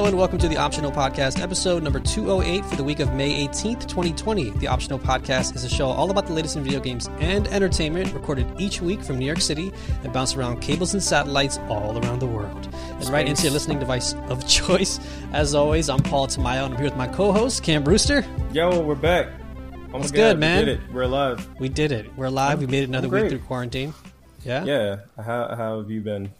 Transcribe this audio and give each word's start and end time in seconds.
Hello 0.00 0.08
and 0.08 0.16
welcome 0.16 0.38
to 0.38 0.48
the 0.48 0.56
Optional 0.56 0.90
Podcast, 0.90 1.42
episode 1.42 1.82
number 1.82 2.00
208 2.00 2.64
for 2.64 2.74
the 2.74 2.82
week 2.82 3.00
of 3.00 3.12
May 3.12 3.46
18th, 3.46 3.86
2020. 3.86 4.48
The 4.48 4.66
Optional 4.66 4.98
Podcast 4.98 5.54
is 5.54 5.62
a 5.62 5.68
show 5.68 5.88
all 5.88 6.10
about 6.10 6.26
the 6.26 6.32
latest 6.32 6.56
in 6.56 6.64
video 6.64 6.80
games 6.80 7.10
and 7.18 7.46
entertainment, 7.48 8.14
recorded 8.14 8.46
each 8.58 8.80
week 8.80 9.02
from 9.02 9.18
New 9.18 9.26
York 9.26 9.42
City 9.42 9.70
and 10.02 10.10
bounced 10.10 10.38
around 10.38 10.60
cables 10.60 10.94
and 10.94 11.02
satellites 11.02 11.58
all 11.68 12.02
around 12.02 12.18
the 12.18 12.26
world. 12.26 12.74
And 12.92 13.10
right 13.10 13.28
into 13.28 13.42
your 13.42 13.52
listening 13.52 13.78
device 13.78 14.14
of 14.30 14.48
choice. 14.48 14.98
As 15.34 15.54
always, 15.54 15.90
I'm 15.90 16.00
Paul 16.00 16.28
Tamayo 16.28 16.64
and 16.64 16.72
I'm 16.72 16.76
here 16.76 16.86
with 16.86 16.96
my 16.96 17.06
co-host, 17.06 17.62
Cam 17.62 17.84
Brewster. 17.84 18.24
Yo, 18.54 18.80
we're 18.80 18.94
back. 18.94 19.28
Oh 19.92 19.98
What's 19.98 20.12
good, 20.12 20.38
man? 20.38 20.60
We 20.60 20.64
did 20.64 20.80
it. 20.80 20.92
We're 20.94 21.02
alive. 21.02 21.48
We 21.58 21.68
did 21.68 21.92
it. 21.92 22.16
We're 22.16 22.30
live. 22.30 22.60
We 22.60 22.66
made 22.66 22.84
it 22.84 22.88
another 22.88 23.10
week 23.10 23.28
through 23.28 23.40
quarantine. 23.40 23.92
Yeah? 24.46 24.64
Yeah. 24.64 24.96
How, 25.22 25.54
how 25.54 25.76
have 25.76 25.90
you 25.90 26.00
been? 26.00 26.32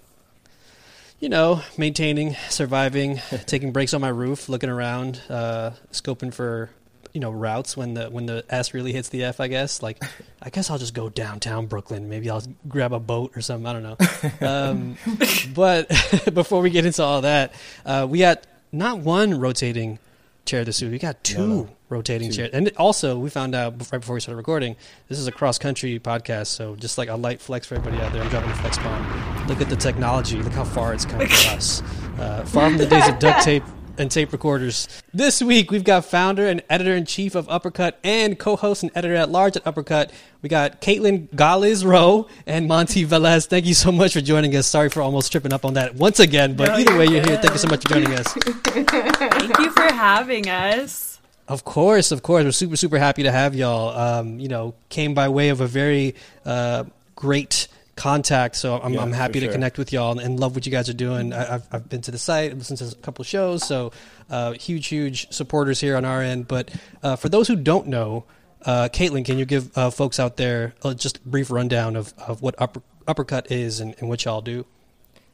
You 1.20 1.28
know, 1.28 1.62
maintaining, 1.76 2.34
surviving, 2.48 3.20
taking 3.46 3.72
breaks 3.72 3.94
on 3.94 4.00
my 4.00 4.08
roof, 4.08 4.48
looking 4.48 4.70
around, 4.70 5.20
uh, 5.28 5.72
scoping 5.92 6.32
for 6.32 6.70
you 7.12 7.20
know 7.20 7.30
routes 7.30 7.76
when 7.76 7.94
the 7.94 8.08
when 8.08 8.26
the 8.26 8.44
S 8.48 8.72
really 8.72 8.92
hits 8.92 9.08
the 9.08 9.24
F. 9.24 9.40
I 9.40 9.48
guess 9.48 9.82
like 9.82 10.02
I 10.40 10.50
guess 10.50 10.70
I'll 10.70 10.78
just 10.78 10.94
go 10.94 11.08
downtown 11.08 11.66
Brooklyn. 11.66 12.08
Maybe 12.08 12.30
I'll 12.30 12.42
grab 12.68 12.92
a 12.92 13.00
boat 13.00 13.36
or 13.36 13.40
something. 13.40 13.66
I 13.66 13.72
don't 13.72 13.82
know. 13.82 14.46
Um, 14.46 14.96
but 15.54 15.88
before 16.34 16.62
we 16.62 16.70
get 16.70 16.86
into 16.86 17.02
all 17.02 17.20
that, 17.22 17.52
uh, 17.84 18.06
we 18.08 18.20
got 18.20 18.46
not 18.72 18.98
one 18.98 19.38
rotating 19.38 19.98
chair 20.44 20.64
this 20.64 20.80
week. 20.82 20.90
We 20.92 20.98
got 20.98 21.22
two 21.24 21.38
No, 21.38 21.46
no. 21.46 21.68
rotating 21.88 22.30
Two. 22.30 22.36
chairs, 22.36 22.50
and 22.52 22.70
also 22.76 23.18
we 23.18 23.30
found 23.30 23.54
out 23.54 23.74
right 23.92 24.00
before 24.00 24.14
we 24.14 24.20
started 24.20 24.36
recording. 24.36 24.76
This 25.08 25.18
is 25.18 25.26
a 25.26 25.32
cross 25.32 25.58
country 25.58 25.98
podcast, 26.00 26.48
so 26.48 26.76
just 26.76 26.98
like 26.98 27.08
a 27.08 27.16
light 27.16 27.40
flex 27.40 27.66
for 27.66 27.74
everybody 27.76 28.02
out 28.02 28.12
there. 28.12 28.22
I'm 28.22 28.28
dropping 28.30 28.50
a 28.50 28.54
flex 28.56 28.78
bomb. 28.78 29.46
Look 29.46 29.60
at 29.60 29.68
the 29.68 29.76
technology. 29.76 30.40
Look 30.42 30.52
how 30.52 30.64
far 30.64 30.92
it's 30.94 31.04
come 31.04 31.20
for 31.20 31.26
us. 31.56 31.82
Uh, 32.18 32.44
far 32.46 32.68
from 32.68 32.78
the 32.78 32.86
days 32.86 33.08
of 33.08 33.18
duct 33.18 33.42
tape 33.44 33.62
and 33.98 34.10
tape 34.10 34.32
recorders. 34.32 34.88
This 35.14 35.40
week 35.40 35.70
we've 35.70 35.84
got 35.84 36.04
founder 36.04 36.46
and 36.46 36.62
editor 36.68 36.94
in 36.94 37.04
chief 37.04 37.34
of 37.34 37.48
Uppercut 37.48 37.98
and 38.02 38.38
co-host 38.38 38.82
and 38.82 38.90
editor 38.94 39.14
at 39.14 39.30
large 39.30 39.56
at 39.56 39.66
Uppercut. 39.66 40.10
We 40.42 40.48
got 40.48 40.80
Caitlin 40.80 41.28
Galiz-Rowe 41.30 42.26
and 42.46 42.66
Monti 42.66 43.06
Velez. 43.06 43.46
Thank 43.46 43.66
you 43.66 43.74
so 43.74 43.92
much 43.92 44.14
for 44.14 44.20
joining 44.20 44.56
us. 44.56 44.66
Sorry 44.66 44.88
for 44.88 45.00
almost 45.02 45.30
tripping 45.30 45.52
up 45.52 45.64
on 45.64 45.74
that 45.74 45.94
once 45.94 46.18
again, 46.18 46.56
but 46.56 46.68
No, 46.68 46.76
either 46.76 46.96
way, 46.96 47.04
you're 47.04 47.20
you're 47.20 47.26
here. 47.26 47.36
Thank 47.36 47.52
you 47.52 47.58
so 47.58 47.68
much 47.68 47.82
for 47.82 47.88
joining 47.94 48.14
us. 48.14 48.26
Thank 48.32 49.58
you 49.58 49.70
for 49.70 49.92
having 49.92 50.48
us. 50.48 51.18
Of 51.48 51.64
course, 51.64 52.12
of 52.12 52.22
course. 52.22 52.44
We're 52.44 52.52
super, 52.52 52.76
super 52.76 52.98
happy 52.98 53.24
to 53.24 53.32
have 53.32 53.54
y'all. 53.54 53.96
Um, 53.96 54.38
you 54.38 54.48
know, 54.48 54.74
came 54.88 55.14
by 55.14 55.28
way 55.28 55.48
of 55.48 55.60
a 55.60 55.66
very 55.66 56.14
uh, 56.46 56.84
great 57.16 57.68
contact, 58.00 58.56
so 58.56 58.80
I'm, 58.80 58.94
Yeah, 58.94 59.02
I'm 59.02 59.12
happy 59.12 59.40
to 59.40 59.46
sure. 59.46 59.52
connect 59.52 59.76
with 59.76 59.92
y'all 59.92 60.12
and, 60.12 60.20
and 60.20 60.40
love 60.40 60.54
what 60.54 60.64
you 60.64 60.72
guys 60.72 60.88
are 60.88 60.94
doing. 60.94 61.34
I, 61.34 61.56
I've, 61.56 61.68
I've 61.70 61.88
been 61.88 62.00
to 62.02 62.10
the 62.10 62.18
site, 62.18 62.50
I've 62.50 62.58
listened 62.58 62.78
to 62.78 62.86
a 62.86 63.00
couple 63.02 63.22
shows, 63.24 63.62
so 63.66 63.92
uh, 64.30 64.52
huge, 64.52 64.86
huge 64.86 65.30
supporters 65.30 65.80
here 65.80 65.96
on 65.96 66.06
our 66.06 66.22
end. 66.22 66.48
But 66.48 66.70
uh, 67.02 67.16
for 67.16 67.28
those 67.28 67.46
who 67.46 67.56
don't 67.56 67.88
know, 67.88 68.24
uh, 68.64 68.88
Caitlin, 68.90 69.24
can 69.24 69.36
you 69.36 69.44
give 69.44 69.76
uh, 69.76 69.90
folks 69.90 70.18
out 70.18 70.38
there 70.38 70.74
uh, 70.82 70.94
just 70.94 71.18
a 71.18 71.20
brief 71.20 71.50
rundown 71.50 71.94
of, 71.94 72.14
of 72.18 72.40
what 72.40 72.54
upper, 72.58 72.80
Uppercut 73.06 73.52
is 73.52 73.80
and, 73.80 73.94
and 73.98 74.08
what 74.08 74.24
y'all 74.24 74.40
do? 74.40 74.64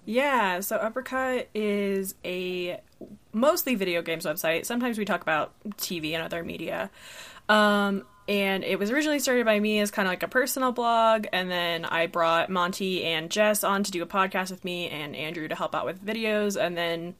Yeah, 0.05 0.61
so 0.61 0.77
Uppercut 0.77 1.49
is 1.55 2.15
a 2.25 2.81
mostly 3.33 3.75
video 3.77 4.03
games 4.03 4.25
website. 4.25 4.65
Sometimes 4.67 4.99
we 4.99 5.05
talk 5.05 5.23
about 5.23 5.53
TV 5.79 6.15
and 6.15 6.23
other 6.23 6.43
media. 6.43 6.91
Um, 7.49 8.05
and 8.29 8.65
it 8.65 8.79
was 8.79 8.91
originally 8.91 9.19
started 9.19 9.45
by 9.45 9.61
me 9.61 9.81
as 9.81 9.91
kind 9.91 10.09
of 10.09 10.13
like 10.13 10.23
a 10.23 10.29
personal 10.29 10.73
blog, 10.73 11.27
and 11.33 11.51
then 11.51 11.85
I 11.85 12.07
brought 12.07 12.51
Monti 12.51 13.05
and 13.05 13.31
Jess 13.31 13.65
on 13.65 13.83
to 13.85 13.91
do 13.91 14.03
a 14.03 14.07
podcast 14.07 14.51
with 14.51 14.65
me 14.65 14.89
and 14.89 15.15
Andrew 15.15 15.49
to 15.49 15.55
help 15.55 15.75
out 15.75 15.87
with 15.87 16.05
videos, 16.05 16.61
and 16.61 16.77
then 16.77 17.15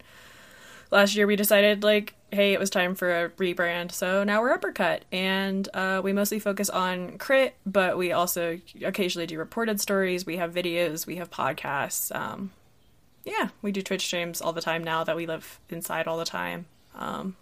last 0.91 1.17
year 1.17 1.27
we 1.27 1.37
decided 1.37 1.83
like 1.83 2.15
hey 2.31 2.53
it 2.53 2.61
was 2.61 2.71
time 2.71 2.95
for 2.95 3.25
a 3.25 3.29
rebrand 3.31 3.93
so 3.93 4.25
now 4.25 4.41
we're 4.41 4.53
uppercut. 4.53 5.05
And 5.13 5.69
uh, 5.75 6.01
we 6.03 6.13
mostly 6.13 6.39
focus 6.39 6.69
on 6.69 7.19
crit 7.19 7.55
but 7.65 7.97
we 7.97 8.13
also 8.13 8.61
occasionally 8.85 9.27
do 9.27 9.39
reported 9.39 9.81
stories. 9.81 10.27
We 10.27 10.37
have 10.37 10.53
videos 10.53 11.07
we 11.07 11.17
have 11.17 11.31
podcasts 11.31 12.15
um, 12.15 12.53
yeah 13.25 13.49
we 13.63 13.73
do 13.73 13.83
twitch 13.83 14.07
streams 14.07 14.41
all 14.41 14.53
the 14.53 14.61
time 14.61 14.85
now 14.85 15.05
that 15.05 15.17
we 15.17 15.27
live 15.27 15.61
inside 15.69 16.07
all 16.07 16.19
the 16.19 16.25
time. 16.25 16.67
Um, 16.95 17.37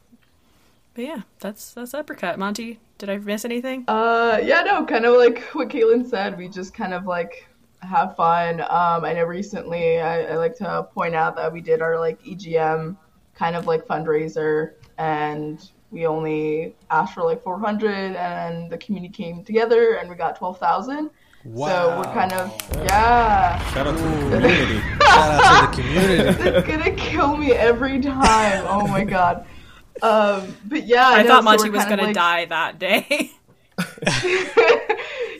but 0.94 1.04
yeah 1.04 1.22
that's 1.40 1.74
that's 1.74 1.94
uppercut 1.94 2.38
monti 2.38 2.78
did 2.98 3.10
i 3.10 3.16
miss 3.18 3.44
anything 3.44 3.84
Uh, 3.88 4.38
yeah, 4.42 4.62
no, 4.62 4.84
kind 4.86 5.04
of 5.04 5.16
like 5.16 5.42
what 5.52 5.68
Caitlin 5.68 6.08
said. 6.08 6.38
We 6.38 6.48
just 6.48 6.72
kind 6.74 6.94
of 6.94 7.06
like 7.06 7.48
have 7.82 8.14
fun. 8.16 8.60
Um, 8.60 9.04
I 9.04 9.12
know 9.12 9.24
recently 9.24 10.00
I, 10.00 10.32
I 10.32 10.36
like 10.36 10.54
to 10.56 10.84
point 10.94 11.14
out 11.14 11.34
that 11.36 11.52
we 11.52 11.60
did 11.60 11.82
our 11.82 11.98
like 11.98 12.22
EGM 12.22 12.96
kind 13.34 13.56
of 13.56 13.66
like 13.66 13.84
fundraiser, 13.86 14.74
and 14.98 15.68
we 15.90 16.06
only 16.06 16.74
asked 16.90 17.14
for 17.14 17.24
like 17.24 17.42
400, 17.42 18.14
and 18.16 18.70
the 18.70 18.78
community 18.78 19.12
came 19.12 19.44
together, 19.44 19.94
and 19.94 20.08
we 20.08 20.14
got 20.16 20.36
12,000. 20.36 21.10
Wow. 21.46 21.68
So 21.68 21.98
we're 21.98 22.14
kind 22.14 22.32
of 22.32 22.56
yeah. 22.84 23.58
Shout 23.74 23.86
out 23.88 23.96
to 23.96 24.02
the 24.02 24.38
community. 24.38 24.80
Shout 25.02 25.42
out 25.42 25.72
to 25.74 25.82
the 25.82 25.82
community. 25.82 26.48
It's 26.48 26.66
gonna 26.68 26.92
kill 26.92 27.36
me 27.36 27.52
every 27.52 28.00
time. 28.00 28.64
Oh 28.68 28.86
my 28.86 29.04
god. 29.04 29.46
Um, 30.02 30.56
but 30.66 30.86
yeah, 30.86 31.08
i 31.08 31.22
no, 31.22 31.28
thought 31.28 31.38
so 31.38 31.42
monti 31.44 31.70
we're 31.70 31.76
was 31.76 31.84
gonna 31.84 32.02
like- 32.02 32.14
die 32.14 32.44
that 32.46 32.78
day 32.78 33.30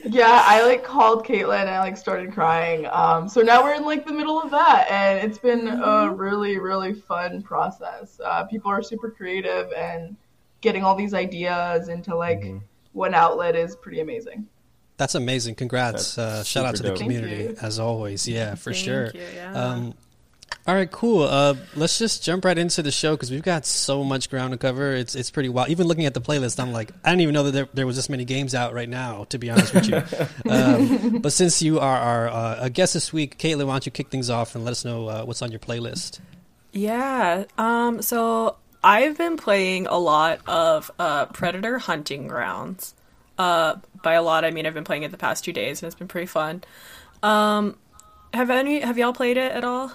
yeah, 0.05 0.41
I 0.45 0.63
like 0.65 0.83
called 0.83 1.25
Caitlin 1.25 1.61
and 1.61 1.69
I 1.69 1.79
like 1.79 1.97
started 1.97 2.33
crying. 2.33 2.85
Um, 2.91 3.27
so 3.27 3.41
now 3.41 3.63
we're 3.63 3.73
in 3.75 3.85
like 3.85 4.05
the 4.05 4.13
middle 4.13 4.41
of 4.41 4.51
that, 4.51 4.87
and 4.89 5.19
it's 5.27 5.37
been 5.39 5.67
a 5.67 6.11
really, 6.11 6.59
really 6.59 6.93
fun 6.93 7.41
process. 7.41 8.19
Uh, 8.23 8.43
people 8.45 8.69
are 8.71 8.83
super 8.83 9.09
creative 9.09 9.71
and 9.73 10.15
getting 10.61 10.83
all 10.83 10.95
these 10.95 11.13
ideas 11.13 11.89
into 11.89 12.15
like 12.15 12.39
Mm-hmm. 12.41 12.57
one 12.93 13.13
outlet 13.13 13.55
is 13.55 13.75
pretty 13.75 13.99
amazing. 14.01 14.47
That's 14.97 15.15
amazing. 15.15 15.55
Congrats. 15.55 16.15
That's 16.15 16.17
Uh, 16.17 16.43
shout 16.43 16.65
out 16.65 16.71
to 16.71 16.77
super 16.77 16.89
the 16.89 16.95
dope. 16.95 17.01
community 17.01 17.55
as 17.61 17.79
always. 17.79 18.27
Yeah, 18.27 18.55
for 18.55 18.71
Thank 18.73 18.85
sure. 18.85 19.05
you, 19.13 19.21
yeah. 19.35 19.53
Um, 19.53 19.93
all 20.67 20.73
right, 20.73 20.89
cool. 20.89 21.21
Uh, 21.21 21.53
let's 21.75 21.99
just 21.99 22.23
jump 22.23 22.43
right 22.43 22.57
into 22.57 22.81
the 22.81 22.91
show 22.91 23.11
because 23.11 23.29
we've 23.29 23.43
got 23.43 23.67
so 23.67 24.03
much 24.03 24.31
ground 24.31 24.51
to 24.51 24.57
cover. 24.57 24.93
It's 24.93 25.13
it's 25.13 25.29
pretty 25.29 25.47
wild. 25.47 25.69
Even 25.69 25.85
looking 25.85 26.07
at 26.07 26.15
the 26.15 26.21
playlist, 26.21 26.59
I'm 26.59 26.71
like, 26.71 26.91
I 27.03 27.11
didn't 27.11 27.21
even 27.21 27.33
know 27.35 27.43
that 27.43 27.51
there, 27.51 27.67
there 27.75 27.85
was 27.85 27.95
this 27.95 28.09
many 28.09 28.25
games 28.25 28.55
out 28.55 28.73
right 28.73 28.89
now. 28.89 29.25
To 29.25 29.37
be 29.37 29.51
honest 29.51 29.75
with 29.75 29.87
you, 29.87 30.01
um, 30.49 31.19
but 31.19 31.33
since 31.33 31.61
you 31.61 31.79
are 31.79 31.97
our 31.97 32.29
uh, 32.29 32.69
guest 32.69 32.95
this 32.95 33.13
week, 33.13 33.37
Caitlin, 33.37 33.67
why 33.67 33.73
don't 33.73 33.85
you 33.85 33.91
kick 33.91 34.09
things 34.09 34.31
off 34.31 34.55
and 34.55 34.65
let 34.65 34.71
us 34.71 34.83
know 34.83 35.07
uh, 35.07 35.23
what's 35.23 35.43
on 35.43 35.51
your 35.51 35.59
playlist? 35.59 36.19
Yeah. 36.71 37.43
Um. 37.59 38.01
So 38.01 38.55
I've 38.83 39.19
been 39.19 39.37
playing 39.37 39.85
a 39.85 39.99
lot 39.99 40.39
of 40.47 40.89
uh, 40.97 41.27
Predator 41.27 41.77
Hunting 41.77 42.27
Grounds. 42.27 42.95
Uh, 43.37 43.75
by 44.01 44.13
a 44.13 44.23
lot, 44.23 44.43
I 44.43 44.49
mean 44.49 44.65
I've 44.65 44.73
been 44.73 44.83
playing 44.83 45.03
it 45.03 45.11
the 45.11 45.17
past 45.17 45.45
two 45.45 45.53
days, 45.53 45.83
and 45.83 45.87
it's 45.87 45.95
been 45.95 46.07
pretty 46.07 46.25
fun. 46.25 46.63
Um, 47.21 47.77
have 48.33 48.49
any 48.49 48.79
have 48.79 48.97
y'all 48.97 49.13
played 49.13 49.37
it 49.37 49.51
at 49.51 49.63
all? 49.63 49.91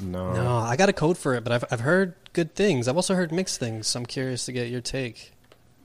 No. 0.00 0.32
No, 0.32 0.56
I 0.58 0.76
got 0.76 0.88
a 0.88 0.92
code 0.92 1.18
for 1.18 1.34
it, 1.34 1.44
but 1.44 1.52
I've 1.52 1.64
I've 1.70 1.80
heard 1.80 2.14
good 2.32 2.54
things. 2.54 2.88
I've 2.88 2.96
also 2.96 3.14
heard 3.14 3.32
mixed 3.32 3.60
things. 3.60 3.86
So 3.88 4.00
I'm 4.00 4.06
curious 4.06 4.44
to 4.46 4.52
get 4.52 4.68
your 4.68 4.80
take. 4.80 5.32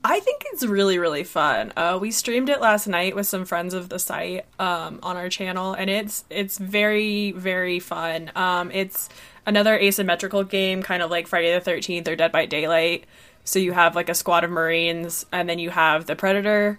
I 0.02 0.20
think 0.20 0.44
it's 0.52 0.64
really 0.64 0.98
really 0.98 1.24
fun. 1.24 1.72
Uh, 1.76 1.98
we 2.00 2.10
streamed 2.10 2.48
it 2.48 2.60
last 2.60 2.86
night 2.86 3.14
with 3.14 3.26
some 3.26 3.44
friends 3.44 3.74
of 3.74 3.88
the 3.88 3.98
site 3.98 4.46
um, 4.58 4.98
on 5.02 5.16
our 5.16 5.28
channel, 5.28 5.74
and 5.74 5.90
it's 5.90 6.24
it's 6.30 6.58
very 6.58 7.32
very 7.32 7.78
fun. 7.78 8.30
Um, 8.34 8.70
it's 8.72 9.08
another 9.46 9.78
asymmetrical 9.78 10.44
game, 10.44 10.82
kind 10.82 11.02
of 11.02 11.10
like 11.10 11.26
Friday 11.26 11.52
the 11.52 11.60
Thirteenth 11.60 12.08
or 12.08 12.16
Dead 12.16 12.32
by 12.32 12.46
Daylight. 12.46 13.04
So 13.44 13.58
you 13.58 13.72
have 13.72 13.94
like 13.94 14.08
a 14.08 14.14
squad 14.14 14.44
of 14.44 14.50
Marines, 14.50 15.26
and 15.32 15.48
then 15.48 15.58
you 15.58 15.70
have 15.70 16.06
the 16.06 16.16
Predator. 16.16 16.78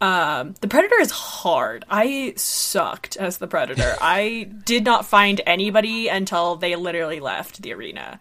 Um, 0.00 0.54
the 0.60 0.68
Predator 0.68 1.00
is 1.00 1.10
hard. 1.10 1.84
I 1.88 2.34
sucked 2.36 3.16
as 3.16 3.38
the 3.38 3.46
Predator. 3.46 3.94
I 4.00 4.48
did 4.64 4.84
not 4.84 5.06
find 5.06 5.40
anybody 5.46 6.08
until 6.08 6.56
they 6.56 6.76
literally 6.76 7.20
left 7.20 7.62
the 7.62 7.72
arena. 7.72 8.20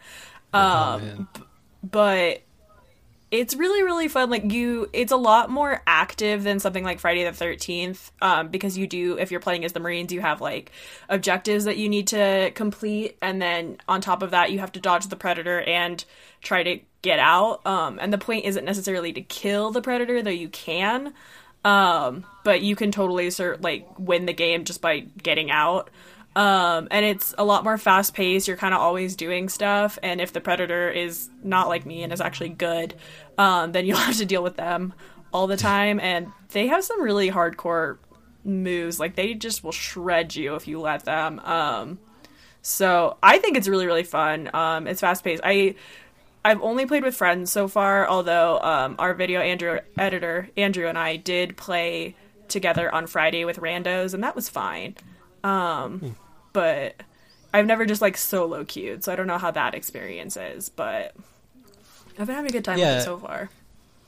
Oh, 0.54 0.60
Um, 0.60 1.02
man. 1.02 1.28
but 1.84 2.42
it's 3.32 3.56
really 3.56 3.82
really 3.84 4.08
fun 4.08 4.30
like 4.30 4.52
you 4.52 4.88
it's 4.94 5.12
a 5.12 5.18
lot 5.18 5.50
more 5.50 5.82
active 5.88 6.44
than 6.44 6.60
something 6.60 6.84
like 6.84 7.00
friday 7.00 7.24
the 7.24 7.32
13th 7.32 8.12
um, 8.22 8.48
because 8.50 8.78
you 8.78 8.86
do 8.86 9.18
if 9.18 9.32
you're 9.32 9.40
playing 9.40 9.66
as 9.66 9.74
the 9.74 9.80
marines 9.80 10.14
you 10.14 10.22
have 10.22 10.40
like 10.42 10.72
objectives 11.10 11.66
that 11.66 11.76
you 11.76 11.90
need 11.90 12.08
to 12.08 12.52
complete 12.54 13.18
and 13.24 13.42
then 13.42 13.78
on 13.88 14.00
top 14.00 14.22
of 14.22 14.30
that 14.32 14.52
you 14.52 14.60
have 14.60 14.72
to 14.72 14.80
dodge 14.80 15.08
the 15.08 15.16
predator 15.16 15.60
and 15.62 16.06
try 16.44 16.62
to 16.62 16.80
get 17.02 17.18
out 17.18 17.66
um, 17.66 17.98
and 18.00 18.14
the 18.14 18.18
point 18.20 18.46
isn't 18.46 18.64
necessarily 18.64 19.12
to 19.12 19.22
kill 19.22 19.72
the 19.72 19.82
predator 19.82 20.22
though 20.22 20.30
you 20.30 20.48
can 20.48 21.12
um, 21.66 22.26
but 22.46 22.62
you 22.62 22.78
can 22.78 22.92
totally 22.92 23.30
sort 23.30 23.62
like 23.62 23.86
win 24.00 24.26
the 24.26 24.34
game 24.34 24.64
just 24.64 24.80
by 24.80 25.02
getting 25.22 25.52
out 25.52 25.90
um, 26.36 26.90
and 26.92 27.06
it's 27.06 27.34
a 27.38 27.46
lot 27.46 27.64
more 27.64 27.78
fast 27.78 28.14
paced. 28.14 28.48
You're 28.48 28.58
kind 28.58 28.74
of 28.74 28.82
always 28.82 29.16
doing 29.16 29.48
stuff, 29.48 29.98
and 30.04 30.20
if 30.20 30.34
the 30.34 30.42
predator 30.42 30.90
is 30.90 31.30
not 31.44 31.70
like 31.70 31.86
me 31.86 32.04
and 32.04 32.12
is 32.12 32.20
actually 32.20 32.50
good, 32.50 32.94
um, 33.38 33.72
then 33.72 33.86
you'll 33.88 33.98
have 33.98 34.18
to 34.18 34.26
deal 34.26 34.44
with 34.44 34.58
them 34.58 34.94
all 35.34 35.48
the 35.48 35.58
time. 35.58 36.00
And 36.00 36.28
they 36.50 36.68
have 36.68 36.84
some 36.84 37.02
really 37.02 37.32
hardcore 37.32 37.98
moves. 38.44 39.00
Like 39.00 39.16
they 39.16 39.34
just 39.34 39.64
will 39.64 39.72
shred 39.72 40.36
you 40.36 40.56
if 40.56 40.68
you 40.68 40.80
let 40.82 41.06
them. 41.06 41.40
Um, 41.40 42.00
So 42.62 43.18
I 43.24 43.38
think 43.38 43.58
it's 43.58 43.68
really 43.68 43.86
really 43.86 44.04
fun. 44.04 44.50
Um, 44.54 44.88
it's 44.88 45.02
fast 45.02 45.24
paced. 45.24 45.42
I 45.46 45.76
I've 46.46 46.62
only 46.62 46.86
played 46.86 47.04
with 47.04 47.16
friends 47.16 47.52
so 47.52 47.68
far, 47.68 48.08
although 48.08 48.60
um, 48.62 48.96
our 49.00 49.16
video 49.16 49.42
Andrew 49.42 49.80
editor 49.98 50.50
Andrew 50.56 50.88
and 50.88 50.98
I 50.98 51.16
did 51.16 51.58
play 51.58 52.16
together 52.48 52.94
on 52.94 53.08
Friday 53.08 53.46
with 53.46 53.58
randos, 53.58 54.14
and 54.14 54.24
that 54.24 54.36
was 54.36 54.48
fine. 54.48 54.96
Um, 55.44 56.00
Hmm. 56.00 56.10
But 56.54 57.02
I've 57.54 57.66
never 57.66 57.86
just 57.86 58.02
like 58.02 58.16
solo 58.16 58.64
queued, 58.64 59.04
so 59.04 59.12
I 59.12 59.16
don't 59.16 59.28
know 59.28 59.38
how 59.40 59.52
that 59.52 59.74
experience 59.76 60.38
is. 60.38 60.70
But 60.70 61.16
I've 62.18 62.28
been 62.28 62.36
having 62.36 62.52
a 62.52 62.54
good 62.54 62.64
time 62.64 62.78
with 62.80 63.00
it 63.00 63.04
so 63.04 63.18
far. 63.18 63.50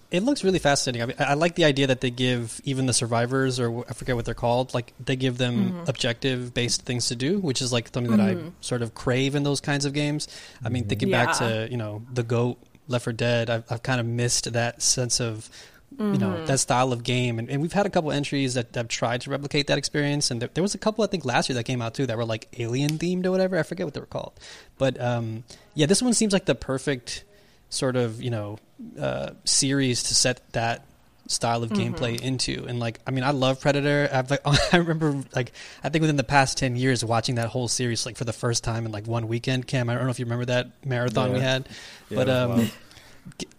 It 0.09 0.23
looks 0.23 0.41
really 0.43 0.59
fascinating. 0.59 1.01
I, 1.01 1.05
mean, 1.05 1.15
I 1.19 1.33
like 1.33 1.55
the 1.55 1.65
idea 1.65 1.87
that 1.87 1.99
they 1.99 2.09
give 2.11 2.61
even 2.63 2.85
the 2.85 2.93
survivors, 2.93 3.59
or 3.59 3.83
I 3.89 3.93
forget 3.93 4.15
what 4.15 4.23
they're 4.23 4.33
called, 4.33 4.73
like 4.73 4.93
they 5.03 5.17
give 5.17 5.37
them 5.37 5.71
Mm-hmm. 5.73 5.89
objective 5.89 6.53
based 6.53 6.83
things 6.83 7.07
to 7.09 7.15
do, 7.15 7.39
which 7.39 7.61
is 7.61 7.73
like 7.73 7.89
something 7.93 8.15
that 8.15 8.21
I 8.21 8.37
sort 8.61 8.81
of 8.83 8.95
crave 8.95 9.35
in 9.35 9.43
those 9.43 9.59
kinds 9.59 9.83
of 9.85 9.91
games. 9.93 10.27
I 10.63 10.69
mean, 10.69 10.85
thinking 10.85 11.11
back 11.11 11.37
to 11.39 11.67
you 11.69 11.75
know 11.77 12.03
the 12.13 12.23
Goat, 12.23 12.57
Left 12.87 13.03
4 13.03 13.13
Dead, 13.13 13.49
I've, 13.49 13.63
I've 13.69 13.83
kind 13.83 13.99
of 13.99 14.05
missed 14.05 14.53
that 14.53 14.81
sense 14.81 15.19
of 15.19 15.49
you 15.97 16.03
Mm-hmm. 16.03 16.19
know 16.19 16.45
that 16.45 16.59
style 16.59 16.91
of 16.93 17.01
game, 17.03 17.39
and, 17.39 17.49
and 17.49 17.61
we've 17.61 17.71
had 17.73 17.85
a 17.85 17.89
couple 17.89 18.11
entries 18.11 18.53
that 18.55 18.75
have 18.75 18.87
tried 18.89 19.21
to 19.21 19.29
replicate 19.29 19.67
that 19.67 19.77
experience, 19.77 20.29
and 20.31 20.41
there, 20.41 20.49
there 20.53 20.61
was 20.61 20.75
a 20.75 20.77
couple 20.77 21.03
I 21.03 21.07
think 21.07 21.23
last 21.25 21.47
year 21.49 21.55
that 21.55 21.63
came 21.63 21.81
out 21.81 21.95
too 21.95 22.05
that 22.05 22.17
were 22.17 22.25
like 22.25 22.47
alien 22.59 22.97
themed 22.97 23.25
or 23.25 23.31
whatever. 23.31 23.57
I 23.57 23.63
forget 23.63 23.87
what 23.87 23.93
they 23.93 23.99
were 24.01 24.05
called, 24.05 24.33
but 24.77 24.99
um, 25.01 25.43
yeah, 25.75 25.85
this 25.85 26.01
one 26.01 26.13
seems 26.13 26.33
like 26.33 26.45
the 26.45 26.55
perfect 26.55 27.23
sort 27.69 27.95
of 27.95 28.21
you 28.21 28.29
know 28.29 28.57
uh, 28.99 29.31
series 29.43 30.03
to 30.03 30.15
set 30.15 30.41
that 30.53 30.83
style 31.27 31.61
of 31.61 31.71
gameplay 31.71 32.17
into 32.21 32.65
and 32.69 32.79
like 32.79 32.99
i 33.05 33.11
mean 33.11 33.23
i 33.25 33.31
love 33.31 33.59
predator 33.59 34.09
I've, 34.13 34.31
like, 34.31 34.39
i 34.73 34.77
remember 34.77 35.23
like 35.35 35.51
i 35.83 35.89
think 35.89 36.01
within 36.01 36.15
the 36.15 36.23
past 36.23 36.57
10 36.57 36.77
years 36.77 37.03
watching 37.03 37.35
that 37.35 37.49
whole 37.49 37.67
series 37.67 38.05
like 38.05 38.15
for 38.15 38.23
the 38.23 38.31
first 38.31 38.63
time 38.63 38.85
in 38.85 38.93
like 38.93 39.07
one 39.07 39.27
weekend 39.27 39.67
cam 39.67 39.89
i 39.89 39.93
don't 39.93 40.05
know 40.05 40.09
if 40.09 40.19
you 40.19 40.25
remember 40.25 40.45
that 40.45 40.69
marathon 40.85 41.33
we 41.33 41.39
had 41.41 41.67
Yeah, 42.09 42.15
but 42.15 42.29
um 42.29 42.49
wild. 42.51 42.71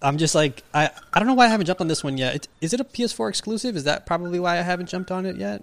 i'm 0.00 0.16
just 0.16 0.34
like 0.34 0.62
i 0.72 0.88
i 1.12 1.18
don't 1.18 1.28
know 1.28 1.34
why 1.34 1.44
i 1.44 1.48
haven't 1.48 1.66
jumped 1.66 1.82
on 1.82 1.88
this 1.88 2.02
one 2.02 2.16
yet 2.16 2.34
it, 2.36 2.48
is 2.62 2.72
it 2.72 2.80
a 2.80 2.84
ps4 2.84 3.28
exclusive 3.28 3.76
is 3.76 3.84
that 3.84 4.06
probably 4.06 4.40
why 4.40 4.58
i 4.58 4.62
haven't 4.62 4.88
jumped 4.88 5.10
on 5.10 5.26
it 5.26 5.36
yet 5.36 5.62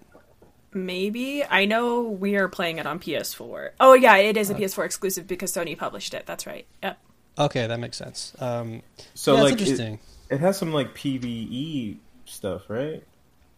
Maybe 0.76 1.42
I 1.46 1.64
know 1.64 2.02
we 2.02 2.36
are 2.36 2.50
playing 2.50 2.80
it 2.80 2.86
on 2.86 3.00
PS4. 3.00 3.70
Oh 3.80 3.94
yeah, 3.94 4.18
it 4.18 4.36
is 4.36 4.50
a 4.50 4.56
PS4 4.56 4.84
exclusive 4.84 5.26
because 5.26 5.54
Sony 5.54 5.78
published 5.78 6.14
it. 6.14 6.26
That's 6.26 6.46
right. 6.46 6.68
Yep. 6.84 7.00
Okay 7.38 7.68
that 7.68 7.80
makes 7.80 7.98
sense 7.98 8.34
um 8.40 8.82
So 9.14 9.36
yeah, 9.36 9.42
like 9.42 9.54
it's 9.54 9.62
it, 9.62 9.68
interesting 9.70 10.00
it 10.30 10.40
has 10.40 10.58
some 10.58 10.74
like 10.74 10.96
PVE 10.96 11.98
stuff, 12.26 12.70
right? 12.70 13.04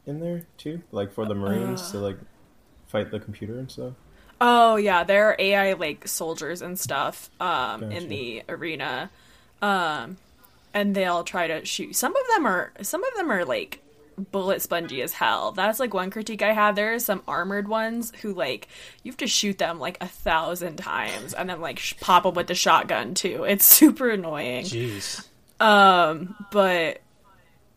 In 0.05 0.19
there 0.19 0.45
too, 0.57 0.81
like 0.91 1.13
for 1.13 1.25
the 1.25 1.35
Marines 1.35 1.91
to 1.91 1.99
like 1.99 2.17
fight 2.87 3.11
the 3.11 3.19
computer 3.19 3.57
and 3.59 3.69
stuff. 3.69 3.93
Oh 4.39 4.75
yeah, 4.75 5.03
there 5.03 5.29
are 5.29 5.35
AI 5.39 5.73
like 5.73 6.07
soldiers 6.07 6.61
and 6.61 6.79
stuff 6.79 7.29
um, 7.39 7.81
Gotcha. 7.81 7.97
in 7.97 8.09
the 8.09 8.43
arena, 8.47 9.09
um, 9.61 10.17
and 10.73 10.95
they'll 10.95 11.23
try 11.23 11.47
to 11.47 11.65
shoot. 11.65 11.95
Some 11.95 12.15
of 12.15 12.23
them 12.35 12.45
are 12.45 12.71
some 12.81 13.03
of 13.03 13.13
them 13.15 13.31
are 13.31 13.45
like 13.45 13.81
bullet 14.17 14.61
spongy 14.61 15.01
as 15.01 15.13
hell. 15.13 15.51
That's 15.51 15.79
like 15.79 15.93
one 15.93 16.09
critique 16.09 16.41
I 16.41 16.53
have. 16.53 16.75
There 16.75 16.93
are 16.93 16.99
some 16.99 17.21
armored 17.27 17.67
ones 17.67 18.11
who 18.21 18.33
like 18.33 18.67
you 19.03 19.11
have 19.11 19.17
to 19.17 19.27
shoot 19.27 19.57
them 19.57 19.79
like 19.79 19.97
a 20.01 20.07
thousand 20.07 20.77
times 20.77 21.33
and 21.33 21.49
then 21.49 21.61
like 21.61 21.79
sh- 21.79 21.93
pop 21.99 22.23
them 22.23 22.33
with 22.33 22.47
the 22.47 22.55
shotgun 22.55 23.13
too. 23.13 23.43
It's 23.43 23.65
super 23.77 24.09
annoying. 24.09 24.65
jeez 24.65 25.25
Um, 25.59 26.35
but 26.51 27.01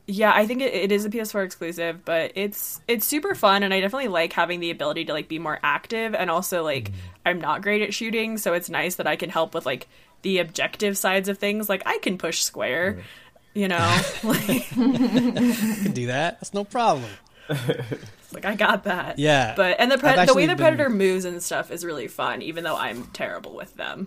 yeah, 0.07 0.33
I 0.35 0.45
think 0.47 0.61
it, 0.61 0.75
it 0.75 0.91
is 0.93 1.05
a 1.05 1.11
PS4 1.11 1.45
exclusive, 1.45 2.05
but 2.05 2.33
it's 2.35 2.81
it's 2.89 3.07
super 3.07 3.35
fun, 3.37 3.63
and 3.63 3.73
I 3.73 3.81
definitely 3.81 4.09
like 4.09 4.33
having 4.33 4.59
the 4.59 4.71
ability 4.73 5.05
to 5.05 5.13
like 5.13 5.29
be 5.29 5.39
more 5.39 5.61
active, 5.63 6.15
and 6.15 6.31
also 6.31 6.65
like 6.65 6.91
I'm 7.25 7.41
not 7.41 7.63
great 7.63 7.83
at 7.83 7.95
shooting, 7.95 8.37
so 8.37 8.53
it's 8.55 8.69
nice 8.69 8.97
that 8.97 9.07
I 9.07 9.15
can 9.15 9.31
help 9.31 9.55
with 9.55 9.67
like 9.67 9.87
the 10.23 10.39
objective 10.39 10.99
sides 10.99 11.29
of 11.29 11.39
things. 11.39 11.69
Like 11.69 11.83
I 11.87 11.99
can 11.99 12.19
push 12.19 12.43
square, 12.43 13.03
you 13.55 13.69
know, 13.69 13.77
like, 14.25 14.49
i 14.51 14.59
can 14.61 15.93
do 15.93 16.07
that 16.07 16.39
that's 16.41 16.55
no 16.55 16.65
problem 16.65 17.11
like 18.33 18.45
I 18.45 18.55
got 18.55 18.85
that. 18.85 19.19
Yeah. 19.19 19.55
but 19.57 19.77
and 19.81 19.91
the 19.91 19.95
I've 19.97 20.01
pre- 20.17 20.27
the 20.27 20.35
way 20.35 20.47
the 20.47 20.55
been- 20.55 20.59
predator 20.59 20.89
moves 20.89 21.25
and 21.25 21.43
stuff 21.43 21.73
is 21.73 21.85
really 21.85 22.07
fun, 22.07 22.43
even 22.43 22.63
though 22.63 22.77
I'm 22.77 23.05
terrible 23.07 23.55
with 23.57 23.75
them. 23.75 24.07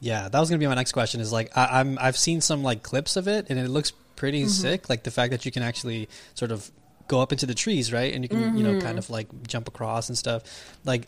Yeah, 0.00 0.28
that 0.30 0.40
was 0.40 0.48
gonna 0.48 0.58
be 0.58 0.66
my 0.66 0.74
next 0.74 0.92
question. 0.92 1.20
Is 1.20 1.32
like 1.32 1.54
I, 1.56 1.80
I'm 1.80 1.98
I've 2.00 2.16
seen 2.16 2.40
some 2.40 2.62
like 2.62 2.82
clips 2.82 3.16
of 3.16 3.28
it 3.28 3.46
and 3.50 3.58
it 3.58 3.68
looks 3.68 3.90
pretty 4.16 4.40
Mm-hmm. 4.44 4.48
sick. 4.48 4.88
Like 4.88 5.02
the 5.02 5.10
fact 5.10 5.32
that 5.32 5.44
you 5.44 5.52
can 5.52 5.62
actually 5.62 6.08
sort 6.34 6.50
of 6.50 6.70
go 7.08 7.20
up 7.20 7.30
into 7.30 7.44
the 7.44 7.54
trees, 7.54 7.92
right? 7.92 8.14
And 8.14 8.24
you 8.24 8.28
can 8.30 8.56
you 8.56 8.64
know 8.64 8.70
Mm-hmm. 8.72 8.86
kind 8.86 8.96
of 8.98 9.10
like 9.10 9.28
jump 9.46 9.68
across 9.68 10.08
and 10.08 10.16
stuff. 10.16 10.42
Like 10.86 11.06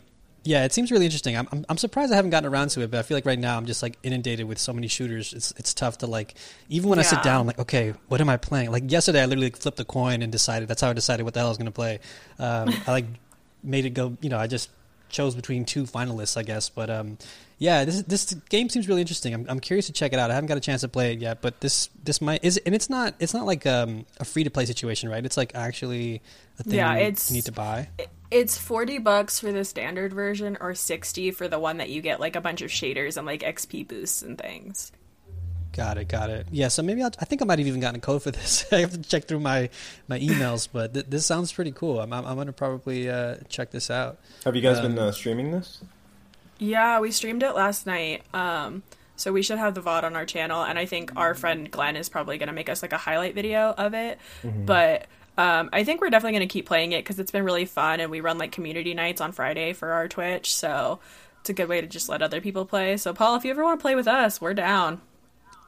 yeah, 0.49 0.65
it 0.65 0.73
seems 0.73 0.91
really 0.91 1.05
interesting. 1.05 1.37
I'm, 1.37 1.47
I'm 1.51 1.63
I'm 1.69 1.77
surprised 1.77 2.11
I 2.11 2.15
haven't 2.15 2.31
gotten 2.31 2.51
around 2.51 2.69
to 2.69 2.81
it, 2.81 2.89
but 2.89 2.97
I 2.97 3.03
feel 3.03 3.15
like 3.15 3.27
right 3.27 3.37
now 3.37 3.55
I'm 3.55 3.67
just 3.67 3.83
like 3.83 3.97
inundated 4.01 4.47
with 4.47 4.57
so 4.57 4.73
many 4.73 4.87
shooters. 4.87 5.31
It's 5.31 5.51
it's 5.57 5.75
tough 5.75 5.99
to 5.99 6.07
like 6.07 6.33
even 6.69 6.89
when 6.89 6.97
I 6.97 7.03
sit 7.03 7.21
down, 7.21 7.41
I'm 7.41 7.45
like, 7.45 7.59
okay, 7.59 7.93
what 8.07 8.19
am 8.19 8.29
I 8.29 8.37
playing? 8.37 8.71
Like 8.71 8.91
yesterday, 8.91 9.21
I 9.21 9.27
literally 9.27 9.51
flipped 9.51 9.79
a 9.79 9.85
coin 9.85 10.23
and 10.23 10.31
decided. 10.31 10.67
That's 10.67 10.81
how 10.81 10.89
I 10.89 10.93
decided 10.93 11.21
what 11.21 11.35
the 11.35 11.41
hell 11.41 11.49
I 11.49 11.51
was 11.51 11.59
gonna 11.59 11.69
play. 11.69 11.99
Um, 12.39 12.69
I 12.87 12.91
like 12.91 13.05
made 13.61 13.85
it 13.85 13.91
go. 13.91 14.17
You 14.21 14.29
know, 14.29 14.39
I 14.39 14.47
just 14.47 14.71
chose 15.09 15.35
between 15.35 15.65
two 15.65 15.83
finalists, 15.83 16.35
I 16.35 16.41
guess. 16.41 16.67
But 16.67 16.89
um, 16.89 17.19
yeah, 17.59 17.85
this 17.85 18.01
this 18.01 18.33
game 18.49 18.69
seems 18.69 18.87
really 18.87 19.01
interesting. 19.01 19.35
I'm, 19.35 19.45
I'm 19.49 19.59
curious 19.59 19.85
to 19.85 19.93
check 19.93 20.13
it 20.13 20.19
out. 20.19 20.31
I 20.31 20.33
haven't 20.33 20.47
got 20.47 20.57
a 20.57 20.61
chance 20.61 20.81
to 20.81 20.87
play 20.87 21.13
it 21.13 21.19
yet, 21.19 21.41
but 21.41 21.61
this 21.61 21.91
this 22.03 22.21
might 22.21 22.43
is 22.43 22.57
and 22.65 22.73
it's 22.73 22.89
not 22.89 23.13
it's 23.19 23.35
not 23.35 23.45
like 23.45 23.67
um, 23.67 24.07
a 24.19 24.25
free 24.25 24.45
to 24.45 24.49
play 24.49 24.65
situation, 24.65 25.09
right? 25.09 25.23
It's 25.23 25.37
like 25.37 25.53
actually 25.53 26.23
a 26.57 26.63
thing 26.63 26.73
Yeah, 26.73 26.97
you 26.97 27.35
need 27.35 27.45
to 27.45 27.51
buy. 27.51 27.89
It's 28.31 28.57
forty 28.57 28.97
bucks 28.99 29.39
for 29.39 29.51
the 29.51 29.65
standard 29.65 30.13
version, 30.13 30.57
or 30.61 30.75
sixty 30.75 31.31
for 31.31 31.47
the 31.47 31.59
one 31.59 31.77
that 31.77 31.89
you 31.89 32.01
get 32.01 32.19
like 32.19 32.35
a 32.35 32.41
bunch 32.41 32.61
of 32.61 32.69
shaders 32.69 33.17
and 33.17 33.25
like 33.25 33.41
XP 33.41 33.87
boosts 33.87 34.21
and 34.21 34.37
things. 34.37 34.91
Got 35.71 35.97
it, 35.97 36.07
got 36.07 36.29
it. 36.29 36.47
Yeah, 36.51 36.67
so 36.67 36.81
maybe 36.81 37.01
I'll, 37.03 37.11
I 37.19 37.25
think 37.25 37.41
I 37.41 37.45
might 37.45 37.59
have 37.59 37.67
even 37.67 37.79
gotten 37.79 37.97
a 37.97 38.01
code 38.01 38.23
for 38.23 38.31
this. 38.31 38.65
I 38.73 38.79
have 38.79 38.91
to 38.91 39.01
check 39.01 39.25
through 39.25 39.39
my 39.39 39.69
my 40.07 40.19
emails, 40.19 40.67
but 40.71 40.93
th- 40.93 41.05
this 41.09 41.25
sounds 41.25 41.51
pretty 41.53 41.71
cool. 41.71 41.99
I'm 41.99 42.11
I'm, 42.13 42.25
I'm 42.25 42.35
gonna 42.37 42.53
probably 42.53 43.09
uh, 43.09 43.37
check 43.49 43.71
this 43.71 43.89
out. 43.89 44.19
Have 44.45 44.55
you 44.55 44.61
guys 44.61 44.79
been 44.79 44.97
Um, 44.97 45.07
uh, 45.07 45.11
streaming 45.11 45.51
this? 45.51 45.81
Yeah, 46.57 46.99
we 46.99 47.11
streamed 47.11 47.41
it 47.43 47.53
last 47.55 47.85
night. 47.87 48.23
Um, 48.33 48.83
so 49.15 49.31
we 49.31 49.41
should 49.43 49.57
have 49.59 49.75
the 49.75 49.81
VOD 49.81 50.03
on 50.03 50.15
our 50.15 50.25
channel, 50.25 50.63
and 50.63 50.77
I 50.77 50.85
think 50.85 51.13
our 51.15 51.33
friend 51.33 51.69
Glenn 51.69 51.95
is 51.95 52.09
probably 52.09 52.37
going 52.37 52.47
to 52.47 52.53
make 52.53 52.69
us 52.69 52.81
like 52.81 52.93
a 52.93 52.97
highlight 52.97 53.35
video 53.35 53.73
of 53.77 53.93
it. 53.93 54.17
But 54.43 55.07
um, 55.39 55.69
I 55.71 55.85
think 55.85 56.01
we're 56.01 56.09
definitely 56.09 56.37
going 56.37 56.49
to 56.49 56.51
keep 56.51 56.65
playing 56.65 56.91
it 56.91 56.99
because 56.99 57.17
it's 57.17 57.31
been 57.31 57.45
really 57.45 57.63
fun, 57.63 58.01
and 58.01 58.11
we 58.11 58.19
run 58.19 58.37
like 58.37 58.51
community 58.51 58.93
nights 58.93 59.21
on 59.21 59.31
Friday 59.31 59.71
for 59.71 59.91
our 59.91 60.09
Twitch, 60.09 60.53
so 60.53 60.99
it's 61.39 61.49
a 61.49 61.53
good 61.53 61.69
way 61.69 61.79
to 61.79 61.87
just 61.87 62.09
let 62.09 62.21
other 62.21 62.41
people 62.41 62.65
play. 62.65 62.97
So 62.97 63.13
Paul, 63.13 63.37
if 63.37 63.45
you 63.45 63.51
ever 63.51 63.63
want 63.63 63.79
to 63.79 63.81
play 63.81 63.95
with 63.95 64.07
us, 64.07 64.41
we're 64.41 64.53
down. 64.53 64.99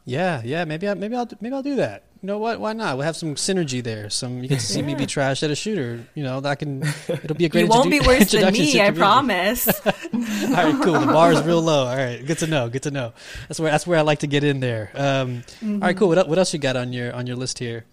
Yeah, 0.03 0.41
yeah. 0.43 0.65
Maybe 0.65 0.89
I, 0.89 0.93
maybe 0.95 1.15
I'll 1.15 1.29
maybe 1.39 1.55
I'll 1.55 1.63
do 1.63 1.77
that. 1.77 2.03
You 2.21 2.27
know 2.27 2.37
what? 2.37 2.59
Why 2.59 2.73
not? 2.73 2.97
We'll 2.97 3.05
have 3.05 3.15
some 3.15 3.35
synergy 3.35 3.81
there. 3.81 4.09
Some 4.09 4.43
you 4.43 4.49
to 4.49 4.59
see 4.59 4.81
me 4.81 4.93
be 4.93 5.05
trash 5.05 5.41
at 5.41 5.51
a 5.51 5.55
shooter. 5.55 6.05
You 6.15 6.23
know 6.23 6.41
that 6.41 6.59
can. 6.59 6.83
It'll 7.07 7.37
be 7.37 7.45
a 7.45 7.49
great. 7.49 7.61
You 7.61 7.67
won't 7.67 7.89
be 7.89 7.99
introdu- 7.99 8.07
worse 8.07 8.31
than 8.31 8.51
me, 8.53 8.81
I 8.81 8.91
promise. 8.91 9.67
All 9.85 9.91
right, 9.93 10.83
cool. 10.83 10.99
The 10.99 11.05
bar 11.05 11.31
is 11.31 11.41
real 11.43 11.61
low. 11.61 11.85
All 11.85 11.95
right, 11.95 12.25
good 12.25 12.39
to 12.39 12.47
know. 12.47 12.67
Good 12.67 12.83
to 12.83 12.91
know. 12.91 13.13
That's 13.47 13.59
where 13.59 13.71
that's 13.71 13.87
where 13.87 13.99
I 13.99 14.01
like 14.01 14.19
to 14.19 14.27
get 14.27 14.43
in 14.43 14.59
there. 14.59 14.91
Um, 14.95 15.43
All 15.63 15.77
right, 15.77 15.95
cool. 15.95 16.09
What, 16.09 16.27
what 16.27 16.37
else 16.37 16.51
you 16.51 16.59
got 16.59 16.75
on 16.75 16.91
your 16.91 17.13
on 17.13 17.25
your 17.25 17.37
list 17.37 17.59
here? 17.59 17.85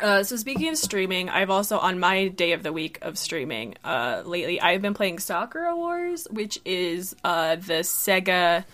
Uh, 0.00 0.22
so 0.22 0.36
speaking 0.36 0.68
of 0.68 0.78
streaming, 0.78 1.28
I've 1.28 1.50
also 1.50 1.78
on 1.78 1.98
my 1.98 2.28
day 2.28 2.52
of 2.52 2.62
the 2.62 2.72
week 2.72 2.98
of 3.02 3.18
streaming 3.18 3.74
uh, 3.84 4.22
lately. 4.24 4.60
I've 4.60 4.80
been 4.80 4.94
playing 4.94 5.18
Sakura 5.18 5.74
Wars, 5.74 6.28
which 6.30 6.60
is 6.64 7.16
uh, 7.24 7.56
the 7.56 7.80
Sega. 7.82 8.64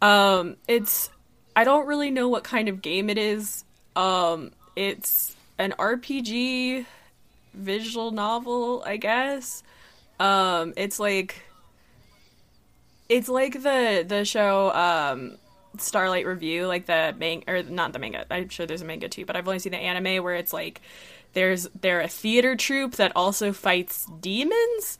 Um, 0.00 0.56
it's 0.68 1.10
I 1.56 1.64
don't 1.64 1.86
really 1.86 2.10
know 2.10 2.28
what 2.28 2.44
kind 2.44 2.68
of 2.68 2.80
game 2.80 3.10
it 3.10 3.18
is. 3.18 3.64
Um, 3.96 4.52
it's 4.76 5.34
an 5.58 5.74
RPG 5.78 6.86
visual 7.54 8.12
novel, 8.12 8.84
I 8.86 8.98
guess. 8.98 9.64
Um, 10.20 10.74
it's 10.76 11.00
like 11.00 11.42
it's 13.08 13.28
like 13.28 13.54
the 13.54 14.04
the 14.06 14.24
show 14.24 14.72
um 14.72 15.38
Starlight 15.78 16.26
Revue, 16.26 16.66
like 16.66 16.86
the 16.86 17.14
manga, 17.18 17.50
or 17.50 17.62
not 17.62 17.92
the 17.92 17.98
manga. 17.98 18.26
I'm 18.30 18.48
sure 18.48 18.66
there's 18.66 18.82
a 18.82 18.84
manga 18.84 19.08
too, 19.08 19.24
but 19.24 19.36
I've 19.36 19.46
only 19.46 19.58
seen 19.58 19.72
the 19.72 19.78
anime 19.78 20.22
where 20.22 20.34
it's 20.34 20.52
like 20.52 20.80
there's 21.32 21.68
they're 21.80 22.00
a 22.00 22.08
theater 22.08 22.56
troupe 22.56 22.96
that 22.96 23.12
also 23.14 23.52
fights 23.52 24.06
demons, 24.20 24.98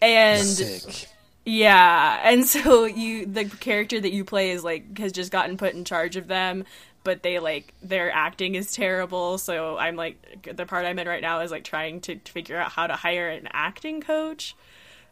and 0.00 0.44
Sick. 0.44 1.08
yeah, 1.44 2.20
and 2.24 2.46
so 2.46 2.84
you 2.84 3.26
the 3.26 3.44
character 3.44 4.00
that 4.00 4.12
you 4.12 4.24
play 4.24 4.50
is 4.50 4.64
like 4.64 4.98
has 4.98 5.12
just 5.12 5.30
gotten 5.32 5.56
put 5.56 5.74
in 5.74 5.84
charge 5.84 6.16
of 6.16 6.26
them, 6.26 6.64
but 7.04 7.22
they 7.22 7.38
like 7.38 7.74
their 7.82 8.10
acting 8.10 8.54
is 8.54 8.72
terrible. 8.72 9.38
So 9.38 9.76
I'm 9.76 9.96
like 9.96 10.50
the 10.56 10.66
part 10.66 10.86
I'm 10.86 10.98
in 10.98 11.06
right 11.06 11.22
now 11.22 11.40
is 11.40 11.50
like 11.50 11.64
trying 11.64 12.00
to 12.02 12.18
figure 12.20 12.56
out 12.56 12.72
how 12.72 12.86
to 12.86 12.94
hire 12.94 13.28
an 13.28 13.48
acting 13.52 14.00
coach 14.00 14.56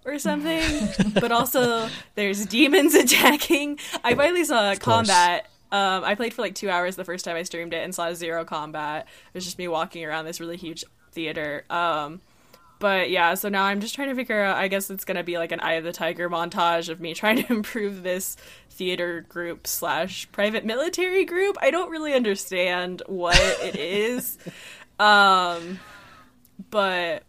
or 0.04 0.18
something. 0.18 0.88
but 1.14 1.32
also 1.32 1.88
there's 2.14 2.46
demons 2.46 2.94
attacking. 2.94 3.78
I 4.04 4.14
finally 4.14 4.44
saw 4.44 4.74
combat. 4.76 5.48
Um, 5.70 6.04
I 6.04 6.14
played 6.14 6.34
for 6.34 6.42
like 6.42 6.54
two 6.54 6.68
hours 6.68 6.96
the 6.96 7.04
first 7.04 7.24
time 7.24 7.36
I 7.36 7.44
streamed 7.44 7.72
it 7.72 7.82
and 7.82 7.94
saw 7.94 8.12
zero 8.12 8.44
combat. 8.44 9.06
It 9.28 9.34
was 9.34 9.44
just 9.44 9.58
me 9.58 9.68
walking 9.68 10.04
around 10.04 10.26
this 10.26 10.38
really 10.38 10.58
huge 10.58 10.84
theater. 11.12 11.64
Um, 11.70 12.20
but 12.82 13.10
yeah, 13.10 13.34
so 13.34 13.48
now 13.48 13.62
I'm 13.62 13.80
just 13.80 13.94
trying 13.94 14.08
to 14.08 14.14
figure 14.16 14.42
out. 14.42 14.56
I 14.56 14.66
guess 14.66 14.90
it's 14.90 15.04
gonna 15.04 15.22
be 15.22 15.38
like 15.38 15.52
an 15.52 15.60
Eye 15.60 15.74
of 15.74 15.84
the 15.84 15.92
Tiger 15.92 16.28
montage 16.28 16.88
of 16.88 17.00
me 17.00 17.14
trying 17.22 17.42
to 17.42 17.52
improve 17.52 18.02
this 18.02 18.36
theater 18.70 19.20
group 19.28 19.68
slash 19.68 20.28
private 20.32 20.64
military 20.64 21.24
group. 21.24 21.56
I 21.62 21.70
don't 21.70 21.90
really 21.90 22.12
understand 22.12 23.02
what 23.06 23.38
it 23.62 23.76
is, 23.76 24.36
um, 24.98 25.78
but 26.70 27.22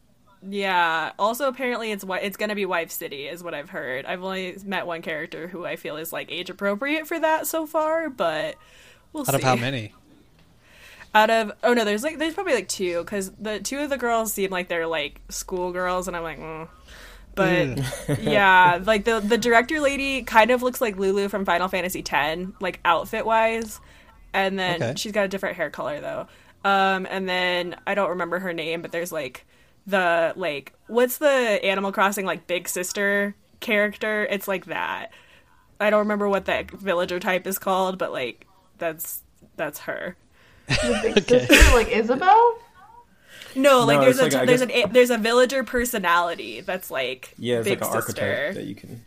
yeah. 0.50 1.12
Also, 1.19 1.47
apparently, 1.47 1.91
it's 1.91 2.03
wi- 2.03 2.21
it's 2.23 2.38
gonna 2.38 2.55
be 2.55 2.65
Wife 2.65 2.91
City, 2.91 3.27
is 3.27 3.43
what 3.43 3.53
I've 3.53 3.69
heard. 3.69 4.05
I've 4.05 4.23
only 4.23 4.57
met 4.65 4.85
one 4.88 5.01
character 5.01 5.47
who 5.47 5.65
I 5.65 5.75
feel 5.75 5.97
is 5.97 6.12
like 6.13 6.31
age 6.31 6.50
appropriate 6.50 7.07
for 7.07 7.19
that 7.19 7.47
so 7.47 7.65
far, 7.65 8.09
but 8.09 8.55
we'll 9.13 9.21
Out 9.21 9.27
see. 9.27 9.33
Out 9.33 9.35
of 9.35 9.43
how 9.43 9.55
many? 9.55 9.93
Out 11.15 11.29
of 11.29 11.51
oh 11.63 11.73
no, 11.73 11.85
there's 11.85 12.03
like 12.03 12.17
there's 12.17 12.33
probably 12.33 12.55
like 12.55 12.67
two 12.67 13.00
because 13.03 13.31
the 13.39 13.59
two 13.59 13.79
of 13.79 13.89
the 13.91 13.97
girls 13.97 14.33
seem 14.33 14.50
like 14.50 14.67
they're 14.67 14.88
like 14.88 15.21
schoolgirls, 15.29 16.07
and 16.07 16.17
I'm 16.17 16.23
like, 16.23 16.39
mm. 16.39 16.67
but 17.35 18.19
yeah, 18.23 18.79
like 18.83 19.05
the 19.05 19.19
the 19.19 19.38
director 19.38 19.79
lady 19.79 20.23
kind 20.23 20.50
of 20.50 20.63
looks 20.63 20.81
like 20.81 20.97
Lulu 20.97 21.29
from 21.29 21.45
Final 21.45 21.67
Fantasy 21.67 22.03
X, 22.09 22.41
like 22.59 22.79
outfit 22.83 23.27
wise, 23.27 23.79
and 24.33 24.57
then 24.57 24.81
Okay. 24.81 24.93
she's 24.97 25.12
got 25.12 25.25
a 25.25 25.27
different 25.27 25.55
hair 25.55 25.69
color 25.69 26.01
though. 26.01 26.27
Um, 26.65 27.05
and 27.07 27.29
then 27.29 27.75
I 27.85 27.93
don't 27.93 28.09
remember 28.09 28.39
her 28.39 28.51
name, 28.53 28.81
but 28.81 28.91
there's 28.91 29.12
like 29.12 29.45
the 29.87 30.33
like 30.35 30.73
what's 30.87 31.17
the 31.17 31.27
Animal 31.27 31.91
Crossing 31.91 32.25
like 32.25 32.47
big 32.47 32.67
sister 32.69 33.35
character? 33.59 34.25
It's 34.29 34.47
like 34.47 34.65
that. 34.65 35.11
I 35.79 35.89
don't 35.89 35.99
remember 35.99 36.29
what 36.29 36.45
that 36.45 36.71
villager 36.71 37.19
type 37.19 37.45
is 37.47 37.57
called, 37.59 37.97
but 37.97 38.11
like 38.11 38.47
that's 38.77 39.21
that's 39.57 39.79
her. 39.79 40.15
The 40.67 40.99
big 41.15 41.23
sister, 41.27 41.75
like 41.75 41.89
Isabel. 41.89 42.57
No, 43.55 43.85
like 43.85 43.99
No, 43.99 44.05
there's 44.05 44.19
a 44.19 44.23
like, 44.23 44.33
I 44.35 44.45
there's 44.45 44.65
guess- 44.65 44.83
an 44.85 44.93
there's 44.93 45.09
a 45.09 45.17
villager 45.17 45.63
personality 45.63 46.61
that's 46.61 46.89
like 46.89 47.33
Yeah, 47.37 47.57
it's 47.59 47.67
big 47.67 47.81
like 47.81 47.93
an 47.95 48.01
sister. 48.01 48.21
archetype 48.23 48.55
that 48.55 48.63
you 48.65 48.75
can. 48.75 49.05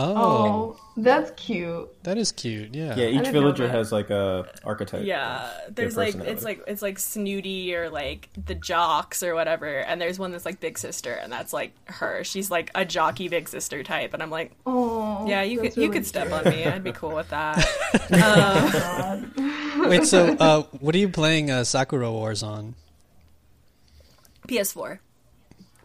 Oh, 0.00 0.16
Oh, 0.16 0.80
that's 0.96 1.32
cute. 1.32 1.88
that 2.04 2.16
is 2.16 2.30
cute. 2.30 2.72
Yeah. 2.74 2.94
Yeah, 2.94 3.06
each 3.08 3.28
villager 3.28 3.68
has 3.68 3.90
like 3.90 4.10
a 4.10 4.46
archetype. 4.64 5.04
Yeah, 5.04 5.50
there's 5.70 5.96
like 5.96 6.14
it's 6.14 6.44
like 6.44 6.62
it's 6.68 6.82
like 6.82 6.98
Snooty 7.00 7.74
or 7.74 7.90
like 7.90 8.28
the 8.46 8.54
jocks 8.54 9.22
or 9.24 9.34
whatever, 9.34 9.66
and 9.80 10.00
there's 10.00 10.18
one 10.18 10.30
that's 10.30 10.44
like 10.44 10.60
big 10.60 10.78
sister, 10.78 11.12
and 11.12 11.32
that's 11.32 11.52
like 11.52 11.72
her. 11.86 12.22
She's 12.22 12.48
like 12.50 12.70
a 12.76 12.84
jockey 12.84 13.28
big 13.28 13.48
sister 13.48 13.82
type, 13.82 14.14
and 14.14 14.22
I'm 14.22 14.30
like, 14.30 14.52
Oh, 14.64 15.26
yeah, 15.28 15.42
you 15.42 15.56
could 15.58 15.66
that's 15.72 15.76
you 15.76 15.90
could 15.90 16.06
step 16.06 16.28
cute. 16.28 16.46
on 16.46 16.52
me. 16.52 16.64
I'd 16.64 16.84
be 16.84 16.92
cool 16.92 17.14
with 17.16 17.28
that. 17.30 17.58
um, 19.74 19.88
Wait, 19.88 20.04
so 20.06 20.28
uh, 20.40 20.62
what 20.78 20.94
are 20.94 20.98
you 20.98 21.08
playing 21.08 21.50
uh, 21.50 21.64
Sakura 21.64 22.10
Wars 22.12 22.42
on? 22.44 22.76
PS4. 24.46 24.98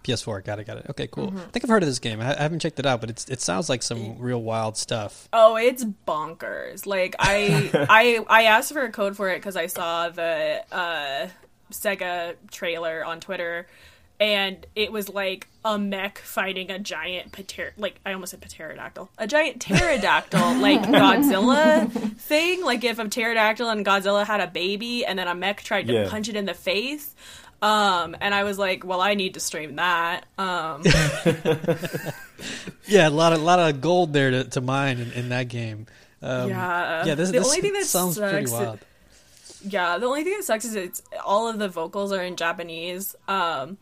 PS4. 0.04 0.44
Got 0.44 0.60
it. 0.60 0.68
Got 0.68 0.78
it. 0.78 0.86
Okay, 0.90 1.08
cool. 1.08 1.28
Mm-hmm. 1.28 1.38
I 1.38 1.42
think 1.52 1.66
I've 1.66 1.70
heard 1.70 1.84
of 1.84 1.90
this 1.90 2.00
game. 2.00 2.20
I, 2.22 2.38
I 2.38 2.42
haven't 2.44 2.60
checked 2.60 2.80
it 2.80 2.86
out, 2.86 3.02
but 3.02 3.10
it's 3.10 3.28
it 3.30 3.42
sounds 3.42 3.70
like 3.70 3.82
some 3.84 4.18
real 4.20 4.42
wild 4.42 4.78
stuff. 4.78 5.28
Oh, 5.34 5.56
it's 5.56 5.84
bonkers. 6.08 6.86
Like 6.86 7.16
I 7.20 7.70
I 7.90 8.26
I 8.30 8.44
asked 8.44 8.72
for 8.74 8.82
a 8.84 8.92
code 8.92 9.16
for 9.16 9.30
it 9.30 9.38
because 9.38 9.56
I 9.56 9.68
saw 9.68 10.10
the 10.10 10.64
uh, 10.72 11.28
Sega 11.72 12.36
trailer 12.52 13.04
on 13.06 13.20
Twitter, 13.20 13.68
and 14.20 14.66
it 14.76 14.92
was 14.92 15.10
like 15.10 15.48
a 15.66 15.80
mech 15.80 16.20
fighting 16.20 16.70
a 16.70 16.78
giant 16.78 17.32
pter 17.32 17.72
like 17.78 17.96
I 18.06 18.12
almost 18.14 18.32
said 18.32 18.42
pterodactyl, 18.42 19.10
a 19.18 19.26
giant 19.28 19.62
pterodactyl 19.62 20.56
like 20.60 20.82
Godzilla 20.82 21.90
thing. 22.18 22.64
Like 22.64 22.84
if 22.84 23.00
a 23.00 23.08
pterodactyl 23.08 23.70
and 23.70 23.86
Godzilla 23.86 24.26
had 24.26 24.40
a 24.42 24.48
baby, 24.48 25.06
and 25.06 25.18
then 25.18 25.28
a 25.28 25.36
mech 25.36 25.64
tried 25.64 25.88
to 25.88 25.94
Yeah. 25.94 26.10
punch 26.10 26.30
it 26.30 26.36
in 26.36 26.46
the 26.46 26.54
face. 26.54 27.16
Um, 27.64 28.16
and 28.20 28.36
I 28.36 28.44
was 28.44 28.60
like, 28.60 28.84
well, 28.86 29.00
I 29.00 29.14
need 29.14 29.36
to 29.36 29.40
stream 29.40 29.78
that. 29.78 30.26
Um, 30.38 30.84
Yeah, 32.88 33.08
a 33.08 33.10
lot 33.10 33.32
of 33.32 33.42
lot 33.42 33.60
of 33.60 33.80
gold 33.80 34.12
there 34.12 34.30
to, 34.32 34.44
to 34.46 34.62
mine 34.62 35.00
in, 35.00 35.12
in 35.14 35.30
that 35.30 35.48
game. 35.48 35.88
Um, 36.22 36.50
Yeah. 36.50 37.06
yeah. 37.06 37.16
This, 37.16 37.30
The 37.30 37.40
this 37.40 37.46
only 37.48 37.62
thing 37.62 37.74
that 37.74 37.86
sounds 37.86 38.18
pretty 38.20 38.48
sucks- 38.48 38.52
wild. 38.52 38.80
Yeah, 39.66 39.98
the 39.98 40.08
only 40.08 40.26
thing 40.26 40.34
that 40.34 40.44
sucks 40.44 40.66
is 40.66 40.76
it's 40.76 41.02
all 41.26 41.48
of 41.48 41.58
the 41.58 41.70
vocals 41.70 42.12
are 42.12 42.22
in 42.22 42.36
Japanese, 42.36 43.16
um, 43.30 43.78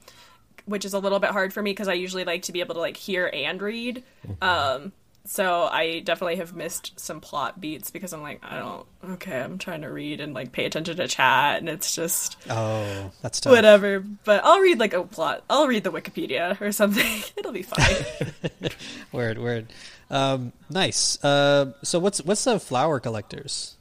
which 0.65 0.85
is 0.85 0.93
a 0.93 0.99
little 0.99 1.17
bit 1.17 1.31
hard 1.31 1.51
for 1.53 1.63
me 1.63 1.71
because 1.71 1.87
I 1.87 1.93
usually 1.93 2.23
like 2.23 2.43
to 2.43 2.51
be 2.51 2.59
able 2.59 2.75
to 2.75 2.79
like 2.81 2.97
hear 2.97 3.31
and 3.33 3.59
read. 3.59 4.03
Um, 4.43 4.91
so 5.25 5.63
I 5.71 5.99
definitely 5.99 6.37
have 6.37 6.55
missed 6.55 6.99
some 6.99 7.21
plot 7.21 7.59
beats 7.61 7.91
because 7.91 8.13
I'm 8.13 8.21
like, 8.21 8.41
I 8.43 8.57
don't. 8.57 8.85
Okay, 9.13 9.39
I'm 9.39 9.57
trying 9.57 9.81
to 9.81 9.91
read 9.91 10.19
and 10.21 10.33
like 10.33 10.51
pay 10.51 10.65
attention 10.65 10.97
to 10.97 11.07
chat, 11.07 11.59
and 11.59 11.69
it's 11.69 11.95
just 11.95 12.37
Oh, 12.49 13.11
that's 13.21 13.39
tough. 13.39 13.51
whatever. 13.51 13.99
But 14.23 14.43
I'll 14.43 14.59
read 14.59 14.79
like 14.79 14.93
a 14.93 15.03
plot. 15.03 15.43
I'll 15.49 15.67
read 15.67 15.83
the 15.83 15.91
Wikipedia 15.91 16.59
or 16.61 16.71
something. 16.71 17.05
It'll 17.37 17.51
be 17.51 17.63
fine. 17.63 18.71
Word, 19.11 19.37
word. 19.39 19.73
Um, 20.09 20.53
nice. 20.69 21.23
Uh, 21.23 21.73
so 21.83 21.99
what's 21.99 22.21
what's 22.23 22.43
the 22.43 22.59
flower 22.59 22.99
collectors? 22.99 23.75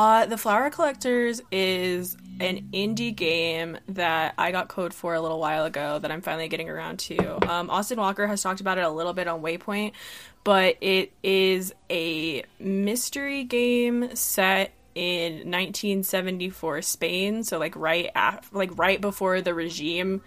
Uh, 0.00 0.24
the 0.24 0.38
Flower 0.38 0.70
Collectors 0.70 1.42
is 1.52 2.16
an 2.40 2.70
indie 2.72 3.14
game 3.14 3.76
that 3.90 4.32
I 4.38 4.50
got 4.50 4.68
code 4.68 4.94
for 4.94 5.12
a 5.12 5.20
little 5.20 5.38
while 5.38 5.66
ago 5.66 5.98
that 5.98 6.10
I'm 6.10 6.22
finally 6.22 6.48
getting 6.48 6.70
around 6.70 7.00
to. 7.00 7.52
Um, 7.52 7.68
Austin 7.68 7.98
Walker 7.98 8.26
has 8.26 8.40
talked 8.40 8.62
about 8.62 8.78
it 8.78 8.84
a 8.84 8.88
little 8.88 9.12
bit 9.12 9.28
on 9.28 9.42
Waypoint, 9.42 9.92
but 10.42 10.78
it 10.80 11.12
is 11.22 11.74
a 11.90 12.44
mystery 12.58 13.44
game 13.44 14.16
set 14.16 14.72
in 14.94 15.50
1974 15.50 16.80
Spain, 16.80 17.44
so 17.44 17.58
like 17.58 17.76
right 17.76 18.08
af- 18.16 18.48
like 18.54 18.70
right 18.78 19.02
before 19.02 19.42
the 19.42 19.52
regime 19.52 20.22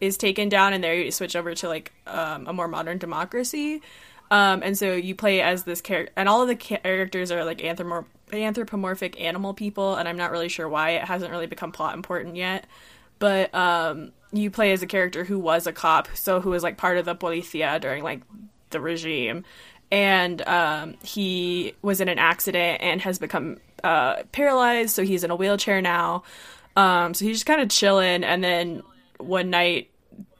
is 0.00 0.16
taken 0.16 0.48
down, 0.48 0.72
and 0.72 0.82
there 0.82 0.94
you 0.94 1.10
switch 1.10 1.36
over 1.36 1.54
to 1.54 1.68
like 1.68 1.92
um, 2.06 2.46
a 2.46 2.54
more 2.54 2.66
modern 2.66 2.96
democracy. 2.96 3.82
Um, 4.30 4.62
and 4.62 4.76
so 4.76 4.94
you 4.94 5.14
play 5.14 5.42
as 5.42 5.64
this 5.64 5.82
character, 5.82 6.14
and 6.16 6.30
all 6.30 6.40
of 6.40 6.48
the 6.48 6.56
characters 6.56 7.30
are 7.30 7.44
like 7.44 7.58
anthropomor- 7.58 8.06
anthropomorphic 8.32 9.20
animal 9.20 9.54
people, 9.54 9.94
and 9.94 10.08
I'm 10.08 10.16
not 10.16 10.30
really 10.30 10.48
sure 10.48 10.68
why 10.68 10.90
it 10.90 11.04
hasn't 11.04 11.30
really 11.30 11.46
become 11.46 11.72
plot 11.72 11.94
important 11.94 12.36
yet. 12.36 12.66
But 13.18 13.54
um, 13.54 14.12
you 14.32 14.50
play 14.50 14.72
as 14.72 14.82
a 14.82 14.86
character 14.86 15.24
who 15.24 15.38
was 15.38 15.66
a 15.66 15.72
cop, 15.72 16.08
so 16.14 16.40
who 16.40 16.50
was 16.50 16.62
like 16.62 16.76
part 16.76 16.98
of 16.98 17.04
the 17.04 17.14
policia 17.14 17.80
during 17.80 18.04
like 18.04 18.22
the 18.70 18.80
regime, 18.80 19.44
and 19.90 20.40
um, 20.42 20.94
he 21.02 21.74
was 21.82 22.00
in 22.00 22.08
an 22.08 22.18
accident 22.18 22.82
and 22.82 23.00
has 23.00 23.18
become 23.18 23.58
uh, 23.82 24.22
paralyzed, 24.32 24.90
so 24.90 25.02
he's 25.02 25.24
in 25.24 25.30
a 25.30 25.36
wheelchair 25.36 25.80
now. 25.80 26.22
Um, 26.76 27.14
so 27.14 27.24
he's 27.24 27.36
just 27.36 27.46
kind 27.46 27.60
of 27.60 27.70
chilling, 27.70 28.22
and 28.22 28.44
then 28.44 28.82
one 29.18 29.50
night 29.50 29.90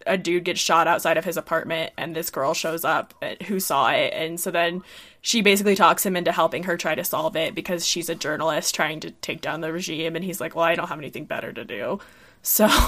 a 0.09 0.19
dude 0.19 0.45
gets 0.45 0.61
shot 0.61 0.89
outside 0.89 1.17
of 1.17 1.25
his 1.25 1.37
apartment 1.37 1.93
and 1.97 2.17
this 2.17 2.31
girl 2.31 2.55
shows 2.55 2.85
up 2.85 3.15
uh, 3.23 3.35
who 3.47 3.61
saw 3.61 3.91
it 3.91 4.13
and 4.15 4.41
so 4.41 4.51
then 4.51 4.83
she 5.21 5.43
basically 5.43 5.75
talks 5.77 6.05
him 6.07 6.17
into 6.17 6.33
helping 6.33 6.65
her 6.65 6.77
try 6.77 6.95
to 6.95 7.05
solve 7.05 7.37
it 7.37 7.55
because 7.55 7.87
she's 7.87 8.09
a 8.09 8.15
journalist 8.15 8.75
trying 8.75 8.99
to 9.01 9.11
take 9.11 9.41
down 9.41 9.61
the 9.61 9.73
regime 9.73 10.17
and 10.17 10.25
he's 10.25 10.41
like 10.41 10.55
well 10.57 10.65
i 10.65 10.75
don't 10.75 10.89
have 10.89 10.99
anything 10.99 11.25
better 11.25 11.53
to 11.53 11.65
do 11.65 11.99
so 12.43 12.67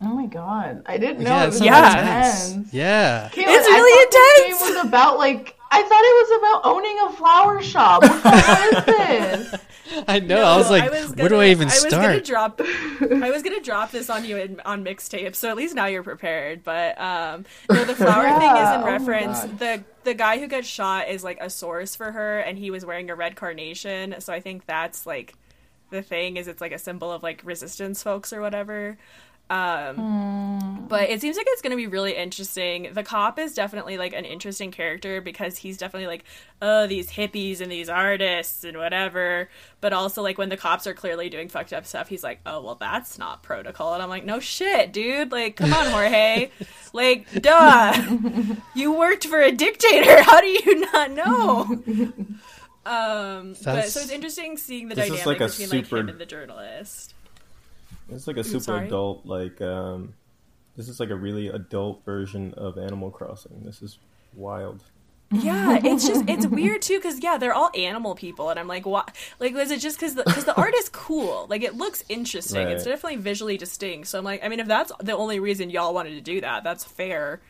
Oh 0.00 0.14
my 0.14 0.26
god, 0.26 0.82
I 0.86 0.96
didn't 0.96 1.24
know 1.24 1.30
Yeah, 1.30 1.40
it 1.42 1.44
it 1.44 1.46
was 1.48 1.58
sounds 1.58 1.66
Yeah. 1.66 2.00
intense. 2.52 2.72
Yeah. 2.72 3.28
Caitlin, 3.32 3.44
It's 3.48 3.66
really 3.66 4.04
thought 4.04 4.12
this 4.12 4.40
intense. 4.46 4.62
game 4.62 4.76
was 4.76 4.86
about 4.86 5.18
like 5.18 5.57
I 5.70 5.82
thought 5.82 6.04
it 6.04 6.30
was 6.30 6.38
about 6.38 6.60
owning 6.74 6.98
a 7.00 7.12
flower 7.12 7.62
shop. 7.62 8.02
What 8.02 8.22
the 8.22 8.30
hell 8.30 8.78
is 8.78 8.84
this? 9.52 9.60
I 10.08 10.18
know. 10.20 10.42
I 10.42 10.56
was 10.56 10.70
like, 10.70 10.90
was 10.90 11.14
where 11.16 11.28
do 11.28 11.36
I 11.36 11.38
gonna- 11.38 11.44
even 11.50 11.68
I 11.68 11.74
was 11.74 11.84
gonna 11.86 12.20
drop. 12.20 12.60
I 12.60 13.30
was 13.30 13.42
gonna 13.42 13.60
drop 13.60 13.90
this 13.90 14.10
on 14.10 14.24
you 14.24 14.36
in, 14.36 14.60
on 14.60 14.84
mixtape, 14.84 15.34
so 15.34 15.48
at 15.48 15.56
least 15.56 15.74
now 15.74 15.86
you're 15.86 16.02
prepared. 16.02 16.62
But 16.64 17.00
um, 17.00 17.44
no, 17.70 17.84
the 17.84 17.94
flower 17.94 18.28
thing 18.38 18.50
is 18.56 18.74
in 18.74 18.80
oh 18.82 18.84
reference. 18.84 19.40
God. 19.44 19.58
the 19.58 19.84
The 20.04 20.14
guy 20.14 20.38
who 20.38 20.46
gets 20.46 20.68
shot 20.68 21.08
is 21.08 21.24
like 21.24 21.38
a 21.40 21.48
source 21.50 21.94
for 21.96 22.12
her, 22.12 22.38
and 22.40 22.58
he 22.58 22.70
was 22.70 22.84
wearing 22.84 23.10
a 23.10 23.14
red 23.14 23.36
carnation. 23.36 24.16
So 24.20 24.32
I 24.32 24.40
think 24.40 24.66
that's 24.66 25.06
like 25.06 25.34
the 25.90 26.02
thing 26.02 26.36
is 26.36 26.48
it's 26.48 26.60
like 26.60 26.72
a 26.72 26.78
symbol 26.78 27.10
of 27.10 27.22
like 27.22 27.40
resistance 27.44 28.02
folks 28.02 28.32
or 28.32 28.40
whatever. 28.42 28.98
Um, 29.50 30.86
but 30.88 31.08
it 31.08 31.20
seems 31.20 31.36
like 31.36 31.46
it's 31.48 31.62
going 31.62 31.70
to 31.70 31.76
be 31.76 31.86
really 31.86 32.14
interesting. 32.14 32.90
The 32.92 33.02
cop 33.02 33.38
is 33.38 33.54
definitely 33.54 33.96
like 33.96 34.12
an 34.12 34.24
interesting 34.24 34.70
character 34.70 35.20
because 35.20 35.56
he's 35.56 35.78
definitely 35.78 36.06
like, 36.06 36.24
oh, 36.60 36.86
these 36.86 37.10
hippies 37.10 37.60
and 37.60 37.72
these 37.72 37.88
artists 37.88 38.64
and 38.64 38.76
whatever. 38.76 39.48
But 39.80 39.92
also, 39.92 40.22
like, 40.22 40.36
when 40.36 40.50
the 40.50 40.56
cops 40.56 40.86
are 40.86 40.94
clearly 40.94 41.30
doing 41.30 41.48
fucked 41.48 41.72
up 41.72 41.86
stuff, 41.86 42.08
he's 42.08 42.22
like, 42.22 42.40
oh, 42.44 42.60
well, 42.60 42.74
that's 42.74 43.18
not 43.18 43.42
protocol. 43.42 43.94
And 43.94 44.02
I'm 44.02 44.10
like, 44.10 44.24
no 44.24 44.38
shit, 44.40 44.92
dude. 44.92 45.32
Like, 45.32 45.56
come 45.56 45.72
on, 45.72 45.86
Jorge. 45.92 46.50
like, 46.92 47.30
duh. 47.40 48.18
you 48.74 48.92
worked 48.92 49.26
for 49.26 49.40
a 49.40 49.52
dictator. 49.52 50.22
How 50.22 50.40
do 50.40 50.46
you 50.46 50.80
not 50.92 51.10
know? 51.12 51.82
Um, 52.86 53.54
but 53.64 53.88
so 53.88 54.00
it's 54.00 54.10
interesting 54.10 54.56
seeing 54.56 54.88
the 54.88 54.94
This 54.94 55.10
is 55.10 55.10
dynamic 55.10 55.26
like 55.26 55.40
a 55.42 55.46
between 55.50 55.68
like 55.68 55.84
super- 55.84 55.98
him 55.98 56.08
and 56.08 56.18
the 56.18 56.24
journalist. 56.24 57.14
It's 58.10 58.26
like 58.26 58.36
a 58.36 58.44
super 58.44 58.78
adult, 58.78 59.26
like 59.26 59.60
um, 59.60 60.14
this 60.76 60.88
is 60.88 61.00
like 61.00 61.10
a 61.10 61.16
really 61.16 61.48
adult 61.48 62.04
version 62.04 62.54
of 62.54 62.78
Animal 62.78 63.10
Crossing. 63.10 63.62
This 63.64 63.82
is 63.82 63.98
wild. 64.34 64.82
Yeah, 65.30 65.78
it's 65.84 66.06
just 66.06 66.28
it's 66.28 66.46
weird 66.58 66.80
too 66.80 66.96
because 66.96 67.22
yeah, 67.22 67.36
they're 67.36 67.52
all 67.52 67.70
animal 67.76 68.14
people, 68.14 68.48
and 68.48 68.58
I'm 68.58 68.68
like, 68.68 68.86
what? 68.86 69.14
Like, 69.38 69.54
was 69.54 69.70
it 69.70 69.80
just 69.80 69.98
because 69.98 70.14
the 70.14 70.24
because 70.24 70.46
the 70.46 70.54
art 70.54 70.74
is 70.74 70.88
cool? 70.88 71.46
Like, 71.50 71.62
it 71.62 71.74
looks 71.74 72.02
interesting. 72.08 72.68
It's 72.68 72.84
definitely 72.84 73.16
visually 73.16 73.58
distinct. 73.58 74.08
So 74.08 74.18
I'm 74.18 74.24
like, 74.24 74.42
I 74.42 74.48
mean, 74.48 74.60
if 74.60 74.66
that's 74.66 74.90
the 75.00 75.16
only 75.16 75.38
reason 75.38 75.68
y'all 75.68 75.92
wanted 75.92 76.14
to 76.14 76.22
do 76.22 76.40
that, 76.40 76.64
that's 76.64 76.84
fair. 76.84 77.40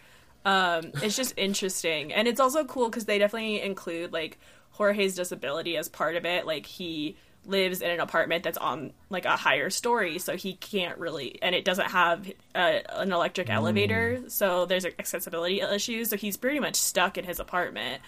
Um, 0.44 0.90
it's 1.02 1.16
just 1.16 1.34
interesting, 1.36 2.12
and 2.12 2.26
it's 2.26 2.40
also 2.40 2.64
cool 2.64 2.88
because 2.88 3.04
they 3.04 3.18
definitely 3.18 3.62
include 3.62 4.12
like 4.12 4.38
Jorge's 4.70 5.14
disability 5.14 5.76
as 5.76 5.88
part 5.88 6.16
of 6.16 6.24
it. 6.24 6.46
Like 6.46 6.66
he 6.66 7.16
lives 7.48 7.80
in 7.82 7.90
an 7.90 7.98
apartment 8.00 8.44
that's 8.44 8.58
on 8.58 8.92
like 9.10 9.24
a 9.24 9.36
higher 9.36 9.70
story, 9.70 10.18
so 10.18 10.36
he 10.36 10.54
can't 10.54 10.98
really, 10.98 11.38
and 11.42 11.54
it 11.54 11.64
doesn't 11.64 11.90
have 11.90 12.30
a, 12.54 12.82
an 13.00 13.10
electric 13.12 13.50
elevator, 13.50 14.22
so 14.28 14.66
there's 14.66 14.84
accessibility 14.84 15.60
issues. 15.60 16.10
So 16.10 16.16
he's 16.16 16.36
pretty 16.36 16.60
much 16.60 16.76
stuck 16.76 17.18
in 17.18 17.24
his 17.24 17.40
apartment. 17.40 18.02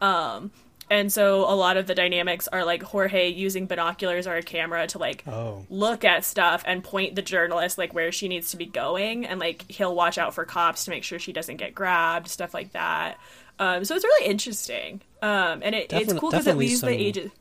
Um, 0.00 0.50
and 0.90 1.12
so 1.12 1.40
a 1.50 1.54
lot 1.54 1.76
of 1.76 1.86
the 1.86 1.94
dynamics 1.94 2.48
are 2.48 2.64
like 2.64 2.82
Jorge 2.82 3.28
using 3.30 3.66
binoculars 3.66 4.26
or 4.26 4.34
a 4.34 4.42
camera 4.42 4.86
to 4.88 4.98
like 4.98 5.24
Oh. 5.26 5.64
look 5.70 6.04
at 6.04 6.24
stuff 6.24 6.64
and 6.66 6.82
point 6.84 7.14
the 7.14 7.22
journalist 7.22 7.78
like 7.78 7.94
where 7.94 8.12
she 8.12 8.28
needs 8.28 8.50
to 8.50 8.56
be 8.56 8.66
going 8.66 9.24
and 9.24 9.40
like 9.40 9.64
he'll 9.70 9.94
watch 9.94 10.18
out 10.18 10.34
for 10.34 10.44
cops 10.44 10.84
to 10.84 10.90
make 10.90 11.04
sure 11.04 11.18
she 11.18 11.32
doesn't 11.32 11.56
get 11.56 11.74
grabbed 11.74 12.28
stuff 12.28 12.52
like 12.52 12.72
that 12.72 13.18
um, 13.58 13.84
so 13.84 13.94
it's 13.94 14.04
really 14.04 14.28
interesting 14.28 15.00
um, 15.22 15.60
and 15.62 15.74
it, 15.74 15.92
it's 15.92 16.12
cool 16.14 16.30
because 16.30 16.46
it 16.48 16.56
leaves 16.56 16.80
some- 16.80 16.88
the 16.90 16.96
agent 16.96 17.32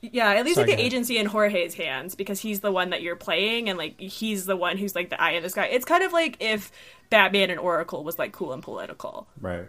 yeah 0.00 0.32
it 0.34 0.44
leaves 0.44 0.54
Sorry, 0.54 0.68
like 0.68 0.76
the 0.76 0.82
agency 0.82 1.18
in 1.18 1.26
jorge's 1.26 1.74
hands 1.74 2.14
because 2.14 2.40
he's 2.40 2.60
the 2.60 2.70
one 2.70 2.90
that 2.90 3.02
you're 3.02 3.16
playing 3.16 3.68
and 3.68 3.76
like 3.78 3.98
he's 4.00 4.46
the 4.46 4.56
one 4.56 4.76
who's 4.76 4.94
like 4.94 5.10
the 5.10 5.20
eye 5.20 5.32
of 5.32 5.42
the 5.42 5.50
sky 5.50 5.66
it's 5.66 5.84
kind 5.84 6.04
of 6.04 6.12
like 6.12 6.36
if 6.40 6.70
batman 7.10 7.50
and 7.50 7.58
oracle 7.58 8.04
was 8.04 8.18
like 8.18 8.32
cool 8.32 8.52
and 8.52 8.62
political 8.62 9.26
Right. 9.40 9.68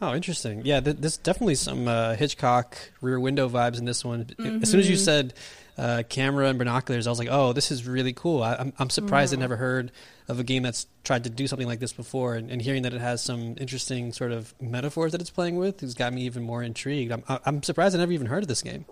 Oh, 0.00 0.16
interesting. 0.16 0.62
Yeah, 0.64 0.80
th- 0.80 0.96
there's 0.98 1.16
definitely 1.16 1.54
some 1.54 1.86
uh, 1.86 2.16
Hitchcock 2.16 2.76
Rear 3.00 3.20
Window 3.20 3.48
vibes 3.48 3.78
in 3.78 3.84
this 3.84 4.04
one. 4.04 4.26
As 4.60 4.68
soon 4.68 4.80
as 4.80 4.90
you 4.90 4.96
said 4.96 5.32
uh, 5.78 6.02
camera 6.08 6.48
and 6.48 6.58
binoculars, 6.58 7.06
I 7.06 7.10
was 7.10 7.20
like, 7.20 7.28
"Oh, 7.30 7.52
this 7.52 7.70
is 7.70 7.86
really 7.86 8.12
cool." 8.12 8.42
I, 8.42 8.56
I'm, 8.56 8.72
I'm 8.80 8.90
surprised 8.90 9.32
I 9.32 9.36
never 9.36 9.54
heard 9.54 9.92
of 10.26 10.40
a 10.40 10.42
game 10.42 10.64
that's 10.64 10.88
tried 11.04 11.22
to 11.22 11.30
do 11.30 11.46
something 11.46 11.68
like 11.68 11.78
this 11.78 11.92
before, 11.92 12.34
and, 12.34 12.50
and 12.50 12.60
hearing 12.60 12.82
that 12.82 12.92
it 12.92 13.00
has 13.00 13.22
some 13.22 13.54
interesting 13.60 14.12
sort 14.12 14.32
of 14.32 14.52
metaphors 14.60 15.12
that 15.12 15.20
it's 15.20 15.30
playing 15.30 15.54
with 15.54 15.82
has 15.82 15.94
got 15.94 16.12
me 16.12 16.22
even 16.22 16.42
more 16.42 16.64
intrigued. 16.64 17.12
I'm, 17.12 17.22
I'm 17.46 17.62
surprised 17.62 17.94
I 17.94 17.98
never 18.00 18.10
even 18.10 18.26
heard 18.26 18.42
of 18.42 18.48
this 18.48 18.62
game. 18.62 18.86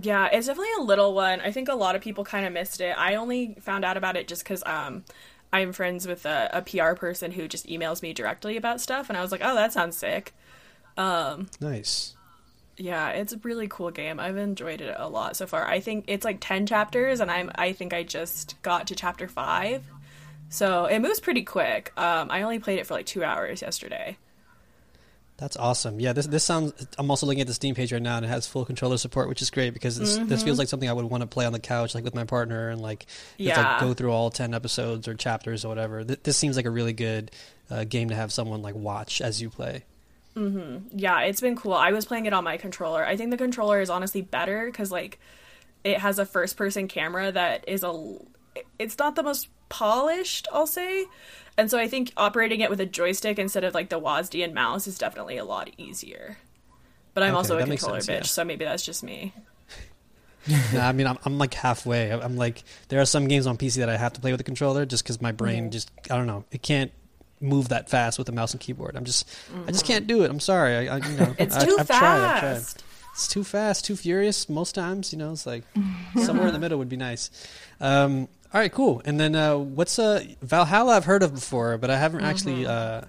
Yeah, 0.00 0.28
it's 0.32 0.46
definitely 0.46 0.72
a 0.78 0.82
little 0.82 1.14
one. 1.14 1.40
I 1.40 1.52
think 1.52 1.68
a 1.68 1.74
lot 1.74 1.94
of 1.94 2.02
people 2.02 2.24
kind 2.24 2.46
of 2.46 2.52
missed 2.52 2.80
it. 2.80 2.96
I 2.98 3.14
only 3.14 3.56
found 3.60 3.84
out 3.84 3.96
about 3.96 4.16
it 4.16 4.26
just 4.26 4.42
because 4.42 4.62
um, 4.66 5.04
I'm 5.52 5.72
friends 5.72 6.06
with 6.06 6.26
a, 6.26 6.50
a 6.52 6.62
PR 6.62 6.94
person 6.94 7.30
who 7.30 7.46
just 7.46 7.66
emails 7.68 8.02
me 8.02 8.12
directly 8.12 8.56
about 8.56 8.80
stuff, 8.80 9.08
and 9.08 9.16
I 9.16 9.22
was 9.22 9.30
like, 9.30 9.40
oh, 9.44 9.54
that 9.54 9.72
sounds 9.72 9.96
sick. 9.96 10.34
Nice. 11.60 12.14
Yeah, 12.76 13.10
it's 13.10 13.32
a 13.32 13.38
really 13.38 13.68
cool 13.68 13.92
game. 13.92 14.18
I've 14.18 14.36
enjoyed 14.36 14.80
it 14.80 14.96
a 14.98 15.08
lot 15.08 15.36
so 15.36 15.46
far. 15.46 15.64
I 15.64 15.78
think 15.78 16.06
it's 16.08 16.24
like 16.24 16.38
ten 16.40 16.66
chapters, 16.66 17.20
and 17.20 17.30
I'm 17.30 17.52
I 17.54 17.72
think 17.72 17.94
I 17.94 18.02
just 18.02 18.60
got 18.62 18.88
to 18.88 18.96
chapter 18.96 19.28
five, 19.28 19.84
so 20.48 20.86
it 20.86 20.98
moves 20.98 21.20
pretty 21.20 21.44
quick. 21.44 21.92
Um, 21.96 22.32
I 22.32 22.42
only 22.42 22.58
played 22.58 22.80
it 22.80 22.86
for 22.88 22.94
like 22.94 23.06
two 23.06 23.22
hours 23.22 23.62
yesterday. 23.62 24.16
That's 25.36 25.56
awesome. 25.56 25.98
Yeah, 25.98 26.12
this 26.12 26.26
this 26.28 26.44
sounds. 26.44 26.72
I'm 26.96 27.10
also 27.10 27.26
looking 27.26 27.40
at 27.40 27.48
the 27.48 27.54
Steam 27.54 27.74
page 27.74 27.92
right 27.92 28.00
now, 28.00 28.16
and 28.16 28.24
it 28.24 28.28
has 28.28 28.46
full 28.46 28.64
controller 28.64 28.96
support, 28.98 29.28
which 29.28 29.42
is 29.42 29.50
great 29.50 29.74
because 29.74 29.98
this, 29.98 30.16
this 30.16 30.44
feels 30.44 30.60
like 30.60 30.68
something 30.68 30.88
I 30.88 30.92
would 30.92 31.06
want 31.06 31.22
to 31.22 31.26
play 31.26 31.44
on 31.44 31.52
the 31.52 31.58
couch, 31.58 31.92
like 31.94 32.04
with 32.04 32.14
my 32.14 32.22
partner, 32.24 32.68
and 32.70 32.80
like 32.80 33.06
Yeah. 33.36 33.60
like 33.72 33.80
go 33.80 33.94
through 33.94 34.12
all 34.12 34.30
ten 34.30 34.54
episodes 34.54 35.08
or 35.08 35.14
chapters 35.14 35.64
or 35.64 35.68
whatever. 35.68 36.04
Th- 36.04 36.20
this 36.22 36.36
seems 36.36 36.54
like 36.56 36.66
a 36.66 36.70
really 36.70 36.92
good 36.92 37.32
uh, 37.68 37.82
game 37.82 38.10
to 38.10 38.14
have 38.14 38.32
someone 38.32 38.62
like 38.62 38.76
watch 38.76 39.20
as 39.20 39.42
you 39.42 39.50
play. 39.50 39.82
Mm-hmm. 40.36 40.98
yeah, 40.98 41.20
it's 41.22 41.40
been 41.40 41.56
cool. 41.56 41.74
I 41.74 41.90
was 41.92 42.04
playing 42.06 42.26
it 42.26 42.32
on 42.32 42.44
my 42.44 42.56
controller. 42.56 43.04
I 43.04 43.16
think 43.16 43.30
the 43.30 43.36
controller 43.36 43.80
is 43.80 43.90
honestly 43.90 44.20
better 44.22 44.66
because 44.66 44.90
like 44.92 45.18
it 45.82 45.98
has 45.98 46.18
a 46.20 46.26
first 46.26 46.56
person 46.56 46.86
camera 46.88 47.32
that 47.32 47.68
is 47.68 47.82
a 47.82 48.18
it's 48.78 48.98
not 48.98 49.16
the 49.16 49.22
most 49.24 49.48
polished, 49.68 50.46
I'll 50.52 50.66
say. 50.66 51.06
And 51.56 51.70
so 51.70 51.78
I 51.78 51.86
think 51.88 52.12
operating 52.16 52.60
it 52.60 52.70
with 52.70 52.80
a 52.80 52.86
joystick 52.86 53.38
instead 53.38 53.64
of 53.64 53.74
like 53.74 53.88
the 53.88 54.00
WASD 54.00 54.42
and 54.44 54.54
mouse 54.54 54.86
is 54.86 54.98
definitely 54.98 55.36
a 55.36 55.44
lot 55.44 55.70
easier. 55.78 56.36
But 57.14 57.22
I'm 57.22 57.30
Okay, 57.30 57.36
also 57.36 57.58
a 57.58 57.64
controller 57.64 58.00
sense, 58.00 58.08
yeah. 58.08 58.20
bitch, 58.20 58.26
so 58.26 58.44
maybe 58.44 58.64
that's 58.64 58.84
just 58.84 59.04
me. 59.04 59.32
nah, 60.74 60.88
I 60.88 60.92
mean, 60.92 61.06
I'm, 61.06 61.18
I'm 61.24 61.38
like 61.38 61.54
halfway. 61.54 62.12
I'm 62.12 62.20
I'm 62.20 62.36
like 62.36 62.62
there 62.88 63.00
are 63.00 63.06
some 63.06 63.28
games 63.28 63.46
on 63.46 63.56
PC 63.56 63.76
that 63.76 63.88
I 63.88 63.96
have 63.96 64.12
to 64.14 64.20
play 64.20 64.30
with 64.32 64.40
a 64.40 64.44
controller 64.44 64.84
just 64.84 65.04
because 65.04 65.20
my 65.22 65.32
brain 65.32 65.70
just 65.70 65.90
I 66.10 66.16
don't 66.16 66.26
know 66.26 66.44
it 66.50 66.62
can't 66.62 66.92
move 67.40 67.68
that 67.68 67.88
fast 67.88 68.18
with 68.18 68.28
a 68.28 68.32
mouse 68.32 68.52
and 68.52 68.60
keyboard. 68.60 68.96
I'm 68.96 69.04
just 69.04 69.28
I 69.66 69.70
just 69.70 69.86
can't 69.86 70.06
do 70.06 70.22
it. 70.24 70.30
I'm 70.30 70.40
sorry. 70.40 70.88
I, 70.88 70.96
I 70.96 71.08
you 71.08 71.16
know 71.16 71.34
It's 71.38 71.56
I, 71.56 71.64
too 71.64 71.76
I've 71.78 71.86
tried, 71.86 72.00
I've 72.00 72.40
tried. 72.40 72.40
fast. 72.40 72.84
it's 73.12 73.28
too 73.28 73.44
fast, 73.44 73.84
too 73.84 73.96
furious 73.96 74.48
most 74.48 74.74
times. 74.74 75.12
You 75.12 75.18
know, 75.18 75.32
it's 75.32 75.46
like 75.46 75.62
somewhere 76.22 76.48
in 76.48 76.52
the 76.52 76.58
middle 76.60 76.78
would 76.78 76.88
be 76.90 76.96
nice. 76.96 77.30
Um, 77.80 78.28
all 78.54 78.60
right, 78.60 78.72
cool. 78.72 79.02
And 79.04 79.18
then 79.18 79.34
uh, 79.34 79.56
what's 79.56 79.98
uh, 79.98 80.24
Valhalla? 80.40 80.96
I've 80.96 81.04
heard 81.04 81.24
of 81.24 81.34
before, 81.34 81.76
but 81.76 81.90
I 81.90 81.96
haven't 81.96 82.22
actually 82.22 82.64
uh, 82.64 83.00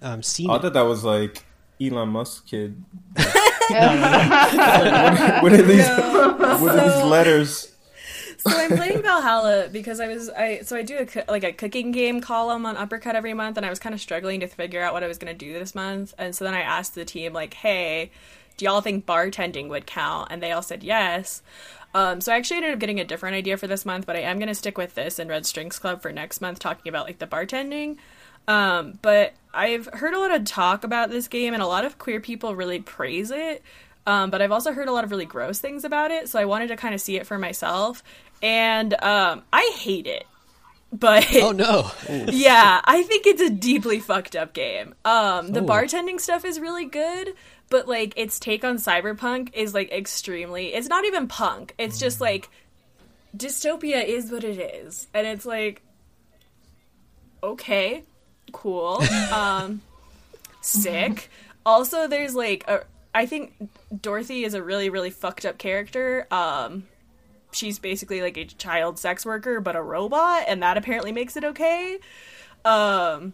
um, 0.00 0.22
seen 0.22 0.48
I 0.48 0.56
it. 0.56 0.62
thought 0.62 0.72
that 0.72 0.86
was 0.86 1.04
like 1.04 1.44
Elon 1.78 2.08
Musk 2.08 2.46
kid. 2.46 2.82
what 5.42 5.52
are 5.52 5.62
these? 5.62 5.86
What 5.86 6.78
are 6.78 6.88
these 6.88 7.04
letters? 7.04 7.70
so 8.38 8.50
I'm 8.56 8.70
playing 8.70 9.02
Valhalla 9.02 9.68
because 9.70 10.00
I 10.00 10.08
was 10.08 10.30
I 10.30 10.60
so 10.60 10.76
I 10.76 10.82
do 10.82 11.06
a 11.06 11.30
like 11.30 11.44
a 11.44 11.52
cooking 11.52 11.92
game 11.92 12.22
column 12.22 12.64
on 12.64 12.76
Uppercut 12.76 13.14
every 13.14 13.34
month, 13.34 13.58
and 13.58 13.66
I 13.66 13.70
was 13.70 13.78
kind 13.78 13.94
of 13.94 14.00
struggling 14.00 14.40
to 14.40 14.46
figure 14.46 14.80
out 14.82 14.94
what 14.94 15.04
I 15.04 15.08
was 15.08 15.18
going 15.18 15.36
to 15.36 15.38
do 15.38 15.52
this 15.52 15.74
month, 15.74 16.14
and 16.16 16.34
so 16.34 16.44
then 16.44 16.54
I 16.54 16.62
asked 16.62 16.94
the 16.94 17.04
team 17.04 17.34
like, 17.34 17.52
"Hey, 17.54 18.10
do 18.60 18.66
y'all 18.66 18.80
think 18.80 19.06
bartending 19.06 19.68
would 19.68 19.86
count?" 19.86 20.28
And 20.30 20.42
they 20.42 20.52
all 20.52 20.62
said 20.62 20.84
yes. 20.84 21.42
Um, 21.94 22.20
so 22.20 22.32
I 22.32 22.36
actually 22.36 22.58
ended 22.58 22.72
up 22.72 22.78
getting 22.78 23.00
a 23.00 23.04
different 23.04 23.34
idea 23.34 23.56
for 23.56 23.66
this 23.66 23.84
month, 23.84 24.06
but 24.06 24.14
I 24.14 24.20
am 24.20 24.38
going 24.38 24.48
to 24.48 24.54
stick 24.54 24.78
with 24.78 24.94
this 24.94 25.18
in 25.18 25.28
Red 25.28 25.44
Strings 25.46 25.78
Club 25.78 26.02
for 26.02 26.12
next 26.12 26.40
month, 26.40 26.58
talking 26.60 26.88
about 26.88 27.06
like 27.06 27.18
the 27.18 27.26
bartending. 27.26 27.96
Um, 28.46 28.98
but 29.02 29.34
I've 29.52 29.86
heard 29.86 30.14
a 30.14 30.18
lot 30.20 30.32
of 30.32 30.44
talk 30.44 30.84
about 30.84 31.10
this 31.10 31.26
game, 31.26 31.54
and 31.54 31.62
a 31.62 31.66
lot 31.66 31.84
of 31.84 31.98
queer 31.98 32.20
people 32.20 32.54
really 32.54 32.80
praise 32.80 33.30
it. 33.30 33.62
Um, 34.06 34.30
but 34.30 34.40
I've 34.42 34.52
also 34.52 34.72
heard 34.72 34.88
a 34.88 34.92
lot 34.92 35.04
of 35.04 35.10
really 35.10 35.24
gross 35.24 35.58
things 35.58 35.84
about 35.84 36.10
it, 36.10 36.28
so 36.28 36.38
I 36.38 36.44
wanted 36.44 36.68
to 36.68 36.76
kind 36.76 36.94
of 36.94 37.00
see 37.00 37.16
it 37.16 37.26
for 37.26 37.38
myself. 37.38 38.02
And 38.42 38.94
um, 39.02 39.42
I 39.52 39.72
hate 39.78 40.06
it. 40.06 40.24
But 40.92 41.28
Oh 41.36 41.52
no! 41.52 41.90
yeah, 42.32 42.80
I 42.84 43.04
think 43.04 43.26
it's 43.26 43.40
a 43.40 43.50
deeply 43.50 44.00
fucked 44.00 44.34
up 44.34 44.52
game. 44.52 44.94
Um, 45.04 45.52
the 45.52 45.62
Ooh. 45.62 45.66
bartending 45.66 46.18
stuff 46.20 46.44
is 46.44 46.58
really 46.58 46.84
good, 46.84 47.34
but 47.70 47.88
like 47.88 48.12
its 48.16 48.38
take 48.38 48.64
on 48.64 48.76
cyberpunk 48.76 49.54
is 49.54 49.72
like 49.72 49.90
extremely. 49.90 50.74
It's 50.74 50.88
not 50.88 51.04
even 51.04 51.28
punk. 51.28 51.74
It's 51.78 51.98
just 51.98 52.20
like 52.20 52.50
dystopia 53.34 54.04
is 54.04 54.30
what 54.30 54.44
it 54.44 54.58
is, 54.58 55.08
and 55.14 55.26
it's 55.26 55.46
like 55.46 55.82
okay, 57.42 58.02
cool, 58.52 59.02
um, 59.32 59.80
sick. 60.60 61.30
Also, 61.64 62.06
there's 62.06 62.34
like 62.34 62.64
a. 62.68 62.84
I 63.14 63.26
think 63.26 63.54
Dorothy 64.00 64.44
is 64.44 64.54
a 64.54 64.62
really 64.62 64.90
really 64.90 65.10
fucked 65.10 65.46
up 65.46 65.56
character. 65.58 66.26
Um, 66.30 66.84
she's 67.52 67.78
basically 67.78 68.20
like 68.20 68.36
a 68.36 68.44
child 68.44 68.98
sex 68.98 69.26
worker 69.26 69.60
but 69.60 69.76
a 69.76 69.82
robot 69.82 70.44
and 70.46 70.62
that 70.62 70.76
apparently 70.76 71.12
makes 71.12 71.36
it 71.36 71.44
okay 71.44 71.98
um 72.64 73.32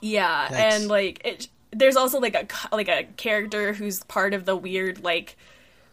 yeah 0.00 0.48
Yikes. 0.48 0.52
and 0.52 0.88
like 0.88 1.22
it 1.24 1.48
there's 1.72 1.96
also 1.96 2.18
like 2.20 2.34
a 2.34 2.46
c- 2.52 2.68
like 2.72 2.88
a 2.88 3.04
character 3.16 3.72
who's 3.72 4.02
part 4.04 4.34
of 4.34 4.44
the 4.44 4.56
weird 4.56 5.02
like 5.04 5.36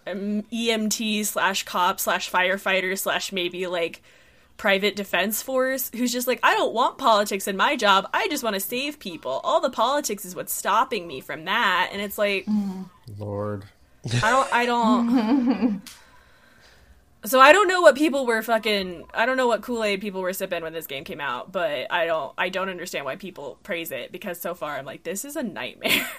um, 0.05 0.43
emt 0.53 1.25
slash 1.25 1.63
cop 1.63 1.99
slash 1.99 2.31
firefighter 2.31 2.97
slash 2.97 3.31
maybe 3.31 3.67
like 3.67 4.01
private 4.57 4.95
defense 4.95 5.43
force 5.43 5.91
who's 5.95 6.11
just 6.11 6.25
like 6.27 6.39
i 6.41 6.53
don't 6.55 6.73
want 6.73 6.97
politics 6.97 7.47
in 7.47 7.55
my 7.55 7.75
job 7.75 8.09
i 8.13 8.27
just 8.27 8.43
want 8.43 8.55
to 8.55 8.59
save 8.59 8.97
people 8.97 9.39
all 9.43 9.61
the 9.61 9.69
politics 9.69 10.25
is 10.25 10.35
what's 10.35 10.53
stopping 10.53 11.05
me 11.07 11.19
from 11.21 11.45
that 11.45 11.89
and 11.91 12.01
it's 12.01 12.17
like 12.17 12.47
Lord. 13.19 13.65
I 14.23 14.29
don't. 14.31 14.53
I 14.53 14.65
don't. 14.65 15.81
So 17.27 17.39
I 17.39 17.51
don't 17.51 17.67
know 17.67 17.81
what 17.81 17.95
people 17.95 18.25
were 18.25 18.41
fucking. 18.41 19.05
I 19.13 19.25
don't 19.25 19.37
know 19.37 19.47
what 19.47 19.61
Kool 19.61 19.83
Aid 19.83 20.01
people 20.01 20.21
were 20.21 20.33
sipping 20.33 20.63
when 20.63 20.73
this 20.73 20.87
game 20.87 21.03
came 21.03 21.21
out, 21.21 21.51
but 21.51 21.91
I 21.91 22.05
don't. 22.05 22.33
I 22.37 22.49
don't 22.49 22.69
understand 22.69 23.05
why 23.05 23.17
people 23.17 23.59
praise 23.63 23.91
it 23.91 24.11
because 24.11 24.39
so 24.39 24.53
far 24.53 24.77
I'm 24.77 24.85
like, 24.85 25.03
this 25.03 25.25
is 25.25 25.35
a 25.35 25.43
nightmare. 25.43 26.07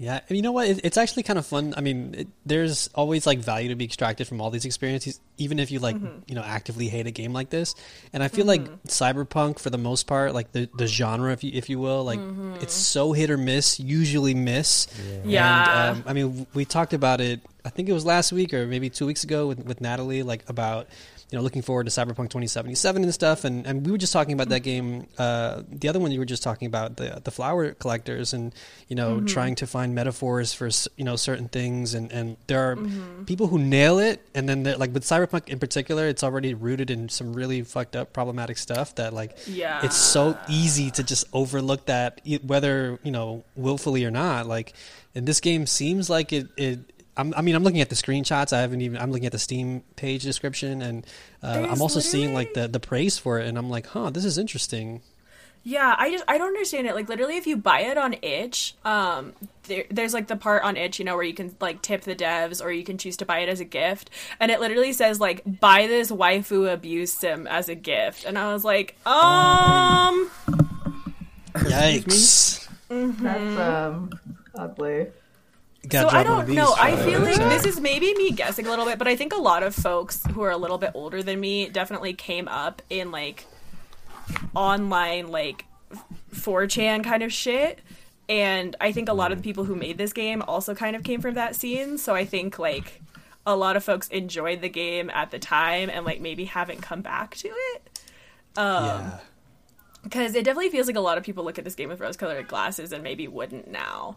Yeah, 0.00 0.20
and 0.30 0.34
you 0.34 0.40
know 0.40 0.52
what? 0.52 0.66
It's 0.82 0.96
actually 0.96 1.24
kind 1.24 1.38
of 1.38 1.44
fun. 1.44 1.74
I 1.76 1.82
mean, 1.82 2.14
it, 2.16 2.28
there's 2.46 2.88
always 2.94 3.26
like 3.26 3.40
value 3.40 3.68
to 3.68 3.74
be 3.74 3.84
extracted 3.84 4.26
from 4.26 4.40
all 4.40 4.48
these 4.48 4.64
experiences, 4.64 5.20
even 5.36 5.58
if 5.58 5.70
you 5.70 5.78
like, 5.78 5.94
mm-hmm. 5.94 6.20
you 6.26 6.34
know, 6.34 6.42
actively 6.42 6.88
hate 6.88 7.06
a 7.06 7.10
game 7.10 7.34
like 7.34 7.50
this. 7.50 7.74
And 8.14 8.22
I 8.22 8.28
feel 8.28 8.46
like 8.46 8.62
mm-hmm. 8.62 8.86
cyberpunk, 8.86 9.58
for 9.58 9.68
the 9.68 9.76
most 9.76 10.06
part, 10.06 10.32
like 10.32 10.52
the 10.52 10.70
the 10.74 10.86
genre, 10.86 11.34
if 11.34 11.44
you 11.44 11.50
if 11.52 11.68
you 11.68 11.78
will, 11.78 12.02
like 12.02 12.18
it's 12.18 12.24
mm-hmm. 12.24 12.68
so 12.68 13.12
hit 13.12 13.30
or 13.30 13.36
miss. 13.36 13.78
Usually 13.78 14.32
miss. 14.32 14.86
Yeah. 15.22 15.90
And, 15.90 15.98
um, 15.98 16.04
I 16.06 16.14
mean, 16.14 16.46
we 16.54 16.64
talked 16.64 16.94
about 16.94 17.20
it. 17.20 17.42
I 17.64 17.70
think 17.70 17.88
it 17.88 17.92
was 17.92 18.04
last 18.06 18.32
week 18.32 18.52
or 18.54 18.66
maybe 18.66 18.90
two 18.90 19.06
weeks 19.06 19.24
ago 19.24 19.46
with 19.48 19.64
with 19.64 19.80
Natalie, 19.80 20.22
like 20.22 20.48
about 20.48 20.88
you 21.30 21.38
know, 21.38 21.44
looking 21.44 21.62
forward 21.62 21.84
to 21.86 21.92
Cyberpunk 21.92 22.26
2077 22.30 23.04
and 23.04 23.14
stuff. 23.14 23.44
And, 23.44 23.64
and 23.64 23.86
we 23.86 23.92
were 23.92 23.98
just 23.98 24.12
talking 24.12 24.32
about 24.34 24.48
that 24.48 24.64
game. 24.64 25.06
Uh, 25.16 25.62
the 25.70 25.88
other 25.88 26.00
one 26.00 26.10
you 26.10 26.18
were 26.18 26.24
just 26.24 26.42
talking 26.42 26.66
about 26.66 26.96
the 26.96 27.20
the 27.22 27.30
flower 27.30 27.70
collectors, 27.70 28.32
and 28.32 28.52
you 28.88 28.96
know, 28.96 29.16
Mm-hmm. 29.18 29.26
trying 29.26 29.54
to 29.56 29.66
find 29.68 29.94
metaphors 29.94 30.52
for 30.52 30.68
you 30.96 31.04
know 31.04 31.14
certain 31.14 31.46
things. 31.48 31.94
And 31.94 32.10
and 32.10 32.36
there 32.48 32.72
are 32.72 32.74
Mm-hmm. 32.76 33.24
people 33.26 33.46
who 33.46 33.60
nail 33.60 34.00
it, 34.00 34.20
and 34.34 34.48
then 34.48 34.64
like 34.64 34.92
with 34.92 35.04
Cyberpunk 35.04 35.48
in 35.48 35.60
particular, 35.60 36.08
it's 36.08 36.24
already 36.24 36.52
rooted 36.54 36.90
in 36.90 37.08
some 37.08 37.32
really 37.32 37.62
fucked 37.62 37.94
up, 37.94 38.12
problematic 38.12 38.58
stuff 38.58 38.96
that 38.96 39.12
like 39.14 39.36
Yeah. 39.46 39.84
it's 39.84 39.96
so 39.96 40.36
easy 40.48 40.90
to 40.90 41.04
just 41.04 41.26
overlook 41.32 41.86
that, 41.86 42.20
whether 42.42 42.98
you 43.04 43.12
know 43.12 43.44
willfully 43.54 44.04
or 44.04 44.10
not. 44.10 44.46
Like, 44.48 44.72
and 45.14 45.26
this 45.28 45.38
game 45.38 45.66
seems 45.66 46.10
like 46.10 46.32
it. 46.32 46.48
it 46.56 46.80
I'm, 47.16 47.34
I 47.36 47.42
mean, 47.42 47.54
I'm 47.54 47.64
looking 47.64 47.80
at 47.80 47.88
the 47.88 47.96
screenshots. 47.96 48.52
I 48.52 48.60
haven't 48.60 48.80
even. 48.80 48.98
I'm 48.98 49.10
looking 49.10 49.26
at 49.26 49.32
the 49.32 49.38
Steam 49.38 49.82
page 49.96 50.22
description, 50.22 50.80
and 50.80 51.06
uh, 51.42 51.66
I'm 51.70 51.82
also 51.82 52.00
seeing 52.00 52.32
like 52.34 52.54
the 52.54 52.68
the 52.68 52.80
praise 52.80 53.18
for 53.18 53.38
it, 53.38 53.46
and 53.46 53.58
I'm 53.58 53.68
like, 53.68 53.86
huh, 53.88 54.10
this 54.10 54.24
is 54.24 54.38
interesting. 54.38 55.02
Yeah, 55.62 55.94
I 55.98 56.10
just 56.10 56.24
I 56.26 56.38
don't 56.38 56.48
understand 56.48 56.86
it. 56.86 56.94
Like 56.94 57.08
literally, 57.08 57.36
if 57.36 57.46
you 57.46 57.58
buy 57.58 57.80
it 57.80 57.98
on 57.98 58.14
itch, 58.22 58.74
um, 58.84 59.34
there, 59.64 59.84
there's 59.90 60.14
like 60.14 60.26
the 60.26 60.36
part 60.36 60.62
on 60.62 60.78
itch, 60.78 60.98
you 60.98 61.04
know, 61.04 61.16
where 61.16 61.24
you 61.24 61.34
can 61.34 61.54
like 61.60 61.82
tip 61.82 62.02
the 62.02 62.16
devs, 62.16 62.64
or 62.64 62.72
you 62.72 62.82
can 62.82 62.96
choose 62.96 63.18
to 63.18 63.26
buy 63.26 63.40
it 63.40 63.50
as 63.50 63.60
a 63.60 63.64
gift, 63.66 64.08
and 64.38 64.50
it 64.50 64.60
literally 64.60 64.94
says 64.94 65.20
like 65.20 65.42
buy 65.60 65.86
this 65.86 66.10
waifu 66.10 66.72
abuse 66.72 67.12
sim 67.12 67.46
as 67.46 67.68
a 67.68 67.74
gift, 67.74 68.24
and 68.24 68.38
I 68.38 68.54
was 68.54 68.64
like, 68.64 68.96
um, 69.06 70.30
Yikes! 71.54 72.66
That's 72.88 73.60
um 73.60 74.10
ugly. 74.54 75.08
So 75.88 76.08
I 76.08 76.22
dropped 76.22 76.28
one 76.28 76.40
of 76.40 76.46
don't 76.46 76.56
know. 76.56 76.74
I 76.76 76.96
feel 76.96 77.20
like 77.20 77.36
this 77.36 77.64
is 77.64 77.80
maybe 77.80 78.12
me 78.14 78.32
guessing 78.32 78.66
a 78.66 78.70
little 78.70 78.84
bit, 78.84 78.98
but 78.98 79.08
I 79.08 79.16
think 79.16 79.32
a 79.32 79.40
lot 79.40 79.62
of 79.62 79.74
folks 79.74 80.22
who 80.26 80.42
are 80.42 80.50
a 80.50 80.56
little 80.56 80.78
bit 80.78 80.90
older 80.94 81.22
than 81.22 81.40
me 81.40 81.68
definitely 81.68 82.12
came 82.12 82.48
up 82.48 82.82
in 82.90 83.10
like 83.10 83.46
online 84.54 85.28
like 85.28 85.64
4chan 86.34 87.02
kind 87.02 87.22
of 87.22 87.32
shit. 87.32 87.80
And 88.28 88.76
I 88.80 88.92
think 88.92 89.08
a 89.08 89.12
lot 89.12 89.32
of 89.32 89.38
the 89.38 89.44
people 89.44 89.64
who 89.64 89.74
made 89.74 89.98
this 89.98 90.12
game 90.12 90.42
also 90.46 90.74
kind 90.74 90.94
of 90.94 91.02
came 91.02 91.20
from 91.20 91.34
that 91.34 91.56
scene. 91.56 91.98
So 91.98 92.14
I 92.14 92.24
think 92.24 92.58
like 92.58 93.00
a 93.46 93.56
lot 93.56 93.76
of 93.76 93.82
folks 93.82 94.08
enjoyed 94.08 94.60
the 94.60 94.68
game 94.68 95.10
at 95.10 95.30
the 95.30 95.38
time 95.38 95.90
and 95.90 96.04
like 96.04 96.20
maybe 96.20 96.44
haven't 96.44 96.82
come 96.82 97.00
back 97.00 97.34
to 97.36 97.48
it. 97.48 98.00
Um, 98.56 98.84
yeah. 98.84 99.18
Because 100.02 100.34
it 100.34 100.44
definitely 100.44 100.70
feels 100.70 100.86
like 100.86 100.96
a 100.96 101.00
lot 101.00 101.18
of 101.18 101.24
people 101.24 101.44
look 101.44 101.58
at 101.58 101.64
this 101.64 101.74
game 101.74 101.88
with 101.88 102.00
rose 102.00 102.16
colored 102.16 102.48
glasses 102.48 102.92
and 102.92 103.02
maybe 103.02 103.26
wouldn't 103.26 103.70
now. 103.70 104.16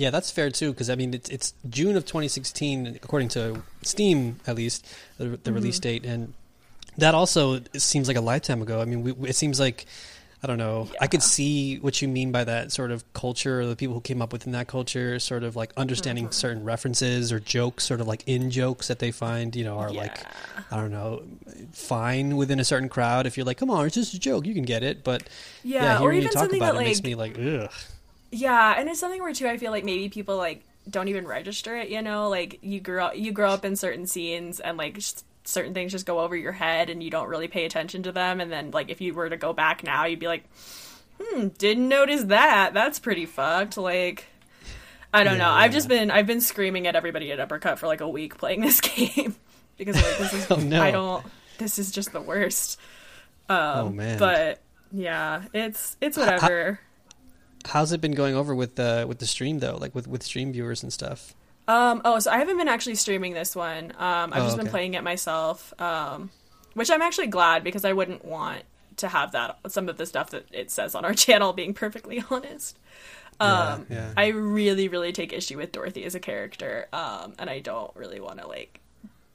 Yeah, 0.00 0.08
that's 0.10 0.30
fair 0.30 0.48
too. 0.50 0.72
Because 0.72 0.88
I 0.88 0.94
mean, 0.94 1.12
it's, 1.12 1.28
it's 1.28 1.52
June 1.68 1.94
of 1.96 2.04
2016, 2.06 2.98
according 3.02 3.28
to 3.36 3.62
Steam, 3.82 4.40
at 4.46 4.56
least 4.56 4.86
the, 5.18 5.36
the 5.44 5.52
release 5.52 5.78
Mm-hmm. 5.78 5.82
date, 5.82 6.04
and 6.06 6.32
that 6.96 7.14
also 7.14 7.60
seems 7.76 8.08
like 8.08 8.16
a 8.16 8.20
lifetime 8.22 8.62
ago. 8.62 8.80
I 8.80 8.86
mean, 8.86 9.02
we, 9.02 9.12
it 9.28 9.36
seems 9.36 9.60
like 9.60 9.84
I 10.42 10.46
don't 10.46 10.56
know. 10.56 10.88
I 11.02 11.06
could 11.06 11.22
see 11.22 11.76
what 11.80 12.00
you 12.00 12.08
mean 12.08 12.32
by 12.32 12.44
that 12.44 12.72
sort 12.72 12.90
of 12.92 13.04
culture, 13.12 13.60
or 13.60 13.66
the 13.66 13.76
people 13.76 13.94
who 13.94 14.00
came 14.00 14.22
up 14.22 14.32
within 14.32 14.52
that 14.52 14.68
culture, 14.68 15.18
sort 15.18 15.44
of 15.44 15.54
like 15.54 15.70
understanding 15.76 16.24
Mm-hmm. 16.24 16.32
certain 16.32 16.64
references 16.64 17.30
or 17.30 17.38
jokes, 17.40 17.84
sort 17.84 18.00
of 18.00 18.06
like 18.08 18.24
in 18.26 18.50
jokes 18.50 18.88
that 18.88 19.00
they 19.00 19.10
find, 19.12 19.54
you 19.54 19.64
know, 19.64 19.76
are 19.76 19.92
like 19.92 20.16
I 20.72 20.76
don't 20.76 20.90
know, 20.92 21.22
fine 21.72 22.36
within 22.38 22.58
a 22.58 22.64
certain 22.64 22.88
crowd. 22.88 23.26
If 23.26 23.36
you're 23.36 23.44
like, 23.44 23.58
come 23.58 23.70
on, 23.70 23.84
it's 23.84 23.96
just 23.96 24.14
a 24.14 24.18
joke, 24.18 24.46
you 24.46 24.54
can 24.54 24.64
get 24.64 24.82
it. 24.82 25.04
But 25.04 25.28
Yeah, 25.62 25.82
yeah, 25.84 25.96
or 26.00 26.00
hearing 26.00 26.16
you 26.16 26.20
even 26.22 26.32
talk 26.32 26.40
something 26.44 26.58
about 26.62 26.72
that 26.72 26.80
it 26.80 26.84
makes 26.84 27.02
me 27.02 27.14
like, 27.14 27.36
ugh. 27.38 27.70
Yeah, 28.30 28.74
and 28.78 28.88
it's 28.88 29.00
something 29.00 29.20
where 29.20 29.32
too 29.32 29.48
I 29.48 29.56
feel 29.56 29.70
like 29.70 29.84
maybe 29.84 30.08
people 30.08 30.36
like 30.36 30.64
don't 30.88 31.08
even 31.08 31.26
register 31.26 31.76
it. 31.76 31.88
You 31.88 32.02
know, 32.02 32.28
like 32.28 32.58
you 32.62 32.80
grow 32.80 33.06
up, 33.06 33.16
you 33.16 33.32
grow 33.32 33.50
up 33.50 33.64
in 33.64 33.76
certain 33.76 34.06
scenes, 34.06 34.60
and 34.60 34.78
like 34.78 35.00
sh- 35.00 35.22
certain 35.44 35.74
things 35.74 35.92
just 35.92 36.06
go 36.06 36.20
over 36.20 36.36
your 36.36 36.52
head, 36.52 36.90
and 36.90 37.02
you 37.02 37.10
don't 37.10 37.28
really 37.28 37.48
pay 37.48 37.64
attention 37.64 38.02
to 38.04 38.12
them. 38.12 38.40
And 38.40 38.50
then 38.50 38.70
like 38.70 38.90
if 38.90 39.00
you 39.00 39.14
were 39.14 39.28
to 39.28 39.36
go 39.36 39.52
back 39.52 39.82
now, 39.82 40.04
you'd 40.04 40.20
be 40.20 40.28
like, 40.28 40.44
hmm, 41.20 41.48
didn't 41.58 41.88
notice 41.88 42.24
that. 42.24 42.72
That's 42.74 42.98
pretty 42.98 43.26
fucked. 43.26 43.76
Like. 43.76 44.26
I 45.12 45.24
don't 45.24 45.38
know. 45.38 45.50
I've 45.50 45.72
yeah. 45.72 45.76
just 45.76 45.88
been 45.88 46.10
I've 46.12 46.28
been 46.28 46.40
screaming 46.40 46.86
at 46.86 46.94
everybody 46.94 47.32
at 47.32 47.40
Uppercut 47.40 47.80
for 47.80 47.88
like 47.88 48.00
a 48.00 48.08
week 48.08 48.38
playing 48.38 48.60
this 48.60 48.80
game 48.80 49.34
because 49.76 49.96
like 49.96 50.18
this 50.18 50.32
is 50.32 50.46
Oh, 50.52 50.54
no. 50.54 50.80
I 50.80 50.92
don't 50.92 51.26
this 51.58 51.80
is 51.80 51.90
just 51.90 52.12
the 52.12 52.20
worst. 52.20 52.78
Um, 53.48 53.58
Oh, 53.58 53.88
man. 53.90 54.18
But 54.20 54.60
yeah, 54.92 55.42
it's 55.52 55.96
it's 56.00 56.16
whatever. 56.16 56.78
How's 57.66 57.92
it 57.92 58.00
been 58.00 58.12
going 58.12 58.34
over 58.34 58.54
with 58.54 58.76
the 58.76 59.04
with 59.08 59.18
the 59.18 59.26
stream 59.26 59.58
though? 59.58 59.76
Like 59.76 59.94
with 59.94 60.08
with 60.08 60.22
stream 60.22 60.52
viewers 60.52 60.82
and 60.82 60.92
stuff. 60.92 61.34
Um, 61.68 62.02
oh, 62.04 62.18
so 62.18 62.30
I 62.32 62.38
haven't 62.38 62.56
been 62.58 62.68
actually 62.68 62.96
streaming 62.96 63.32
this 63.34 63.54
one. 63.54 63.92
Um, 63.98 64.32
I've 64.32 64.42
Oh, 64.42 64.46
just 64.46 64.56
been 64.56 64.66
okay. 64.66 64.70
playing 64.72 64.94
it 64.94 65.04
myself, 65.04 65.72
um, 65.80 66.30
which 66.74 66.90
I'm 66.90 67.02
actually 67.02 67.28
glad 67.28 67.62
because 67.62 67.84
I 67.84 67.92
wouldn't 67.92 68.24
want 68.24 68.62
to 68.96 69.08
have 69.08 69.32
that 69.32 69.58
some 69.68 69.88
of 69.88 69.96
the 69.96 70.04
stuff 70.06 70.30
that 70.30 70.46
it 70.50 70.70
says 70.70 70.94
on 70.94 71.04
our 71.04 71.14
channel. 71.24 71.52
Being 71.52 71.74
perfectly 71.74 72.24
honest, 72.30 72.76
um, 73.38 73.86
Yeah, 73.88 73.96
yeah. 73.96 74.12
I 74.16 74.28
really, 74.28 74.88
really 74.88 75.12
take 75.12 75.32
issue 75.32 75.58
with 75.58 75.70
Dorothy 75.70 76.04
as 76.04 76.14
a 76.16 76.20
character, 76.20 76.88
um, 76.92 77.34
and 77.38 77.48
I 77.48 77.60
don't 77.60 77.94
really 77.94 78.20
want 78.20 78.40
to 78.40 78.48
like 78.48 78.80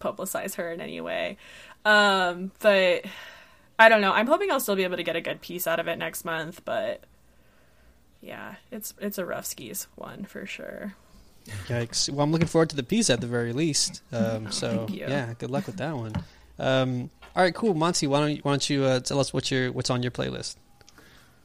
publicize 0.01 0.55
her 0.55 0.71
in 0.73 0.81
any 0.81 0.99
way. 0.99 1.37
Um, 1.85 2.51
but 2.59 3.05
I 3.79 3.87
don't 3.87 4.01
know. 4.01 4.11
I'm 4.11 4.27
hoping 4.27 4.51
I'll 4.51 4.59
still 4.59 4.75
be 4.75 4.83
able 4.83 4.97
to 4.97 5.03
get 5.03 5.15
a 5.15 5.21
good 5.21 5.39
piece 5.41 5.67
out 5.67 5.79
of 5.79 5.87
it 5.87 5.97
next 5.97 6.25
month, 6.25 6.63
but. 6.65 7.03
Yeah, 8.25 8.55
it's 8.71 8.93
it's 8.99 9.19
a 9.19 9.25
rough 9.25 9.45
skis 9.45 9.87
one 9.95 10.25
for 10.25 10.47
sure. 10.47 10.95
Yikes! 11.67 12.09
Well, 12.09 12.23
I'm 12.23 12.31
looking 12.31 12.47
forward 12.47 12.71
to 12.71 12.75
the 12.75 12.83
piece 12.83 13.11
at 13.11 13.21
the 13.21 13.27
very 13.27 13.53
least. 13.53 14.01
Um, 14.11 14.51
so 14.51 14.87
yeah, 14.89 15.35
good 15.37 15.51
luck 15.51 15.67
with 15.67 15.77
that 15.77 15.95
one. 15.95 16.13
Um, 16.57 17.11
all 17.35 17.43
right, 17.43 17.53
cool, 17.53 17.75
Monti. 17.75 18.07
Why 18.07 18.19
don't 18.21 18.31
you, 18.31 18.39
why 18.41 18.53
don't 18.53 18.67
you 18.69 18.83
uh, 18.83 18.99
tell 18.99 19.19
us 19.19 19.31
what 19.31 19.51
your 19.51 19.71
what's 19.71 19.91
on 19.91 20.01
your 20.01 20.11
playlist? 20.11 20.55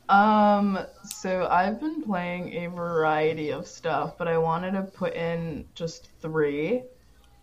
Um, 0.08 0.78
so 1.04 1.46
I've 1.50 1.78
been 1.78 2.02
playing 2.02 2.64
a 2.64 2.70
variety 2.70 3.50
of 3.50 3.66
stuff, 3.66 4.16
but 4.16 4.26
I 4.26 4.38
wanted 4.38 4.72
to 4.72 4.82
put 4.82 5.14
in 5.14 5.66
just 5.74 6.08
three. 6.22 6.82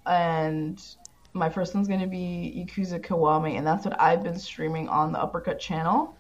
And 0.08 0.84
my 1.34 1.50
first 1.50 1.76
one's 1.76 1.88
going 1.88 2.00
to 2.00 2.08
be 2.08 2.66
Yakuza 2.68 3.00
Kiwami, 3.00 3.58
and 3.58 3.68
that's 3.68 3.86
what 3.86 4.00
I've 4.02 4.24
been 4.24 4.40
streaming 4.40 4.90
on 4.90 5.12
the 5.12 5.20
Uppercut 5.20 5.60
channel. 5.60 6.18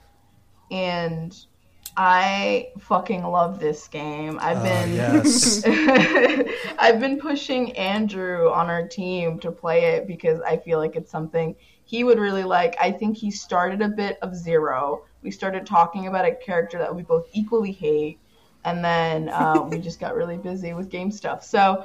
And 0.69 1.35
I 1.99 2.67
fucking 2.79 3.23
love 3.23 3.59
this 3.59 3.87
game. 3.87 4.37
I've 4.39 4.59
Oh, 4.59 4.63
been 4.63 4.93
yes. 4.93 5.63
I've 6.79 6.99
been 6.99 7.19
pushing 7.19 7.71
Andrew 7.75 8.49
on 8.51 8.69
our 8.69 8.87
team 8.87 9.39
to 9.39 9.51
play 9.51 9.85
it 9.95 10.05
because 10.07 10.39
I 10.41 10.57
feel 10.57 10.77
like 10.77 10.95
it's 10.95 11.09
something 11.09 11.55
he 11.85 12.03
would 12.03 12.19
really 12.19 12.43
like. 12.43 12.75
I 12.79 12.91
think 12.91 13.17
he 13.17 13.31
started 13.31 13.81
a 13.81 13.89
bit 13.89 14.19
of 14.21 14.35
Zero. 14.35 15.05
We 15.23 15.31
started 15.31 15.65
talking 15.65 16.05
about 16.07 16.25
a 16.25 16.35
character 16.35 16.77
that 16.77 16.95
we 16.95 17.01
both 17.01 17.25
equally 17.33 17.71
hate, 17.71 18.19
and 18.63 18.85
then 18.85 19.29
uh, 19.29 19.63
we 19.63 19.79
just 19.87 19.99
got 19.99 20.15
really 20.15 20.37
busy 20.37 20.73
with 20.73 20.89
game 20.89 21.09
stuff. 21.09 21.43
So 21.43 21.83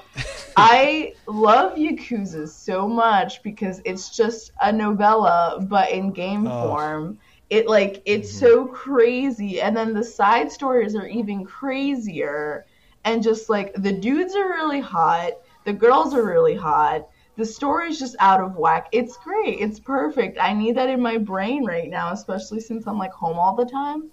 I 0.56 1.14
love 1.26 1.76
Yakuza 1.78 2.48
so 2.48 2.86
much 2.86 3.42
because 3.42 3.80
it's 3.86 4.14
just 4.14 4.52
a 4.60 4.70
novella, 4.70 5.64
but 5.70 5.90
in 5.90 6.12
game 6.12 6.46
Oh. 6.46 6.68
form. 6.68 7.18
It 7.52 7.66
like 7.66 8.00
it's 8.06 8.32
so 8.32 8.64
crazy, 8.64 9.60
and 9.60 9.76
then 9.76 9.92
the 9.92 10.02
side 10.02 10.50
stories 10.50 10.96
are 10.96 11.06
even 11.06 11.44
crazier 11.44 12.64
and 13.04 13.22
just 13.22 13.50
like 13.50 13.74
the 13.74 13.92
dudes 13.92 14.34
are 14.34 14.48
really 14.48 14.80
hot, 14.80 15.32
the 15.64 15.72
girls 15.72 16.14
are 16.14 16.24
really 16.24 16.54
hot, 16.54 17.08
the 17.36 17.44
story's 17.44 17.98
just 17.98 18.16
out 18.20 18.40
of 18.40 18.56
whack. 18.56 18.88
It's 18.92 19.18
great, 19.18 19.58
it's 19.60 19.80
perfect. 19.80 20.38
I 20.40 20.52
need 20.54 20.76
that 20.76 20.88
in 20.88 21.00
my 21.00 21.18
brain 21.18 21.64
right 21.64 21.90
now, 21.90 22.12
especially 22.12 22.60
since 22.60 22.86
I'm 22.86 22.98
like 22.98 23.12
home 23.12 23.38
all 23.38 23.54
the 23.54 23.66
time. 23.66 24.10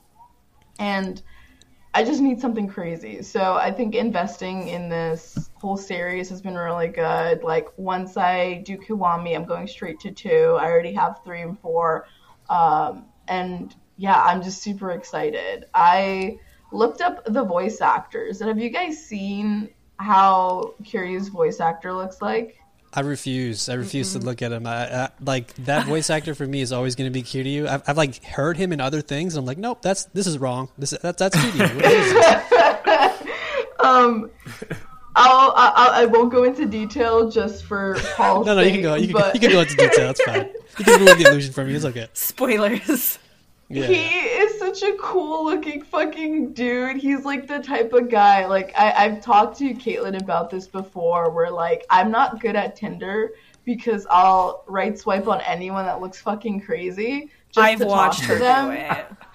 And 0.79 1.21
I 1.93 2.03
just 2.03 2.21
need 2.21 2.39
something 2.39 2.67
crazy. 2.67 3.21
So 3.21 3.55
I 3.55 3.71
think 3.71 3.95
investing 3.95 4.67
in 4.67 4.89
this 4.89 5.49
whole 5.55 5.77
series 5.77 6.29
has 6.29 6.41
been 6.41 6.55
really 6.55 6.87
good. 6.87 7.43
Like 7.43 7.67
once 7.77 8.15
I 8.15 8.63
do 8.65 8.77
Kiwami, 8.77 9.35
I'm 9.35 9.45
going 9.45 9.67
straight 9.67 9.99
to 10.01 10.11
two. 10.11 10.57
I 10.59 10.65
already 10.65 10.93
have 10.93 11.21
three 11.23 11.41
and 11.41 11.59
four. 11.59 12.05
Um, 12.49 13.05
and 13.29 13.73
yeah, 13.97 14.21
I'm 14.21 14.41
just 14.41 14.61
super 14.61 14.91
excited. 14.91 15.65
I 15.73 16.39
looked 16.71 17.01
up 17.01 17.25
the 17.25 17.43
voice 17.43 17.81
actors. 17.81 18.41
And 18.41 18.47
have 18.47 18.59
you 18.59 18.69
guys 18.69 19.03
seen 19.03 19.69
how 19.97 20.73
Kiryu's 20.83 21.29
voice 21.29 21.59
actor 21.59 21.93
looks 21.93 22.21
like? 22.21 22.57
I 22.91 23.01
refuse. 23.01 23.69
I 23.69 23.75
refuse 23.75 24.13
to 24.13 24.19
look 24.19 24.41
at 24.41 24.51
him. 24.51 24.65
I, 24.65 25.03
I, 25.03 25.09
like 25.21 25.53
that 25.65 25.85
voice 25.85 26.09
actor 26.09 26.33
for 26.33 26.47
me 26.47 26.61
is 26.61 26.71
always 26.71 26.95
going 26.95 27.11
to 27.11 27.13
be 27.13 27.21
Kiryu. 27.21 27.67
I've, 27.67 27.83
I've 27.87 27.97
like 27.97 28.23
heard 28.23 28.57
him 28.57 28.73
in 28.73 28.81
other 28.81 29.01
things. 29.01 29.35
And 29.35 29.43
I'm 29.43 29.45
like, 29.45 29.59
nope, 29.59 29.81
that's 29.81 30.05
this 30.05 30.25
is 30.25 30.39
wrong. 30.39 30.69
This 30.77 30.91
that, 30.91 31.17
that's 31.17 31.35
Kiryu. 31.35 31.75
What 31.75 31.85
is 31.85 32.13
this? 32.13 32.45
Um, 33.81 34.29
I'll, 35.15 35.53
I'll 35.55 35.91
I 35.91 36.05
won't 36.05 36.31
go 36.31 36.43
into 36.43 36.65
detail 36.65 37.29
just 37.29 37.65
for 37.65 37.95
Paul's 38.15 38.45
No, 38.45 38.55
no, 38.55 38.61
you 38.61 38.71
can 38.71 38.81
go. 38.81 38.95
You 38.95 39.07
can, 39.07 39.13
but 39.13 39.33
you 39.35 39.41
can 39.41 39.51
go 39.51 39.61
into 39.61 39.75
detail. 39.75 40.07
That's 40.07 40.23
fine. 40.23 40.49
You 40.77 40.85
can 40.85 40.99
ruin 41.05 41.17
the 41.17 41.29
illusion 41.29 41.53
for 41.53 41.65
me. 41.65 41.73
It's 41.73 41.85
okay. 41.85 42.07
Spoilers. 42.13 43.19
Yeah. 43.71 43.85
he 43.85 44.07
is 44.07 44.57
such 44.57 44.81
a 44.81 44.95
cool 44.97 45.45
looking 45.45 45.83
fucking 45.83 46.53
dude. 46.53 46.97
He's 46.97 47.23
like 47.23 47.47
the 47.47 47.59
type 47.59 47.93
of 47.93 48.09
guy. 48.09 48.47
Like 48.47 48.73
I, 48.75 48.91
I've 48.93 49.21
talked 49.21 49.59
to 49.59 49.73
Caitlin 49.75 50.19
about 50.19 50.49
this 50.49 50.67
before, 50.67 51.29
where 51.29 51.51
like 51.51 51.85
I'm 51.89 52.09
not 52.09 52.39
good 52.41 52.55
at 52.55 52.75
Tinder 52.75 53.33
because 53.65 54.07
I'll 54.09 54.63
right 54.67 54.97
swipe 54.97 55.27
on 55.27 55.41
anyone 55.41 55.85
that 55.85 56.01
looks 56.01 56.19
fucking 56.19 56.61
crazy. 56.61 57.29
Just 57.51 57.63
I've 57.63 57.77
to 57.79 57.85
talk 57.85 57.93
watched 57.93 58.21
to 58.21 58.25
her 58.27 58.39
them. 58.39 58.65
do 58.67 58.71
it. 58.73 59.05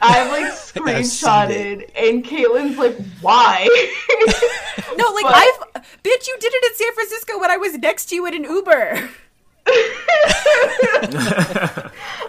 I've 0.00 0.30
like 0.36 0.52
seen 0.52 0.82
screenshotted, 0.84 1.90
and 1.96 2.24
Caitlin's 2.24 2.78
like, 2.78 2.96
"Why?" 3.20 3.66
No, 4.96 5.04
like 5.12 5.24
But- 5.24 5.34
I've 5.34 5.82
bitch, 6.02 6.26
you 6.26 6.36
did 6.40 6.52
it 6.54 6.64
in 6.72 6.76
San 6.76 6.92
Francisco 6.94 7.38
when 7.38 7.50
I 7.50 7.56
was 7.56 7.78
next 7.78 8.06
to 8.06 8.14
you 8.16 8.26
in 8.26 8.34
an 8.34 8.44
Uber. 8.44 9.08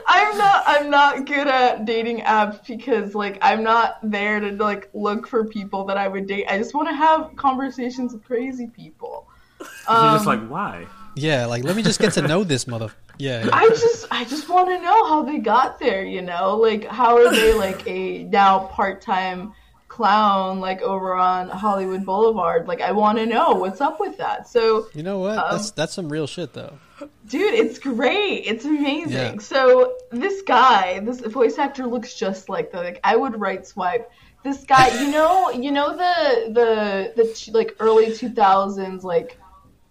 I'm 0.07 0.37
not. 0.37 0.63
I'm 0.67 0.89
not 0.89 1.25
good 1.25 1.47
at 1.47 1.85
dating 1.85 2.19
apps 2.21 2.65
because 2.67 3.15
like 3.15 3.37
I'm 3.41 3.63
not 3.63 3.97
there 4.03 4.39
to 4.39 4.51
like 4.51 4.89
look 4.93 5.27
for 5.27 5.45
people 5.45 5.85
that 5.85 5.97
I 5.97 6.07
would 6.07 6.27
date. 6.27 6.45
I 6.49 6.57
just 6.57 6.73
want 6.73 6.87
to 6.89 6.93
have 6.95 7.31
conversations 7.35 8.13
with 8.13 8.23
crazy 8.23 8.67
people. 8.67 9.27
You're 9.59 9.67
just 9.87 10.25
Um, 10.27 10.41
like, 10.41 10.47
why? 10.49 10.85
Yeah, 11.15 11.45
like 11.45 11.63
let 11.63 11.75
me 11.75 11.83
just 11.83 11.99
get 11.99 12.13
to 12.13 12.21
know 12.21 12.43
this 12.43 12.67
mother. 12.67 12.91
Yeah, 13.19 13.43
yeah. 13.45 13.49
I 13.53 13.67
just 13.69 14.07
I 14.09 14.23
just 14.23 14.47
want 14.49 14.69
to 14.69 14.81
know 14.81 15.05
how 15.07 15.23
they 15.23 15.39
got 15.39 15.77
there, 15.77 16.03
you 16.03 16.21
know? 16.21 16.55
Like 16.55 16.85
how 16.85 17.17
are 17.17 17.29
they 17.29 17.53
like 17.53 17.85
a 17.85 18.23
now 18.23 18.67
part-time 18.67 19.53
clown 19.89 20.59
like 20.61 20.81
over 20.81 21.13
on 21.13 21.49
Hollywood 21.49 22.05
Boulevard? 22.05 22.67
Like 22.67 22.79
I 22.81 22.93
want 22.93 23.17
to 23.17 23.25
know 23.25 23.51
what's 23.55 23.81
up 23.81 23.99
with 23.99 24.17
that. 24.17 24.47
So, 24.47 24.87
You 24.93 25.03
know 25.03 25.19
what? 25.19 25.37
Um, 25.37 25.51
that's 25.51 25.71
that's 25.71 25.93
some 25.93 26.07
real 26.09 26.27
shit 26.27 26.53
though. 26.53 26.79
dude, 27.27 27.53
it's 27.53 27.77
great. 27.77 28.43
It's 28.45 28.63
amazing. 28.63 29.11
Yeah. 29.11 29.37
So, 29.39 29.97
this 30.11 30.41
guy, 30.43 30.99
this 31.01 31.19
voice 31.19 31.57
actor 31.57 31.85
looks 31.87 32.13
just 32.15 32.47
like 32.47 32.71
the 32.71 32.77
like 32.77 32.99
I 33.03 33.17
would 33.17 33.39
right 33.39 33.67
swipe 33.67 34.09
this 34.43 34.63
guy, 34.63 34.87
you 35.03 35.11
know, 35.17 35.49
you 35.51 35.71
know 35.71 35.91
the 35.91 36.53
the 36.53 37.13
the 37.21 37.51
like 37.51 37.75
early 37.81 38.07
2000s 38.07 39.03
like 39.03 39.37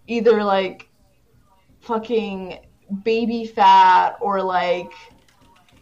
either 0.07 0.43
like 0.43 0.89
fucking 1.81 2.59
Baby 3.03 3.45
Phat 3.45 4.17
or 4.21 4.41
like 4.41 4.91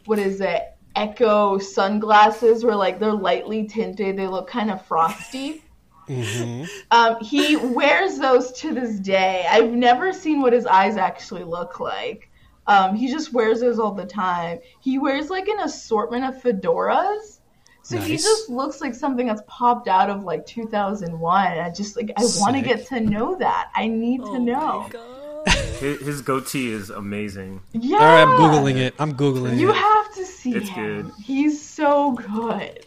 what 0.05 0.19
is 0.19 0.41
it? 0.41 0.73
Ecko 0.95 1.57
sunglasses 1.57 2.63
where 2.63 2.75
like 2.75 2.99
they're 2.99 3.13
lightly 3.13 3.65
tinted. 3.67 4.17
They 4.17 4.27
look 4.27 4.47
kind 4.47 4.71
of 4.71 4.85
frosty. 4.85 5.63
Hmm 6.07 6.63
um, 6.91 7.17
he 7.21 7.55
wears 7.55 8.17
those 8.17 8.51
to 8.53 8.73
this 8.73 8.99
day. 8.99 9.45
I've 9.49 9.71
never 9.71 10.13
seen 10.13 10.41
what 10.41 10.53
his 10.53 10.65
eyes 10.65 10.97
actually 10.97 11.43
look 11.43 11.79
like. 11.79 12.29
Um, 12.65 12.95
he 12.95 13.09
just 13.09 13.33
wears 13.33 13.61
those 13.61 13.79
all 13.79 13.93
the 13.93 14.05
time. 14.05 14.59
He 14.79 14.97
wears 14.97 15.29
like 15.29 15.47
an 15.47 15.59
assortment 15.59 16.25
of 16.25 16.41
fedoras. 16.41 17.39
So 17.83 17.97
he 17.97 18.17
just 18.17 18.49
looks 18.49 18.81
like 18.81 18.93
something 18.93 19.27
that's 19.27 19.41
popped 19.47 19.87
out 19.87 20.09
of 20.09 20.25
like 20.25 20.45
2001 20.45 21.57
i 21.57 21.69
just 21.69 21.95
like 21.95 22.11
i 22.17 22.21
want 22.41 22.57
to 22.57 22.61
get 22.61 22.85
to 22.87 22.99
know 22.99 23.37
that. 23.37 23.69
I 23.75 23.87
need 23.87 24.19
Oh 24.25 24.33
to 24.33 24.39
know 24.39 24.89
His, 25.79 25.99
his 26.01 26.21
goatee 26.21 26.71
is 26.71 26.89
amazing. 26.89 27.61
yeah 27.73 27.97
All 27.97 28.03
right, 28.03 28.21
I'm 28.23 28.29
googling 28.39 28.77
it. 28.77 28.93
I'm 28.99 29.13
googling 29.15 29.51
You 29.57 29.57
it. 29.57 29.59
You 29.59 29.71
have 29.73 30.13
to 30.15 30.25
see 30.25 30.55
It's 30.55 30.69
him. 30.69 31.03
good. 31.03 31.11
He's 31.23 31.61
so 31.61 32.11
good. 32.13 32.85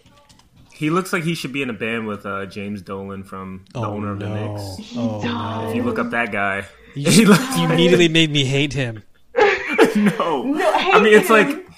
He 0.73 0.89
looks 0.91 1.13
like 1.13 1.23
he 1.25 1.35
should 1.35 1.53
be 1.53 1.61
in 1.63 1.69
a 1.71 1.75
band 1.75 2.07
with 2.07 2.25
uh, 2.25 2.47
James 2.47 2.81
Dolan 2.83 3.23
from 3.25 3.65
the 3.75 3.81
oh 3.81 3.85
owner 3.93 4.13
of 4.13 4.19
the 4.19 4.29
no! 4.29 4.55
Knicks. 4.57 4.79
He 4.79 4.99
Oh 4.99 5.21
does. 5.23 5.71
If 5.71 5.77
you 5.77 5.83
look 5.83 5.99
up 5.99 6.11
that 6.11 6.33
guy, 6.33 6.65
You, 6.95 7.11
he 7.19 7.25
looks 7.27 7.57
you 7.59 7.65
immediately 7.71 8.09
made 8.09 8.31
me 8.31 8.45
hate 8.45 8.73
him. 8.73 9.03
no. 9.37 10.43
No, 10.45 10.73
I 10.73 11.01
mean, 11.03 11.13
it's 11.15 11.29
hate 11.29 11.31
like 11.31 11.47
him. 11.49 11.70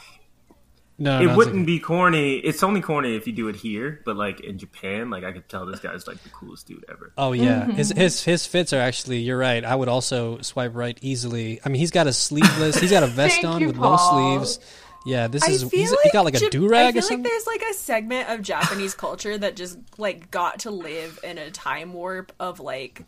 No, 1.03 1.21
it 1.21 1.27
no, 1.27 1.37
wouldn't 1.37 1.57
okay. 1.57 1.65
be 1.65 1.81
corny. 1.81 2.37
It's 2.37 2.63
only 2.63 2.81
corny 2.81 3.17
if 3.17 3.27
you 3.27 3.33
do 3.33 3.49
it 3.49 3.57
here, 3.57 4.01
but 4.05 4.17
like 4.17 4.41
in 4.41 4.57
Japan, 4.59 5.11
like 5.11 5.25
I 5.25 5.33
could 5.33 5.49
tell 5.49 5.67
this 5.67 5.81
guy's 5.81 6.07
like 6.07 6.23
the 6.23 6.29
coolest 6.29 6.69
dude 6.69 6.85
ever. 6.89 7.13
Oh 7.19 7.33
yeah, 7.33 7.63
Mm-hmm. 7.63 7.71
his 7.73 7.91
his 7.91 8.23
his 8.23 8.47
fits 8.47 8.73
are 8.73 8.81
actually. 8.81 9.19
You're 9.19 9.37
right. 9.39 9.65
I 9.65 9.75
would 9.75 9.89
also 9.89 10.41
swipe 10.43 10.77
right 10.77 10.97
easily. 11.03 11.61
I 11.65 11.71
mean, 11.71 11.81
he's 11.81 11.91
got 11.91 12.07
a 12.07 12.13
sleeveless. 12.13 12.79
He's 12.79 12.93
got 12.93 13.03
a 13.03 13.07
vest 13.21 13.45
on 13.45 13.61
you, 13.61 13.67
with 13.69 13.77
Paul. 13.77 13.97
no 14.37 14.45
sleeves. 14.45 14.61
Yeah, 15.05 15.27
this 15.27 15.43
I 15.43 15.51
is. 15.51 15.63
feel 15.65 15.81
He's, 15.81 15.91
like 15.91 15.99
he 16.05 16.11
got 16.13 16.25
like 16.25 16.35
a 16.37 16.39
Jap- 16.39 16.51
do 16.51 16.67
I 16.67 16.69
rag 16.69 16.95
feel 16.95 17.03
or 17.05 17.09
like 17.17 17.23
there's 17.25 17.47
like 17.49 17.63
a 17.69 17.75
segment 17.75 18.29
of 18.29 18.41
Japanese 18.41 18.95
culture 18.95 19.37
that 19.37 19.57
just 19.57 19.77
like 19.99 20.31
got 20.31 20.61
to 20.61 20.71
live 20.71 21.19
in 21.25 21.39
a 21.39 21.51
time 21.51 21.93
warp 21.93 22.31
of 22.39 22.61
like 22.61 23.03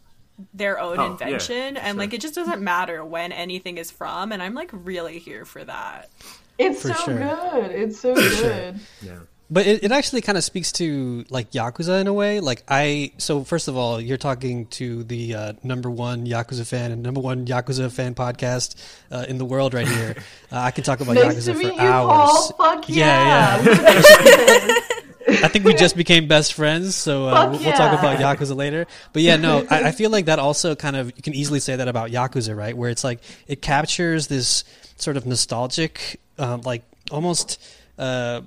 their 0.52 0.80
own 0.80 0.98
Oh, 0.98 1.04
yeah, 1.04 1.10
invention 1.12 1.76
and 1.76 1.94
sure. 1.94 1.94
like 1.94 2.12
it 2.12 2.20
just 2.20 2.34
doesn't 2.34 2.60
matter 2.60 3.04
when 3.04 3.30
anything 3.30 3.78
is 3.78 3.92
from 3.92 4.32
and 4.32 4.42
I'm 4.42 4.54
like 4.54 4.70
really 4.72 5.20
here 5.20 5.44
for 5.44 5.62
that. 5.62 6.10
It's 6.58 6.82
so 6.82 6.92
sure. 6.92 7.18
good. 7.18 7.70
It's 7.70 8.00
so 8.00 8.14
sure. 8.14 8.48
good. 8.48 8.80
Yeah. 9.02 9.18
But 9.50 9.66
it, 9.66 9.84
it 9.84 9.92
actually 9.92 10.22
kind 10.22 10.38
of 10.38 10.42
speaks 10.42 10.72
to 10.72 11.24
like 11.28 11.50
Yakuza 11.52 12.00
in 12.00 12.06
a 12.06 12.12
way. 12.12 12.40
Like 12.40 12.64
I, 12.66 13.12
so 13.18 13.44
first 13.44 13.68
of 13.68 13.76
all, 13.76 14.00
you're 14.00 14.16
talking 14.16 14.66
to 14.68 15.04
the 15.04 15.34
uh, 15.34 15.52
number 15.62 15.90
one 15.90 16.26
Yakuza 16.26 16.66
fan 16.66 16.92
and 16.92 17.02
number 17.02 17.20
one 17.20 17.46
Yakuza 17.46 17.92
fan 17.92 18.14
podcast 18.14 18.74
uh, 19.12 19.26
in 19.28 19.38
the 19.38 19.44
world 19.44 19.74
right 19.74 19.88
here. 19.88 20.16
Uh, 20.52 20.58
I 20.58 20.70
could 20.70 20.84
talk 20.84 21.00
about 21.00 21.14
Nice 21.14 21.34
Yakuza 21.34 21.52
to 21.52 21.54
meet 21.54 21.74
for 21.74 21.82
you, 21.82 21.88
hours. 21.88 22.52
Paul. 22.56 22.76
Fuck 22.76 22.88
Yeah, 22.88 23.60
yeah. 23.64 24.80
I 25.42 25.48
think 25.48 25.64
we 25.64 25.74
just 25.74 25.96
became 25.96 26.28
best 26.28 26.52
friends, 26.52 26.94
so 26.94 27.28
uh, 27.28 27.50
we'll, 27.50 27.58
we'll 27.58 27.72
talk 27.72 27.98
about 27.98 28.18
Yakuza 28.18 28.54
later. 28.54 28.86
But 29.12 29.22
yeah, 29.22 29.36
no, 29.36 29.66
I, 29.68 29.84
I 29.84 29.90
feel 29.90 30.10
like 30.10 30.26
that 30.26 30.38
also 30.38 30.76
kind 30.76 30.94
of 30.94 31.12
you 31.16 31.22
can 31.22 31.34
easily 31.34 31.60
say 31.60 31.74
that 31.74 31.88
about 31.88 32.10
Yakuza, 32.10 32.56
right? 32.56 32.76
Where 32.76 32.90
it's 32.90 33.02
like 33.02 33.20
it 33.48 33.62
captures 33.62 34.28
this 34.28 34.64
sort 34.96 35.16
of 35.16 35.26
nostalgic, 35.26 36.20
um, 36.38 36.60
like 36.62 36.82
almost 37.10 37.60
uh, 37.98 38.40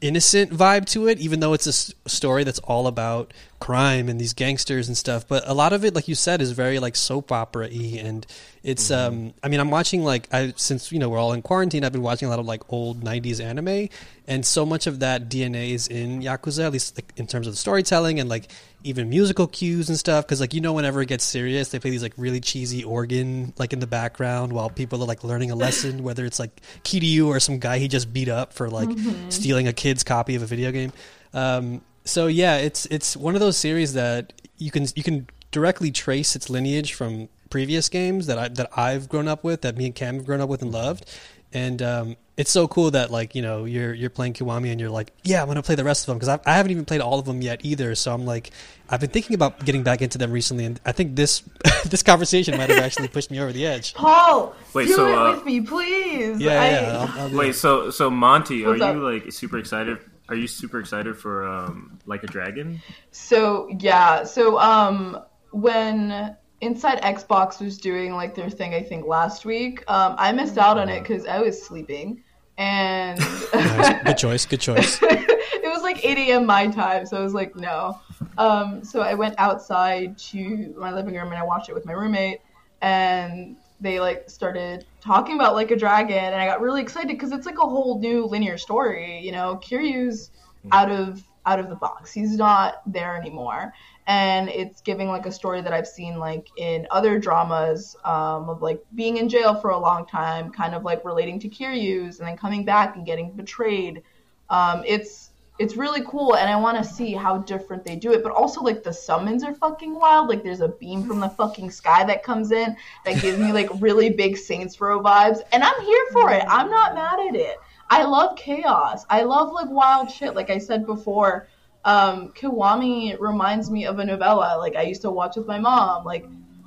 innocent 0.00 0.50
vibe 0.50 0.86
to 0.86 1.08
it, 1.08 1.18
even 1.18 1.40
though 1.40 1.52
it's 1.52 1.66
a 1.66 1.70
s- 1.70 1.94
story 2.06 2.44
that's 2.44 2.58
all 2.60 2.86
about 2.86 3.32
crime 3.60 4.08
and 4.08 4.20
these 4.20 4.32
gangsters 4.32 4.88
and 4.88 4.96
stuff. 4.96 5.28
But 5.28 5.46
a 5.46 5.54
lot 5.54 5.72
of 5.72 5.84
it, 5.84 5.94
like 5.94 6.08
you 6.08 6.14
said, 6.14 6.40
is 6.40 6.50
very 6.52 6.78
like 6.78 6.96
soap 6.96 7.30
opera 7.30 7.68
y, 7.70 8.00
and 8.02 8.26
it's. 8.62 8.90
Um, 8.90 9.34
I 9.42 9.48
mean, 9.48 9.60
I'm 9.60 9.70
watching 9.70 10.02
like 10.02 10.26
I 10.32 10.54
since 10.56 10.90
you 10.90 10.98
know 10.98 11.08
we're 11.08 11.18
all 11.18 11.32
in 11.32 11.42
quarantine. 11.42 11.84
I've 11.84 11.92
been 11.92 12.02
watching 12.02 12.26
a 12.26 12.30
lot 12.30 12.40
of 12.40 12.46
like 12.46 12.72
old 12.72 13.04
'90s 13.04 13.42
anime, 13.42 13.88
and 14.26 14.44
so 14.44 14.66
much 14.66 14.86
of 14.86 15.00
that 15.00 15.28
DNA 15.28 15.70
is 15.70 15.86
in 15.86 16.22
Yakuza, 16.22 16.64
at 16.64 16.72
least 16.72 16.96
like, 16.96 17.12
in 17.16 17.26
terms 17.26 17.46
of 17.46 17.52
the 17.52 17.58
storytelling 17.58 18.18
and 18.18 18.28
like 18.28 18.50
even 18.82 19.10
musical 19.10 19.46
cues 19.46 19.88
and 19.88 19.98
stuff. 19.98 20.26
Because 20.26 20.40
like 20.40 20.54
you 20.54 20.60
know, 20.60 20.72
whenever 20.72 21.00
it 21.02 21.06
gets 21.06 21.24
serious, 21.24 21.68
they 21.68 21.78
play 21.78 21.90
these 21.90 22.02
like 22.02 22.14
really 22.16 22.40
cheesy 22.40 22.82
organ 22.82 23.52
like 23.58 23.72
in 23.72 23.78
the 23.78 23.86
background 23.86 24.52
while 24.52 24.70
people 24.70 25.02
are 25.02 25.06
like 25.06 25.22
learning 25.22 25.50
a 25.50 25.56
lesson, 25.56 26.02
whether 26.02 26.24
it's 26.24 26.38
like 26.38 26.60
Kiryu 26.82 27.26
or 27.26 27.38
some 27.38 27.58
guy 27.58 27.78
he 27.78 27.88
just 27.88 28.12
beat 28.12 28.28
up 28.28 28.52
for 28.52 28.68
like 28.70 28.88
stealing 29.28 29.68
a 29.68 29.72
kid's 29.72 30.02
copy 30.02 30.34
of 30.34 30.42
a 30.42 30.46
video 30.46 30.72
game. 30.72 30.92
Um, 31.32 31.82
so 32.04 32.26
yeah, 32.26 32.56
it's 32.56 32.86
it's 32.86 33.16
one 33.16 33.34
of 33.34 33.40
those 33.40 33.56
series 33.56 33.92
that 33.94 34.32
you 34.58 34.70
can 34.70 34.86
you 34.94 35.02
can 35.02 35.28
directly 35.50 35.90
trace 35.90 36.36
its 36.36 36.48
lineage 36.50 36.94
from 36.94 37.28
previous 37.50 37.88
games 37.88 38.26
that 38.26 38.38
I 38.38 38.48
that 38.48 38.70
I've 38.76 39.08
grown 39.08 39.28
up 39.28 39.44
with, 39.44 39.62
that 39.62 39.76
me 39.76 39.86
and 39.86 39.94
Cam 39.94 40.16
have 40.16 40.24
grown 40.26 40.40
up 40.40 40.48
with 40.48 40.62
and 40.62 40.72
loved. 40.72 41.04
And 41.52 41.82
um, 41.82 42.16
it's 42.36 42.50
so 42.52 42.68
cool 42.68 42.92
that 42.92 43.10
like 43.10 43.34
you 43.34 43.42
know 43.42 43.64
you're 43.64 43.92
you're 43.92 44.08
playing 44.08 44.34
Kiwami 44.34 44.70
and 44.70 44.80
you're 44.80 44.88
like, 44.90 45.12
yeah, 45.24 45.42
I'm 45.42 45.48
gonna 45.48 45.62
play 45.62 45.74
the 45.74 45.82
rest 45.82 46.02
of 46.04 46.06
them 46.06 46.16
because 46.18 46.28
I, 46.28 46.38
I 46.50 46.56
haven't 46.56 46.70
even 46.70 46.84
played 46.84 47.00
all 47.00 47.18
of 47.18 47.24
them 47.26 47.42
yet 47.42 47.64
either. 47.64 47.96
So 47.96 48.14
I'm 48.14 48.24
like, 48.24 48.52
I've 48.88 49.00
been 49.00 49.10
thinking 49.10 49.34
about 49.34 49.64
getting 49.64 49.82
back 49.82 50.00
into 50.00 50.16
them 50.16 50.30
recently, 50.30 50.64
and 50.64 50.80
I 50.86 50.92
think 50.92 51.16
this 51.16 51.42
this 51.86 52.04
conversation 52.04 52.56
might 52.56 52.70
have 52.70 52.78
actually 52.78 53.08
pushed 53.08 53.32
me 53.32 53.40
over 53.40 53.52
the 53.52 53.66
edge. 53.66 53.94
Paul, 53.94 54.54
Wait, 54.74 54.86
do 54.86 54.94
so, 54.94 55.06
it 55.08 55.14
uh, 55.18 55.32
with 55.34 55.44
me, 55.44 55.60
please. 55.60 56.38
Yeah, 56.40 56.60
I- 56.62 56.70
yeah. 56.70 57.06
I'll, 57.16 57.20
I'll 57.22 57.36
Wait, 57.36 57.50
it. 57.50 57.54
so 57.54 57.90
so 57.90 58.08
Monti, 58.10 58.64
are 58.64 58.68
What's 58.68 58.80
you 58.80 58.92
like 59.12 59.32
super 59.32 59.58
excited? 59.58 59.98
Are 60.30 60.36
you 60.36 60.46
super 60.46 60.78
excited 60.78 61.16
for 61.18 61.44
um 61.44 61.98
like 62.06 62.22
a 62.22 62.28
dragon? 62.28 62.80
So 63.10 63.68
yeah, 63.78 64.24
so 64.24 64.58
um 64.58 65.18
when 65.50 66.36
Inside 66.60 67.00
Xbox 67.02 67.60
was 67.60 67.78
doing 67.78 68.14
like 68.14 68.34
their 68.34 68.50
thing, 68.50 68.74
I 68.74 68.82
think 68.82 69.06
last 69.06 69.44
week, 69.44 69.82
um, 69.88 70.14
I 70.18 70.30
missed 70.32 70.58
out 70.58 70.78
on 70.78 70.88
it 70.88 71.00
because 71.00 71.26
I 71.26 71.40
was 71.40 71.60
sleeping, 71.60 72.22
and 72.58 73.18
Nice. 73.18 74.02
Good 74.04 74.18
choice. 74.18 74.46
Good 74.46 74.60
choice. 74.60 74.98
it 75.02 75.72
was 75.72 75.82
like 75.82 76.04
8 76.04 76.18
a.m. 76.18 76.46
my 76.46 76.68
time, 76.68 77.06
so 77.06 77.16
I 77.16 77.20
was 77.20 77.32
like, 77.34 77.56
no. 77.56 77.98
Um, 78.36 78.84
so 78.84 79.00
I 79.00 79.14
went 79.14 79.34
outside 79.38 80.18
to 80.18 80.74
my 80.78 80.92
living 80.92 81.14
room 81.14 81.28
and 81.28 81.36
I 81.36 81.44
watched 81.44 81.70
it 81.70 81.74
with 81.74 81.86
my 81.86 81.92
roommate, 81.92 82.40
and 82.82 83.56
they 83.80 84.00
like 84.00 84.28
started 84.28 84.84
talking 85.00 85.34
about 85.34 85.54
like 85.54 85.70
a 85.70 85.76
dragon, 85.76 86.16
and 86.16 86.34
I 86.34 86.46
got 86.46 86.60
really 86.60 86.82
excited 86.82 87.08
because 87.08 87.32
it's 87.32 87.46
like 87.46 87.58
a 87.58 87.66
whole 87.66 87.98
new 87.98 88.26
linear 88.26 88.58
story. 88.58 89.20
You 89.20 89.32
know, 89.32 89.60
Kiryu's 89.62 90.30
out 90.72 90.90
of 90.90 91.22
out 91.46 91.58
of 91.58 91.68
the 91.68 91.74
box. 91.74 92.12
He's 92.12 92.36
not 92.36 92.82
there 92.86 93.16
anymore, 93.16 93.72
and 94.06 94.48
it's 94.48 94.80
giving 94.82 95.08
like 95.08 95.26
a 95.26 95.32
story 95.32 95.62
that 95.62 95.72
I've 95.72 95.88
seen 95.88 96.18
like 96.18 96.48
in 96.56 96.86
other 96.90 97.18
dramas 97.18 97.96
um, 98.04 98.48
of 98.50 98.62
like 98.62 98.82
being 98.94 99.16
in 99.16 99.28
jail 99.28 99.54
for 99.54 99.70
a 99.70 99.78
long 99.78 100.06
time, 100.06 100.50
kind 100.50 100.74
of 100.74 100.82
like 100.82 101.04
relating 101.04 101.38
to 101.40 101.48
Kiryu's, 101.48 102.20
and 102.20 102.28
then 102.28 102.36
coming 102.36 102.64
back 102.64 102.96
and 102.96 103.06
getting 103.06 103.32
betrayed. 103.32 104.02
Um, 104.50 104.82
it's 104.86 105.29
it's 105.60 105.76
really 105.76 106.00
cool, 106.06 106.36
and 106.36 106.48
I 106.48 106.56
want 106.56 106.78
to 106.78 106.84
see 106.90 107.12
how 107.12 107.36
different 107.36 107.84
they 107.84 107.94
do 107.94 108.12
it. 108.12 108.22
But 108.22 108.32
also, 108.32 108.62
like 108.62 108.82
the 108.82 108.94
summons 108.94 109.44
are 109.44 109.54
fucking 109.54 109.94
wild. 109.94 110.30
Like 110.30 110.42
there's 110.42 110.62
a 110.62 110.68
beam 110.68 111.06
from 111.06 111.20
the 111.20 111.28
fucking 111.28 111.70
sky 111.70 112.02
that 112.04 112.22
comes 112.22 112.50
in 112.50 112.74
that 113.04 113.20
gives 113.20 113.38
me 113.38 113.52
like 113.52 113.68
really 113.78 114.08
big 114.08 114.38
Saints 114.38 114.80
Row 114.80 115.02
vibes, 115.02 115.40
and 115.52 115.62
I'm 115.62 115.78
here 115.82 116.04
for 116.12 116.32
it. 116.32 116.44
I'm 116.48 116.70
not 116.70 116.94
mad 116.94 117.20
at 117.28 117.34
it. 117.36 117.58
I 117.90 118.04
love 118.04 118.38
chaos. 118.38 119.04
I 119.10 119.22
love 119.22 119.52
like 119.52 119.68
wild 119.68 120.10
shit. 120.10 120.34
Like 120.34 120.48
I 120.48 120.56
said 120.56 120.86
before, 120.86 121.46
um, 121.84 122.30
Kiwami 122.30 123.20
reminds 123.20 123.70
me 123.70 123.84
of 123.84 123.98
a 123.98 124.04
novella 124.04 124.56
like 124.58 124.76
I 124.76 124.82
used 124.82 125.02
to 125.02 125.10
watch 125.10 125.36
with 125.36 125.46
my 125.46 125.58
mom. 125.58 126.06
Like, 126.06 126.24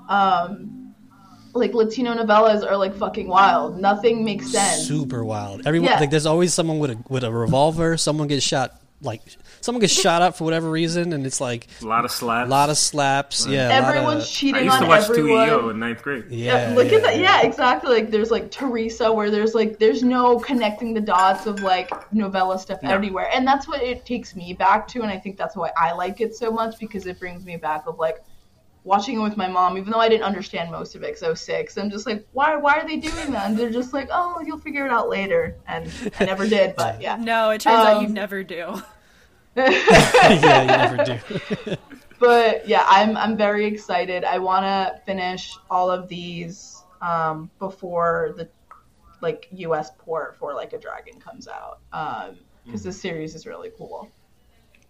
um, 0.08 0.94
like 1.56 1.74
Latino 1.74 2.14
novellas 2.14 2.64
are 2.64 2.78
like 2.78 2.96
fucking 2.96 3.28
wild. 3.28 3.80
Nothing 3.80 4.24
makes 4.24 4.52
sense. 4.52 4.88
Super 4.88 5.26
wild. 5.26 5.66
Everyone 5.66 5.90
Yeah. 5.90 6.00
like 6.00 6.12
there's 6.12 6.28
always 6.28 6.54
someone 6.54 6.78
with 6.78 6.92
a 6.92 6.98
with 7.10 7.24
a 7.24 7.32
revolver. 7.32 7.98
Someone 7.98 8.28
gets 8.28 8.46
shot 8.46 8.80
like 9.04 9.22
someone 9.62 9.80
gets 9.82 9.94
shot 9.94 10.22
up 10.22 10.36
for 10.36 10.44
whatever 10.46 10.70
reason, 10.70 11.14
and 11.14 11.26
it's 11.26 11.40
like 11.40 11.68
A 11.82 11.86
lot 11.86 12.06
of 12.06 12.12
slaps. 12.12 12.48
a 12.48 12.50
lot 12.50 12.70
of 12.70 12.78
slaps. 12.78 13.46
Yeah, 13.46 13.68
a 13.68 13.70
lot 13.70 13.78
of- 13.90 13.96
Everyone's 13.96 14.24
I 14.24 14.28
cheating 14.28 14.66
used 14.66 14.80
to 14.80 14.86
watch 14.88 15.10
everyone. 15.10 15.48
2EO 15.50 15.70
in 15.72 15.80
ninth 15.80 16.02
grade. 16.02 16.26
yeah. 16.30 16.70
Yeah, 16.70 16.76
look 16.76 16.90
yeah, 16.92 16.98
at 16.98 17.04
that. 17.04 17.20
Yeah, 17.20 17.42
exactly. 17.44 17.94
Like 17.94 18.10
there's 18.12 18.32
like 18.32 18.50
Teresa, 18.50 19.12
where 19.14 19.30
there's 19.30 19.54
like 19.54 19.78
there's 19.80 20.02
no 20.04 20.40
connecting 20.40 20.94
the 20.94 21.02
dots 21.02 21.46
of 21.46 21.62
like 21.62 21.92
novella 22.14 22.58
stuff 22.58 22.80
Yeah. 22.82 22.94
anywhere, 22.96 23.30
and 23.34 23.46
that's 23.46 23.68
what 23.68 23.82
it 23.84 24.06
takes 24.06 24.36
me 24.36 24.54
back 24.54 24.88
to, 24.90 25.02
and 25.02 25.12
I 25.12 25.20
think 25.20 25.38
that's 25.38 25.56
why 25.56 25.72
I 25.78 25.92
like 25.94 26.22
it 26.22 26.36
so 26.36 26.50
much 26.52 26.80
because 26.80 27.06
it 27.06 27.20
brings 27.20 27.46
me 27.46 27.58
back 27.58 27.84
of 27.88 28.00
like 28.00 28.24
watching 28.86 29.18
it 29.18 29.24
with 29.24 29.38
my 29.38 29.48
mom, 29.48 29.78
even 29.78 29.92
though 29.94 30.00
I 30.00 30.10
didn't 30.10 30.26
understand 30.26 30.70
most 30.70 30.94
of 30.94 31.04
it 31.04 31.08
because 31.08 31.24
I 31.24 31.30
was 31.30 31.40
six. 31.40 31.78
I'm 31.78 31.90
just 31.90 32.06
like, 32.06 32.28
why? 32.34 32.58
Why 32.58 32.76
are 32.80 32.86
they 32.88 32.98
doing 32.98 33.32
that? 33.32 33.48
And 33.50 33.58
they're 33.58 33.70
just 33.70 33.94
like, 33.94 34.10
oh, 34.12 34.42
you'll 34.46 34.58
figure 34.60 34.86
it 34.86 34.92
out 34.92 35.08
later, 35.10 35.56
and 35.68 35.90
I 36.20 36.26
never 36.26 36.46
did, 36.48 36.76
but 36.76 37.02
yeah. 37.02 37.16
No, 37.20 37.52
it 37.52 37.62
turns 37.62 37.78
out 37.86 38.02
you 38.02 38.08
Um, 38.08 38.14
never 38.14 38.44
do. 38.44 38.82
Yeah, 39.56 40.62
you 40.62 40.68
never 40.68 41.04
do. 41.04 41.76
but 42.20 42.68
yeah, 42.68 42.86
I'm 42.88 43.16
I'm 43.18 43.38
very 43.38 43.66
excited. 43.66 44.24
I 44.24 44.40
want 44.40 44.64
to 44.64 45.02
finish 45.06 45.56
all 45.70 45.92
of 45.92 46.08
these 46.08 46.84
um, 47.02 47.50
before 47.60 48.34
the 48.38 48.50
like 49.22 49.48
U.S. 49.52 49.92
port 49.98 50.36
for 50.38 50.54
like 50.54 50.74
a 50.74 50.78
dragon 50.78 51.20
comes 51.20 51.48
out 51.48 51.80
because 52.66 52.84
this 52.84 53.00
series 53.00 53.36
is 53.36 53.46
really 53.46 53.72
cool. 53.78 54.12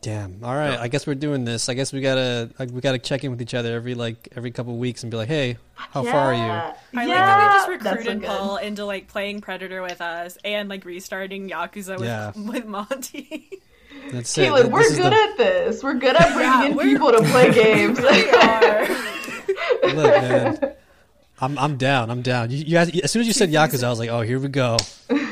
Damn. 0.03 0.43
All 0.43 0.53
right. 0.53 0.77
I 0.77 0.89
guess 0.89 1.07
we're 1.07 1.15
doing 1.15 1.45
this. 1.45 1.69
I 1.69 1.75
guess 1.75 1.93
we 1.93 2.01
gotta 2.01 2.49
like, 2.59 2.71
we 2.71 2.81
gotta 2.81 2.99
check 2.99 3.23
in 3.23 3.31
with 3.31 3.41
each 3.41 3.53
other 3.53 3.73
every 3.73 3.95
like 3.95 4.27
every 4.35 4.51
couple 4.51 4.75
weeks 4.75 5.03
and 5.03 5.09
be 5.09 5.15
like, 5.15 5.29
hey, 5.29 5.57
how 5.75 6.03
far 6.03 6.31
are 6.31 6.33
you? 6.33 6.39
Yeah. 6.41 6.75
I 6.93 7.05
yeah, 7.05 7.07
like 7.07 7.15
that 7.15 7.67
we 7.69 7.75
just 7.77 7.85
recruited. 8.03 8.23
Paul 8.23 8.57
into 8.57 8.83
like 8.83 9.07
playing 9.07 9.39
Predator 9.39 9.81
with 9.81 10.01
us 10.01 10.37
and 10.43 10.67
like 10.67 10.83
restarting 10.83 11.49
Yakuza 11.49 11.97
with, 11.97 12.05
Yeah. 12.05 12.33
with 12.35 12.65
Monti. 12.65 13.61
That's 14.11 14.37
it. 14.37 14.49
Caitlin, 14.49 14.63
This 14.63 14.71
we're 14.71 14.95
good 15.03 15.11
the- 15.13 15.15
at 15.15 15.37
this. 15.37 15.83
We're 15.83 15.93
good 15.95 16.15
at 16.15 16.33
bringing 16.33 16.53
Yeah, 16.53 16.65
in 16.67 16.77
people 16.79 17.11
to 17.11 17.21
play 17.23 17.51
games. 17.63 17.99
we 17.99 18.29
are. 18.29 18.87
Look, 19.93 19.95
man. 20.21 20.73
I'm 21.41 21.57
I'm 21.57 21.77
down. 21.77 22.09
I'm 22.09 22.21
down. 22.21 22.51
You, 22.51 22.57
you 22.57 22.71
guys, 22.73 22.89
as 23.01 23.11
soon 23.11 23.21
as 23.21 23.27
you 23.27 23.33
said 23.33 23.49
Yakuza, 23.49 23.83
I 23.83 23.89
was 23.89 23.99
like, 23.99 24.09
oh, 24.09 24.21
here 24.21 24.39
we 24.39 24.47
go. 24.47 24.77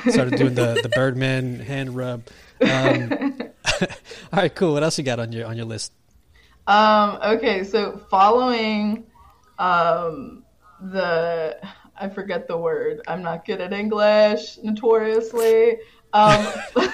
Started 0.07 0.35
doing 0.35 0.55
the 0.55 0.79
the 0.81 0.89
Birdman 0.89 1.59
hand 1.59 1.95
rub. 1.95 2.23
Um, 2.61 3.39
all 3.81 3.87
right, 4.33 4.53
cool. 4.53 4.73
What 4.73 4.83
else 4.83 4.97
you 4.97 5.03
got 5.03 5.19
on 5.19 5.31
your 5.31 5.47
on 5.47 5.55
your 5.57 5.65
list? 5.65 5.93
Um, 6.67 7.17
okay, 7.23 7.63
so 7.63 7.97
following 8.09 9.05
um, 9.57 10.43
the 10.81 11.57
I 11.97 12.09
forget 12.09 12.47
the 12.47 12.57
word. 12.57 13.01
I'm 13.07 13.21
not 13.23 13.45
good 13.45 13.61
at 13.61 13.71
English, 13.73 14.57
notoriously. 14.63 15.77
Um, 16.13 16.45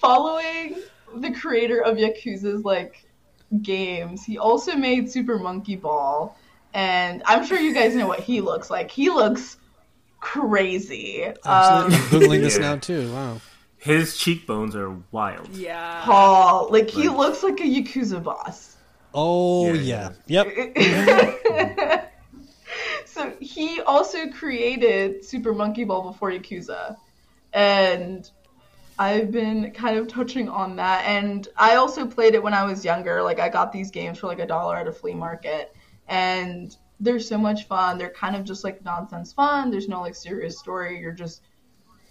following 0.00 0.76
the 1.16 1.32
creator 1.32 1.80
of 1.82 1.96
Yakuza's 1.96 2.64
like 2.64 3.04
games, 3.62 4.24
he 4.24 4.38
also 4.38 4.74
made 4.76 5.10
Super 5.10 5.38
Monkey 5.38 5.76
Ball, 5.76 6.36
and 6.74 7.22
I'm 7.26 7.44
sure 7.46 7.58
you 7.58 7.72
guys 7.74 7.94
know 7.94 8.06
what 8.06 8.20
he 8.20 8.40
looks 8.40 8.70
like. 8.70 8.90
He 8.90 9.10
looks 9.10 9.56
crazy. 10.20 11.24
Um, 11.24 11.34
Absolutely. 11.46 12.28
Googling 12.28 12.40
this 12.42 12.58
now 12.68 12.76
too. 12.76 13.12
Wow. 13.12 13.40
His 13.78 14.16
cheekbones 14.16 14.74
are 14.74 14.96
wild. 15.12 15.48
Yeah. 15.54 16.02
Paul, 16.04 16.68
like 16.70 16.90
he 16.90 17.06
Right. 17.08 17.16
looks 17.16 17.42
like 17.42 17.60
a 17.60 17.64
Yakuza 17.64 18.22
boss. 18.22 18.76
Oh 19.14 19.72
Yeah, 19.72 20.10
yeah. 20.26 20.44
Yep. 20.76 22.10
so 23.06 23.32
he 23.40 23.80
also 23.82 24.28
created 24.28 25.24
Super 25.24 25.54
Monkey 25.54 25.84
Ball 25.84 26.02
before 26.10 26.30
Yakuza, 26.30 26.96
and 27.52 28.28
I've 28.98 29.30
been 29.30 29.70
kind 29.72 29.96
of 29.96 30.08
touching 30.08 30.48
on 30.48 30.76
that. 30.76 31.04
And 31.06 31.46
I 31.56 31.76
also 31.76 32.06
played 32.06 32.34
it 32.34 32.42
when 32.42 32.54
I 32.54 32.64
was 32.64 32.84
younger. 32.84 33.22
Like 33.22 33.38
I 33.38 33.48
got 33.48 33.72
these 33.72 33.90
games 33.90 34.18
for 34.18 34.26
like 34.26 34.40
a 34.40 34.46
dollar 34.46 34.76
at 34.76 34.88
a 34.88 34.92
flea 34.92 35.14
market, 35.14 35.74
and 36.08 36.76
they're 37.00 37.20
so 37.20 37.38
much 37.38 37.66
fun. 37.66 37.96
They're 37.98 38.10
kind 38.10 38.34
of 38.34 38.44
just 38.44 38.64
like 38.64 38.84
nonsense 38.84 39.32
fun. 39.32 39.70
There's 39.70 39.88
no 39.88 40.00
like 40.00 40.14
serious 40.14 40.58
story. 40.58 41.00
You're 41.00 41.12
just 41.12 41.42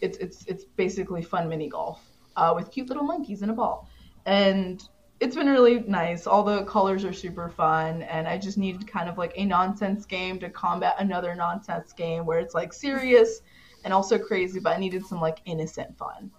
it's 0.02 0.18
it's 0.20 0.46
it's 0.46 0.64
basically 0.64 1.22
fun 1.22 1.50
mini 1.50 1.68
golf 1.68 2.02
uh, 2.36 2.54
with 2.56 2.72
cute 2.72 2.88
little 2.88 3.04
monkeys 3.04 3.42
and 3.42 3.52
a 3.52 3.54
ball, 3.54 3.90
and 4.26 4.88
it's 5.20 5.36
been 5.36 5.48
really 5.48 5.80
nice. 5.80 6.28
All 6.28 6.44
the 6.44 6.64
colors 6.64 7.04
are 7.04 7.14
super 7.14 7.50
fun, 7.50 8.04
and 8.04 8.28
I 8.28 8.38
just 8.38 8.58
needed 8.58 8.88
kind 8.88 9.10
of 9.10 9.18
like 9.18 9.34
a 9.36 9.44
nonsense 9.44 10.06
game 10.06 10.40
to 10.40 10.50
combat 10.50 10.96
another 11.00 11.36
nonsense 11.36 11.92
game 11.92 12.26
where 12.26 12.40
it's 12.40 12.54
like 12.54 12.72
serious 12.72 13.42
and 13.84 13.94
also 13.94 14.18
crazy, 14.18 14.60
but 14.60 14.76
I 14.76 14.80
needed 14.80 15.06
some 15.06 15.20
like 15.20 15.40
innocent 15.46 15.98
fun. 15.98 16.32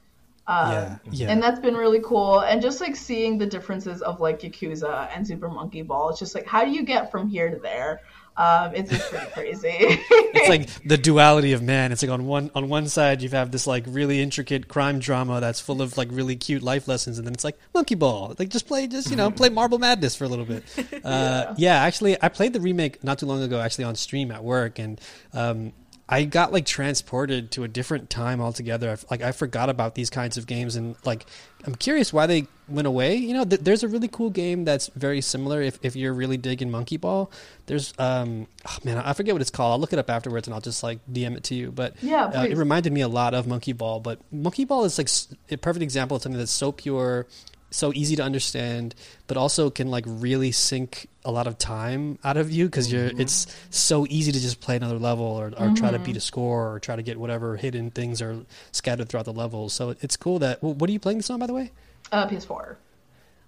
Um, 0.49 0.73
Yeah. 0.73 0.99
Yeah. 1.11 1.31
And 1.31 1.43
that's 1.43 1.61
been 1.61 1.77
really 1.77 2.01
cool. 2.03 2.41
And 2.41 2.61
just 2.61 2.81
like 2.81 2.97
seeing 2.97 3.39
the 3.39 3.47
differences 3.47 4.03
of 4.03 4.21
like 4.21 4.41
Yakuza 4.41 5.11
and 5.15 5.27
Super 5.27 5.49
Monkey 5.49 5.83
Ball, 5.83 6.11
it's 6.11 6.19
just 6.19 6.35
like, 6.35 6.47
how 6.47 6.65
do 6.65 6.71
you 6.71 6.83
get 6.83 7.11
from 7.11 7.29
here 7.29 7.51
to 7.51 7.59
there? 7.59 8.01
Um, 8.39 8.73
it's 8.73 8.89
just 8.91 9.11
pretty 9.11 9.27
crazy. 9.33 9.69
it's 9.79 10.49
like 10.49 10.69
the 10.89 10.97
duality 10.97 11.53
of 11.55 11.63
man. 11.63 11.91
It's 11.91 12.03
like 12.03 12.11
on 12.11 12.25
one 12.25 12.53
on 12.55 12.69
one 12.69 12.87
side 12.87 13.21
you 13.21 13.29
have 13.31 13.51
this 13.51 13.67
like 13.67 13.85
really 13.89 14.23
intricate 14.23 14.69
crime 14.69 15.01
drama 15.01 15.41
that's 15.41 15.59
full 15.59 15.83
of 15.83 15.99
like 15.99 16.09
really 16.13 16.37
cute 16.37 16.63
life 16.63 16.87
lessons, 16.87 17.19
and 17.19 17.27
then 17.27 17.35
it's 17.35 17.43
like 17.43 17.59
monkey 17.75 17.97
ball. 17.97 18.37
Like 18.39 18.49
just 18.51 18.69
play, 18.69 18.87
just 18.87 19.11
you 19.11 19.17
know, 19.17 19.33
play 19.33 19.49
Marble 19.49 19.81
Madness 19.81 20.15
for 20.15 20.25
a 20.25 20.29
little 20.29 20.45
bit. 20.45 20.65
Uh, 21.05 21.55
yeah. 21.57 21.77
actually, 21.83 22.17
I 22.23 22.29
played 22.29 22.53
the 22.53 22.61
remake 22.61 23.03
not 23.03 23.19
too 23.19 23.27
long 23.27 23.43
ago, 23.43 23.61
actually 23.61 23.85
on 23.85 23.95
stream 23.95 24.31
at 24.31 24.45
work, 24.45 24.79
and 24.79 25.01
um, 25.33 25.73
I 26.11 26.25
got 26.25 26.53
like 26.53 26.65
transported 26.65 27.51
to 27.53 27.65
a 27.65 27.69
different 27.69 28.09
time 28.09 28.41
altogether. 28.41 28.91
I, 28.91 28.97
like 29.11 29.23
I 29.23 29.33
forgot 29.33 29.69
about 29.69 29.95
these 29.95 30.09
kinds 30.09 30.39
of 30.39 30.47
games, 30.47 30.75
and 30.75 30.97
like 31.05 31.27
I'm 31.67 31.75
curious 31.75 32.13
why 32.15 32.27
they 32.27 32.47
went 32.67 32.87
away. 32.87 33.17
You 33.17 33.35
know, 33.35 33.45
th- 33.45 33.61
there's 33.61 33.83
a 33.83 33.89
really 33.89 34.09
cool 34.09 34.31
game 34.31 34.65
that's 34.65 34.87
very 34.95 35.21
similar. 35.21 35.61
If 35.61 35.79
if 35.83 35.97
you're 35.97 36.15
really 36.15 36.39
digging 36.39 36.71
Monkey 36.71 36.97
Ball, 36.97 37.31
there's 37.67 37.93
um 37.99 38.47
oh, 38.67 38.77
man, 38.85 38.97
I 38.97 39.13
forget 39.13 39.35
what 39.35 39.43
it's 39.43 39.51
called. 39.51 39.73
I'll 39.73 39.79
look 39.79 39.93
it 39.93 39.99
up 39.99 40.09
afterwards, 40.09 40.49
and 40.49 40.55
I'll 40.55 40.63
just 40.63 40.83
like 40.83 40.99
DM 41.13 41.37
it 41.37 41.45
to 41.45 41.55
you. 41.55 41.71
But 41.71 41.95
Yeah, 42.03 42.25
uh, 42.25 42.45
it 42.45 42.57
reminded 42.57 42.93
me 42.95 43.03
a 43.03 43.09
lot 43.09 43.35
of 43.35 43.47
Monkey 43.47 43.75
Ball. 43.75 44.01
But 44.01 44.19
Monkey 44.33 44.65
Ball 44.65 44.85
is 44.85 44.97
like 44.97 45.11
a 45.51 45.59
perfect 45.59 45.83
example 45.83 46.17
of 46.17 46.23
something 46.23 46.39
that's 46.39 46.51
so 46.51 46.73
pure, 46.73 47.27
so 47.71 47.93
easy 47.93 48.17
to 48.17 48.23
understand, 48.23 48.95
but 49.27 49.37
also 49.37 49.69
can 49.69 49.89
like 49.89 50.05
really 50.07 50.53
sink 50.53 51.09
a 51.29 51.31
lot 51.31 51.47
of 51.47 51.59
time 51.59 52.19
out 52.25 52.39
of 52.39 52.51
you 52.51 52.65
because 52.65 52.91
you're 52.91 53.11
it's 53.19 53.47
so 53.69 54.07
easy 54.09 54.33
to 54.33 54.41
just 54.41 54.61
play 54.61 54.77
another 54.77 54.99
level 54.99 55.27
or, 55.27 55.53
or 55.59 55.75
try 55.77 55.91
to 55.91 55.99
beat 55.99 56.17
a 56.17 56.21
score 56.21 56.73
or 56.73 56.81
try 56.81 56.97
to 56.97 57.03
get 57.03 57.19
whatever 57.19 57.57
hidden 57.57 57.91
things 57.91 58.23
are 58.23 58.41
scattered 58.73 59.11
throughout 59.11 59.27
the 59.27 59.33
levels. 59.33 59.75
So 59.75 59.95
it's 60.01 60.17
cool 60.17 60.39
that. 60.41 60.63
Well, 60.63 60.73
what 60.73 60.89
are 60.89 60.93
you 60.93 60.99
playing 60.99 61.19
this 61.19 61.29
on, 61.31 61.39
by 61.39 61.47
the 61.47 61.55
way? 61.55 61.71
uh, 62.13 62.27
PS4. 62.27 62.77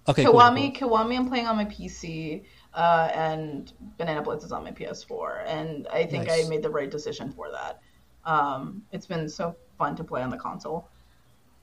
Okay, 0.07 0.25
cool, 0.25 0.33
Kiwami, 0.33 0.77
cool. 0.79 0.89
Kiwami, 0.89 1.17
I'm 1.17 1.27
playing 1.27 1.47
on 1.47 1.55
my 1.55 1.65
PC, 1.65 2.43
uh, 2.73 3.09
and 3.13 3.71
Banana 3.97 4.21
Blitz 4.21 4.43
is 4.43 4.51
on 4.51 4.63
my 4.63 4.71
PS4, 4.71 5.43
and 5.45 5.87
I 5.87 6.05
think 6.05 6.27
Nice. 6.27 6.45
I 6.45 6.49
made 6.49 6.63
the 6.63 6.69
right 6.69 6.89
decision 6.89 7.31
for 7.31 7.51
that. 7.51 7.81
Um, 8.25 8.83
it's 8.91 9.05
been 9.05 9.29
so 9.29 9.55
fun 9.77 9.95
to 9.95 10.03
play 10.03 10.21
on 10.21 10.29
the 10.29 10.37
console. 10.37 10.87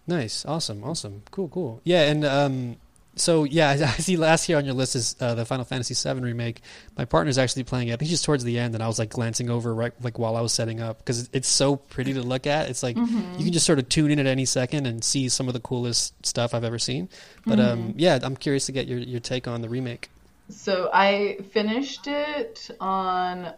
Nice, 0.07 0.45
awesome, 0.47 0.83
awesome, 0.85 1.23
cool, 1.31 1.49
cool. 1.49 1.81
Yeah, 1.85 2.03
and 2.03 2.25
um, 2.25 2.77
so 3.21 3.45
yeah, 3.45 3.71
I 3.71 4.01
see 4.01 4.17
last 4.17 4.45
here 4.45 4.57
on 4.57 4.65
your 4.65 4.75
list 4.75 4.95
is 4.97 5.17
uh, 5.21 5.35
the 5.35 5.45
Final 5.45 5.65
Fantasy 5.65 5.95
VII 5.95 6.21
remake. 6.21 6.61
My 6.97 7.05
partner's 7.05 7.39
actually 7.39 7.65
playing 7.65 7.89
it. 7.89 7.95
I 7.95 7.97
think 7.97 8.11
she's 8.11 8.23
towards 8.23 8.45
the 8.45 8.59
end, 8.59 8.75
and 8.75 8.83
I 8.83 8.87
was 8.87 8.99
like 8.99 9.11
glancing 9.11 9.51
over 9.51 9.75
right 9.75 9.93
like 10.03 10.19
while 10.19 10.37
I 10.37 10.41
was 10.41 10.53
setting 10.53 10.81
up 10.81 10.99
because 10.99 11.29
it's 11.33 11.49
so 11.49 11.77
pretty 11.77 12.13
to 12.15 12.23
look 12.23 12.47
at. 12.47 12.69
It's 12.69 12.83
like 12.83 12.97
you 12.97 13.05
can 13.05 13.53
just 13.53 13.67
sort 13.67 13.79
of 13.79 13.89
tune 13.89 14.11
in 14.11 14.19
at 14.19 14.27
any 14.27 14.45
second 14.45 14.87
and 14.87 15.03
see 15.03 15.29
some 15.29 15.49
of 15.49 15.55
the 15.55 15.61
coolest 15.61 16.27
stuff 16.27 16.55
I've 16.55 16.65
ever 16.65 16.79
seen. 16.79 17.09
But 17.47 17.61
um, 17.61 17.95
yeah, 17.97 18.19
I'm 18.23 18.37
curious 18.37 18.67
to 18.67 18.73
get 18.73 18.87
your 18.87 18.99
your 18.99 19.21
take 19.21 19.49
on 19.49 19.61
the 19.61 19.69
remake. 19.69 20.11
So 20.51 20.91
I 20.93 21.39
finished 21.53 22.07
it 22.07 22.71
on 22.81 23.53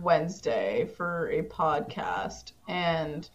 Wednesday 0.00 0.88
for 0.96 1.28
a 1.30 1.42
podcast, 1.42 2.52
and 2.68 3.28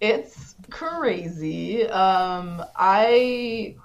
it's 0.00 0.54
crazy. 0.70 1.86
Um, 1.86 2.62
I 2.76 3.76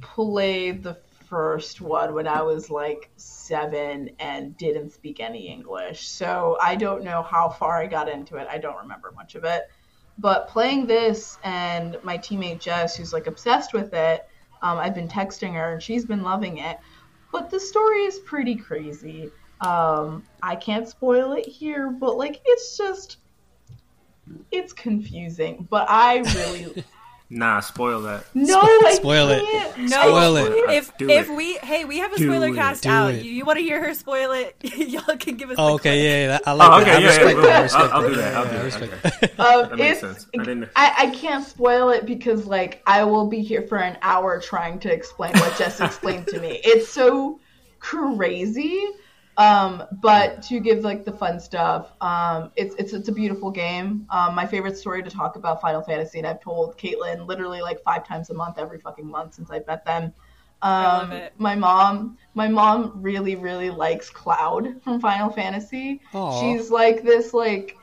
played 0.00 0.82
the 0.82 0.98
first 1.28 1.80
one 1.80 2.14
when 2.14 2.26
I 2.26 2.42
was 2.42 2.70
like 2.70 3.10
seven 3.16 4.10
and 4.18 4.56
didn't 4.56 4.90
speak 4.90 5.20
any 5.20 5.48
English, 5.48 6.08
so 6.08 6.56
I 6.60 6.76
don't 6.76 7.04
know 7.04 7.22
how 7.22 7.48
far 7.48 7.78
I 7.78 7.86
got 7.86 8.08
into 8.08 8.36
it. 8.36 8.46
I 8.50 8.58
don't 8.58 8.76
remember 8.76 9.12
much 9.12 9.34
of 9.34 9.44
it. 9.44 9.70
But 10.18 10.48
playing 10.48 10.86
this 10.86 11.38
and 11.44 11.96
my 12.02 12.18
teammate 12.18 12.60
Jess, 12.60 12.96
who's 12.96 13.12
like 13.12 13.26
obsessed 13.26 13.72
with 13.72 13.94
it, 13.94 14.28
um, 14.62 14.78
I've 14.78 14.94
been 14.94 15.08
texting 15.08 15.54
her 15.54 15.74
and 15.74 15.82
she's 15.82 16.04
been 16.04 16.22
loving 16.22 16.58
it. 16.58 16.78
But 17.30 17.50
the 17.50 17.60
story 17.60 18.00
is 18.00 18.18
pretty 18.20 18.56
crazy. 18.56 19.30
Um, 19.60 20.24
I 20.42 20.56
can't 20.56 20.88
spoil 20.88 21.32
it 21.32 21.46
here, 21.46 21.90
but 21.90 22.16
like 22.16 22.40
it's 22.44 22.76
just 22.76 23.18
it's 24.50 24.72
confusing. 24.72 25.66
But 25.70 25.88
I 25.88 26.18
really 26.18 26.84
Nah, 27.30 27.60
spoil 27.60 28.00
that. 28.02 28.24
No, 28.34 28.58
I 28.58 28.94
Spoil 28.96 29.28
it. 29.28 29.44
can't. 29.44 29.78
No, 29.78 29.86
Spoil 29.88 30.36
it. 30.36 30.52
If 30.70 30.96
Do 30.96 31.10
if 31.10 31.28
it. 31.28 31.36
we 31.36 31.58
hey 31.58 31.84
we 31.84 31.98
have 31.98 32.12
a 32.14 32.16
Do 32.16 32.24
spoiler 32.26 32.48
it. 32.48 32.54
cast 32.54 32.84
Do 32.84 32.88
out. 32.88 33.12
it. 33.14 33.22
You, 33.22 33.30
you 33.32 33.44
want 33.44 33.58
to 33.58 33.62
hear 33.62 33.84
her 33.84 33.92
spoil 33.92 34.32
it? 34.32 34.56
Y'all 34.62 35.16
can 35.18 35.36
give 35.36 35.50
us. 35.50 35.56
Oh, 35.58 35.68
the 35.68 35.74
okay, 35.74 35.90
clip. 35.90 36.04
yeah, 36.04 36.26
yeah, 36.26 36.38
I 36.46 36.52
like 36.52 36.70
Oh, 36.72 36.80
that. 36.80 36.82
okay, 36.82 36.90
I 36.96 36.98
yeah, 36.98 37.06
respect 37.06 37.36
yeah, 37.36 37.42
that. 37.42 37.52
I 37.52 37.56
I'll- 37.56 37.62
respect 37.62 37.92
I'll 37.92 38.08
do 38.08 38.14
that, 38.16 38.34
I'll 38.34 38.44
Yeah, 38.44 38.50
do 38.50 38.56
I 38.56 38.58
that, 38.58 38.64
respect 38.64 38.92
okay. 39.04 39.42
Um, 39.42 39.68
That 39.68 39.78
makes 39.78 40.00
sense. 40.00 40.26
I 40.38 40.40
I, 40.74 40.94
I 40.98 41.10
can't 41.10 41.44
spoil 41.44 41.90
it 41.90 42.06
because 42.06 42.46
like 42.46 42.82
I 42.86 43.04
will 43.04 43.26
be 43.26 43.42
here 43.42 43.62
for 43.62 43.76
an 43.78 43.98
hour 44.00 44.40
trying 44.40 44.78
to 44.80 44.92
explain 44.92 45.32
what 45.34 45.54
Jess 45.58 45.80
explained 45.80 46.28
to 46.28 46.40
me. 46.40 46.60
It's 46.64 46.88
so 46.88 47.40
crazy. 47.78 48.82
Um, 49.38 49.84
but 50.02 50.42
to 50.44 50.58
give 50.58 50.80
like 50.80 51.04
the 51.04 51.12
fun 51.12 51.38
stuff, 51.38 51.92
um, 52.00 52.50
it's 52.56 52.74
it's 52.74 52.92
it's 52.92 53.08
a 53.08 53.12
beautiful 53.12 53.52
game. 53.52 54.04
Um, 54.10 54.34
my 54.34 54.44
favorite 54.44 54.76
story 54.76 55.00
to 55.02 55.10
talk 55.10 55.36
about 55.36 55.60
Final 55.60 55.80
Fantasy, 55.80 56.18
and 56.18 56.26
I've 56.26 56.40
told 56.40 56.76
Caitlin 56.76 57.24
literally 57.26 57.62
like 57.62 57.80
five 57.84 58.06
times 58.06 58.30
a 58.30 58.34
month, 58.34 58.58
every 58.58 58.80
fucking 58.80 59.06
month 59.06 59.34
since 59.34 59.50
I've 59.50 59.66
met 59.66 59.84
them. 59.84 60.12
Um. 60.60 61.22
My 61.38 61.54
mom, 61.54 62.18
my 62.34 62.48
mom 62.48 62.92
really 62.96 63.36
really 63.36 63.70
likes 63.70 64.10
Cloud 64.10 64.82
from 64.82 65.00
Final 65.00 65.30
Fantasy. 65.30 66.00
Aw. 66.14 66.40
She's 66.40 66.68
like 66.68 67.04
this 67.04 67.32
like 67.32 67.76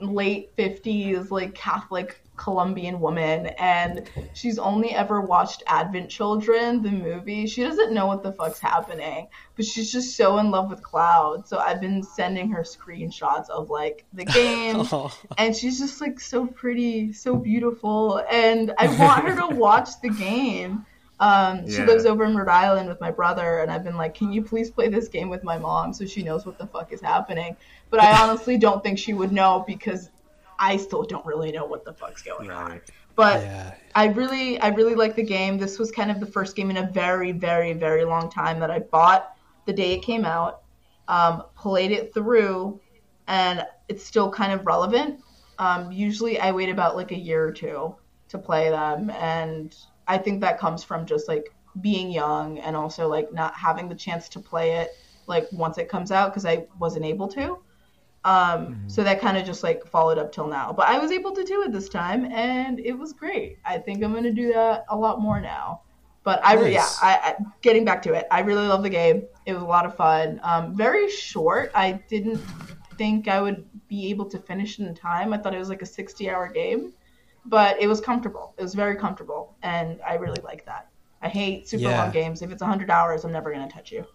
late 0.00 0.54
50s 0.56 1.30
like 1.30 1.54
catholic 1.54 2.20
colombian 2.36 2.98
woman 3.00 3.46
and 3.58 4.10
she's 4.34 4.58
only 4.58 4.90
ever 4.90 5.20
watched 5.20 5.62
advent 5.66 6.10
children 6.10 6.82
the 6.82 6.90
movie 6.90 7.46
she 7.46 7.62
doesn't 7.62 7.92
know 7.92 8.06
what 8.06 8.22
the 8.22 8.32
fuck's 8.32 8.58
happening 8.58 9.28
but 9.56 9.64
she's 9.64 9.92
just 9.92 10.16
so 10.16 10.38
in 10.38 10.50
love 10.50 10.68
with 10.68 10.82
cloud 10.82 11.46
so 11.46 11.58
i've 11.58 11.80
been 11.80 12.02
sending 12.02 12.50
her 12.50 12.62
screenshots 12.62 13.48
of 13.50 13.70
like 13.70 14.04
the 14.12 14.24
game 14.40 14.76
Oh, 14.92 15.16
and 15.38 15.54
she's 15.54 15.78
just 15.78 16.00
like 16.00 16.18
so 16.18 16.46
pretty 16.46 17.12
so 17.12 17.36
beautiful 17.36 18.20
and 18.30 18.72
i 18.78 18.88
want 18.98 19.24
her 19.28 19.36
to 19.48 19.54
watch 19.54 19.90
the 20.02 20.10
game 20.10 20.84
um, 21.20 21.68
she 21.70 21.76
Yeah. 21.76 21.84
lives 21.86 22.06
over 22.06 22.24
in 22.24 22.36
Rhode 22.36 22.48
Island 22.48 22.88
with 22.88 23.00
my 23.00 23.12
brother, 23.12 23.60
and 23.60 23.70
I've 23.70 23.84
been 23.84 23.96
like, 23.96 24.14
"Can 24.14 24.32
you 24.32 24.42
please 24.42 24.68
play 24.72 24.88
this 24.88 25.06
game 25.06 25.28
with 25.28 25.44
my 25.44 25.56
mom 25.56 25.92
so 25.92 26.04
she 26.04 26.24
knows 26.24 26.44
what 26.44 26.58
the 26.58 26.66
fuck 26.66 26.92
is 26.92 27.00
happening?" 27.00 27.56
But 27.88 28.00
I 28.02 28.20
honestly 28.22 28.58
don't 28.58 28.82
think 28.82 28.98
she 28.98 29.14
would 29.14 29.30
know 29.30 29.62
because 29.64 30.10
I 30.58 30.76
still 30.76 31.02
don't 31.02 31.24
really 31.24 31.52
know 31.52 31.64
what 31.64 31.84
the 31.84 31.92
fuck's 31.92 32.22
going 32.22 32.50
on. 32.50 32.80
But 33.16 33.42
yeah. 33.42 33.74
I 33.94 34.06
really, 34.06 34.58
I 34.60 34.68
really 34.68 34.94
like 34.94 35.14
the 35.14 35.22
game. 35.22 35.58
This 35.58 35.78
was 35.78 35.90
kind 35.90 36.10
of 36.10 36.20
the 36.20 36.26
first 36.26 36.56
game 36.56 36.70
in 36.70 36.78
a 36.78 36.90
very, 36.90 37.32
very, 37.32 37.72
very 37.72 38.04
long 38.04 38.30
time 38.30 38.58
that 38.60 38.70
I 38.70 38.80
bought 38.80 39.36
the 39.66 39.72
day 39.72 39.94
it 39.94 40.02
came 40.02 40.24
out, 40.24 40.62
um, 41.08 41.44
played 41.56 41.92
it 41.92 42.12
through, 42.12 42.80
and 43.28 43.64
it's 43.88 44.04
still 44.04 44.30
kind 44.30 44.52
of 44.52 44.66
relevant. 44.66 45.20
Um, 45.58 45.92
usually, 45.92 46.40
I 46.40 46.50
wait 46.50 46.68
about 46.68 46.96
like 46.96 47.12
a 47.12 47.18
year 47.18 47.44
or 47.44 47.52
two 47.52 47.94
to 48.28 48.38
play 48.38 48.70
them, 48.70 49.10
and 49.10 49.74
I 50.08 50.18
think 50.18 50.40
that 50.40 50.58
comes 50.58 50.82
from 50.82 51.06
just 51.06 51.28
like 51.28 51.54
being 51.80 52.10
young 52.10 52.58
and 52.58 52.76
also 52.76 53.08
like 53.08 53.32
not 53.32 53.54
having 53.54 53.88
the 53.88 53.94
chance 53.94 54.28
to 54.30 54.40
play 54.40 54.76
it 54.76 54.90
like 55.26 55.48
once 55.52 55.78
it 55.78 55.88
comes 55.88 56.12
out 56.12 56.30
because 56.30 56.44
I 56.44 56.66
wasn't 56.78 57.04
able 57.04 57.28
to. 57.28 57.58
Um, 58.24 58.82
So 58.88 59.02
that 59.04 59.20
kind 59.20 59.36
of 59.36 59.44
just 59.44 59.62
like 59.62 59.86
followed 59.86 60.18
up 60.18 60.32
till 60.32 60.46
now. 60.46 60.72
But 60.72 60.88
I 60.88 60.98
was 60.98 61.10
able 61.10 61.32
to 61.32 61.44
do 61.44 61.62
it 61.62 61.72
this 61.72 61.88
time, 61.88 62.24
and 62.26 62.80
it 62.80 62.92
was 62.92 63.12
great. 63.12 63.58
I 63.64 63.78
think 63.78 64.02
I'm 64.02 64.14
gonna 64.14 64.32
do 64.32 64.52
that 64.52 64.84
a 64.88 64.96
lot 64.96 65.20
more 65.20 65.40
now. 65.40 65.82
But 66.22 66.40
I, 66.42 66.54
re- 66.54 66.72
yeah, 66.72 66.88
I, 67.02 67.12
I 67.22 67.36
getting 67.60 67.84
back 67.84 68.00
to 68.02 68.14
it. 68.14 68.26
I 68.30 68.40
really 68.40 68.66
love 68.66 68.82
the 68.82 68.88
game. 68.88 69.24
It 69.44 69.52
was 69.52 69.62
a 69.62 69.66
lot 69.66 69.84
of 69.84 69.94
fun. 69.94 70.40
Um, 70.42 70.74
very 70.74 71.10
short. 71.10 71.70
I 71.74 71.92
didn't 72.08 72.40
think 72.96 73.28
I 73.28 73.42
would 73.42 73.66
be 73.88 74.08
able 74.08 74.24
to 74.30 74.38
finish 74.38 74.78
it 74.78 74.86
in 74.86 74.94
time. 74.94 75.34
I 75.34 75.38
thought 75.38 75.54
it 75.54 75.58
was 75.58 75.68
like 75.68 75.82
a 75.82 75.86
60 75.86 76.30
hour 76.30 76.48
game, 76.48 76.94
but 77.44 77.78
it 77.78 77.86
was 77.88 78.00
comfortable. 78.00 78.54
It 78.56 78.62
was 78.62 78.74
very 78.74 78.96
comfortable, 78.96 79.54
and 79.62 80.00
I 80.06 80.14
really 80.14 80.40
like 80.42 80.64
that. 80.64 80.88
I 81.20 81.28
hate 81.28 81.68
super 81.68 81.84
Yeah. 81.84 82.02
long 82.02 82.10
games. 82.10 82.40
If 82.40 82.50
it's 82.50 82.62
100 82.62 82.90
hours, 82.90 83.24
I'm 83.24 83.32
never 83.32 83.52
gonna 83.52 83.68
touch 83.68 83.92
you. 83.92 84.06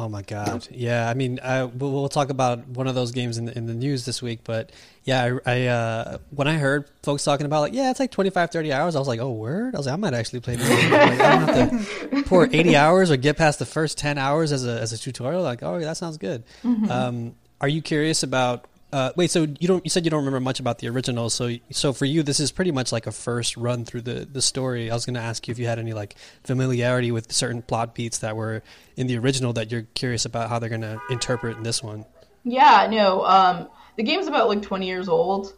Oh 0.00 0.08
my 0.08 0.22
god! 0.22 0.66
Yeah, 0.70 1.10
I 1.10 1.12
mean, 1.12 1.40
I, 1.44 1.64
we'll, 1.64 2.08
talk 2.08 2.30
about 2.30 2.66
one 2.68 2.86
of 2.86 2.94
those 2.94 3.10
games 3.10 3.36
in 3.36 3.44
the, 3.44 3.58
in 3.58 3.66
the 3.66 3.74
news 3.74 4.06
this 4.06 4.22
week. 4.22 4.40
But 4.44 4.72
yeah, 5.04 5.38
I, 5.44 5.52
I 5.52 5.66
uh, 5.66 6.18
when 6.30 6.48
I 6.48 6.56
heard 6.56 6.88
folks 7.02 7.22
talking 7.22 7.44
about 7.44 7.60
like, 7.60 7.74
yeah, 7.74 7.90
it's 7.90 8.00
like 8.00 8.10
25, 8.10 8.50
30 8.50 8.72
hours, 8.72 8.96
I 8.96 8.98
was 8.98 9.08
like, 9.08 9.20
oh 9.20 9.30
word! 9.32 9.74
I 9.74 9.76
was 9.76 9.84
like, 9.84 9.92
I 9.92 9.96
might 9.96 10.14
actually 10.14 10.40
play 10.40 10.56
this 10.56 10.66
game. 10.66 10.90
Like, 10.90 11.20
I 11.20 11.36
don't 11.36 11.70
have 11.70 12.10
to 12.12 12.22
pour 12.26 12.48
eighty 12.50 12.76
hours 12.76 13.10
or 13.10 13.18
get 13.18 13.36
past 13.36 13.58
the 13.58 13.66
first 13.66 13.98
ten 13.98 14.16
hours 14.16 14.52
as 14.52 14.66
a 14.66 14.80
as 14.80 14.94
a 14.94 14.98
tutorial. 14.98 15.42
Like, 15.42 15.62
oh, 15.62 15.78
that 15.78 15.98
sounds 15.98 16.16
good. 16.16 16.44
Um, 16.64 17.34
are 17.60 17.68
you 17.68 17.82
curious 17.82 18.22
about? 18.22 18.69
Uh, 18.92 19.12
wait, 19.16 19.30
so 19.30 19.46
you 19.60 19.68
don't? 19.68 19.84
You 19.84 19.90
said 19.90 20.04
you 20.04 20.10
don't 20.10 20.20
remember 20.20 20.40
much 20.40 20.58
about 20.58 20.78
the 20.78 20.88
original. 20.88 21.30
So, 21.30 21.54
so 21.70 21.92
for 21.92 22.06
you, 22.06 22.22
this 22.22 22.40
is 22.40 22.50
pretty 22.50 22.72
much 22.72 22.90
like 22.90 23.06
a 23.06 23.12
first 23.12 23.56
run 23.56 23.84
through 23.84 24.02
the 24.02 24.26
the 24.30 24.42
story. 24.42 24.90
I 24.90 24.94
was 24.94 25.06
going 25.06 25.14
to 25.14 25.20
ask 25.20 25.46
you 25.46 25.52
if 25.52 25.58
you 25.58 25.66
had 25.66 25.78
any 25.78 25.92
like 25.92 26.16
familiarity 26.42 27.12
with 27.12 27.30
certain 27.30 27.62
plot 27.62 27.94
beats 27.94 28.18
that 28.18 28.36
were 28.36 28.62
in 28.96 29.06
the 29.06 29.16
original 29.18 29.52
that 29.52 29.70
you're 29.70 29.86
curious 29.94 30.24
about 30.24 30.48
how 30.48 30.58
they're 30.58 30.68
going 30.68 30.80
to 30.80 31.00
interpret 31.08 31.56
in 31.56 31.62
this 31.62 31.82
one. 31.82 32.04
Yeah, 32.42 32.88
no. 32.90 33.24
Um, 33.24 33.68
the 33.96 34.02
game's 34.02 34.26
about 34.26 34.48
like 34.48 34.62
20 34.62 34.86
years 34.86 35.08
old. 35.08 35.54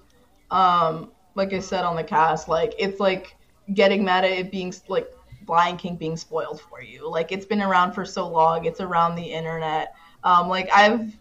Um, 0.50 1.10
like 1.34 1.52
I 1.54 1.60
said 1.60 1.84
on 1.84 1.96
the 1.96 2.04
cast, 2.04 2.48
like 2.48 2.74
it's 2.78 3.00
like 3.00 3.36
getting 3.72 4.04
mad 4.04 4.24
at 4.24 4.32
it 4.32 4.50
being 4.50 4.74
like 4.88 5.10
Lion 5.48 5.76
King 5.76 5.96
being 5.96 6.16
spoiled 6.16 6.60
for 6.60 6.82
you. 6.82 7.08
Like 7.10 7.32
it's 7.32 7.46
been 7.46 7.62
around 7.62 7.92
for 7.92 8.04
so 8.04 8.28
long. 8.28 8.66
It's 8.66 8.80
around 8.80 9.14
the 9.14 9.22
internet. 9.22 9.94
Um, 10.24 10.48
like 10.48 10.68
I've 10.72 11.12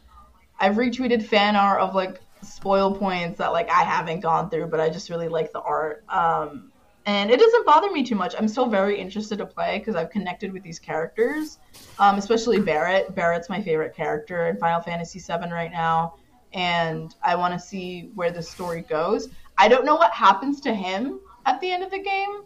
I've 0.61 0.75
retweeted 0.75 1.23
fan 1.23 1.55
art 1.55 1.81
of 1.81 1.95
like 1.95 2.21
spoil 2.43 2.95
points 2.95 3.39
that 3.39 3.51
like 3.51 3.69
I 3.69 3.83
haven't 3.83 4.19
gone 4.19 4.49
through, 4.51 4.67
but 4.67 4.79
I 4.79 4.89
just 4.89 5.09
really 5.09 5.27
like 5.27 5.51
the 5.51 5.59
art. 5.59 6.03
Um, 6.07 6.71
and 7.07 7.31
it 7.31 7.39
doesn't 7.39 7.65
bother 7.65 7.91
me 7.91 8.03
too 8.03 8.15
much. 8.15 8.35
I'm 8.37 8.47
still 8.47 8.67
very 8.67 8.99
interested 8.99 9.39
to 9.39 9.45
play 9.45 9.79
because 9.79 9.95
I've 9.95 10.11
connected 10.11 10.53
with 10.53 10.61
these 10.61 10.77
characters, 10.77 11.57
um, 11.97 12.19
especially 12.19 12.59
Barrett. 12.59 13.15
Barrett's 13.15 13.49
my 13.49 13.59
favorite 13.59 13.95
character 13.95 14.47
in 14.49 14.57
Final 14.57 14.81
Fantasy 14.81 15.19
VII 15.19 15.51
right 15.51 15.71
now, 15.71 16.13
and 16.53 17.15
I 17.23 17.35
want 17.35 17.55
to 17.55 17.59
see 17.59 18.11
where 18.13 18.29
the 18.29 18.43
story 18.43 18.81
goes. 18.81 19.29
I 19.57 19.67
don't 19.67 19.83
know 19.83 19.95
what 19.95 20.11
happens 20.11 20.61
to 20.61 20.73
him 20.75 21.19
at 21.47 21.59
the 21.59 21.71
end 21.71 21.83
of 21.83 21.89
the 21.89 21.99
game. 21.99 22.43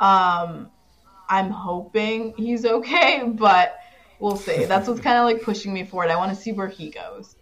Um, 0.00 0.68
I'm 1.28 1.50
hoping 1.50 2.34
he's 2.36 2.66
okay, 2.66 3.22
but 3.26 3.78
we'll 4.18 4.36
see. 4.36 4.64
That's 4.64 4.88
what's 4.88 5.00
kind 5.00 5.18
of 5.18 5.24
like 5.26 5.42
pushing 5.42 5.72
me 5.72 5.84
forward. 5.84 6.10
I 6.10 6.16
want 6.16 6.36
to 6.36 6.42
see 6.42 6.50
where 6.50 6.68
he 6.68 6.90
goes. 6.90 7.36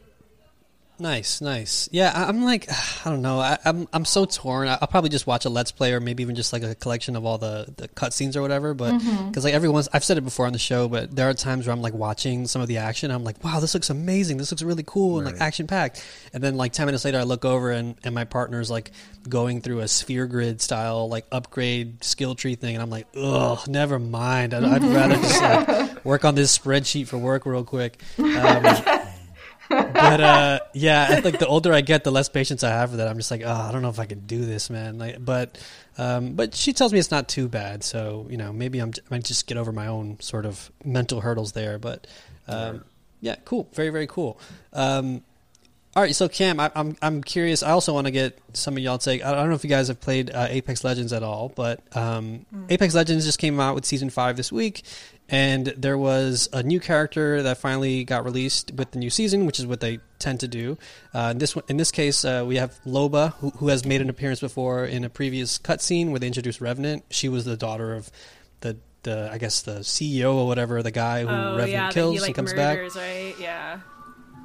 Nice, 1.01 1.41
nice. 1.41 1.89
Yeah, 1.93 2.13
I- 2.15 2.25
I'm 2.29 2.45
like, 2.45 2.69
I 3.07 3.11
don't 3.11 3.23
know. 3.23 3.41
I, 3.41 3.59
I'm 3.65 3.89
I'm 3.93 4.05
so 4.05 4.27
torn. 4.27 4.69
I- 4.69 4.79
I'll 4.81 4.87
probably 4.89 5.09
just 5.11 5.27
watch 5.27 5.47
a 5.47 5.49
let's 5.49 5.73
play 5.73 5.93
or 5.95 5.99
maybe 6.01 6.23
even 6.23 6.35
just 6.35 6.53
like 6.53 6.63
a 6.63 6.75
collection 6.75 7.17
of 7.17 7.25
all 7.25 7.39
the 7.39 7.73
the 7.77 7.89
cutscenes 7.89 8.37
or 8.37 8.43
whatever. 8.43 8.75
But 8.75 8.99
because 9.29 9.45
like 9.45 9.55
everyone's, 9.55 9.89
I've 9.93 10.05
said 10.05 10.19
it 10.19 10.21
before 10.23 10.47
on 10.47 10.53
the 10.53 10.59
show, 10.59 10.89
but 10.89 11.17
there 11.17 11.29
are 11.29 11.35
times 11.35 11.67
where 11.67 11.73
I'm 11.73 11.81
like 11.81 11.95
watching 11.95 12.47
some 12.47 12.61
of 12.61 12.69
the 12.69 12.77
action. 12.77 13.11
I'm 13.11 13.25
like, 13.25 13.43
wow, 13.43 13.61
this 13.61 13.73
looks 13.73 13.89
amazing. 13.89 14.37
This 14.37 14.51
looks 14.51 14.63
really 14.63 14.85
cool 14.87 15.19
and 15.19 15.27
like 15.27 15.41
action 15.41 15.67
packed. 15.67 16.05
And 16.35 16.43
then 16.45 16.57
like 16.57 16.73
ten 16.73 16.85
minutes 16.87 17.05
later, 17.07 17.19
I 17.19 17.23
look 17.23 17.45
over 17.47 17.71
and 17.71 17.97
and 18.05 18.15
my 18.15 18.25
partner's 18.25 18.71
like 18.71 18.93
going 19.29 19.63
through 19.63 19.81
a 19.81 19.89
sphere 19.89 20.27
grid 20.27 20.61
style 20.61 21.09
like 21.09 21.25
upgrade 21.33 22.05
skill 22.05 22.35
tree 22.35 22.57
thing, 22.57 22.75
and 22.75 22.83
I'm 22.83 22.91
like, 22.91 23.07
ugh, 23.17 23.67
never 23.69 23.99
mind. 23.99 24.53
I'd, 24.53 24.65
I'd 24.65 24.83
rather 24.83 25.17
just 25.17 25.41
like 25.43 26.05
work 26.05 26.27
on 26.27 26.35
this 26.35 26.57
spreadsheet 26.59 27.09
for 27.09 27.17
work 27.17 27.47
real 27.47 27.65
quick. 27.65 28.03
Um, 28.41 28.65
but 29.71 30.21
uh, 30.21 30.61
yeah, 30.75 31.07
I 31.09 31.21
think 31.21 31.39
the 31.39 31.47
older 31.47 31.73
I 31.73 31.81
get, 31.81 32.05
the 32.05 32.11
less 32.11 32.29
patience 32.29 32.65
I 32.65 32.71
have 32.71 32.91
for 32.91 32.97
that. 32.97 33.09
I'm 33.09 33.17
just 33.17 33.31
like, 33.31 33.43
oh, 33.45 33.51
I 33.51 33.73
don't 33.73 33.83
know 33.83 33.89
if 33.89 33.99
I 33.99 34.07
can 34.07 34.21
do 34.27 34.45
this, 34.45 34.69
man. 34.69 34.99
Like, 34.99 35.25
but 35.25 35.59
um, 35.97 36.35
but 36.35 36.55
she 36.55 36.73
tells 36.73 36.93
me 36.93 36.99
it's 36.99 37.11
not 37.11 37.29
too 37.29 37.49
bad, 37.49 37.85
so 37.85 38.27
you 38.29 38.37
know, 38.37 38.53
maybe 38.53 38.81
I'm 38.81 38.91
I 39.11 39.15
might 39.15 39.25
just 39.25 39.47
get 39.47 39.57
over 39.57 39.73
my 39.73 39.87
own 39.87 40.19
sort 40.21 40.45
of 40.45 40.71
mental 40.85 41.21
hurdles 41.21 41.53
there. 41.53 41.79
But 41.79 42.07
um, 42.49 42.85
yeah, 43.21 43.37
cool, 43.45 43.69
very 43.73 43.91
very 43.91 44.07
cool. 44.07 44.39
Um, 44.73 45.23
all 45.97 46.05
right, 46.05 46.15
so 46.15 46.29
Cam, 46.29 46.61
I, 46.61 46.71
I'm 46.77 46.97
I'm 47.03 47.23
curious. 47.23 47.65
I 47.65 47.71
also 47.71 47.93
want 47.93 48.07
to 48.07 48.13
get 48.13 48.39
some 48.53 48.77
of 48.77 48.83
y'all 48.83 48.99
take. 48.99 49.25
I 49.25 49.33
don't 49.35 49.49
know 49.49 49.57
if 49.57 49.65
you 49.65 49.71
guys 49.71 49.89
have 49.89 50.01
played 50.01 50.31
uh, 50.31 50.47
Apex 50.49 50.85
Legends 50.85 51.13
at 51.13 51.25
all, 51.25 51.49
but 51.49 51.81
um, 51.97 52.47
Apex 52.69 52.95
Legends 52.95 53.25
just 53.25 53.41
came 53.41 53.59
out 53.59 53.75
with 53.75 53.85
season 53.85 54.09
five 54.09 54.37
this 54.37 54.53
week, 54.53 54.85
and 55.31 55.67
there 55.77 55.97
was 55.97 56.49
a 56.53 56.63
new 56.63 56.81
character 56.81 57.43
that 57.43 57.59
finally 57.59 58.05
got 58.05 58.25
released 58.25 58.73
with 58.75 58.91
the 58.91 58.99
new 58.99 59.11
season, 59.11 59.47
which 59.47 59.59
is 59.61 59.67
what 59.67 59.81
they 59.81 60.01
tend 60.19 60.41
to 60.41 60.49
do. 60.49 60.77
Uh, 61.15 61.29
in 61.31 61.39
this 61.39 61.55
one, 61.55 61.65
in 61.69 61.77
this 61.77 61.91
case, 61.93 62.25
uh, 62.25 62.45
we 62.47 62.57
have 62.57 62.79
Loba, 62.85 63.35
who, 63.35 63.51
who 63.51 63.69
has 63.69 63.85
made 63.87 64.01
an 64.01 64.11
appearance 64.11 64.41
before 64.41 64.85
in 64.85 65.05
a 65.05 65.09
previous 65.09 65.59
cutscene 65.59 66.11
where 66.11 66.19
they 66.19 66.27
introduced 66.27 66.61
Revenant. 66.61 67.05
She 67.11 67.29
was 67.29 67.45
the 67.45 67.57
daughter 67.57 67.95
of 67.95 68.11
the 68.61 68.77
the 69.03 69.31
I 69.33 69.39
guess 69.39 69.63
the 69.63 69.81
CEO 69.81 70.35
or 70.35 70.47
whatever, 70.47 70.83
the 70.83 70.91
guy 70.91 71.23
who 71.23 71.29
Oh 71.29 71.57
Revenant 71.57 71.71
yeah, 71.71 71.91
kills 71.91 72.15
he 72.15 72.21
like 72.21 72.29
and 72.29 72.37
comes 72.37 72.53
back. 72.53 72.79
right? 72.97 73.35
Yeah. 73.41 73.81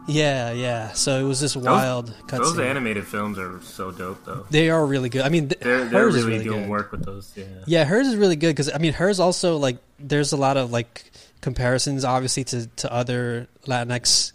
Yeah, 0.07 0.51
yeah. 0.51 0.91
So 0.91 1.19
it 1.19 1.23
was 1.23 1.39
this 1.39 1.55
wild 1.55 2.07
Those 2.27 2.53
cutscene. 2.53 2.65
animated 2.69 3.07
films 3.07 3.39
are 3.39 3.59
so 3.61 3.91
dope, 3.91 4.23
though. 4.25 4.45
They 4.51 4.69
are 4.69 4.85
really 4.85 5.09
good. 5.09 5.21
I 5.23 5.29
mean, 5.29 5.49
th- 5.49 5.59
They're 5.61 5.85
they're 5.85 6.03
hers 6.03 6.13
really, 6.15 6.19
is 6.19 6.25
really 6.25 6.43
doing 6.43 6.61
good. 6.63 6.69
work 6.69 6.91
with 6.91 7.05
those. 7.05 7.33
Yeah. 7.35 7.45
Yeah, 7.65 7.83
hers 7.85 8.07
is 8.07 8.15
really 8.15 8.35
good 8.35 8.49
because 8.49 8.71
I 8.71 8.77
mean, 8.77 8.93
hers 8.93 9.19
also 9.19 9.57
like 9.57 9.77
there's 9.99 10.31
a 10.31 10.37
lot 10.37 10.57
of 10.57 10.71
like 10.71 11.11
comparisons, 11.41 12.05
obviously 12.05 12.43
to 12.45 12.67
to 12.67 12.93
other 12.93 13.47
Latinx 13.65 14.31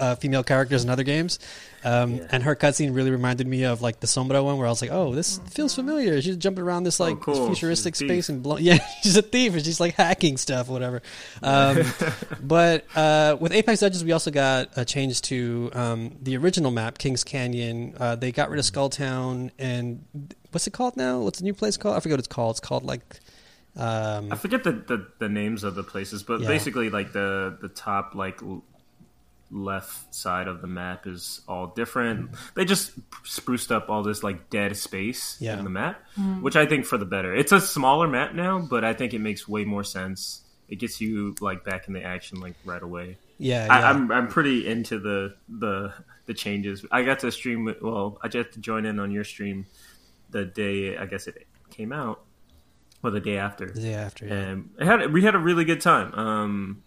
uh, 0.00 0.14
female 0.16 0.42
characters 0.42 0.82
in 0.82 0.90
other 0.90 1.04
games. 1.04 1.38
Um, 1.84 2.16
Yeah. 2.16 2.26
And 2.32 2.42
her 2.42 2.56
cutscene 2.56 2.94
really 2.94 3.10
reminded 3.10 3.46
me 3.46 3.64
of 3.64 3.80
like 3.82 4.00
the 4.00 4.06
Sombra 4.06 4.44
one, 4.44 4.58
where 4.58 4.66
I 4.66 4.70
was 4.70 4.82
like, 4.82 4.90
"Oh, 4.92 5.14
this 5.14 5.38
feels 5.50 5.74
familiar." 5.74 6.20
She's 6.20 6.36
jumping 6.36 6.64
around 6.64 6.82
this 6.84 6.98
like 7.00 7.14
Oh, 7.16 7.20
cool. 7.32 7.46
futuristic 7.46 7.94
space 7.96 8.28
and 8.28 8.42
blow- 8.42 8.56
yeah, 8.70 8.78
she's 9.02 9.16
a 9.16 9.22
thief 9.22 9.54
and 9.54 9.64
she's 9.64 9.80
like 9.80 9.94
hacking 9.94 10.36
stuff, 10.36 10.68
whatever. 10.68 11.00
Um, 11.42 11.82
but 12.42 12.84
uh, 12.96 13.36
with 13.40 13.52
Apex 13.52 13.80
Legends, 13.82 14.04
we 14.04 14.12
also 14.12 14.30
got 14.30 14.70
a 14.76 14.84
change 14.84 15.22
to 15.22 15.70
um, 15.74 16.16
the 16.20 16.36
original 16.36 16.70
map, 16.70 16.98
Kings 16.98 17.24
Canyon. 17.24 17.94
Uh, 17.98 18.14
they 18.16 18.32
got 18.32 18.50
rid 18.50 18.58
of 18.58 18.64
Skulltown 18.66 19.50
and 19.58 20.04
what's 20.50 20.66
it 20.66 20.72
called 20.72 20.96
now? 20.96 21.20
What's 21.20 21.38
the 21.38 21.44
new 21.44 21.54
place 21.54 21.76
called? 21.76 21.96
I 21.96 22.00
forget 22.00 22.14
what 22.14 22.20
it's 22.20 22.28
called. 22.28 22.52
It's 22.54 22.60
called 22.60 22.84
like. 22.84 23.20
Um, 23.76 24.32
I 24.32 24.36
forget 24.36 24.64
the, 24.64 24.72
the, 24.72 25.06
the 25.20 25.28
names 25.28 25.62
of 25.62 25.76
the 25.76 25.84
places, 25.84 26.24
but 26.24 26.40
Yeah. 26.40 26.48
basically, 26.48 26.90
like 26.90 27.12
the 27.12 27.56
the 27.62 27.68
top 27.68 28.14
like 28.16 28.40
left 29.50 30.14
side 30.14 30.46
of 30.48 30.60
the 30.60 30.66
map 30.66 31.06
is 31.06 31.40
all 31.48 31.68
different. 31.68 32.30
They 32.54 32.64
just 32.64 32.92
spruced 33.24 33.72
up 33.72 33.88
all 33.90 34.02
this 34.02 34.22
like 34.22 34.48
dead 34.50 34.76
space 34.76 35.36
Yeah. 35.40 35.58
in 35.58 35.64
the 35.64 35.70
map, 35.70 36.00
which 36.40 36.56
I 36.56 36.66
think 36.66 36.84
for 36.86 36.98
the 36.98 37.04
better. 37.04 37.34
It's 37.34 37.52
a 37.52 37.60
smaller 37.60 38.06
map 38.08 38.34
now, 38.34 38.60
but 38.60 38.84
I 38.84 38.92
think 38.94 39.12
it 39.14 39.20
makes 39.20 39.48
way 39.48 39.64
more 39.64 39.84
sense. 39.84 40.42
It 40.68 40.76
gets 40.78 41.00
you 41.00 41.34
like 41.40 41.64
back 41.64 41.88
in 41.88 41.94
the 41.94 42.02
action 42.04 42.40
like 42.40 42.54
right 42.64 42.82
away. 42.82 43.18
yeah, 43.38 43.66
yeah. 43.66 43.72
I, 43.72 43.90
I'm 43.90 44.12
I'm 44.12 44.28
pretty 44.28 44.66
into 44.68 45.00
the 45.00 45.34
the 45.48 45.92
the 46.26 46.34
changes. 46.34 46.84
I 46.92 47.02
got 47.02 47.18
to 47.20 47.32
stream. 47.32 47.74
Well, 47.82 48.18
I 48.22 48.28
just 48.28 48.52
to 48.52 48.60
join 48.60 48.86
in 48.86 49.00
on 49.00 49.10
your 49.10 49.24
stream 49.24 49.66
the 50.30 50.44
day 50.44 50.96
I 50.96 51.06
guess 51.06 51.26
it 51.26 51.44
came 51.70 51.92
out, 51.92 52.20
or 53.02 53.10
the 53.10 53.18
day 53.18 53.38
after 53.38 53.68
the 53.68 53.80
day 53.80 53.94
after. 53.94 54.26
Yeah. 54.26 54.32
and 54.34 54.70
it 54.78 54.84
had 54.86 55.12
we 55.12 55.22
had 55.24 55.34
a 55.34 55.38
really 55.40 55.64
good 55.64 55.80
time. 55.80 56.14
Um, 56.14 56.82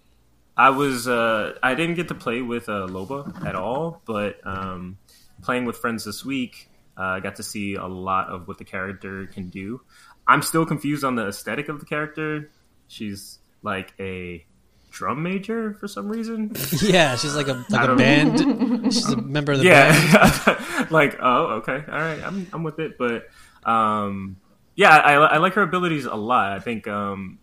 I 0.56 0.70
was 0.70 1.08
uh, 1.08 1.54
I 1.62 1.76
didn't 1.76 1.96
get 1.96 2.08
to 2.10 2.16
play 2.16 2.42
with 2.42 2.70
uh, 2.70 2.88
Loba 2.88 3.46
at 3.46 3.56
all, 3.56 4.02
but 4.06 4.40
um, 4.46 4.98
playing 5.42 5.66
with 5.66 5.78
friends 5.78 6.06
this 6.06 6.24
week, 6.24 6.70
uh, 6.98 7.04
I 7.04 7.20
got 7.20 7.38
to 7.38 7.44
see 7.44 7.76
a 7.76 7.88
lot 7.88 8.30
of 8.30 8.48
what 8.48 8.58
the 8.58 8.66
character 8.66 9.28
can 9.28 9.50
do. 9.50 9.82
I'm 10.28 10.42
still 10.42 10.66
confused 10.66 11.04
on 11.04 11.16
the 11.16 11.28
aesthetic 11.28 11.70
of 11.70 11.80
the 11.80 11.86
character. 11.86 12.52
She's 12.88 13.40
like 13.62 13.94
a 14.00 14.46
drum 14.92 15.24
major 15.24 15.74
for 15.74 15.88
some 15.88 16.08
reason. 16.08 16.52
yeah, 16.82 17.16
she's 17.16 17.36
like 17.36 17.48
a 17.48 17.66
like 17.70 17.90
a 17.90 17.96
band. 17.96 18.94
she's 18.94 19.10
a 19.10 19.18
member 19.18 19.54
of 19.54 19.60
the 19.60 19.66
band. 19.70 20.92
like 20.92 21.18
oh 21.22 21.46
okay 21.62 21.84
all 21.88 22.00
right 22.00 22.22
i'm, 22.24 22.48
I'm 22.54 22.64
with 22.64 22.80
it 22.80 22.98
but 22.98 23.28
um 23.64 24.38
yeah 24.76 24.90
I, 24.90 25.14
I 25.14 25.38
like 25.38 25.54
her 25.54 25.62
abilities 25.62 26.06
a 26.06 26.16
lot 26.16 26.52
i 26.52 26.60
think 26.60 26.88
um 26.88 27.40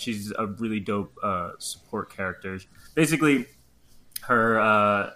she's 0.00 0.32
a 0.38 0.46
really 0.46 0.80
dope 0.80 1.16
uh 1.22 1.50
support 1.58 2.14
character 2.14 2.58
basically 2.94 3.46
her 4.22 4.60
uh 4.60 5.10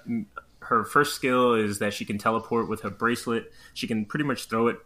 her 0.61 0.85
first 0.85 1.15
skill 1.15 1.55
is 1.55 1.79
that 1.79 1.93
she 1.93 2.05
can 2.05 2.19
teleport 2.19 2.69
with 2.69 2.81
her 2.83 2.91
bracelet 2.91 3.53
she 3.75 3.87
can 3.87 4.05
pretty 4.05 4.25
much 4.25 4.49
throw 4.49 4.69
it 4.69 4.79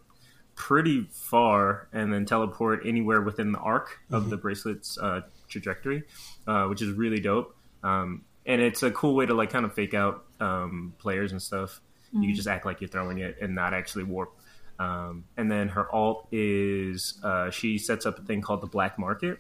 pretty 0.58 1.06
far 1.12 1.88
and 1.92 2.12
then 2.12 2.26
teleport 2.26 2.82
anywhere 2.84 3.22
within 3.22 3.52
the 3.52 3.58
arc 3.58 4.00
of 4.10 4.28
the 4.28 4.36
bracelet's 4.36 4.98
uh, 4.98 5.20
trajectory, 5.48 6.02
uh, 6.48 6.64
which 6.64 6.82
is 6.82 6.90
really 6.90 7.20
dope. 7.20 7.56
Um, 7.84 8.24
and 8.44 8.60
it's 8.60 8.82
a 8.82 8.90
cool 8.90 9.14
way 9.14 9.24
to 9.24 9.34
like 9.34 9.50
kind 9.50 9.64
of 9.64 9.72
fake 9.72 9.94
out 9.94 10.24
um, 10.40 10.94
players 10.98 11.30
and 11.30 11.40
stuff. 11.40 11.80
You 12.12 12.22
can 12.22 12.34
just 12.34 12.48
act 12.48 12.66
like 12.66 12.80
you're 12.80 12.88
throwing 12.88 13.18
it 13.18 13.36
and 13.40 13.54
not 13.54 13.72
actually 13.72 14.02
warp. 14.04 14.36
Um, 14.80 15.24
and 15.36 15.50
then 15.50 15.68
her 15.68 15.90
alt 15.94 16.26
is 16.32 17.20
uh, 17.22 17.50
she 17.50 17.78
sets 17.78 18.04
up 18.04 18.18
a 18.18 18.22
thing 18.22 18.40
called 18.40 18.60
the 18.60 18.66
black 18.66 18.98
market, 18.98 19.38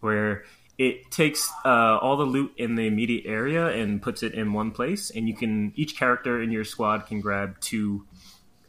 where 0.00 0.44
it 0.78 1.10
takes 1.10 1.50
uh, 1.64 1.98
all 1.98 2.16
the 2.16 2.24
loot 2.24 2.52
in 2.56 2.76
the 2.76 2.86
immediate 2.86 3.24
area 3.26 3.66
and 3.66 4.00
puts 4.00 4.22
it 4.22 4.34
in 4.34 4.52
one 4.52 4.70
place, 4.70 5.10
and 5.10 5.28
you 5.28 5.34
can 5.34 5.72
each 5.74 5.96
character 5.96 6.40
in 6.40 6.50
your 6.52 6.64
squad 6.64 7.06
can 7.06 7.20
grab 7.20 7.58
two 7.60 8.06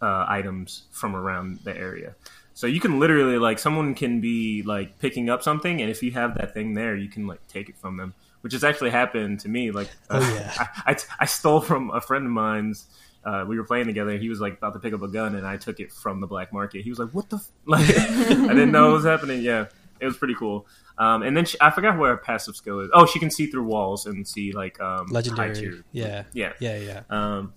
uh, 0.01 0.25
items 0.27 0.83
from 0.91 1.15
around 1.15 1.59
the 1.63 1.75
area. 1.77 2.15
So 2.53 2.67
you 2.67 2.79
can 2.81 2.99
literally 2.99 3.37
like 3.37 3.59
someone 3.59 3.93
can 3.95 4.19
be 4.21 4.63
like 4.63 4.99
picking 4.99 5.29
up 5.29 5.43
something, 5.43 5.81
and 5.81 5.89
if 5.89 6.01
you 6.03 6.11
have 6.11 6.35
that 6.35 6.53
thing 6.53 6.73
there, 6.73 6.95
you 6.95 7.09
can 7.09 7.27
like 7.27 7.45
take 7.47 7.69
it 7.69 7.77
from 7.77 7.95
them, 7.97 8.13
which 8.41 8.53
has 8.53 8.63
actually 8.63 8.89
happened 8.89 9.39
to 9.41 9.49
me. 9.49 9.71
Like, 9.71 9.89
Oh, 10.09 10.17
uh, 10.17 10.33
yeah. 10.33 10.53
I, 10.85 10.91
I, 10.91 10.97
I 11.21 11.25
stole 11.25 11.61
from 11.61 11.91
a 11.91 12.01
friend 12.01 12.25
of 12.25 12.31
mine's. 12.31 12.87
Uh, 13.23 13.45
we 13.47 13.57
were 13.57 13.65
playing 13.65 13.85
together. 13.85 14.17
He 14.17 14.29
was 14.29 14.39
like 14.41 14.57
about 14.57 14.73
to 14.73 14.79
pick 14.79 14.93
up 14.93 15.01
a 15.03 15.07
gun, 15.07 15.35
and 15.35 15.45
I 15.45 15.57
took 15.57 15.79
it 15.79 15.91
from 15.91 16.21
the 16.21 16.27
black 16.27 16.51
market. 16.51 16.81
He 16.81 16.89
was 16.89 16.99
like, 16.99 17.11
"What 17.11 17.29
the?" 17.29 17.37
F-? 17.37 17.49
Like, 17.65 17.89
I 17.89 18.53
didn't 18.53 18.71
know 18.71 18.89
it 18.89 18.93
was 18.93 19.05
happening. 19.05 19.41
Yeah, 19.41 19.67
it 19.99 20.05
was 20.05 20.17
pretty 20.17 20.35
cool. 20.35 20.65
Um, 20.99 21.23
and 21.23 21.35
then 21.35 21.45
she, 21.45 21.57
I 21.61 21.71
forgot 21.71 21.97
what 21.97 22.09
her 22.09 22.17
passive 22.17 22.57
skill 22.57 22.81
is. 22.81 22.89
Oh, 22.93 23.05
she 23.05 23.19
can 23.19 23.31
see 23.31 23.47
through 23.47 23.63
walls 23.63 24.05
and 24.05 24.27
see 24.27 24.51
like 24.51 24.79
um, 24.81 25.07
high 25.07 25.13
Legendary. 25.13 25.55
tier. 25.55 25.83
Yeah. 25.93 26.23
Yeah. 26.33 26.53
Yeah, 26.59 26.77
yeah. 26.77 27.01
Um, 27.09 27.53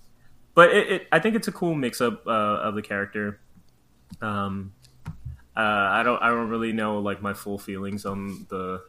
but 0.54 0.70
it, 0.72 0.92
it, 0.92 1.08
I 1.10 1.18
think 1.18 1.34
it's 1.34 1.48
a 1.48 1.52
cool 1.52 1.74
mix 1.74 2.00
up 2.00 2.24
uh, 2.26 2.30
of 2.30 2.76
the 2.76 2.82
character. 2.82 3.40
Um, 4.20 4.72
uh, 5.56 5.60
I 5.60 6.02
don't 6.02 6.22
I 6.22 6.28
don't 6.28 6.48
really 6.48 6.72
know 6.72 6.98
like 6.98 7.20
my 7.20 7.34
full 7.34 7.58
feelings 7.58 8.06
on 8.06 8.46
the 8.48 8.82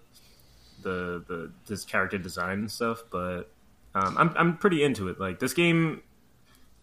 the 0.82 1.24
the 1.28 1.52
this 1.66 1.84
character 1.84 2.18
design 2.18 2.60
and 2.60 2.72
stuff, 2.72 3.04
but 3.10 3.52
um, 3.96 4.18
I'm 4.18 4.34
I'm 4.38 4.58
pretty 4.58 4.84
into 4.84 5.08
it. 5.10 5.20
Like 5.20 5.40
this 5.40 5.54
game 5.54 6.04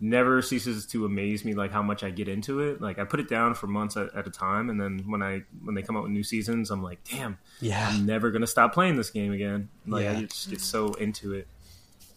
never 0.01 0.41
ceases 0.41 0.87
to 0.87 1.05
amaze 1.05 1.45
me 1.45 1.55
like 1.55 1.71
how 1.71 1.83
much 1.83 2.03
I 2.03 2.11
get 2.11 2.29
into 2.29 2.61
it. 2.61 2.81
Like 2.81 2.99
I 2.99 3.05
put 3.05 3.21
it 3.21 3.29
down 3.29 3.55
for 3.55 3.67
months 3.67 3.97
at, 3.97 4.15
at 4.15 4.27
a 4.27 4.31
time 4.31 4.71
and 4.71 4.81
then 4.81 5.05
when 5.07 5.23
I 5.23 5.43
when 5.63 5.75
they 5.75 5.83
come 5.83 5.97
out 5.97 6.05
with 6.05 6.13
new 6.13 6.23
seasons, 6.23 6.71
I'm 6.71 6.83
like, 6.83 6.99
"Damn, 7.05 7.39
Yeah. 7.61 7.91
I'm 7.93 8.07
never 8.07 8.31
to 8.33 8.47
stop 8.47 8.73
playing 8.73 8.97
this 8.97 9.11
game 9.11 9.33
again." 9.33 9.69
Like 9.87 10.05
Yeah. 10.05 10.13
I 10.13 10.23
just 10.23 10.51
get 10.51 10.61
so 10.61 10.95
into 10.95 11.35
it. 11.35 11.47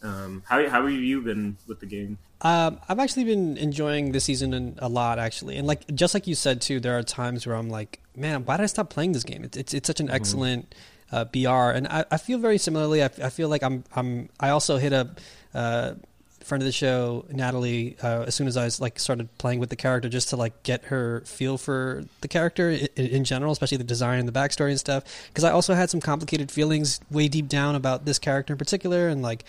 Um, 0.01 0.43
how 0.45 0.67
how 0.69 0.81
have 0.81 0.91
you 0.91 1.21
been 1.21 1.57
with 1.67 1.79
the 1.79 1.86
game? 1.86 2.17
Um, 2.41 2.79
I've 2.89 2.99
actually 2.99 3.23
been 3.23 3.57
enjoying 3.57 4.11
this 4.11 4.25
season 4.25 4.77
a 4.79 4.89
lot, 4.89 5.17
actually, 5.17 5.55
and 5.55 5.65
like 5.65 5.88
just 5.95 6.13
like 6.13 6.27
you 6.27 6.36
said 6.36 6.59
too, 6.61 6.81
there 6.81 6.97
are 6.97 7.03
times 7.03 7.47
where 7.47 7.55
I'm 7.55 7.69
like, 7.69 8.01
man, 8.15 8.43
why 8.43 8.57
did 8.57 8.63
I 8.63 8.67
stop 8.67 8.89
playing 8.89 9.13
this 9.13 9.23
game? 9.23 9.45
It's 9.45 9.55
it's, 9.57 9.73
it's 9.73 9.88
such 9.88 10.01
an 10.01 10.09
excellent 10.09 10.75
uh, 11.09 11.23
BR, 11.25 11.47
and 11.47 11.88
I, 11.88 12.03
I 12.11 12.17
feel 12.17 12.38
very 12.38 12.57
similarly. 12.57 13.01
I 13.01 13.07
feel 13.07 13.47
like 13.47 13.63
I'm 13.63 13.86
I'm 13.95 14.29
I 14.39 14.49
also 14.49 14.77
hit 14.77 14.91
a 14.91 15.11
Uh, 15.53 15.93
friend 16.43 16.61
of 16.61 16.65
the 16.65 16.71
show 16.71 17.25
natalie 17.29 17.95
uh, 18.03 18.23
as 18.23 18.35
soon 18.35 18.47
as 18.47 18.57
i 18.57 18.63
was 18.65 18.79
like 18.81 18.99
started 18.99 19.27
playing 19.37 19.59
with 19.59 19.69
the 19.69 19.75
character 19.75 20.09
just 20.09 20.29
to 20.29 20.35
like 20.35 20.63
get 20.63 20.85
her 20.85 21.21
feel 21.25 21.57
for 21.57 22.03
the 22.21 22.27
character 22.27 22.69
in, 22.69 22.87
in 22.95 23.23
general 23.23 23.51
especially 23.51 23.77
the 23.77 23.83
design 23.83 24.19
and 24.19 24.27
the 24.27 24.31
backstory 24.31 24.69
and 24.69 24.79
stuff. 24.79 25.03
Because 25.27 25.43
i 25.43 25.51
also 25.51 25.73
had 25.73 25.89
some 25.89 25.99
complicated 25.99 26.51
feelings 26.51 26.99
way 27.09 27.27
deep 27.27 27.47
down 27.47 27.75
about 27.75 28.05
this 28.05 28.19
character 28.19 28.53
in 28.53 28.57
particular 28.57 29.07
and 29.07 29.21
like 29.21 29.45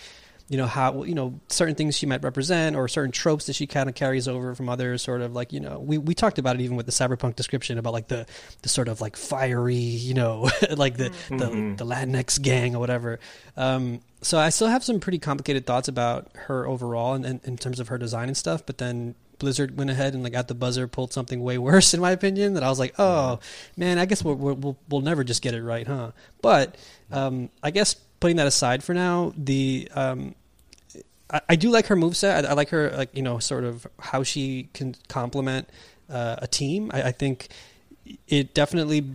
you 0.47 0.57
know 0.57 0.67
how 0.67 1.03
you 1.03 1.15
know 1.15 1.39
certain 1.47 1.75
things 1.75 1.97
she 1.97 2.05
might 2.05 2.23
represent 2.23 2.75
or 2.75 2.87
certain 2.87 3.11
tropes 3.11 3.47
that 3.47 3.53
she 3.53 3.65
kind 3.65 3.89
of 3.89 3.95
carries 3.95 4.27
over 4.27 4.53
from 4.53 4.69
other 4.69 4.97
sort 4.97 5.21
of 5.21 5.33
like 5.33 5.51
you 5.51 5.59
know 5.59 5.79
we, 5.79 5.97
we 5.97 6.13
talked 6.13 6.37
about 6.37 6.55
it 6.55 6.61
even 6.61 6.77
with 6.77 6.85
the 6.85 6.91
cyberpunk 6.91 7.35
description 7.35 7.77
about 7.77 7.93
like 7.93 8.07
the 8.07 8.25
the 8.61 8.69
sort 8.69 8.87
of 8.87 9.01
like 9.01 9.15
fiery 9.15 9.75
you 9.75 10.13
know 10.13 10.49
like 10.75 10.97
the, 10.97 11.09
the 11.29 11.75
the 11.77 11.85
latinx 11.85 12.41
gang 12.41 12.75
or 12.75 12.79
whatever. 12.79 13.19
Um 13.57 14.01
so 14.21 14.39
i 14.39 14.49
still 14.49 14.67
have 14.67 14.83
some 14.83 14.99
pretty 14.99 15.19
complicated 15.19 15.67
thoughts 15.67 15.87
about 15.87 16.31
her 16.33 16.67
overall 16.67 17.13
and 17.13 17.25
in, 17.25 17.41
in 17.43 17.57
terms 17.57 17.79
of 17.79 17.89
her 17.89 17.97
design 17.97 18.27
and 18.27 18.35
stuff 18.35 18.65
but 18.65 18.79
then 18.79 19.13
Blizzard 19.37 19.77
went 19.77 19.89
ahead 19.89 20.13
and 20.13 20.23
like 20.23 20.33
at 20.33 20.47
the 20.47 20.55
buzzer 20.55 20.87
pulled 20.87 21.13
something 21.13 21.41
way 21.41 21.57
worse 21.59 21.93
in 21.93 21.99
my 21.99 22.11
opinion 22.11 22.53
that 22.53 22.63
I 22.63 22.69
was 22.69 22.79
like, 22.79 22.95
oh 22.97 23.39
man, 23.77 23.99
I 23.99 24.05
guess 24.05 24.23
we'll 24.23 24.35
we'll, 24.35 24.55
we'll, 24.55 24.77
we'll 24.89 25.01
never 25.01 25.23
just 25.23 25.41
get 25.41 25.53
it 25.53 25.63
right, 25.63 25.85
huh? 25.85 26.11
But 26.41 26.75
um, 27.11 27.49
I 27.61 27.71
guess 27.71 27.97
putting 28.25 28.37
that 28.37 28.47
aside 28.47 28.83
for 28.83 28.95
now, 28.95 29.31
the 29.37 29.87
um, 29.93 30.33
I, 31.29 31.41
I 31.49 31.55
do 31.55 31.69
like 31.69 31.85
her 31.85 31.95
moveset. 31.95 32.43
I, 32.43 32.49
I 32.49 32.53
like 32.53 32.69
her 32.69 32.89
like 32.89 33.15
you 33.15 33.21
know 33.21 33.37
sort 33.37 33.63
of 33.63 33.85
how 33.99 34.23
she 34.23 34.67
can 34.73 34.95
complement 35.07 35.69
uh, 36.09 36.37
a 36.39 36.47
team. 36.47 36.89
I, 36.91 37.03
I 37.03 37.11
think 37.11 37.49
it 38.27 38.55
definitely. 38.55 39.05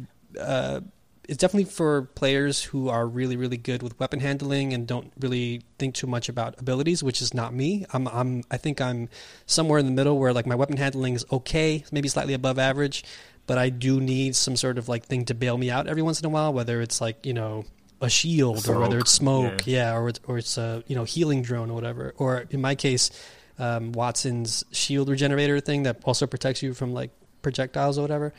Uh, 0.41 0.83
it's 1.29 1.39
definitely 1.39 1.71
for 1.71 2.03
players 2.03 2.63
who 2.63 2.89
are 2.89 3.07
really, 3.07 3.37
really 3.37 3.57
good 3.57 3.83
with 3.83 3.99
weapon 3.99 4.21
handling 4.21 4.73
and 4.73 4.87
don't 4.87 5.13
really 5.21 5.63
think 5.79 5.95
too 5.95 6.07
much 6.07 6.29
about 6.29 6.59
abilities, 6.61 7.03
which 7.05 7.23
is 7.23 7.33
not 7.33 7.55
me. 7.55 7.87
I'm, 7.93 8.09
I'm, 8.09 8.43
I 8.51 8.57
think 8.57 8.81
I'm 8.81 9.09
somewhere 9.47 9.79
in 9.79 9.87
the 9.87 9.93
middle 9.93 10.19
where 10.19 10.33
like 10.33 10.45
my 10.45 10.57
weapon 10.57 10.77
handling 10.77 11.15
is 11.15 11.25
okay, 11.31 11.85
maybe 11.93 12.09
slightly 12.09 12.35
above 12.35 12.59
average, 12.59 13.05
but 13.47 13.59
I 13.59 13.71
do 13.71 14.01
need 14.01 14.35
some 14.35 14.57
sort 14.57 14.77
of 14.77 14.89
like 14.89 15.05
thing 15.05 15.25
to 15.27 15.35
bail 15.35 15.57
me 15.57 15.71
out 15.71 15.87
every 15.87 16.03
once 16.03 16.19
in 16.19 16.27
a 16.27 16.29
while, 16.29 16.53
whether 16.53 16.81
it's 16.81 17.01
like 17.01 17.25
you 17.25 17.33
know 17.33 17.65
a 18.01 18.09
shield 18.09 18.69
or 18.69 18.81
whether 18.81 18.99
it's 18.99 19.11
smoke, 19.11 19.67
yeah, 19.67 19.95
or 19.97 20.09
it's, 20.09 20.21
or 20.27 20.39
it's 20.39 20.57
a 20.59 20.83
you 20.87 20.97
know 20.97 21.05
healing 21.05 21.43
drone 21.43 21.71
or 21.71 21.75
whatever, 21.75 22.15
or 22.17 22.47
in 22.51 22.61
my 22.61 22.75
case, 22.75 23.11
um, 23.59 23.93
Wattson's 23.93 24.65
shield 24.73 25.09
regenerator 25.09 25.61
thing 25.61 25.83
that 25.85 25.99
also 26.05 26.27
protects 26.27 26.63
you 26.63 26.73
from 26.75 26.93
like 26.95 27.11
projectiles 27.43 27.99
or 27.99 28.03
whatever. 28.03 28.33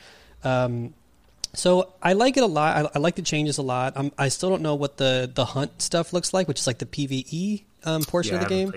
Um, 0.44 0.94
so 1.54 1.92
I 2.02 2.14
like 2.14 2.36
it 2.36 2.42
a 2.42 2.46
lot. 2.46 2.76
I, 2.76 2.96
I 2.96 2.98
like 2.98 3.14
the 3.16 3.22
changes 3.22 3.58
a 3.58 3.62
lot. 3.62 3.92
I'm, 3.96 4.10
I 4.16 4.28
still 4.28 4.48
don't 4.48 4.62
know 4.62 4.74
what 4.74 4.96
the 4.96 5.30
the 5.32 5.44
hunt 5.44 5.82
stuff 5.82 6.12
looks 6.12 6.32
like, 6.32 6.48
which 6.48 6.60
is 6.60 6.66
like 6.66 6.78
the 6.78 6.86
PVE 6.86 7.62
um, 7.84 8.02
portion 8.02 8.34
Yeah, 8.34 8.42
of 8.42 8.48
the 8.48 8.54
game. 8.54 8.72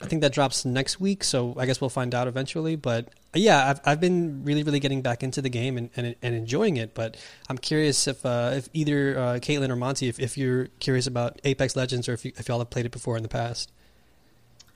Played 0.00 0.22
that 0.22 0.32
either. 0.34 0.50
I 0.60 0.64
think 0.64 0.64
that 0.64 0.64
drops 0.64 0.64
next 0.64 1.00
week, 1.00 1.24
so 1.24 1.54
I 1.58 1.66
guess 1.66 1.80
we'll 1.80 1.90
find 1.90 2.14
out 2.14 2.28
eventually. 2.28 2.76
But 2.76 3.08
yeah, 3.34 3.70
I've 3.70 3.80
I've 3.84 4.00
been 4.00 4.44
really 4.44 4.62
really 4.62 4.80
getting 4.80 5.02
back 5.02 5.22
into 5.22 5.42
the 5.42 5.50
game 5.50 5.76
and, 5.76 5.90
and, 5.96 6.16
and 6.22 6.34
enjoying 6.34 6.76
it. 6.76 6.94
But 6.94 7.16
I'm 7.48 7.58
curious 7.58 8.06
if 8.08 8.24
uh, 8.26 8.52
if 8.54 8.68
either 8.72 9.18
uh, 9.18 9.22
Caitlin 9.34 9.70
or 9.70 9.76
Monti, 9.76 10.08
if, 10.08 10.18
if 10.20 10.38
you're 10.38 10.66
curious 10.80 11.06
about 11.06 11.40
Apex 11.44 11.76
Legends 11.76 12.08
or 12.08 12.14
if 12.14 12.24
you, 12.24 12.32
if 12.36 12.48
y'all 12.48 12.58
have 12.58 12.70
played 12.70 12.86
it 12.86 12.92
before 12.92 13.16
in 13.16 13.22
the 13.22 13.28
past. 13.28 13.72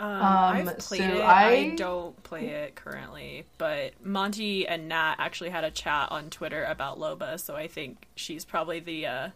Um, 0.00 0.10
Um, 0.10 0.22
I've 0.22 0.78
played 0.78 1.00
so 1.00 1.04
it. 1.04 1.20
I... 1.22 1.54
I- 1.54 1.74
don't 1.76 2.20
play 2.24 2.48
it 2.48 2.74
currently, 2.74 3.44
but 3.58 3.92
Monti 4.04 4.66
and 4.66 4.88
Nat 4.88 5.16
actually 5.18 5.50
had 5.50 5.64
a 5.64 5.70
chat 5.70 6.10
on 6.10 6.30
Twitter 6.30 6.64
about 6.64 6.98
Loba, 6.98 7.38
so 7.38 7.54
I 7.54 7.68
think 7.68 8.08
she's 8.16 8.44
probably 8.44 8.80
the 8.80 9.06
uh, 9.06 9.28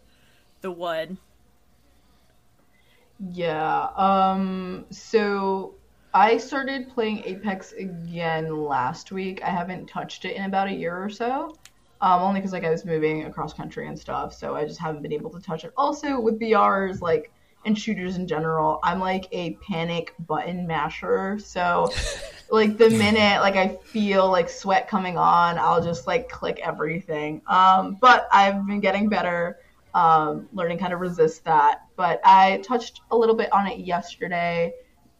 the 0.61 0.71
one. 0.71 1.17
Yeah. 3.19 3.89
Um. 3.95 4.85
So 4.89 5.75
I 6.13 6.37
started 6.37 6.89
playing 6.89 7.23
Apex 7.25 7.73
again 7.73 8.65
last 8.65 9.11
week. 9.11 9.43
I 9.43 9.49
haven't 9.49 9.87
touched 9.87 10.25
it 10.25 10.35
in 10.35 10.45
about 10.45 10.67
a 10.67 10.73
year 10.73 10.95
or 10.95 11.09
so. 11.09 11.57
Um, 12.01 12.21
only 12.21 12.39
because 12.39 12.53
like 12.53 12.63
I 12.63 12.69
was 12.69 12.85
moving 12.85 13.25
across 13.25 13.53
country 13.53 13.87
and 13.87 13.99
stuff, 13.99 14.33
so 14.33 14.55
I 14.55 14.65
just 14.65 14.79
haven't 14.79 15.01
been 15.01 15.11
able 15.11 15.29
to 15.31 15.41
touch 15.41 15.65
it. 15.65 15.73
Also, 15.75 16.19
with 16.19 16.39
BRs, 16.39 17.01
like 17.01 17.31
and 17.65 17.77
shooters 17.77 18.15
in 18.15 18.25
general, 18.25 18.79
I'm 18.83 18.99
like 18.99 19.27
a 19.33 19.55
panic 19.55 20.13
button 20.19 20.65
masher. 20.65 21.37
So, 21.39 21.91
like 22.49 22.77
the 22.77 22.89
minute 22.89 23.41
like 23.41 23.57
I 23.57 23.77
feel 23.83 24.31
like 24.31 24.49
sweat 24.49 24.87
coming 24.87 25.17
on, 25.17 25.57
I'll 25.57 25.83
just 25.83 26.07
like 26.07 26.29
click 26.29 26.59
everything. 26.63 27.41
Um, 27.47 27.97
but 27.99 28.29
I've 28.31 28.65
been 28.65 28.79
getting 28.79 29.09
better, 29.09 29.59
um, 29.93 30.47
learning 30.53 30.79
how 30.79 30.87
to 30.87 30.97
resist 30.97 31.45
that. 31.45 31.81
But 31.95 32.21
I 32.23 32.61
touched 32.63 33.01
a 33.11 33.17
little 33.17 33.35
bit 33.35 33.51
on 33.51 33.67
it 33.67 33.79
yesterday, 33.79 34.73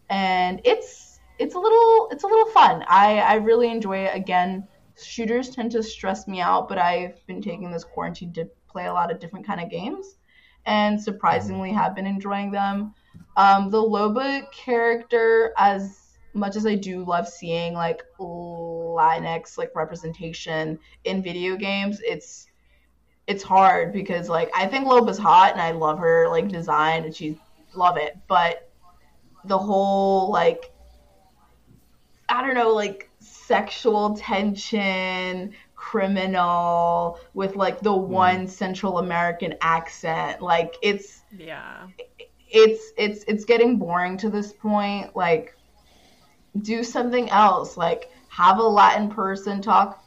and 0.09 0.61
it's 0.63 1.20
it's 1.38 1.55
a 1.55 1.59
little 1.59 2.09
it's 2.11 2.24
a 2.24 2.28
little 2.28 2.49
fun. 2.51 2.84
I 2.88 3.20
I 3.20 3.36
really 3.36 3.70
enjoy 3.72 3.99
it. 3.99 4.15
Again, 4.15 4.67
shooters 5.01 5.49
tend 5.49 5.72
to 5.72 5.84
stress 5.84 6.28
me 6.28 6.41
out, 6.41 6.67
but 6.67 6.78
I've 6.78 7.26
been 7.28 7.41
taking 7.41 7.72
this 7.72 7.84
quarantine 7.84 8.34
to 8.34 8.49
play 8.67 8.86
a 8.86 8.93
lot 8.93 9.11
of 9.11 9.20
different 9.20 9.45
kind 9.45 9.61
of 9.61 9.70
games 9.70 10.17
and 10.65 11.01
surprisingly 11.01 11.72
have 11.72 11.95
been 11.95 12.05
enjoying 12.05 12.51
them. 12.51 12.93
Um, 13.38 13.70
the 13.70 13.82
Loba 13.82 14.51
character, 14.51 15.53
as 15.57 16.17
much 16.34 16.55
as 16.55 16.65
I 16.65 16.76
do 16.76 17.03
love 17.03 17.28
seeing 17.28 17.74
like 17.74 18.03
Latinx 18.20 19.57
like 19.57 19.72
representation 19.76 20.78
in 21.05 21.24
video 21.24 21.55
games, 21.55 21.99
it's 22.03 22.49
it's 23.30 23.43
hard 23.43 23.93
because 23.93 24.27
like 24.27 24.49
I 24.55 24.65
think 24.65 24.88
Loba's 24.88 25.19
hot 25.19 25.51
and 25.51 25.61
I 25.61 25.69
love 25.69 25.99
her 25.99 26.27
like 26.30 26.47
design 26.47 27.03
and 27.05 27.15
she's 27.15 27.38
love 27.75 27.95
it, 27.95 28.17
but 28.27 28.71
the 29.45 29.57
whole 29.57 30.32
like 30.32 30.73
I 32.27 32.41
don't 32.41 32.55
know 32.55 32.73
like 32.73 33.11
sexual 33.19 34.17
tension 34.17 35.53
criminal 35.75 37.19
with 37.36 37.55
like 37.55 37.80
the 37.82 37.91
mm. 37.91 38.07
one 38.07 38.47
Central 38.47 38.97
American 38.97 39.53
accent. 39.61 40.41
Like 40.41 40.75
it's 40.82 41.21
Yeah. 41.32 41.86
it's 42.49 42.93
it's 42.97 43.23
it's 43.27 43.45
getting 43.45 43.77
boring 43.77 44.17
to 44.17 44.32
this 44.32 44.53
point. 44.53 45.15
Like 45.15 45.55
do 46.63 46.84
something 46.84 47.30
else. 47.30 47.77
Like 47.77 48.09
have 48.30 48.57
a 48.57 48.63
Latin 48.63 49.07
person 49.07 49.61
talk 49.61 50.03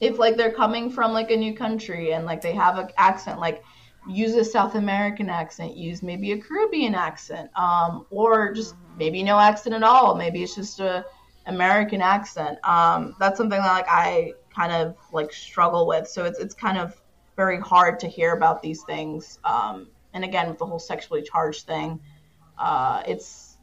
if 0.00 0.18
like 0.18 0.36
they're 0.36 0.52
coming 0.52 0.90
from 0.90 1.12
like 1.12 1.30
a 1.30 1.36
new 1.36 1.54
country 1.54 2.12
and 2.12 2.26
like 2.26 2.40
they 2.40 2.52
have 2.52 2.78
an 2.78 2.88
accent 2.98 3.40
like 3.40 3.62
use 4.08 4.34
a 4.34 4.44
South 4.44 4.74
American 4.74 5.28
accent, 5.28 5.76
use 5.76 6.02
maybe 6.02 6.32
a 6.32 6.38
Caribbean 6.38 6.94
accent, 6.94 7.50
um, 7.56 8.06
or 8.10 8.52
just 8.52 8.74
maybe 8.96 9.22
no 9.22 9.38
accent 9.38 9.74
at 9.74 9.82
all. 9.82 10.14
Maybe 10.14 10.42
it's 10.42 10.54
just 10.54 10.80
a 10.80 11.04
American 11.46 12.00
accent. 12.00 12.58
Um, 12.64 13.14
that's 13.18 13.36
something 13.36 13.60
that 13.60 13.72
like 13.72 13.88
I 13.88 14.34
kind 14.54 14.72
of 14.72 14.96
like 15.12 15.32
struggle 15.32 15.86
with. 15.86 16.08
So 16.08 16.24
it's 16.24 16.38
it's 16.38 16.54
kind 16.54 16.78
of 16.78 17.00
very 17.36 17.60
hard 17.60 17.98
to 18.00 18.08
hear 18.08 18.32
about 18.32 18.62
these 18.62 18.82
things. 18.84 19.38
Um, 19.44 19.88
and 20.14 20.24
again, 20.24 20.48
with 20.48 20.58
the 20.58 20.66
whole 20.66 20.78
sexually 20.78 21.22
charged 21.22 21.66
thing, 21.66 22.00
uh, 22.58 23.02
it's 23.06 23.58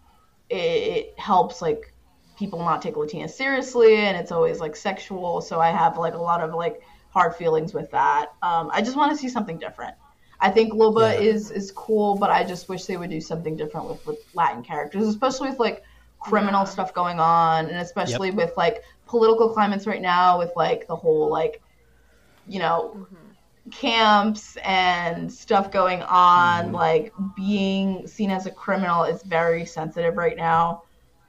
it, 0.50 0.56
it 0.56 1.20
helps 1.20 1.62
like 1.62 1.93
people 2.36 2.60
not 2.60 2.82
take 2.82 2.98
Latina 2.98 3.28
seriously, 3.28 3.96
and 3.98 4.18
it's 4.18 4.32
always 4.32 4.60
like 4.60 4.76
sexual. 4.76 5.42
So 5.42 5.60
I 5.60 5.72
have 5.72 5.98
like 5.98 6.14
a 6.14 6.18
lot 6.22 6.42
of 6.42 6.54
like 6.54 6.82
hard 7.10 7.36
feelings 7.36 7.74
with 7.74 7.92
that. 7.92 8.28
Um, 8.42 8.70
I 8.74 8.82
just 8.82 8.98
want 8.98 9.12
to 9.12 9.18
see 9.18 9.30
something 9.30 9.60
different. 9.60 9.96
I 10.40 10.50
think 10.52 10.74
Loba 10.74 11.14
Yeah. 11.14 11.22
is 11.22 11.52
is 11.52 11.72
cool, 11.72 12.18
but 12.18 12.30
I 12.32 12.44
just 12.44 12.68
wish 12.70 12.86
they 12.86 12.98
would 12.98 13.10
do 13.10 13.22
something 13.22 13.56
different 13.56 13.88
with, 13.90 14.06
with 14.06 14.18
Latin 14.34 14.64
characters, 14.64 15.08
especially 15.08 15.50
with 15.50 15.60
like 15.60 15.84
criminal 16.20 16.62
Yeah. 16.62 16.66
stuff 16.66 16.94
going 16.94 17.20
on, 17.20 17.68
and 17.68 17.78
especially 17.78 18.32
with 18.32 18.52
like 18.58 18.82
political 19.06 19.50
climates 19.54 19.88
right 19.88 20.02
now, 20.02 20.40
with 20.40 20.52
like 20.56 20.88
the 20.88 20.96
whole 20.96 21.30
like 21.30 21.62
you 22.46 22.60
know 22.60 23.08
camps 23.72 24.58
and 24.66 25.32
stuff 25.32 25.72
going 25.72 26.02
on. 26.04 26.66
Mm-hmm. 26.66 26.76
Like 26.76 27.14
being 27.36 28.08
seen 28.08 28.32
as 28.32 28.46
a 28.46 28.52
criminal 28.52 29.04
is 29.06 29.24
very 29.24 29.66
sensitive 29.66 30.18
right 30.18 30.36
now. 30.38 30.84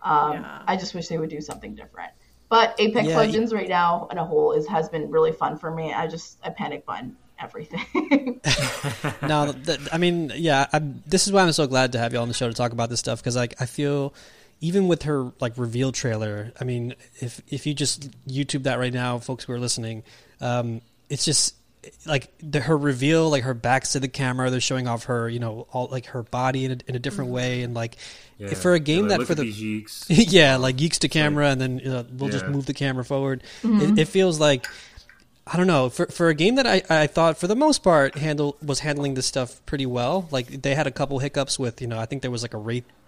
Um, 0.04 0.32
Yeah. 0.34 0.62
I 0.66 0.76
just 0.76 0.94
wish 0.94 1.08
they 1.08 1.18
would 1.18 1.30
do 1.30 1.40
something 1.40 1.74
different. 1.74 2.12
But 2.48 2.76
Apex 2.78 3.08
Yeah, 3.08 3.16
Legends 3.16 3.52
right 3.52 3.68
now 3.68 4.06
in 4.12 4.18
a 4.18 4.24
whole 4.24 4.52
is 4.52 4.66
has 4.68 4.88
been 4.88 5.10
really 5.10 5.32
fun 5.32 5.58
for 5.58 5.70
me. 5.70 5.92
I 5.92 6.06
just 6.06 6.38
I 6.44 6.50
panic 6.50 6.86
button 6.86 7.16
everything. 7.40 8.40
no, 9.22 9.52
th- 9.52 9.80
I 9.92 9.98
mean, 9.98 10.30
yeah, 10.36 10.66
i 10.72 10.78
this 11.06 11.26
is 11.26 11.32
why 11.32 11.42
I'm 11.42 11.52
so 11.52 11.66
glad 11.66 11.92
to 11.92 11.98
have 11.98 12.12
you 12.12 12.18
on 12.18 12.28
the 12.28 12.34
show 12.34 12.46
to 12.48 12.54
talk 12.54 12.72
about 12.72 12.90
this 12.90 13.00
stuff 13.00 13.20
because 13.20 13.34
like 13.34 13.54
I 13.60 13.66
feel 13.66 14.14
even 14.60 14.88
with 14.88 15.02
her 15.04 15.32
like 15.40 15.54
reveal 15.56 15.90
trailer, 15.90 16.52
I 16.60 16.64
mean, 16.64 16.94
if 17.20 17.40
if 17.48 17.66
you 17.66 17.74
just 17.74 18.10
YouTube 18.28 18.64
that 18.64 18.78
right 18.78 18.92
now, 18.92 19.18
folks 19.18 19.44
who 19.44 19.52
are 19.52 19.58
listening, 19.58 20.02
um, 20.40 20.80
it's 21.08 21.24
just 21.24 21.54
like 22.06 22.32
the, 22.38 22.60
her 22.60 22.76
reveal, 22.76 23.30
like 23.30 23.42
her 23.44 23.54
back's 23.54 23.92
to 23.92 24.00
the 24.00 24.08
camera, 24.08 24.50
they're 24.50 24.60
showing 24.60 24.86
off 24.86 25.04
her, 25.04 25.28
you 25.28 25.38
know, 25.38 25.66
all 25.72 25.88
like 25.90 26.06
her 26.06 26.22
body 26.22 26.64
in 26.64 26.72
a, 26.72 26.76
in 26.86 26.96
a 26.96 26.98
different 26.98 27.28
mm-hmm. 27.28 27.36
way, 27.36 27.62
and 27.62 27.74
like 27.74 27.96
Yeah. 28.38 28.54
for 28.54 28.74
a 28.74 28.80
game 28.80 29.02
Like, 29.02 29.08
that 29.10 29.18
look 29.20 29.26
for 29.26 29.32
at 29.32 29.38
the 29.38 29.44
these 29.44 29.58
geeks. 29.58 30.06
yeah, 30.08 30.56
like 30.56 30.76
geeks 30.76 30.98
to 31.00 31.08
camera, 31.08 31.48
and 31.48 31.60
then 31.60 31.78
you 31.78 31.90
know, 31.90 32.06
we'll 32.12 32.30
just 32.30 32.46
move 32.46 32.66
the 32.66 32.74
camera 32.74 33.04
forward. 33.04 33.42
It, 33.62 33.66
mm-hmm. 33.66 33.98
it 33.98 34.08
feels 34.08 34.40
like 34.40 34.66
I 35.46 35.58
don't 35.58 35.66
know 35.66 35.90
for 35.90 36.06
for 36.06 36.30
a 36.30 36.34
game 36.34 36.54
that 36.54 36.66
I, 36.66 36.82
I 36.88 37.06
thought 37.06 37.36
for 37.36 37.46
the 37.46 37.54
most 37.56 37.82
part 37.82 38.16
handle 38.16 38.56
was 38.64 38.78
handling 38.78 39.12
this 39.12 39.26
stuff 39.26 39.60
pretty 39.66 39.84
well. 39.84 40.26
Like 40.30 40.62
they 40.62 40.74
had 40.74 40.86
a 40.86 40.90
couple 40.90 41.18
hiccups 41.18 41.58
with 41.58 41.82
you 41.82 41.86
know 41.86 41.98
I 41.98 42.06
think 42.06 42.22
there 42.22 42.30
was 42.30 42.40
like 42.40 42.54
a 42.54 42.58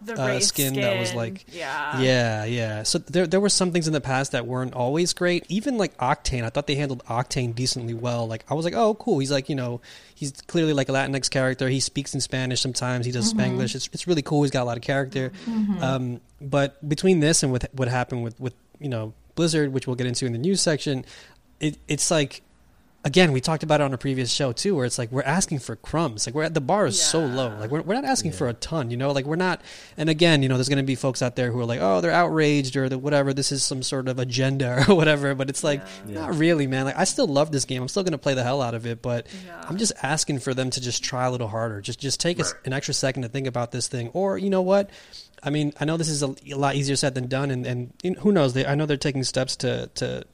The 0.03 0.23
uh, 0.23 0.27
race 0.27 0.49
skin, 0.49 0.75
that 0.75 0.99
was 1.01 1.15
like 1.15 1.47
yeah. 1.51 1.99
yeah 1.99 2.45
yeah. 2.45 2.83
So 2.83 2.99
there 2.99 3.27
there 3.27 3.41
were 3.41 3.49
some 3.49 3.73
things 3.73 3.87
in 3.87 3.95
the 3.95 4.03
past 4.03 4.33
that 4.33 4.47
weren't 4.47 4.75
always 4.75 5.15
great. 5.15 5.47
Even 5.49 5.79
like 5.79 5.97
Octane, 5.97 6.45
I 6.45 6.51
thought 6.51 6.67
they 6.67 6.75
handled 6.75 7.03
Octane 7.07 7.55
decently 7.55 7.95
well. 7.95 8.29
Like 8.29 8.45
I 8.51 8.55
was 8.55 8.67
like 8.67 8.75
oh 8.75 8.93
cool, 8.95 9.19
he's 9.19 9.33
like 9.33 9.49
you 9.49 9.55
know 9.55 9.81
he's 10.15 10.33
clearly 10.47 10.75
like 10.75 10.91
a 10.91 10.93
Latinx 10.93 11.31
character. 11.31 11.71
He 11.71 11.81
speaks 11.81 12.13
in 12.13 12.21
Spanish 12.21 12.61
sometimes. 12.61 13.07
He 13.07 13.13
does 13.13 13.33
Spanglish. 13.33 13.75
It's 13.75 13.89
it's 13.95 14.07
really 14.07 14.23
cool. 14.23 14.43
He's 14.43 14.51
got 14.51 14.63
a 14.63 14.69
lot 14.69 14.77
of 14.77 14.83
character. 14.83 15.33
Um, 15.81 16.21
but 16.43 16.87
between 16.87 17.21
this 17.21 17.43
and 17.43 17.51
with 17.51 17.67
what 17.73 17.89
happened 17.89 18.25
with 18.25 18.39
with 18.39 18.55
you 18.79 18.91
know 18.91 19.15
Blizzard, 19.37 19.73
which 19.73 19.87
we'll 19.87 19.97
get 19.97 20.07
into 20.07 20.27
in 20.27 20.33
the 20.33 20.39
news 20.39 20.61
section, 20.61 21.05
it 21.61 21.79
it's 21.89 22.11
like 22.11 22.43
again 23.05 23.31
we 23.31 23.41
talked 23.41 23.63
about 23.63 23.81
it 23.81 23.85
on 23.85 23.95
a 23.95 23.99
previous 23.99 24.33
show 24.33 24.51
too 24.51 24.75
where 24.75 24.85
it's 24.85 24.99
like 24.99 25.13
we're 25.13 25.23
asking 25.23 25.61
for 25.61 25.77
crumbs. 25.77 26.27
Like 26.27 26.35
we're 26.35 26.43
at 26.43 26.55
the 26.55 26.61
bar 26.61 26.87
is 26.87 27.01
so 27.01 27.25
low. 27.25 27.57
Like 27.57 27.71
we're, 27.71 27.83
we're 27.83 27.95
not 27.95 28.05
asking 28.05 28.33
for 28.33 28.49
a 28.49 28.53
ton 28.53 28.91
you 28.91 28.97
know? 28.97 29.13
Like 29.13 29.25
we're 29.27 29.37
not 29.37 29.63
and 29.97 30.11
again 30.11 30.43
you 30.43 30.49
know 30.49 30.57
there's 30.57 30.69
going 30.69 30.79
to 30.79 30.83
be 30.83 30.97
folks 30.97 31.23
out 31.23 31.37
there 31.37 31.53
who 31.53 31.61
are 31.61 31.65
like 31.65 31.79
oh 31.81 32.01
they're 32.01 32.11
outraged 32.11 32.77
or 32.77 32.89
the, 32.89 32.99
whatever 32.99 33.33
this 33.33 33.53
is 33.53 33.63
some 33.63 33.83
sort 33.85 34.09
of 34.09 34.19
agenda 34.19 34.85
or 34.89 34.95
whatever 34.97 35.35
but 35.37 35.49
it's 35.49 35.63
like 35.63 35.83
not 36.07 36.35
really 36.35 36.67
man. 36.67 36.85
Like 36.87 36.99
i 36.99 37.05
still 37.05 37.29
love 37.29 37.53
this 37.53 37.65
game. 37.65 37.81
I'm 37.81 37.89
still 37.89 38.03
going 38.03 38.11
to 38.13 38.19
play 38.19 38.35
the 38.35 38.43
hell 38.43 38.61
out 38.61 38.75
of 38.75 38.87
it 38.87 39.03
but 39.03 39.29
Yeah. 39.47 39.65
i'm 39.69 39.77
just 39.77 39.93
asking 40.03 40.41
for 40.41 40.53
them 40.53 40.71
to 40.71 40.81
just 40.81 41.05
try 41.05 41.27
a 41.27 41.31
little 41.31 41.49
harder. 41.49 41.81
Just 41.81 42.01
just 42.01 42.19
take 42.21 42.41
us 42.41 42.53
Right. 42.55 42.67
an 42.67 42.73
extra 42.73 42.93
second 42.93 43.23
to 43.23 43.29
think 43.29 43.47
about 43.47 43.71
this 43.71 43.87
thing. 43.87 44.09
Or 44.15 44.37
you 44.37 44.51
know 44.51 44.63
what? 44.63 44.91
I 45.43 45.51
mean, 45.51 45.73
I 45.79 45.85
know 45.85 45.97
this 45.97 46.09
is 46.09 46.23
a, 46.25 46.35
a 46.51 46.57
lot 46.57 46.75
easier 46.75 46.97
said 46.97 47.15
than 47.15 47.29
done, 47.29 47.51
and, 47.53 47.67
and 47.67 47.93
you 48.03 48.13
know, 48.13 48.21
who 48.21 48.33
knows? 48.33 48.55
They, 48.55 48.67
I 48.67 48.75
know 48.75 48.87
they're 48.87 48.97
taking 48.97 49.23
steps 49.23 49.55
to, 49.57 49.89
to 49.97 50.25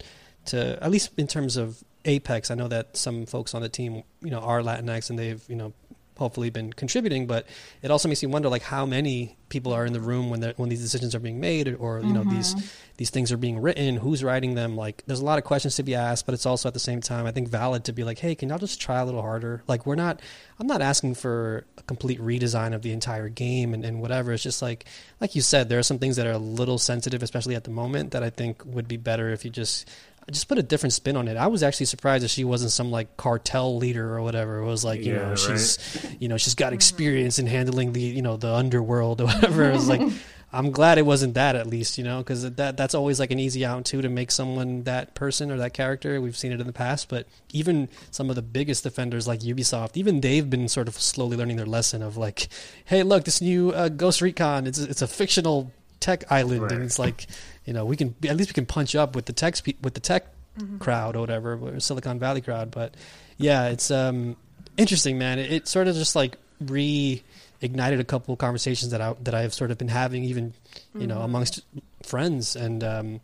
to 0.47 0.83
at 0.83 0.91
least 0.91 1.11
in 1.17 1.27
terms 1.27 1.57
of 1.57 1.83
Apex. 2.05 2.51
I 2.51 2.55
know 2.55 2.69
that 2.69 2.97
some 2.97 3.27
folks 3.27 3.55
on 3.55 3.63
the 3.63 3.69
team, 3.69 4.03
you 4.23 4.31
know, 4.31 4.41
are 4.41 4.61
Latinx, 4.61 5.11
and 5.11 5.19
they've 5.19 5.43
you 5.49 5.57
know 5.57 5.73
hopefully 6.19 6.51
been 6.51 6.73
contributing. 6.73 7.27
But 7.27 7.47
it 7.83 7.91
also 7.91 8.09
makes 8.09 8.23
me 8.23 8.29
wonder, 8.29 8.49
like, 8.49 8.63
how 8.63 8.87
many 8.87 9.37
people 9.49 9.73
are 9.73 9.85
in 9.85 9.93
the 9.93 10.01
room 10.01 10.31
when 10.31 10.43
when 10.57 10.69
these 10.69 10.81
decisions 10.81 11.15
are 11.15 11.21
being 11.21 11.41
made, 11.41 11.75
or 11.79 12.01
you 12.01 12.13
know 12.13 12.25
these 12.25 12.55
mm-hmm. 12.55 12.67
these 12.97 13.11
things 13.11 13.31
are 13.33 13.37
being 13.37 13.61
written. 13.61 13.97
Who's 13.97 14.25
writing 14.25 14.55
them? 14.55 14.77
Like, 14.77 15.03
there's 15.07 15.21
a 15.21 15.25
lot 15.25 15.39
of 15.39 15.45
questions 15.45 15.77
to 15.77 15.83
be 15.83 15.95
asked, 15.95 16.27
but 16.27 16.35
it's 16.35 16.47
also 16.47 16.69
at 16.69 16.75
the 16.75 16.81
same 16.81 17.01
time, 17.01 17.27
I 17.27 17.33
think, 17.33 17.49
valid 17.49 17.85
to 17.85 17.93
be 17.93 18.05
like, 18.05 18.19
hey, 18.19 18.35
can 18.35 18.49
y'all 18.49 18.59
just 18.59 18.81
try 18.81 19.01
a 19.01 19.05
little 19.05 19.23
harder? 19.23 19.63
Like, 19.67 19.87
we're 19.87 19.95
not. 19.95 20.21
I'm 20.59 20.67
not 20.67 20.83
asking 20.83 21.15
for 21.15 21.67
a 21.77 21.83
complete 21.83 22.21
redesign 22.21 22.75
of 22.75 22.83
the 22.83 22.93
entire 22.93 23.29
game 23.29 23.75
and, 23.75 23.85
and 23.85 24.01
whatever. 24.01 24.33
It's 24.33 24.43
just 24.43 24.63
like, 24.63 24.85
like 25.21 25.35
you 25.35 25.43
said, 25.43 25.69
there 25.69 25.79
are 25.79 25.83
some 25.83 25.99
things 25.99 26.17
that 26.17 26.27
are 26.27 26.33
a 26.33 26.39
little 26.39 26.79
sensitive, 26.79 27.23
especially 27.23 27.57
at 27.57 27.65
the 27.65 27.71
moment, 27.71 28.13
that 28.13 28.23
I 28.23 28.31
think 28.31 28.65
would 28.65 28.87
be 28.87 28.97
better 28.97 29.31
if 29.31 29.45
you 29.45 29.51
just 29.51 29.89
just 30.31 30.49
put 30.49 30.59
a 30.59 30.63
different 30.63 30.93
spin 30.93 31.17
on 31.17 31.27
it. 31.29 31.37
I 31.37 31.49
was 31.49 31.63
actually 31.63 31.87
surprised 31.87 32.25
that 32.25 32.29
she 32.31 32.45
wasn't 32.45 32.71
some 32.71 32.91
like 32.91 33.17
cartel 33.17 33.77
leader 33.77 34.15
or 34.17 34.23
whatever. 34.23 34.59
It 34.59 34.65
was 34.67 34.85
like, 34.85 35.01
you 35.01 35.13
Yeah, 35.15 35.19
know, 35.23 35.29
right. 35.31 35.39
she's 35.39 36.07
you 36.21 36.29
know, 36.29 36.37
she's 36.37 36.55
got 36.55 36.73
experience 36.73 37.39
in 37.39 37.47
handling 37.47 37.93
the, 37.93 38.01
you 38.01 38.23
know, 38.23 38.37
the 38.37 38.53
underworld 38.53 39.21
or 39.21 39.27
whatever. 39.27 39.65
It 39.69 39.73
was 39.73 39.89
like 39.89 40.01
I'm 40.55 40.71
glad 40.71 40.99
it 40.99 41.07
wasn't 41.07 41.33
that 41.35 41.57
at 41.57 41.67
least, 41.67 41.97
you 41.97 42.05
know, 42.05 42.19
because 42.19 42.43
that 42.43 42.77
that's 42.77 42.95
always 42.95 43.19
like 43.19 43.31
an 43.31 43.39
easy 43.39 43.65
out 43.65 43.87
too 43.87 44.03
to 44.03 44.11
make 44.11 44.31
someone 44.31 44.83
that 44.83 45.15
person 45.15 45.51
or 45.51 45.57
that 45.57 45.73
character. 45.73 46.21
We've 46.21 46.37
seen 46.37 46.53
it 46.53 46.61
in 46.61 46.67
the 46.67 46.75
past, 46.75 47.09
but 47.09 47.27
even 47.53 47.89
some 48.11 48.29
of 48.29 48.37
the 48.37 48.43
biggest 48.43 48.85
offenders 48.85 49.27
like 49.27 49.41
Ubisoft, 49.41 49.97
even 49.97 50.21
they've 50.21 50.49
been 50.49 50.69
sort 50.69 50.89
of 50.89 50.95
slowly 51.01 51.39
learning 51.39 51.57
their 51.57 51.65
lesson 51.67 52.03
of 52.03 52.19
like, 52.19 52.49
hey, 52.85 53.03
look, 53.03 53.25
this 53.25 53.41
new 53.41 53.71
uh, 53.71 53.89
Ghost 53.89 54.21
Recon, 54.21 54.67
it's 54.67 54.79
it's 54.79 55.01
a 55.01 55.07
fictional 55.09 55.73
tech 56.01 56.31
island, 56.31 56.71
and 56.71 56.83
it's 56.83 56.99
like, 56.99 57.27
you 57.65 57.73
know, 57.73 57.85
we 57.85 57.97
can 57.97 58.15
at 58.29 58.37
least 58.37 58.51
we 58.51 58.55
can 58.55 58.67
punch 58.67 58.95
up 58.95 59.15
with 59.15 59.27
the 59.27 59.33
tech 59.33 59.57
spe- 59.57 59.83
with 59.83 59.95
the 59.95 60.01
tech 60.01 60.27
Mm-hmm. 60.59 60.79
crowd 60.79 61.17
or 61.17 61.21
whatever, 61.21 61.55
or 61.55 61.81
Silicon 61.81 62.19
Valley 62.19 62.43
crowd. 62.43 62.71
But 62.71 62.95
yeah, 63.39 63.69
it's 63.69 63.91
um 63.91 64.37
interesting, 64.77 65.17
man. 65.17 65.39
It, 65.39 65.51
it 65.51 65.67
sort 65.67 65.89
of 65.89 65.95
just 65.95 66.15
like 66.15 66.37
reignited 66.63 68.01
a 68.01 68.05
couple 68.05 68.37
conversations 68.37 68.91
that 68.93 69.01
I 69.01 69.15
that 69.23 69.35
I've 69.35 69.55
sort 69.55 69.71
of 69.71 69.79
been 69.79 69.89
having, 69.89 70.25
even 70.25 70.53
you 70.95 71.07
know, 71.07 71.21
amongst 71.21 71.63
friends, 72.03 72.57
and 72.57 72.85
um, 72.85 73.21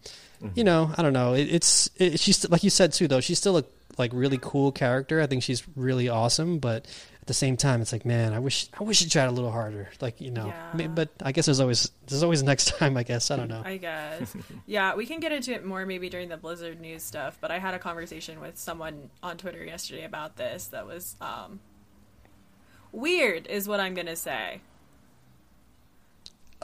you 0.55 0.65
know, 0.65 0.91
I 0.97 1.03
don't 1.03 1.13
know. 1.13 1.35
It, 1.35 1.53
it's 1.53 1.91
it, 1.97 2.19
she's 2.21 2.49
like 2.49 2.65
you 2.65 2.71
said 2.71 2.93
too, 2.93 3.09
though. 3.09 3.21
She's 3.21 3.39
still 3.39 3.59
a 3.59 3.65
like 3.99 4.13
really 4.15 4.39
cool 4.41 4.73
character. 4.73 5.21
I 5.21 5.27
think 5.27 5.43
she's 5.43 5.63
really 5.77 6.09
awesome, 6.09 6.59
but 6.61 6.87
at 6.87 7.18
the 7.29 7.35
same 7.35 7.57
time, 7.57 7.81
it's 7.81 7.93
like, 7.93 8.05
man, 8.05 8.33
I 8.33 8.41
wish 8.41 8.69
I 8.79 8.83
wish 8.83 8.99
she 8.99 9.09
tried 9.09 9.27
a 9.27 9.31
little 9.31 9.53
harder. 9.53 9.89
Like 10.01 10.21
you 10.21 10.31
know, 10.33 10.47
Yeah. 10.49 10.71
may- 10.75 10.87
but 10.89 11.11
I 11.23 11.31
guess 11.31 11.47
there's 11.47 11.61
always 11.61 11.91
there's 12.09 12.25
always 12.25 12.43
next 12.53 12.77
time. 12.77 12.97
I 12.97 13.05
guess 13.05 13.31
I 13.31 13.37
don't 13.37 13.49
know. 13.49 13.63
I 13.65 13.77
guess. 13.77 14.35
yeah, 14.67 14.97
we 14.97 15.07
can 15.07 15.21
get 15.21 15.31
into 15.31 15.53
it 15.53 15.65
more 15.65 15.87
maybe 15.87 16.09
during 16.09 16.29
the 16.29 16.37
Blizzard 16.37 16.81
news 16.81 17.05
stuff, 17.05 17.39
but 17.41 17.51
I 17.53 17.59
had 17.59 17.75
a 17.75 17.79
conversation 17.79 18.41
with 18.41 18.59
someone 18.59 19.11
on 19.23 19.37
Twitter 19.37 19.65
yesterday 19.65 20.05
about 20.05 20.37
this 20.37 20.67
that 20.69 20.87
was 20.87 21.15
um 21.21 21.61
weird 22.91 23.47
is 23.47 23.69
what 23.69 23.79
I'm 23.81 23.95
going 23.95 24.07
to 24.07 24.17
say. 24.17 24.61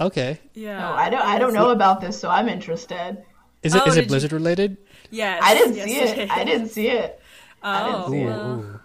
Okay, 0.01 0.41
Yeah. 0.55 0.81
No, 0.81 0.93
I 0.93 1.09
don't. 1.09 1.23
I 1.23 1.39
don't 1.39 1.55
know 1.55 1.71
about 1.71 2.01
this, 2.01 2.19
so 2.19 2.29
I'm 2.29 2.49
interested. 2.49 3.23
is 3.63 3.75
it 3.77 3.83
Oh, 3.83 3.85
is 3.87 3.95
did 3.95 4.01
it 4.01 4.03
you- 4.05 4.09
Blizzard 4.09 4.33
related? 4.33 4.77
Yes. 5.11 5.41
I 5.45 5.55
didn't 5.55 5.77
yes, 5.77 5.87
see 5.87 5.97
it 6.01 6.19
it. 6.19 6.31
I 6.31 6.43
didn't 6.45 6.69
see 6.69 6.89
it. 6.89 7.21
Oh, 7.63 8.11
didn't 8.11 8.11
see 8.11 8.19
it. 8.19 8.27
well, 8.27 8.51
Ooh. 8.61 8.81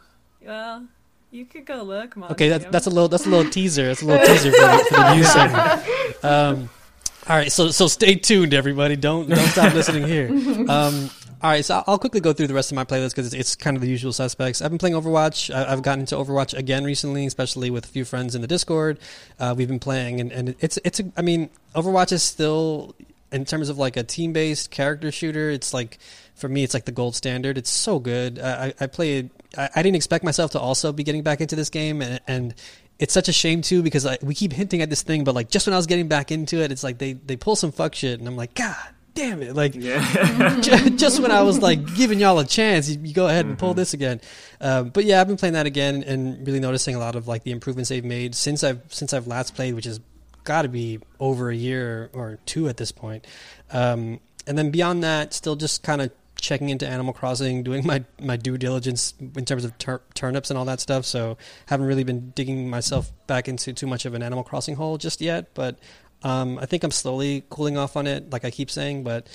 well, 0.45 0.87
you 1.31 1.45
could 1.45 1.65
go 1.65 1.83
look, 1.83 2.15
Monti. 2.17 2.33
Okay, 2.33 2.49
that's 2.49 2.65
that's 2.65 2.85
a 2.87 2.89
little 2.89 3.07
that's 3.07 3.25
a 3.25 3.29
little 3.29 3.49
teaser. 3.51 3.87
That's 3.87 4.01
a 4.01 4.05
little 4.05 4.25
teaser 4.33 4.51
for 4.51 4.57
the, 4.61 4.85
for 4.89 4.95
the 4.95 5.15
news 5.15 5.31
segment. 5.31 6.23
Um, 6.25 6.69
all 7.27 7.35
right, 7.37 7.51
so 7.51 7.69
so 7.69 7.87
stay 7.87 8.15
tuned, 8.15 8.53
everybody. 8.53 8.95
Don't 8.95 9.29
don't 9.29 9.37
stop 9.47 9.73
listening 9.73 10.07
here. 10.07 10.29
Um, 10.69 11.09
all 11.41 11.49
right, 11.49 11.63
so 11.63 11.81
I'll- 11.87 11.97
quickly 11.97 12.19
go 12.19 12.33
through 12.33 12.47
the 12.47 12.53
rest 12.53 12.69
of 12.69 12.75
my 12.75 12.83
playlist 12.83 13.11
because 13.11 13.27
it's, 13.27 13.35
it's 13.35 13.55
kind 13.55 13.77
of 13.77 13.81
the 13.81 13.87
usual 13.87 14.11
suspects. 14.11 14.61
I've 14.61 14.71
been 14.71 14.77
playing 14.77 14.95
Overwatch. 14.95 15.53
I, 15.55 15.71
I've 15.71 15.81
gotten 15.81 16.01
into 16.01 16.15
Overwatch 16.15 16.53
again 16.57 16.83
recently, 16.83 17.25
especially 17.25 17.69
with 17.69 17.85
a 17.85 17.87
few 17.87 18.03
friends 18.03 18.35
in 18.35 18.41
the 18.41 18.47
Discord. 18.47 18.99
Uh, 19.39 19.53
we've 19.57 19.67
been 19.69 19.79
playing, 19.79 20.19
and, 20.19 20.33
and 20.33 20.55
it's 20.59 20.77
it's. 20.83 20.99
A, 20.99 21.09
I 21.15 21.21
mean, 21.21 21.49
Overwatch 21.75 22.11
is 22.11 22.23
still 22.23 22.93
in 23.31 23.45
terms 23.45 23.69
of 23.69 23.77
like 23.77 23.95
a 23.95 24.03
team 24.03 24.33
based 24.33 24.69
character 24.69 25.11
shooter. 25.13 25.49
It's 25.49 25.73
like 25.73 25.97
for 26.39 26.49
me, 26.49 26.63
it's 26.63 26.73
like 26.73 26.85
the 26.85 26.91
gold 26.91 27.15
standard. 27.15 27.57
It's 27.57 27.69
so 27.69 27.99
good. 27.99 28.39
I, 28.39 28.73
I 28.79 28.87
played. 28.87 29.29
I, 29.57 29.69
I 29.75 29.83
didn't 29.83 29.95
expect 29.95 30.23
myself 30.23 30.51
to 30.51 30.59
also 30.59 30.91
be 30.91 31.03
getting 31.03 31.23
back 31.23 31.41
into 31.41 31.55
this 31.55 31.69
game, 31.69 32.01
and, 32.01 32.19
and 32.27 32.55
it's 32.97 33.13
such 33.13 33.29
a 33.29 33.33
shame 33.33 33.61
too 33.61 33.81
because 33.81 34.05
I, 34.05 34.17
we 34.21 34.35
keep 34.35 34.53
hinting 34.53 34.81
at 34.81 34.89
this 34.89 35.01
thing, 35.01 35.23
but 35.23 35.35
like 35.35 35.49
just 35.49 35.67
when 35.67 35.73
I 35.73 35.77
was 35.77 35.87
getting 35.87 36.07
back 36.07 36.31
into 36.31 36.61
it, 36.61 36.71
it's 36.71 36.83
like 36.83 36.97
they 36.97 37.13
they 37.13 37.35
pull 37.35 37.55
some 37.55 37.71
fuck 37.71 37.95
shit, 37.95 38.19
and 38.19 38.27
I'm 38.27 38.35
like, 38.35 38.53
God 38.53 38.75
damn 39.13 39.41
it! 39.41 39.55
Like 39.55 39.75
Yeah. 39.75 40.59
ju- 40.61 40.91
just 40.91 41.21
when 41.21 41.31
I 41.31 41.41
was 41.41 41.59
like 41.59 41.95
giving 41.95 42.19
y'all 42.19 42.39
a 42.39 42.45
chance, 42.45 42.89
you, 42.89 42.99
you 43.01 43.13
go 43.13 43.27
ahead 43.27 43.45
and 43.45 43.57
pull 43.57 43.73
this 43.73 43.93
again. 43.93 44.21
Um, 44.61 44.89
but 44.89 45.05
yeah, 45.05 45.21
I've 45.21 45.27
been 45.27 45.37
playing 45.37 45.53
that 45.53 45.65
again 45.65 46.03
and 46.03 46.45
really 46.45 46.59
noticing 46.59 46.95
a 46.95 46.99
lot 46.99 47.15
of 47.15 47.27
like 47.27 47.43
the 47.43 47.51
improvements 47.51 47.89
they've 47.89 48.03
made 48.03 48.35
since 48.35 48.63
I've 48.63 48.81
since 48.89 49.13
I've 49.13 49.27
last 49.27 49.55
played, 49.55 49.73
which 49.73 49.85
has 49.85 49.99
got 50.43 50.63
to 50.63 50.69
be 50.69 50.99
over 51.19 51.49
a 51.49 51.55
year 51.55 52.09
or 52.13 52.39
two 52.45 52.67
at 52.69 52.77
this 52.77 52.91
point. 52.91 53.25
Um, 53.71 54.19
and 54.47 54.57
then 54.57 54.71
beyond 54.71 55.03
that, 55.03 55.33
still 55.33 55.55
just 55.55 55.83
kind 55.83 56.01
of 56.01 56.11
checking 56.41 56.69
into 56.69 56.87
Animal 56.87 57.13
Crossing, 57.13 57.63
doing 57.63 57.85
my 57.85 58.03
my 58.21 58.37
due 58.37 58.57
diligence 58.57 59.13
in 59.19 59.45
terms 59.45 59.65
of 59.65 59.77
tur- 59.77 60.01
turnips 60.13 60.49
and 60.49 60.57
all 60.57 60.65
that 60.65 60.79
stuff. 60.79 61.05
So 61.05 61.37
haven't 61.67 61.87
really 61.87 62.03
been 62.03 62.31
digging 62.31 62.69
myself 62.69 63.11
back 63.27 63.47
into 63.47 63.73
too 63.73 63.87
much 63.87 64.05
of 64.05 64.13
an 64.13 64.23
Animal 64.23 64.43
Crossing 64.43 64.75
hole 64.75 64.97
just 64.97 65.21
yet, 65.21 65.53
but. 65.53 65.79
Um, 66.21 66.59
I 66.59 66.65
think 66.65 66.83
I'm 66.83 66.91
slowly 66.91 67.45
cooling 67.49 67.77
off 67.77 67.95
on 67.95 68.05
it, 68.05 68.29
like 68.29 68.43
I 68.43 68.51
keep 68.51 68.69
saying. 68.69 69.05
But 69.05 69.25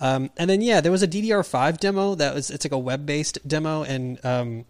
um, 0.00 0.30
and 0.36 0.50
then 0.50 0.60
yeah, 0.60 0.80
there 0.80 0.92
was 0.92 1.02
a 1.02 1.08
DDR5 1.08 1.78
demo 1.78 2.14
that 2.16 2.34
was 2.34 2.50
it's 2.50 2.64
like 2.64 2.72
a 2.72 2.78
web 2.78 3.06
based 3.06 3.38
demo, 3.46 3.82
and 3.82 4.22
um, 4.24 4.64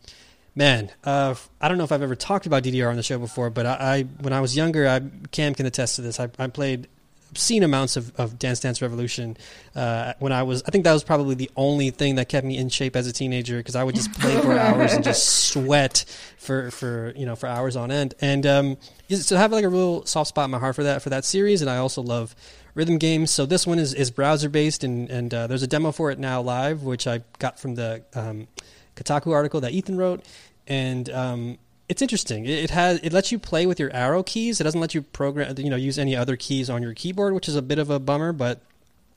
man, 0.55 0.91
uh, 1.05 1.35
I 1.61 1.69
don't 1.69 1.79
know 1.79 1.85
if 1.85 1.93
I've 1.93 2.03
ever 2.03 2.17
talked 2.17 2.47
about 2.47 2.63
DDR 2.63 2.89
on 2.89 2.97
the 2.97 3.03
show 3.03 3.19
before, 3.19 3.51
but 3.51 3.67
I, 3.67 3.73
I 3.73 4.03
when 4.21 4.33
I 4.33 4.41
was 4.41 4.57
younger, 4.57 4.87
I 4.87 5.01
Cam 5.31 5.55
can 5.55 5.67
attest 5.67 5.97
to 5.97 6.03
this. 6.03 6.21
I, 6.21 6.29
I 6.39 6.47
played 6.49 6.89
obscene 7.35 7.65
amounts 7.65 7.97
of, 7.97 8.15
of 8.17 8.39
Dance 8.39 8.61
Dance 8.61 8.81
Revolution 8.81 9.37
uh, 9.75 10.15
when 10.21 10.31
I 10.31 10.45
was. 10.45 10.63
I 10.63 10.71
think 10.71 10.85
that 10.85 10.93
was 10.93 11.03
probably 11.03 11.35
the 11.35 11.51
only 11.57 11.91
thing 11.91 12.15
that 12.15 12.29
kept 12.29 12.47
me 12.47 12.57
in 12.57 12.69
shape 12.69 12.95
as 12.95 13.09
a 13.09 13.13
teenager 13.13 13.59
because 13.59 13.75
I 13.75 13.83
would 13.83 13.97
just 13.97 14.13
play 14.13 14.41
for 14.41 14.53
hours 14.59 14.93
and 14.93 15.03
just 15.03 15.49
sweat 15.49 16.05
for 16.39 16.71
for 16.71 17.13
you 17.17 17.27
know 17.27 17.35
for 17.35 17.49
hours 17.49 17.75
on 17.75 17.91
end. 17.91 18.15
And 18.21 18.47
um, 18.47 18.77
so 19.11 19.35
I 19.35 19.41
have 19.41 19.51
like 19.51 19.65
a 19.65 19.69
real 19.69 20.07
soft 20.07 20.29
spot 20.29 20.45
in 20.45 20.53
my 20.53 20.61
heart 20.61 20.77
for 20.77 20.85
that 20.85 21.03
for 21.03 21.11
that 21.11 21.25
series, 21.25 21.61
and 21.61 21.69
I 21.69 21.79
also 21.79 22.03
love 22.03 22.37
rhythm 22.75 22.99
games. 22.99 23.33
So 23.33 23.47
this 23.47 23.67
one 23.67 23.81
is 23.81 23.95
is 23.95 24.13
browser 24.13 24.49
based, 24.49 24.85
and 24.85 25.11
and 25.11 25.35
uh, 25.35 25.49
there's 25.49 25.65
a 25.65 25.67
demo 25.69 25.91
for 25.91 26.13
it 26.13 26.21
now 26.21 26.41
live, 26.41 26.85
which 26.85 27.09
I 27.09 27.23
got 27.41 27.59
from 27.59 27.75
the 27.75 28.05
um, 28.15 28.47
Kotaku 28.95 29.33
article 29.33 29.61
that 29.63 29.73
Ethan 29.73 29.97
wrote, 29.97 30.25
and 30.69 31.11
um, 31.11 31.59
it's 31.89 32.03
interesting. 32.03 32.47
It, 32.47 32.71
has 32.71 32.99
it 33.01 33.13
lets 33.13 33.31
you 33.31 33.39
play 33.39 33.67
with 33.67 33.79
your 33.79 33.93
arrow 33.93 34.23
keys. 34.23 34.61
It 34.61 34.65
doesn't 34.65 34.81
let 34.81 34.95
you 34.95 35.03
program 35.03 35.55
you 35.59 35.71
know 35.71 35.77
use 35.77 35.99
any 35.99 36.17
other 36.17 36.37
keys 36.37 36.71
on 36.71 36.83
your 36.83 36.95
keyboard, 36.95 37.35
which 37.35 37.49
is 37.49 37.57
a 37.57 37.63
bit 37.63 37.79
of 37.79 37.91
a 37.91 37.99
bummer, 37.99 38.33
but. 38.33 38.61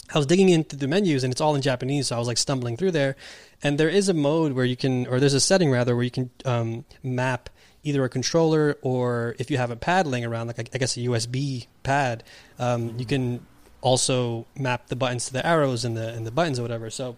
I 0.09 0.18
was 0.18 0.26
digging 0.26 0.47
into 0.47 0.78
the 0.78 0.88
menus 0.88 1.26
and 1.26 1.34
it's 1.34 1.41
all 1.41 1.53
in 1.53 1.61
Japanese, 1.61 2.07
so 2.07 2.15
I 2.15 2.20
was 2.20 2.30
like 2.30 2.38
stumbling 2.38 2.78
through 2.78 2.91
there. 2.91 3.18
And 3.61 3.78
there 3.78 3.89
is 3.89 4.07
a 4.07 4.13
mode 4.13 4.53
where 4.53 4.63
you 4.63 4.78
can, 4.78 5.05
or 5.07 5.20
there's 5.20 5.34
a 5.34 5.41
setting 5.41 5.70
rather, 5.70 5.97
where 5.97 6.05
you 6.05 6.11
can 6.11 6.30
um, 6.45 6.86
map 7.03 7.49
either 7.84 8.03
a 8.03 8.09
controller 8.09 8.78
or 8.82 9.36
if 9.39 9.49
you 9.49 9.57
have 9.57 9.72
a 9.72 9.76
pad 9.76 10.07
laying 10.07 10.26
around, 10.26 10.47
like 10.47 10.59
I 10.59 10.78
guess 10.78 10.97
a 10.97 11.01
USB 11.01 11.68
pad, 11.84 12.24
um, 12.59 12.97
you 12.97 13.05
can 13.05 13.45
also 13.82 14.45
map 14.57 14.88
the 14.88 14.95
buttons 14.95 15.26
to 15.28 15.34
the 15.34 15.45
arrows 15.45 15.86
and 15.86 15.95
the 15.95 16.09
and 16.13 16.26
the 16.26 16.32
buttons 16.32 16.59
or 16.59 16.63
whatever. 16.63 16.89
So 16.89 17.15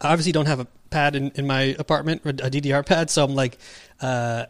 I 0.00 0.12
obviously 0.12 0.32
don't 0.32 0.46
have 0.46 0.60
a 0.60 0.66
pad 0.90 1.16
in, 1.16 1.30
in 1.34 1.46
my 1.46 1.74
apartment, 1.78 2.22
a 2.24 2.50
DDR 2.50 2.86
pad, 2.86 3.10
so 3.10 3.24
I'm 3.24 3.34
like 3.34 3.58
uh, 4.02 4.46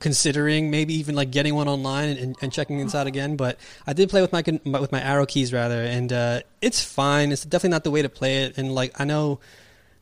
considering 0.00 0.70
maybe 0.70 0.94
even 0.94 1.14
like 1.14 1.30
getting 1.30 1.54
one 1.54 1.68
online 1.68 2.10
and, 2.10 2.36
and 2.40 2.52
checking 2.52 2.80
inside 2.80 3.06
again. 3.06 3.36
But 3.36 3.58
I 3.86 3.92
did 3.92 4.10
play 4.10 4.20
with 4.20 4.32
my 4.32 4.42
with 4.80 4.92
my 4.92 5.00
arrow 5.02 5.26
keys 5.26 5.52
rather, 5.52 5.82
and 5.82 6.12
uh, 6.12 6.40
it's 6.60 6.82
fine. 6.82 7.32
It's 7.32 7.44
definitely 7.44 7.70
not 7.70 7.84
the 7.84 7.90
way 7.90 8.02
to 8.02 8.08
play 8.08 8.44
it. 8.44 8.58
And 8.58 8.74
like 8.74 8.98
I 9.00 9.04
know 9.04 9.40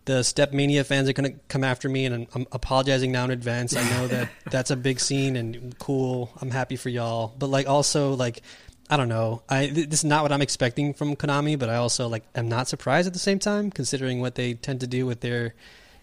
the 0.04 0.22
Step 0.22 0.52
Mania 0.52 0.84
fans 0.84 1.08
are 1.08 1.12
going 1.12 1.32
to 1.32 1.38
come 1.48 1.62
after 1.62 1.88
me, 1.88 2.06
and 2.06 2.14
I'm, 2.14 2.26
I'm 2.34 2.46
apologizing 2.52 3.12
now 3.12 3.24
in 3.24 3.30
advance. 3.30 3.76
I 3.76 3.88
know 3.90 4.08
that 4.08 4.28
that's 4.50 4.70
a 4.70 4.76
big 4.76 5.00
scene 5.00 5.36
and 5.36 5.78
cool. 5.78 6.30
I'm 6.40 6.50
happy 6.50 6.76
for 6.76 6.88
y'all, 6.88 7.32
but 7.38 7.48
like 7.48 7.68
also 7.68 8.14
like. 8.14 8.42
I 8.90 8.98
don't 8.98 9.08
know. 9.08 9.42
I 9.48 9.68
th- 9.68 9.88
this 9.88 10.00
is 10.00 10.04
not 10.04 10.22
what 10.22 10.32
I'm 10.32 10.42
expecting 10.42 10.92
from 10.92 11.16
Konami, 11.16 11.58
but 11.58 11.70
I 11.70 11.76
also 11.76 12.08
like 12.08 12.24
am 12.34 12.50
not 12.50 12.68
surprised 12.68 13.06
at 13.06 13.14
the 13.14 13.18
same 13.18 13.38
time, 13.38 13.70
considering 13.70 14.20
what 14.20 14.34
they 14.34 14.52
tend 14.52 14.80
to 14.80 14.86
do 14.86 15.06
with 15.06 15.20
their, 15.20 15.54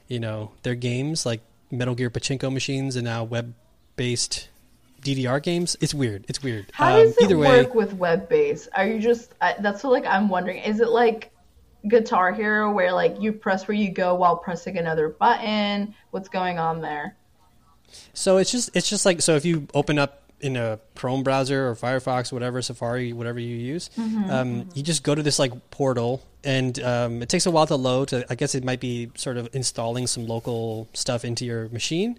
you 0.07 0.19
know, 0.19 0.53
their 0.63 0.73
games 0.73 1.23
like 1.23 1.41
Metal 1.71 1.95
Gear 1.95 2.09
Pachinko 2.09 2.51
machines 2.51 2.95
and 2.95 3.05
now 3.05 3.23
web-based 3.23 4.49
DDR 5.01 5.41
games. 5.41 5.77
It's 5.79 5.93
weird. 5.93 6.25
It's 6.27 6.41
weird. 6.43 6.67
How 6.73 6.95
Um, 6.97 7.03
does 7.03 7.17
it 7.17 7.23
either 7.25 7.37
way, 7.37 7.63
work 7.63 7.75
with 7.75 7.93
web 7.93 8.27
based? 8.29 8.69
Are 8.75 8.85
you 8.85 8.99
just 8.99 9.33
I, 9.41 9.55
that's 9.59 9.83
what 9.83 9.91
like 9.93 10.05
I'm 10.05 10.29
wondering. 10.29 10.61
Is 10.63 10.79
it 10.79 10.89
like 10.89 11.31
Guitar 11.87 12.33
Hero 12.33 12.71
where 12.71 12.91
like 12.91 13.21
you 13.21 13.31
press 13.31 13.67
where 13.67 13.77
you 13.77 13.91
go 13.91 14.15
while 14.15 14.35
pressing 14.37 14.77
another 14.77 15.09
button? 15.09 15.95
What's 16.11 16.27
going 16.27 16.59
on 16.59 16.81
there? 16.81 17.15
So 18.13 18.37
it's 18.37 18.51
just 18.51 18.69
it's 18.75 18.89
just 18.89 19.05
like 19.05 19.21
so 19.21 19.35
if 19.35 19.45
you 19.45 19.67
open 19.73 19.97
up 19.97 20.23
in 20.41 20.55
a 20.57 20.79
Chrome 20.95 21.23
browser 21.23 21.67
or 21.69 21.75
Firefox, 21.75 22.31
whatever 22.31 22.61
Safari, 22.61 23.13
whatever 23.13 23.39
you 23.39 23.55
use, 23.55 23.89
um, 24.29 24.69
you 24.73 24.83
just 24.83 25.03
go 25.03 25.15
to 25.15 25.21
this 25.23 25.39
like 25.39 25.51
portal, 25.71 26.23
and 26.43 26.79
um, 26.81 27.21
it 27.21 27.29
takes 27.29 27.45
a 27.45 27.51
while 27.51 27.67
to 27.67 27.75
load. 27.75 28.09
To, 28.09 28.25
I 28.29 28.35
guess 28.35 28.55
it 28.55 28.63
might 28.63 28.79
be 28.79 29.11
sort 29.15 29.37
of 29.37 29.49
installing 29.53 30.07
some 30.07 30.27
local 30.27 30.87
stuff 30.93 31.25
into 31.25 31.45
your 31.45 31.69
machine, 31.69 32.15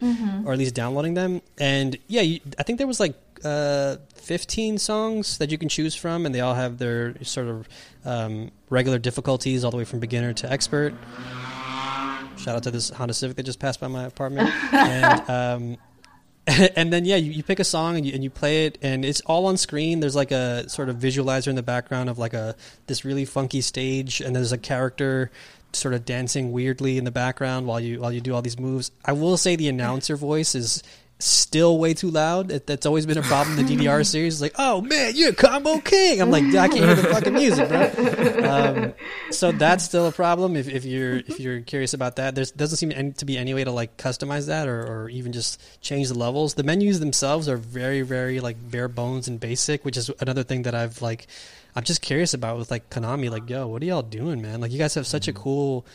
or 0.46 0.52
at 0.52 0.58
least 0.58 0.74
downloading 0.74 1.14
them. 1.14 1.42
And 1.58 1.96
yeah, 2.08 2.22
you, 2.22 2.40
I 2.58 2.62
think 2.62 2.78
there 2.78 2.86
was 2.86 3.00
like 3.00 3.14
uh, 3.44 3.96
15 4.16 4.78
songs 4.78 5.38
that 5.38 5.50
you 5.50 5.58
can 5.58 5.68
choose 5.68 5.94
from, 5.94 6.26
and 6.26 6.34
they 6.34 6.40
all 6.40 6.54
have 6.54 6.78
their 6.78 7.22
sort 7.24 7.48
of 7.48 7.68
um, 8.04 8.50
regular 8.68 8.98
difficulties, 8.98 9.64
all 9.64 9.70
the 9.70 9.76
way 9.76 9.84
from 9.84 10.00
beginner 10.00 10.32
to 10.34 10.52
expert. 10.52 10.94
Shout 12.36 12.56
out 12.56 12.62
to 12.62 12.70
this 12.70 12.88
Honda 12.90 13.12
Civic 13.12 13.36
that 13.36 13.42
just 13.42 13.58
passed 13.58 13.80
by 13.80 13.88
my 13.88 14.04
apartment. 14.04 14.50
and 14.72 15.30
um, 15.30 15.76
and 16.76 16.92
then 16.92 17.04
yeah, 17.04 17.16
you, 17.16 17.32
you 17.32 17.42
pick 17.42 17.60
a 17.60 17.64
song 17.64 17.96
and 17.96 18.06
you, 18.06 18.12
and 18.12 18.24
you 18.24 18.30
play 18.30 18.66
it, 18.66 18.78
and 18.82 19.04
it's 19.04 19.20
all 19.22 19.46
on 19.46 19.56
screen. 19.56 20.00
There's 20.00 20.16
like 20.16 20.32
a 20.32 20.68
sort 20.68 20.88
of 20.88 20.96
visualizer 20.96 21.48
in 21.48 21.56
the 21.56 21.62
background 21.62 22.08
of 22.08 22.18
like 22.18 22.34
a 22.34 22.56
this 22.86 23.04
really 23.04 23.24
funky 23.24 23.60
stage, 23.60 24.20
and 24.20 24.34
there's 24.34 24.52
a 24.52 24.58
character 24.58 25.30
sort 25.72 25.94
of 25.94 26.04
dancing 26.04 26.50
weirdly 26.50 26.98
in 26.98 27.04
the 27.04 27.12
background 27.12 27.66
while 27.66 27.78
you 27.78 28.00
while 28.00 28.12
you 28.12 28.20
do 28.20 28.34
all 28.34 28.42
these 28.42 28.58
moves. 28.58 28.90
I 29.04 29.12
will 29.12 29.36
say 29.36 29.54
the 29.56 29.68
announcer 29.68 30.16
voice 30.16 30.54
is 30.54 30.82
still 31.22 31.78
way 31.78 31.94
too 31.94 32.10
loud. 32.10 32.48
That, 32.48 32.66
that's 32.66 32.86
always 32.86 33.06
been 33.06 33.18
a 33.18 33.22
problem 33.22 33.58
in 33.58 33.66
the 33.66 33.76
DDR 33.76 34.06
series. 34.06 34.40
Like, 34.40 34.54
oh 34.58 34.80
man, 34.80 35.12
you're 35.14 35.30
a 35.30 35.34
combo 35.34 35.78
king. 35.78 36.20
I'm 36.20 36.30
like, 36.30 36.44
I 36.44 36.68
can't 36.68 36.74
hear 36.74 36.94
the 36.94 37.04
fucking 37.04 37.34
music, 37.34 37.68
bro. 37.68 38.50
Um, 38.50 38.94
so 39.30 39.52
that's 39.52 39.84
still 39.84 40.06
a 40.06 40.12
problem. 40.12 40.56
If, 40.56 40.68
if 40.68 40.84
you're 40.84 41.16
if 41.16 41.38
you're 41.40 41.60
curious 41.60 41.94
about 41.94 42.16
that, 42.16 42.34
there 42.34 42.44
doesn't 42.56 42.76
seem 42.76 42.92
any, 42.92 43.12
to 43.12 43.24
be 43.24 43.36
any 43.36 43.54
way 43.54 43.64
to 43.64 43.70
like 43.70 43.96
customize 43.96 44.46
that 44.46 44.68
or, 44.68 44.80
or 44.80 45.08
even 45.10 45.32
just 45.32 45.60
change 45.80 46.08
the 46.08 46.18
levels. 46.18 46.54
The 46.54 46.64
menus 46.64 47.00
themselves 47.00 47.48
are 47.48 47.56
very 47.56 48.02
very 48.02 48.40
like 48.40 48.56
bare 48.70 48.88
bones 48.88 49.28
and 49.28 49.38
basic, 49.38 49.84
which 49.84 49.96
is 49.96 50.10
another 50.20 50.42
thing 50.42 50.62
that 50.62 50.74
I've 50.74 51.00
like. 51.02 51.26
I'm 51.76 51.84
just 51.84 52.02
curious 52.02 52.34
about 52.34 52.58
with 52.58 52.70
like 52.70 52.90
Konami. 52.90 53.30
Like, 53.30 53.48
yo, 53.48 53.68
what 53.68 53.80
are 53.82 53.86
y'all 53.86 54.02
doing, 54.02 54.42
man? 54.42 54.60
Like, 54.60 54.72
you 54.72 54.78
guys 54.78 54.94
have 54.94 55.06
such 55.06 55.28
a 55.28 55.32
cool 55.32 55.86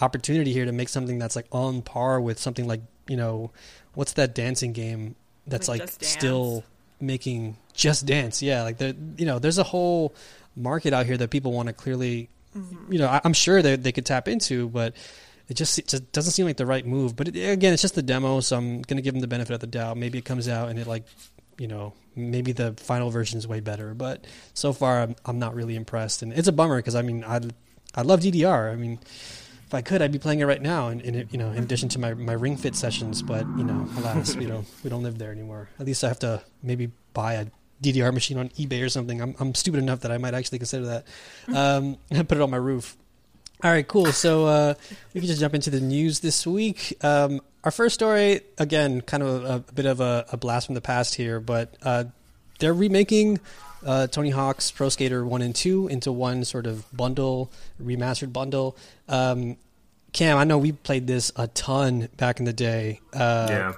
opportunity 0.00 0.52
here 0.52 0.64
to 0.64 0.72
make 0.72 0.88
something 0.88 1.18
that's 1.18 1.36
like 1.36 1.46
on 1.52 1.82
par 1.82 2.20
with 2.20 2.38
something 2.38 2.66
like 2.66 2.80
you 3.08 3.16
know 3.16 3.50
what's 3.94 4.14
that 4.14 4.34
dancing 4.34 4.72
game 4.72 5.14
that's 5.46 5.68
Like 5.68 5.80
like, 5.80 5.90
still 6.00 6.64
making 7.00 7.56
just 7.72 8.06
dance 8.06 8.42
yeah 8.42 8.62
like 8.62 8.78
there 8.78 8.94
you 9.16 9.26
know 9.26 9.38
there's 9.38 9.58
a 9.58 9.64
whole 9.64 10.14
market 10.56 10.92
out 10.92 11.06
here 11.06 11.16
that 11.16 11.30
people 11.30 11.52
want 11.52 11.66
to 11.66 11.72
clearly 11.72 12.28
mm-hmm. 12.56 12.92
you 12.92 12.98
know 12.98 13.08
I, 13.08 13.20
i'm 13.24 13.32
sure 13.32 13.60
that 13.60 13.82
they 13.82 13.92
could 13.92 14.06
tap 14.06 14.28
into 14.28 14.68
but 14.68 14.94
it 15.48 15.54
just, 15.54 15.78
it 15.78 15.88
just 15.88 16.12
doesn't 16.12 16.32
seem 16.32 16.46
like 16.46 16.56
the 16.56 16.66
right 16.66 16.86
move. 16.86 17.16
But 17.16 17.28
it, 17.28 17.36
again 17.36 17.72
it's 17.72 17.82
just 17.82 17.94
the 17.94 18.02
demo 18.02 18.40
so 18.40 18.56
i'm 18.56 18.82
gonna 18.82 19.02
give 19.02 19.14
them 19.14 19.20
the 19.20 19.26
benefit 19.26 19.54
of 19.54 19.60
the 19.60 19.66
doubt. 19.66 19.96
Maybe 19.96 20.18
it 20.18 20.24
comes 20.24 20.48
out 20.48 20.68
and 20.68 20.78
it 20.78 20.86
like 20.86 21.04
you 21.58 21.68
know 21.68 21.92
maybe 22.16 22.52
the 22.52 22.72
final 22.72 23.10
version 23.10 23.38
is 23.38 23.46
way 23.46 23.60
better. 23.60 23.94
But 23.94 24.24
so 24.54 24.72
far 24.72 25.02
i'm, 25.02 25.16
I'm 25.24 25.38
not 25.38 25.54
really 25.54 25.76
impressed. 25.76 26.22
And 26.22 26.32
it's 26.32 26.48
a 26.48 26.52
bummer 26.52 26.76
because 26.76 26.94
i 26.94 27.02
mean 27.02 27.24
i 27.24 27.40
i 27.94 28.02
love 28.02 28.20
ddr 28.20 28.72
i 28.72 28.76
mean 28.76 28.98
if 29.74 29.78
I 29.78 29.82
could, 29.82 30.02
I'd 30.02 30.12
be 30.12 30.18
playing 30.18 30.40
it 30.40 30.44
right 30.44 30.62
now, 30.62 30.88
and, 30.88 31.00
and 31.02 31.16
it, 31.16 31.28
you 31.32 31.38
know, 31.38 31.50
in 31.50 31.62
addition 31.62 31.88
to 31.90 31.98
my, 31.98 32.14
my 32.14 32.32
Ring 32.32 32.56
Fit 32.56 32.76
sessions. 32.76 33.22
But 33.22 33.46
you 33.56 33.64
know, 33.64 33.88
alas, 33.98 34.36
we 34.36 34.46
don't 34.46 34.66
we 34.84 34.90
don't 34.90 35.02
live 35.02 35.18
there 35.18 35.32
anymore. 35.32 35.68
At 35.80 35.86
least 35.86 36.04
I 36.04 36.08
have 36.08 36.20
to 36.20 36.42
maybe 36.62 36.92
buy 37.12 37.34
a 37.34 37.46
DDR 37.82 38.14
machine 38.14 38.38
on 38.38 38.50
eBay 38.50 38.84
or 38.84 38.88
something. 38.88 39.20
I'm 39.20 39.34
I'm 39.40 39.54
stupid 39.54 39.78
enough 39.78 40.00
that 40.00 40.12
I 40.12 40.18
might 40.18 40.34
actually 40.34 40.58
consider 40.58 40.86
that. 40.86 41.06
Um, 41.48 41.98
and 42.10 42.28
put 42.28 42.38
it 42.38 42.40
on 42.40 42.50
my 42.50 42.56
roof. 42.56 42.96
All 43.62 43.70
right, 43.70 43.86
cool. 43.86 44.06
So 44.06 44.46
uh, 44.46 44.74
we 45.12 45.20
can 45.20 45.28
just 45.28 45.40
jump 45.40 45.54
into 45.54 45.70
the 45.70 45.80
news 45.80 46.20
this 46.20 46.46
week. 46.46 46.96
Um, 47.02 47.40
our 47.64 47.70
first 47.70 47.94
story, 47.94 48.42
again, 48.58 49.00
kind 49.00 49.22
of 49.22 49.44
a, 49.44 49.54
a 49.54 49.72
bit 49.72 49.86
of 49.86 50.00
a, 50.00 50.26
a 50.32 50.36
blast 50.36 50.66
from 50.66 50.74
the 50.74 50.82
past 50.82 51.14
here, 51.14 51.40
but 51.40 51.74
uh, 51.82 52.04
they're 52.58 52.74
remaking 52.74 53.40
uh, 53.84 54.06
Tony 54.06 54.30
Hawk's 54.30 54.70
Pro 54.70 54.88
Skater 54.88 55.24
1 55.24 55.42
and 55.42 55.54
2 55.54 55.88
into 55.88 56.12
one 56.12 56.44
sort 56.44 56.66
of 56.66 56.84
bundle, 56.94 57.50
remastered 57.82 58.32
bundle. 58.32 58.76
Um, 59.08 59.56
Cam, 60.14 60.38
I 60.38 60.44
know 60.44 60.58
we 60.58 60.72
played 60.72 61.06
this 61.06 61.30
a 61.36 61.48
ton 61.48 62.08
back 62.16 62.38
in 62.38 62.46
the 62.46 62.52
day. 62.52 63.00
Uh, 63.12 63.46
yeah. 63.50 63.72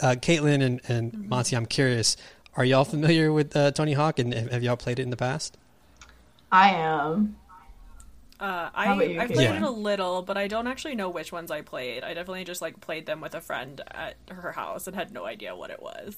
uh, 0.00 0.14
Caitlin 0.14 0.62
and, 0.62 0.80
and 0.88 1.28
Monti, 1.28 1.54
I'm 1.54 1.66
curious, 1.66 2.16
are 2.56 2.64
y'all 2.64 2.84
familiar 2.84 3.30
with 3.32 3.54
uh, 3.54 3.70
Tony 3.70 3.92
Hawk 3.92 4.18
and 4.18 4.32
have 4.34 4.50
have 4.50 4.62
y'all 4.62 4.76
played 4.76 4.98
it 4.98 5.02
in 5.02 5.10
the 5.10 5.16
past? 5.16 5.56
I 6.50 6.70
am. 6.70 7.36
Uh, 8.40 8.70
I 8.74 9.02
you, 9.04 9.20
I 9.20 9.26
played 9.26 9.40
Yeah. 9.40 9.56
it 9.56 9.62
a 9.62 9.70
little, 9.70 10.22
but 10.22 10.36
I 10.36 10.48
don't 10.48 10.66
actually 10.66 10.96
know 10.96 11.08
which 11.10 11.30
ones 11.30 11.50
I 11.50 11.60
played. 11.60 12.02
I 12.02 12.12
definitely 12.14 12.44
just 12.44 12.60
like 12.60 12.80
played 12.80 13.06
them 13.06 13.20
with 13.20 13.34
a 13.34 13.40
friend 13.40 13.80
at 13.92 14.16
her 14.30 14.52
house 14.52 14.86
and 14.88 14.96
had 14.96 15.12
no 15.12 15.24
idea 15.26 15.54
what 15.54 15.70
it 15.70 15.80
was. 15.80 16.16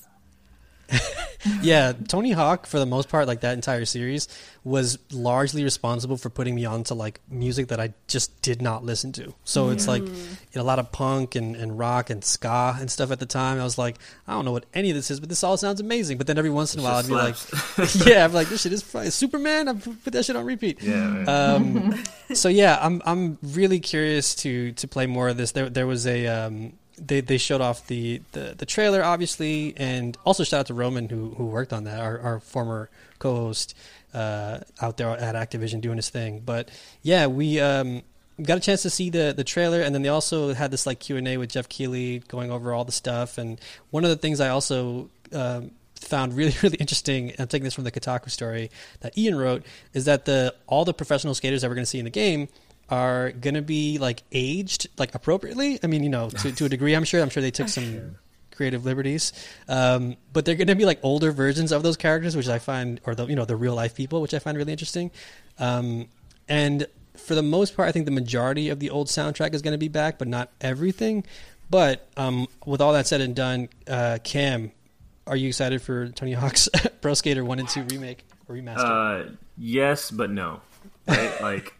yeah, 1.62 1.92
Tony 2.08 2.32
Hawk 2.32 2.66
for 2.66 2.78
the 2.78 2.86
most 2.86 3.08
part, 3.08 3.26
like 3.26 3.40
that 3.40 3.54
entire 3.54 3.84
series, 3.84 4.28
was 4.64 4.98
largely 5.12 5.62
responsible 5.62 6.16
for 6.16 6.30
putting 6.30 6.54
me 6.54 6.64
onto 6.64 6.94
like 6.94 7.20
music 7.30 7.68
that 7.68 7.80
I 7.80 7.92
just 8.06 8.40
did 8.42 8.62
not 8.62 8.84
listen 8.84 9.12
to. 9.12 9.34
So 9.44 9.70
it's 9.70 9.86
like 9.86 10.02
you 10.02 10.12
know, 10.54 10.62
a 10.62 10.64
lot 10.64 10.78
of 10.78 10.90
punk 10.92 11.34
and, 11.34 11.54
and 11.56 11.78
rock 11.78 12.10
and 12.10 12.24
ska 12.24 12.76
and 12.78 12.90
stuff 12.90 13.10
at 13.10 13.20
the 13.20 13.26
time. 13.26 13.60
I 13.60 13.64
was 13.64 13.76
like, 13.78 13.96
I 14.26 14.32
don't 14.32 14.44
know 14.44 14.52
what 14.52 14.66
any 14.72 14.90
of 14.90 14.96
this 14.96 15.10
is, 15.10 15.20
but 15.20 15.28
this 15.28 15.44
all 15.44 15.56
sounds 15.56 15.80
amazing. 15.80 16.18
But 16.18 16.26
then 16.26 16.38
every 16.38 16.50
once 16.50 16.74
in 16.74 16.80
a 16.80 16.82
while, 16.82 16.96
I'd 16.96 17.06
Just 17.06 17.50
be 17.76 17.84
like. 17.84 18.06
Yeah, 18.06 18.24
I'm 18.24 18.32
like, 18.32 18.48
this 18.48 18.62
shit 18.62 18.72
is 18.72 18.82
fine. 18.82 19.10
Superman. 19.10 19.68
I 19.68 19.74
put 19.74 20.12
that 20.12 20.24
shit 20.24 20.36
on 20.36 20.44
repeat. 20.44 20.82
yeah. 20.82 21.24
Um, 21.24 22.02
so 22.34 22.48
yeah, 22.48 22.78
I'm 22.80 23.02
I'm 23.04 23.38
really 23.42 23.80
curious 23.80 24.34
to 24.36 24.72
to 24.72 24.88
play 24.88 25.06
more 25.06 25.28
of 25.28 25.36
this. 25.36 25.52
There 25.52 25.68
there 25.68 25.86
was 25.86 26.06
a 26.06 26.26
um, 26.26 26.72
they 26.98 27.20
they 27.20 27.38
showed 27.38 27.60
off 27.60 27.86
the, 27.86 28.22
the 28.32 28.54
the 28.56 28.66
trailer 28.66 29.02
obviously, 29.02 29.74
and 29.76 30.16
also 30.24 30.44
shout 30.44 30.60
out 30.60 30.66
to 30.66 30.74
Roman 30.74 31.08
who 31.08 31.34
who 31.34 31.46
worked 31.46 31.72
on 31.72 31.84
that, 31.84 32.00
our 32.00 32.20
our 32.20 32.40
former 32.40 32.90
co-host 33.18 33.76
uh, 34.12 34.60
out 34.80 34.96
there 34.96 35.10
at 35.10 35.34
Activision 35.34 35.80
doing 35.80 35.96
his 35.96 36.10
thing. 36.10 36.40
But 36.44 36.70
yeah, 37.02 37.26
we. 37.26 37.60
Um, 37.60 38.02
Got 38.42 38.56
a 38.56 38.60
chance 38.60 38.82
to 38.82 38.90
see 38.90 39.10
the 39.10 39.32
the 39.32 39.44
trailer, 39.44 39.80
and 39.80 39.94
then 39.94 40.02
they 40.02 40.08
also 40.08 40.54
had 40.54 40.72
this 40.72 40.86
like 40.86 40.98
Q 40.98 41.18
and 41.18 41.28
A 41.28 41.36
with 41.36 41.50
Geoff 41.50 41.68
Keighley 41.68 42.18
going 42.26 42.50
over 42.50 42.72
all 42.72 42.84
the 42.84 42.90
stuff. 42.90 43.38
And 43.38 43.60
one 43.90 44.02
of 44.02 44.10
the 44.10 44.16
things 44.16 44.40
I 44.40 44.48
also 44.48 45.08
um, 45.32 45.70
found 45.94 46.34
really 46.34 46.52
really 46.62 46.76
interesting, 46.78 47.30
and 47.30 47.38
I'm 47.38 47.46
taking 47.46 47.62
this 47.62 47.74
from 47.74 47.84
the 47.84 47.92
Kotaku 47.92 48.28
story 48.28 48.72
that 49.02 49.16
Ian 49.16 49.36
wrote, 49.36 49.64
is 49.92 50.06
that 50.06 50.24
the 50.24 50.52
all 50.66 50.84
the 50.84 50.92
professional 50.92 51.34
skaters 51.34 51.62
that 51.62 51.68
we're 51.68 51.76
going 51.76 51.84
to 51.84 51.90
see 51.90 52.00
in 52.00 52.04
the 52.06 52.10
game 52.10 52.48
are 52.90 53.32
going 53.32 53.54
to 53.54 53.62
be 53.62 53.98
like 53.98 54.22
aged 54.32 54.88
like 54.98 55.14
appropriately. 55.14 55.78
I 55.82 55.86
mean, 55.86 56.02
you 56.02 56.10
know, 56.10 56.30
to 56.30 56.52
to 56.52 56.64
a 56.64 56.68
degree, 56.68 56.94
I'm 56.94 57.04
sure. 57.04 57.22
I'm 57.22 57.30
sure 57.30 57.42
they 57.42 57.50
took 57.50 57.68
some 57.68 58.16
creative 58.54 58.84
liberties, 58.84 59.32
um, 59.68 60.16
but 60.32 60.44
they're 60.44 60.54
going 60.54 60.68
to 60.68 60.74
be 60.74 60.84
like 60.84 61.00
older 61.02 61.32
versions 61.32 61.72
of 61.72 61.82
those 61.82 61.96
characters, 61.96 62.36
which 62.36 62.48
I 62.48 62.58
find, 62.58 63.00
or 63.04 63.14
the 63.14 63.26
you 63.26 63.36
know 63.36 63.44
the 63.44 63.56
real 63.56 63.74
life 63.74 63.94
people, 63.94 64.20
which 64.20 64.34
I 64.34 64.38
find 64.38 64.56
really 64.56 64.72
interesting. 64.72 65.10
Um, 65.58 66.08
and 66.48 66.86
for 67.16 67.34
the 67.34 67.42
most 67.42 67.76
part, 67.76 67.88
I 67.88 67.92
think 67.92 68.04
the 68.06 68.12
majority 68.12 68.68
of 68.70 68.80
the 68.80 68.90
old 68.90 69.08
soundtrack 69.08 69.54
is 69.54 69.62
going 69.62 69.72
to 69.72 69.78
be 69.78 69.88
back, 69.88 70.18
but 70.18 70.28
not 70.28 70.50
everything. 70.60 71.24
But 71.70 72.06
um, 72.16 72.46
with 72.66 72.80
all 72.80 72.92
that 72.92 73.06
said 73.06 73.20
and 73.20 73.34
done, 73.34 73.68
uh, 73.88 74.18
Cam, 74.22 74.72
are 75.26 75.36
you 75.36 75.48
excited 75.48 75.80
for 75.80 76.08
Tony 76.08 76.32
Hawk's 76.32 76.68
Pro 77.00 77.14
Skater 77.14 77.44
One 77.44 77.58
and 77.58 77.68
Two 77.68 77.84
remake 77.84 78.24
or 78.48 78.56
remaster? 78.56 79.30
Uh, 79.30 79.30
yes, 79.56 80.10
but 80.10 80.30
no. 80.30 80.60
Right? 81.06 81.40
like, 81.40 81.74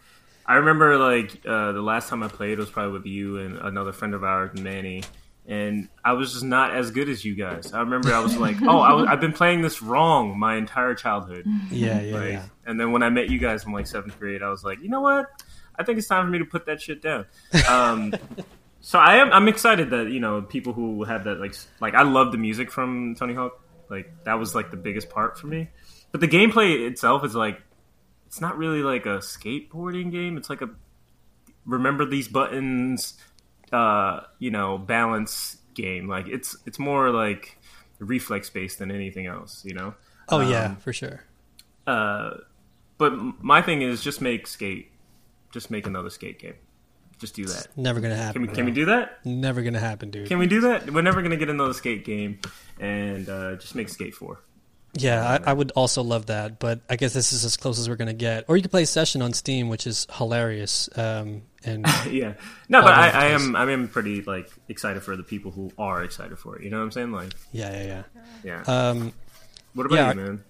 I 0.46 0.56
remember 0.56 0.98
like 0.98 1.40
uh, 1.46 1.72
the 1.72 1.82
last 1.82 2.08
time 2.08 2.22
I 2.22 2.28
played 2.28 2.58
was 2.58 2.70
probably 2.70 2.92
with 2.92 3.06
you 3.06 3.38
and 3.38 3.58
another 3.58 3.92
friend 3.92 4.14
of 4.14 4.22
ours, 4.24 4.58
Manny, 4.60 5.02
and 5.46 5.88
I 6.04 6.12
was 6.12 6.32
just 6.32 6.44
not 6.44 6.74
as 6.74 6.90
good 6.90 7.08
as 7.08 7.24
you 7.24 7.34
guys. 7.34 7.72
I 7.72 7.80
remember 7.80 8.12
I 8.12 8.18
was 8.20 8.36
like, 8.36 8.56
oh, 8.62 8.78
I 8.80 8.92
was, 8.92 9.06
I've 9.08 9.20
been 9.20 9.32
playing 9.32 9.62
this 9.62 9.80
wrong 9.82 10.38
my 10.38 10.56
entire 10.56 10.94
childhood. 10.94 11.46
yeah, 11.70 12.00
yeah, 12.00 12.14
Like, 12.14 12.32
yeah. 12.32 12.44
and 12.66 12.78
then 12.78 12.92
when 12.92 13.02
I 13.02 13.08
met 13.10 13.30
you 13.30 13.38
guys 13.38 13.64
in 13.64 13.72
like 13.72 13.86
seventh 13.86 14.18
grade, 14.18 14.42
I 14.42 14.50
was 14.50 14.64
like, 14.64 14.82
you 14.82 14.88
know 14.88 15.00
what? 15.00 15.26
I 15.78 15.82
think 15.82 15.98
it's 15.98 16.06
time 16.06 16.24
for 16.26 16.30
me 16.30 16.38
to 16.38 16.44
put 16.44 16.66
that 16.66 16.80
shit 16.80 17.02
down. 17.02 17.26
Um, 17.68 18.14
so 18.80 18.98
I 18.98 19.16
am. 19.16 19.32
I'm 19.32 19.48
excited 19.48 19.90
that 19.90 20.10
you 20.10 20.20
know 20.20 20.42
people 20.42 20.72
who 20.72 21.02
have 21.04 21.24
that 21.24 21.40
like 21.40 21.54
like 21.80 21.94
I 21.94 22.02
love 22.02 22.32
the 22.32 22.38
music 22.38 22.70
from 22.70 23.14
Tony 23.16 23.34
Hawk. 23.34 23.60
Like 23.90 24.12
that 24.24 24.34
was 24.34 24.54
like 24.54 24.70
the 24.70 24.76
biggest 24.76 25.10
part 25.10 25.38
for 25.38 25.46
me. 25.46 25.68
But 26.12 26.20
the 26.20 26.28
gameplay 26.28 26.86
itself 26.88 27.24
is 27.24 27.34
like 27.34 27.60
it's 28.34 28.40
not 28.40 28.58
really 28.58 28.82
like 28.82 29.06
a 29.06 29.18
skateboarding 29.18 30.10
game. 30.10 30.36
It's 30.36 30.50
like 30.50 30.60
a 30.60 30.68
remember 31.64 32.04
these 32.04 32.26
buttons, 32.26 33.14
uh, 33.72 34.22
you 34.40 34.50
know, 34.50 34.76
balance 34.76 35.58
game. 35.74 36.08
Like 36.08 36.26
it's 36.26 36.56
it's 36.66 36.80
more 36.80 37.10
like 37.10 37.56
reflex 38.00 38.50
based 38.50 38.80
than 38.80 38.90
anything 38.90 39.26
else. 39.26 39.64
You 39.64 39.74
know. 39.74 39.94
Oh 40.30 40.40
yeah, 40.40 40.64
Um, 40.64 40.76
for 40.76 40.92
sure. 40.92 41.22
uh, 41.86 42.30
but 42.98 43.12
my 43.40 43.62
thing 43.62 43.82
is 43.82 44.02
just 44.02 44.20
make 44.20 44.48
skate, 44.48 44.90
just 45.52 45.70
make 45.70 45.86
another 45.86 46.10
skate 46.10 46.40
game. 46.40 46.54
Just 47.20 47.36
do 47.36 47.44
that. 47.44 47.68
Never 47.76 48.00
gonna 48.00 48.16
happen. 48.16 48.42
Can 48.42 48.50
we 48.50 48.56
can 48.56 48.64
we 48.64 48.72
do 48.72 48.86
that? 48.86 49.24
Never 49.24 49.62
gonna 49.62 49.78
happen, 49.78 50.10
dude. 50.10 50.26
Can 50.26 50.38
we 50.40 50.48
do 50.48 50.60
that? 50.62 50.90
We're 50.92 51.02
never 51.02 51.22
gonna 51.22 51.36
get 51.36 51.50
another 51.50 51.72
skate 51.72 52.04
game, 52.04 52.40
and 52.80 53.28
uh, 53.28 53.54
just 53.58 53.76
make 53.76 53.88
Skate 53.88 54.12
Four. 54.16 54.40
Yeah, 54.96 55.38
I, 55.44 55.50
I 55.50 55.52
would 55.52 55.72
also 55.72 56.02
love 56.02 56.26
that, 56.26 56.58
but 56.58 56.80
I 56.88 56.96
guess 56.96 57.12
this 57.12 57.32
is 57.32 57.44
as 57.44 57.56
close 57.56 57.78
as 57.78 57.88
we're 57.88 57.96
gonna 57.96 58.12
get. 58.12 58.44
Or 58.48 58.56
you 58.56 58.62
could 58.62 58.70
play 58.70 58.84
a 58.84 58.86
Session 58.86 59.22
on 59.22 59.32
Steam, 59.32 59.68
which 59.68 59.86
is 59.86 60.06
hilarious. 60.12 60.88
Um, 60.96 61.42
and 61.64 61.86
yeah, 62.08 62.34
no, 62.68 62.82
but 62.82 62.92
I, 62.92 63.10
I 63.10 63.24
am 63.26 63.56
I 63.56 63.70
am 63.70 63.88
pretty 63.88 64.22
like 64.22 64.50
excited 64.68 65.02
for 65.02 65.16
the 65.16 65.22
people 65.22 65.50
who 65.50 65.70
are 65.78 66.02
excited 66.02 66.38
for 66.38 66.56
it. 66.56 66.64
You 66.64 66.70
know 66.70 66.78
what 66.78 66.84
I'm 66.84 66.90
saying? 66.92 67.12
Like, 67.12 67.32
yeah, 67.52 67.72
yeah, 67.72 68.02
yeah. 68.44 68.62
yeah. 68.66 68.88
Um, 68.90 69.12
what 69.74 69.86
about 69.86 69.96
yeah, 69.96 70.08
you, 70.10 70.20
man? 70.20 70.44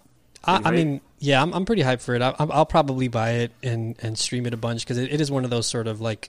I, 0.47 0.61
I 0.65 0.71
mean, 0.71 1.01
yeah, 1.19 1.41
I'm, 1.43 1.53
I'm 1.55 1.65
pretty 1.65 1.83
hyped 1.83 2.03
for 2.03 2.15
it. 2.15 2.23
I, 2.23 2.31
I'm- 2.31 2.53
I'll 2.53 2.67
probably 2.67 3.09
buy 3.09 3.31
it 3.31 3.53
and, 3.63 3.97
and 4.03 4.19
stream 4.19 4.47
it 4.47 4.55
a 4.55 4.57
bunch 4.57 4.85
because 4.85 4.99
it, 4.99 5.13
it 5.13 5.21
is 5.21 5.31
one 5.31 5.45
of 5.45 5.51
those 5.51 5.67
sort 5.67 5.87
of 5.87 6.01
like, 6.01 6.29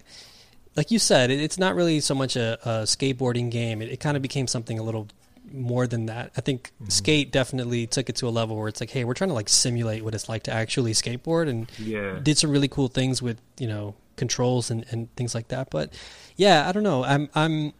like 0.75 0.91
you 0.91 0.99
said, 0.99 1.31
it, 1.31 1.41
it's 1.41 1.57
not 1.57 1.75
really 1.75 1.99
so 1.99 2.15
much 2.15 2.35
a, 2.35 2.57
a 2.63 2.69
skateboarding 2.83 3.51
game. 3.51 3.81
It, 3.81 3.91
it 3.91 3.99
kind 3.99 4.15
of 4.15 4.23
became 4.23 4.47
something 4.47 4.79
a 4.79 4.83
little 4.83 5.07
more 5.55 5.87
than 5.87 6.07
that. 6.07 6.31
I 6.37 6.41
think 6.41 6.71
mm-hmm. 6.75 6.89
Skate 6.89 7.31
definitely 7.31 7.87
took 7.87 8.09
it 8.09 8.15
to 8.17 8.27
a 8.27 8.29
level 8.29 8.57
where 8.57 8.67
it's 8.67 8.79
like, 8.79 8.89
hey, 8.89 9.03
we're 9.03 9.13
trying 9.13 9.29
to 9.29 9.33
like 9.33 9.49
simulate 9.49 10.03
what 10.03 10.13
it's 10.13 10.29
like 10.29 10.43
to 10.43 10.51
actually 10.51 10.93
skateboard 10.93 11.49
and 11.49 11.69
Yeah, 11.79 12.19
did 12.21 12.37
some 12.37 12.51
really 12.51 12.67
cool 12.67 12.87
things 12.87 13.21
with 13.21 13.39
you 13.57 13.67
know 13.67 13.95
controls 14.15 14.71
and, 14.71 14.85
and 14.91 15.13
things 15.15 15.35
like 15.35 15.49
that. 15.49 15.69
But 15.69 15.93
yeah, 16.35 16.67
I 16.67 16.71
don't 16.71 16.83
know. 16.83 17.03
I'm 17.03 17.29
I'm 17.35 17.73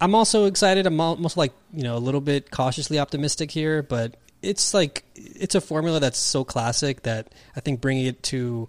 I'm 0.00 0.14
also 0.14 0.46
excited. 0.46 0.86
I'm 0.86 1.00
almost 1.00 1.36
like 1.36 1.52
you 1.72 1.82
know 1.82 1.96
a 1.96 1.98
little 1.98 2.20
bit 2.20 2.50
cautiously 2.50 2.98
optimistic 2.98 3.50
here, 3.50 3.82
but 3.82 4.16
it's 4.42 4.74
like 4.74 5.04
it's 5.14 5.54
a 5.54 5.60
formula 5.60 6.00
that's 6.00 6.18
so 6.18 6.44
classic 6.44 7.02
that 7.02 7.32
I 7.56 7.60
think 7.60 7.80
bringing 7.80 8.06
it 8.06 8.22
to 8.24 8.68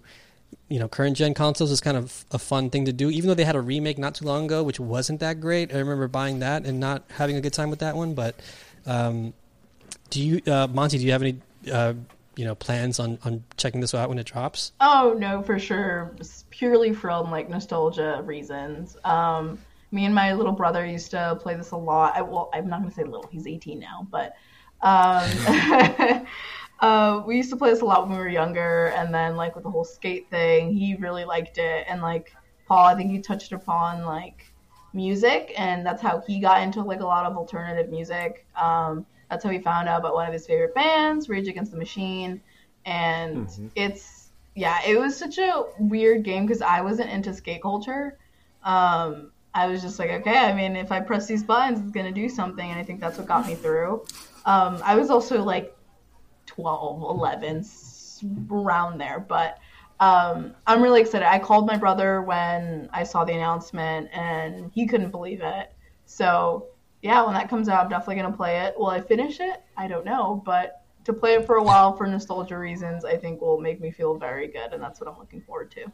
you 0.68 0.78
know 0.78 0.88
current 0.88 1.16
gen 1.16 1.34
consoles 1.34 1.70
is 1.70 1.80
kind 1.80 1.96
of 1.96 2.24
a 2.32 2.38
fun 2.38 2.70
thing 2.70 2.84
to 2.86 2.92
do. 2.92 3.10
Even 3.10 3.28
though 3.28 3.34
they 3.34 3.44
had 3.44 3.56
a 3.56 3.60
remake 3.60 3.98
not 3.98 4.14
too 4.14 4.24
long 4.24 4.46
ago, 4.46 4.62
which 4.62 4.80
wasn't 4.80 5.20
that 5.20 5.40
great. 5.40 5.72
I 5.72 5.78
remember 5.78 6.08
buying 6.08 6.40
that 6.40 6.64
and 6.66 6.80
not 6.80 7.04
having 7.10 7.36
a 7.36 7.40
good 7.40 7.52
time 7.52 7.70
with 7.70 7.78
that 7.80 7.96
one. 7.96 8.14
But 8.14 8.36
um, 8.84 9.32
do 10.10 10.22
you, 10.22 10.52
uh, 10.52 10.66
Monti? 10.66 10.98
Do 10.98 11.04
you 11.04 11.12
have 11.12 11.22
any 11.22 11.38
uh, 11.72 11.94
you 12.36 12.44
know 12.44 12.54
plans 12.54 12.98
on 12.98 13.18
on 13.24 13.44
checking 13.56 13.80
this 13.80 13.94
out 13.94 14.08
when 14.08 14.18
it 14.18 14.26
drops? 14.26 14.72
Oh 14.80 15.14
no, 15.18 15.42
for 15.42 15.58
sure. 15.58 16.14
It's 16.18 16.44
purely 16.50 16.92
from 16.92 17.30
like 17.30 17.48
nostalgia 17.48 18.22
reasons. 18.24 18.96
Um, 19.04 19.58
me 19.92 20.04
and 20.04 20.14
my 20.14 20.32
little 20.32 20.52
brother 20.52 20.84
used 20.84 21.12
to 21.12 21.38
play 21.40 21.54
this 21.54 21.70
a 21.70 21.76
lot. 21.76 22.16
I, 22.16 22.22
well, 22.22 22.50
I'm 22.52 22.68
not 22.68 22.80
gonna 22.80 22.92
say 22.92 23.04
little. 23.04 23.28
He's 23.30 23.46
18 23.46 23.78
now, 23.78 24.06
but 24.10 24.34
um, 24.82 25.30
uh, 26.80 27.22
we 27.26 27.36
used 27.36 27.50
to 27.50 27.56
play 27.56 27.70
this 27.70 27.80
a 27.80 27.84
lot 27.84 28.06
when 28.06 28.16
we 28.16 28.22
were 28.22 28.28
younger. 28.28 28.86
And 28.88 29.14
then 29.14 29.36
like 29.36 29.54
with 29.54 29.64
the 29.64 29.70
whole 29.70 29.84
skate 29.84 30.28
thing, 30.30 30.72
he 30.72 30.96
really 30.96 31.24
liked 31.24 31.58
it. 31.58 31.86
And 31.88 32.02
like 32.02 32.32
Paul, 32.66 32.86
I 32.86 32.94
think 32.94 33.12
you 33.12 33.22
touched 33.22 33.52
upon 33.52 34.04
like 34.04 34.52
music, 34.92 35.52
and 35.56 35.84
that's 35.86 36.02
how 36.02 36.22
he 36.26 36.40
got 36.40 36.62
into 36.62 36.82
like 36.82 37.00
a 37.00 37.06
lot 37.06 37.26
of 37.26 37.36
alternative 37.36 37.90
music. 37.90 38.46
Um, 38.56 39.06
that's 39.30 39.44
how 39.44 39.50
he 39.50 39.58
found 39.58 39.88
out 39.88 40.00
about 40.00 40.14
one 40.14 40.26
of 40.26 40.32
his 40.32 40.46
favorite 40.46 40.74
bands, 40.74 41.28
Rage 41.28 41.48
Against 41.48 41.72
the 41.72 41.78
Machine, 41.78 42.40
and 42.84 43.46
Mhm. 43.48 43.70
it's 43.74 44.30
yeah, 44.54 44.78
it 44.86 44.98
was 44.98 45.14
such 45.16 45.36
a 45.36 45.64
weird 45.78 46.22
game 46.24 46.46
because 46.46 46.62
I 46.62 46.80
wasn't 46.80 47.10
into 47.10 47.34
skate 47.34 47.60
culture. 47.60 48.16
Um, 48.62 49.32
I 49.52 49.66
was 49.66 49.82
just 49.82 49.98
like, 49.98 50.10
okay, 50.10 50.38
I 50.38 50.54
mean, 50.54 50.76
if 50.76 50.90
I 50.90 51.00
press 51.00 51.26
these 51.26 51.42
buttons, 51.42 51.80
it's 51.80 51.90
gonna 51.90 52.10
do 52.10 52.28
something, 52.28 52.68
and 52.68 52.78
I 52.80 52.82
think 52.82 53.00
that's 53.00 53.18
what 53.18 53.26
got 53.26 53.46
me 53.46 53.54
through. 53.54 54.06
Um, 54.46 54.80
I 54.82 54.96
was 54.96 55.10
also 55.10 55.42
like 55.42 55.75
12, 56.56 57.02
11, 57.02 57.58
s- 57.58 58.24
around 58.50 58.98
there, 58.98 59.20
but 59.20 59.58
um, 60.00 60.54
I'm 60.66 60.82
really 60.82 61.00
excited. 61.00 61.26
I 61.26 61.38
called 61.38 61.66
my 61.66 61.76
brother 61.76 62.22
when 62.22 62.88
I 62.92 63.04
saw 63.04 63.24
the 63.24 63.32
announcement, 63.32 64.08
and 64.12 64.70
he 64.74 64.86
couldn't 64.86 65.10
believe 65.10 65.40
it. 65.42 65.72
So 66.06 66.68
yeah, 67.02 67.22
when 67.24 67.34
that 67.34 67.48
comes 67.48 67.68
out, 67.68 67.84
I'm 67.84 67.90
definitely 67.90 68.16
gonna 68.16 68.36
play 68.36 68.60
it. 68.60 68.78
Will 68.78 68.88
I 68.88 69.00
finish 69.00 69.40
it? 69.40 69.62
I 69.76 69.86
don't 69.86 70.04
know, 70.04 70.42
but 70.44 70.82
to 71.04 71.12
play 71.12 71.34
it 71.34 71.46
for 71.46 71.56
a 71.56 71.62
while 71.62 71.96
for 71.96 72.06
nostalgia 72.06 72.58
reasons, 72.58 73.04
I 73.04 73.16
think 73.16 73.40
will 73.40 73.60
make 73.60 73.80
me 73.80 73.90
feel 73.90 74.16
very 74.16 74.48
good, 74.48 74.72
and 74.72 74.82
that's 74.82 75.00
what 75.00 75.08
I'm 75.08 75.18
looking 75.18 75.40
forward 75.40 75.70
to. 75.72 75.86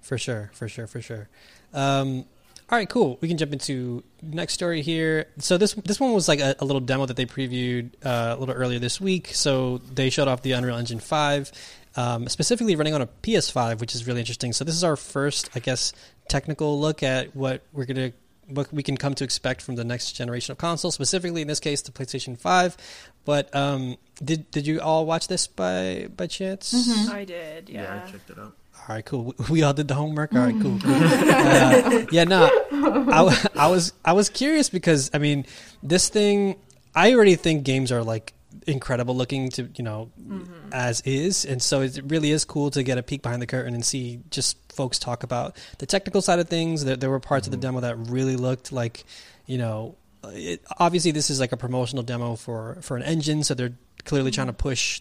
For 0.00 0.18
sure, 0.18 0.50
for 0.52 0.68
sure, 0.68 0.86
for 0.86 1.00
sure. 1.00 1.28
Um, 1.72 2.26
all 2.72 2.78
right, 2.78 2.88
cool. 2.88 3.18
We 3.20 3.28
can 3.28 3.36
jump 3.36 3.52
into 3.52 4.02
next 4.22 4.54
story 4.54 4.80
here. 4.80 5.26
So 5.36 5.58
this 5.58 5.74
this 5.74 6.00
one 6.00 6.14
was 6.14 6.26
like 6.26 6.40
a, 6.40 6.56
a 6.58 6.64
little 6.64 6.80
demo 6.80 7.04
that 7.04 7.18
they 7.18 7.26
previewed 7.26 7.90
uh, 8.02 8.34
a 8.34 8.40
little 8.40 8.54
earlier 8.54 8.78
this 8.78 8.98
week. 8.98 9.28
So 9.34 9.76
they 9.92 10.08
showed 10.08 10.26
off 10.26 10.40
the 10.40 10.52
Unreal 10.52 10.78
Engine 10.78 10.98
five, 10.98 11.52
um, 11.96 12.28
specifically 12.28 12.74
running 12.74 12.94
on 12.94 13.02
a 13.02 13.06
PS5, 13.06 13.78
which 13.78 13.94
is 13.94 14.06
really 14.06 14.20
interesting. 14.20 14.54
So 14.54 14.64
this 14.64 14.74
is 14.74 14.84
our 14.84 14.96
first, 14.96 15.50
I 15.54 15.58
guess, 15.58 15.92
technical 16.28 16.80
look 16.80 17.02
at 17.02 17.36
what 17.36 17.60
we're 17.74 17.84
gonna 17.84 18.14
what 18.46 18.72
we 18.72 18.82
can 18.82 18.96
come 18.96 19.14
to 19.16 19.24
expect 19.24 19.60
from 19.60 19.74
the 19.74 19.84
next 19.84 20.12
generation 20.12 20.52
of 20.52 20.56
consoles, 20.56 20.94
specifically 20.94 21.42
in 21.42 21.48
this 21.48 21.60
case 21.60 21.82
the 21.82 21.92
PlayStation 21.92 22.38
Five. 22.38 22.78
But 23.26 23.54
um, 23.54 23.98
did 24.24 24.50
did 24.50 24.66
you 24.66 24.80
all 24.80 25.04
watch 25.04 25.28
this 25.28 25.46
by 25.46 26.08
by 26.16 26.26
chance? 26.26 26.72
I 27.10 27.26
did, 27.26 27.68
Yeah, 27.68 27.82
yeah. 27.82 28.02
I 28.02 28.10
checked 28.10 28.30
it 28.30 28.38
out. 28.38 28.56
All 28.88 28.96
right, 28.96 29.04
cool. 29.04 29.34
We 29.50 29.62
all 29.62 29.72
did 29.72 29.88
the 29.88 29.94
homework. 29.94 30.34
All 30.34 30.40
right, 30.40 30.60
cool. 30.60 30.78
cool. 30.78 30.92
Uh, 31.42 32.06
yeah, 32.10 32.24
no, 32.24 32.48
I, 32.72 33.48
I 33.56 33.66
was 33.68 33.92
I 34.04 34.12
was 34.12 34.28
curious 34.28 34.68
because 34.68 35.10
I 35.14 35.18
mean, 35.18 35.46
this 35.82 36.08
thing. 36.08 36.56
I 36.94 37.14
already 37.14 37.36
think 37.36 37.64
games 37.64 37.90
are 37.90 38.02
like 38.02 38.34
incredible 38.66 39.16
looking 39.16 39.48
to 39.50 39.68
you 39.76 39.84
know 39.84 40.10
mm-hmm. 40.20 40.72
as 40.72 41.00
is, 41.02 41.44
and 41.44 41.62
so 41.62 41.82
it 41.82 41.98
really 42.04 42.30
is 42.30 42.44
cool 42.44 42.70
to 42.70 42.82
get 42.82 42.98
a 42.98 43.02
peek 43.02 43.22
behind 43.22 43.40
the 43.40 43.46
curtain 43.46 43.74
and 43.74 43.84
see 43.84 44.20
just 44.30 44.56
folks 44.72 44.98
talk 44.98 45.22
about 45.22 45.56
the 45.78 45.86
technical 45.86 46.20
side 46.20 46.38
of 46.38 46.48
things. 46.48 46.84
There, 46.84 46.96
there 46.96 47.10
were 47.10 47.20
parts 47.20 47.46
of 47.46 47.50
the 47.50 47.56
mm-hmm. 47.56 47.78
demo 47.78 47.80
that 47.80 47.96
really 48.10 48.36
looked 48.36 48.72
like 48.72 49.04
you 49.46 49.58
know. 49.58 49.96
It, 50.24 50.62
obviously, 50.78 51.10
this 51.10 51.30
is 51.30 51.40
like 51.40 51.52
a 51.52 51.56
promotional 51.56 52.02
demo 52.02 52.36
for 52.36 52.78
for 52.82 52.96
an 52.96 53.02
engine, 53.02 53.42
so 53.42 53.54
they're 53.54 53.74
clearly 54.04 54.30
trying 54.30 54.48
to 54.48 54.52
mm-hmm. 54.52 54.68
push 54.68 55.00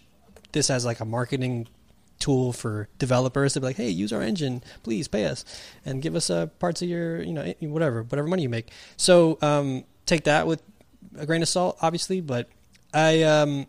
this 0.51 0.69
as 0.69 0.85
like 0.85 0.99
a 0.99 1.05
marketing 1.05 1.67
tool 2.21 2.53
for 2.53 2.87
developers 2.97 3.53
to 3.53 3.59
be 3.59 3.67
like, 3.67 3.75
hey, 3.75 3.89
use 3.89 4.13
our 4.13 4.21
engine, 4.21 4.63
please 4.83 5.07
pay 5.07 5.25
us 5.25 5.43
and 5.85 6.01
give 6.01 6.15
us 6.15 6.29
uh, 6.29 6.45
parts 6.45 6.81
of 6.81 6.87
your, 6.87 7.21
you 7.21 7.33
know, 7.33 7.53
whatever, 7.61 8.03
whatever 8.03 8.27
money 8.27 8.43
you 8.43 8.49
make. 8.49 8.71
So 8.95 9.37
um, 9.41 9.83
take 10.05 10.23
that 10.25 10.47
with 10.47 10.61
a 11.17 11.25
grain 11.25 11.41
of 11.41 11.49
salt, 11.49 11.77
obviously. 11.81 12.21
But 12.21 12.49
I, 12.93 13.23
um, 13.23 13.67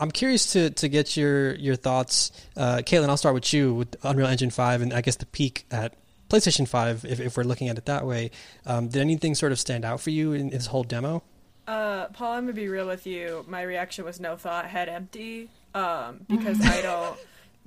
I'm 0.00 0.10
curious 0.10 0.52
to 0.52 0.70
to 0.70 0.88
get 0.88 1.16
your 1.16 1.54
your 1.54 1.76
thoughts, 1.76 2.30
uh, 2.56 2.78
Caitlin. 2.78 3.08
I'll 3.08 3.16
start 3.16 3.34
with 3.34 3.52
you 3.52 3.74
with 3.74 3.96
Unreal 4.04 4.28
Engine 4.28 4.50
Five, 4.50 4.80
and 4.80 4.92
I 4.92 5.00
guess 5.00 5.16
the 5.16 5.26
peak 5.26 5.66
at 5.70 5.94
PlayStation 6.30 6.68
Five, 6.68 7.04
if, 7.04 7.20
if 7.20 7.36
we're 7.36 7.42
looking 7.42 7.68
at 7.68 7.78
it 7.78 7.86
that 7.86 8.06
way. 8.06 8.30
Um, 8.64 8.88
did 8.88 9.00
anything 9.00 9.34
sort 9.34 9.50
of 9.50 9.58
stand 9.58 9.84
out 9.84 10.00
for 10.00 10.10
you 10.10 10.32
in 10.32 10.50
this 10.50 10.66
whole 10.66 10.84
demo? 10.84 11.22
Uh, 11.66 12.06
Paul, 12.08 12.34
I'm 12.34 12.44
gonna 12.44 12.52
be 12.52 12.68
real 12.68 12.86
with 12.86 13.06
you. 13.06 13.44
My 13.48 13.62
reaction 13.62 14.04
was 14.04 14.20
no 14.20 14.36
thought, 14.36 14.66
head 14.66 14.88
empty, 14.88 15.50
um, 15.74 16.20
because 16.28 16.60
I 16.64 16.80
don't 16.80 17.18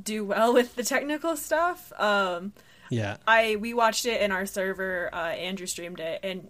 do 0.04 0.26
well 0.26 0.54
with 0.54 0.76
the 0.76 0.84
technical 0.84 1.36
stuff. 1.38 1.92
Um, 1.98 2.54
Yeah, 2.90 3.18
I 3.28 3.56
we 3.58 3.74
watched 3.74 4.06
it 4.06 4.22
in 4.22 4.32
our 4.32 4.46
server. 4.46 5.10
Uh, 5.14 5.30
Andrew 5.30 5.68
streamed 5.68 6.00
it, 6.00 6.20
and 6.24 6.50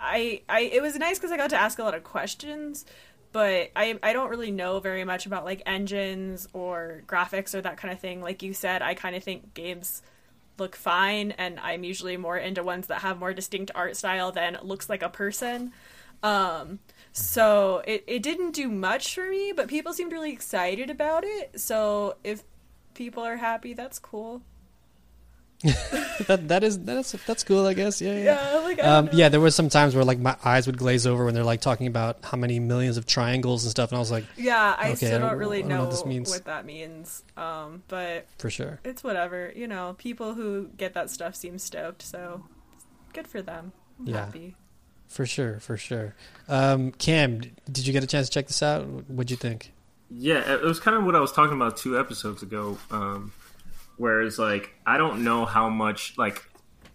I 0.00 0.42
I 0.48 0.60
it 0.60 0.82
was 0.82 0.96
nice 0.96 1.18
because 1.18 1.32
I 1.32 1.36
got 1.36 1.50
to 1.50 1.56
ask 1.60 1.78
a 1.78 1.84
lot 1.84 1.94
of 1.94 2.04
questions. 2.04 2.84
But 3.32 3.70
I 3.74 3.98
I 4.02 4.12
don't 4.12 4.28
really 4.28 4.50
know 4.50 4.78
very 4.80 5.04
much 5.04 5.24
about 5.24 5.44
like 5.44 5.62
engines 5.64 6.48
or 6.52 7.02
graphics 7.06 7.54
or 7.54 7.62
that 7.62 7.78
kind 7.78 7.92
of 7.92 8.00
thing. 8.00 8.20
Like 8.20 8.42
you 8.42 8.52
said, 8.52 8.82
I 8.82 8.94
kind 8.94 9.16
of 9.16 9.24
think 9.24 9.54
games 9.54 10.02
look 10.58 10.76
fine, 10.76 11.30
and 11.32 11.58
I'm 11.60 11.82
usually 11.82 12.18
more 12.18 12.36
into 12.36 12.62
ones 12.62 12.88
that 12.88 13.00
have 13.00 13.18
more 13.18 13.32
distinct 13.32 13.70
art 13.74 13.96
style 13.96 14.32
than 14.32 14.58
looks 14.62 14.90
like 14.90 15.02
a 15.02 15.08
person. 15.08 15.72
Um, 16.22 16.78
so 17.12 17.82
it, 17.86 18.04
it 18.06 18.22
didn't 18.22 18.52
do 18.52 18.68
much 18.68 19.14
for 19.14 19.28
me, 19.28 19.52
but 19.54 19.68
people 19.68 19.92
seemed 19.92 20.12
really 20.12 20.32
excited 20.32 20.90
about 20.90 21.24
it. 21.24 21.60
So 21.60 22.16
if 22.24 22.42
people 22.94 23.22
are 23.22 23.36
happy, 23.36 23.74
that's 23.74 23.98
cool. 23.98 24.42
that 26.26 26.48
that 26.48 26.64
is 26.64 26.80
that's 26.80 27.12
that's 27.24 27.44
cool, 27.44 27.66
I 27.66 27.74
guess. 27.74 28.02
Yeah, 28.02 28.14
yeah. 28.18 28.24
Yeah, 28.52 28.58
like 28.58 28.82
Um, 28.82 29.08
yeah, 29.12 29.28
there 29.28 29.38
was 29.40 29.54
some 29.54 29.68
times 29.68 29.94
where 29.94 30.04
like 30.04 30.18
my 30.18 30.36
eyes 30.44 30.66
would 30.66 30.76
glaze 30.76 31.06
over 31.06 31.24
when 31.24 31.34
they're 31.34 31.44
like 31.44 31.60
talking 31.60 31.86
about 31.86 32.18
how 32.24 32.36
many 32.36 32.58
millions 32.58 32.96
of 32.96 33.06
triangles 33.06 33.62
and 33.62 33.70
stuff, 33.70 33.90
and 33.90 33.96
I 33.96 34.00
was 34.00 34.10
like, 34.10 34.24
Yeah, 34.36 34.74
I 34.76 34.86
okay, 34.88 34.94
still 34.96 35.20
don't, 35.20 35.28
don't 35.30 35.38
really 35.38 35.58
I 35.58 35.60
don't 35.60 35.68
know 35.68 35.76
know, 35.76 35.82
what 35.84 35.90
this 35.92 36.04
means. 36.04 36.30
what 36.30 36.46
that 36.46 36.66
means. 36.66 37.22
Um, 37.36 37.84
but 37.86 38.26
for 38.38 38.50
sure. 38.50 38.80
it's 38.82 39.04
whatever. 39.04 39.52
You 39.54 39.68
know, 39.68 39.94
people 39.98 40.34
who 40.34 40.68
get 40.76 40.94
that 40.94 41.10
stuff 41.10 41.36
seem 41.36 41.58
stoked, 41.58 42.02
so 42.02 42.44
good 43.12 43.28
for 43.28 43.40
them. 43.40 43.70
I'm 44.00 44.06
Yeah. 44.08 44.24
happy. 44.24 44.56
For 45.12 45.26
sure, 45.26 45.60
for 45.60 45.76
sure. 45.76 46.14
Um, 46.48 46.90
Cam, 46.92 47.42
did 47.70 47.86
you 47.86 47.92
get 47.92 48.02
a 48.02 48.06
chance 48.06 48.28
to 48.28 48.32
check 48.32 48.46
this 48.46 48.62
out? 48.62 48.86
What'd 48.86 49.30
you 49.30 49.36
think? 49.36 49.70
Yeah, 50.08 50.54
it 50.54 50.62
was 50.62 50.80
kind 50.80 50.96
of 50.96 51.04
what 51.04 51.14
I 51.14 51.20
was 51.20 51.32
talking 51.32 51.54
about 51.54 51.76
two 51.76 51.98
episodes 52.00 52.42
ago. 52.42 52.78
Um, 52.90 53.30
whereas, 53.98 54.38
like, 54.38 54.70
I 54.86 54.96
don't 54.96 55.22
know 55.22 55.44
how 55.44 55.68
much 55.68 56.16
like 56.16 56.48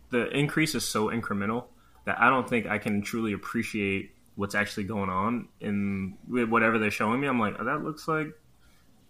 the 0.09 0.27
increase 0.35 0.73
is 0.73 0.83
so 0.83 1.09
incremental 1.09 1.65
that 2.05 2.19
I 2.19 2.31
don't 2.31 2.49
think 2.49 2.65
I 2.65 2.79
can 2.79 3.03
truly 3.03 3.33
appreciate 3.33 4.15
what's 4.33 4.55
actually 4.55 4.85
going 4.85 5.11
on 5.11 5.47
in 5.61 6.17
whatever 6.27 6.79
they're 6.79 6.89
showing 6.89 7.21
me. 7.21 7.27
I'm 7.27 7.39
like, 7.39 7.57
oh, 7.59 7.65
that 7.65 7.83
looks 7.83 8.07
like 8.07 8.29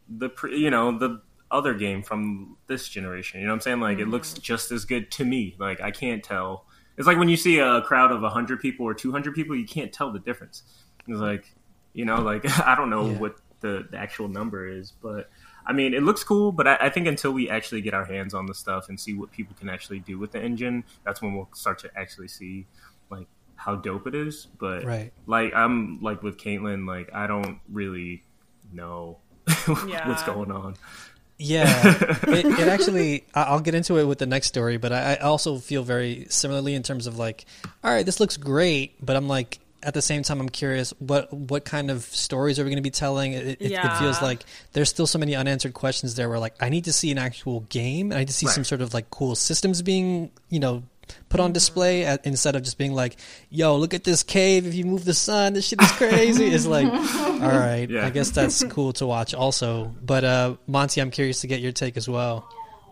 the 0.09 0.27
pre, 0.27 0.57
you 0.57 0.69
know 0.69 0.97
the 0.97 1.21
other 1.49 1.73
game 1.73 2.03
from 2.03 2.57
this 2.67 2.89
generation. 2.89 3.39
You 3.39 3.45
know 3.45 3.53
what 3.53 3.59
I'm 3.59 3.61
saying? 3.61 3.79
Like, 3.79 3.99
it 3.99 4.09
looks 4.09 4.33
just 4.33 4.69
as 4.73 4.83
good 4.83 5.11
to 5.11 5.23
me. 5.23 5.55
Like, 5.57 5.79
I 5.79 5.91
can't 5.91 6.21
tell. 6.21 6.65
It's 6.97 7.07
like 7.07 7.17
when 7.17 7.29
you 7.29 7.37
see 7.37 7.59
a 7.59 7.81
crowd 7.81 8.11
of 8.11 8.21
100 8.21 8.59
people 8.59 8.85
or 8.85 8.93
200 8.93 9.35
people, 9.35 9.55
you 9.55 9.67
can't 9.67 9.93
tell 9.93 10.11
the 10.11 10.19
difference. 10.19 10.63
It's 11.07 11.19
like, 11.19 11.53
you 11.93 12.05
know, 12.05 12.21
like 12.21 12.43
I 12.67 12.75
don't 12.75 12.89
know 12.89 13.11
Yeah. 13.11 13.19
what 13.19 13.35
the, 13.59 13.87
the 13.89 13.97
actual 13.97 14.27
number 14.27 14.67
is, 14.67 14.91
but 15.01 15.29
I 15.65 15.73
mean, 15.73 15.93
it 15.93 16.01
looks 16.03 16.23
cool. 16.23 16.51
But 16.51 16.67
I, 16.67 16.77
I 16.81 16.89
think 16.89 17.07
until 17.07 17.31
we 17.33 17.49
actually 17.49 17.81
get 17.81 17.93
our 17.93 18.05
hands 18.05 18.33
on 18.33 18.45
the 18.45 18.53
stuff 18.53 18.89
and 18.89 18.99
see 18.99 19.13
what 19.13 19.31
people 19.31 19.55
can 19.59 19.69
actually 19.69 19.99
do 19.99 20.17
with 20.17 20.31
the 20.31 20.41
engine, 20.41 20.83
that's 21.05 21.21
when 21.21 21.33
we'll 21.35 21.49
start 21.53 21.79
to 21.79 21.91
actually 21.95 22.29
see 22.29 22.65
like 23.09 23.27
how 23.55 23.75
dope 23.75 24.07
it 24.07 24.15
is. 24.15 24.47
But 24.59 24.83
Right. 24.85 25.11
like 25.25 25.53
I'm 25.53 25.99
like 26.01 26.23
with 26.23 26.37
Caitlin, 26.37 26.87
like 26.87 27.09
I 27.13 27.27
don't 27.27 27.59
really 27.71 28.23
know 28.71 29.19
Yeah. 29.87 30.07
what's 30.07 30.23
going 30.23 30.51
on. 30.51 30.75
Yeah, 31.39 31.65
it, 32.23 32.45
it 32.45 32.67
actually. 32.67 33.23
I- 33.33 33.43
I'll 33.43 33.59
get 33.59 33.75
into 33.75 33.97
it 33.97 34.05
with 34.05 34.17
the 34.19 34.25
next 34.25 34.47
story, 34.47 34.77
but 34.77 34.91
I, 34.91 35.13
I 35.13 35.15
also 35.17 35.57
feel 35.57 35.83
very 35.83 36.25
similarly 36.29 36.73
in 36.73 36.83
terms 36.83 37.05
of 37.07 37.17
like, 37.19 37.45
all 37.83 37.91
right, 37.91 38.05
this 38.05 38.19
looks 38.19 38.37
great, 38.37 38.93
but 39.05 39.15
I'm 39.15 39.27
like, 39.27 39.59
at 39.83 39.93
the 39.93 40.01
same 40.01 40.23
time, 40.23 40.41
I'm 40.41 40.49
curious 40.49 40.91
what 40.97 41.31
what 41.31 41.63
kind 41.63 41.91
of 41.91 42.03
stories 42.03 42.57
are 42.59 42.63
we 42.63 42.71
going 42.71 42.77
to 42.77 42.81
be 42.81 42.89
telling? 42.89 43.33
It, 43.33 43.61
it, 43.61 43.71
it 43.71 43.97
feels 43.99 44.19
like 44.21 44.43
there's 44.73 44.89
still 44.89 45.05
so 45.07 45.19
many 45.19 45.35
unanswered 45.35 45.75
questions 45.75 46.15
there. 46.15 46.27
Where 46.27 46.39
like, 46.39 46.55
I 46.59 46.69
need 46.69 46.85
to 46.85 46.93
see 46.93 47.11
an 47.11 47.19
actual 47.19 47.59
game, 47.69 48.11
and 48.11 48.17
I 48.17 48.21
need 48.21 48.29
to 48.29 48.33
see 48.33 48.47
Right. 48.47 48.55
some 48.55 48.63
sort 48.63 48.81
of 48.81 48.93
like 48.95 49.09
cool 49.11 49.35
systems 49.35 49.81
being, 49.83 50.31
you 50.49 50.59
know. 50.59 50.83
Put 51.29 51.39
on 51.39 51.51
display 51.51 52.05
at, 52.05 52.25
instead 52.25 52.55
of 52.55 52.63
just 52.63 52.77
being 52.77 52.93
like, 52.93 53.17
"Yo, 53.49 53.75
look 53.77 53.93
at 53.93 54.03
this 54.03 54.23
cave! 54.23 54.65
If 54.65 54.75
you 54.75 54.85
move 54.85 55.05
the 55.05 55.13
sun, 55.13 55.53
this 55.53 55.67
shit 55.67 55.81
is 55.81 55.91
crazy." 55.91 56.47
It's 56.47 56.65
like, 56.65 56.87
all 56.91 57.39
right, 57.39 57.87
Yeah. 57.89 58.05
I 58.05 58.09
guess 58.09 58.31
that's 58.31 58.63
cool 58.65 58.93
to 58.93 59.05
watch 59.05 59.33
also. 59.33 59.95
But 60.03 60.23
uh, 60.23 60.55
Monti, 60.67 61.01
I'm 61.01 61.11
curious 61.11 61.41
to 61.41 61.47
get 61.47 61.59
your 61.59 61.71
take 61.71 61.97
as 61.97 62.07
well. 62.07 62.47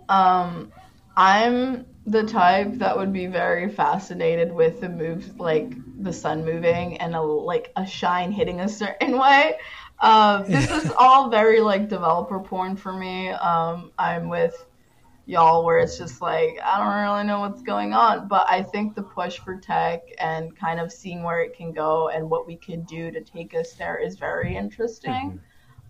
Um, 0.09 0.72
I'm 1.18 1.86
the 2.05 2.24
type 2.24 2.74
that 2.76 2.95
would 2.95 3.11
be 3.11 3.26
very 3.26 3.70
fascinated 3.70 4.51
with 4.53 4.82
the 4.82 4.89
move, 4.89 5.39
like 5.39 5.74
the 6.03 6.13
sun 6.13 6.45
moving 6.45 6.97
and 6.97 7.16
a 7.16 7.22
like 7.22 7.72
a 7.76 7.86
shine 7.86 8.32
hitting 8.32 8.59
a 8.59 8.70
certain 8.70 9.18
way. 9.20 9.55
Uh, 9.99 10.43
this 10.43 10.70
is 10.70 10.91
all 10.97 11.30
very 11.30 11.61
like 11.61 11.89
developer 11.89 12.39
porn 12.39 12.76
for 12.76 12.93
me. 12.93 13.30
Um, 13.30 13.91
I'm 13.97 14.30
with 14.30 14.66
y'all 15.26 15.65
where 15.65 15.80
it's 15.80 15.97
just 15.97 16.21
like 16.21 16.57
I 16.63 16.78
don't 16.78 17.11
really 17.11 17.26
know 17.26 17.39
what's 17.39 17.61
going 17.61 17.93
on, 17.93 18.28
but 18.28 18.45
I 18.49 18.61
think 18.61 18.95
the 18.95 19.03
push 19.03 19.39
for 19.39 19.57
tech 19.57 20.01
and 20.19 20.55
kind 20.55 20.80
of 20.80 20.91
seeing 20.91 21.23
where 21.23 21.41
it 21.41 21.55
can 21.55 21.73
go 21.73 22.09
and 22.09 22.30
what 22.30 22.45
we 22.45 22.55
can 22.55 22.84
do 22.84 23.11
to 23.11 23.21
take 23.21 23.53
us 23.55 23.73
there 23.73 23.97
is 23.97 24.17
very 24.17 24.55
interesting. 24.55 25.39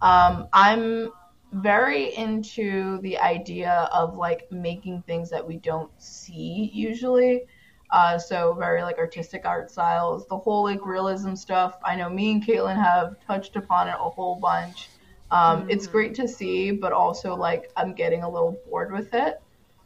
Um, 0.02 0.48
I'm 0.54 1.12
very 1.52 2.16
into 2.16 3.00
the 3.02 3.18
idea 3.18 3.90
of 3.94 4.18
like 4.18 4.52
making 4.52 5.04
things 5.04 5.30
that 5.30 5.46
we 5.46 5.58
don't 5.58 5.92
see 6.02 6.70
usually. 6.74 7.44
Uh, 7.92 8.18
so 8.18 8.54
very 8.54 8.82
like 8.82 8.98
artistic 8.98 9.46
art 9.46 9.70
styles, 9.70 10.28
the 10.28 10.38
whole 10.38 10.64
like 10.64 10.86
realism 10.86 11.36
stuff. 11.36 11.78
I 11.84 11.96
know 11.96 12.10
me 12.10 12.32
and 12.32 12.46
Caitlin 12.46 12.76
have 12.76 13.16
touched 13.26 13.56
upon 13.56 13.88
it 13.88 13.96
a 14.00 14.10
whole 14.10 14.36
bunch. 14.36 14.90
Um, 15.36 15.70
It's 15.70 15.88
great 15.88 16.16
to 16.16 16.28
see, 16.28 16.72
but 16.72 16.94
also 16.94 17.36
like 17.36 17.72
I'm 17.76 17.94
getting 17.94 18.24
a 18.24 18.30
little 18.30 18.58
bored 18.70 18.92
with 18.92 19.14
it. 19.14 19.42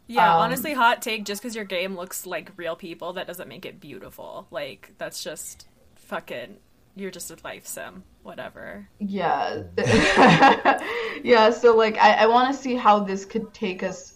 Yeah, 0.07 0.35
Um, 0.35 0.41
honestly, 0.41 0.73
hot 0.73 1.01
take. 1.01 1.23
Just 1.25 1.41
because 1.41 1.55
your 1.55 1.65
game 1.65 1.95
looks 1.95 2.25
like 2.25 2.51
real 2.57 2.75
people, 2.75 3.13
that 3.13 3.27
doesn't 3.27 3.47
make 3.47 3.65
it 3.65 3.79
beautiful. 3.79 4.47
Like 4.51 4.93
that's 4.97 5.23
just 5.23 5.67
fucking. 5.95 6.57
You're 6.95 7.11
just 7.11 7.31
a 7.31 7.37
life 7.43 7.65
sim. 7.67 8.03
Whatever. 8.23 8.89
Yeah. 8.99 9.63
yeah, 11.23 11.49
so 11.51 11.75
like 11.75 11.97
I, 11.97 12.13
I 12.23 12.25
want 12.27 12.53
to 12.53 12.61
see 12.61 12.75
how 12.75 12.99
this 12.99 13.25
could 13.25 13.53
take 13.53 13.83
us 13.83 14.13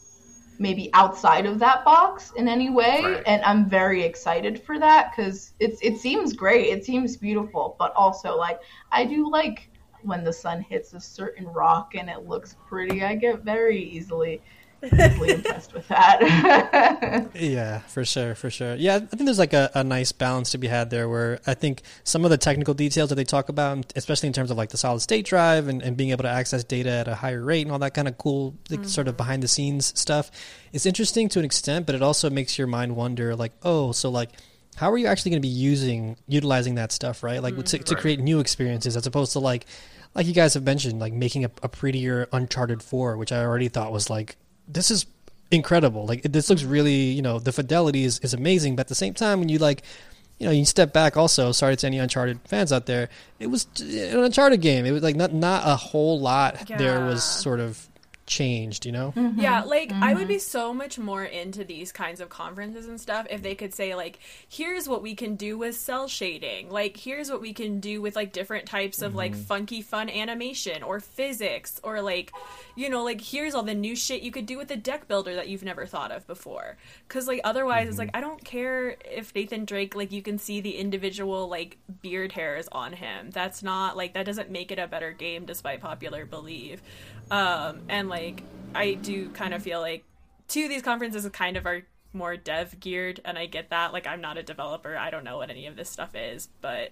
maybe 0.59 0.89
outside 0.93 1.45
of 1.45 1.59
that 1.59 1.83
box 1.83 2.31
in 2.35 2.47
any 2.47 2.69
way 2.69 3.01
Right. 3.03 3.23
and 3.25 3.41
I'm 3.43 3.67
very 3.69 4.03
excited 4.03 4.61
for 4.61 4.77
that 4.79 5.13
cuz 5.15 5.53
it's 5.59 5.79
it 5.81 5.97
seems 5.97 6.33
great. 6.33 6.67
It 6.69 6.85
seems 6.85 7.17
beautiful, 7.17 7.75
but 7.79 7.93
also 7.95 8.37
like 8.37 8.59
I 8.91 9.05
do 9.05 9.29
like 9.29 9.69
when 10.03 10.23
the 10.23 10.33
sun 10.33 10.61
hits 10.61 10.93
a 10.93 10.99
certain 10.99 11.47
rock 11.47 11.95
and 11.95 12.09
it 12.09 12.27
looks 12.27 12.55
pretty. 12.67 13.03
I 13.03 13.15
get 13.15 13.43
very 13.43 13.81
easily 13.81 14.41
easily 14.85 15.31
impressed 15.33 15.73
with 15.73 15.87
that. 15.87 17.29
Yeah, 17.35 17.79
for 17.79 18.05
sure, 18.05 18.35
for 18.35 18.49
sure. 18.49 18.75
Yeah, 18.75 18.95
I 18.95 18.99
think 18.99 19.25
there's 19.25 19.39
like 19.39 19.53
a, 19.53 19.69
a 19.73 19.83
nice 19.83 20.11
balance 20.11 20.51
to 20.51 20.57
be 20.57 20.67
had 20.67 20.89
there 20.89 21.09
where 21.09 21.39
I 21.45 21.53
think 21.53 21.81
some 22.03 22.25
of 22.25 22.31
the 22.31 22.37
technical 22.37 22.73
details 22.73 23.09
that 23.09 23.15
they 23.15 23.23
talk 23.23 23.49
about, 23.49 23.91
especially 23.95 24.27
in 24.27 24.33
terms 24.33 24.51
of 24.51 24.57
like 24.57 24.69
the 24.69 24.77
solid 24.77 25.01
state 25.01 25.25
drive 25.25 25.67
and, 25.67 25.81
and 25.81 25.97
being 25.97 26.11
able 26.11 26.23
to 26.23 26.29
access 26.29 26.63
data 26.63 26.89
at 26.89 27.07
a 27.07 27.15
higher 27.15 27.43
rate 27.43 27.63
and 27.63 27.71
all 27.71 27.79
that 27.79 27.93
kind 27.93 28.07
of 28.07 28.17
cool, 28.17 28.55
like, 28.69 28.81
mm-hmm. 28.81 28.87
sort 28.87 29.07
of 29.07 29.17
behind 29.17 29.43
the 29.43 29.47
scenes 29.47 29.97
stuff, 29.99 30.31
is 30.71 30.85
interesting 30.85 31.29
to 31.29 31.39
an 31.39 31.45
extent, 31.45 31.85
but 31.85 31.95
it 31.95 32.01
also 32.01 32.29
makes 32.29 32.57
your 32.57 32.67
mind 32.67 32.95
wonder 32.95 33.35
like, 33.35 33.51
oh, 33.63 33.91
so 33.91 34.09
like, 34.09 34.29
how 34.75 34.91
are 34.91 34.97
you 34.97 35.07
actually 35.07 35.31
going 35.31 35.41
to 35.41 35.47
be 35.47 35.53
using, 35.53 36.17
utilizing 36.27 36.75
that 36.75 36.91
stuff, 36.91 37.23
right? 37.23 37.41
Like 37.41 37.55
to, 37.55 37.63
to 37.63 37.77
mm-hmm. 37.77 37.95
create 37.95 38.19
new 38.19 38.39
experiences 38.39 38.95
as 38.97 39.05
opposed 39.05 39.33
to 39.33 39.39
like, 39.39 39.65
like 40.15 40.27
you 40.27 40.33
guys 40.33 40.53
have 40.53 40.63
mentioned, 40.63 40.99
like 40.99 41.13
making 41.13 41.45
a, 41.45 41.51
a 41.61 41.69
prettier 41.69 42.27
Uncharted 42.31 42.83
4, 42.83 43.17
which 43.17 43.31
I 43.31 43.43
already 43.43 43.67
thought 43.67 43.91
was 43.91 44.09
like, 44.09 44.35
this 44.67 44.91
is 44.91 45.05
incredible. 45.51 46.05
Like 46.05 46.23
this 46.23 46.49
looks 46.49 46.63
really, 46.63 46.93
you 46.93 47.21
know, 47.21 47.39
the 47.39 47.51
fidelity 47.51 48.03
is, 48.03 48.19
is 48.19 48.33
amazing. 48.33 48.75
But 48.75 48.81
at 48.81 48.87
the 48.89 48.95
same 48.95 49.13
time, 49.13 49.39
when 49.39 49.49
you 49.49 49.57
like, 49.57 49.83
you 50.39 50.47
know, 50.47 50.51
you 50.51 50.65
step 50.65 50.93
back. 50.93 51.15
Also, 51.15 51.51
sorry 51.51 51.75
to 51.77 51.87
any 51.87 51.99
Uncharted 51.99 52.39
fans 52.45 52.73
out 52.73 52.85
there. 52.85 53.09
It 53.39 53.47
was 53.47 53.67
an 53.79 54.23
Uncharted 54.23 54.61
game. 54.61 54.85
It 54.85 54.91
was 54.91 55.03
like 55.03 55.15
not 55.15 55.33
not 55.33 55.63
a 55.65 55.75
whole 55.75 56.19
lot 56.19 56.67
there 56.67 57.05
was 57.05 57.23
sort 57.23 57.59
of 57.59 57.87
changed. 58.25 58.85
You 58.85 58.91
know, 58.91 59.13
mm-hmm. 59.15 59.39
Yeah, 59.39 59.63
like 59.63 59.91
I 59.91 60.13
would 60.13 60.23
mm-hmm. 60.23 60.27
be 60.29 60.39
so 60.39 60.73
much 60.73 60.97
more 60.97 61.23
into 61.23 61.63
these 61.63 61.91
kinds 61.91 62.19
of 62.19 62.29
conferences 62.29 62.87
and 62.87 62.99
stuff 62.99 63.27
if 63.29 63.41
they 63.41 63.55
could 63.55 63.73
say 63.73 63.95
like, 63.95 64.19
here's 64.47 64.87
what 64.87 65.01
we 65.01 65.15
can 65.15 65.35
do 65.35 65.57
with 65.57 65.75
cel 65.75 66.07
shading. 66.07 66.69
Like 66.69 66.97
here's 66.97 67.29
what 67.29 67.41
we 67.41 67.53
can 67.53 67.79
do 67.79 68.01
with 68.01 68.15
like 68.15 68.31
different 68.31 68.65
types 68.65 69.01
of 69.01 69.15
like 69.15 69.33
mm-hmm. 69.33 69.41
funky 69.41 69.81
fun 69.81 70.09
animation 70.09 70.83
or 70.83 70.99
physics 70.99 71.79
or 71.83 72.01
like 72.01 72.31
you 72.75 72.89
know, 72.89 73.03
like 73.03 73.21
here's 73.21 73.53
all 73.53 73.63
the 73.63 73.75
new 73.75 73.95
shit 73.95 74.23
you 74.23 74.31
could 74.31 74.45
do 74.45 74.57
with 74.57 74.71
a 74.71 74.75
deck 74.75 75.07
builder 75.07 75.35
that 75.35 75.47
you've 75.47 75.63
never 75.63 75.85
thought 75.85 76.11
of 76.11 76.25
before. 76.25 76.77
Cuz 77.07 77.27
like 77.27 77.41
otherwise 77.43 77.87
it's 77.87 77.97
like 77.97 78.11
I 78.13 78.21
don't 78.21 78.43
care 78.43 78.97
if 79.09 79.33
Nathan 79.35 79.65
Drake 79.65 79.95
like 79.95 80.11
you 80.11 80.21
can 80.21 80.37
see 80.37 80.61
the 80.61 80.77
individual 80.77 81.47
like 81.47 81.77
beard 82.01 82.31
hairs 82.31 82.67
on 82.71 82.93
him. 82.93 83.31
That's 83.31 83.61
not 83.61 83.97
like 83.97 84.13
that 84.13 84.25
doesn't 84.25 84.49
make 84.49 84.71
it 84.71 84.79
a 84.79 84.87
better 84.87 85.11
game 85.11 85.45
despite 85.45 85.81
popular 85.81 86.25
belief. 86.25 86.81
Um, 87.31 87.83
and 87.89 88.09
like 88.13 88.43
I 88.75 88.93
do 88.93 89.29
kind 89.29 89.55
of 89.55 89.63
feel 89.63 89.81
like 89.81 90.03
two 90.47 90.63
of 90.63 90.69
these 90.69 90.83
conferences 90.83 91.27
kind 91.29 91.57
of 91.57 91.65
are 91.65 91.81
more 92.13 92.37
dev 92.37 92.79
geared, 92.79 93.19
and 93.25 93.39
I 93.39 93.47
get 93.47 93.71
that. 93.71 93.91
Like 93.91 94.05
I'm 94.05 94.21
not 94.21 94.37
a 94.37 94.43
developer, 94.43 94.95
I 94.95 95.09
don't 95.09 95.23
know 95.23 95.37
what 95.37 95.49
any 95.49 95.65
of 95.65 95.75
this 95.75 95.89
stuff 95.89 96.11
is, 96.13 96.47
but 96.61 96.91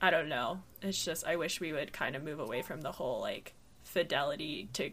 I 0.00 0.10
don't 0.10 0.28
know. 0.28 0.60
It's 0.82 1.04
just 1.04 1.26
I 1.26 1.34
wish 1.34 1.60
we 1.60 1.72
would 1.72 1.92
kind 1.92 2.14
of 2.14 2.22
move 2.22 2.38
away 2.38 2.62
from 2.62 2.80
the 2.80 2.92
whole 2.92 3.20
like 3.20 3.54
fidelity 3.82 4.68
to 4.74 4.90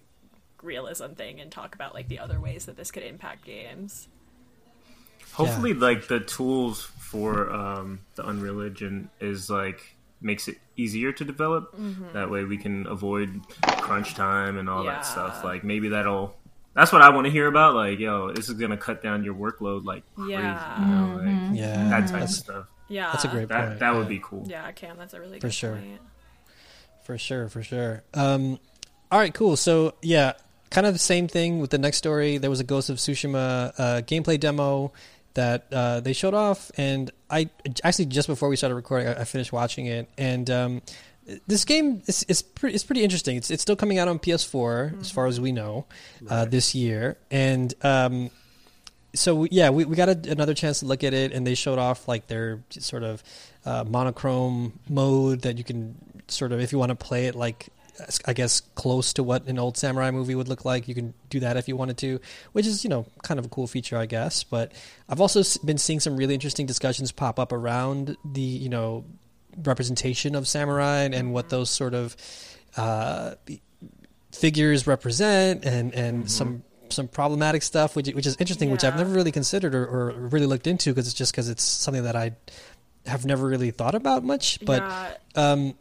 realism 0.63 1.13
thing 1.13 1.39
and 1.39 1.51
talk 1.51 1.75
about 1.75 1.93
like 1.93 2.07
the 2.07 2.17
other 2.17 2.39
ways 2.39 2.65
that 2.65 2.75
this 2.75 2.89
could 2.89 3.03
impact 3.03 3.45
games. 3.45 4.07
Hopefully, 5.33 5.75
like 5.75 6.07
the 6.07 6.19
tools 6.19 6.81
for 6.81 7.51
um, 7.53 7.99
the 8.15 8.27
Unreal 8.27 8.61
Engine 8.61 9.11
is 9.19 9.51
like 9.51 9.96
makes 10.21 10.47
it 10.47 10.57
easier 10.75 11.11
to 11.11 11.23
develop. 11.23 11.75
That 12.13 12.29
way, 12.29 12.43
we 12.43 12.57
can 12.57 12.87
avoid 12.87 13.41
crunch 13.63 14.15
time 14.15 14.57
and 14.57 14.69
all 14.69 14.83
Yeah. 14.83 14.93
that 14.93 15.05
stuff. 15.05 15.43
Like 15.43 15.63
maybe 15.63 15.89
that'll. 15.89 16.35
That's 16.73 16.91
what 16.91 17.01
I 17.01 17.09
want 17.09 17.25
to 17.25 17.31
hear 17.31 17.47
about. 17.47 17.73
Like, 17.75 17.97
yo, 17.97 18.31
this 18.31 18.49
is 18.49 18.55
gonna 18.55 18.77
cut 18.77 19.01
down 19.01 19.23
your 19.23 19.33
workload 19.33 19.83
like 19.85 20.03
crazy. 20.15 20.33
Yeah. 20.33 20.79
You 20.79 20.85
know, 20.95 21.15
like, 21.49 21.57
yeah, 21.59 21.89
that 21.89 22.01
type 22.01 22.13
of 22.13 22.19
that's 22.19 22.35
stuff. 22.35 22.67
Yeah, 22.87 23.09
that's 23.11 23.25
a 23.25 23.27
great 23.29 23.47
That 23.49 23.67
point. 23.67 23.79
that 23.79 23.91
yeah. 23.91 23.97
would 23.97 24.07
be 24.07 24.19
cool. 24.23 24.45
Yeah, 24.47 24.71
Cam, 24.71 24.95
that's 24.97 25.13
a 25.13 25.19
really 25.19 25.39
For 25.39 25.47
good 25.47 25.53
sure. 25.53 25.75
point. 25.75 25.99
For 27.03 27.17
sure, 27.17 27.49
for 27.49 27.63
sure. 27.63 28.03
Um, 28.13 28.59
all 29.11 29.19
right, 29.19 29.33
cool. 29.33 29.55
So 29.57 29.95
yeah, 30.01 30.33
kind 30.69 30.85
of 30.85 30.93
the 30.93 30.99
same 30.99 31.27
thing 31.27 31.59
with 31.59 31.69
the 31.71 31.77
next 31.77 31.97
story. 31.97 32.37
There 32.37 32.49
was 32.49 32.59
a 32.59 32.63
Ghost 32.63 32.89
of 32.89 32.97
Tsushima 32.97 33.73
uh, 33.77 34.01
gameplay 34.01 34.39
demo 34.39 34.91
that 35.37 35.67
uh, 35.71 35.99
they 35.99 36.13
showed 36.13 36.33
off, 36.33 36.71
and 36.77 37.11
I 37.29 37.49
actually 37.83 38.07
just 38.07 38.27
before 38.27 38.49
we 38.49 38.55
started 38.55 38.73
recording, 38.73 39.07
I, 39.07 39.21
I 39.21 39.23
finished 39.23 39.53
watching 39.53 39.85
it, 39.85 40.09
and 40.17 40.49
um, 40.49 40.81
this 41.45 41.63
game 41.63 42.01
is, 42.07 42.23
is 42.23 42.41
pretty 42.41 42.73
is 42.73 42.83
pretty 42.83 43.03
interesting. 43.03 43.37
It's 43.37 43.51
it's 43.51 43.61
still 43.61 43.75
coming 43.75 43.99
out 43.99 44.07
on 44.07 44.17
PS4 44.17 44.99
as 44.99 45.11
far 45.11 45.27
as 45.27 45.39
we 45.39 45.51
know 45.51 45.85
uh, 46.27 46.45
this 46.45 46.73
year, 46.73 47.17
and 47.29 47.71
um, 47.83 48.31
so 49.13 49.47
yeah, 49.51 49.69
we, 49.69 49.85
we 49.85 49.95
got 49.95 50.09
a, 50.09 50.31
another 50.31 50.55
chance 50.55 50.79
to 50.79 50.87
look 50.87 51.03
at 51.03 51.13
it, 51.13 51.31
and 51.33 51.45
they 51.45 51.53
showed 51.53 51.77
off 51.77 52.07
like 52.07 52.25
their 52.25 52.63
sort 52.71 53.03
of 53.03 53.23
uh, 53.63 53.83
monochrome 53.87 54.79
mode 54.89 55.43
that 55.43 55.59
you 55.59 55.63
can 55.63 55.95
sort 56.27 56.51
of, 56.51 56.59
if 56.59 56.71
you 56.71 56.79
want 56.79 56.89
to 56.89 56.95
play 56.95 57.27
it 57.27 57.35
like, 57.35 57.67
I 58.25 58.33
guess 58.33 58.61
close 58.75 59.13
to 59.13 59.23
what 59.23 59.47
an 59.47 59.59
old 59.59 59.77
samurai 59.77 60.11
movie 60.11 60.35
would 60.35 60.47
look 60.47 60.65
like, 60.65 60.87
you 60.87 60.95
can 60.95 61.13
do 61.29 61.39
that 61.39 61.57
if 61.57 61.67
you 61.67 61.75
wanted 61.75 61.97
to, 61.99 62.19
which 62.51 62.65
is 62.65 62.83
you 62.83 62.89
know 62.89 63.05
kind 63.23 63.39
of 63.39 63.45
a 63.45 63.49
cool 63.49 63.67
feature, 63.67 63.97
I 63.97 64.05
guess. 64.05 64.43
But 64.43 64.71
I've 65.09 65.21
also 65.21 65.41
been 65.65 65.77
seeing 65.77 65.99
some 65.99 66.15
really 66.17 66.33
interesting 66.33 66.65
discussions 66.65 67.11
pop 67.11 67.39
up 67.39 67.51
around 67.51 68.17
the 68.23 68.41
you 68.41 68.69
know 68.69 69.05
representation 69.63 70.35
of 70.35 70.47
samurai 70.47 71.01
and, 71.01 71.15
and 71.15 71.33
what 71.33 71.49
those 71.49 71.69
sort 71.69 71.93
of 71.93 72.15
uh, 72.75 73.35
figures 74.31 74.85
represent 74.85 75.65
and 75.65 75.93
and 75.93 76.29
some 76.29 76.63
some 76.89 77.07
problematic 77.07 77.63
stuff 77.63 77.95
which 77.95 78.07
which 78.13 78.25
is 78.25 78.37
interesting 78.39 78.71
which 78.71 78.83
I've 78.83 78.95
never 78.95 79.11
really 79.11 79.31
considered 79.31 79.75
or, 79.75 79.85
or 79.85 80.11
really 80.11 80.45
looked 80.45 80.67
into 80.67 80.91
because 80.91 81.07
it's 81.07 81.15
just 81.15 81.33
because 81.33 81.49
it's 81.49 81.63
something 81.63 82.03
that 82.03 82.15
I 82.15 82.31
have 83.05 83.25
never 83.25 83.47
really 83.47 83.71
thought 83.71 83.95
about 83.95 84.23
much. 84.23 84.59
But 84.63 84.83
yeah, 84.83 85.13
um 85.35 85.73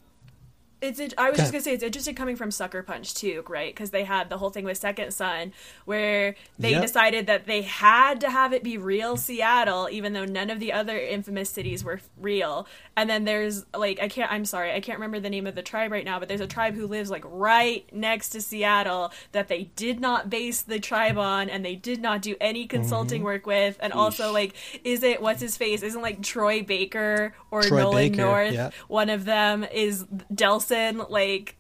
It's. 0.83 1.01
in- 1.01 1.13
I 1.17 1.31
was 1.31 1.39
just 1.39 1.53
gonna 1.53 1.63
say 1.63 1.73
it's 1.73 1.83
interesting 1.83 2.15
coming 2.15 2.37
from 2.37 2.51
Sucker 2.51 2.83
Punch 2.83 3.15
too, 3.15 3.43
right? 3.49 3.75
Because 3.75 3.91
they 3.91 4.05
had 4.05 4.29
the 4.29 4.37
whole 4.37 4.51
thing 4.51 4.65
with 4.65 4.77
Second 4.77 5.13
Son, 5.13 5.53
where 5.87 6.35
they 6.59 6.73
Yep. 6.73 6.83
decided 6.83 7.27
that 7.29 7.47
they 7.47 7.63
had 7.63 8.21
to 8.21 8.31
have 8.31 8.53
it 8.53 8.63
be 8.63 8.77
real 8.77 9.17
Seattle, 9.17 9.89
even 9.91 10.13
though 10.13 10.27
none 10.27 10.51
of 10.51 10.61
the 10.61 10.73
other 10.75 10.99
infamous 10.99 11.49
cities 11.49 11.83
were 11.83 12.01
real. 12.19 12.67
And 12.95 13.09
then 13.09 13.25
there's 13.25 13.65
like 13.75 14.01
I 14.03 14.09
can't. 14.09 14.31
I'm 14.31 14.45
sorry, 14.45 14.73
I 14.73 14.81
can't 14.81 14.99
remember 14.99 15.19
the 15.19 15.31
name 15.31 15.47
of 15.47 15.55
the 15.55 15.63
tribe 15.63 15.93
right 15.93 16.05
now, 16.05 16.19
but 16.19 16.29
there's 16.29 16.43
a 16.43 16.47
tribe 16.47 16.75
who 16.75 16.87
lives 16.87 17.11
like 17.11 17.25
right 17.27 17.89
next 17.93 18.31
to 18.31 18.43
Seattle 18.43 19.13
that 19.33 19.49
they 19.49 19.65
did 19.77 19.99
not 19.99 20.29
base 20.29 20.61
the 20.63 20.79
tribe 20.79 21.17
on, 21.17 21.49
and 21.49 21.65
they 21.65 21.75
did 21.77 22.03
not 22.03 22.21
do 22.21 22.37
any 22.41 22.67
consulting 22.67 23.21
Mm-hmm. 23.21 23.25
work 23.25 23.47
with. 23.47 23.79
And 23.81 23.93
also, 23.95 24.31
like, 24.33 24.55
is 24.85 25.03
it 25.03 25.23
what's 25.23 25.41
his 25.41 25.57
face? 25.57 25.83
Isn't 25.83 26.03
like 26.03 26.23
Troy 26.23 26.63
Baker 26.63 27.35
or 27.51 27.63
Troy 27.63 27.79
Nolan 27.81 28.11
Baker, 28.13 28.23
North? 28.23 28.53
yeah. 28.53 28.71
One 28.89 29.09
of 29.09 29.25
them 29.25 29.65
is 29.65 30.05
Delsin. 30.35 30.67
Like, 31.09 31.57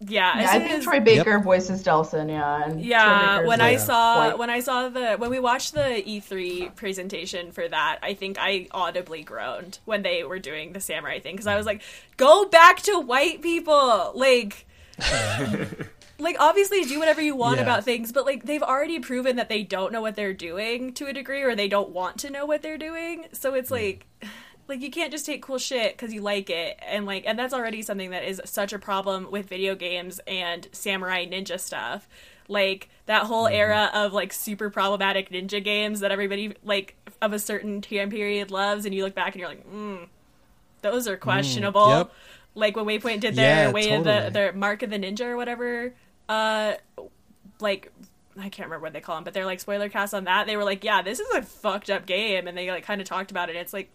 yeah, 0.00 0.40
Yeah, 0.40 0.50
I 0.50 0.58
think 0.58 0.70
as- 0.72 0.84
Troy 0.84 1.00
Baker 1.00 1.38
voices 1.38 1.82
Delsin, 1.82 2.28
yeah. 2.28 2.64
And 2.64 2.80
yeah, 2.84 3.46
when 3.46 3.60
I 3.60 3.76
saw 3.76 4.18
white. 4.18 4.38
when 4.38 4.50
I 4.50 4.60
saw 4.60 4.88
the 4.88 5.14
when 5.16 5.30
we 5.30 5.38
watched 5.38 5.72
the 5.74 6.02
E3 6.06 6.74
presentation 6.74 7.52
for 7.52 7.66
that, 7.66 8.00
I 8.02 8.14
think 8.14 8.36
I 8.38 8.66
audibly 8.70 9.22
groaned 9.22 9.78
when 9.84 10.02
they 10.02 10.24
were 10.24 10.38
doing 10.38 10.72
the 10.72 10.80
samurai 10.80 11.20
thing 11.20 11.34
because 11.34 11.46
I 11.46 11.56
was 11.56 11.64
like, 11.64 11.82
"Go 12.16 12.46
back 12.46 12.82
to 12.82 13.00
white 13.00 13.40
people!" 13.40 14.12
Like, 14.14 14.66
like 16.18 16.36
obviously 16.38 16.84
do 16.84 16.98
whatever 16.98 17.22
you 17.22 17.36
want 17.36 17.56
Yeah. 17.56 17.62
about 17.62 17.84
things, 17.84 18.12
but 18.12 18.26
like 18.26 18.44
they've 18.44 18.62
already 18.62 18.98
proven 18.98 19.36
that 19.36 19.48
they 19.48 19.62
don't 19.62 19.92
know 19.92 20.00
what 20.02 20.16
they're 20.16 20.34
doing 20.34 20.92
to 20.94 21.06
a 21.06 21.12
degree, 21.12 21.42
or 21.42 21.54
they 21.54 21.68
don't 21.68 21.90
want 21.90 22.18
to 22.20 22.30
know 22.30 22.46
what 22.46 22.62
they're 22.62 22.78
doing. 22.78 23.26
So 23.32 23.54
it's 23.54 23.70
mm. 23.70 23.80
like, 23.80 24.06
like 24.68 24.80
you 24.80 24.90
can't 24.90 25.10
just 25.12 25.26
take 25.26 25.42
cool 25.42 25.58
shit 25.58 25.92
because 25.92 26.12
you 26.12 26.20
like 26.20 26.48
it, 26.50 26.78
and 26.86 27.06
like, 27.06 27.24
and 27.26 27.38
that's 27.38 27.52
already 27.54 27.82
something 27.82 28.10
that 28.10 28.24
is 28.24 28.40
such 28.44 28.72
a 28.72 28.78
problem 28.78 29.30
with 29.30 29.46
video 29.46 29.74
games 29.74 30.20
and 30.26 30.68
samurai 30.72 31.26
ninja 31.26 31.60
stuff. 31.60 32.08
Like 32.48 32.88
that 33.06 33.24
whole 33.24 33.46
era 33.46 33.90
of 33.94 34.12
like 34.12 34.32
super 34.32 34.70
problematic 34.70 35.30
ninja 35.30 35.62
games 35.62 36.00
that 36.00 36.12
everybody 36.12 36.54
like 36.64 36.94
of 37.22 37.32
a 37.32 37.38
certain 37.38 37.80
time 37.80 38.10
period 38.10 38.50
loves, 38.50 38.84
and 38.84 38.94
you 38.94 39.02
look 39.04 39.14
back 39.14 39.32
and 39.34 39.40
you're 39.40 39.48
like, 39.48 39.66
mm, 39.70 40.06
those 40.82 41.08
are 41.08 41.16
questionable. 41.16 41.88
yep. 41.88 42.12
Like 42.54 42.76
when 42.76 42.84
Waypoint 42.84 43.20
did 43.20 43.34
their 43.34 43.66
Yeah, 43.66 43.72
way 43.72 43.94
of 43.94 44.04
the 44.04 44.30
their 44.32 44.52
Mark 44.52 44.82
of 44.82 44.90
the 44.90 44.98
Ninja 44.98 45.22
or 45.26 45.36
whatever, 45.36 45.94
uh, 46.28 46.74
like 47.60 47.90
I 48.38 48.48
can't 48.48 48.68
remember 48.68 48.84
what 48.84 48.92
they 48.92 49.00
call 49.00 49.16
them, 49.16 49.24
but 49.24 49.32
they're 49.34 49.44
like 49.46 49.60
spoiler 49.60 49.88
cast 49.88 50.12
on 50.14 50.24
that. 50.24 50.46
They 50.46 50.56
were 50.56 50.64
like, 50.64 50.84
yeah, 50.84 51.02
this 51.02 51.20
is 51.20 51.28
a 51.34 51.42
fucked 51.42 51.90
up 51.90 52.04
game, 52.06 52.46
and 52.46 52.56
they 52.56 52.70
like 52.70 52.84
kind 52.84 53.00
of 53.00 53.06
talked 53.06 53.30
about 53.30 53.48
it. 53.48 53.56
It's 53.56 53.72
like, 53.72 53.90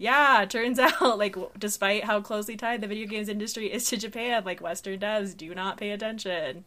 yeah, 0.00 0.46
turns 0.48 0.78
out 0.78 1.18
like 1.18 1.34
w- 1.34 1.50
despite 1.58 2.04
how 2.04 2.22
closely 2.22 2.56
tied 2.56 2.80
the 2.80 2.86
video 2.86 3.06
games 3.06 3.28
industry 3.28 3.70
is 3.70 3.84
to 3.90 3.98
Japan, 3.98 4.44
like 4.44 4.60
Western 4.60 4.98
devs 4.98 5.36
do 5.36 5.54
not 5.54 5.76
pay 5.76 5.90
attention. 5.90 6.64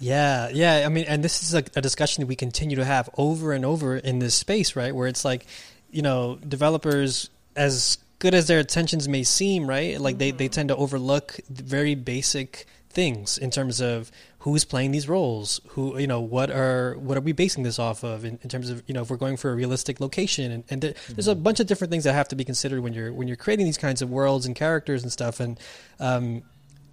Yeah, 0.00 0.50
yeah. 0.52 0.82
I 0.84 0.88
mean, 0.88 1.04
and 1.06 1.22
this 1.22 1.42
is 1.44 1.54
a, 1.54 1.64
a 1.76 1.80
discussion 1.80 2.22
that 2.22 2.26
we 2.26 2.34
continue 2.34 2.76
to 2.76 2.84
have 2.84 3.08
over 3.16 3.52
and 3.52 3.64
over 3.64 3.96
in 3.96 4.18
this 4.18 4.34
space, 4.34 4.74
right? 4.74 4.94
Where 4.94 5.06
it's 5.06 5.24
like, 5.24 5.46
you 5.90 6.02
know, 6.02 6.36
developers, 6.46 7.30
as 7.54 7.98
good 8.18 8.34
as 8.34 8.48
their 8.48 8.58
intentions 8.58 9.08
may 9.08 9.22
seem, 9.22 9.66
right? 9.68 9.98
Like 9.98 10.18
they, 10.18 10.32
they 10.32 10.46
mm-hmm. 10.46 10.52
tend 10.52 10.68
to 10.70 10.76
overlook 10.76 11.38
very 11.48 11.94
basic 11.94 12.66
things 12.90 13.38
in 13.38 13.50
terms 13.50 13.80
of 13.80 14.10
who's 14.46 14.64
playing 14.64 14.92
these 14.92 15.08
roles, 15.08 15.60
who, 15.70 15.98
you 15.98 16.06
know, 16.06 16.20
what 16.20 16.52
are 16.52 16.94
what 16.98 17.18
are 17.18 17.20
we 17.20 17.32
basing 17.32 17.64
this 17.64 17.80
off 17.80 18.04
of 18.04 18.24
in, 18.24 18.38
in 18.42 18.48
terms 18.48 18.70
of, 18.70 18.80
you 18.86 18.94
know, 18.94 19.02
if 19.02 19.10
we're 19.10 19.16
going 19.16 19.36
for 19.36 19.50
a 19.50 19.56
realistic 19.56 19.98
location, 19.98 20.52
and, 20.52 20.62
and 20.70 20.82
there, 20.82 20.94
there's 21.08 21.26
a 21.26 21.34
bunch 21.34 21.58
of 21.58 21.66
different 21.66 21.90
things 21.90 22.04
that 22.04 22.12
have 22.12 22.28
to 22.28 22.36
be 22.36 22.44
considered 22.44 22.80
when 22.80 22.92
you're 22.92 23.12
when 23.12 23.26
you're 23.26 23.36
creating 23.36 23.66
these 23.66 23.76
kinds 23.76 24.02
of 24.02 24.08
worlds 24.08 24.46
and 24.46 24.54
characters 24.54 25.02
and 25.02 25.10
stuff, 25.10 25.40
and 25.40 25.58
um, 25.98 26.44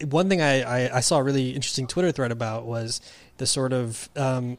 one 0.10 0.30
thing 0.30 0.42
I, 0.42 0.62
I, 0.88 0.98
I 0.98 1.00
saw 1.02 1.20
a 1.20 1.24
really 1.24 1.52
interesting 1.52 1.86
Twitter 1.86 2.12
thread 2.12 2.32
about 2.32 2.66
was 2.66 3.00
the 3.38 3.46
sort 3.46 3.72
of 3.72 4.10
um, 4.16 4.58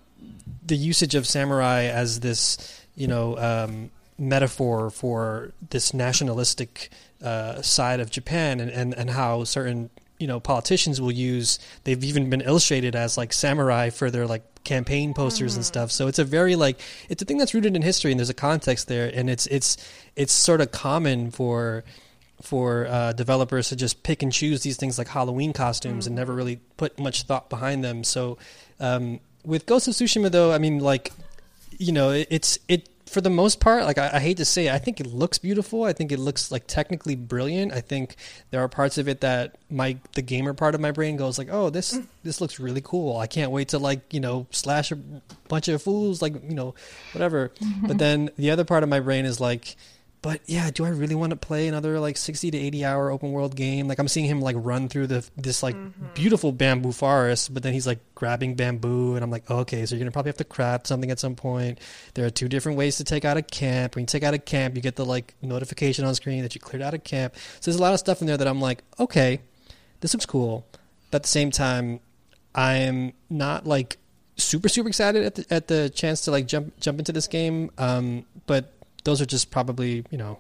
the 0.64 0.76
usage 0.76 1.16
of 1.16 1.26
samurai 1.26 1.86
as 1.86 2.20
this, 2.20 2.80
you 2.94 3.08
know, 3.08 3.36
um, 3.38 3.90
metaphor 4.20 4.88
for 4.88 5.52
this 5.70 5.92
nationalistic 5.92 6.90
uh, 7.24 7.60
side 7.60 7.98
of 7.98 8.08
Japan, 8.08 8.60
and, 8.60 8.70
and, 8.70 8.94
and 8.94 9.10
how 9.10 9.42
certain 9.42 9.90
you 10.18 10.26
know 10.26 10.40
politicians 10.40 11.00
will 11.00 11.12
use. 11.12 11.58
They've 11.84 12.02
even 12.04 12.30
been 12.30 12.40
illustrated 12.40 12.96
as 12.96 13.16
like 13.16 13.32
samurai 13.32 13.90
for 13.90 14.10
their 14.10 14.26
like 14.26 14.42
campaign 14.64 15.14
posters 15.14 15.56
and 15.56 15.64
stuff. 15.64 15.90
So 15.90 16.08
it's 16.08 16.18
a 16.18 16.24
very 16.24 16.56
like 16.56 16.80
it's 17.08 17.22
a 17.22 17.24
thing 17.24 17.38
that's 17.38 17.54
rooted 17.54 17.76
in 17.76 17.82
history, 17.82 18.10
and 18.10 18.18
there's 18.18 18.30
a 18.30 18.34
context 18.34 18.88
there, 18.88 19.10
and 19.14 19.28
it's 19.28 19.46
it's 19.46 19.76
it's 20.16 20.32
sort 20.32 20.60
of 20.60 20.72
common 20.72 21.30
for 21.30 21.84
for 22.42 22.86
uh, 22.86 23.12
developers 23.12 23.68
to 23.68 23.76
just 23.76 24.02
pick 24.02 24.22
and 24.22 24.32
choose 24.32 24.62
these 24.62 24.76
things 24.76 24.98
like 24.98 25.08
Halloween 25.08 25.52
costumes 25.52 26.06
and 26.06 26.14
never 26.14 26.34
really 26.34 26.60
put 26.76 26.98
much 26.98 27.22
thought 27.22 27.48
behind 27.48 27.82
them. 27.84 28.04
So 28.04 28.38
um, 28.80 29.20
with 29.44 29.66
Ghost 29.66 29.88
of 29.88 29.94
Tsushima, 29.94 30.30
though, 30.30 30.52
I 30.52 30.58
mean, 30.58 30.80
like 30.80 31.12
you 31.78 31.92
know, 31.92 32.10
it, 32.10 32.28
it's 32.30 32.58
it 32.68 32.88
for 33.06 33.20
the 33.20 33.30
most 33.30 33.60
part. 33.60 33.84
Like 33.84 33.98
I, 33.98 34.10
I 34.14 34.20
hate 34.20 34.38
to 34.38 34.44
say, 34.44 34.66
it, 34.66 34.72
I 34.72 34.78
think 34.78 35.00
it 35.00 35.06
looks 35.06 35.38
beautiful. 35.38 35.84
I 35.84 35.92
think 35.92 36.12
it 36.12 36.18
looks 36.18 36.50
like 36.50 36.66
technically 36.66 37.16
brilliant. 37.16 37.72
I 37.72 37.80
think 37.80 38.16
there 38.50 38.60
are 38.60 38.68
parts 38.68 38.98
of 38.98 39.08
it 39.08 39.20
that 39.20 39.56
my 39.70 39.96
the 40.14 40.22
gamer 40.22 40.54
part 40.54 40.74
of 40.74 40.80
my 40.80 40.90
brain 40.90 41.16
goes 41.16 41.38
like, 41.38 41.48
oh, 41.50 41.70
this 41.70 41.98
this 42.22 42.40
looks 42.40 42.58
really 42.58 42.80
cool. 42.82 43.18
I 43.18 43.26
can't 43.26 43.50
wait 43.50 43.68
to 43.68 43.78
like 43.78 44.12
you 44.12 44.20
know 44.20 44.46
slash 44.50 44.92
a 44.92 44.96
bunch 45.48 45.68
of 45.68 45.82
fools 45.82 46.22
like 46.22 46.34
you 46.34 46.54
know 46.54 46.74
whatever. 47.12 47.50
Mm-hmm. 47.60 47.86
But 47.86 47.98
then 47.98 48.30
the 48.36 48.50
other 48.50 48.64
part 48.64 48.82
of 48.82 48.88
my 48.88 49.00
brain 49.00 49.24
is 49.24 49.40
like 49.40 49.76
but 50.24 50.40
yeah, 50.46 50.70
do 50.70 50.86
I 50.86 50.88
really 50.88 51.14
want 51.14 51.32
to 51.32 51.36
play 51.36 51.68
another 51.68 52.00
like 52.00 52.16
60 52.16 52.50
to 52.50 52.56
80 52.56 52.82
hour 52.86 53.10
open 53.10 53.32
world 53.32 53.54
game? 53.54 53.88
Like 53.88 53.98
I'm 53.98 54.08
seeing 54.08 54.24
him 54.24 54.40
like 54.40 54.56
run 54.58 54.88
through 54.88 55.08
the 55.08 55.28
this 55.36 55.62
like 55.62 55.76
beautiful 56.14 56.50
bamboo 56.50 56.92
forest, 56.92 57.52
but 57.52 57.62
then 57.62 57.74
he's 57.74 57.86
like 57.86 57.98
grabbing 58.14 58.54
bamboo 58.54 59.16
and 59.16 59.22
I'm 59.22 59.30
like, 59.30 59.50
okay, 59.50 59.84
so 59.84 59.94
you're 59.94 60.00
going 60.00 60.10
to 60.10 60.12
probably 60.12 60.30
have 60.30 60.38
to 60.38 60.44
craft 60.44 60.86
something 60.86 61.10
at 61.10 61.20
some 61.20 61.34
point. 61.34 61.78
There 62.14 62.24
are 62.24 62.30
two 62.30 62.48
different 62.48 62.78
ways 62.78 62.96
to 62.96 63.04
take 63.04 63.26
out 63.26 63.36
a 63.36 63.42
camp. 63.42 63.96
When 63.96 64.04
you 64.04 64.06
take 64.06 64.22
out 64.22 64.32
a 64.32 64.38
camp, 64.38 64.76
you 64.76 64.80
get 64.80 64.96
the 64.96 65.04
like 65.04 65.34
notification 65.42 66.06
on 66.06 66.14
screen 66.14 66.40
that 66.40 66.54
you 66.54 66.60
cleared 66.62 66.82
out 66.82 66.94
a 66.94 66.98
camp. 66.98 67.34
So 67.60 67.70
there's 67.70 67.76
a 67.78 67.82
lot 67.82 67.92
of 67.92 67.98
stuff 68.00 68.22
in 68.22 68.26
there 68.26 68.38
that 68.38 68.48
I'm 68.48 68.62
like, 68.62 68.82
okay, 68.98 69.40
this 70.00 70.14
looks 70.14 70.24
cool. 70.24 70.64
But 71.10 71.16
at 71.16 71.22
the 71.24 71.28
same 71.28 71.50
time, 71.50 72.00
I'm 72.54 73.12
not 73.28 73.66
like 73.66 73.98
super 74.36 74.68
super 74.68 74.88
excited 74.88 75.24
at 75.24 75.34
the 75.34 75.46
at 75.50 75.68
the 75.68 75.90
chance 75.90 76.22
to 76.22 76.30
like 76.30 76.46
jump 76.46 76.78
jump 76.80 76.98
into 76.98 77.12
this 77.12 77.26
game. 77.26 77.70
Um, 77.76 78.24
but 78.46 78.72
those 79.04 79.20
are 79.20 79.26
just 79.26 79.50
probably 79.50 80.04
you 80.10 80.18
know 80.18 80.38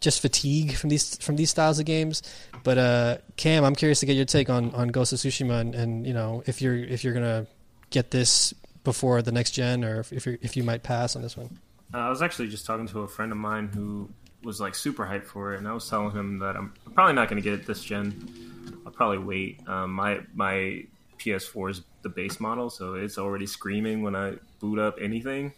just 0.00 0.20
fatigue 0.22 0.74
from 0.74 0.90
these 0.90 1.16
from 1.18 1.36
these 1.36 1.50
styles 1.50 1.78
of 1.78 1.84
games. 1.84 2.22
But 2.62 2.78
uh, 2.78 3.18
Cam, 3.36 3.64
I'm 3.64 3.74
curious 3.74 4.00
to 4.00 4.06
get 4.06 4.16
your 4.16 4.24
take 4.24 4.50
on, 4.50 4.74
on 4.74 4.88
Ghost 4.88 5.12
of 5.12 5.18
Tsushima 5.18 5.60
and, 5.60 5.74
and 5.74 6.06
you 6.06 6.14
know 6.14 6.42
if 6.46 6.62
you're 6.62 6.76
if 6.76 7.04
you're 7.04 7.14
gonna 7.14 7.46
get 7.90 8.10
this 8.10 8.54
before 8.84 9.20
the 9.20 9.32
next 9.32 9.52
gen 9.52 9.84
or 9.84 10.00
if 10.00 10.12
if, 10.12 10.26
if 10.26 10.56
you 10.56 10.62
might 10.62 10.82
pass 10.82 11.16
on 11.16 11.22
this 11.22 11.36
one. 11.36 11.58
Uh, 11.92 11.98
I 11.98 12.08
was 12.08 12.22
actually 12.22 12.48
just 12.48 12.66
talking 12.66 12.86
to 12.88 13.00
a 13.00 13.08
friend 13.08 13.32
of 13.32 13.38
mine 13.38 13.68
who 13.74 14.08
was 14.42 14.60
like 14.60 14.74
super 14.74 15.04
hyped 15.04 15.24
for 15.26 15.54
it, 15.54 15.58
and 15.58 15.68
I 15.68 15.72
was 15.72 15.88
telling 15.88 16.12
him 16.12 16.38
that 16.38 16.56
I'm 16.56 16.72
probably 16.94 17.14
not 17.14 17.28
to 17.42 17.48
get 17.48 17.52
it 17.54 17.66
this 17.66 17.82
gen. 17.82 18.82
I'll 18.86 18.92
probably 18.92 19.18
wait. 19.18 19.68
Um, 19.68 19.92
my 19.92 20.20
my 20.34 20.84
PS4 21.18 21.70
is 21.70 21.82
the 22.02 22.08
base 22.08 22.40
model, 22.40 22.70
so 22.70 22.94
it's 22.94 23.18
already 23.18 23.46
screaming 23.46 24.02
when 24.02 24.16
I 24.16 24.34
boot 24.58 24.78
up 24.78 24.98
anything. 25.00 25.52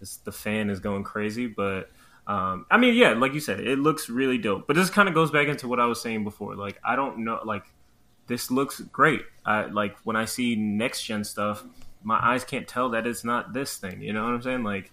It's, 0.00 0.18
the 0.18 0.32
fan 0.32 0.70
is 0.70 0.80
going 0.80 1.04
crazy, 1.04 1.46
but 1.46 1.90
um, 2.26 2.66
I 2.70 2.76
mean, 2.76 2.94
yeah, 2.94 3.12
like 3.12 3.34
you 3.34 3.40
said, 3.40 3.60
it 3.60 3.78
looks 3.78 4.08
really 4.08 4.38
dope. 4.38 4.66
But 4.66 4.76
this 4.76 4.90
kind 4.90 5.08
of 5.08 5.14
goes 5.14 5.30
back 5.30 5.48
into 5.48 5.68
what 5.68 5.80
I 5.80 5.86
was 5.86 6.00
saying 6.00 6.24
before. 6.24 6.54
Like, 6.56 6.78
I 6.84 6.96
don't 6.96 7.18
know, 7.18 7.40
like 7.44 7.64
this 8.26 8.50
looks 8.50 8.80
great. 8.80 9.22
I 9.44 9.66
like 9.66 9.96
when 10.04 10.16
I 10.16 10.24
see 10.24 10.56
next 10.56 11.04
gen 11.04 11.24
stuff, 11.24 11.64
my 12.02 12.18
eyes 12.20 12.44
can't 12.44 12.66
tell 12.66 12.90
that 12.90 13.06
it's 13.06 13.24
not 13.24 13.52
this 13.52 13.76
thing. 13.76 14.02
You 14.02 14.12
know 14.12 14.24
what 14.24 14.32
I'm 14.34 14.42
saying? 14.42 14.64
Like, 14.64 14.90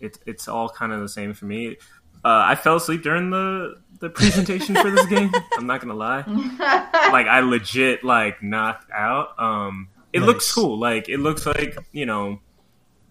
it's 0.00 0.18
it's 0.26 0.48
all 0.48 0.68
kind 0.68 0.92
of 0.92 1.00
the 1.00 1.08
same 1.08 1.34
for 1.34 1.46
me. 1.46 1.76
Uh, 2.24 2.44
I 2.46 2.54
fell 2.54 2.76
asleep 2.76 3.02
during 3.02 3.30
the 3.30 3.80
the 3.98 4.08
presentation 4.08 4.74
for 4.76 4.90
this 4.90 5.06
game. 5.06 5.32
I'm 5.56 5.66
not 5.66 5.80
gonna 5.80 5.94
lie. 5.94 6.24
Like 7.12 7.26
I 7.26 7.40
legit 7.40 8.04
like 8.04 8.42
knocked 8.42 8.90
out. 8.90 9.38
Um, 9.38 9.88
it 10.12 10.20
Nice. 10.20 10.26
looks 10.26 10.54
cool. 10.54 10.78
Like 10.78 11.08
it 11.08 11.18
looks 11.18 11.46
like 11.46 11.76
you 11.92 12.06
know, 12.06 12.40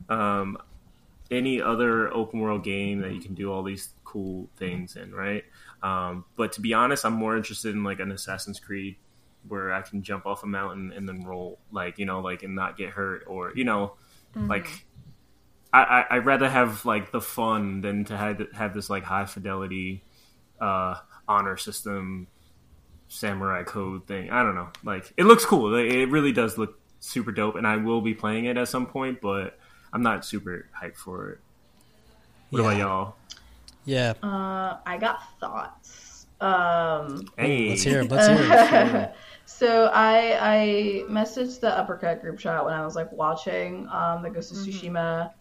um, 0.10 0.58
any 1.30 1.62
other 1.62 2.14
open 2.14 2.40
world 2.40 2.64
game 2.64 3.00
that 3.02 3.14
you 3.14 3.22
can 3.22 3.34
do 3.34 3.52
all 3.52 3.64
these 3.64 3.90
cool 4.04 4.50
things 4.58 4.96
in, 4.96 5.14
right? 5.14 5.44
Um, 5.82 6.26
but 6.36 6.52
to 6.54 6.62
be 6.62 6.74
honest, 6.74 7.06
I'm 7.06 7.14
more 7.14 7.36
interested 7.38 7.74
in 7.74 7.84
like 7.84 8.00
an 8.00 8.12
Assassin's 8.12 8.60
Creed 8.60 8.98
where 9.48 9.74
I 9.74 9.82
can 9.82 10.04
jump 10.04 10.26
off 10.28 10.44
a 10.44 10.48
mountain 10.48 10.92
and 10.96 11.08
then 11.08 11.24
roll, 11.24 11.60
like 11.72 11.98
you 11.98 12.06
know, 12.06 12.20
like 12.20 12.44
and 12.44 12.54
not 12.56 12.78
get 12.78 12.90
hurt, 12.90 13.24
or 13.28 13.52
you 13.56 13.64
know, 13.64 13.94
like 14.36 14.86
I, 15.74 15.82
I 15.84 16.06
I'd 16.18 16.26
rather 16.26 16.50
have 16.50 16.86
like 16.86 17.12
the 17.12 17.22
fun 17.22 17.82
than 17.82 18.06
to 18.06 18.18
have 18.18 18.42
have 18.54 18.74
this 18.74 18.90
like 18.90 19.04
high 19.04 19.26
fidelity 19.26 20.04
uh, 20.60 20.96
honor 21.28 21.58
system 21.58 22.28
samurai 23.08 23.64
code 23.64 24.06
thing. 24.08 24.30
I 24.30 24.44
don't 24.44 24.56
know. 24.56 24.70
Like 24.84 25.12
it 25.18 25.24
looks 25.26 25.46
cool. 25.46 25.72
Like, 25.72 25.92
It 25.92 26.10
really 26.10 26.32
does 26.34 26.58
look 26.58 26.78
super 27.02 27.34
dope, 27.34 27.56
and 27.56 27.68
I 27.68 27.76
will 27.76 28.00
be 28.00 28.14
playing 28.14 28.46
it 28.46 28.56
at 28.56 28.70
some 28.70 28.86
point. 28.86 29.20
But 29.20 29.60
I'm 29.92 30.02
not 30.02 30.24
super 30.24 30.68
hyped 30.82 30.96
for 30.96 31.32
it. 31.32 31.40
What 32.50 32.60
about 32.62 32.78
y'all? 32.78 33.16
Yeah, 33.84 34.14
Uh, 34.24 34.78
I 34.86 34.98
got 35.00 35.38
thoughts. 35.40 36.28
Um, 36.40 37.28
Hey, 37.38 37.70
let's 37.70 37.82
hear 37.84 38.00
'em, 38.00 38.08
Let's 38.08 38.28
hear 38.28 38.80
'em. 38.80 39.10
so 39.46 39.90
I 39.94 40.38
I 40.42 41.04
messaged 41.10 41.60
the 41.60 41.70
uppercut 41.78 42.22
group 42.22 42.40
chat 42.40 42.64
when 42.64 42.74
I 42.74 42.84
was 42.86 42.96
like 42.96 43.12
watching 43.12 43.88
um, 43.90 44.22
the 44.24 44.30
Ghost 44.30 44.52
of 44.52 44.58
Tsushima 44.58 45.32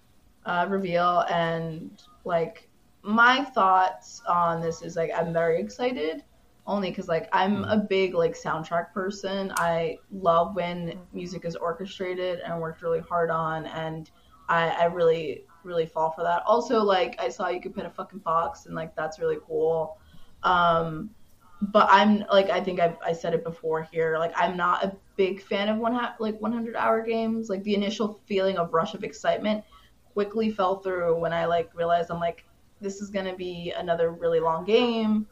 uh, 0.46 0.66
reveal, 0.68 1.24
and 1.30 2.02
like 2.24 2.68
my 3.02 3.44
thoughts 3.44 4.22
on 4.28 4.60
this 4.60 4.82
is 4.82 4.96
like 4.96 5.10
I'm 5.16 5.32
very 5.32 5.60
excited, 5.60 6.22
only 6.70 6.90
because 6.90 7.08
like 7.08 7.28
I'm 7.32 7.64
a 7.64 7.76
big 7.76 8.14
like 8.14 8.34
soundtrack 8.34 8.92
person. 8.92 9.52
I 9.56 9.98
love 10.12 10.54
when 10.54 10.98
music 11.12 11.44
is 11.44 11.56
orchestrated 11.56 12.38
and 12.40 12.60
worked 12.60 12.80
really 12.80 13.00
hard 13.00 13.28
on, 13.28 13.66
and 13.66 14.08
I, 14.48 14.68
I 14.70 14.84
really 14.84 15.44
really 15.64 15.84
fall 15.84 16.12
for 16.12 16.22
that. 16.22 16.42
Also, 16.46 16.82
like 16.82 17.20
I 17.20 17.28
saw 17.28 17.48
you 17.48 17.60
could 17.60 17.74
put 17.74 17.86
a 17.86 17.90
fucking 17.90 18.20
fox, 18.20 18.66
and 18.66 18.74
like 18.74 18.94
that's 18.94 19.18
really 19.18 19.38
cool. 19.46 19.98
Um, 20.44 21.10
but 21.60 21.88
I'm 21.90 22.20
like 22.32 22.50
I 22.50 22.60
think 22.60 22.78
I've, 22.78 22.96
I 23.04 23.12
said 23.12 23.34
it 23.34 23.42
before 23.42 23.82
here. 23.82 24.16
Like 24.16 24.32
I'm 24.36 24.56
not 24.56 24.84
a 24.84 24.96
big 25.16 25.42
fan 25.42 25.68
of 25.68 25.76
one 25.76 25.92
ha- 25.92 26.14
like 26.20 26.40
100 26.40 26.76
hour 26.76 27.02
games. 27.02 27.50
Like 27.50 27.64
the 27.64 27.74
initial 27.74 28.20
feeling 28.26 28.58
of 28.58 28.72
rush 28.72 28.94
of 28.94 29.02
excitement 29.02 29.64
quickly 30.12 30.50
fell 30.50 30.78
through 30.78 31.18
when 31.18 31.32
I 31.32 31.46
like 31.46 31.70
realized 31.74 32.10
I'm 32.10 32.20
like 32.20 32.44
this 32.80 33.02
is 33.02 33.10
gonna 33.10 33.34
be 33.34 33.72
another 33.76 34.12
really 34.12 34.38
long 34.38 34.64
game. 34.64 35.26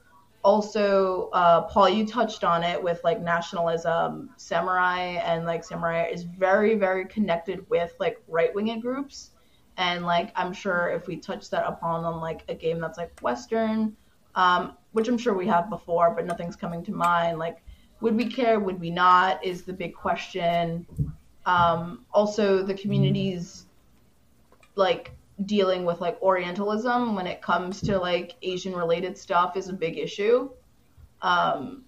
Also, 0.49 1.29
uh, 1.35 1.61
Paul, 1.61 1.91
you 1.91 2.07
touched 2.07 2.43
on 2.43 2.65
it 2.65 2.83
with 2.83 3.05
like 3.05 3.21
nationalism, 3.21 4.31
samurai, 4.39 5.21
and 5.23 5.45
like 5.45 5.63
samurai 5.63 6.07
is 6.07 6.23
very, 6.23 6.75
very 6.75 7.05
connected 7.05 7.69
with 7.69 7.93
like 8.01 8.19
right 8.29 8.55
winged 8.55 8.81
groups. 8.81 9.33
And 9.77 10.07
like, 10.07 10.33
I'm 10.35 10.55
sure 10.55 10.89
if 10.89 11.07
we 11.07 11.19
touch 11.19 11.51
that 11.51 11.67
upon 11.67 12.03
on 12.07 12.23
like 12.23 12.45
a 12.49 12.55
game 12.55 12.81
that's 12.81 12.97
like 12.97 13.13
Western, 13.21 13.95
um, 14.37 14.73
which 14.93 15.07
I'm 15.09 15.19
sure 15.19 15.35
we 15.35 15.47
have 15.49 15.69
before, 15.69 16.15
but 16.15 16.25
nothing's 16.25 16.57
coming 16.57 16.83
to 16.85 16.93
mind. 16.93 17.39
Like, 17.39 17.63
would 18.01 18.17
we 18.17 18.25
care? 18.25 18.59
Would 18.59 18.81
we 18.81 18.91
not? 18.91 19.45
Is 19.45 19.65
the 19.65 19.75
big 19.75 19.95
question. 19.95 20.87
Um, 21.45 22.07
also, 22.11 22.63
the 22.63 22.73
communities 22.73 23.67
like 24.77 25.13
dealing 25.45 25.85
with 25.85 26.01
like 26.01 26.21
Orientalism 26.21 27.15
when 27.15 27.27
it 27.27 27.41
comes 27.41 27.81
to 27.83 27.99
like 27.99 28.35
Asian 28.43 28.75
related 28.75 29.17
stuff 29.17 29.57
is 29.57 29.69
a 29.69 29.73
big 29.73 29.97
issue. 29.99 30.51
Um, 31.23 31.85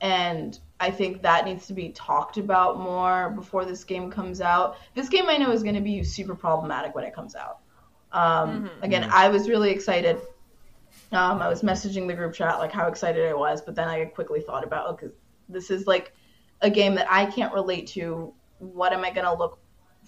and 0.00 0.58
I 0.80 0.90
think 0.90 1.22
that 1.22 1.44
needs 1.44 1.66
to 1.66 1.74
be 1.74 1.90
talked 1.90 2.36
about 2.36 2.78
more 2.78 3.30
before 3.30 3.64
this 3.64 3.84
game 3.84 4.10
comes 4.10 4.40
out. 4.40 4.76
This 4.94 5.08
game 5.08 5.28
I 5.28 5.36
know 5.36 5.50
is 5.50 5.62
going 5.62 5.74
to 5.74 5.80
be 5.80 6.02
super 6.04 6.34
problematic 6.34 6.94
when 6.94 7.04
it 7.04 7.14
comes 7.14 7.34
out. 7.34 7.58
Um, 8.12 8.64
Mm-hmm. 8.64 8.84
Again, 8.84 9.10
I 9.12 9.28
was 9.28 9.48
really 9.48 9.70
excited. 9.70 10.18
Um, 11.12 11.42
I 11.42 11.48
was 11.48 11.62
messaging 11.62 12.06
the 12.06 12.14
group 12.14 12.34
chat 12.34 12.58
like 12.58 12.72
how 12.72 12.86
excited 12.88 13.26
I 13.26 13.34
was, 13.34 13.60
but 13.60 13.74
then 13.74 13.88
I 13.88 14.04
quickly 14.06 14.40
thought 14.40 14.64
about 14.64 14.98
because 14.98 15.14
this 15.48 15.70
is 15.70 15.86
like 15.86 16.12
a 16.60 16.70
game 16.70 16.94
that 16.94 17.06
I 17.10 17.26
can't 17.26 17.52
relate 17.52 17.88
to. 17.88 18.32
What 18.58 18.92
am 18.92 19.04
I 19.04 19.10
going 19.10 19.24
to 19.24 19.34
look 19.34 19.58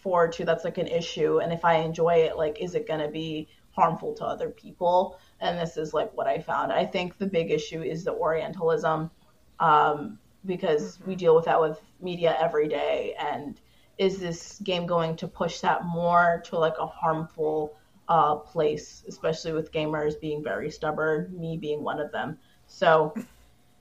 forward 0.03 0.33
to 0.33 0.45
that's 0.45 0.65
like 0.65 0.79
an 0.79 0.87
issue? 0.87 1.39
And 1.41 1.53
if 1.53 1.65
I 1.65 1.77
enjoy 1.77 2.15
it, 2.15 2.37
like, 2.37 2.61
is 2.61 2.75
it 2.75 2.87
going 2.87 3.01
to 3.01 3.09
be 3.09 3.49
harmful 3.73 4.15
to 4.15 4.25
other 4.25 4.51
people? 4.51 5.19
And 5.41 5.59
this 5.59 5.77
is 5.77 5.95
like 5.95 6.15
what 6.17 6.27
I 6.27 6.39
found. 6.41 6.73
I 6.73 6.85
think 6.85 7.19
the 7.19 7.27
big 7.27 7.51
issue 7.51 7.83
is 7.83 8.05
the 8.05 8.13
Orientalism 8.13 9.11
um, 9.59 10.19
because 10.47 10.99
we 11.07 11.15
deal 11.15 11.35
with 11.35 11.45
that 11.45 11.61
with 11.61 11.81
media 12.01 12.37
every 12.41 12.69
day. 12.69 13.15
And 13.19 13.61
is 13.99 14.19
this 14.19 14.59
game 14.65 14.87
going 14.87 15.17
to 15.17 15.29
push 15.29 15.61
that 15.61 15.85
more 15.85 16.43
to 16.47 16.59
like 16.59 16.79
a 16.79 16.87
harmful 16.87 17.77
uh, 18.09 18.37
place, 18.37 19.05
especially 19.07 19.53
with 19.53 19.73
gamers 19.73 20.21
being 20.21 20.43
very 20.43 20.71
stubborn, 20.71 21.33
me 21.39 21.57
being 21.57 21.83
one 21.83 22.01
of 22.01 22.11
them? 22.11 22.39
So 22.67 23.15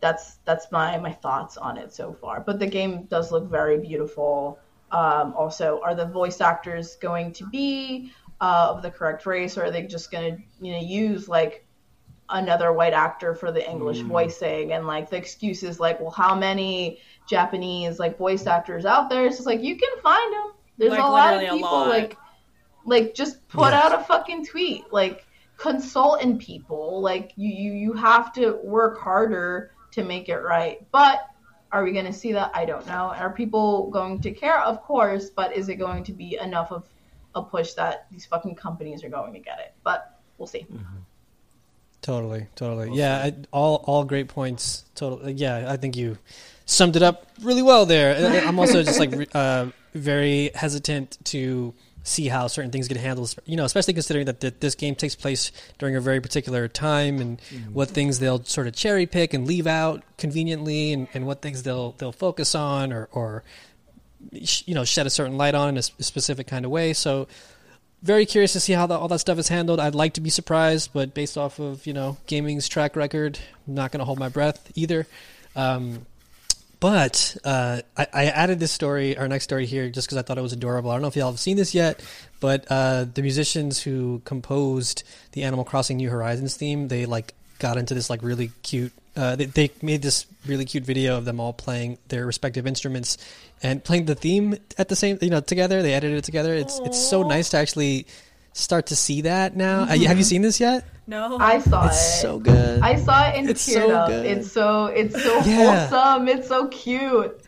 that's 0.02 0.40
that's 0.46 0.72
my 0.72 0.98
my 0.98 1.12
thoughts 1.12 1.58
on 1.58 1.78
it 1.78 1.94
so 1.94 2.14
far. 2.14 2.42
But 2.42 2.60
the 2.60 2.68
game 2.68 3.04
does 3.04 3.32
look 3.32 3.50
very 3.50 3.78
beautiful. 3.78 4.60
Um, 4.92 5.34
also, 5.36 5.82
are 5.84 5.96
the 5.96 6.06
voice 6.06 6.42
actors 6.42 6.96
going 6.96 7.34
to 7.34 7.46
be 7.48 8.12
uh, 8.42 8.68
of 8.76 8.82
the 8.82 8.92
correct 8.92 9.26
race, 9.26 9.58
or 9.58 9.66
are 9.66 9.72
they 9.72 9.84
just 9.84 10.12
going 10.12 10.36
to 10.36 10.42
you 10.66 10.74
know 10.74 10.80
use 10.80 11.28
like 11.28 11.66
another 12.30 12.72
white 12.74 12.94
actor 12.94 13.34
for 13.36 13.52
the 13.52 13.68
English 13.70 14.02
voicing? 14.02 14.74
And 14.74 14.88
like 14.88 15.10
the 15.10 15.18
excuse 15.18 15.64
is 15.64 15.80
like, 15.80 16.00
well, 16.00 16.12
how 16.12 16.36
many 16.36 17.00
Japanese 17.28 18.00
like 18.00 18.18
voice 18.18 18.46
actors 18.48 18.86
out 18.86 19.10
there? 19.10 19.26
It's 19.26 19.38
just 19.38 19.48
like 19.48 19.62
you 19.62 19.76
can 19.78 19.90
find 20.02 20.34
them. 20.34 20.54
There's 20.78 20.92
Like, 20.92 21.00
a 21.02 21.04
lot 21.04 21.34
of 21.34 21.42
people. 21.42 21.62
lot. 21.62 21.88
Like, 21.90 22.18
like 22.86 23.14
just 23.14 23.48
put 23.50 23.72
Yes. 23.72 23.84
out 23.86 24.00
a 24.00 24.04
fucking 24.04 24.46
tweet. 24.46 24.92
Like 24.92 25.26
consult 25.58 26.22
in 26.22 26.38
people. 26.38 27.02
Like 27.02 27.34
you, 27.36 27.50
you 27.50 27.74
you 27.74 27.94
have 27.94 28.32
to 28.34 28.54
work 28.64 29.00
harder 29.00 29.72
to 29.92 30.04
make 30.04 30.30
it 30.30 30.38
right. 30.38 30.86
But 30.92 31.29
are 31.72 31.84
we 31.84 31.92
going 31.92 32.06
to 32.06 32.14
see 32.14 32.34
that? 32.34 32.52
I 32.54 32.66
don't 32.66 32.86
know. 32.88 33.14
Are 33.16 33.32
people 33.32 33.90
going 33.90 34.22
to 34.22 34.32
care? 34.32 34.60
Of 34.60 34.82
course, 34.82 35.30
but 35.30 35.56
is 35.56 35.70
it 35.70 35.76
going 35.76 36.04
to 36.06 36.12
be 36.12 36.38
enough 36.42 36.72
of 36.72 36.86
a 37.36 37.44
push 37.44 37.74
that 37.74 38.08
these 38.12 38.26
fucking 38.26 38.56
companies 38.56 39.04
are 39.04 39.10
going 39.10 39.34
to 39.34 39.40
get 39.40 39.60
it? 39.60 39.74
But 39.84 40.20
we'll 40.38 40.48
see. 40.48 40.66
Totally, 42.02 42.48
totally. 42.56 42.98
yeah, 42.98 43.18
I, 43.18 43.34
all 43.52 43.84
all 43.86 44.04
great 44.04 44.30
points. 44.30 44.86
Totally. 44.96 45.34
Yeah, 45.34 45.72
I 45.72 45.78
think 45.78 45.96
you 45.96 46.18
summed 46.66 46.96
it 46.96 47.04
up 47.04 47.28
really 47.42 47.62
well 47.62 47.86
there. 47.86 48.46
I'm 48.48 48.58
also 48.58 48.84
just 48.84 49.00
like 49.00 49.36
uh, 49.36 49.68
very 49.94 50.52
hesitant 50.56 51.18
to 51.26 51.74
see 52.10 52.28
how 52.28 52.48
certain 52.48 52.72
things 52.72 52.88
get 52.88 52.98
handled. 52.98 53.36
You 53.46 53.56
know, 53.56 53.66
especially 53.66 53.94
considering 53.94 54.26
that 54.26 54.42
th- 54.42 54.56
this 54.60 54.76
game 54.76 54.96
takes 54.96 55.16
place 55.16 55.52
during 55.78 55.96
a 55.96 56.02
very 56.02 56.20
particular 56.20 56.68
time, 56.68 57.20
and 57.20 57.42
what 57.74 57.90
things 57.90 58.20
they'll 58.20 58.44
sort 58.44 58.68
of 58.68 58.76
cherry 58.76 59.06
pick 59.06 59.34
and 59.34 59.48
leave 59.48 59.68
out 59.68 60.04
conveniently, 60.18 60.94
and, 60.94 61.08
and 61.14 61.26
what 61.26 61.42
things 61.42 61.64
they'll 61.64 61.94
they'll 61.94 62.12
focus 62.12 62.56
on 62.56 62.92
or 62.92 63.10
or 63.12 63.44
you 64.32 64.76
know 64.76 64.84
shed 64.84 65.06
a 65.08 65.10
certain 65.10 65.38
light 65.38 65.56
on 65.56 65.70
in 65.70 65.78
a 65.78 65.82
specific 65.82 66.48
kind 66.48 66.66
of 66.66 66.72
way. 66.72 66.94
So 66.94 67.28
very 68.02 68.26
curious 68.26 68.54
to 68.54 68.60
see 68.60 68.74
how 68.74 68.88
the, 68.88 68.98
all 68.98 69.08
that 69.10 69.20
stuff 69.20 69.38
is 69.38 69.50
handled. 69.50 69.80
I'd 69.80 69.96
like 69.96 70.14
to 70.14 70.22
be 70.22 70.30
surprised, 70.30 70.92
but 70.94 71.14
based 71.14 71.38
off 71.38 71.60
of 71.60 71.86
you 71.86 71.94
know 71.94 72.18
gaming's 72.28 72.68
track 72.68 72.96
record, 72.96 73.40
I'm 73.68 73.76
not 73.76 73.92
going 73.92 74.00
to 74.00 74.06
hold 74.06 74.20
my 74.20 74.30
breath 74.30 74.72
either. 74.76 75.08
Um, 75.56 76.06
but 76.80 77.36
uh, 77.44 77.82
I, 77.98 78.08
I 78.14 78.26
added 78.26 78.60
this 78.60 78.72
story, 78.72 79.18
our 79.18 79.28
next 79.28 79.44
story 79.44 79.66
here, 79.66 79.90
just 79.90 80.08
because 80.08 80.18
I 80.18 80.22
thought 80.22 80.38
it 80.38 80.42
was 80.42 80.54
adorable. 80.54 80.92
I 80.92 80.96
don't 80.96 81.02
know 81.02 81.10
if 81.10 81.16
y'all 81.16 81.32
have 81.32 81.40
seen 81.40 81.58
this 81.58 81.76
yet, 81.76 82.02
but 82.40 82.66
uh, 82.70 83.06
the 83.14 83.22
musicians 83.22 83.82
who 83.82 84.22
composed 84.26 85.04
the 85.34 85.44
Animal 85.44 85.66
Crossing 85.66 85.98
New 85.98 86.10
Horizons 86.10 86.56
theme, 86.56 86.88
they 86.88 87.06
like 87.06 87.34
got 87.60 87.78
into 87.78 87.94
this 87.94 88.10
like 88.10 88.24
really 88.24 88.52
cute. 88.64 88.94
Uh, 89.16 89.36
they, 89.36 89.46
they 89.46 89.72
made 89.82 90.02
this 90.02 90.26
really 90.46 90.64
cute 90.64 90.86
video 90.86 91.18
of 91.18 91.26
them 91.26 91.40
all 91.42 91.52
playing 91.52 91.98
their 92.08 92.26
respective 92.26 92.66
instruments 92.66 93.18
and 93.62 93.84
playing 93.84 94.06
the 94.06 94.16
theme 94.16 94.56
at 94.78 94.88
the 94.88 94.96
same, 94.96 95.18
you 95.22 95.30
know, 95.30 95.42
together. 95.42 95.82
They 95.82 95.94
edited 95.94 96.20
it 96.20 96.24
together. 96.24 96.54
It's 96.54 96.80
it's 96.80 97.10
so 97.10 97.24
nice 97.24 97.50
to 97.50 97.58
actually 97.58 98.08
start 98.60 98.88
to 98.88 98.96
see 98.96 99.22
that 99.22 99.56
now. 99.56 99.82
Uh, 99.82 99.98
have 99.98 100.18
you 100.18 100.24
seen 100.24 100.42
this 100.42 100.60
yet? 100.60 100.86
No. 101.08 101.38
I 101.40 101.60
saw 101.60 101.88
It's 101.88 101.96
it. 101.98 102.22
so 102.22 102.40
good. 102.40 102.82
I 102.82 102.96
saw 102.96 103.28
it 103.30 103.36
and 103.38 103.50
It's 103.50 103.68
teared 103.68 103.88
so 103.88 103.92
up. 103.96 104.08
good. 104.10 104.26
It's 104.26 104.52
so 104.52 104.86
it's 104.86 105.22
so 105.24 105.38
Yeah. 105.46 105.88
wholesome. 105.90 106.28
It's 106.28 106.48
so 106.48 106.68
cute. 106.68 107.42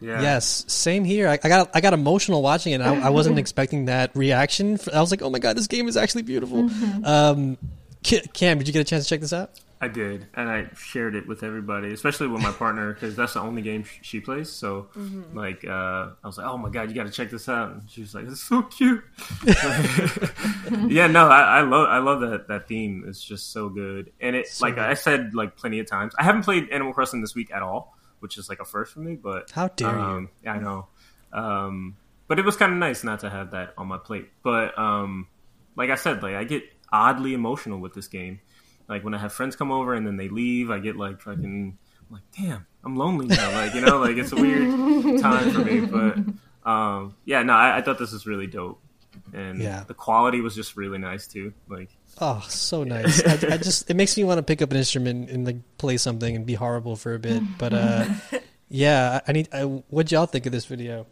Yeah. 0.00 0.22
Yes, 0.22 0.64
same 0.68 1.04
here. 1.04 1.28
I, 1.28 1.32
I 1.42 1.48
got 1.48 1.70
I 1.74 1.80
got 1.80 1.92
emotional 1.92 2.40
watching 2.40 2.72
it. 2.72 2.80
I, 2.80 2.94
I 3.00 3.10
wasn't 3.10 3.38
expecting 3.44 3.86
that 3.86 4.14
reaction. 4.14 4.78
I 4.94 5.00
was 5.00 5.10
like, 5.10 5.22
"Oh 5.22 5.30
my 5.30 5.40
god, 5.40 5.56
this 5.56 5.66
game 5.66 5.88
is 5.88 5.96
actually 5.96 6.22
beautiful." 6.22 6.62
Mm-hmm. 6.64 7.04
Um, 7.04 7.58
Cam, 8.02 8.58
did 8.58 8.68
you 8.68 8.72
get 8.72 8.80
a 8.80 8.84
chance 8.84 9.04
to 9.04 9.10
check 9.10 9.20
this 9.20 9.32
out? 9.32 9.50
I 9.80 9.86
did, 9.88 10.26
and 10.34 10.48
I 10.50 10.70
shared 10.76 11.14
it 11.14 11.28
with 11.28 11.44
everybody, 11.44 11.92
especially 11.92 12.26
with 12.26 12.42
my 12.42 12.50
partner, 12.50 12.92
because 12.92 13.14
that's 13.14 13.34
the 13.34 13.40
only 13.40 13.62
game 13.62 13.84
sh- 13.84 13.98
she 14.02 14.18
plays. 14.20 14.50
So, 14.50 14.88
like, 15.32 15.64
uh, 15.64 15.70
I 16.22 16.26
was 16.26 16.36
like, 16.36 16.48
"Oh 16.48 16.58
my 16.58 16.68
god, 16.68 16.88
you 16.88 16.96
got 16.96 17.06
to 17.06 17.12
check 17.12 17.30
this 17.30 17.48
out!" 17.48 17.70
And 17.70 17.88
she 17.88 18.00
was 18.00 18.12
like, 18.14 18.26
"It's 18.26 18.40
so 18.42 18.62
cute." 18.62 19.04
yeah, 20.88 21.06
no, 21.06 21.28
I, 21.28 21.58
I 21.58 21.60
love, 21.62 21.88
I 21.88 21.98
love 21.98 22.20
that 22.22 22.48
that 22.48 22.68
theme. 22.68 23.04
It's 23.06 23.22
just 23.22 23.52
so 23.52 23.68
good, 23.68 24.12
and 24.20 24.36
it, 24.36 24.48
So 24.48 24.66
like 24.66 24.74
good. 24.76 24.84
I 24.84 24.94
said, 24.94 25.34
like 25.34 25.56
plenty 25.56 25.78
of 25.80 25.86
times. 25.86 26.14
I 26.18 26.24
haven't 26.24 26.42
played 26.42 26.68
Animal 26.70 26.92
Crossing 26.92 27.20
this 27.20 27.34
week 27.34 27.52
at 27.52 27.62
all, 27.62 27.96
which 28.20 28.36
is 28.38 28.48
like 28.48 28.60
a 28.60 28.64
first 28.64 28.92
for 28.94 29.00
me. 29.00 29.16
But 29.16 29.50
How 29.50 29.68
dare 29.68 29.90
you. 29.94 30.00
um, 30.02 30.28
yeah, 30.42 30.52
I 30.54 30.58
know. 30.58 30.88
Um, 31.32 31.96
but 32.26 32.38
it 32.38 32.44
was 32.44 32.56
kind 32.56 32.72
of 32.72 32.78
nice 32.78 33.04
not 33.04 33.20
to 33.20 33.30
have 33.30 33.52
that 33.52 33.74
on 33.78 33.86
my 33.86 33.98
plate. 33.98 34.28
But 34.42 34.78
um, 34.78 35.28
like 35.76 35.90
I 35.90 35.94
said, 35.94 36.22
like 36.22 36.34
I 36.34 36.44
get 36.44 36.64
oddly 36.92 37.34
emotional 37.34 37.78
with 37.78 37.94
this 37.94 38.08
game. 38.08 38.40
Like 38.88 39.04
when 39.04 39.14
I 39.14 39.18
have 39.18 39.32
friends 39.32 39.54
come 39.56 39.70
over 39.70 39.94
and 39.94 40.06
then 40.06 40.16
they 40.16 40.28
leave, 40.28 40.70
I 40.70 40.78
get 40.78 40.96
like 40.96 41.20
fucking 41.20 41.76
I'm 42.08 42.12
like, 42.14 42.22
damn, 42.36 42.66
I'm 42.84 42.96
lonely 42.96 43.26
now. 43.26 43.52
Like 43.52 43.74
you 43.74 43.80
know, 43.82 43.98
like 43.98 44.16
it's 44.16 44.32
a 44.32 44.36
weird 44.36 45.20
time 45.20 45.50
for 45.50 45.60
me. 45.60 45.80
But 45.80 46.68
um, 46.70 47.14
yeah, 47.24 47.42
no, 47.42 47.52
I, 47.52 47.78
I 47.78 47.82
thought 47.82 47.98
this 47.98 48.12
was 48.12 48.26
really 48.26 48.46
dope, 48.46 48.80
and 49.34 49.60
Yeah. 49.60 49.84
the 49.86 49.94
quality 49.94 50.40
was 50.40 50.54
just 50.54 50.76
really 50.76 50.98
nice 50.98 51.26
too. 51.26 51.52
Like 51.68 51.90
Oh, 52.20 52.44
so 52.48 52.82
nice. 52.82 53.24
I, 53.26 53.54
I 53.54 53.56
just 53.58 53.88
it 53.90 53.94
makes 53.94 54.16
me 54.16 54.24
want 54.24 54.38
to 54.38 54.42
pick 54.42 54.60
up 54.62 54.70
an 54.70 54.76
instrument 54.78 55.30
and 55.30 55.44
like 55.46 55.56
play 55.76 55.96
something 55.98 56.34
and 56.34 56.44
be 56.46 56.54
horrible 56.54 56.96
for 56.96 57.14
a 57.14 57.18
bit. 57.18 57.42
But 57.58 57.72
uh, 57.74 58.06
yeah, 58.68 59.20
I 59.28 59.32
need. 59.32 59.48
I, 59.52 59.62
what'd 59.64 60.10
y'all 60.10 60.26
think 60.26 60.46
of 60.46 60.52
this 60.52 60.64
video? 60.64 61.06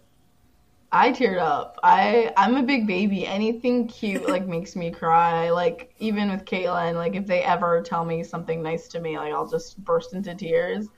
I 0.96 1.12
teared 1.12 1.38
up. 1.38 1.78
I 1.82 2.32
I'm 2.38 2.56
a 2.56 2.62
big 2.62 2.86
baby. 2.86 3.26
Anything 3.26 3.86
cute 3.86 4.26
like 4.26 4.46
makes 4.56 4.74
me 4.74 4.90
cry. 4.90 5.50
Like 5.50 5.94
even 5.98 6.30
with 6.30 6.46
Caitlin, 6.46 6.94
like 6.94 7.14
if 7.14 7.26
they 7.26 7.42
ever 7.42 7.82
tell 7.82 8.04
me 8.04 8.24
something 8.24 8.62
nice 8.62 8.88
to 8.88 9.00
me, 9.00 9.18
like 9.18 9.32
I'll 9.32 9.48
just 9.48 9.82
burst 9.84 10.14
into 10.14 10.34
tears. 10.34 10.88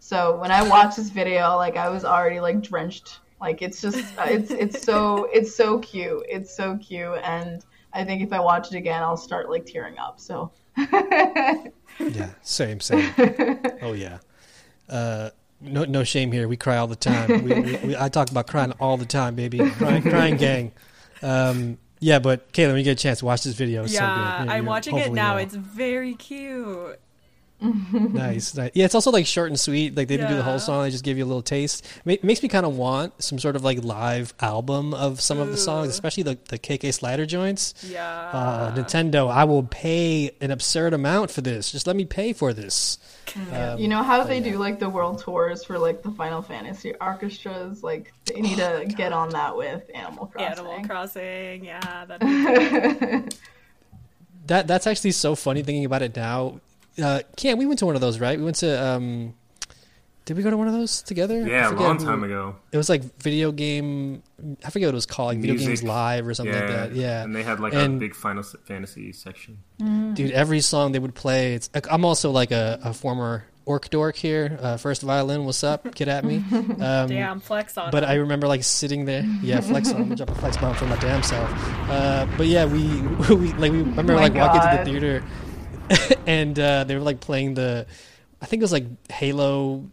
So 0.00 0.36
when 0.38 0.50
I 0.50 0.68
watched 0.68 0.96
this 0.96 1.08
video, 1.08 1.56
like 1.56 1.76
I 1.76 1.88
was 1.88 2.04
already 2.04 2.40
like 2.40 2.62
drenched. 2.62 3.20
Like 3.40 3.62
it's 3.62 3.80
just 3.80 4.04
it's 4.18 4.50
it's 4.50 4.82
so 4.82 5.28
it's 5.32 5.54
so 5.54 5.78
cute. 5.78 6.24
It's 6.28 6.54
so 6.54 6.76
cute, 6.78 7.20
and 7.22 7.64
I 7.92 8.04
think 8.04 8.22
if 8.22 8.32
I 8.32 8.40
watch 8.40 8.72
it 8.72 8.76
again, 8.76 9.02
I'll 9.02 9.16
start 9.16 9.50
like 9.50 9.66
tearing 9.66 9.98
up. 9.98 10.18
So 10.18 10.50
Yeah, 10.76 12.30
same, 12.42 12.80
same. 12.80 13.08
oh 13.82 13.92
yeah. 13.92 14.18
Uh, 14.88 15.30
no, 15.64 15.84
no 15.84 16.04
shame 16.04 16.32
here. 16.32 16.48
We 16.48 16.56
cry 16.56 16.76
all 16.76 16.86
the 16.86 16.96
time. 16.96 17.44
We, 17.44 17.60
we, 17.60 17.76
we, 17.76 17.96
I 17.96 18.08
talk 18.08 18.30
about 18.30 18.46
crying 18.46 18.72
all 18.80 18.96
the 18.96 19.06
time, 19.06 19.34
baby. 19.34 19.58
Crying, 19.70 20.02
crying 20.02 20.36
gang. 20.36 20.72
Um, 21.22 21.78
yeah, 22.00 22.18
but 22.18 22.52
Caitlin, 22.52 22.68
when 22.68 22.76
you 22.78 22.84
get 22.84 22.98
a 22.98 23.02
chance, 23.02 23.22
watch 23.22 23.44
this 23.44 23.54
video. 23.54 23.84
It's 23.84 23.94
yeah, 23.94 24.38
so 24.38 24.44
good. 24.44 24.50
You- 24.50 24.56
I'm 24.56 24.66
watching 24.66 24.98
it 24.98 25.12
now. 25.12 25.36
It's 25.38 25.54
very 25.54 26.14
cute. 26.14 27.00
nice, 27.60 28.54
nice. 28.54 28.70
Yeah, 28.74 28.84
it's 28.84 28.94
also 28.94 29.10
like 29.10 29.26
short 29.26 29.48
and 29.48 29.58
sweet. 29.58 29.94
Like 29.96 30.08
they 30.08 30.16
didn't 30.16 30.30
do 30.30 30.36
the 30.36 30.42
whole 30.42 30.58
song; 30.58 30.82
they 30.82 30.90
just 30.90 31.04
give 31.04 31.16
you 31.16 31.24
a 31.24 31.26
little 31.26 31.42
taste. 31.42 31.86
Ma- 32.04 32.16
makes 32.22 32.42
me 32.42 32.48
kind 32.48 32.66
of 32.66 32.76
want 32.76 33.22
some 33.22 33.38
sort 33.38 33.56
of 33.56 33.64
like 33.64 33.82
live 33.82 34.34
album 34.40 34.92
of 34.92 35.20
some 35.20 35.38
of 35.38 35.48
the 35.50 35.56
songs, 35.56 35.88
especially 35.88 36.24
the 36.24 36.38
the 36.48 36.58
KK 36.58 36.92
Slider 36.92 37.24
joints. 37.26 37.74
Yeah. 37.88 38.06
Uh, 38.06 38.74
Nintendo, 38.74 39.30
I 39.30 39.44
will 39.44 39.62
pay 39.62 40.32
an 40.40 40.50
absurd 40.50 40.92
amount 40.92 41.30
for 41.30 41.40
this. 41.40 41.72
Just 41.72 41.86
let 41.86 41.96
me 41.96 42.04
pay 42.04 42.32
for 42.32 42.52
this. 42.52 42.98
Um, 43.52 43.78
You 43.78 43.88
know 43.88 44.02
how 44.02 44.22
they 44.24 44.38
yeah. 44.38 44.52
do 44.52 44.58
like 44.58 44.78
the 44.78 44.90
world 44.90 45.20
tours 45.22 45.64
for 45.64 45.78
like 45.78 46.02
the 46.02 46.10
Final 46.10 46.42
Fantasy 46.42 46.94
orchestras? 47.00 47.82
Like 47.82 48.12
they 48.26 48.40
need 48.42 48.58
to 48.58 48.84
get 48.94 49.12
on 49.12 49.30
that 49.30 49.56
with 49.56 49.90
Animal 49.94 50.26
Crossing. 50.26 50.52
Animal 50.52 50.84
Crossing. 50.86 51.64
Yeah. 51.64 52.04
That'd 52.06 53.34
That 54.46 54.66
that's 54.66 54.86
actually 54.86 55.12
so 55.12 55.34
funny 55.34 55.62
thinking 55.62 55.86
about 55.86 56.02
it 56.02 56.14
now. 56.14 56.60
Uh, 57.02 57.20
Cam, 57.36 57.58
we 57.58 57.66
went 57.66 57.78
to 57.80 57.86
one 57.86 57.94
of 57.94 58.00
those, 58.00 58.18
right? 58.20 58.38
We 58.38 58.44
went 58.44 58.56
to. 58.56 58.84
Um, 58.86 59.34
did 60.26 60.38
we 60.38 60.42
go 60.42 60.48
to 60.50 60.56
one 60.56 60.68
of 60.68 60.72
those 60.72 61.02
together? 61.02 61.46
Yeah, 61.46 61.66
a 61.66 61.68
forget 61.70 61.86
long 61.86 61.98
time 61.98 62.24
ago. 62.24 62.56
It 62.72 62.78
was 62.78 62.88
like 62.88 63.02
video 63.22 63.52
game. 63.52 64.22
I 64.64 64.70
forget 64.70 64.86
what 64.86 64.94
it 64.94 64.94
was 64.94 65.04
called, 65.06 65.28
like 65.30 65.38
video 65.40 65.56
games 65.56 65.82
live 65.82 66.26
or 66.26 66.32
something 66.34 66.54
like 66.54 66.66
that. 66.68 66.94
Yeah, 66.94 67.22
and 67.22 67.34
they 67.36 67.42
had 67.42 67.60
like 67.60 67.74
And- 67.74 67.96
a 67.96 67.98
big 67.98 68.14
Final 68.14 68.42
Fantasy 68.42 69.12
section. 69.12 69.58
dude, 70.14 70.30
every 70.30 70.60
song 70.60 70.92
they 70.92 70.98
would 70.98 71.14
play. 71.14 71.54
It's. 71.54 71.68
I'm 71.90 72.04
also 72.04 72.30
like 72.30 72.52
a, 72.52 72.78
a 72.82 72.94
former 72.94 73.44
orc 73.66 73.90
dork 73.90 74.16
here. 74.16 74.58
Uh, 74.62 74.76
first 74.78 75.02
violin, 75.02 75.44
what's 75.44 75.62
up? 75.64 75.94
Get 75.94 76.08
at 76.08 76.24
me. 76.24 76.42
Um, 76.54 77.08
Damn, 77.08 77.40
flex 77.40 77.76
on. 77.78 77.90
But 77.90 78.00
them. 78.00 78.10
I 78.10 78.14
remember 78.14 78.46
like 78.48 78.62
sitting 78.64 79.04
there, 79.04 79.24
yeah, 79.42 79.60
flex 79.60 79.90
on, 79.92 80.02
I'm 80.02 80.14
drop 80.14 80.30
a 80.30 80.34
flex 80.36 80.56
bomb 80.56 80.74
for 80.74 80.86
my 80.86 80.96
damn 80.96 81.22
self. 81.22 81.50
Uh, 81.90 82.26
but 82.38 82.46
yeah, 82.46 82.64
we, 82.64 83.02
we 83.34 83.52
like 83.54 83.72
we 83.72 83.78
remember 83.82 84.14
my 84.14 84.28
like 84.28 84.34
walking 84.34 84.60
to 84.62 84.76
the 84.78 84.84
theater, 84.84 85.24
and 86.26 86.58
uh, 86.58 86.84
they 86.84 86.94
were 86.94 87.02
like 87.02 87.20
playing 87.20 87.54
the, 87.54 87.86
I 88.40 88.46
think 88.46 88.60
it 88.60 88.64
was 88.64 88.72
like 88.72 88.84
Halo 89.10 89.90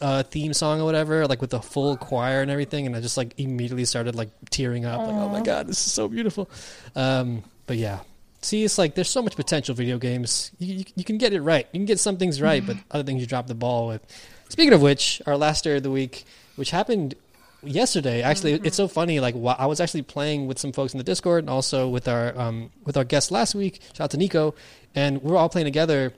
uh, 0.00 0.22
theme 0.24 0.52
song 0.52 0.80
or 0.80 0.84
whatever, 0.84 1.26
like 1.26 1.40
with 1.40 1.50
the 1.50 1.60
full 1.60 1.96
choir 1.96 2.42
and 2.42 2.50
everything, 2.50 2.86
and 2.86 2.96
I 2.96 3.00
just 3.00 3.16
like 3.16 3.38
immediately 3.38 3.84
started 3.84 4.14
like 4.14 4.30
tearing 4.50 4.84
up, 4.84 5.00
like 5.00 5.14
oh 5.14 5.28
my 5.28 5.42
god, 5.42 5.68
this 5.68 5.84
is 5.86 5.92
so 5.92 6.08
beautiful. 6.08 6.50
Um, 6.96 7.44
but 7.66 7.76
yeah. 7.76 8.00
See, 8.40 8.64
it's 8.64 8.76
like 8.76 8.96
there's 8.96 9.08
so 9.08 9.22
much 9.22 9.36
potential 9.36 9.74
video 9.74 9.98
games. 9.98 10.50
You, 10.58 10.74
you, 10.74 10.84
you 10.96 11.04
can 11.04 11.16
get 11.16 11.32
it 11.32 11.42
right. 11.42 11.66
You 11.72 11.78
can 11.78 11.86
get 11.86 12.00
some 12.00 12.16
things 12.16 12.42
right, 12.42 12.66
but 12.66 12.76
other 12.90 13.04
things 13.04 13.20
you 13.20 13.26
drop 13.26 13.46
the 13.46 13.54
ball 13.54 13.86
with. 13.86 14.04
Speaking 14.48 14.72
of 14.72 14.82
which, 14.82 15.22
our 15.26 15.36
last 15.36 15.60
story 15.60 15.76
of 15.76 15.84
the 15.84 15.90
week, 15.92 16.24
which 16.56 16.72
happened 16.72 17.14
yesterday, 17.62 18.22
actually, 18.22 18.54
it's 18.54 18.76
so 18.76 18.88
funny. 18.88 19.20
Like 19.20 19.34
wh- 19.34 19.58
I 19.58 19.66
was 19.66 19.80
actually 19.80 20.02
playing 20.02 20.46
with 20.46 20.58
some 20.58 20.72
folks 20.72 20.92
in 20.92 20.98
the 20.98 21.04
Discord, 21.04 21.44
and 21.44 21.50
also 21.50 21.88
with 21.88 22.08
our 22.08 22.38
um, 22.38 22.70
with 22.84 22.96
our 22.96 23.04
guest 23.04 23.30
last 23.30 23.54
week. 23.54 23.80
Shout 23.94 24.04
out 24.04 24.10
to 24.12 24.16
Nico, 24.16 24.54
and 24.94 25.22
we're 25.22 25.36
all 25.36 25.48
playing 25.48 25.66
together. 25.66 26.12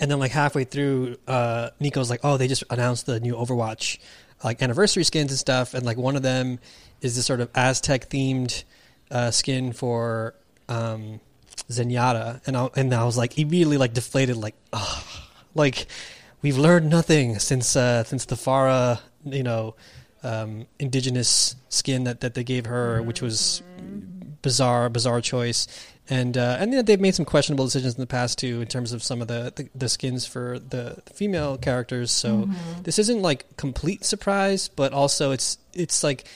And 0.00 0.10
then 0.10 0.18
like 0.18 0.32
halfway 0.32 0.64
through, 0.64 1.16
uh, 1.28 1.70
Nico's 1.80 2.10
like, 2.10 2.20
"Oh, 2.24 2.36
they 2.36 2.48
just 2.48 2.64
announced 2.70 3.06
the 3.06 3.20
new 3.20 3.34
Overwatch 3.34 3.98
like 4.42 4.60
anniversary 4.62 5.04
skins 5.04 5.30
and 5.30 5.38
stuff." 5.38 5.74
And 5.74 5.86
like 5.86 5.96
one 5.96 6.16
of 6.16 6.22
them 6.22 6.58
is 7.00 7.16
this 7.16 7.26
sort 7.26 7.40
of 7.40 7.50
Aztec 7.54 8.10
themed 8.10 8.64
uh, 9.10 9.30
skin 9.30 9.72
for 9.72 10.34
um, 10.68 11.20
Zenyatta, 11.70 12.40
and 12.46 12.56
I, 12.56 12.68
and 12.76 12.92
I 12.92 13.04
was 13.04 13.16
like 13.16 13.38
immediately 13.38 13.76
like 13.76 13.94
deflated, 13.94 14.36
like, 14.36 14.54
oh, 14.72 15.04
like 15.54 15.86
we've 16.42 16.58
learned 16.58 16.90
nothing 16.90 17.38
since 17.38 17.76
uh, 17.76 18.04
since 18.04 18.24
the 18.24 18.34
Pharah, 18.34 19.00
you 19.24 19.42
know, 19.42 19.76
um, 20.24 20.66
indigenous 20.78 21.54
skin 21.68 22.04
that, 22.04 22.20
that 22.20 22.34
they 22.34 22.44
gave 22.44 22.66
her, 22.66 23.02
which 23.02 23.22
was 23.22 23.62
bizarre, 24.42 24.88
bizarre 24.88 25.20
choice. 25.20 25.66
And 26.10 26.36
uh, 26.36 26.58
and 26.60 26.70
then 26.72 26.84
they've 26.84 27.00
made 27.00 27.14
some 27.14 27.24
questionable 27.24 27.64
decisions 27.64 27.94
in 27.94 28.00
the 28.00 28.06
past 28.06 28.38
too, 28.38 28.60
in 28.60 28.66
terms 28.66 28.92
of 28.92 29.02
some 29.02 29.22
of 29.22 29.28
the, 29.28 29.52
the, 29.56 29.68
the 29.74 29.88
skins 29.88 30.26
for 30.26 30.58
the, 30.58 31.02
female 31.14 31.56
characters. 31.56 32.10
So 32.10 32.48
this 32.82 32.98
isn't 32.98 33.22
like 33.22 33.56
complete 33.56 34.04
surprise, 34.04 34.68
but 34.68 34.92
also 34.92 35.30
it's 35.30 35.56
it's 35.72 36.04
like 36.04 36.26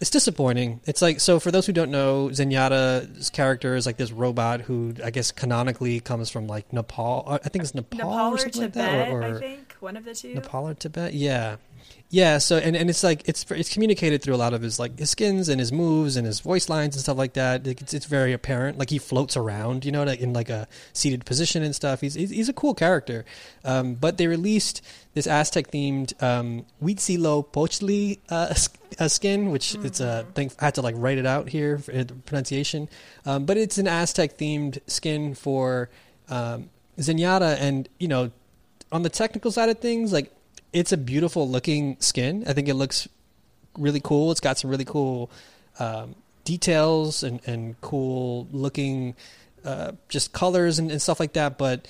it's 0.00 0.10
disappointing. 0.10 0.80
It's 0.86 1.02
like 1.02 1.18
so 1.18 1.40
for 1.40 1.50
those 1.50 1.66
who 1.66 1.72
don't 1.72 1.90
know, 1.90 2.28
Zenyatta's 2.28 3.30
character 3.30 3.74
is 3.74 3.86
like 3.86 3.96
this 3.96 4.12
robot 4.12 4.60
who 4.60 4.94
I 5.02 5.10
guess 5.10 5.32
canonically 5.32 5.98
comes 5.98 6.30
from 6.30 6.46
like 6.46 6.72
Nepal. 6.72 7.24
I 7.44 7.48
think 7.48 7.64
it's 7.64 7.74
Nepal, 7.74 7.98
Nepal 7.98 8.12
or 8.12 8.34
or 8.34 8.38
something 8.38 8.62
Tibet, 8.62 8.76
like 8.76 9.08
that, 9.08 9.12
or, 9.12 9.22
or 9.22 9.36
I 9.36 9.40
think 9.40 9.74
one 9.80 9.96
of 9.96 10.04
the 10.04 10.14
two. 10.14 10.34
Nepal 10.34 10.68
or 10.68 10.74
Tibet. 10.74 11.14
Yeah, 11.14 11.56
yeah. 12.10 12.38
So 12.38 12.56
and, 12.56 12.74
and 12.74 12.88
it's 12.88 13.04
like 13.04 13.28
it's 13.28 13.44
it's 13.50 13.72
communicated 13.72 14.22
through 14.22 14.34
a 14.34 14.36
lot 14.36 14.54
of 14.54 14.62
his 14.62 14.78
like 14.78 14.98
his 14.98 15.10
skins 15.10 15.48
and 15.48 15.60
his 15.60 15.72
moves 15.72 16.16
and 16.16 16.26
his 16.26 16.40
voice 16.40 16.68
lines 16.68 16.94
and 16.94 17.02
stuff 17.02 17.18
like 17.18 17.34
that. 17.34 17.66
Like, 17.66 17.82
It's, 17.82 17.92
it's 17.92 18.06
very 18.06 18.32
apparent. 18.32 18.78
Like 18.78 18.90
he 18.90 18.98
floats 18.98 19.36
around, 19.36 19.84
you 19.84 19.92
know, 19.92 20.04
like 20.04 20.20
in 20.20 20.32
like 20.32 20.48
a 20.48 20.66
seated 20.92 21.26
position 21.26 21.62
and 21.62 21.74
stuff. 21.74 22.00
He's 22.00 22.14
he's, 22.14 22.30
he's 22.30 22.48
a 22.48 22.54
cool 22.54 22.74
character. 22.74 23.24
Um, 23.64 23.94
but 23.94 24.16
they 24.16 24.26
released 24.26 24.82
this 25.14 25.26
Aztec 25.26 25.70
themed 25.70 26.20
um, 26.22 26.64
Huitzilopochtli 26.82 28.20
uh, 28.30 28.54
uh, 28.98 29.08
skin, 29.08 29.50
which 29.50 29.74
it's 29.76 30.00
a 30.00 30.26
thing. 30.34 30.50
I 30.60 30.66
had 30.66 30.76
to 30.76 30.82
like 30.82 30.94
write 30.96 31.18
it 31.18 31.26
out 31.26 31.48
here 31.48 31.78
for 31.78 31.92
the 31.92 32.14
pronunciation. 32.14 32.88
Um, 33.26 33.44
but 33.44 33.56
it's 33.56 33.78
an 33.78 33.86
Aztec 33.86 34.38
themed 34.38 34.78
skin 34.86 35.34
for 35.34 35.90
um, 36.30 36.70
Zenyatta, 36.98 37.56
and 37.60 37.88
you 37.98 38.08
know, 38.08 38.30
on 38.90 39.02
the 39.02 39.10
technical 39.10 39.50
side 39.50 39.68
of 39.68 39.78
things, 39.78 40.12
like 40.12 40.32
it's 40.72 40.92
a 40.92 40.96
beautiful 40.96 41.48
looking 41.48 41.96
skin. 42.00 42.44
I 42.46 42.52
think 42.52 42.68
it 42.68 42.74
looks 42.74 43.08
really 43.76 44.00
cool. 44.00 44.30
It's 44.30 44.40
got 44.40 44.58
some 44.58 44.70
really 44.70 44.84
cool 44.84 45.30
um, 45.78 46.14
details 46.44 47.22
and, 47.22 47.40
and 47.46 47.80
cool 47.80 48.48
looking 48.52 49.14
uh, 49.64 49.92
just 50.08 50.32
colors 50.32 50.78
and, 50.78 50.90
and 50.90 51.00
stuff 51.00 51.20
like 51.20 51.34
that. 51.34 51.58
But 51.58 51.86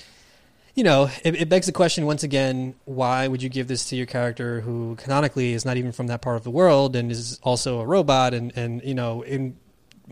you 0.74 0.84
know, 0.84 1.10
it, 1.24 1.34
it 1.34 1.48
begs 1.48 1.66
the 1.66 1.72
question 1.72 2.06
once 2.06 2.22
again: 2.22 2.74
Why 2.84 3.26
would 3.26 3.42
you 3.42 3.48
give 3.48 3.66
this 3.66 3.88
to 3.88 3.96
your 3.96 4.06
character 4.06 4.60
who 4.60 4.96
canonically 4.96 5.52
is 5.52 5.64
not 5.64 5.76
even 5.76 5.92
from 5.92 6.06
that 6.06 6.22
part 6.22 6.36
of 6.36 6.44
the 6.44 6.50
world 6.50 6.94
and 6.94 7.10
is 7.10 7.40
also 7.42 7.80
a 7.80 7.86
robot? 7.86 8.32
And 8.32 8.56
and 8.56 8.82
you 8.84 8.94
know, 8.94 9.22
in 9.22 9.56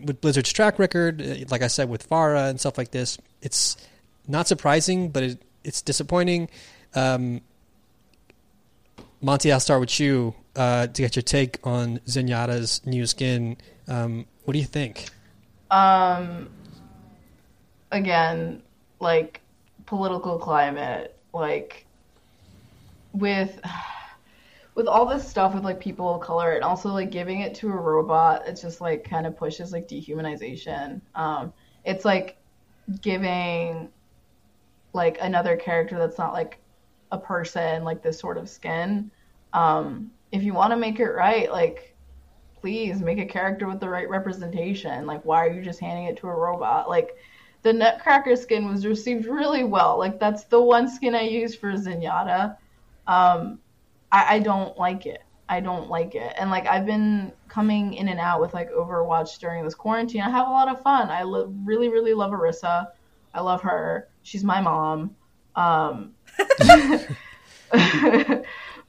with 0.03 0.21
Blizzard's 0.21 0.51
track 0.51 0.77
record, 0.77 1.21
uh, 1.21 1.35
like 1.49 1.61
I 1.61 1.67
said 1.67 1.89
with 1.89 2.07
Pharah 2.09 2.49
and 2.49 2.59
stuff 2.59 2.77
like 2.77 2.91
this, 2.91 3.17
it's 3.41 3.77
not 4.27 4.47
surprising, 4.47 5.09
but 5.09 5.23
it, 5.23 5.41
it's 5.63 5.81
disappointing. 5.81 6.49
Um, 6.95 7.41
Monti, 9.21 9.51
I'll 9.51 9.59
start 9.59 9.79
with 9.79 9.99
you 9.99 10.35
uh, 10.55 10.87
to 10.87 11.01
get 11.01 11.15
your 11.15 11.23
take 11.23 11.59
on 11.65 11.99
Zenyatta's 12.05 12.85
new 12.85 13.05
skin. 13.07 13.57
Um, 13.87 14.25
what 14.43 14.53
do 14.53 14.59
you 14.59 14.65
think? 14.65 15.07
Um, 15.71 16.49
again, 17.91 18.61
like 18.99 19.41
political 19.85 20.37
climate, 20.37 21.17
like 21.33 21.85
with 23.13 23.59
with 24.75 24.87
all 24.87 25.07
this 25.07 25.27
stuff 25.27 25.55
with 25.55 25.63
like 25.63 25.79
people 25.79 26.13
of 26.13 26.21
color 26.21 26.51
and 26.51 26.63
also 26.63 26.89
like 26.89 27.09
giving 27.09 27.41
it 27.41 27.55
to 27.55 27.67
a 27.69 27.75
robot, 27.75 28.47
it 28.47 28.53
just 28.61 28.81
like 28.81 29.03
kind 29.03 29.25
of 29.25 29.35
pushes 29.35 29.71
like 29.71 29.87
dehumanization. 29.87 31.01
Um, 31.15 31.51
it's 31.83 32.05
like 32.05 32.37
giving 33.01 33.89
like 34.93 35.17
another 35.19 35.57
character 35.57 35.97
that's 35.97 36.19
not 36.19 36.33
like 36.33 36.59
a 37.11 37.17
person 37.17 37.83
like 37.83 38.01
this 38.01 38.19
sort 38.19 38.37
of 38.37 38.49
skin. 38.49 39.11
Um, 39.53 40.11
if 40.31 40.43
you 40.43 40.53
want 40.53 40.71
to 40.71 40.77
make 40.77 40.99
it 40.99 41.09
right, 41.09 41.51
like 41.51 41.95
please 42.59 43.01
make 43.01 43.19
a 43.19 43.25
character 43.25 43.67
with 43.67 43.79
the 43.79 43.89
right 43.89 44.09
representation. 44.09 45.05
Like, 45.05 45.23
why 45.23 45.45
are 45.45 45.51
you 45.51 45.61
just 45.61 45.79
handing 45.79 46.05
it 46.05 46.17
to 46.17 46.27
a 46.27 46.35
robot? 46.35 46.89
Like, 46.89 47.15
the 47.63 47.71
Nutcracker 47.71 48.35
skin 48.35 48.67
was 48.67 48.85
received 48.85 49.25
really 49.25 49.63
well. 49.63 49.97
Like, 49.97 50.19
that's 50.19 50.43
the 50.45 50.61
one 50.61 50.89
skin 50.89 51.15
I 51.15 51.21
use 51.21 51.55
for 51.55 51.71
Zenyatta. 51.73 52.57
Um, 53.07 53.59
I, 54.11 54.35
I 54.35 54.39
don't 54.39 54.77
like 54.77 55.05
it. 55.05 55.21
I 55.49 55.59
don't 55.61 55.89
like 55.89 56.15
it. 56.15 56.33
And 56.37 56.49
like, 56.49 56.67
I've 56.67 56.85
been 56.85 57.31
coming 57.47 57.93
in 57.93 58.09
and 58.09 58.19
out 58.19 58.41
with 58.41 58.53
like 58.53 58.69
Overwatch 58.71 59.39
during 59.39 59.63
this 59.63 59.75
quarantine. 59.75 60.21
I 60.21 60.29
have 60.29 60.47
a 60.47 60.51
lot 60.51 60.67
of 60.67 60.81
fun. 60.81 61.09
I 61.09 61.23
lo- 61.23 61.53
really, 61.63 61.87
really 61.87 62.13
love 62.13 62.31
Arissa. 62.31 62.87
I 63.33 63.41
love 63.41 63.61
her. 63.61 64.09
She's 64.23 64.43
my 64.43 64.59
mom. 64.59 65.15
Um, 65.55 66.13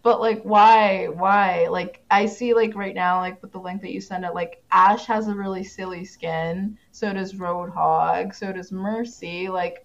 but 0.03 0.21
like 0.21 0.43
why? 0.43 1.09
Why? 1.09 1.69
Like 1.69 2.03
i 2.11 2.27
see 2.27 2.55
like 2.55 2.75
right 2.75 2.95
now 2.95 3.21
like 3.21 3.41
with 3.43 3.53
the 3.53 3.61
link 3.61 3.83
that 3.83 3.93
you 3.93 4.01
send 4.01 4.25
it 4.25 4.35
like 4.35 4.63
ash 4.71 5.07
has 5.07 5.29
a 5.29 5.35
really 5.35 5.65
silly 5.65 6.05
skin. 6.05 6.79
So 6.93 7.13
does 7.13 7.35
roadhog. 7.35 8.35
So 8.35 8.53
does 8.53 8.73
mercy. 8.73 9.49
Like 9.49 9.85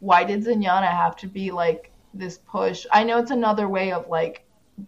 why 0.00 0.24
did 0.24 0.44
zenyatta 0.44 0.90
have 0.90 1.16
to 1.16 1.26
be 1.26 1.50
like 1.50 1.90
this 2.14 2.38
push? 2.38 2.86
I 2.92 3.04
know 3.04 3.18
it's 3.18 3.30
another 3.30 3.68
way 3.68 3.92
of 3.92 4.08
like 4.08 4.44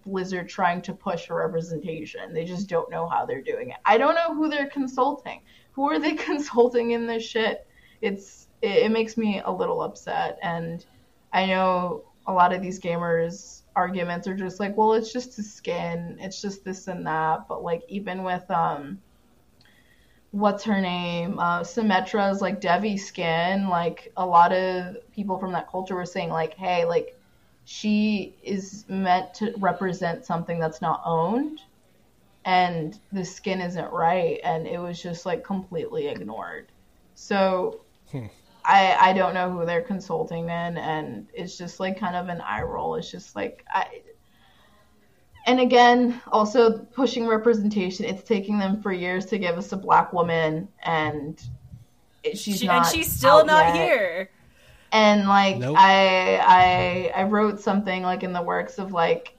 blizzard 0.07 0.49
trying 0.49 0.81
to 0.83 0.93
push 0.93 1.27
for 1.27 1.37
representation. 1.37 2.33
They 2.33 2.45
just 2.45 2.69
don't 2.69 2.91
know 2.91 3.09
how 3.09 3.27
they're 3.27 3.43
doing 3.43 3.71
it. 3.71 3.77
I 3.85 3.99
don't 3.99 4.15
know 4.15 4.35
who 4.35 4.49
they're 4.49 4.69
consulting. 4.69 5.41
Who 5.73 5.91
are 5.91 5.99
they 5.99 6.15
consulting 6.15 6.93
in 6.93 7.07
this 7.07 7.25
shit? 7.25 7.67
It's 8.01 8.49
it, 8.63 8.85
it 8.85 8.91
makes 8.91 9.17
me 9.17 9.41
a 9.45 9.51
little 9.51 9.83
upset. 9.83 10.39
And 10.43 10.85
i 11.33 11.47
know 11.47 12.05
a 12.31 12.33
lot 12.33 12.53
of 12.55 12.63
these 12.63 12.81
gamers 12.81 13.63
arguments 13.77 14.27
are 14.27 14.35
just 14.35 14.61
like, 14.61 14.77
well, 14.77 14.95
it's 14.95 15.13
just 15.13 15.39
a 15.39 15.43
skin, 15.43 16.17
it's 16.21 16.41
just 16.41 16.65
this 16.65 16.89
and 16.89 17.07
that. 17.07 17.49
But 17.49 17.63
like 17.63 17.83
even 17.89 18.23
with 18.23 18.49
um 18.51 18.99
what's 20.33 20.63
her 20.65 20.81
name? 20.81 21.39
Uh, 21.39 21.65
Symmetra's 21.65 22.41
like 22.41 22.61
Devi 22.61 22.97
skin. 22.97 23.69
Like 23.69 24.13
a 24.17 24.25
lot 24.25 24.53
of 24.53 24.97
people 25.13 25.39
from 25.39 25.53
that 25.53 25.69
culture 25.69 25.95
were 25.97 26.07
saying, 26.07 26.31
like, 26.31 26.55
hey, 26.55 26.85
like 26.85 27.19
she 27.65 28.37
is 28.43 28.85
meant 28.89 29.35
to 29.35 29.53
represent 29.59 30.25
something 30.25 30.59
that's 30.59 30.81
not 30.81 31.03
owned, 31.05 31.61
and 32.45 32.99
the 33.13 33.25
skin 33.25 33.61
isn't 33.61 33.93
right, 33.93 34.41
and 34.45 34.67
it 34.67 34.79
was 34.79 35.03
just 35.03 35.27
like 35.27 35.45
completely 35.45 36.09
ignored. 36.09 36.69
So. 37.15 37.81
I, 38.65 39.11
I 39.11 39.13
don't 39.13 39.35
know 39.35 39.51
who 39.51 39.65
they're 39.67 39.83
consulting 39.83 40.45
in, 40.45 40.77
and 40.79 41.27
it's 41.33 41.57
just 41.57 41.81
like 41.81 41.99
kind 41.99 42.17
of 42.17 42.29
an 42.29 42.41
eye 42.41 42.63
roll. 42.63 42.95
It's 42.97 43.11
just 43.11 43.35
like 43.37 43.65
I, 43.73 44.03
and 45.47 45.61
again, 45.61 46.21
also 46.31 46.79
pushing 46.79 47.27
representation. 47.27 48.05
It's 48.05 48.23
taking 48.23 48.59
them 48.59 48.83
for 48.83 48.93
years 48.93 49.27
to 49.27 49.39
give 49.39 49.57
us 49.57 49.73
a 49.73 49.77
black 49.77 50.13
woman, 50.13 50.69
and 50.85 51.41
she's 52.35 52.59
She, 52.59 52.67
not 52.67 52.87
and 52.87 52.87
she's 52.87 53.11
still 53.11 53.39
out 53.39 53.47
not 53.47 53.75
yet. 53.75 53.75
here. 53.75 54.31
And 54.93 55.29
like 55.29 55.59
Nope. 55.59 55.77
I 55.79 57.11
I 57.15 57.21
I 57.21 57.23
wrote 57.25 57.61
something 57.61 58.03
like 58.03 58.23
in 58.23 58.33
the 58.33 58.43
works 58.43 58.79
of 58.79 58.93
like 58.93 59.37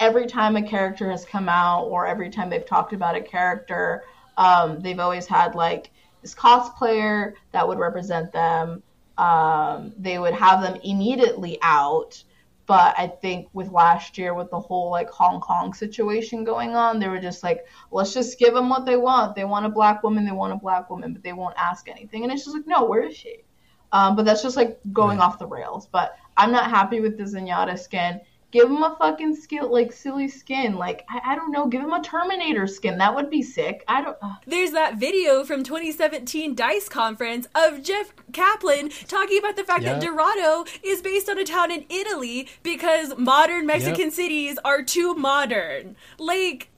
every 0.00 0.26
time 0.26 0.56
a 0.56 0.62
character 0.62 1.10
has 1.10 1.24
come 1.24 1.48
out 1.48 1.84
or 1.84 2.06
every 2.06 2.30
time 2.30 2.50
they've 2.50 2.66
talked 2.66 2.92
about 2.92 3.14
a 3.16 3.20
character, 3.20 4.04
um, 4.36 4.80
they've 4.80 4.98
always 4.98 5.26
had 5.26 5.54
like 5.54 5.90
this 6.22 6.34
cosplayer 6.34 7.34
that 7.52 7.66
would 7.66 7.78
represent 7.78 8.32
them. 8.32 8.82
Um, 9.18 9.92
they 9.98 10.18
would 10.18 10.34
have 10.34 10.62
them 10.62 10.78
immediately 10.84 11.58
out. 11.62 12.22
But 12.66 12.94
I 12.98 13.06
think 13.08 13.48
with 13.54 13.70
last 13.70 14.18
year, 14.18 14.34
with 14.34 14.50
the 14.50 14.60
whole 14.60 14.90
like 14.90 15.08
Hong 15.10 15.40
Kong 15.40 15.72
situation 15.72 16.44
going 16.44 16.76
on, 16.76 16.98
they 17.00 17.08
were 17.08 17.18
just 17.18 17.42
like, 17.42 17.64
let's 17.90 18.12
just 18.12 18.38
give 18.38 18.52
them 18.54 18.68
what 18.68 18.84
they 18.84 18.96
want. 18.96 19.34
They 19.34 19.44
want 19.44 19.64
a 19.64 19.70
black 19.70 20.02
woman, 20.02 20.24
they 20.26 20.32
want 20.32 20.52
a 20.52 20.56
black 20.56 20.90
woman, 20.90 21.14
but 21.14 21.22
they 21.22 21.32
won't 21.32 21.54
ask 21.56 21.88
anything. 21.88 22.24
And 22.24 22.32
it's 22.32 22.44
just 22.44 22.54
like, 22.54 22.66
no, 22.66 22.84
where 22.84 23.02
is 23.02 23.16
she? 23.16 23.44
Um, 23.92 24.16
but 24.16 24.24
that's 24.26 24.42
just 24.42 24.56
like 24.56 24.78
going 24.92 25.18
Right. 25.18 25.24
off 25.24 25.38
the 25.38 25.46
rails. 25.46 25.86
But 25.86 26.16
I'm 26.36 26.52
not 26.52 26.70
happy 26.70 27.00
with 27.00 27.16
the 27.16 27.24
Zenyatta 27.24 27.78
skin. 27.78 28.20
Give 28.50 28.70
him 28.70 28.82
a 28.82 28.96
fucking 28.98 29.36
skill, 29.36 29.70
like 29.70 29.92
silly 29.92 30.26
skin. 30.26 30.76
Like 30.76 31.04
I, 31.10 31.32
I 31.32 31.34
don't 31.34 31.52
know. 31.52 31.66
Give 31.66 31.82
him 31.82 31.92
a 31.92 32.02
Terminator 32.02 32.66
skin. 32.66 32.96
That 32.96 33.14
would 33.14 33.28
be 33.28 33.42
sick. 33.42 33.84
I 33.86 34.00
don't. 34.02 34.16
ugh. 34.22 34.36
There's 34.46 34.70
that 34.70 34.96
video 34.96 35.44
from 35.44 35.62
2017 35.64 36.54
Dice 36.54 36.88
Conference 36.88 37.46
of 37.54 37.82
Jeff 37.82 38.14
Kaplan 38.32 38.88
talking 39.06 39.38
about 39.38 39.56
the 39.56 39.64
fact 39.64 39.84
that 39.84 40.00
Dorado 40.00 40.64
is 40.82 41.02
based 41.02 41.28
on 41.28 41.38
a 41.38 41.44
town 41.44 41.70
in 41.70 41.84
Italy 41.90 42.48
because 42.62 43.18
modern 43.18 43.66
Mexican 43.66 44.10
cities 44.10 44.58
are 44.64 44.82
too 44.82 45.14
modern. 45.14 45.94
Like, 46.18 46.70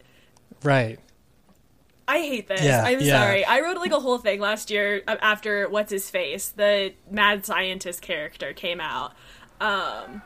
Right. 0.64 0.98
I 2.08 2.18
hate 2.18 2.48
this. 2.48 2.62
Yeah, 2.64 2.82
I'm 2.84 3.00
yeah. 3.00 3.20
sorry. 3.20 3.44
I 3.44 3.60
wrote 3.60 3.76
like 3.76 3.92
a 3.92 4.00
whole 4.00 4.18
thing 4.18 4.40
last 4.40 4.72
year 4.72 5.02
uh, 5.06 5.16
after 5.22 5.68
what's 5.68 5.92
his 5.92 6.10
face, 6.10 6.48
the 6.48 6.94
mad 7.08 7.46
scientist 7.46 8.02
character 8.02 8.52
came 8.52 8.80
out. 8.80 9.12
Um 9.60 10.22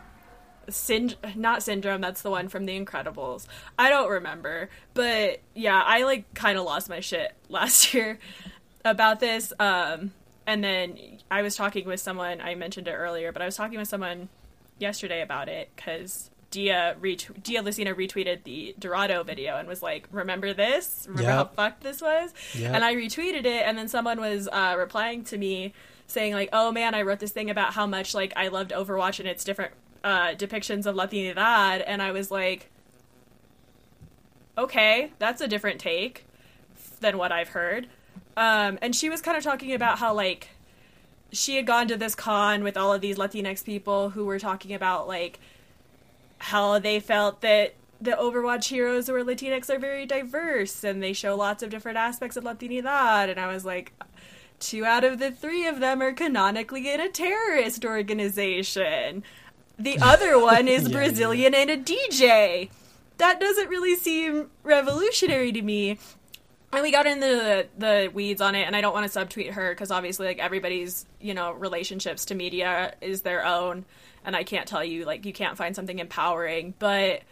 Synd- 0.68 1.36
not 1.36 1.62
syndrome 1.62 2.00
that's 2.00 2.22
the 2.22 2.30
one 2.30 2.48
from 2.48 2.64
the 2.64 2.78
incredibles 2.78 3.46
i 3.78 3.88
don't 3.88 4.10
remember 4.10 4.68
but 4.94 5.40
yeah 5.54 5.80
i 5.84 6.04
like 6.04 6.32
kind 6.34 6.58
of 6.58 6.64
lost 6.64 6.88
my 6.88 7.00
shit 7.00 7.34
last 7.48 7.94
year 7.94 8.18
about 8.84 9.20
this 9.20 9.52
um 9.58 10.12
and 10.46 10.62
then 10.62 10.98
i 11.30 11.42
was 11.42 11.56
talking 11.56 11.86
with 11.86 12.00
someone 12.00 12.40
i 12.40 12.54
mentioned 12.54 12.88
it 12.88 12.92
earlier 12.92 13.32
but 13.32 13.42
i 13.42 13.44
was 13.44 13.56
talking 13.56 13.78
with 13.78 13.88
someone 13.88 14.28
yesterday 14.78 15.22
about 15.22 15.48
it 15.48 15.70
because 15.74 16.30
Dia 16.54 16.94
ret- 17.00 17.42
Dia 17.42 17.62
Lacina 17.64 17.94
retweeted 17.94 18.44
the 18.44 18.76
Dorado 18.78 19.24
video 19.24 19.56
and 19.56 19.66
was 19.66 19.82
like, 19.82 20.06
"Remember 20.12 20.54
this? 20.54 21.04
Remember 21.08 21.28
how 21.28 21.44
fucked 21.46 21.82
this 21.82 22.00
was?" 22.00 22.32
Yep. 22.54 22.74
And 22.76 22.84
I 22.84 22.94
retweeted 22.94 23.44
it, 23.44 23.66
and 23.66 23.76
then 23.76 23.88
someone 23.88 24.20
was 24.20 24.48
uh, 24.52 24.76
replying 24.78 25.24
to 25.24 25.36
me 25.36 25.74
saying 26.06 26.32
like, 26.32 26.50
"Oh 26.52 26.70
man, 26.70 26.94
I 26.94 27.02
wrote 27.02 27.18
this 27.18 27.32
thing 27.32 27.50
about 27.50 27.74
how 27.74 27.88
much 27.88 28.14
like 28.14 28.32
I 28.36 28.48
loved 28.48 28.70
Overwatch 28.70 29.18
and 29.18 29.28
its 29.28 29.42
different 29.42 29.72
uh, 30.04 30.34
depictions 30.34 30.86
of 30.86 30.94
Latinidad," 30.94 31.82
and 31.86 32.00
I 32.00 32.12
was 32.12 32.30
like, 32.30 32.70
"Okay, 34.56 35.10
that's 35.18 35.40
a 35.40 35.48
different 35.48 35.80
take 35.80 36.26
than 37.00 37.18
what 37.18 37.32
I've 37.32 37.48
heard." 37.48 37.88
Um, 38.36 38.78
and 38.82 38.94
she 38.94 39.10
was 39.10 39.20
kind 39.20 39.36
of 39.36 39.42
talking 39.42 39.72
about 39.72 39.98
how 39.98 40.14
like 40.14 40.50
she 41.32 41.56
had 41.56 41.66
gone 41.66 41.88
to 41.88 41.96
this 41.96 42.14
con 42.14 42.62
with 42.62 42.76
all 42.76 42.92
of 42.92 43.00
these 43.00 43.16
Latinx 43.16 43.64
people 43.64 44.10
who 44.10 44.24
were 44.24 44.38
talking 44.38 44.72
about 44.72 45.08
like 45.08 45.40
how 46.38 46.78
they 46.78 47.00
felt 47.00 47.40
that 47.40 47.74
the 48.00 48.12
Overwatch 48.12 48.68
heroes 48.68 49.06
who 49.06 49.14
are 49.14 49.24
Latinx 49.24 49.70
are 49.70 49.78
very 49.78 50.04
diverse 50.04 50.84
and 50.84 51.02
they 51.02 51.12
show 51.12 51.34
lots 51.34 51.62
of 51.62 51.70
different 51.70 51.96
aspects 51.96 52.36
of 52.36 52.44
Latinidad. 52.44 53.30
And 53.30 53.40
I 53.40 53.52
was 53.52 53.64
like, 53.64 53.92
two 54.60 54.84
out 54.84 55.04
of 55.04 55.18
the 55.18 55.30
three 55.30 55.66
of 55.66 55.80
them 55.80 56.02
are 56.02 56.12
canonically 56.12 56.92
in 56.92 57.00
a 57.00 57.08
terrorist 57.08 57.84
organization. 57.84 59.22
The 59.78 59.98
other 60.00 60.38
one 60.38 60.68
is 60.68 60.82
Yeah, 60.88 60.88
yeah, 60.88 60.96
Brazilian 60.96 61.54
and 61.54 61.70
a 61.70 61.76
DJ. 61.76 62.70
That 63.18 63.40
doesn't 63.40 63.68
really 63.68 63.96
seem 63.96 64.50
revolutionary 64.62 65.52
to 65.52 65.62
me. 65.62 65.98
And 66.72 66.82
we 66.82 66.90
got 66.90 67.06
into 67.06 67.26
the, 67.26 67.68
the 67.78 68.10
weeds 68.12 68.40
on 68.40 68.56
it, 68.56 68.66
and 68.66 68.74
I 68.74 68.80
don't 68.80 68.92
want 68.92 69.10
to 69.10 69.18
subtweet 69.18 69.52
her 69.52 69.72
because 69.72 69.92
obviously, 69.92 70.26
like 70.26 70.38
everybody's, 70.38 71.06
you 71.20 71.32
know, 71.32 71.52
relationships 71.52 72.24
to 72.26 72.34
media 72.34 72.94
is 73.00 73.22
their 73.22 73.46
own, 73.46 73.84
and 74.24 74.34
I 74.34 74.42
can't 74.42 74.66
tell 74.66 74.84
you 74.84 75.04
like 75.04 75.24
you 75.24 75.32
can't 75.32 75.56
find 75.56 75.76
something 75.76 76.00
empowering, 76.00 76.74
but 76.80 77.22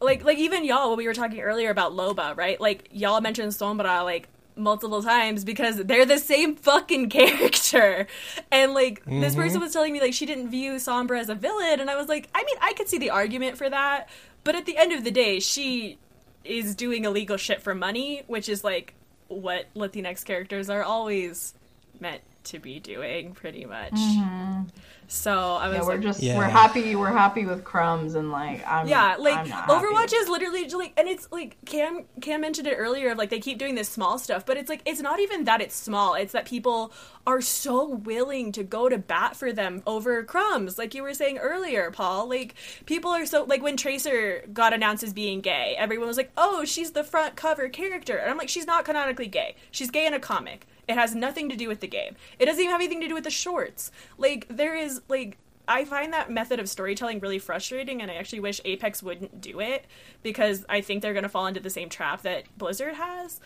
like 0.00 0.24
like 0.24 0.38
even 0.38 0.64
y'all 0.64 0.90
when 0.90 0.98
we 0.98 1.06
were 1.06 1.14
talking 1.14 1.40
earlier 1.40 1.70
about 1.70 1.92
Loba, 1.92 2.36
right? 2.36 2.60
Like 2.60 2.88
y'all 2.92 3.20
mentioned 3.20 3.52
Sombra 3.52 4.04
like 4.04 4.28
multiple 4.60 5.02
times 5.02 5.44
because 5.44 5.76
they're 5.76 6.06
the 6.06 6.18
same 6.18 6.56
fucking 6.56 7.08
character. 7.10 8.06
And 8.50 8.74
like 8.74 9.04
this 9.04 9.32
mm-hmm. 9.32 9.42
person 9.42 9.60
was 9.60 9.72
telling 9.72 9.92
me 9.92 10.00
like 10.00 10.14
she 10.14 10.26
didn't 10.26 10.50
view 10.50 10.74
Sombra 10.74 11.18
as 11.18 11.28
a 11.28 11.34
villain. 11.34 11.80
And 11.80 11.90
I 11.90 11.96
was 11.96 12.08
like, 12.08 12.28
I 12.34 12.44
mean, 12.44 12.56
I 12.60 12.72
could 12.74 12.88
see 12.88 12.98
the 12.98 13.10
argument 13.10 13.56
for 13.58 13.68
that, 13.68 14.08
but 14.44 14.54
at 14.54 14.66
the 14.66 14.76
end 14.76 14.92
of 14.92 15.04
the 15.04 15.10
day, 15.10 15.40
she 15.40 15.98
is 16.44 16.74
doing 16.74 17.04
illegal 17.04 17.36
shit 17.36 17.62
for 17.62 17.74
money, 17.74 18.22
which 18.26 18.48
is 18.48 18.64
like 18.64 18.94
what 19.28 19.72
Latinx 19.74 20.24
characters 20.24 20.70
are 20.70 20.82
always 20.82 21.54
meant 22.00 22.22
to 22.44 22.58
be 22.58 22.80
doing 22.80 23.32
pretty 23.34 23.64
much. 23.64 23.92
Mm-hmm. 23.92 24.62
So 25.08 25.32
I 25.32 25.66
was 25.68 25.76
Yeah, 25.78 25.82
we're 25.82 25.92
like, 25.94 26.00
just 26.02 26.22
Yeah. 26.22 26.38
we're 26.38 26.44
happy. 26.44 26.94
We're 26.94 27.10
happy 27.10 27.44
with 27.44 27.64
crumbs 27.64 28.14
and 28.14 28.30
like 28.30 28.64
I'm. 28.66 28.86
yeah, 28.86 29.16
like 29.18 29.38
I'm 29.38 29.48
not 29.48 29.68
happy. 29.68 29.72
Overwatch 29.86 30.12
is 30.14 30.28
literally 30.28 30.62
just 30.64 30.76
like, 30.76 30.92
and 30.96 31.08
it's 31.08 31.26
like 31.32 31.56
Cam 31.66 32.04
Cam 32.20 32.40
mentioned 32.40 32.68
it 32.68 32.76
earlier 32.76 33.10
of 33.10 33.18
like 33.18 33.28
they 33.28 33.40
keep 33.40 33.58
doing 33.58 33.74
this 33.74 33.88
small 33.88 34.18
stuff, 34.18 34.46
but 34.46 34.56
it's 34.56 34.68
like 34.68 34.82
it's 34.84 35.00
not 35.00 35.18
even 35.18 35.44
that 35.44 35.60
it's 35.60 35.74
small. 35.74 36.14
It's 36.14 36.32
that 36.32 36.44
people 36.46 36.92
are 37.26 37.40
so 37.40 37.88
willing 37.88 38.52
to 38.52 38.62
go 38.62 38.88
to 38.88 38.98
bat 38.98 39.34
for 39.36 39.52
them 39.52 39.82
over 39.84 40.22
crumbs, 40.22 40.78
like 40.78 40.94
you 40.94 41.02
were 41.02 41.12
saying 41.14 41.38
earlier, 41.38 41.90
Paul. 41.90 42.28
Like 42.28 42.54
people 42.86 43.10
are 43.10 43.26
so 43.26 43.42
like 43.42 43.62
when 43.62 43.76
Tracer 43.76 44.44
got 44.52 44.72
announced 44.72 45.02
as 45.02 45.12
being 45.12 45.40
gay, 45.40 45.74
everyone 45.76 46.06
was 46.06 46.16
like, 46.16 46.30
"Oh, 46.36 46.64
she's 46.64 46.92
the 46.92 47.02
front 47.02 47.34
cover 47.34 47.68
character," 47.68 48.16
and 48.16 48.30
I'm 48.30 48.38
like, 48.38 48.48
"She's 48.48 48.66
not 48.66 48.84
canonically 48.84 49.26
gay. 49.26 49.56
She's 49.72 49.90
gay 49.90 50.06
in 50.06 50.14
a 50.14 50.20
comic. 50.20 50.68
It 50.90 50.96
has 50.96 51.14
nothing 51.14 51.48
to 51.48 51.56
do 51.56 51.68
with 51.68 51.80
the 51.80 51.86
game. 51.86 52.16
It 52.38 52.46
doesn't 52.46 52.60
even 52.60 52.72
have 52.72 52.80
anything 52.80 53.00
to 53.00 53.08
do 53.08 53.14
with 53.14 53.24
the 53.24 53.30
shorts. 53.30 53.90
Like 54.18 54.46
there 54.48 54.76
is 54.76 55.00
like." 55.08 55.38
I 55.68 55.84
find 55.84 56.12
that 56.12 56.28
method 56.32 56.58
of 56.58 56.68
storytelling 56.68 57.20
really 57.20 57.38
frustrating, 57.38 58.02
and 58.02 58.10
I 58.10 58.14
actually 58.14 58.40
wish 58.40 58.60
Apex 58.64 59.04
wouldn't 59.04 59.40
do 59.40 59.60
it 59.60 59.84
because 60.24 60.64
I 60.68 60.80
think 60.80 61.00
they're 61.00 61.12
going 61.12 61.22
to 61.22 61.28
fall 61.28 61.46
into 61.46 61.60
the 61.60 61.70
same 61.70 61.88
trap 61.88 62.22
that 62.22 62.42
Blizzard 62.58 62.94
has. 62.94 63.40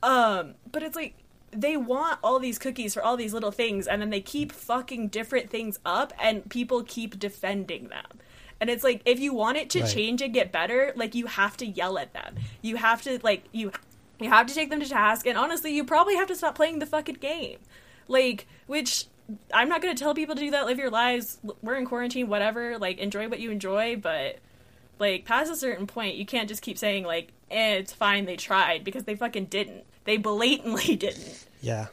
Um, 0.00 0.54
but 0.70 0.84
it's 0.84 0.94
like 0.94 1.14
they 1.50 1.76
want 1.76 2.20
all 2.22 2.38
these 2.38 2.58
cookies 2.60 2.94
for 2.94 3.02
all 3.02 3.16
these 3.16 3.34
little 3.34 3.50
things, 3.50 3.88
and 3.88 4.00
then 4.00 4.10
they 4.10 4.20
keep 4.20 4.52
fucking 4.52 5.08
different 5.08 5.50
things 5.50 5.80
up, 5.84 6.12
and 6.20 6.48
people 6.50 6.84
keep 6.84 7.18
defending 7.18 7.88
them. 7.88 8.06
And 8.60 8.70
it's 8.70 8.84
like 8.84 9.02
if 9.04 9.18
you 9.18 9.34
want 9.34 9.56
it 9.56 9.68
to 9.70 9.80
Right. 9.80 9.90
change 9.92 10.22
and 10.22 10.32
get 10.32 10.52
better, 10.52 10.92
like 10.94 11.16
you 11.16 11.26
have 11.26 11.56
to 11.56 11.66
yell 11.66 11.98
at 11.98 12.12
them. 12.12 12.36
You 12.62 12.76
have 12.76 13.02
to 13.02 13.18
like 13.24 13.44
you 13.50 13.72
you 14.20 14.28
have 14.28 14.46
to 14.46 14.54
take 14.54 14.70
them 14.70 14.80
to 14.80 14.88
task, 14.88 15.26
and 15.26 15.36
honestly, 15.36 15.74
you 15.74 15.84
probably 15.84 16.16
have 16.16 16.28
to 16.28 16.36
stop 16.36 16.54
playing 16.54 16.78
the 16.78 16.86
fucking 16.86 17.16
game. 17.16 17.58
Like, 18.08 18.46
which 18.66 19.06
I'm 19.52 19.68
not 19.68 19.82
gonna 19.82 19.94
tell 19.94 20.14
people 20.14 20.34
to 20.34 20.40
do 20.40 20.50
that. 20.52 20.66
Live 20.66 20.78
your 20.78 20.90
lives. 20.90 21.38
We're 21.62 21.74
in 21.76 21.86
quarantine, 21.86 22.28
whatever. 22.28 22.78
Like, 22.78 22.98
enjoy 22.98 23.28
what 23.28 23.40
you 23.40 23.50
enjoy, 23.50 23.96
but 23.96 24.38
like 24.98 25.24
past 25.24 25.50
a 25.50 25.56
certain 25.56 25.86
point, 25.86 26.16
you 26.16 26.24
can't 26.24 26.48
just 26.48 26.62
keep 26.62 26.78
saying 26.78 27.04
like, 27.04 27.32
eh, 27.50 27.74
"It's 27.74 27.92
fine." 27.92 28.24
They 28.24 28.36
tried 28.36 28.84
because 28.84 29.04
they 29.04 29.14
fucking 29.14 29.46
didn't. 29.46 29.84
They 30.04 30.16
blatantly 30.16 30.96
didn't. 30.96 31.46
Yeah. 31.60 31.86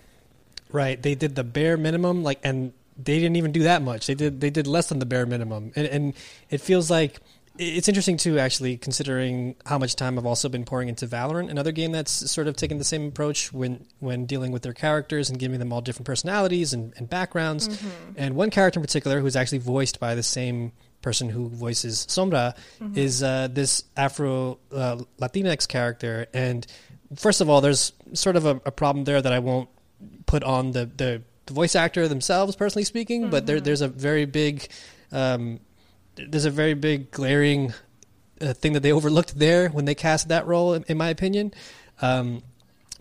Right. 0.71 1.01
They 1.01 1.15
did 1.15 1.35
the 1.35 1.43
bare 1.43 1.77
minimum, 1.77 2.23
like, 2.23 2.39
and 2.43 2.73
they 2.97 3.19
didn't 3.19 3.35
even 3.35 3.51
do 3.51 3.63
that 3.63 3.81
much. 3.81 4.07
They 4.07 4.15
did 4.15 4.41
they 4.41 4.49
did 4.49 4.67
less 4.67 4.87
than 4.87 4.99
the 4.99 5.05
bare 5.05 5.25
minimum, 5.25 5.71
and 5.75 5.87
and 5.87 6.13
it 6.49 6.61
feels 6.61 6.89
like 6.91 7.19
it's 7.57 7.87
interesting 7.87 8.17
too, 8.17 8.39
actually, 8.39 8.77
considering 8.77 9.55
how 9.65 9.77
much 9.77 9.95
time 9.95 10.17
I've 10.17 10.25
also 10.25 10.49
been 10.49 10.65
pouring 10.65 10.89
into 10.89 11.07
Valorant, 11.07 11.49
another 11.49 11.71
game 11.71 11.91
that's 11.91 12.31
sort 12.31 12.47
of 12.47 12.55
taken 12.55 12.77
the 12.77 12.83
same 12.83 13.07
approach 13.07 13.53
when 13.53 13.85
when 13.99 14.25
dealing 14.25 14.51
with 14.51 14.63
their 14.63 14.73
characters 14.73 15.29
and 15.29 15.37
giving 15.37 15.59
them 15.59 15.71
all 15.71 15.81
different 15.81 16.05
personalities 16.05 16.73
and, 16.73 16.93
and 16.97 17.09
backgrounds. 17.09 17.67
And 18.15 18.35
one 18.35 18.49
character 18.49 18.79
in 18.79 18.83
particular, 18.83 19.19
who's 19.19 19.35
actually 19.35 19.59
voiced 19.59 19.99
by 19.99 20.15
the 20.15 20.23
same 20.23 20.71
person 21.01 21.29
who 21.29 21.49
voices 21.49 22.05
Sombra, 22.09 22.55
is 22.95 23.21
uh, 23.21 23.49
this 23.51 23.83
Afro 23.97 24.57
uh, 24.71 24.97
Latinx 25.19 25.67
character, 25.67 26.27
and 26.33 26.65
first 27.15 27.41
of 27.41 27.49
all, 27.49 27.61
there's 27.61 27.93
sort 28.13 28.35
of 28.35 28.45
a, 28.45 28.61
a 28.65 28.71
problem 28.71 29.05
there 29.05 29.21
that 29.21 29.33
I 29.33 29.39
won't 29.39 29.69
put 30.25 30.43
on 30.43 30.71
the, 30.71 30.85
the, 30.85 31.21
the 31.45 31.53
voice 31.53 31.75
actor 31.75 32.07
themselves, 32.07 32.55
personally 32.55 32.85
speaking, 32.85 33.29
but 33.29 33.45
there, 33.45 33.59
there's 33.59 33.81
a 33.81 33.87
very 33.87 34.25
big, 34.25 34.67
um, 35.11 35.59
there's 36.15 36.45
a 36.45 36.51
very 36.51 36.73
big 36.73 37.11
glaring 37.11 37.73
uh, 38.41 38.53
thing 38.53 38.73
that 38.73 38.81
they 38.81 38.91
overlooked 38.91 39.37
there 39.37 39.69
when 39.69 39.85
they 39.85 39.95
cast 39.95 40.29
that 40.29 40.47
role, 40.47 40.73
in, 40.73 40.83
in 40.87 40.97
my 40.97 41.09
opinion. 41.09 41.53
Um, 42.01 42.43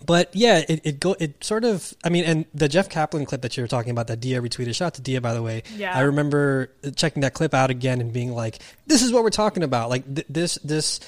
but 0.05 0.35
yeah, 0.35 0.65
it, 0.69 0.81
it 0.85 1.01
go 1.01 1.15
it 1.19 1.43
sort 1.45 1.65
of 1.65 1.95
I 2.05 2.09
mean, 2.09 2.25
and 2.25 2.45
the 2.55 2.69
Jeff 2.69 2.89
Kaplan 2.89 3.25
clip 3.25 3.43
that 3.43 3.57
you 3.57 3.63
were 3.63 3.69
talking 3.69 3.91
about 3.91 4.09
that 4.09 4.21
Dia 4.21 4.41
retweeted, 4.41 4.75
shout 4.75 4.87
out 4.87 4.95
to 4.95 5.03
Dia 5.03 5.21
by 5.21 5.33
the 5.35 5.43
way. 5.43 5.63
Yeah. 5.77 5.97
I 5.97 6.01
remember 6.01 6.73
checking 6.97 7.23
that 7.23 7.35
clip 7.35 7.55
out 7.55 7.71
again 7.71 8.01
and 8.01 8.13
being 8.13 8.33
like, 8.33 8.59
"This 8.87 9.03
is 9.03 9.13
what 9.13 9.23
we're 9.23 9.31
talking 9.31 9.63
about." 9.63 9.91
Like 9.91 10.13
th- 10.13 10.27
this 10.29 10.59
this 10.65 11.01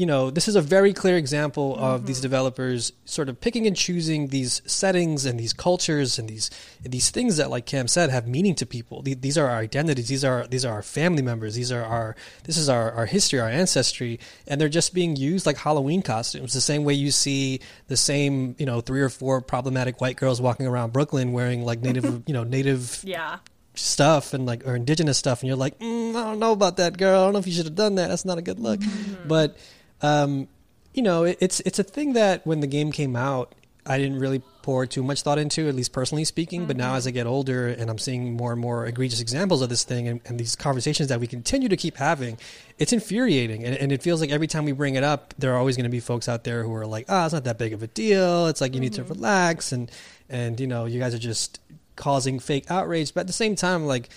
you 0.00 0.06
know, 0.06 0.30
this 0.30 0.46
is 0.48 0.56
a 0.56 0.62
very 0.76 0.92
clear 1.02 1.16
example 1.24 1.76
of 1.78 2.06
these 2.06 2.20
developers 2.20 2.92
sort 3.04 3.28
of 3.28 3.34
picking 3.40 3.66
and 3.66 3.76
choosing 3.76 4.28
these 4.28 4.62
settings 4.64 5.26
and 5.26 5.38
these 5.38 5.52
cultures 5.52 6.18
and 6.18 6.26
these 6.28 6.50
these 6.82 7.10
things 7.10 7.36
that, 7.36 7.50
like 7.50 7.66
Cam 7.66 7.86
said, 7.86 8.08
have 8.10 8.26
meaning 8.26 8.54
to 8.56 8.66
people. 8.66 9.02
These 9.02 9.36
are 9.36 9.46
our 9.46 9.58
identities. 9.58 10.08
These 10.08 10.24
are 10.24 10.46
these 10.46 10.64
are 10.64 10.72
our 10.72 10.82
family 10.82 11.22
members. 11.22 11.54
These 11.54 11.70
are 11.70 11.84
our 11.84 12.16
this 12.44 12.56
is 12.56 12.68
our, 12.68 12.90
our 12.92 13.06
history, 13.06 13.38
our 13.40 13.48
ancestry, 13.62 14.18
and 14.48 14.58
they're 14.58 14.70
just 14.80 14.94
being 14.94 15.16
used 15.16 15.44
like 15.44 15.58
Halloween 15.58 16.00
costumes. 16.02 16.54
The 16.54 16.60
same 16.72 16.82
way 16.84 16.94
you 16.94 17.10
see 17.10 17.60
the 17.88 17.96
same 17.96 18.56
you 18.58 18.64
know 18.66 18.80
three 18.80 19.02
or 19.02 19.10
four 19.10 19.42
problematic 19.42 20.00
white 20.00 20.16
girls 20.16 20.40
walking 20.40 20.66
around 20.66 20.92
Brooklyn 20.94 21.32
wearing 21.32 21.64
like 21.64 21.80
native 21.82 22.22
you 22.26 22.32
know 22.32 22.44
native 22.44 23.02
Yeah. 23.04 23.38
stuff 23.74 24.32
and 24.34 24.46
like 24.46 24.66
or 24.66 24.74
indigenous 24.76 25.18
stuff 25.18 25.40
and 25.42 25.48
you're 25.48 25.56
like 25.66 25.78
mm, 25.78 26.10
i 26.16 26.22
don't 26.24 26.38
know 26.38 26.52
about 26.52 26.76
that 26.78 26.98
girl 26.98 27.20
i 27.20 27.24
don't 27.24 27.32
know 27.34 27.38
if 27.38 27.46
you 27.46 27.52
should 27.52 27.64
have 27.66 27.74
done 27.76 27.94
that 27.94 28.08
that's 28.08 28.24
not 28.24 28.36
a 28.36 28.42
good 28.42 28.58
look 28.58 28.80
but 29.26 29.56
um 30.02 30.48
you 30.94 31.02
know 31.02 31.24
it, 31.24 31.38
it's 31.40 31.60
it's 31.60 31.78
a 31.78 31.84
thing 31.84 32.14
that 32.14 32.46
when 32.46 32.60
the 32.60 32.66
game 32.66 32.92
came 32.92 33.16
out 33.16 33.54
i 33.86 33.98
didn't 33.98 34.18
really 34.18 34.42
pour 34.62 34.86
too 34.86 35.02
much 35.02 35.22
thought 35.22 35.38
into 35.38 35.68
at 35.68 35.74
least 35.74 35.92
personally 35.92 36.24
speaking. 36.24 36.66
But 36.66 36.76
now 36.76 36.94
as 36.94 37.06
i 37.06 37.10
get 37.10 37.26
older 37.26 37.68
and 37.68 37.90
i'm 37.90 37.98
seeing 37.98 38.34
more 38.34 38.52
and 38.52 38.60
more 38.60 38.86
egregious 38.86 39.20
examples 39.20 39.62
of 39.62 39.68
this 39.68 39.84
thing 39.84 40.08
and, 40.08 40.20
and 40.26 40.38
these 40.38 40.54
conversations 40.56 41.08
that 41.08 41.20
we 41.20 41.26
continue 41.26 41.68
to 41.68 41.76
keep 41.76 41.96
having 41.96 42.38
it's 42.78 42.92
infuriating. 42.92 43.64
And, 43.64 43.76
and 43.76 43.92
it 43.92 44.02
feels 44.02 44.20
like 44.20 44.30
every 44.30 44.46
time 44.46 44.64
we 44.64 44.72
bring 44.72 44.94
it 44.94 45.04
up 45.04 45.34
there 45.38 45.54
are 45.54 45.58
always 45.58 45.76
going 45.76 45.84
to 45.84 45.90
be 45.90 46.00
folks 46.00 46.28
out 46.28 46.44
there 46.44 46.62
who 46.62 46.74
are 46.74 46.86
like 46.86 47.06
oh 47.08 47.24
it's 47.24 47.32
not 47.34 47.44
that 47.44 47.58
big 47.58 47.72
of 47.72 47.82
a 47.82 47.86
deal. 47.86 48.46
It's 48.46 48.60
like 48.60 48.74
you 48.74 48.80
need 48.80 48.94
to 48.94 49.04
relax. 49.04 49.72
And 49.72 49.90
and 50.28 50.60
you 50.60 50.66
know 50.66 50.84
you 50.84 51.00
guys 51.00 51.14
are 51.14 51.18
just 51.18 51.60
causing 51.96 52.38
fake 52.38 52.70
outrage. 52.70 53.14
But 53.14 53.22
at 53.22 53.26
the 53.26 53.32
same 53.32 53.56
time 53.56 53.86
like 53.86 54.10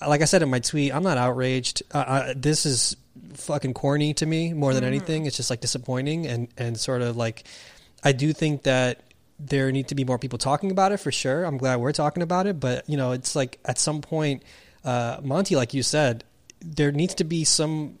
like 0.00 0.22
I 0.22 0.24
said 0.24 0.42
in 0.42 0.50
my 0.50 0.58
tweet, 0.60 0.94
I'm 0.94 1.02
not 1.02 1.18
outraged. 1.18 1.82
Uh, 1.92 1.98
uh, 1.98 2.34
this 2.36 2.66
is 2.66 2.96
fucking 3.34 3.74
corny 3.74 4.14
to 4.14 4.26
me 4.26 4.52
more 4.52 4.74
than 4.74 4.84
anything. 4.84 5.26
It's 5.26 5.36
just 5.36 5.50
like 5.50 5.60
disappointing 5.60 6.26
and 6.26 6.48
and 6.56 6.78
sort 6.78 7.02
of 7.02 7.16
like 7.16 7.44
I 8.02 8.12
do 8.12 8.32
think 8.32 8.62
that 8.64 9.00
there 9.38 9.72
need 9.72 9.88
to 9.88 9.94
be 9.94 10.04
more 10.04 10.18
people 10.18 10.38
talking 10.38 10.70
about 10.70 10.92
it 10.92 10.98
for 10.98 11.10
sure. 11.10 11.44
I'm 11.44 11.56
glad 11.56 11.80
we're 11.80 11.92
talking 11.92 12.22
about 12.22 12.46
it, 12.46 12.60
but 12.60 12.88
you 12.88 12.96
know, 12.96 13.12
it's 13.12 13.34
like 13.34 13.58
at 13.64 13.78
some 13.78 14.00
point, 14.00 14.42
uh, 14.84 15.20
Monti, 15.22 15.56
like 15.56 15.74
you 15.74 15.82
said, 15.82 16.24
there 16.60 16.92
needs 16.92 17.14
to 17.16 17.24
be 17.24 17.44
some 17.44 17.96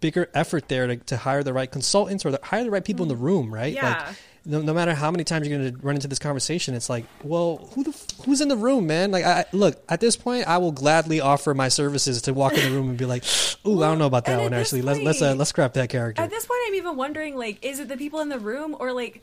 bigger 0.00 0.28
effort 0.34 0.68
there 0.68 0.86
to, 0.86 0.96
to 0.96 1.16
hire 1.16 1.42
the 1.42 1.52
right 1.52 1.70
consultants 1.70 2.24
or 2.24 2.30
the, 2.30 2.40
hire 2.42 2.64
the 2.64 2.70
right 2.70 2.84
people 2.84 3.02
in 3.02 3.08
the 3.08 3.16
room, 3.16 3.52
right? 3.52 3.72
Yeah. 3.72 4.04
Like, 4.06 4.16
no, 4.50 4.60
no 4.60 4.74
matter 4.74 4.94
how 4.94 5.10
many 5.10 5.22
times 5.22 5.46
you're 5.46 5.58
going 5.58 5.72
to 5.72 5.86
run 5.86 5.94
into 5.94 6.08
this 6.08 6.18
conversation, 6.18 6.74
it's 6.74 6.90
like, 6.90 7.04
well, 7.22 7.70
who 7.74 7.84
the 7.84 7.90
f- 7.90 8.06
who's 8.24 8.40
in 8.40 8.48
the 8.48 8.56
room, 8.56 8.86
man? 8.86 9.12
Like, 9.12 9.24
I, 9.24 9.44
look, 9.52 9.80
at 9.88 10.00
this 10.00 10.16
point, 10.16 10.48
I 10.48 10.58
will 10.58 10.72
gladly 10.72 11.20
offer 11.20 11.54
my 11.54 11.68
services 11.68 12.22
to 12.22 12.34
walk 12.34 12.54
in 12.54 12.64
the 12.64 12.76
room 12.76 12.90
and 12.90 12.98
be 12.98 13.06
like, 13.06 13.24
ooh, 13.66 13.82
I 13.82 13.86
don't 13.88 13.98
know 13.98 14.06
about 14.06 14.24
that 14.24 14.42
one. 14.42 14.52
Actually, 14.52 14.82
let's 14.82 15.00
let's 15.00 15.22
uh, 15.22 15.34
let's 15.34 15.50
scrap 15.50 15.74
that 15.74 15.88
character. 15.88 16.20
At 16.20 16.30
this 16.30 16.46
point, 16.46 16.58
I'm 16.66 16.74
even 16.74 16.96
wondering, 16.96 17.36
like, 17.36 17.64
is 17.64 17.78
it 17.78 17.88
the 17.88 17.96
people 17.96 18.20
in 18.20 18.28
the 18.28 18.38
room 18.38 18.76
or 18.78 18.92
like 18.92 19.22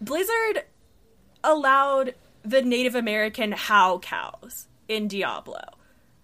Blizzard 0.00 0.62
allowed 1.42 2.14
the 2.44 2.62
Native 2.62 2.94
American 2.94 3.52
how 3.52 3.98
cows 3.98 4.68
in 4.88 5.08
Diablo? 5.08 5.62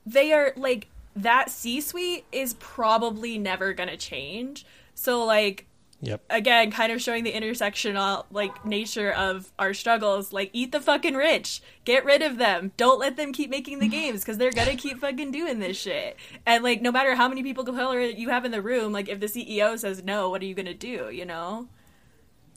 They 0.06 0.32
are 0.32 0.52
like 0.56 0.86
that 1.16 1.50
C-suite 1.50 2.24
is 2.30 2.54
probably 2.54 3.36
never 3.36 3.72
gonna 3.72 3.96
change. 3.96 4.64
So 4.94 5.24
like 5.24 5.67
yep. 6.00 6.22
again, 6.30 6.70
kind 6.70 6.92
of 6.92 7.00
showing 7.00 7.24
the 7.24 7.32
intersectional 7.32 8.26
like 8.30 8.64
nature 8.64 9.12
of 9.12 9.52
our 9.58 9.74
struggles. 9.74 10.32
Like, 10.32 10.50
eat 10.52 10.72
the 10.72 10.80
fucking 10.80 11.14
rich, 11.14 11.62
get 11.84 12.04
rid 12.04 12.22
of 12.22 12.38
them. 12.38 12.72
Don't 12.76 12.98
let 12.98 13.16
them 13.16 13.32
keep 13.32 13.50
making 13.50 13.78
the 13.78 13.88
games 14.00 14.20
because 14.20 14.38
they're 14.38 14.50
gonna 14.50 14.76
keep 14.76 15.00
fucking 15.00 15.30
doing 15.30 15.58
this 15.58 15.78
shit. 15.78 16.16
And 16.46 16.64
like, 16.64 16.82
no 16.82 16.92
matter 16.92 17.14
how 17.14 17.28
many 17.28 17.42
people 17.42 17.64
you 18.10 18.28
have 18.30 18.44
in 18.44 18.50
the 18.50 18.62
room, 18.62 18.92
like 18.92 19.08
if 19.08 19.20
the 19.20 19.26
CEO 19.26 19.78
says 19.78 20.02
no, 20.04 20.30
what 20.30 20.42
are 20.42 20.46
you 20.46 20.54
gonna 20.54 20.74
do? 20.74 21.10
You 21.10 21.24
know? 21.24 21.68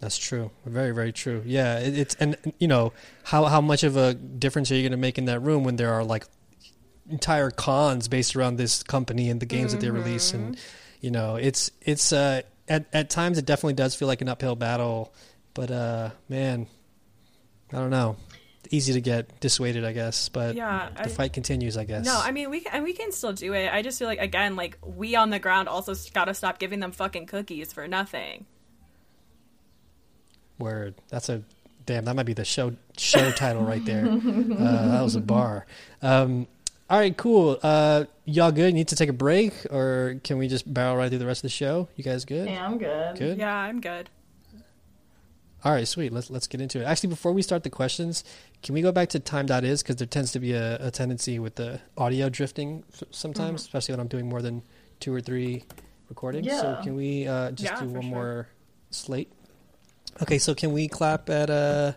That's 0.01 0.17
true. 0.17 0.49
Very, 0.65 0.91
very 0.91 1.13
true. 1.13 1.43
Yeah, 1.45 1.77
it, 1.77 1.97
it's 1.97 2.15
and 2.15 2.35
you 2.59 2.67
know 2.67 2.91
how 3.23 3.45
how 3.45 3.61
much 3.61 3.83
of 3.83 3.95
a 3.95 4.15
difference 4.15 4.71
are 4.71 4.75
you 4.75 4.81
going 4.81 4.91
to 4.91 4.97
make 4.97 5.19
in 5.19 5.25
that 5.25 5.39
room 5.41 5.63
when 5.63 5.75
there 5.75 5.93
are 5.93 6.03
like 6.03 6.25
entire 7.07 7.51
cons 7.51 8.07
based 8.07 8.35
around 8.35 8.55
this 8.55 8.81
company 8.81 9.29
and 9.29 9.39
the 9.39 9.45
games 9.45 9.73
that 9.73 9.79
they 9.79 9.91
release, 9.91 10.33
and 10.33 10.57
you 11.01 11.11
know 11.11 11.35
it's 11.35 11.69
it's 11.83 12.11
uh, 12.11 12.41
at 12.71 12.85
at 12.93 13.09
times 13.09 13.37
it 13.37 13.45
definitely 13.45 13.73
does 13.73 13.93
feel 13.95 14.07
like 14.07 14.21
an 14.21 14.29
uphill 14.29 14.55
battle, 14.55 15.13
but 15.53 15.69
uh, 15.71 16.09
man, 16.29 16.67
I 17.71 17.77
don't 17.77 17.89
know. 17.91 18.15
Easy 18.69 18.93
to 18.93 19.01
get 19.01 19.39
dissuaded, 19.41 19.83
I 19.83 19.91
guess, 19.91 20.29
but 20.29 20.55
Yeah, 20.55 20.89
the 20.95 21.01
I- 21.01 21.07
fight 21.07 21.33
continues, 21.33 21.75
I 21.75 21.83
guess. 21.83 22.05
No, 22.05 22.17
I 22.23 22.31
mean 22.31 22.49
we 22.49 22.61
can, 22.61 22.71
and 22.73 22.83
we 22.83 22.93
can 22.93 23.11
still 23.11 23.33
do 23.33 23.53
it. 23.53 23.69
I 23.73 23.81
just 23.81 23.99
feel 23.99 24.07
like 24.07 24.19
again, 24.19 24.55
like 24.55 24.77
we 24.81 25.15
on 25.15 25.29
the 25.29 25.39
ground 25.39 25.67
also 25.67 25.93
gotta 26.13 26.33
stop 26.33 26.57
giving 26.59 26.79
them 26.79 26.91
fucking 26.93 27.25
cookies 27.25 27.73
for 27.73 27.87
nothing. 27.87 28.45
Word. 30.57 30.95
That's 31.09 31.27
a 31.29 31.43
damn. 31.85 32.05
That 32.05 32.15
might 32.15 32.25
be 32.27 32.33
the 32.33 32.45
show 32.45 32.75
show 32.97 33.31
title 33.31 33.63
right 33.63 33.83
there. 33.83 34.05
Uh, 34.11 34.87
that 34.91 35.01
was 35.01 35.15
a 35.15 35.21
bar. 35.21 35.65
Um, 36.01 36.47
all 36.91 36.99
right, 36.99 37.15
cool. 37.15 37.57
Uh, 37.63 38.03
y'all 38.25 38.51
good? 38.51 38.73
Need 38.73 38.89
to 38.89 38.95
take 38.97 39.07
a 39.09 39.13
break, 39.13 39.53
or 39.71 40.19
can 40.23 40.37
we 40.37 40.47
just 40.49 40.71
barrel 40.71 40.97
right 40.97 41.09
through 41.09 41.19
the 41.19 41.25
rest 41.25 41.39
of 41.39 41.43
the 41.43 41.49
show? 41.49 41.87
You 41.95 42.03
guys 42.03 42.25
good? 42.25 42.49
Yeah, 42.49 42.65
I'm 42.65 42.77
good. 42.77 43.17
Good. 43.17 43.37
Yeah, 43.37 43.55
I'm 43.55 43.79
good. 43.79 44.09
All 45.63 45.71
right, 45.71 45.87
sweet. 45.87 46.11
Let's 46.11 46.29
let's 46.29 46.47
get 46.47 46.59
into 46.59 46.81
it. 46.81 46.85
Actually, 46.85 47.09
before 47.09 47.31
we 47.31 47.41
start 47.43 47.63
the 47.63 47.69
questions, 47.69 48.23
can 48.63 48.73
we 48.73 48.81
go 48.81 48.91
back 48.91 49.09
to 49.09 49.19
time.is 49.19 49.81
because 49.83 49.95
there 49.95 50.07
tends 50.07 50.31
to 50.33 50.39
be 50.39 50.53
a, 50.53 50.87
a 50.87 50.91
tendency 50.91 51.39
with 51.39 51.55
the 51.55 51.79
audio 51.97 52.29
drifting 52.29 52.83
s- 52.93 53.03
sometimes, 53.11 53.61
especially 53.61 53.93
when 53.93 53.99
I'm 54.01 54.07
doing 54.07 54.27
more 54.27 54.41
than 54.41 54.63
two 54.99 55.13
or 55.13 55.21
three 55.21 55.63
recordings. 56.09 56.47
Yeah. 56.47 56.59
So 56.61 56.79
can 56.83 56.95
we 56.95 57.27
uh, 57.27 57.51
just 57.51 57.71
Yeah, 57.71 57.79
do 57.79 57.87
one 57.89 58.01
sure. 58.01 58.09
more 58.09 58.47
slate? 58.89 59.31
Okay, 60.23 60.39
so 60.39 60.53
can 60.55 60.73
we 60.73 60.87
clap 60.87 61.29
at 61.29 61.49
uh 61.49 61.93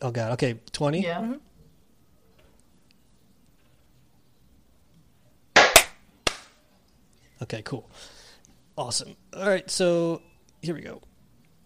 Oh 0.00 0.10
god, 0.10 0.32
okay, 0.32 0.58
20? 0.72 1.02
Yeah. 1.02 1.34
Okay, 7.42 7.62
cool. 7.62 7.90
Awesome. 8.78 9.16
All 9.36 9.48
right, 9.48 9.70
so 9.70 10.22
here 10.62 10.74
we 10.74 10.80
go. 10.80 11.00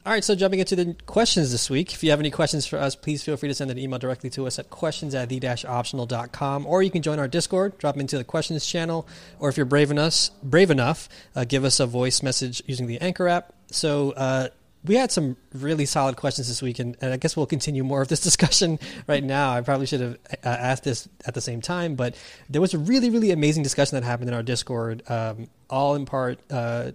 All 0.06 0.12
right, 0.12 0.22
so 0.22 0.36
jumping 0.36 0.60
into 0.60 0.76
the 0.76 0.94
questions 1.06 1.50
this 1.50 1.68
week. 1.68 1.92
If 1.92 2.04
you 2.04 2.10
have 2.10 2.20
any 2.20 2.30
questions 2.30 2.64
for 2.64 2.78
us, 2.78 2.94
please 2.94 3.24
feel 3.24 3.36
free 3.36 3.48
to 3.48 3.54
send 3.54 3.72
an 3.72 3.78
email 3.78 3.98
directly 3.98 4.30
to 4.30 4.46
us 4.46 4.58
at 4.58 4.70
questions 4.70 5.16
at 5.16 5.28
the-optional.com, 5.28 6.64
or 6.64 6.82
you 6.84 6.92
can 6.92 7.02
join 7.02 7.18
our 7.18 7.26
Discord, 7.26 7.76
drop 7.78 7.96
into 7.96 8.16
the 8.16 8.22
questions 8.22 8.64
channel, 8.64 9.08
or 9.40 9.48
if 9.48 9.56
you're 9.56 9.66
brave 9.66 9.90
enough, 9.90 10.30
brave 10.44 10.70
enough, 10.70 11.08
uh, 11.34 11.44
give 11.44 11.64
us 11.64 11.80
a 11.80 11.86
voice 11.86 12.22
message 12.22 12.62
using 12.66 12.86
the 12.86 13.00
Anchor 13.00 13.26
app. 13.26 13.52
So 13.72 14.12
uh, 14.12 14.48
we 14.86 14.94
had 14.94 15.10
some 15.10 15.36
really 15.52 15.86
solid 15.86 16.16
questions 16.16 16.48
this 16.48 16.62
week, 16.62 16.78
and, 16.78 16.96
and 17.00 17.12
I 17.12 17.16
guess 17.16 17.36
we'll 17.36 17.46
continue 17.46 17.84
more 17.84 18.02
of 18.02 18.08
this 18.08 18.20
discussion 18.30 18.78
right 19.06 19.22
now. 19.22 19.52
I 19.52 19.60
probably 19.60 19.86
should 19.86 20.00
have 20.00 20.18
uh, 20.44 20.48
asked 20.48 20.84
this 20.84 21.08
at 21.26 21.34
the 21.34 21.40
same 21.40 21.60
time, 21.60 21.94
but 21.94 22.16
there 22.48 22.60
was 22.60 22.74
a 22.74 22.78
really, 22.78 23.10
really 23.10 23.30
amazing 23.30 23.62
discussion 23.62 23.96
that 23.96 24.04
happened 24.04 24.28
in 24.28 24.34
our 24.34 24.42
Discord, 24.42 25.02
um, 25.10 25.48
all 25.68 25.94
in 25.94 26.06
part 26.06 26.38
uh, 26.50 26.92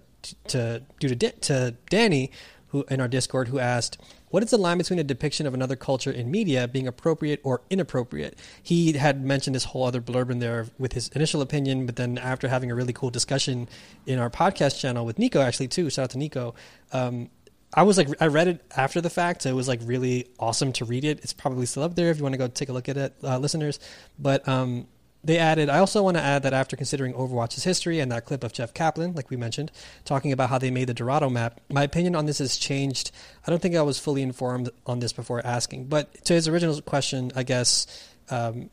to 0.48 0.82
due 1.00 1.08
to 1.08 1.14
Da- 1.14 1.38
to 1.42 1.74
Danny, 1.90 2.30
who 2.68 2.84
in 2.90 3.00
our 3.00 3.08
Discord, 3.08 3.48
who 3.48 3.58
asked. 3.58 3.98
What 4.30 4.42
is 4.42 4.48
the 4.48 4.56
line 4.56 4.78
between 4.78 4.98
a 4.98 5.04
depiction 5.04 5.46
of 5.46 5.52
another 5.52 5.76
culture 5.76 6.10
in 6.10 6.30
media 6.30 6.66
being 6.66 6.86
appropriate 6.86 7.40
or 7.44 7.60
inappropriate? 7.68 8.38
He 8.62 8.94
had 8.94 9.22
mentioned 9.22 9.54
this 9.54 9.64
whole 9.64 9.84
other 9.84 10.00
blurb 10.00 10.30
in 10.30 10.38
there 10.38 10.68
with 10.78 10.94
his 10.94 11.08
initial 11.08 11.42
opinion, 11.42 11.84
but 11.84 11.96
then 11.96 12.16
after 12.16 12.48
having 12.48 12.70
a 12.70 12.74
really 12.74 12.94
cool 12.94 13.10
discussion 13.10 13.68
in 14.06 14.18
our 14.18 14.30
podcast 14.30 14.80
channel 14.80 15.04
with 15.04 15.18
Nico, 15.18 15.42
actually 15.42 15.68
too, 15.68 15.90
shout 15.90 16.04
out 16.04 16.10
to 16.10 16.18
Nico, 16.18 16.54
um, 16.94 17.28
I 17.74 17.84
was 17.84 17.96
like, 17.96 18.08
I 18.20 18.26
read 18.26 18.48
it 18.48 18.64
after 18.76 19.00
the 19.00 19.10
fact. 19.10 19.42
So 19.42 19.50
it 19.50 19.54
was 19.54 19.68
like 19.68 19.80
really 19.84 20.28
awesome 20.38 20.72
to 20.74 20.84
read 20.84 21.04
it. 21.04 21.20
It's 21.22 21.32
probably 21.32 21.66
still 21.66 21.82
up 21.82 21.94
there 21.94 22.10
if 22.10 22.18
you 22.18 22.22
want 22.22 22.34
to 22.34 22.38
go 22.38 22.48
take 22.48 22.68
a 22.68 22.72
look 22.72 22.88
at 22.88 22.96
it, 22.96 23.14
uh, 23.24 23.38
listeners. 23.38 23.80
But 24.18 24.46
um, 24.46 24.86
they 25.24 25.38
added, 25.38 25.70
I 25.70 25.78
also 25.78 26.02
want 26.02 26.16
to 26.16 26.22
add 26.22 26.42
that 26.42 26.52
after 26.52 26.76
considering 26.76 27.14
Overwatch's 27.14 27.64
history 27.64 28.00
and 28.00 28.12
that 28.12 28.26
clip 28.26 28.44
of 28.44 28.52
Jeff 28.52 28.74
Kaplan, 28.74 29.14
like 29.14 29.30
we 29.30 29.36
mentioned, 29.36 29.72
talking 30.04 30.32
about 30.32 30.50
how 30.50 30.58
they 30.58 30.70
made 30.70 30.88
the 30.88 30.94
Dorado 30.94 31.30
map, 31.30 31.60
my 31.70 31.82
opinion 31.84 32.14
on 32.14 32.26
this 32.26 32.38
has 32.38 32.56
changed. 32.56 33.10
I 33.46 33.50
don't 33.50 33.62
think 33.62 33.74
I 33.74 33.82
was 33.82 33.98
fully 33.98 34.22
informed 34.22 34.68
on 34.86 34.98
this 34.98 35.12
before 35.12 35.44
asking. 35.46 35.86
But 35.86 36.24
to 36.26 36.34
his 36.34 36.48
original 36.48 36.80
question, 36.82 37.32
I 37.34 37.42
guess, 37.42 37.86
um, 38.30 38.68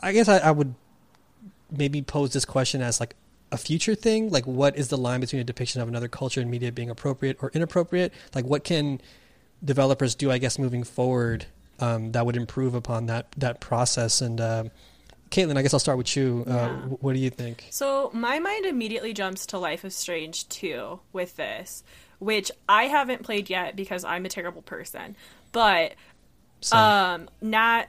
I 0.00 0.12
guess 0.12 0.28
I, 0.28 0.38
I 0.38 0.50
would 0.50 0.74
maybe 1.70 2.02
pose 2.02 2.32
this 2.32 2.44
question 2.44 2.82
as 2.82 2.98
like 2.98 3.14
a 3.52 3.56
future 3.56 3.94
thing? 3.94 4.30
Like, 4.30 4.46
what 4.46 4.76
is 4.76 4.88
the 4.88 4.96
line 4.98 5.20
between 5.20 5.40
a 5.40 5.44
depiction 5.44 5.80
of 5.80 5.88
another 5.88 6.08
culture 6.08 6.40
and 6.40 6.50
media 6.50 6.72
being 6.72 6.90
appropriate 6.90 7.36
or 7.40 7.50
inappropriate? 7.54 8.12
Like, 8.34 8.44
what 8.46 8.64
can 8.64 9.00
developers 9.64 10.14
do? 10.14 10.30
I 10.30 10.38
guess 10.38 10.58
moving 10.58 10.82
forward, 10.82 11.46
um, 11.78 12.12
that 12.12 12.26
would 12.26 12.36
improve 12.36 12.74
upon 12.74 13.06
that 13.06 13.30
that 13.36 13.60
process. 13.60 14.20
And 14.20 14.40
uh, 14.40 14.64
Caitlin, 15.30 15.56
I 15.56 15.62
guess 15.62 15.72
I'll 15.72 15.80
start 15.80 15.98
with 15.98 16.16
you. 16.16 16.44
Uh, 16.46 16.50
Yeah. 16.50 16.68
What 17.00 17.12
do 17.12 17.18
you 17.20 17.30
think? 17.30 17.66
So 17.70 18.10
my 18.12 18.38
mind 18.38 18.66
immediately 18.66 19.12
jumps 19.12 19.46
to 19.46 19.58
Life 19.58 19.84
is 19.84 19.94
Strange 19.94 20.48
2 20.48 21.00
with 21.12 21.36
this, 21.36 21.84
which 22.18 22.50
I 22.68 22.84
haven't 22.84 23.22
played 23.22 23.50
yet 23.50 23.76
because 23.76 24.04
I'm 24.04 24.24
a 24.24 24.28
terrible 24.28 24.62
person. 24.62 25.14
But 25.52 25.94
Same. 26.60 26.80
um 26.80 27.30
Nat 27.40 27.86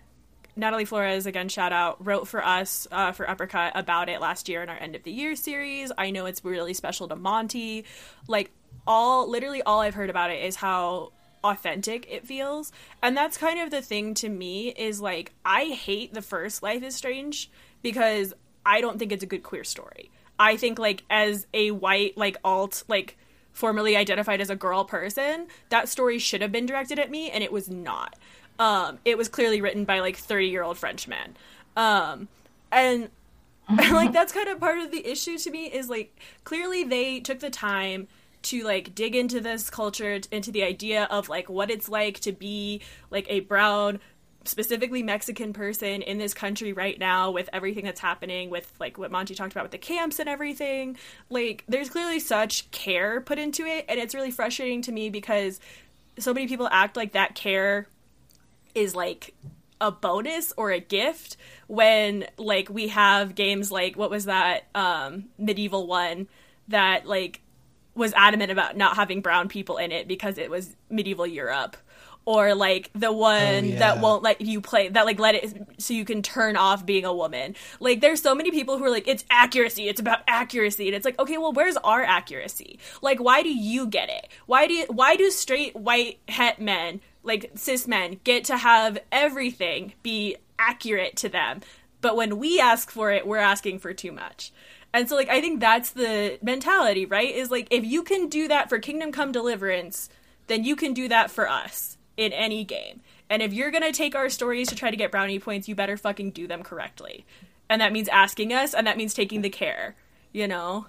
Natalie 0.55 0.85
Flores 0.85 1.25
again 1.25 1.49
shout 1.49 1.73
out 1.73 2.05
wrote 2.05 2.27
for 2.27 2.45
us 2.45 2.88
uh, 2.91 3.11
for 3.11 3.30
Uppercut 3.30 3.73
about 3.75 4.09
it 4.09 4.21
last 4.21 4.47
year 4.47 4.61
in 4.61 4.69
our 4.69 4.77
end 4.77 4.95
of 4.95 5.03
the 5.03 5.11
year 5.11 5.35
series. 5.35 5.91
I 5.97 6.11
know 6.11 6.25
it's 6.25 6.45
really 6.45 6.73
special 6.73 7.07
to 7.07 7.15
Monti. 7.15 7.85
Like 8.27 8.51
all 8.85 9.30
literally 9.30 9.61
all 9.63 9.80
I've 9.80 9.95
heard 9.95 10.09
about 10.09 10.30
it 10.30 10.43
is 10.43 10.55
how 10.55 11.11
authentic 11.43 12.07
it 12.09 12.25
feels. 12.25 12.71
And 13.01 13.17
that's 13.17 13.38
kind 13.38 13.59
of 13.59 13.71
the 13.71 13.81
thing 13.81 14.13
to 14.15 14.30
me 14.30 14.69
is 14.69 15.01
like 15.01 15.34
I 15.43 15.65
hate 15.65 16.13
the 16.13 16.21
first 16.21 16.63
Life 16.63 16.84
is 16.84 16.95
Strange 16.95 17.49
because 17.81 18.34
I 18.65 18.81
don't 18.81 18.99
think 18.99 19.11
it's 19.11 19.23
a 19.23 19.27
good 19.27 19.43
queer 19.43 19.63
story. 19.63 20.11
I 20.39 20.57
think 20.57 20.80
like 20.80 21.03
as 21.09 21.47
a 21.53 21.71
white 21.71 22.17
like 22.17 22.38
alt 22.43 22.84
like 22.88 23.17
formerly 23.51 23.95
identified 23.95 24.41
as 24.41 24.49
a 24.49 24.55
girl 24.55 24.84
person, 24.84 25.47
that 25.69 25.88
story 25.88 26.19
should 26.19 26.41
have 26.41 26.51
been 26.51 26.65
directed 26.65 26.99
at 26.99 27.11
me 27.11 27.30
and 27.30 27.43
it 27.43 27.51
was 27.51 27.69
not. 27.69 28.15
Um 28.59 28.99
it 29.05 29.17
was 29.17 29.30
clearly 29.30 29.61
written 29.61 29.85
by 29.85 29.99
like 29.99 30.17
30-year-old 30.17 30.77
French 30.77 31.07
men. 31.07 31.35
Um 31.75 32.27
and 32.71 33.09
like 33.69 34.11
that's 34.11 34.34
kind 34.34 34.49
of 34.49 34.59
part 34.59 34.80
of 34.80 34.91
the 34.91 35.05
issue 35.05 35.38
to 35.38 35.51
me 35.51 35.65
is 35.67 35.89
like 35.89 36.19
clearly 36.43 36.84
they 36.84 37.19
took 37.19 37.39
the 37.39 37.49
time 37.49 38.07
to 38.43 38.63
like 38.63 38.93
dig 38.93 39.15
into 39.15 39.39
this 39.39 39.69
culture 39.69 40.19
into 40.31 40.51
the 40.51 40.63
idea 40.63 41.05
of 41.05 41.30
like 41.30 41.49
what 41.49 41.71
it's 41.71 41.88
like 41.88 42.19
to 42.19 42.34
be 42.34 42.81
like 43.09 43.25
a 43.30 43.39
brown 43.41 43.99
specifically 44.45 45.01
Mexican 45.01 45.53
person 45.53 46.01
in 46.01 46.17
this 46.17 46.34
country 46.34 46.73
right 46.73 46.99
now 46.99 47.31
with 47.31 47.49
everything 47.53 47.85
that's 47.85 48.01
happening 48.01 48.49
with 48.49 48.71
like 48.80 48.97
what 48.97 49.11
Monti 49.11 49.35
talked 49.35 49.53
about 49.53 49.63
with 49.63 49.71
the 49.71 49.77
camps 49.77 50.19
and 50.19 50.27
everything. 50.27 50.97
Like 51.30 51.63
there's 51.67 51.89
clearly 51.89 52.19
such 52.19 52.69
care 52.71 53.21
put 53.21 53.39
into 53.39 53.65
it 53.65 53.85
and 53.88 53.99
it's 53.99 54.13
really 54.13 54.31
frustrating 54.31 54.81
to 54.84 54.91
me 54.91 55.09
because 55.09 55.61
so 56.19 56.34
many 56.34 56.47
people 56.47 56.67
act 56.71 56.97
like 56.97 57.13
that 57.13 57.35
care 57.35 57.88
is 58.75 58.95
like 58.95 59.33
a 59.81 59.91
bonus 59.91 60.53
or 60.55 60.71
a 60.71 60.79
gift 60.79 61.35
when 61.67 62.25
like 62.37 62.69
we 62.69 62.87
have 62.87 63.35
games 63.35 63.71
like 63.71 63.97
what 63.97 64.09
was 64.09 64.25
that 64.25 64.63
um 64.75 65.25
medieval 65.37 65.87
one 65.87 66.27
that 66.69 67.05
like 67.05 67.41
was 67.95 68.13
adamant 68.13 68.51
about 68.51 68.75
not 68.75 68.95
having 68.95 69.21
brown 69.21 69.47
people 69.47 69.77
in 69.77 69.91
it 69.91 70.07
because 70.07 70.37
it 70.37 70.49
was 70.49 70.75
medieval 70.89 71.27
Europe? 71.27 71.77
Or 72.25 72.55
like 72.55 72.89
the 72.95 73.11
one 73.11 73.65
yeah. 73.65 73.79
that 73.79 73.99
won't 73.99 74.23
let 74.23 74.39
you 74.39 74.61
play 74.61 74.87
that 74.87 75.05
like 75.05 75.19
let 75.19 75.35
it 75.35 75.67
so 75.77 75.93
you 75.93 76.05
can 76.05 76.21
turn 76.21 76.55
off 76.55 76.85
being 76.85 77.03
a 77.03 77.13
woman. 77.13 77.53
Like 77.81 77.99
there's 77.99 78.21
so 78.21 78.33
many 78.33 78.49
people 78.49 78.77
who 78.77 78.85
are 78.85 78.89
like 78.89 79.09
it's 79.09 79.25
accuracy 79.29 79.89
it's 79.89 79.99
about 79.99 80.19
accuracy 80.25 80.87
and 80.87 80.95
it's 80.95 81.03
like 81.03 81.19
okay 81.19 81.37
well 81.37 81.51
where's 81.51 81.75
our 81.75 82.01
accuracy? 82.01 82.79
Like 83.01 83.19
why 83.19 83.43
do 83.43 83.53
you 83.53 83.87
get 83.87 84.07
it? 84.07 84.29
Why 84.45 84.67
do 84.67 84.73
you, 84.73 84.85
why 84.85 85.17
do 85.17 85.29
straight 85.31 85.75
white 85.75 86.19
het 86.29 86.59
men 86.59 87.01
like 87.23 87.51
cis 87.55 87.87
men 87.87 88.19
get 88.23 88.43
to 88.45 88.57
have 88.57 88.99
everything 89.11 89.93
be 90.03 90.35
accurate 90.59 91.15
to 91.17 91.29
them. 91.29 91.61
But 92.01 92.15
when 92.15 92.37
we 92.37 92.59
ask 92.59 92.91
for 92.91 93.11
it 93.11 93.25
we're 93.25 93.37
asking 93.37 93.79
for 93.79 93.93
too 93.93 94.11
much. 94.11 94.51
And 94.93 95.09
so 95.09 95.15
like 95.15 95.29
i 95.29 95.41
think 95.41 95.59
that's 95.59 95.91
the 95.91 96.37
mentality 96.41 97.05
right? 97.05 97.33
Is 97.33 97.51
like 97.51 97.67
if 97.71 97.85
you 97.85 98.03
can 98.03 98.29
do 98.29 98.47
that 98.47 98.69
for 98.69 98.79
kingdom 98.79 99.11
come 99.11 99.31
deliverance 99.31 100.09
then 100.47 100.63
you 100.63 100.75
can 100.75 100.93
do 100.93 101.07
that 101.07 101.31
for 101.31 101.49
us 101.49 101.97
in 102.17 102.33
any 102.33 102.63
game. 102.63 103.01
And 103.29 103.41
if 103.41 103.53
you're 103.53 103.71
gonna 103.71 103.91
take 103.91 104.15
our 104.15 104.29
stories 104.29 104.67
to 104.69 104.75
try 104.75 104.91
to 104.91 104.97
get 104.97 105.11
brownie 105.11 105.39
points 105.39 105.67
you 105.67 105.75
better 105.75 105.97
fucking 105.97 106.31
do 106.31 106.47
them 106.47 106.63
correctly. 106.63 107.25
And 107.69 107.81
that 107.81 107.93
means 107.93 108.07
asking 108.09 108.53
us 108.53 108.73
and 108.73 108.85
that 108.85 108.97
means 108.97 109.13
taking 109.13 109.41
the 109.41 109.49
care 109.49 109.95
you 110.31 110.47
know 110.47 110.87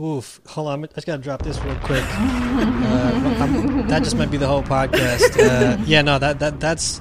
Oof. 0.00 0.40
Hold 0.46 0.68
on. 0.68 0.84
I 0.84 0.86
just 0.88 1.06
got 1.06 1.16
to 1.16 1.22
drop 1.22 1.42
this 1.42 1.58
real 1.62 1.76
quick. 1.76 2.04
Uh, 2.52 3.82
that 3.86 4.02
just 4.04 4.16
might 4.16 4.30
be 4.30 4.36
the 4.36 4.46
whole 4.46 4.62
podcast. 4.62 5.38
Uh, 5.38 5.82
yeah, 5.86 6.02
no, 6.02 6.18
that, 6.18 6.38
that 6.40 6.60
that's 6.60 7.00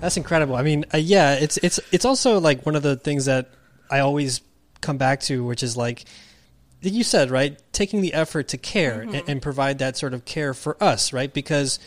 that's 0.00 0.16
incredible. 0.16 0.54
I 0.54 0.62
mean, 0.62 0.84
uh, 0.94 0.98
yeah, 0.98 1.34
it's 1.34 1.56
it's 1.58 1.80
it's 1.90 2.04
also 2.04 2.38
like 2.38 2.64
one 2.64 2.76
of 2.76 2.82
the 2.82 2.96
things 2.96 3.24
that 3.24 3.50
I 3.90 3.98
always 4.00 4.40
come 4.80 4.98
back 4.98 5.20
to, 5.22 5.44
which 5.44 5.62
is 5.62 5.76
like 5.76 6.04
you 6.80 7.04
said, 7.04 7.30
right? 7.30 7.60
Taking 7.72 8.00
the 8.00 8.14
effort 8.14 8.48
to 8.48 8.58
care 8.58 9.02
and, 9.02 9.22
and 9.28 9.42
provide 9.42 9.78
that 9.78 9.96
sort 9.96 10.14
of 10.14 10.24
care 10.24 10.54
for 10.54 10.82
us, 10.82 11.12
right? 11.12 11.32
Because 11.32 11.78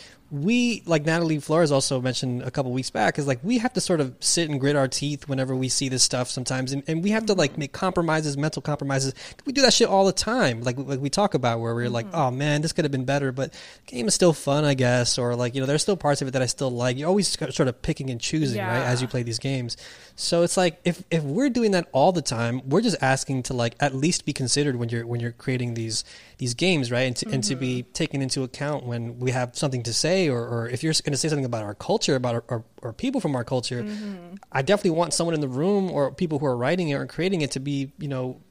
we, 0.44 0.82
like 0.86 1.06
Natalie 1.06 1.40
Flores 1.40 1.72
also 1.72 2.02
mentioned 2.02 2.41
a 2.44 2.52
couple 2.52 2.72
weeks 2.72 2.90
back, 2.90 3.18
is 3.18 3.28
like 3.28 3.40
we 3.44 3.57
have 3.60 3.74
to 3.74 3.82
sort 3.82 4.02
of 4.02 4.16
sit 4.20 4.49
and 4.49 4.60
grit 4.60 4.76
our 4.76 4.88
teeth 4.88 5.28
whenever 5.28 5.56
we 5.56 5.70
see 5.70 5.90
this 5.90 6.03
stuff 6.03 6.30
sometimes, 6.30 6.74
and, 6.74 6.84
and 6.88 7.03
we 7.03 7.12
have 7.12 7.26
to 7.28 7.34
like 7.34 7.57
make 7.57 7.72
compromises, 7.72 8.38
mental 8.38 8.62
compromises. 8.62 9.14
We 9.45 9.53
do 9.53 9.62
that 9.62 9.74
shit 9.74 9.88
all 9.88 10.06
the 10.06 10.14
time, 10.14 10.62
like 10.62 10.78
like 10.78 10.99
we 10.99 11.10
talk 11.10 11.34
about, 11.34 11.60
where 11.60 11.74
we're 11.74 11.90
like, 11.90 12.07
mm-hmm. 12.07 12.16
oh 12.16 12.32
man, 12.32 12.62
this 12.62 12.74
could 12.74 12.86
have 12.86 12.91
been 12.91 13.06
better, 13.06 13.32
but 13.32 13.52
the 13.53 13.91
game 13.95 14.07
is 14.07 14.16
still 14.16 14.34
fun, 14.34 14.66
I 14.66 14.74
guess, 14.74 15.18
or 15.18 15.36
like 15.36 15.56
you 15.56 15.62
know, 15.62 15.68
there's 15.68 15.82
still 15.82 15.98
parts 15.98 16.22
of 16.22 16.28
it 16.28 16.32
that 16.32 16.41
I 16.41 16.48
still 16.48 16.72
like. 16.72 16.98
You're 16.98 17.10
always 17.10 17.28
sort 17.28 17.68
of 17.68 17.82
picking 17.82 18.10
and 18.10 18.20
choosing, 18.20 18.62
right, 18.62 18.84
as 18.84 19.02
you 19.02 19.07
play 19.07 19.24
these 19.24 19.40
games. 19.40 19.78
So 20.16 20.44
it's 20.44 20.56
like 20.56 20.80
if 20.86 21.04
if 21.12 21.24
we're 21.24 21.50
doing 21.50 21.72
that 21.72 21.90
all 21.92 22.14
the 22.14 22.22
time, 22.22 22.62
we're 22.66 22.82
just 22.82 22.96
asking 23.02 23.44
to 23.44 23.54
like 23.54 23.76
at 23.82 23.94
least 23.94 24.26
be 24.26 24.32
considered 24.32 24.78
when 24.78 24.88
you're 24.88 25.06
when 25.06 25.20
you're 25.20 25.34
creating 25.34 25.74
these 25.74 26.06
these 26.38 26.54
games, 26.54 26.90
right? 26.90 27.02
And 27.02 27.16
to, 27.18 27.30
and 27.30 27.44
to 27.44 27.56
be 27.56 27.84
mm-hmm. 27.84 27.92
taken 27.92 28.22
into 28.22 28.44
account 28.44 28.86
when 28.86 29.20
we 29.20 29.32
have 29.32 29.56
something 29.58 29.84
to 29.84 29.94
say, 29.94 30.30
or, 30.30 30.40
or 30.40 30.70
if 30.70 30.84
you're 30.84 30.94
going 31.04 31.12
to 31.12 31.18
say 31.18 31.28
something 31.28 31.46
about 31.46 31.64
our 31.64 31.76
culture, 31.76 32.16
about 32.16 32.36
our, 32.36 32.44
our, 32.50 32.64
or 32.82 32.94
people 32.94 33.20
from 33.20 33.36
our 33.36 33.44
culture, 33.44 33.84
mm-hmm. 33.84 34.36
I 34.52 34.62
definitely 34.62 34.92
want 34.92 35.14
someone 35.14 35.34
in 35.34 35.42
the 35.42 35.50
room 35.50 35.92
or 35.92 36.12
people 36.12 36.40
who 36.40 36.46
are 36.46 36.56
writing 36.56 36.90
it 36.90 36.96
or 36.96 37.06
creating 37.06 37.42
it 37.42 37.52
to 37.52 37.60
be, 37.60 37.92
you 38.00 38.08
know, 38.08 38.42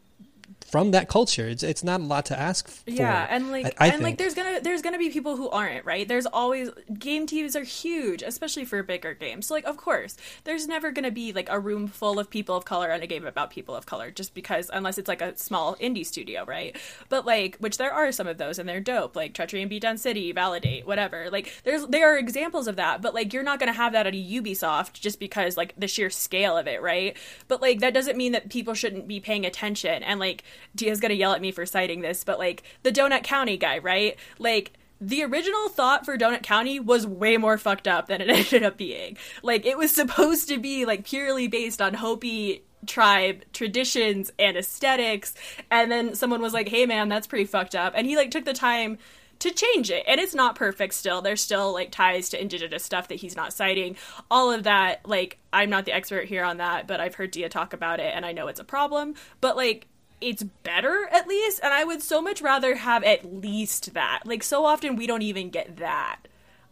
from 0.75 0.91
that 0.91 1.09
culture. 1.09 1.47
It's 1.49 1.63
it's 1.63 1.85
not 1.85 2.01
a 2.01 2.03
lot 2.03 2.25
to 2.27 2.37
ask 2.37 2.67
for. 2.67 2.91
Yeah, 2.91 3.29
and 3.31 3.53
like 3.53 3.67
I, 3.79 3.87
I 3.87 3.89
and 3.91 4.03
like 4.03 4.19
there's 4.19 4.35
gonna 4.35 4.61
there's 4.61 4.83
gonna 4.83 4.99
be 4.99 5.09
people 5.09 5.37
who 5.37 5.49
aren't 5.49 5.85
right. 5.85 6.09
There's 6.09 6.27
always 6.27 6.69
game 6.99 7.29
teams 7.29 7.55
are 7.55 7.63
huge, 7.63 8.23
especially 8.23 8.65
for 8.65 8.83
bigger 8.83 9.15
games. 9.15 9.47
So 9.47 9.55
like 9.55 9.67
of 9.67 9.77
course 9.77 10.17
there's 10.43 10.67
never 10.67 10.91
gonna 10.91 11.13
be 11.13 11.33
like 11.33 11.49
a 11.49 11.61
room 11.61 11.87
full 11.87 12.19
of 12.19 12.29
people 12.29 12.57
of 12.57 12.65
color 12.65 12.91
on 12.91 13.03
a 13.03 13.07
game 13.07 13.25
about 13.25 13.51
people 13.51 13.77
of 13.77 13.87
color, 13.87 14.11
just 14.11 14.35
because 14.35 14.69
unless 14.73 14.99
it's 14.99 15.07
like 15.07 15.23
a 15.23 15.39
small 15.39 15.77
indie 15.77 16.05
studio, 16.05 16.45
right? 16.45 16.77
But 17.09 17.25
like 17.25 17.57
which 17.59 17.79
there 17.79 17.93
are 17.93 18.11
some 18.11 18.27
of 18.27 18.39
those 18.39 18.59
and 18.59 18.69
they're 18.69 18.81
dope, 18.81 19.15
like 19.15 19.33
Treachery 19.33 19.63
and 19.63 19.71
Beatdown 19.71 19.97
City, 19.97 20.33
Validate, 20.33 20.89
whatever. 20.89 21.31
Like 21.31 21.53
there's 21.63 21.87
there 21.87 22.13
are 22.13 22.19
examples 22.19 22.67
of 22.67 22.75
that, 22.75 23.01
but 23.01 23.15
like 23.15 23.33
you're 23.33 23.45
not 23.45 23.61
gonna 23.61 23.73
have 23.73 23.93
that 23.93 24.09
at 24.09 24.15
a 24.15 24.17
Ubisoft 24.17 24.95
just 24.95 25.21
because 25.21 25.57
like 25.57 25.73
the 25.79 25.87
sheer 25.87 26.11
scale 26.11 26.57
of 26.57 26.67
it, 26.67 26.83
right? 26.83 27.17
But 27.47 27.63
like 27.63 27.79
that 27.79 27.95
doesn't 27.95 28.17
mean 28.17 28.33
that 28.33 28.51
people 28.51 28.75
shouldn't 28.75 29.07
be 29.07 29.21
paying 29.21 29.47
attention 29.47 30.03
and 30.03 30.19
like 30.19 30.43
Dia's 30.75 31.01
gonna 31.01 31.15
yell 31.15 31.33
at 31.33 31.41
me 31.41 31.53
for 31.53 31.67
citing 31.67 32.01
this, 32.01 32.25
but 32.25 32.39
like 32.39 32.63
the 32.83 32.93
Donut 32.93 33.23
County 33.23 33.57
guy, 33.57 33.79
right? 33.79 34.17
Like 34.39 34.73
the 35.01 35.25
original 35.25 35.69
thought 35.69 36.05
for 36.05 36.17
Donut 36.17 36.43
County 36.43 36.81
was 36.81 37.07
way 37.07 37.37
more 37.37 37.59
fucked 37.59 37.89
up 37.89 38.07
than 38.07 38.21
it 38.21 38.29
ended 38.31 38.63
up 38.63 38.77
being. 38.77 39.17
Like 39.43 39.67
it 39.67 39.77
was 39.77 39.95
supposed 39.95 40.49
to 40.49 40.59
be 40.59 40.85
like 40.85 41.05
purely 41.05 41.49
based 41.49 41.83
on 41.83 41.95
Hopi 41.95 42.65
tribe 42.87 43.43
traditions 43.53 44.31
and 44.39 44.57
aesthetics, 44.57 45.35
and 45.71 45.91
then 45.91 46.15
someone 46.15 46.41
was 46.41 46.53
like, 46.53 46.69
"Hey 46.69 46.87
man, 46.87 47.09
that's 47.09 47.27
pretty 47.27 47.45
fucked 47.45 47.75
up," 47.75 47.93
and 47.97 48.07
he 48.07 48.17
like 48.17 48.31
took 48.31 48.45
the 48.45 48.55
time 48.55 48.99
to 49.41 49.51
change 49.51 49.91
it 49.91 50.05
and 50.07 50.21
it's 50.21 50.35
not 50.35 50.55
perfect 50.55 50.95
still 50.95 51.21
there's 51.21 51.41
still 51.41 51.73
like 51.73 51.91
ties 51.91 52.29
to 52.29 52.41
indigenous 52.41 52.85
stuff 52.85 53.09
that 53.09 53.17
he's 53.17 53.37
not 53.37 53.53
citing 53.53 53.97
all 54.31 54.51
of 54.51 54.63
that 54.63 55.07
like 55.07 55.39
i'm 55.53 55.69
not 55.69 55.85
the 55.85 55.93
expert 55.93 56.27
here 56.27 56.45
on 56.45 56.59
that 56.59 56.87
but 56.87 57.01
i've 57.01 57.15
heard 57.15 57.31
dia 57.31 57.49
talk 57.49 57.73
about 57.73 58.01
it 58.01 58.15
and 58.15 58.25
i 58.25 58.33
know 58.33 58.47
it's 58.47 58.61
a 58.61 58.65
problem 58.65 59.13
but 59.41 59.57
like 59.57 59.87
it's 60.25 60.43
better 60.43 61.09
at 61.13 61.29
least 61.29 61.61
and 61.63 61.73
i 61.73 61.85
would 61.85 62.03
so 62.03 62.23
much 62.23 62.41
rather 62.41 62.77
have 62.77 63.05
at 63.05 63.41
least 63.41 63.95
that 63.95 64.21
like 64.25 64.43
so 64.43 64.65
often 64.65 64.97
we 64.97 65.07
don't 65.07 65.23
even 65.23 65.51
get 65.51 65.77
that 65.77 66.19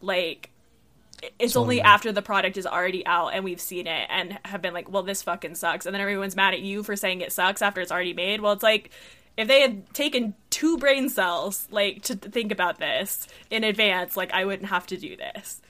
like 0.01 0.49
it's 1.39 1.55
only 1.55 1.81
after 1.81 2.11
the 2.11 2.21
product 2.21 2.57
is 2.57 2.65
already 2.67 3.05
out 3.05 3.29
and 3.29 3.43
we've 3.45 3.61
seen 3.61 3.87
it 3.87 4.07
and 4.09 4.37
have 4.43 4.61
been 4.61 4.73
like, 4.73 4.91
well, 4.91 5.03
this 5.03 5.21
fucking 5.21 5.55
sucks. 5.55 5.85
And 5.85 5.93
then 5.93 6.01
everyone's 6.01 6.35
mad 6.35 6.53
at 6.53 6.59
you 6.59 6.83
for 6.83 6.97
saying 6.97 7.21
it 7.21 7.31
sucks 7.31 7.61
after 7.61 7.79
it's 7.79 7.93
already 7.93 8.13
made. 8.13 8.41
Well, 8.41 8.51
it's 8.51 8.63
like 8.63 8.91
if 9.37 9.47
they 9.47 9.61
had 9.61 9.93
taken 9.93 10.35
two 10.49 10.77
brain 10.77 11.09
cells, 11.09 11.67
like, 11.71 12.03
to 12.03 12.15
think 12.15 12.51
about 12.51 12.77
this 12.77 13.27
in 13.49 13.63
advance, 13.63 14.15
like, 14.15 14.31
I 14.31 14.45
wouldn't 14.45 14.69
have 14.69 14.85
to 14.87 14.97
do 14.97 15.15
this. 15.15 15.61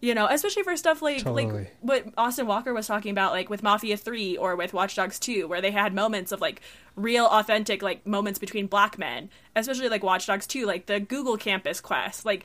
You 0.00 0.14
know, 0.14 0.26
especially 0.30 0.62
for 0.62 0.76
stuff 0.76 1.00
like 1.00 1.22
Totally. 1.22 1.46
like 1.46 1.76
what 1.80 2.04
Austin 2.18 2.46
Walker 2.46 2.74
was 2.74 2.86
talking 2.86 3.10
about, 3.10 3.32
like 3.32 3.48
with 3.48 3.62
Mafia 3.62 3.96
Three 3.96 4.36
or 4.36 4.54
with 4.54 4.74
Watch 4.74 4.94
Dogs 4.94 5.18
Two, 5.18 5.48
where 5.48 5.62
they 5.62 5.70
had 5.70 5.94
moments 5.94 6.32
of 6.32 6.40
like 6.40 6.60
real, 6.96 7.24
authentic 7.24 7.82
like 7.82 8.06
moments 8.06 8.38
between 8.38 8.66
black 8.66 8.98
men, 8.98 9.30
especially 9.56 9.88
like 9.88 10.02
Watch 10.04 10.26
Dogs 10.26 10.46
Two, 10.46 10.66
like 10.66 10.86
the 10.86 11.00
Google 11.00 11.38
campus 11.38 11.80
quest. 11.80 12.26
Like 12.26 12.44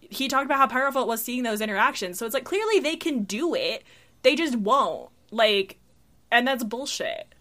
he 0.00 0.26
talked 0.28 0.46
about 0.46 0.58
how 0.58 0.66
powerful 0.66 1.02
it 1.02 1.08
was 1.08 1.22
seeing 1.22 1.44
those 1.44 1.60
interactions. 1.60 2.18
So 2.18 2.26
it's 2.26 2.34
like 2.34 2.44
clearly 2.44 2.80
they 2.80 2.96
can 2.96 3.24
do 3.24 3.54
it, 3.54 3.84
they 4.22 4.34
just 4.34 4.56
won't. 4.56 5.10
Like, 5.30 5.78
and 6.30 6.48
that's 6.48 6.64
bullshit. 6.64 7.32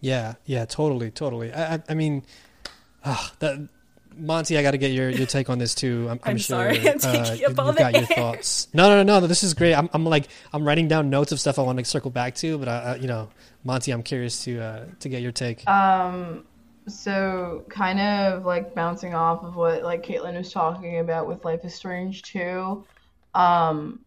Yeah, 0.00 0.34
yeah, 0.44 0.66
totally, 0.66 1.10
totally. 1.10 1.52
I, 1.52 1.76
I, 1.76 1.82
I 1.88 1.94
mean, 1.94 2.24
uh, 3.02 3.28
that 3.38 3.68
Monti, 4.16 4.58
I 4.58 4.62
got 4.62 4.72
to 4.72 4.78
get 4.78 4.92
your, 4.92 5.10
your 5.10 5.26
take 5.26 5.50
on 5.50 5.58
this 5.58 5.74
too. 5.74 6.06
I'm, 6.08 6.20
I'm, 6.22 6.30
I'm 6.32 6.38
sure 6.38 6.56
sorry, 6.56 6.88
I'm 6.88 6.98
taking 6.98 7.20
uh, 7.20 7.24
up 7.24 7.40
you've 7.40 7.56
the 7.56 7.72
got 7.72 7.92
your 7.94 8.06
thoughts. 8.06 8.68
No, 8.72 8.88
no, 8.88 9.02
no, 9.02 9.20
no. 9.20 9.26
This 9.26 9.42
is 9.42 9.54
great. 9.54 9.74
I'm, 9.74 9.88
I'm 9.92 10.04
like 10.04 10.28
I'm 10.52 10.66
writing 10.66 10.88
down 10.88 11.10
notes 11.10 11.32
of 11.32 11.40
stuff 11.40 11.58
I 11.58 11.62
want 11.62 11.78
to 11.78 11.84
circle 11.84 12.10
back 12.10 12.34
to, 12.36 12.58
but 12.58 12.68
I, 12.68 12.78
I 12.78 12.96
you 12.96 13.06
know, 13.06 13.30
Monti, 13.64 13.92
I'm 13.92 14.02
curious 14.02 14.44
to 14.44 14.60
uh, 14.60 14.84
to 15.00 15.08
get 15.08 15.22
your 15.22 15.32
take. 15.32 15.66
Um, 15.68 16.44
so 16.86 17.64
kind 17.68 18.00
of 18.00 18.44
like 18.44 18.74
bouncing 18.74 19.14
off 19.14 19.42
of 19.42 19.56
what 19.56 19.82
like 19.82 20.04
Caitlin 20.04 20.36
was 20.36 20.52
talking 20.52 20.98
about 20.98 21.26
with 21.26 21.44
Life 21.44 21.64
is 21.64 21.74
Strange 21.74 22.22
too. 22.22 22.84
Um, 23.34 24.00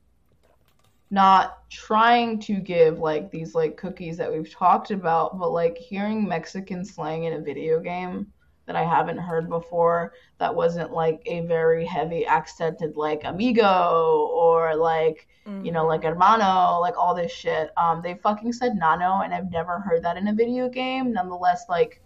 not 1.10 1.70
trying 1.70 2.40
to 2.40 2.56
give 2.56 3.00
like 3.00 3.32
these 3.32 3.56
like 3.56 3.78
cookies 3.78 4.18
that 4.18 4.32
we've 4.32 4.52
talked 4.52 4.92
about, 4.92 5.40
but 5.40 5.52
like 5.52 5.78
hearing 5.78 6.28
Mexican 6.28 6.84
slang 6.84 7.24
in 7.24 7.34
a 7.34 7.40
video 7.40 7.80
game 7.80 8.32
that 8.68 8.76
I 8.76 8.84
haven't 8.84 9.18
heard 9.18 9.50
before 9.50 10.14
that 10.38 10.54
wasn't 10.54 10.92
like 10.92 11.22
a 11.26 11.40
very 11.42 11.86
heavy 11.86 12.26
accented 12.26 12.96
like 12.96 13.22
amigo 13.24 14.30
or 14.34 14.76
like 14.76 15.28
you 15.64 15.72
know 15.72 15.88
like 15.88 16.04
hermano 16.04 16.80
like 16.80 16.98
all 16.98 17.16
this 17.16 17.32
shit. 17.32 17.72
Um 17.78 18.02
they 18.04 18.16
fucking 18.16 18.54
said 18.54 18.76
nano 18.76 19.22
and 19.24 19.34
I've 19.34 19.50
never 19.50 19.80
heard 19.80 20.04
that 20.04 20.18
in 20.18 20.28
a 20.28 20.34
video 20.34 20.70
game. 20.70 21.14
Nonetheless 21.14 21.66
like 21.70 22.02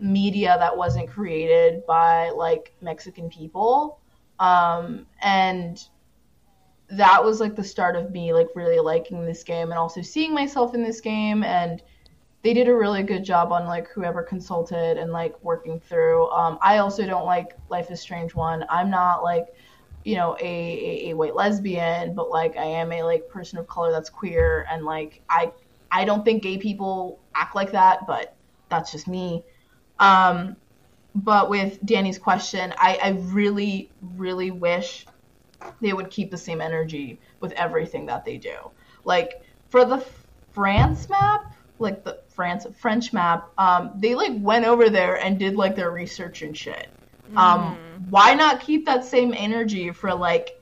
media 0.00 0.56
that 0.58 0.76
wasn't 0.76 1.08
created 1.08 1.86
by 1.86 2.30
like 2.30 2.74
Mexican 2.82 3.30
people. 3.30 4.00
Um 4.40 5.06
and 5.22 5.80
that 6.90 7.24
was 7.24 7.38
like 7.38 7.54
the 7.54 7.62
start 7.62 7.94
of 7.94 8.10
me 8.10 8.32
like 8.32 8.48
really 8.56 8.80
liking 8.80 9.24
this 9.24 9.44
game 9.44 9.70
and 9.70 9.78
also 9.78 10.02
seeing 10.02 10.34
myself 10.34 10.74
in 10.74 10.82
this 10.82 11.00
game. 11.00 11.44
And 11.44 11.80
they 12.42 12.54
did 12.54 12.68
a 12.68 12.74
really 12.74 13.02
good 13.02 13.24
job 13.24 13.52
on 13.52 13.66
like 13.66 13.88
whoever 13.90 14.22
consulted 14.22 14.96
and 14.96 15.12
like 15.12 15.34
working 15.42 15.80
through. 15.80 16.28
Um 16.30 16.58
i 16.62 16.78
also 16.78 17.06
don't 17.06 17.26
like 17.26 17.56
life 17.68 17.90
is 17.90 18.00
strange 18.00 18.34
one. 18.34 18.64
I'm 18.68 18.90
not 18.90 19.22
like 19.22 19.48
you 20.04 20.16
know 20.16 20.36
a, 20.40 20.44
a, 20.44 21.10
a 21.10 21.14
white 21.14 21.34
lesbian 21.34 22.14
but 22.14 22.30
like 22.30 22.56
i 22.56 22.64
am 22.64 22.90
a 22.90 23.02
like 23.02 23.28
person 23.28 23.58
of 23.58 23.66
color 23.68 23.92
that's 23.92 24.08
queer 24.08 24.66
and 24.70 24.86
like 24.86 25.20
i 25.28 25.52
i 25.92 26.06
don't 26.06 26.24
think 26.24 26.42
gay 26.42 26.56
people 26.56 27.20
act 27.34 27.54
like 27.54 27.70
that 27.72 28.06
but 28.06 28.34
that's 28.70 28.90
just 28.92 29.06
me. 29.08 29.44
Um 29.98 30.56
but 31.14 31.50
with 31.50 31.84
danny's 31.84 32.18
question 32.18 32.72
i 32.78 32.98
i 33.02 33.08
really 33.32 33.90
really 34.00 34.50
wish 34.50 35.04
they 35.80 35.92
would 35.92 36.10
keep 36.10 36.30
the 36.30 36.36
same 36.36 36.60
energy 36.60 37.20
with 37.40 37.52
everything 37.52 38.06
that 38.06 38.24
they 38.24 38.36
do. 38.36 38.56
Like 39.04 39.42
for 39.68 39.84
the 39.84 40.04
France 40.52 41.08
map, 41.08 41.52
like 41.80 42.04
the 42.04 42.20
France 42.28 42.66
French 42.78 43.12
map, 43.12 43.50
um, 43.58 43.92
they 43.96 44.14
like 44.14 44.32
went 44.36 44.64
over 44.64 44.88
there 44.90 45.16
and 45.16 45.38
did 45.38 45.56
like 45.56 45.76
their 45.76 45.90
research 45.90 46.42
and 46.42 46.56
shit. 46.56 46.88
Um, 47.36 47.78
why 48.10 48.34
not 48.34 48.60
keep 48.60 48.86
that 48.86 49.04
same 49.04 49.32
energy 49.36 49.90
for 49.92 50.12
like 50.14 50.60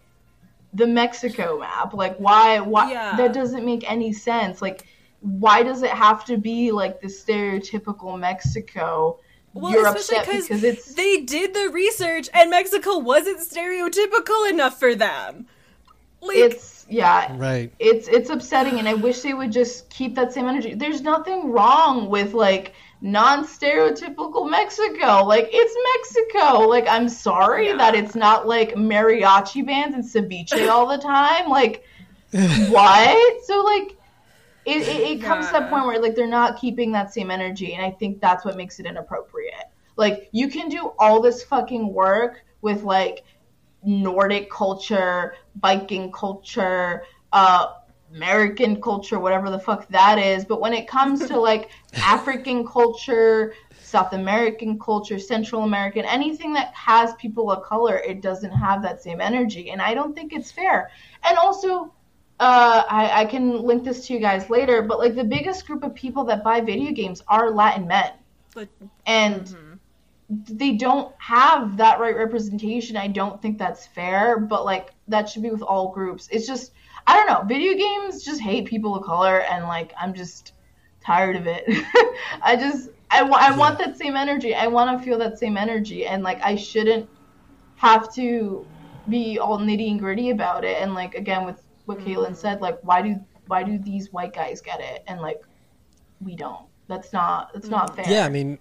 the 0.74 0.86
Mexico 0.86 1.58
map? 1.58 1.94
Like 1.94 2.16
why 2.18 2.60
why 2.60 2.92
Yeah. 2.92 3.16
that 3.16 3.32
doesn't 3.32 3.64
make 3.64 3.90
any 3.90 4.12
sense. 4.12 4.60
Like 4.60 4.86
why 5.20 5.62
does 5.62 5.82
it 5.82 5.90
have 5.90 6.24
to 6.26 6.36
be 6.36 6.70
like 6.70 7.00
the 7.00 7.08
stereotypical 7.08 8.18
Mexico? 8.18 9.18
Well, 9.54 9.72
You're 9.72 9.86
especially 9.86 10.40
because 10.40 10.62
it's 10.62 10.94
they 10.94 11.22
did 11.22 11.54
the 11.54 11.70
research 11.72 12.28
and 12.34 12.50
Mexico 12.50 12.98
wasn't 12.98 13.40
stereotypical 13.40 14.50
enough 14.50 14.78
for 14.78 14.94
them. 14.94 15.46
Like, 16.20 16.36
it's 16.36 16.77
yeah. 16.88 17.36
Right. 17.36 17.72
it's 17.78 18.08
it's 18.08 18.30
upsetting 18.30 18.78
and 18.78 18.88
i 18.88 18.94
wish 18.94 19.20
they 19.20 19.34
would 19.34 19.52
just 19.52 19.90
keep 19.90 20.14
that 20.14 20.32
same 20.32 20.46
energy. 20.46 20.74
There's 20.74 21.02
nothing 21.02 21.50
wrong 21.50 22.08
with 22.08 22.34
like 22.34 22.74
non-stereotypical 23.00 24.50
mexico. 24.50 25.24
Like 25.24 25.48
it's 25.52 25.76
mexico. 25.94 26.60
Like 26.60 26.86
i'm 26.88 27.08
sorry 27.08 27.72
that 27.72 27.94
it's 27.94 28.14
not 28.14 28.46
like 28.46 28.74
mariachi 28.74 29.64
bands 29.64 29.94
and 29.94 30.04
ceviche 30.04 30.68
all 30.68 30.86
the 30.86 30.98
time. 30.98 31.48
Like 31.58 31.84
what? 32.68 33.44
So 33.44 33.62
like 33.62 33.96
it, 34.64 34.86
it, 34.86 35.10
it 35.10 35.22
comes 35.22 35.46
to 35.46 35.52
that 35.52 35.70
point 35.70 35.86
where 35.86 35.98
like 36.00 36.14
they're 36.14 36.26
not 36.26 36.58
keeping 36.60 36.92
that 36.92 37.12
same 37.12 37.30
energy 37.30 37.72
and 37.72 37.82
i 37.82 37.90
think 37.90 38.20
that's 38.20 38.44
what 38.44 38.56
makes 38.56 38.78
it 38.80 38.86
inappropriate. 38.86 39.64
Like 39.96 40.28
you 40.32 40.48
can 40.48 40.68
do 40.68 40.92
all 40.98 41.20
this 41.20 41.42
fucking 41.42 41.92
work 41.92 42.44
with 42.60 42.82
like 42.82 43.24
Nordic 43.84 44.50
culture, 44.50 45.34
Viking 45.60 46.10
culture, 46.12 47.04
uh, 47.32 47.74
American 48.14 48.80
culture, 48.80 49.18
whatever 49.18 49.50
the 49.50 49.58
fuck 49.58 49.86
that 49.88 50.18
is. 50.18 50.44
But 50.44 50.60
when 50.60 50.72
it 50.72 50.88
comes 50.88 51.26
to 51.26 51.38
like 51.38 51.70
African 51.96 52.66
culture, 52.66 53.54
South 53.80 54.12
American 54.12 54.78
culture, 54.78 55.18
Central 55.18 55.62
American, 55.64 56.04
anything 56.04 56.52
that 56.54 56.72
has 56.74 57.14
people 57.14 57.50
of 57.50 57.62
color, 57.64 57.96
it 57.98 58.20
doesn't 58.22 58.50
have 58.52 58.82
that 58.82 59.02
same 59.02 59.20
energy. 59.20 59.70
And 59.70 59.80
I 59.80 59.94
don't 59.94 60.14
think 60.14 60.32
it's 60.32 60.50
fair. 60.50 60.90
And 61.24 61.36
also, 61.38 61.92
uh, 62.40 62.84
I, 62.88 63.22
I 63.22 63.24
can 63.24 63.62
link 63.62 63.84
this 63.84 64.06
to 64.06 64.14
you 64.14 64.20
guys 64.20 64.48
later, 64.48 64.82
but 64.82 64.98
like 64.98 65.14
the 65.14 65.24
biggest 65.24 65.66
group 65.66 65.82
of 65.82 65.94
people 65.94 66.24
that 66.24 66.44
buy 66.44 66.60
video 66.60 66.92
games 66.92 67.22
are 67.28 67.50
Latin 67.50 67.86
men. 67.86 68.12
but- 68.80 68.88
And 69.06 69.54
they 70.30 70.72
don't 70.72 71.14
have 71.18 71.76
that 71.78 72.00
right 72.00 72.16
representation. 72.16 72.96
I 72.96 73.08
don't 73.08 73.40
think 73.40 73.58
that's 73.58 73.86
fair, 73.86 74.38
but 74.38 74.64
like 74.64 74.90
that 75.08 75.28
should 75.28 75.42
be 75.42 75.50
with 75.50 75.62
all 75.62 75.90
groups. 75.92 76.28
It's 76.30 76.46
just 76.46 76.72
I 77.06 77.16
don't 77.16 77.26
know. 77.26 77.42
Video 77.46 77.74
games 77.74 78.22
just 78.22 78.40
hate 78.40 78.66
people 78.66 78.94
of 78.94 79.04
color, 79.04 79.40
and 79.40 79.64
like 79.64 79.92
I'm 79.98 80.12
just 80.12 80.52
tired 81.00 81.36
of 81.36 81.46
it. 81.46 81.64
I 82.42 82.56
just 82.56 82.90
I, 83.10 83.22
wa- 83.22 83.38
I 83.40 83.56
want 83.56 83.78
that 83.78 83.96
same 83.96 84.16
energy. 84.16 84.54
I 84.54 84.66
want 84.66 84.98
to 84.98 85.04
feel 85.04 85.18
that 85.18 85.38
same 85.38 85.56
energy, 85.56 86.06
and 86.06 86.22
like 86.22 86.40
I 86.42 86.56
shouldn't 86.56 87.08
have 87.76 88.12
to 88.14 88.66
be 89.08 89.38
all 89.38 89.58
nitty 89.58 89.90
and 89.90 89.98
gritty 89.98 90.30
about 90.30 90.64
it. 90.64 90.76
And 90.82 90.94
like 90.94 91.14
again 91.14 91.46
with 91.46 91.62
what 91.86 91.98
mm-hmm. 91.98 92.10
Caitlin 92.10 92.36
said, 92.36 92.60
like 92.60 92.78
why 92.82 93.00
do 93.00 93.16
why 93.46 93.62
do 93.62 93.78
these 93.78 94.12
white 94.12 94.34
guys 94.34 94.60
get 94.60 94.80
it 94.80 95.04
and 95.06 95.22
like 95.22 95.40
we 96.20 96.36
don't? 96.36 96.66
That's 96.88 97.14
not 97.14 97.54
that's 97.54 97.68
not 97.68 97.92
mm-hmm. 97.92 98.02
fair. 98.02 98.12
Yeah, 98.12 98.26
I 98.26 98.28
mean, 98.28 98.58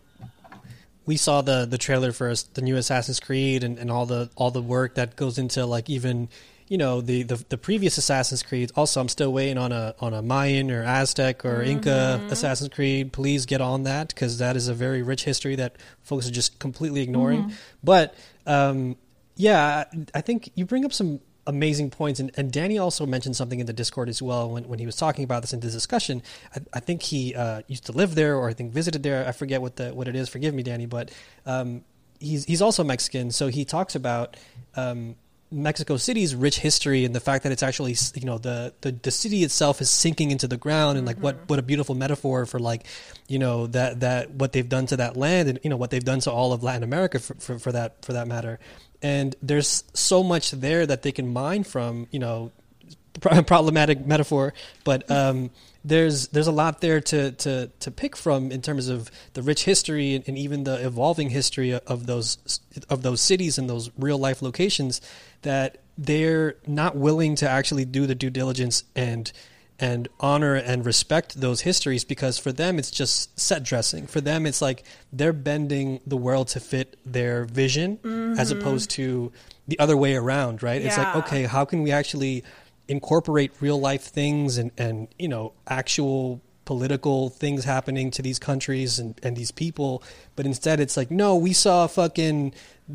we 1.07 1.17
saw 1.17 1.41
the 1.41 1.65
the 1.65 1.79
trailer 1.79 2.11
for 2.11 2.29
us- 2.29 2.43
the 2.43 2.61
new 2.61 2.75
Assassin's 2.75 3.19
Creed 3.19 3.63
and, 3.63 3.79
and 3.79 3.89
all 3.89 4.05
the 4.05 4.29
all 4.35 4.51
the 4.51 4.61
work 4.61 4.93
that 4.95 5.15
goes 5.15 5.39
into 5.39 5.65
like 5.65 5.89
even 5.89 6.29
you 6.67 6.77
know 6.77 6.99
the, 7.01 7.23
the 7.23 7.43
the 7.49 7.57
previous 7.57 7.97
Assassin's 7.97 8.43
Creed. 8.43 8.71
Also, 8.75 8.99
I'm 8.99 9.07
still 9.07 9.31
waiting 9.33 9.57
on 9.57 9.71
a 9.71 9.95
on 9.99 10.13
a 10.13 10.21
Mayan 10.21 10.69
or 10.69 10.83
Aztec 10.83 11.45
or 11.45 11.63
Inca 11.63 12.21
Assassin's 12.29 12.69
Creed. 12.69 13.13
Please 13.13 13.45
get 13.45 13.61
on 13.61 13.83
that 13.83 14.09
because 14.09 14.37
that 14.39 14.55
is 14.57 14.67
a 14.67 14.73
very 14.73 15.01
rich 15.01 15.23
history 15.23 15.55
that 15.55 15.77
folks 16.03 16.27
are 16.27 16.31
just 16.31 16.59
completely 16.59 17.01
ignoring. 17.01 17.53
But 17.83 18.13
um, 18.45 18.97
yeah, 19.37 19.85
I 19.91 20.05
I 20.15 20.21
think 20.21 20.51
you 20.55 20.65
bring 20.65 20.83
up 20.83 20.91
some 20.91 21.21
amazing 21.47 21.89
points, 21.89 22.19
and, 22.19 22.31
and 22.35 22.51
Danny 22.51 22.77
also 22.77 23.05
mentioned 23.05 23.35
something 23.35 23.59
in 23.59 23.65
the 23.65 23.73
Discord 23.73 24.09
as 24.09 24.21
well 24.21 24.51
when, 24.51 24.67
when 24.67 24.79
he 24.79 24.85
was 24.85 24.95
talking 24.95 25.23
about 25.23 25.41
this 25.41 25.53
in 25.53 25.61
this 25.61 25.73
discussion. 25.73 26.21
I, 26.55 26.59
I 26.73 26.79
think 26.79 27.01
he 27.01 27.33
uh, 27.33 27.61
used 27.67 27.85
to 27.87 27.91
live 27.93 28.13
there, 28.13 28.35
or 28.35 28.49
I 28.49 28.53
think 28.53 28.71
visited 28.71 29.01
there. 29.01 29.27
I 29.27 29.31
forget 29.31 29.61
what 29.61 29.77
the 29.77 29.93
what 29.95 30.07
it 30.07 30.15
is. 30.15 30.29
Forgive 30.29 30.53
me, 30.53 30.61
Danny, 30.61 30.85
but 30.85 31.11
um, 31.45 31.83
he's 32.19 32.45
he's 32.45 32.61
also 32.61 32.83
Mexican, 32.83 33.31
so 33.31 33.47
he 33.47 33.65
talks 33.65 33.95
about. 33.95 34.37
Um, 34.75 35.15
Mexico 35.49 35.95
City's 35.95 36.35
rich 36.35 36.59
history 36.59 37.05
and 37.05 37.15
the 37.15 37.19
fact 37.19 37.43
that 37.43 37.51
it's 37.51 37.63
actually 37.63 37.95
you 38.15 38.25
know 38.25 38.37
the 38.37 38.73
the, 38.81 38.91
the 38.91 39.11
city 39.11 39.43
itself 39.43 39.79
is 39.79 39.89
sinking 39.89 40.31
into 40.31 40.47
the 40.47 40.57
ground 40.57 40.97
and 40.97 41.07
like 41.07 41.17
what 41.17 41.37
what 41.47 41.57
a 41.57 41.61
beautiful 41.61 41.95
metaphor 41.95 42.45
for 42.45 42.59
like 42.59 42.85
you 43.27 43.39
know 43.39 43.67
that 43.67 44.01
that 44.01 44.31
what 44.31 44.51
they've 44.51 44.67
done 44.67 44.85
to 44.85 44.97
that 44.97 45.15
land 45.15 45.47
and 45.47 45.59
you 45.63 45.69
know 45.69 45.77
what 45.77 45.89
they've 45.89 46.03
done 46.03 46.19
to 46.19 46.31
all 46.31 46.51
of 46.51 46.63
Latin 46.63 46.83
America 46.83 47.19
for, 47.19 47.35
for, 47.35 47.59
for 47.59 47.71
that 47.71 48.03
for 48.03 48.13
that 48.13 48.27
matter. 48.27 48.59
And 49.01 49.35
there's 49.41 49.83
so 49.93 50.21
much 50.23 50.51
there 50.51 50.85
that 50.85 51.03
they 51.03 51.11
can 51.11 51.31
mine 51.31 51.63
from 51.63 52.07
you 52.11 52.19
know 52.19 52.51
problematic 53.21 54.05
metaphor, 54.05 54.53
but 54.83 55.09
um, 55.09 55.49
there's 55.87 56.27
there's 56.29 56.47
a 56.47 56.51
lot 56.51 56.81
there 56.81 56.99
to, 56.99 57.31
to 57.31 57.67
to 57.79 57.91
pick 57.91 58.15
from 58.15 58.51
in 58.51 58.61
terms 58.61 58.89
of 58.89 59.09
the 59.33 59.41
rich 59.41 59.63
history 59.63 60.15
and, 60.15 60.27
and 60.27 60.37
even 60.37 60.63
the 60.65 60.85
evolving 60.85 61.29
history 61.29 61.73
of 61.73 62.05
those 62.05 62.59
of 62.89 63.03
those 63.03 63.21
cities 63.21 63.57
and 63.57 63.69
those 63.69 63.89
real 63.97 64.17
life 64.17 64.41
locations 64.41 65.01
that 65.43 65.77
they're 65.97 66.55
not 66.67 66.95
willing 66.95 67.35
to 67.35 67.49
actually 67.49 67.85
do 67.85 68.05
the 68.05 68.15
due 68.15 68.29
diligence 68.29 68.83
and 68.95 69.31
and 69.79 70.07
honor 70.19 70.55
and 70.55 70.85
respect 70.85 71.39
those 71.39 71.61
histories 71.61 72.03
because 72.03 72.37
for 72.37 72.51
them 72.51 72.79
it's 72.79 72.91
just 72.91 73.39
set 73.39 73.63
dressing. 73.63 74.07
For 74.07 74.19
them 74.19 74.45
it's 74.45 74.61
like 74.61 74.83
they're 75.13 75.33
bending 75.33 76.01
the 76.05 76.17
world 76.17 76.49
to 76.49 76.59
fit 76.59 76.97
their 77.05 77.45
vision 77.45 77.99
as 78.37 78.51
mm-hmm. 78.51 78.59
opposed 78.59 78.89
to 78.91 79.31
the 79.67 79.77
other 79.79 79.95
way 79.95 80.15
around, 80.15 80.63
right? 80.63 80.81
It's 80.81 80.97
like 80.97 81.15
okay, 81.15 81.43
how 81.43 81.63
can 81.63 81.83
we 81.83 81.91
actually 81.91 82.43
incorporate 82.87 83.51
real 83.59 83.79
life 83.79 84.03
things 84.03 84.57
and 84.57 84.71
and 84.77 85.07
you 85.19 85.27
know 85.27 85.53
actual 85.67 86.41
political 86.65 87.29
things 87.29 87.63
happening 87.63 88.11
to 88.11 88.21
these 88.21 88.39
countries 88.39 88.99
and, 88.99 89.17
and 89.23 89.37
these 89.37 89.51
people 89.51 90.03
but 90.35 90.45
instead 90.45 90.79
it's 90.81 90.97
like 90.97 91.09
no 91.09 91.35
we 91.35 91.53
saw 91.53 91.85
a 91.85 91.87
fucking 91.87 92.53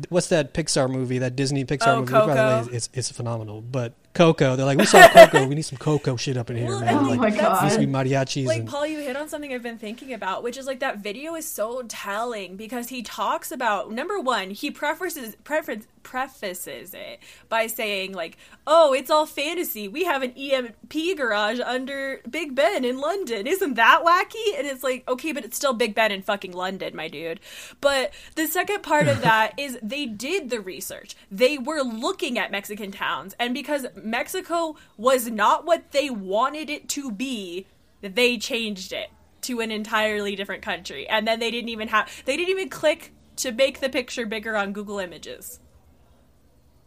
what's 0.09 0.27
that 0.27 0.53
pixar 0.53 0.89
movie 0.89 1.17
that 1.17 1.35
disney 1.35 1.65
pixar 1.65 1.87
Oh, 1.87 1.99
movie? 2.01 2.11
By 2.13 2.19
the 2.61 2.67
way 2.69 2.75
it's, 2.75 2.89
it's 2.93 3.11
phenomenal 3.11 3.61
but 3.61 3.93
Coco. 4.13 4.55
They're 4.55 4.65
like, 4.65 4.77
we 4.77 4.85
saw 4.85 5.07
Coco. 5.09 5.47
We 5.47 5.55
need 5.55 5.63
some 5.63 5.77
Coco 5.77 6.15
shit 6.15 6.37
up 6.37 6.49
in 6.49 6.57
here, 6.57 6.67
Well, 6.67 6.79
man. 6.81 6.97
and, 6.97 7.07
like, 7.07 7.19
Oh 7.19 7.21
my 7.21 7.29
that's- 7.31 7.61
needs 7.63 7.73
to 7.75 7.79
be 7.79 7.85
God. 7.87 8.05
mariachis. 8.05 8.45
like 8.45 8.59
and, 8.59 8.67
Paul, 8.69 8.85
you 8.87 8.99
hit 8.99 9.15
on 9.15 9.27
something 9.29 9.53
I've 9.53 9.63
been 9.63 9.77
thinking 9.77 10.13
about, 10.13 10.43
which 10.43 10.57
is 10.57 10.65
like 10.67 10.79
that 10.79 10.99
video 10.99 11.35
is 11.35 11.47
so 11.47 11.83
telling 11.87 12.55
because 12.55 12.89
he 12.89 13.01
talks 13.03 13.51
about 13.51 13.91
number 13.91 14.19
one, 14.19 14.51
he 14.51 14.69
prefaces 14.71 15.35
prefaces 15.43 15.87
prefaces 16.03 16.93
it 16.93 17.19
by 17.49 17.65
saying 17.65 18.13
like, 18.13 18.37
"Oh, 18.67 18.93
it's 18.93 19.09
all 19.09 19.25
fantasy. 19.25 19.87
We 19.87 20.03
have 20.03 20.21
an 20.21 20.31
EMP 20.37 21.15
garage 21.17 21.59
under 21.65 22.19
Big 22.29 22.55
Ben 22.55 22.83
in 22.83 22.99
London. 22.99 23.47
Isn't 23.47 23.75
that 23.75 24.03
wacky?" 24.05 24.57
And 24.57 24.67
it's 24.67 24.83
like, 24.83 25.07
okay, 25.09 25.31
but 25.31 25.45
it's 25.45 25.55
still 25.57 25.73
Big 25.73 25.95
Ben 25.95 26.11
in 26.11 26.21
fucking 26.21 26.51
London, 26.51 26.95
my 26.95 27.07
dude. 27.07 27.39
But 27.81 28.13
the 28.35 28.47
second 28.47 28.83
part 28.83 29.07
of 29.07 29.21
that 29.29 29.53
is 29.57 29.77
they 29.81 30.05
did 30.05 30.49
the 30.49 30.59
research. 30.59 31.15
They 31.31 31.57
were 31.57 31.81
looking 31.81 32.37
at 32.37 32.51
Mexican 32.51 32.91
towns, 32.91 33.33
and 33.39 33.53
because 33.53 33.85
Mexico 34.03 34.75
was 34.97 35.29
not 35.29 35.65
what 35.65 35.91
they 35.91 36.09
wanted 36.09 36.69
it 36.69 36.89
to 36.89 37.11
be, 37.11 37.67
they 38.01 38.37
changed 38.37 38.93
it 38.93 39.09
to 39.41 39.59
an 39.59 39.71
entirely 39.71 40.35
different 40.35 40.61
country. 40.61 41.07
And 41.07 41.27
then 41.27 41.39
they 41.39 41.51
didn't 41.51 41.69
even 41.69 41.87
have 41.89 42.09
they 42.25 42.37
didn't 42.37 42.49
even 42.49 42.69
click 42.69 43.13
to 43.37 43.51
make 43.51 43.79
the 43.79 43.89
picture 43.89 44.25
bigger 44.25 44.55
on 44.55 44.73
Google 44.73 44.99
Images. 44.99 45.59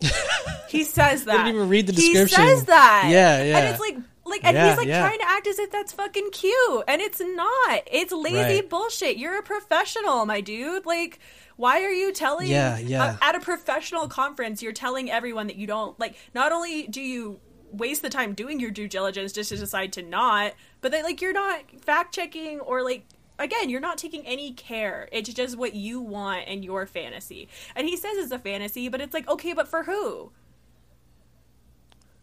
he 0.69 0.85
says 0.85 1.25
that. 1.25 1.33
didn't 1.45 1.55
even 1.55 1.69
read 1.69 1.87
the 1.87 1.93
description. 1.93 2.43
He 2.43 2.49
says 2.49 2.65
that. 2.65 3.09
Yeah, 3.09 3.43
yeah. 3.43 3.59
And 3.59 3.69
it's 3.69 3.81
like 3.81 3.97
like 4.27 4.45
and 4.45 4.57
Yeah, 4.57 4.69
he's 4.69 4.77
like 4.79 4.87
yeah. 4.89 5.01
trying 5.07 5.19
to 5.21 5.29
act 5.29 5.47
as 5.47 5.59
if 5.59 5.71
that's 5.71 5.93
fucking 5.93 6.31
cute. 6.33 6.85
And 6.89 7.01
it's 7.01 7.21
not. 7.21 7.83
It's 7.91 8.13
lazy 8.13 8.37
Right. 8.37 8.69
bullshit. 8.69 9.17
You're 9.17 9.39
a 9.39 9.43
professional, 9.43 10.27
my 10.27 10.41
dude. 10.41 10.85
Like 10.87 11.19
why 11.57 11.83
are 11.83 11.91
you 11.93 12.13
telling 12.13 12.49
Yeah, 12.49 12.77
yeah. 12.79 13.17
at 13.23 13.35
a 13.35 13.41
professional 13.41 14.09
conference 14.09 14.63
you're 14.63 14.73
telling 14.73 15.11
everyone 15.11 15.47
that 15.47 15.57
you 15.57 15.67
don't 15.67 15.99
like 15.99 16.15
not 16.35 16.53
only 16.53 16.87
do 16.87 17.01
you 17.01 17.41
waste 17.73 18.03
the 18.03 18.11
time 18.11 18.35
doing 18.35 18.61
your 18.61 18.71
due 18.71 18.87
diligence 18.87 19.33
just 19.33 19.49
to 19.49 19.57
decide 19.57 19.91
to 19.95 20.03
not 20.03 20.53
but 20.83 20.93
that 20.93 21.03
like 21.03 21.23
you're 21.23 21.33
not 21.33 21.61
fact 21.83 22.15
checking 22.15 22.61
or 22.61 22.83
like 22.83 23.07
again 23.39 23.71
you're 23.71 23.81
not 23.81 23.97
taking 23.97 24.25
any 24.27 24.53
care 24.53 25.09
it's 25.13 25.33
just 25.33 25.57
what 25.57 25.75
you 25.75 25.99
want 25.99 26.43
and 26.47 26.63
your 26.63 26.85
fantasy 26.87 27.49
and 27.75 27.89
he 27.89 27.97
says 27.97 28.19
it's 28.19 28.33
a 28.33 28.39
fantasy 28.39 28.91
but 28.91 29.01
it's 29.01 29.15
like 29.15 29.27
okay 29.27 29.55
but 29.55 29.67
for 29.67 29.85
who 29.85 30.31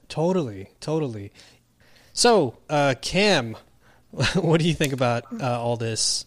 Totally, 0.09 0.67
totally. 0.79 1.31
So, 2.13 2.59
uh, 2.69 2.93
Cam, 3.01 3.57
what 4.35 4.61
do 4.61 4.67
you 4.67 4.75
think 4.75 4.93
about 4.93 5.25
uh, 5.41 5.59
all 5.59 5.77
this? 5.77 6.25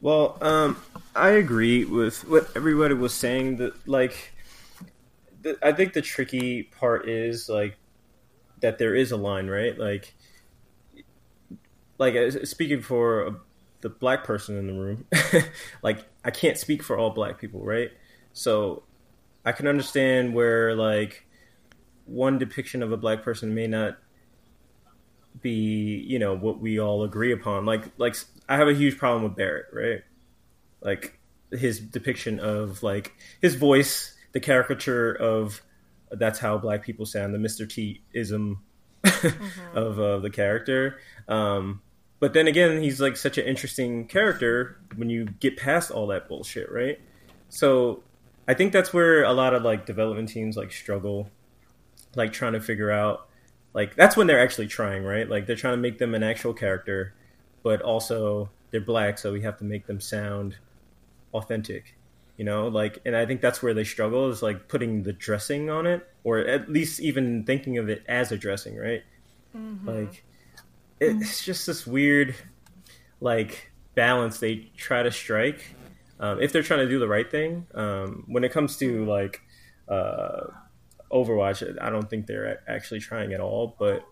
Well, 0.00 0.38
um, 0.40 0.82
I 1.14 1.30
agree 1.30 1.84
with 1.84 2.28
what 2.28 2.48
everybody 2.56 2.94
was 2.94 3.14
saying. 3.14 3.58
That 3.58 3.86
like, 3.86 4.32
the, 5.42 5.58
I 5.62 5.72
think 5.72 5.92
the 5.92 6.02
tricky 6.02 6.64
part 6.64 7.08
is 7.08 7.48
like 7.48 7.76
that 8.60 8.78
there 8.78 8.94
is 8.94 9.12
a 9.12 9.16
line, 9.16 9.46
right? 9.46 9.78
Like, 9.78 10.14
like 11.98 12.14
uh, 12.14 12.44
speaking 12.44 12.80
for 12.80 13.26
uh, 13.26 13.32
the 13.82 13.90
black 13.90 14.24
person 14.24 14.56
in 14.58 14.66
the 14.66 14.72
room, 14.72 15.06
like 15.82 16.04
I 16.24 16.30
can't 16.30 16.58
speak 16.58 16.82
for 16.82 16.98
all 16.98 17.10
black 17.10 17.38
people, 17.38 17.62
right? 17.62 17.90
So 18.32 18.84
I 19.44 19.52
can 19.52 19.66
understand 19.66 20.34
where 20.34 20.74
like 20.74 21.23
one 22.06 22.38
depiction 22.38 22.82
of 22.82 22.92
a 22.92 22.96
black 22.96 23.22
person 23.22 23.54
may 23.54 23.66
not 23.66 23.96
be 25.40 26.04
you 26.06 26.18
know 26.18 26.36
what 26.36 26.60
we 26.60 26.78
all 26.78 27.02
agree 27.02 27.32
upon. 27.32 27.64
Like 27.64 27.84
like 27.98 28.16
i 28.48 28.56
have 28.56 28.68
a 28.68 28.74
huge 28.74 28.98
problem 28.98 29.22
with 29.22 29.36
Barret 29.36 29.66
right? 29.72 30.02
Like 30.80 31.18
his 31.50 31.80
depiction 31.80 32.40
of 32.40 32.82
like 32.82 33.12
his 33.40 33.54
voice 33.54 34.14
the 34.32 34.40
caricature 34.40 35.12
of 35.12 35.62
that's 36.10 36.38
how 36.38 36.58
black 36.58 36.82
people 36.84 37.06
sound 37.06 37.34
the 37.34 37.38
mr 37.38 37.68
t 37.68 38.02
ism 38.12 38.62
of 39.74 39.98
uh, 39.98 40.18
the 40.18 40.30
character. 40.30 40.98
Um 41.28 41.80
but 42.20 42.32
then 42.32 42.46
again 42.46 42.82
he's 42.82 43.00
like 43.00 43.16
such 43.16 43.38
an 43.38 43.44
interesting 43.44 44.06
character 44.06 44.78
when 44.96 45.10
you 45.10 45.26
get 45.26 45.56
past 45.56 45.90
all 45.90 46.06
that 46.08 46.28
bullshit 46.28 46.70
right? 46.70 47.00
So 47.48 48.02
i 48.46 48.54
think 48.54 48.72
that's 48.72 48.92
where 48.92 49.24
a 49.24 49.32
lot 49.32 49.54
of 49.54 49.62
like 49.62 49.86
development 49.86 50.28
teams 50.28 50.56
like 50.56 50.70
struggle 50.72 51.30
like 52.16 52.32
trying 52.32 52.52
to 52.52 52.60
figure 52.60 52.90
out 52.90 53.28
like 53.72 53.96
that's 53.96 54.16
when 54.16 54.26
they're 54.26 54.40
actually 54.40 54.66
trying 54.66 55.04
right? 55.04 55.28
Like 55.28 55.46
they're 55.46 55.56
trying 55.56 55.74
to 55.74 55.82
make 55.82 55.98
them 55.98 56.14
an 56.14 56.22
actual 56.22 56.54
character 56.54 57.14
but 57.62 57.80
also 57.82 58.50
they're 58.70 58.80
black 58.80 59.18
so 59.18 59.32
we 59.32 59.42
have 59.42 59.58
to 59.58 59.64
make 59.64 59.86
them 59.86 60.00
sound 60.00 60.56
authentic 61.32 61.96
you 62.36 62.44
know? 62.44 62.68
Like 62.68 62.98
and 63.04 63.16
i 63.16 63.24
think 63.26 63.40
that's 63.40 63.62
where 63.62 63.74
they 63.74 63.84
struggle 63.84 64.28
is 64.30 64.42
like 64.42 64.68
putting 64.68 65.02
the 65.02 65.12
dressing 65.12 65.70
on 65.70 65.86
it 65.86 66.08
or 66.24 66.38
at 66.38 66.70
least 66.70 67.00
even 67.00 67.44
thinking 67.44 67.78
of 67.78 67.88
it 67.88 68.02
as 68.08 68.32
a 68.32 68.36
dressing 68.38 68.76
right? 68.76 69.02
Like 69.86 70.24
it, 71.00 71.16
it's 71.16 71.44
just 71.44 71.66
this 71.66 71.86
weird 71.86 72.34
like 73.20 73.72
balance 73.94 74.38
they 74.40 74.70
try 74.76 75.02
to 75.02 75.10
strike 75.10 75.74
um, 76.20 76.40
if 76.40 76.52
they're 76.52 76.62
trying 76.62 76.80
to 76.80 76.88
do 76.88 76.98
the 76.98 77.08
right 77.08 77.30
thing 77.30 77.66
um, 77.74 78.24
when 78.28 78.44
it 78.44 78.52
comes 78.52 78.76
to 78.78 79.04
like 79.04 79.40
uh, 79.88 80.46
Overwatch, 81.10 81.76
I 81.80 81.90
don't 81.90 82.08
think 82.08 82.26
they're 82.26 82.62
actually 82.68 83.00
trying 83.00 83.32
at 83.32 83.40
all. 83.40 83.76
But 83.78 84.04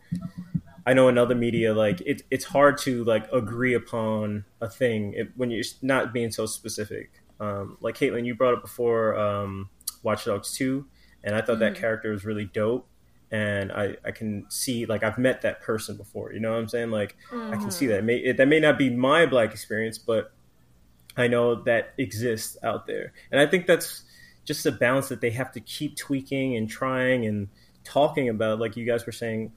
I 0.86 0.94
know 0.94 1.08
in 1.08 1.18
other 1.18 1.34
media, 1.34 1.74
like 1.74 2.00
it, 2.02 2.22
it's 2.30 2.44
hard 2.44 2.78
to 2.78 3.04
like 3.04 3.30
agree 3.32 3.74
upon 3.74 4.44
a 4.60 4.68
thing 4.68 5.14
if, 5.14 5.28
when 5.36 5.50
you're 5.50 5.64
not 5.80 6.12
being 6.12 6.30
so 6.30 6.46
specific. 6.46 7.12
Um, 7.40 7.76
like 7.80 7.96
Caitlin, 7.96 8.24
you 8.24 8.34
brought 8.34 8.54
up 8.54 8.62
before 8.62 9.16
um, 9.16 9.70
Watch 10.02 10.24
Dogs 10.24 10.52
Two, 10.52 10.86
and 11.24 11.34
I 11.34 11.40
thought 11.40 11.58
that 11.60 11.74
character 11.74 12.10
was 12.10 12.24
really 12.24 12.44
dope. 12.44 12.88
And 13.30 13.72
I, 13.72 13.96
I 14.04 14.10
can 14.10 14.44
see 14.50 14.84
like 14.84 15.02
I've 15.02 15.18
met 15.18 15.42
that 15.42 15.62
person 15.62 15.96
before. 15.96 16.32
You 16.32 16.40
know 16.40 16.52
what 16.52 16.58
I'm 16.58 16.68
saying? 16.68 16.90
Like 16.90 17.16
I 17.32 17.56
can 17.56 17.70
see 17.70 17.86
that. 17.86 18.00
It 18.00 18.04
may, 18.04 18.16
it, 18.16 18.36
that 18.36 18.46
may 18.46 18.60
not 18.60 18.76
be 18.76 18.90
my 18.90 19.24
black 19.26 19.52
experience, 19.52 19.98
but 19.98 20.32
I 21.16 21.28
know 21.28 21.62
that 21.62 21.94
exists 21.98 22.56
out 22.62 22.86
there, 22.86 23.12
and 23.30 23.40
I 23.40 23.46
think 23.46 23.66
that's 23.66 24.02
just 24.44 24.66
a 24.66 24.72
balance 24.72 25.08
that 25.08 25.20
they 25.20 25.30
have 25.30 25.52
to 25.52 25.60
keep 25.60 25.96
tweaking 25.96 26.56
and 26.56 26.68
trying 26.68 27.26
and 27.26 27.48
talking 27.84 28.28
about. 28.28 28.58
Like 28.58 28.76
you 28.76 28.84
guys 28.84 29.06
were 29.06 29.12
saying 29.12 29.52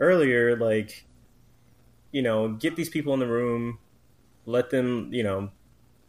earlier, 0.00 0.56
like 0.56 1.06
you 2.12 2.22
know, 2.22 2.50
get 2.50 2.76
these 2.76 2.90
people 2.90 3.14
in 3.14 3.20
the 3.20 3.26
room, 3.26 3.78
let 4.44 4.70
them, 4.70 5.08
you 5.12 5.22
know, 5.22 5.50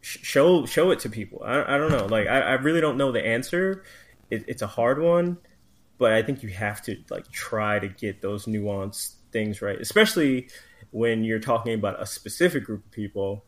sh- 0.02 0.20
show 0.22 0.66
show 0.66 0.92
it 0.92 1.00
to 1.00 1.10
people. 1.10 1.42
I, 1.44 1.76
I 1.76 1.78
don't 1.78 1.92
know, 1.92 2.06
like 2.06 2.28
I, 2.28 2.42
I 2.42 2.54
really 2.54 2.82
don't 2.82 2.98
know 2.98 3.12
the 3.12 3.26
answer. 3.26 3.84
It, 4.30 4.46
it's 4.48 4.62
a 4.62 4.68
hard 4.68 5.02
one, 5.02 5.38
but 5.98 6.14
I 6.14 6.22
think 6.22 6.44
you 6.44 6.50
have 6.50 6.82
to 6.84 6.98
like 7.10 7.32
try 7.32 7.80
to 7.80 7.88
get 7.88 8.22
those 8.22 8.46
nuanced 8.46 9.16
things 9.32 9.62
right, 9.62 9.80
especially 9.80 10.50
when 10.92 11.24
you're 11.24 11.40
talking 11.40 11.74
about 11.74 12.02
a 12.02 12.06
specific 12.06 12.66
group 12.66 12.86
of 12.86 12.92
people 12.92 13.46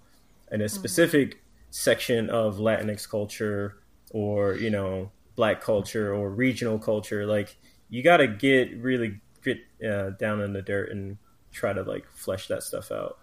and 0.51 0.61
a 0.61 0.65
mm-hmm. 0.65 0.75
specific 0.75 1.41
section 1.69 2.29
of 2.29 2.57
Latinx 2.57 3.07
culture 3.07 3.77
or 4.15 4.55
you 4.55 4.69
know 4.69 5.11
black 5.35 5.59
culture 5.61 6.13
or 6.13 6.29
regional 6.29 6.79
culture 6.79 7.25
like 7.25 7.57
you 7.89 8.01
got 8.01 8.17
to 8.17 8.27
get 8.27 8.73
really 8.77 9.19
get 9.43 9.57
uh, 9.85 10.11
down 10.11 10.39
in 10.39 10.53
the 10.53 10.61
dirt 10.61 10.89
and 10.89 11.17
try 11.51 11.73
to 11.73 11.83
like 11.83 12.05
flesh 12.13 12.47
that 12.47 12.63
stuff 12.63 12.93
out 12.93 13.17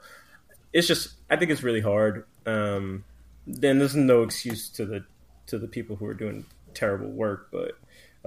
it's 0.74 0.86
just 0.86 1.14
i 1.30 1.36
think 1.36 1.50
it's 1.50 1.62
really 1.62 1.80
hard 1.80 2.26
um 2.44 3.02
then 3.46 3.78
there's 3.78 3.96
no 3.96 4.22
excuse 4.22 4.68
to 4.68 4.84
the 4.84 5.02
to 5.46 5.58
the 5.58 5.66
people 5.66 5.96
who 5.96 6.04
are 6.04 6.14
doing 6.14 6.44
terrible 6.74 7.08
work 7.08 7.48
but 7.50 7.72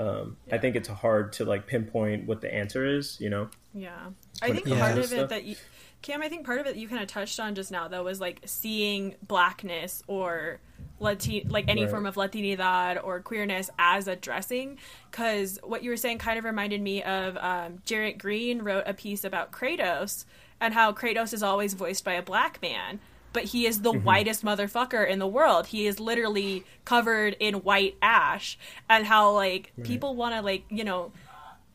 um 0.03 0.35
i 0.51 0.57
think 0.57 0.75
it's 0.75 0.89
hard 0.89 1.31
to 1.31 1.45
like 1.45 1.67
pinpoint 1.67 2.25
what 2.25 2.41
the 2.41 2.51
answer 2.51 2.83
is 2.83 3.15
you 3.21 3.29
know 3.29 3.47
Yeah. 3.75 4.07
I 4.41 4.51
think 4.51 4.67
it 4.67 4.77
part 4.79 4.97
of 4.97 5.05
stuff. 5.05 5.19
it 5.19 5.29
that 5.29 5.43
you 5.43 5.55
Cam, 6.01 6.21
I 6.21 6.29
think 6.29 6.45
part 6.45 6.59
of 6.59 6.67
it 6.67 6.75
you 6.75 6.87
kind 6.87 7.01
of 7.01 7.07
touched 7.07 7.39
on 7.39 7.55
just 7.55 7.71
now 7.71 7.87
though 7.87 8.03
was 8.03 8.19
like 8.21 8.41
seeing 8.45 9.15
blackness 9.27 10.03
or 10.07 10.59
Latin 10.99 11.47
like 11.49 11.65
any 11.67 11.81
Right. 11.81 11.89
form 11.91 12.05
of 12.05 12.15
Latinidad 12.15 13.03
or 13.03 13.19
queerness 13.19 13.69
as 13.77 14.07
a 14.07 14.15
dressing 14.15 14.77
cuz 15.11 15.59
what 15.63 15.83
you 15.83 15.89
were 15.89 15.97
saying 15.97 16.17
kind 16.19 16.39
of 16.39 16.45
reminded 16.45 16.81
me 16.81 17.03
of 17.03 17.37
um, 17.37 17.79
Jarrett 17.85 18.17
Green 18.17 18.61
wrote 18.61 18.83
a 18.85 18.93
piece 18.93 19.23
about 19.23 19.51
Kratos 19.51 20.25
and 20.61 20.73
how 20.73 20.93
Kratos 20.93 21.33
is 21.33 21.43
always 21.43 21.73
voiced 21.73 22.05
by 22.05 22.13
a 22.13 22.21
black 22.21 22.61
man 22.61 22.99
but 23.33 23.43
he 23.43 23.65
is 23.65 23.81
the 23.81 23.91
whitest 23.91 24.45
motherfucker 24.45 25.05
in 25.05 25.19
the 25.19 25.27
world. 25.27 25.67
He 25.67 25.87
is 25.87 25.99
literally 25.99 26.63
covered 26.85 27.35
in 27.41 27.55
white 27.55 27.97
ash 28.01 28.57
and 28.89 29.05
how 29.05 29.31
like 29.31 29.73
people 29.83 30.15
want 30.15 30.35
to 30.35 30.41
like, 30.41 30.63
you 30.69 30.85
know, 30.85 31.11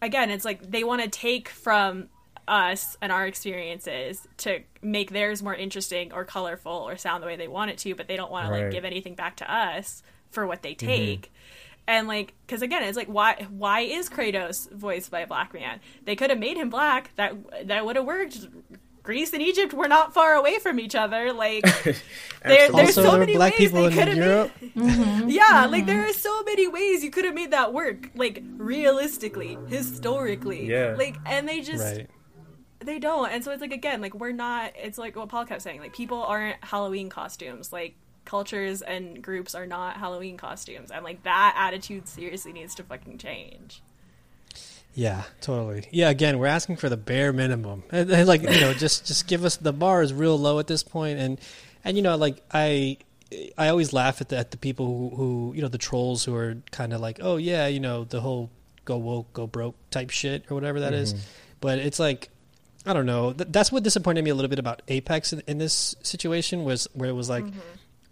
again, 0.01 0.31
it's 0.31 0.47
like 0.47 0.71
they 0.71 0.85
want 0.85 1.03
to 1.03 1.09
take 1.09 1.51
from 1.51 2.09
us 2.51 2.97
and 3.01 3.13
our 3.13 3.27
experiences 3.27 4.27
to 4.39 4.61
make 4.83 5.11
theirs 5.11 5.43
more 5.43 5.55
interesting 5.55 6.13
or 6.13 6.25
colorful 6.25 6.73
or 6.73 6.97
sound 6.97 7.23
the 7.23 7.27
way 7.27 7.37
they 7.37 7.49
want 7.49 7.71
it 7.71 7.79
to, 7.79 7.95
but 7.95 8.09
they 8.09 8.17
don't 8.17 8.31
want 8.31 8.49
to 8.49 8.53
like 8.53 8.71
give 8.71 8.85
anything 8.85 9.15
back 9.15 9.37
to 9.37 9.53
us 9.53 10.03
for 10.31 10.47
what 10.47 10.63
they 10.63 10.75
mm-hmm. 10.75 10.87
take. 10.87 11.33
And 11.87 12.09
like, 12.09 12.35
because 12.47 12.63
again, 12.63 12.83
it's 12.83 12.97
like, 12.97 13.09
why 13.09 13.47
why 13.51 13.81
is 13.81 14.09
Kratos 14.09 14.71
voiced 14.71 15.11
by 15.11 15.21
a 15.21 15.27
black 15.27 15.55
man? 15.55 15.81
They 16.05 16.17
could 16.17 16.31
have 16.31 16.39
made 16.39 16.57
him 16.57 16.71
black. 16.71 17.11
That 17.17 17.69
that 17.69 17.85
would 17.85 17.97
have 17.97 18.05
worked 18.05 18.39
Greece 19.03 19.33
and 19.33 19.43
Egypt 19.43 19.73
were 19.73 19.89
not 19.89 20.13
far 20.13 20.35
away 20.35 20.59
from 20.59 20.79
each 20.79 20.95
other. 20.95 21.33
Like 21.33 21.65
there, 21.85 21.95
there's 22.43 22.71
Also, 22.71 23.03
so 23.03 23.11
there 23.11 23.21
many 23.21 23.35
black 23.35 23.53
ways 23.53 23.71
people 23.71 23.83
they 23.83 23.95
could 23.95 24.09
have 24.09 24.17
Europe. 24.17 24.53
made. 24.61 24.75
Mm-hmm. 24.75 25.29
Yeah, 25.31 25.67
like 25.67 25.83
mm-hmm. 25.83 25.87
there 25.87 26.09
are 26.09 26.13
so 26.13 26.43
many 26.43 26.69
ways 26.69 27.03
you 27.03 27.11
could 27.11 27.25
have 27.25 27.35
made 27.35 27.53
that 27.53 27.73
work. 27.73 28.11
Like 28.15 28.43
realistically, 28.57 29.59
historically. 29.69 30.67
Yeah. 30.67 30.95
Like 30.99 31.17
and 31.27 31.49
they 31.49 31.61
just 31.61 31.97
Right. 31.97 32.11
They 32.81 32.99
don't. 32.99 33.31
And 33.31 33.45
so 33.45 33.53
it's 33.53 33.61
like 33.61 33.73
again, 33.73 34.01
like 34.01 34.15
we're 34.15 34.33
not. 34.33 34.73
It's 34.77 34.99
like 34.99 35.17
what 35.17 35.29
Paul 35.29 35.45
kept 35.45 35.63
saying. 35.63 35.81
Like 35.81 35.95
people 35.95 36.23
aren't 36.23 36.63
Halloween 36.65 37.09
costumes. 37.09 37.73
Like 37.73 37.95
cultures 38.25 38.83
and 38.83 39.23
groups 39.23 39.55
are 39.55 39.67
not 39.67 39.97
Halloween 39.97 40.37
costumes. 40.37 40.91
And 40.91 41.05
like 41.05 41.23
that 41.25 41.55
attitude 41.57 42.09
seriously 42.09 42.53
needs 42.53 42.75
to 42.77 42.83
fucking 42.83 43.19
change. 43.19 43.83
Yeah, 44.95 45.23
totally. 45.41 45.87
Yeah, 45.93 46.11
again, 46.11 46.39
we're 46.39 46.47
asking 46.47 46.77
for 46.77 46.89
the 46.89 46.97
bare 46.97 47.33
minimum. 47.33 47.85
And, 47.93 48.11
and, 48.11 48.27
like, 48.27 48.43
you 48.43 48.61
know, 48.61 48.73
just 48.73 49.07
just 49.07 49.27
give 49.27 49.45
us 49.45 49.57
the 49.57 49.73
bar 49.73 50.03
is 50.03 50.13
real 50.13 50.39
low 50.39 50.59
at 50.59 50.67
this 50.67 50.83
point 50.83 51.19
and 51.19 51.41
and 51.85 51.97
you 51.97 52.03
know, 52.03 52.17
like 52.17 52.43
I 52.53 52.99
I 53.57 53.69
always 53.69 53.93
laugh 53.93 54.21
at 54.21 54.29
the 54.29 54.37
at 54.39 54.51
the 54.51 54.57
people 54.57 54.87
who, 54.87 55.17
who 55.17 55.53
you 55.55 55.63
know, 55.63 55.69
the 55.69 55.79
trolls 55.79 56.25
who 56.25 56.35
are 56.35 56.57
kind 56.73 56.93
of 56.93 57.01
like, 57.01 57.19
"Oh 57.23 57.37
yeah, 57.37 57.67
you 57.67 57.81
know, 57.81 58.05
the 58.05 58.21
whole 58.21 58.51
go 58.85 58.97
woke, 58.97 59.33
go 59.33 59.47
broke 59.47 59.77
type 59.91 60.11
shit 60.11 60.45
or 60.51 60.55
whatever 60.55 60.81
that 60.81 60.93
is." 60.93 61.15
Mm-hmm. 61.15 61.23
But 61.61 61.79
it's 61.79 61.99
like 61.99 62.29
I 62.91 62.93
don't 62.93 63.07
know. 63.07 63.33
Th- 63.33 63.49
that's 63.51 63.71
what 63.71 63.83
disappointed 63.83 64.23
me 64.25 64.31
a 64.31 64.35
little 64.35 64.49
bit 64.49 64.59
about 64.59 64.83
Apex 64.89 65.33
in, 65.33 65.43
in 65.47 65.59
this 65.59 65.95
situation 66.03 66.65
was 66.65 66.89
where 66.93 67.09
it 67.09 67.15
was 67.15 67.31
like 67.31 67.45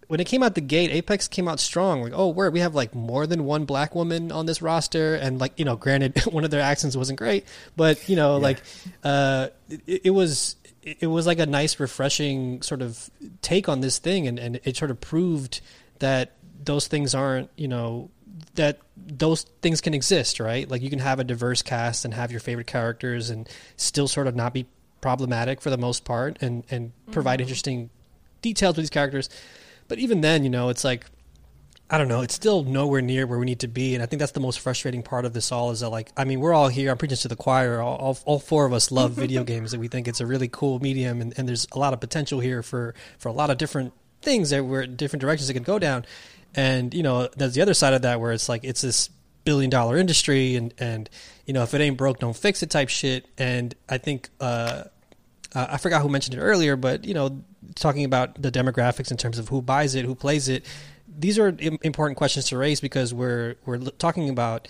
when 0.09 0.21
it 0.21 0.25
came 0.25 0.43
out 0.43 0.55
the 0.55 0.63
gate, 0.63 0.91
Apex 0.91 1.29
came 1.29 1.47
out 1.49 1.61
strong. 1.61 2.03
Like, 2.03 2.13
oh, 2.15 2.29
where 2.29 2.51
we 2.51 2.61
have 2.61 2.75
like 2.75 2.95
more 2.95 3.27
than 3.27 3.45
one 3.45 3.67
black 3.67 3.95
woman 3.95 4.33
on 4.33 4.47
this 4.47 4.61
roster, 4.61 5.15
and 5.15 5.39
like 5.39 5.53
you 5.59 5.65
know, 5.65 5.77
granted, 5.77 6.19
one 6.33 6.45
of 6.45 6.51
their 6.51 6.63
accents 6.63 6.97
wasn't 6.97 7.19
great, 7.19 7.45
but 7.77 8.09
you 8.09 8.17
know, 8.17 8.39
like, 8.39 8.63
uh, 9.05 9.49
it, 9.69 10.03
it 10.07 10.11
was 10.11 10.57
it 10.83 11.07
was 11.07 11.27
like 11.27 11.39
a 11.39 11.47
nice, 11.47 11.79
refreshing 11.79 12.63
sort 12.63 12.81
of 12.83 13.11
take 13.43 13.69
on 13.69 13.81
this 13.81 13.99
thing, 13.99 14.27
and 14.27 14.39
and 14.39 14.61
it 14.65 14.77
sort 14.77 14.91
of 14.91 15.01
proved 15.01 15.61
that 15.99 16.33
those 16.65 16.89
things 16.89 17.15
aren't 17.15 17.51
you 17.57 17.69
know 17.69 18.11
that 18.59 18.79
those 18.97 19.43
things 19.63 19.81
can 19.81 19.95
exist, 19.95 20.39
right? 20.39 20.71
Like 20.71 20.83
you 20.83 20.91
can 20.91 20.99
have 20.99 21.19
a 21.19 21.25
diverse 21.25 21.63
cast 21.63 22.05
and 22.05 22.13
have 22.13 22.31
your 22.31 22.41
favorite 22.41 22.67
characters 22.67 23.31
and 23.31 23.49
still 23.77 24.07
sort 24.07 24.27
of 24.27 24.37
not 24.37 24.53
be 24.53 24.67
problematic 25.01 25.61
for 25.61 25.71
the 25.71 25.79
most 25.79 26.05
part 26.05 26.37
and 26.41 26.65
and 26.71 26.93
provide 27.13 27.37
mm-hmm. 27.37 27.43
interesting 27.43 27.91
details 28.43 28.77
with 28.77 28.85
these 28.85 28.91
characters. 28.91 29.31
But 29.87 29.99
even 29.99 30.21
then, 30.21 30.45
you 30.45 30.51
know, 30.51 30.69
it's 30.69 30.85
like 30.85 31.07
I 31.91 31.97
don't 31.97 32.09
know, 32.09 32.21
it's 32.21 32.35
still 32.35 32.65
nowhere 32.65 33.01
near 33.01 33.27
where 33.27 33.39
we 33.39 33.47
need 33.47 33.61
to 33.61 33.69
be, 33.69 33.95
and 33.95 34.03
I 34.03 34.07
think 34.07 34.21
that's 34.21 34.33
the 34.33 34.41
most 34.41 34.61
frustrating 34.61 35.03
part 35.03 35.25
of 35.25 35.33
this 35.33 35.51
all 35.51 35.71
is 35.71 35.81
that 35.81 35.89
like 35.89 36.13
I 36.17 36.25
mean 36.25 36.41
we're 36.41 36.53
all 36.53 36.69
here. 36.69 36.91
I'm 36.91 36.99
preaching 36.99 37.17
to 37.17 37.29
the 37.29 37.37
choir. 37.37 37.81
All, 37.81 37.97
all, 37.97 38.19
all 38.27 38.39
four 38.39 38.67
of 38.67 38.73
us 38.73 38.91
love 38.91 39.13
video 39.25 39.43
games, 39.45 39.73
and 39.73 39.81
we 39.81 39.89
think 39.89 40.07
it's 40.07 40.21
a 40.21 40.27
really 40.27 40.49
cool 40.49 40.81
medium, 40.81 41.21
and, 41.21 41.33
and 41.39 41.49
there's 41.49 41.67
a 41.73 41.79
lot 41.79 41.95
of 41.95 42.01
potential 42.01 42.41
here 42.41 42.63
for 42.63 42.95
for 43.19 43.29
a 43.29 43.33
lot 43.33 43.51
of 43.51 43.57
different 43.57 43.95
things 44.21 44.51
that 44.51 44.65
we're 44.65 44.87
different 44.87 45.21
directions 45.21 45.49
it 45.49 45.55
could 45.55 45.65
go 45.65 45.79
down. 45.79 46.05
And 46.59 46.93
you 46.93 47.05
know, 47.05 47.29
there's 47.37 47.55
the 47.55 47.63
other 47.63 47.75
side 47.75 47.95
of 47.95 48.03
that 48.03 48.21
where 48.21 48.33
it's 48.33 48.49
like 48.49 48.65
it's 48.65 48.81
this 48.81 49.11
billion 49.45 49.71
dollar 49.71 49.97
industry, 49.97 50.57
and 50.57 50.75
and 50.79 51.09
you 51.47 51.55
know 51.55 51.63
if 51.63 51.73
it 51.73 51.81
ain't 51.81 51.97
broke, 51.97 52.19
don't 52.19 52.37
fix 52.37 52.63
it 52.63 52.71
type 52.71 52.89
shit. 52.89 53.27
And 53.39 53.75
I 53.89 53.99
think. 53.99 54.29
uh 54.41 54.85
I 55.55 55.79
forgot 55.79 56.03
who 56.03 56.11
mentioned 56.11 56.37
it 56.37 56.41
earlier, 56.41 56.77
but 56.77 57.07
you 57.07 57.15
know, 57.15 57.43
talking 57.75 58.05
about 58.05 58.41
the 58.41 58.53
demographics 58.53 59.11
in 59.11 59.17
terms 59.17 59.39
of 59.39 59.49
who 59.49 59.63
buys 59.63 59.95
it, 59.95 60.05
who 60.05 60.15
plays 60.15 60.47
it, 60.49 60.67
these 61.19 61.39
are 61.39 61.57
important 61.83 62.19
questions 62.19 62.47
to 62.49 62.59
raise 62.59 62.81
because 62.81 63.15
we're 63.15 63.57
we're 63.65 63.79
talking 63.79 64.29
about 64.29 64.69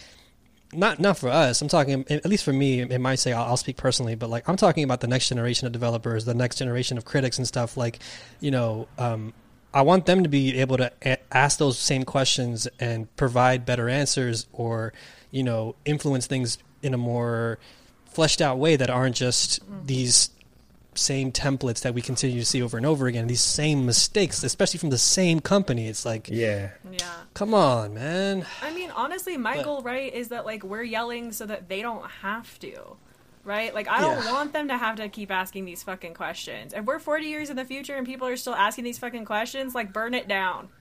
not 0.73 1.01
not 1.01 1.19
for 1.19 1.31
us. 1.31 1.61
I'm 1.63 1.69
talking 1.69 2.05
at 2.09 2.25
least 2.27 2.45
for 2.45 2.53
me. 2.53 2.81
It 2.81 3.01
might 3.01 3.17
say 3.17 3.33
I'll, 3.33 3.45
I'll 3.45 3.57
speak 3.57 3.77
personally, 3.77 4.15
but 4.15 4.31
like 4.31 4.49
I'm 4.49 4.57
talking 4.57 4.85
about 4.85 5.01
the 5.01 5.09
next 5.09 5.29
generation 5.29 5.67
of 5.67 5.73
developers, 5.73 6.25
the 6.25 6.35
next 6.35 6.57
generation 6.57 6.97
of 6.97 7.05
critics 7.05 7.39
and 7.39 7.47
stuff. 7.47 7.77
Like, 7.77 7.99
you 8.41 8.53
know, 8.53 8.87
um, 8.99 9.33
I 9.75 9.83
want 9.83 10.07
them 10.07 10.23
to 10.23 10.29
be 10.29 10.59
able 10.59 10.77
to 10.79 10.93
a- 11.05 11.19
ask 11.31 11.59
those 11.59 11.79
same 11.79 12.05
questions 12.05 12.67
and 12.81 13.15
provide 13.17 13.67
better 13.67 13.89
answers, 13.89 14.47
or 14.53 14.93
you 15.31 15.43
know, 15.43 15.75
influence 15.85 16.27
things 16.27 16.59
in 16.83 16.95
a 16.95 16.99
more 16.99 17.59
fleshed 18.07 18.41
out 18.41 18.59
way 18.59 18.77
that 18.77 18.89
aren't 18.91 19.15
just 19.17 19.61
these 19.85 20.31
same 20.95 21.31
templates 21.31 21.83
that 21.83 21.95
we 21.95 22.01
continue 22.03 22.41
to 22.41 22.45
see 22.47 22.61
over 22.63 22.77
and 22.77 22.85
over 22.87 23.07
again. 23.07 23.27
These 23.29 23.43
same 23.43 23.87
mistakes, 23.87 24.43
especially 24.43 24.79
from 24.79 24.91
the 24.91 24.99
same 24.99 25.39
company. 25.41 25.87
It's 25.87 26.05
like, 26.05 26.29
Yeah. 26.29 26.71
Yeah. 26.91 27.13
come 27.35 27.55
on, 27.55 27.95
man. 27.95 28.47
I 28.63 28.73
mean, 28.75 28.91
honestly, 28.91 29.37
my 29.37 29.57
But- 29.57 29.65
goal, 29.65 29.83
right, 29.83 30.13
is 30.13 30.29
that 30.29 30.45
like 30.47 30.65
we're 30.65 30.83
yelling 30.83 31.31
so 31.33 31.47
that 31.47 31.69
they 31.69 31.83
don't 31.83 32.05
have 32.23 32.59
to. 32.61 32.97
Right? 33.49 33.75
Like 33.75 33.89
I 33.89 34.01
don't 34.03 34.23
Yeah. 34.25 34.33
want 34.33 34.53
them 34.53 34.69
to 34.69 34.77
have 34.77 34.97
to 34.97 35.09
keep 35.09 35.31
asking 35.31 35.65
these 35.65 35.83
fucking 35.83 36.13
questions. 36.13 36.75
If 36.75 36.85
we're 36.85 36.99
40 36.99 37.25
years 37.25 37.49
in 37.49 37.57
the 37.57 37.65
future 37.65 37.97
and 37.97 38.07
people 38.07 38.29
are 38.29 38.37
still 38.37 38.55
asking 38.55 38.85
these 38.85 38.99
fucking 38.99 39.25
questions, 39.25 39.75
like 39.75 39.91
burn 39.93 40.13
it 40.15 40.29
down. 40.29 40.69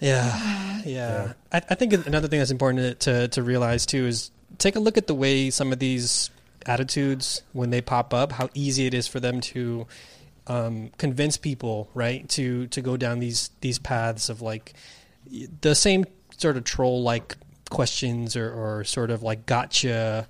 Yeah, 0.00 0.80
yeah. 0.84 1.32
I, 1.52 1.56
I 1.70 1.74
think 1.74 1.92
another 2.06 2.28
thing 2.28 2.38
that's 2.38 2.50
important 2.52 3.00
to, 3.00 3.12
to 3.12 3.28
to 3.28 3.42
realize 3.42 3.84
too 3.86 4.06
is 4.06 4.30
take 4.58 4.76
a 4.76 4.80
look 4.80 4.96
at 4.96 5.06
the 5.08 5.14
way 5.14 5.50
some 5.50 5.72
of 5.72 5.78
these 5.80 6.30
attitudes 6.66 7.42
when 7.52 7.70
they 7.70 7.80
pop 7.80 8.12
up, 8.14 8.32
how 8.32 8.48
easy 8.54 8.86
it 8.86 8.94
is 8.94 9.08
for 9.08 9.18
them 9.20 9.40
to 9.40 9.86
um, 10.46 10.90
convince 10.98 11.36
people, 11.36 11.88
right, 11.94 12.28
to 12.30 12.68
to 12.68 12.80
go 12.80 12.96
down 12.96 13.18
these 13.18 13.50
these 13.60 13.78
paths 13.80 14.28
of 14.28 14.40
like 14.40 14.72
the 15.62 15.74
same 15.74 16.04
sort 16.36 16.56
of 16.56 16.62
troll 16.64 17.02
like 17.02 17.36
questions 17.70 18.36
or, 18.36 18.52
or 18.52 18.84
sort 18.84 19.10
of 19.10 19.24
like 19.24 19.46
gotcha, 19.46 20.28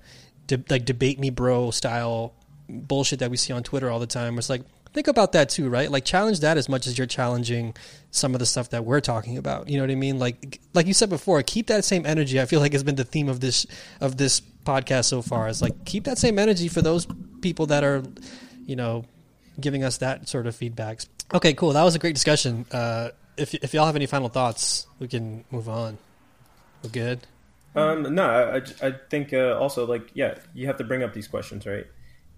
de- 0.49 0.63
like 0.69 0.83
debate 0.83 1.19
me 1.19 1.29
bro 1.29 1.71
style 1.71 2.33
bullshit 2.67 3.19
that 3.19 3.31
we 3.31 3.37
see 3.37 3.53
on 3.53 3.63
Twitter 3.63 3.89
all 3.89 3.99
the 3.99 4.07
time. 4.07 4.37
It's 4.37 4.49
like 4.49 4.61
think 4.93 5.07
about 5.07 5.31
that 5.33 5.49
too, 5.49 5.69
right? 5.69 5.89
Like 5.89 6.03
challenge 6.03 6.41
that 6.41 6.57
as 6.57 6.67
much 6.67 6.87
as 6.87 6.97
you're 6.97 7.07
challenging 7.07 7.75
some 8.11 8.33
of 8.33 8.39
the 8.39 8.45
stuff 8.45 8.71
that 8.71 8.83
we're 8.83 9.01
talking 9.01 9.37
about. 9.37 9.69
You 9.69 9.77
know 9.77 9.83
what 9.83 9.91
I 9.91 9.95
mean? 9.95 10.19
Like 10.19 10.59
like 10.73 10.87
you 10.87 10.93
said 10.93 11.09
before, 11.09 11.41
keep 11.43 11.67
that 11.67 11.85
same 11.85 12.05
energy. 12.05 12.41
I 12.41 12.45
feel 12.45 12.59
like 12.59 12.73
it's 12.73 12.83
been 12.83 12.95
the 12.95 13.05
theme 13.05 13.29
of 13.29 13.39
this 13.39 13.65
of 14.01 14.17
this 14.17 14.41
podcast 14.65 15.05
so 15.05 15.21
far. 15.21 15.47
Is 15.47 15.61
like 15.61 15.85
keep 15.85 16.03
that 16.05 16.17
same 16.17 16.37
energy 16.37 16.67
for 16.67 16.81
those 16.81 17.07
people 17.41 17.67
that 17.67 17.83
are, 17.83 18.03
you 18.65 18.75
know, 18.75 19.05
giving 19.59 19.83
us 19.83 19.97
that 19.99 20.27
sort 20.27 20.47
of 20.47 20.55
feedbacks. 20.55 21.07
Okay, 21.33 21.53
cool. 21.53 21.73
That 21.73 21.83
was 21.83 21.95
a 21.95 21.99
great 21.99 22.15
discussion. 22.15 22.65
Uh, 22.71 23.09
if 23.37 23.53
if 23.53 23.73
y'all 23.73 23.85
have 23.85 23.95
any 23.95 24.07
final 24.07 24.29
thoughts, 24.29 24.87
we 24.99 25.07
can 25.07 25.45
move 25.51 25.69
on. 25.69 25.97
We're 26.83 26.89
good. 26.89 27.19
Um, 27.75 28.15
no, 28.15 28.23
I, 28.29 28.87
I- 28.87 28.95
think 29.09 29.33
uh, 29.33 29.57
also 29.59 29.85
like 29.85 30.11
yeah, 30.13 30.35
you 30.53 30.67
have 30.67 30.77
to 30.77 30.83
bring 30.83 31.03
up 31.03 31.13
these 31.13 31.27
questions, 31.27 31.65
right? 31.65 31.85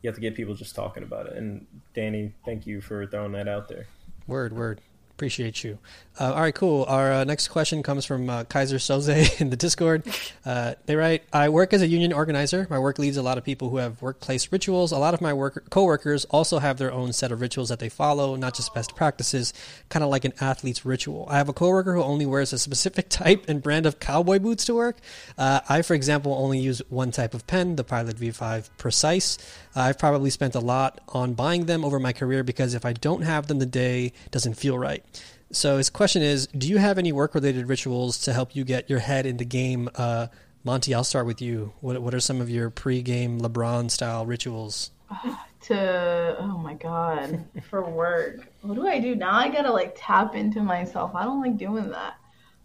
You 0.02 0.08
have 0.08 0.16
to 0.16 0.22
get 0.22 0.36
people 0.36 0.56
just 0.56 0.76
talking 0.76 1.04
about 1.04 1.28
it. 1.28 1.34
And 1.38 1.66
Danny, 1.94 2.34
thank 2.46 2.66
you 2.66 2.82
for 2.82 3.06
throwing 3.06 3.32
that 3.34 3.48
out 3.48 3.68
there. 3.70 3.86
Word, 4.28 4.52
word. 4.54 4.82
Appreciate 5.22 5.64
you. 5.64 5.78
Uh, 6.20 6.34
all 6.34 6.42
right, 6.42 6.56
cool. 6.56 6.84
Our 6.86 7.14
uh, 7.14 7.24
next 7.26 7.50
question 7.50 7.84
comes 7.84 8.06
from 8.06 8.28
uh, 8.28 8.44
Kaiser 8.46 8.78
Soze 8.78 9.40
in 9.42 9.52
the 9.52 9.56
Discord. 9.56 10.04
Uh, 10.44 10.74
they 10.88 10.96
write, 10.96 11.22
I 11.32 11.50
work 11.50 11.72
as 11.72 11.84
a 11.84 11.88
union 11.88 12.12
organizer. 12.12 12.66
My 12.68 12.80
work 12.80 12.98
leads 12.98 13.16
a 13.16 13.22
lot 13.22 13.38
of 13.38 13.44
people 13.44 13.70
who 13.70 13.78
have 13.78 14.02
workplace 14.02 14.52
rituals. 14.52 14.92
A 14.92 14.98
lot 14.98 15.14
of 15.14 15.22
my 15.22 15.34
work- 15.34 15.70
coworkers 15.70 16.26
also 16.26 16.58
have 16.58 16.80
their 16.80 16.92
own 16.92 17.14
set 17.14 17.32
of 17.32 17.42
rituals 17.42 17.70
that 17.70 17.78
they 17.78 17.90
follow, 17.90 18.36
not 18.36 18.56
just 18.56 18.74
best 18.74 18.96
practices, 18.96 19.54
kind 19.90 20.04
of 20.04 20.10
like 20.10 20.26
an 20.26 20.34
athlete's 20.42 20.84
ritual. 20.84 21.28
I 21.30 21.38
have 21.38 21.48
a 21.48 21.54
coworker 21.54 21.94
who 21.94 22.02
only 22.02 22.26
wears 22.26 22.54
a 22.54 22.58
specific 22.58 23.08
type 23.10 23.48
and 23.48 23.62
brand 23.62 23.86
of 23.86 24.00
cowboy 24.00 24.40
boots 24.40 24.66
to 24.66 24.74
work. 24.74 24.98
Uh, 25.38 25.60
I, 25.70 25.84
for 25.84 25.94
example, 25.94 26.34
only 26.34 26.58
use 26.58 26.82
one 26.90 27.12
type 27.12 27.36
of 27.36 27.46
pen, 27.46 27.76
the 27.76 27.84
Pilot 27.84 28.18
V5 28.18 28.70
Precise. 28.80 29.38
I've 29.76 29.98
probably 29.98 30.30
spent 30.30 30.56
a 30.56 30.60
lot 30.60 31.00
on 31.10 31.34
buying 31.34 31.66
them 31.66 31.86
over 31.86 32.00
my 32.00 32.14
career 32.14 32.44
because 32.44 32.74
if 32.74 32.86
I 32.86 32.94
don't 32.94 33.22
have 33.22 33.48
them, 33.48 33.60
the 33.60 33.66
day 33.66 34.14
doesn't 34.32 34.56
feel 34.56 34.78
right. 34.78 35.04
So 35.52 35.78
his 35.78 35.90
question 35.90 36.22
is, 36.22 36.48
do 36.48 36.68
you 36.68 36.78
have 36.78 36.98
any 36.98 37.12
work-related 37.12 37.68
rituals 37.68 38.18
to 38.20 38.34
help 38.34 38.56
you 38.56 38.64
get 38.64 38.90
your 38.90 39.00
head 39.00 39.26
in 39.26 39.38
the 39.38 39.46
game? 39.46 39.90
Uh, 39.96 40.28
Monti, 40.64 40.94
I'll 40.94 41.04
start 41.04 41.26
with 41.26 41.42
you. 41.42 41.74
What 41.82 42.02
what 42.02 42.14
are 42.14 42.20
some 42.20 42.40
of 42.40 42.50
your 42.50 42.70
pre-game 42.70 43.42
LeBron-style 43.42 44.26
rituals? 44.26 44.92
to 45.62 46.36
oh 46.40 46.58
my 46.58 46.74
god 46.74 47.46
for 47.70 47.88
work 47.88 48.48
what 48.62 48.74
do 48.74 48.88
i 48.88 49.00
do 49.00 49.16
now 49.16 49.36
i 49.36 49.48
gotta 49.48 49.72
like 49.72 49.94
tap 49.96 50.36
into 50.36 50.60
myself 50.62 51.12
i 51.14 51.24
don't 51.24 51.40
like 51.40 51.56
doing 51.56 51.88
that 51.92 52.16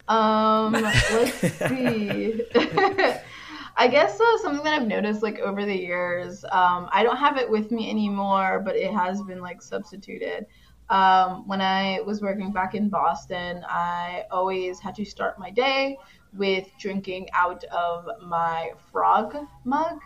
um 0.09 0.73
let's 0.73 1.39
see 1.69 2.41
i 3.77 3.87
guess 3.87 4.21
uh, 4.21 4.39
something 4.39 4.65
that 4.65 4.73
i've 4.73 4.87
noticed 4.87 5.23
like 5.23 5.39
over 5.41 5.65
the 5.65 5.77
years 5.77 6.45
um 6.53 6.89
i 6.93 7.03
don't 7.03 7.17
have 7.17 7.37
it 7.37 7.49
with 7.49 7.71
me 7.71 7.91
anymore 7.91 8.61
but 8.65 8.77
it 8.77 8.93
has 8.93 9.23
been 9.23 9.41
like 9.41 9.61
substituted 9.63 10.47
um 10.91 11.47
when 11.47 11.61
i 11.61 12.01
was 12.07 12.21
working 12.23 12.53
back 12.53 12.75
in 12.75 12.89
boston 12.89 13.65
i 13.69 14.25
always 14.31 14.79
had 14.81 14.95
to 14.95 15.05
start 15.05 15.39
my 15.39 15.51
day 15.51 15.97
with 16.35 16.69
drinking 16.79 17.29
out 17.33 17.65
of 17.65 18.09
my 18.23 18.71
frog 18.91 19.37
mug 19.65 19.99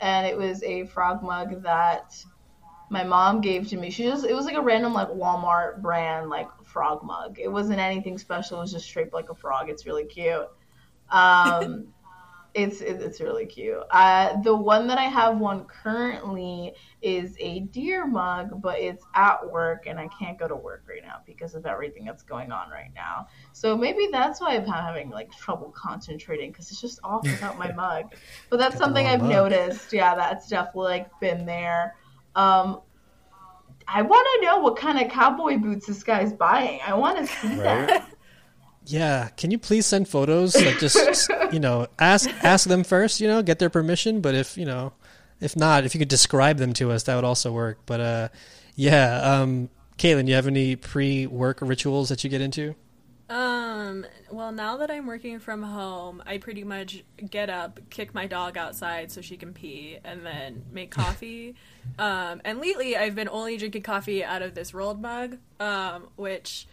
and 0.00 0.26
it 0.26 0.36
was 0.36 0.62
a 0.62 0.84
frog 0.86 1.22
mug 1.22 1.62
that 1.62 2.14
my 2.90 3.02
mom 3.02 3.40
gave 3.40 3.68
to 3.68 3.76
me. 3.76 3.90
She 3.90 4.04
just 4.04 4.24
it 4.24 4.34
was 4.34 4.44
like 4.44 4.56
a 4.56 4.60
random 4.60 4.94
like 4.94 5.08
Walmart 5.08 5.80
brand 5.82 6.28
like 6.28 6.48
frog 6.64 7.02
mug. 7.02 7.38
It 7.38 7.48
wasn't 7.48 7.78
anything 7.80 8.18
special. 8.18 8.58
It 8.58 8.62
was 8.62 8.72
just 8.72 8.88
shaped 8.88 9.12
like 9.12 9.30
a 9.30 9.34
frog. 9.34 9.70
It's 9.70 9.86
really 9.86 10.04
cute. 10.04 10.48
Um, 11.10 11.88
It's 12.54 12.80
it's 12.80 13.20
really 13.20 13.46
cute. 13.46 13.82
Uh, 13.90 14.40
the 14.42 14.54
one 14.54 14.86
that 14.86 14.96
I 14.96 15.04
have 15.04 15.38
one 15.38 15.64
currently 15.64 16.72
is 17.02 17.36
a 17.40 17.60
deer 17.60 18.06
mug, 18.06 18.62
but 18.62 18.78
it's 18.78 19.04
at 19.14 19.50
work 19.50 19.86
and 19.86 19.98
I 19.98 20.08
can't 20.16 20.38
go 20.38 20.46
to 20.46 20.54
work 20.54 20.84
right 20.88 21.02
now 21.02 21.16
because 21.26 21.56
of 21.56 21.66
everything 21.66 22.04
that's 22.04 22.22
going 22.22 22.52
on 22.52 22.70
right 22.70 22.92
now. 22.94 23.26
So 23.52 23.76
maybe 23.76 24.08
that's 24.12 24.40
why 24.40 24.54
I'm 24.54 24.66
having 24.66 25.10
like 25.10 25.32
trouble 25.32 25.72
concentrating 25.76 26.52
because 26.52 26.70
it's 26.70 26.80
just 26.80 27.00
off 27.02 27.24
without 27.24 27.58
my 27.58 27.72
mug. 27.76 28.14
But 28.50 28.58
that's 28.58 28.76
Got 28.76 28.84
something 28.84 29.06
I've 29.06 29.20
mug. 29.22 29.30
noticed. 29.30 29.92
Yeah, 29.92 30.14
that's 30.14 30.48
definitely 30.48 30.90
like 30.90 31.20
been 31.20 31.44
there. 31.44 31.96
Um, 32.36 32.82
I 33.88 34.02
want 34.02 34.26
to 34.40 34.46
know 34.46 34.58
what 34.60 34.76
kind 34.76 34.98
of 35.04 35.10
cowboy 35.10 35.58
boots 35.58 35.86
this 35.86 36.02
guy's 36.02 36.32
buying. 36.32 36.80
I 36.86 36.94
want 36.94 37.18
to 37.18 37.26
see 37.26 37.56
that. 37.56 38.08
Yeah, 38.86 39.28
can 39.30 39.50
you 39.50 39.58
please 39.58 39.86
send 39.86 40.08
photos? 40.08 40.54
Like, 40.56 40.78
just 40.78 41.30
you 41.52 41.60
know, 41.60 41.86
ask 41.98 42.28
ask 42.44 42.68
them 42.68 42.84
first. 42.84 43.20
You 43.20 43.28
know, 43.28 43.42
get 43.42 43.58
their 43.58 43.70
permission. 43.70 44.20
But 44.20 44.34
if 44.34 44.58
you 44.58 44.66
know, 44.66 44.92
if 45.40 45.56
not, 45.56 45.84
if 45.84 45.94
you 45.94 45.98
could 45.98 46.08
describe 46.08 46.58
them 46.58 46.72
to 46.74 46.90
us, 46.90 47.04
that 47.04 47.14
would 47.14 47.24
also 47.24 47.52
work. 47.52 47.78
But 47.86 48.00
uh, 48.00 48.28
yeah, 48.76 49.20
um, 49.22 49.70
Caitlin, 49.98 50.28
you 50.28 50.34
have 50.34 50.46
any 50.46 50.76
pre-work 50.76 51.58
rituals 51.60 52.08
that 52.08 52.24
you 52.24 52.30
get 52.30 52.40
into? 52.40 52.74
Um, 53.30 54.04
well, 54.30 54.52
now 54.52 54.76
that 54.78 54.90
I'm 54.90 55.06
working 55.06 55.38
from 55.40 55.62
home, 55.62 56.22
I 56.26 56.38
pretty 56.38 56.62
much 56.62 57.02
get 57.30 57.48
up, 57.48 57.80
kick 57.88 58.14
my 58.14 58.26
dog 58.26 58.58
outside 58.58 59.10
so 59.10 59.22
she 59.22 59.36
can 59.36 59.54
pee, 59.54 59.98
and 60.04 60.26
then 60.26 60.64
make 60.72 60.90
coffee. 60.92 61.54
um, 61.98 62.42
and 62.44 62.60
lately, 62.60 62.96
I've 62.96 63.14
been 63.14 63.28
only 63.28 63.56
drinking 63.56 63.82
coffee 63.82 64.22
out 64.22 64.42
of 64.42 64.54
this 64.54 64.74
rolled 64.74 65.00
mug, 65.00 65.38
um, 65.58 66.08
which 66.16 66.66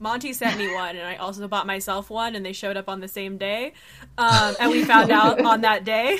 Monti 0.00 0.32
sent 0.32 0.58
me 0.58 0.72
one, 0.74 0.96
and 0.96 1.06
I 1.06 1.16
also 1.16 1.46
bought 1.48 1.66
myself 1.66 2.08
one, 2.10 2.34
and 2.36 2.44
they 2.46 2.52
showed 2.52 2.76
up 2.76 2.88
on 2.88 3.00
the 3.00 3.08
same 3.08 3.36
day. 3.38 3.72
Um, 4.16 4.54
and 4.60 4.70
we 4.70 4.84
found 4.84 5.10
out 5.10 5.40
on 5.44 5.62
that 5.62 5.84
day. 5.84 6.18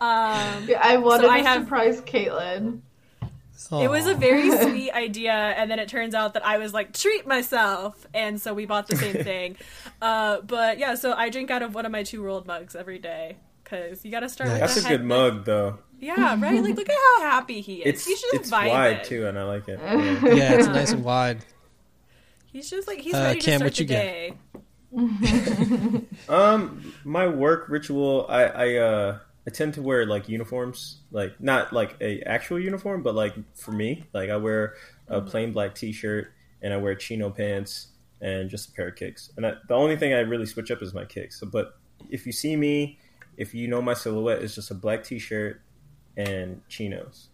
Um, 0.00 0.66
Yeah, 0.68 0.80
I 0.82 0.96
wanted 0.98 1.28
I 1.30 1.38
to 1.40 1.46
have- 1.48 1.62
surprise 1.64 2.00
Caitlin. 2.02 2.80
It 3.70 3.88
was 3.88 4.06
a 4.06 4.14
very 4.14 4.50
sweet 4.50 4.90
idea, 4.90 5.32
and 5.32 5.70
then 5.70 5.78
it 5.78 5.88
turns 5.88 6.14
out 6.14 6.34
that 6.34 6.44
I 6.44 6.58
was 6.58 6.74
like 6.74 6.92
treat 6.92 7.26
myself, 7.26 8.06
and 8.12 8.38
so 8.40 8.52
we 8.52 8.66
bought 8.66 8.86
the 8.86 8.96
same 8.96 9.14
thing. 9.24 9.56
Uh, 10.02 10.40
but 10.42 10.78
yeah, 10.78 10.94
so 10.94 11.12
I 11.14 11.30
drink 11.30 11.50
out 11.50 11.62
of 11.62 11.74
one 11.74 11.86
of 11.86 11.92
my 11.92 12.02
two 12.02 12.22
rolled 12.22 12.46
mugs 12.46 12.74
every 12.76 12.98
day 12.98 13.36
because 13.64 14.04
you 14.04 14.10
got 14.10 14.20
to 14.20 14.28
start. 14.28 14.50
Nice. 14.50 14.60
with 14.60 14.74
That's 14.74 14.82
the 14.88 14.94
a 14.94 14.98
good 14.98 15.06
mug, 15.06 15.44
though. 15.46 15.78
Yeah, 16.00 16.38
right. 16.38 16.62
Like 16.62 16.76
look 16.76 16.88
at 16.90 16.96
how 17.18 17.22
happy 17.30 17.60
he 17.62 17.76
is. 17.76 17.94
It's 17.94 18.04
he's 18.06 18.20
just 18.20 18.34
it's 18.34 18.50
vibing. 18.50 18.70
wide 18.70 19.04
too, 19.04 19.26
and 19.26 19.38
I 19.38 19.44
like 19.44 19.68
it. 19.68 19.78
Yeah. 19.82 20.34
yeah, 20.34 20.52
it's 20.54 20.66
nice 20.66 20.92
and 20.92 21.04
wide. 21.04 21.42
He's 22.52 22.70
just 22.70 22.86
like 22.88 23.00
he's 23.00 23.18
Uh, 23.18 23.20
ready 23.20 23.40
Cam, 23.40 23.60
to 23.60 23.64
what 23.64 23.74
start 23.74 23.76
the 23.76 23.82
you 23.82 23.86
get? 23.86 24.12
day. 24.12 24.38
Um, 26.28 26.94
my 27.04 27.26
work 27.28 27.68
ritual, 27.68 28.26
I 28.28 28.44
I 28.44 28.74
uh 28.76 29.18
I 29.46 29.50
tend 29.50 29.74
to 29.74 29.82
wear 29.82 30.06
like 30.06 30.28
uniforms, 30.28 31.00
like 31.10 31.40
not 31.40 31.72
like 31.72 31.96
a 32.00 32.20
actual 32.22 32.60
uniform, 32.60 33.02
but 33.02 33.14
like 33.14 33.34
for 33.56 33.72
me, 33.72 34.04
like 34.12 34.30
I 34.30 34.36
wear 34.36 34.74
a 35.08 35.20
plain 35.20 35.52
black 35.52 35.74
T-shirt 35.74 36.32
and 36.62 36.72
I 36.72 36.76
wear 36.76 36.94
chino 36.94 37.30
pants 37.30 37.88
and 38.20 38.48
just 38.48 38.68
a 38.70 38.72
pair 38.72 38.88
of 38.88 38.96
kicks. 38.96 39.32
And 39.36 39.46
I, 39.46 39.54
the 39.66 39.74
only 39.74 39.96
thing 39.96 40.14
I 40.14 40.20
really 40.20 40.46
switch 40.46 40.70
up 40.70 40.80
is 40.82 40.94
my 40.94 41.04
kicks. 41.04 41.40
So, 41.40 41.46
but 41.46 41.74
if 42.08 42.24
you 42.26 42.32
see 42.32 42.54
me, 42.56 42.98
if 43.36 43.52
you 43.54 43.66
know 43.68 43.82
my 43.82 43.94
silhouette, 43.94 44.42
it's 44.42 44.54
just 44.54 44.70
a 44.70 44.74
black 44.74 45.02
T-shirt 45.04 45.60
and 46.16 46.62
chinos, 46.68 47.28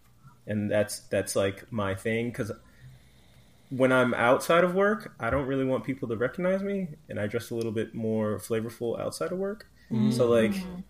and 0.47 0.71
that's 0.71 1.01
that's 1.11 1.37
like 1.37 1.71
my 1.73 1.95
thing 1.95 2.29
because 2.29 2.51
when 3.71 3.93
I'm 3.93 4.15
outside 4.15 4.65
of 4.65 4.75
work, 4.75 5.15
I 5.21 5.31
don't 5.31 5.47
really 5.47 5.65
want 5.65 5.85
people 5.85 6.09
to 6.09 6.17
recognize 6.17 6.63
me, 6.63 6.89
and 7.09 7.21
I 7.21 7.27
dress 7.27 7.51
a 7.51 7.55
little 7.55 7.73
bit 7.73 7.95
more 7.95 8.39
flavorful 8.39 8.99
outside 8.99 9.33
of 9.33 9.39
work. 9.39 9.67
So 9.91 9.97
mm. 9.97 10.29
like, 10.29 10.51
mm-hmm. 10.53 10.81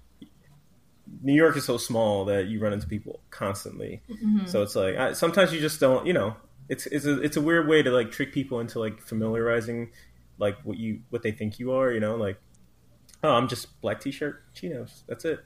New 1.22 1.34
York 1.34 1.56
is 1.56 1.64
so 1.64 1.76
small 1.78 2.24
that 2.26 2.48
you 2.48 2.60
run 2.60 2.72
into 2.72 2.86
people 2.86 3.20
constantly. 3.30 4.02
Mm-hmm. 4.10 4.46
So 4.46 4.62
it's 4.62 4.74
like 4.74 4.96
I, 4.96 5.12
sometimes 5.12 5.52
you 5.52 5.60
just 5.60 5.80
don't, 5.80 6.06
you 6.06 6.12
know, 6.12 6.36
it's 6.68 6.86
it's 6.86 7.06
a 7.06 7.20
it's 7.20 7.36
a 7.36 7.40
weird 7.40 7.68
way 7.68 7.82
to 7.82 7.90
like 7.90 8.10
trick 8.10 8.32
people 8.32 8.60
into 8.60 8.78
like 8.78 9.00
familiarizing 9.00 9.90
like 10.38 10.56
what 10.64 10.78
you 10.78 11.00
what 11.10 11.22
they 11.22 11.30
think 11.32 11.58
you 11.58 11.72
are. 11.72 11.92
You 11.92 12.00
know, 12.00 12.16
like 12.16 12.38
oh, 13.22 13.30
I'm 13.30 13.48
just 13.48 13.80
black 13.80 14.00
t-shirt 14.00 14.52
chinos. 14.54 15.04
That's 15.08 15.24
it. 15.24 15.40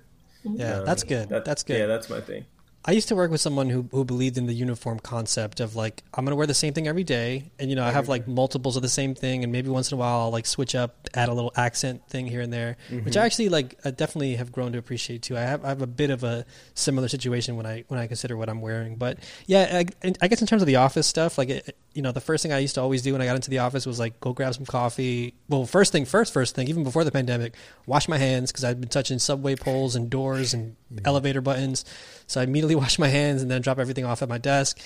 Mm-hmm. 0.45 0.61
Yeah, 0.61 0.79
Um, 0.79 0.85
that's 0.85 1.05
good. 1.05 1.29
that- 1.29 1.45
that's 1.45 1.63
good. 1.63 1.79
Yeah, 1.79 1.87
that's 1.87 2.11
my 2.11 2.21
thing. 2.21 2.45
I 2.85 2.93
used 2.93 3.09
to 3.09 3.15
work 3.15 3.31
with 3.31 3.41
someone 3.41 3.69
who 3.69 3.89
who 3.93 4.05
believed 4.05 4.37
in 4.39 4.47
the 4.47 4.53
uniform 4.53 4.99
concept 4.99 5.61
of 5.61 5.77
like 5.77 6.03
I'm 6.15 6.25
gonna 6.25 6.37
wear 6.37 6.49
the 6.49 6.55
same 6.55 6.75
thing 6.75 6.89
every 6.89 7.05
day, 7.05 7.53
and 7.59 7.71
you 7.71 7.77
know 7.77 7.85
I 7.85 7.93
have 7.93 8.09
like 8.09 8.27
multiples 8.27 8.77
of 8.77 8.83
the 8.83 8.89
same 8.89 9.15
thing, 9.15 9.45
and 9.45 9.53
maybe 9.53 9.69
once 9.69 9.93
in 9.93 9.97
a 9.97 9.99
while 9.99 10.23
I'll 10.23 10.31
like 10.31 10.47
switch 10.47 10.75
up, 10.75 11.09
add 11.15 11.29
a 11.29 11.33
little 11.33 11.53
accent 11.57 12.09
thing 12.09 12.27
here 12.27 12.41
and 12.41 12.53
there, 12.53 12.77
which 12.91 13.05
mm-hmm. 13.05 13.19
I 13.19 13.25
actually 13.25 13.51
like 13.51 13.79
I 13.85 13.93
definitely 13.93 14.35
have 14.37 14.51
grown 14.51 14.73
to 14.73 14.79
appreciate 14.79 15.23
too. 15.23 15.37
I 15.37 15.43
have 15.43 15.65
I 15.65 15.69
have 15.69 15.83
a 15.83 15.87
bit 15.87 16.11
of 16.11 16.25
a 16.25 16.45
similar 16.75 17.07
situation 17.07 17.57
when 17.57 17.67
I 17.67 17.85
when 17.87 18.01
I 18.01 18.09
consider 18.09 18.37
what 18.37 18.49
I'm 18.49 18.61
wearing, 18.61 18.97
but 18.97 19.19
yeah, 19.47 19.83
I, 20.03 20.13
I 20.21 20.29
guess 20.29 20.41
in 20.41 20.49
terms 20.49 20.63
of 20.63 20.67
the 20.67 20.77
office 20.77 21.07
stuff, 21.07 21.39
like 21.39 21.51
it, 21.51 21.77
you 21.95 22.03
know 22.03 22.13
the 22.13 22.21
first 22.21 22.43
thing 22.43 22.53
I 22.53 22.59
used 22.59 22.75
to 22.77 22.81
always 22.81 23.03
do 23.03 23.13
when 23.13 23.23
I 23.23 23.27
got 23.27 23.37
into 23.37 23.51
the 23.51 23.59
office 23.59 23.87
was 23.87 23.99
like 23.99 24.19
go 24.21 24.33
grab 24.33 24.55
some 24.55 24.67
coffee. 24.67 25.35
Well, 25.49 25.67
first 25.67 25.93
thing 25.93 26.05
first, 26.05 26.33
first 26.33 26.55
thing 26.55 26.69
even 26.69 26.85
before 26.85 27.05
the 27.05 27.13
pandemic, 27.13 27.55
wash 27.87 28.09
my 28.09 28.19
hands 28.19 28.51
because 28.51 28.65
I'd 28.65 28.81
been 28.81 28.89
touching 28.89 29.19
subway 29.19 29.57
poles 29.57 29.97
and 29.97 30.11
doors 30.11 30.55
and 30.55 30.77
mm-hmm. 30.93 31.07
elevator 31.07 31.41
buttons. 31.41 31.85
So 32.27 32.41
I 32.41 32.45
immediately 32.45 32.75
wash 32.83 32.99
my 32.99 33.09
hands 33.09 33.43
and 33.43 33.51
then 33.51 33.63
drop 33.63 33.79
everything 33.79 34.05
off 34.05 34.23
at 34.23 34.29
my 34.29 34.39
desk. 34.39 34.79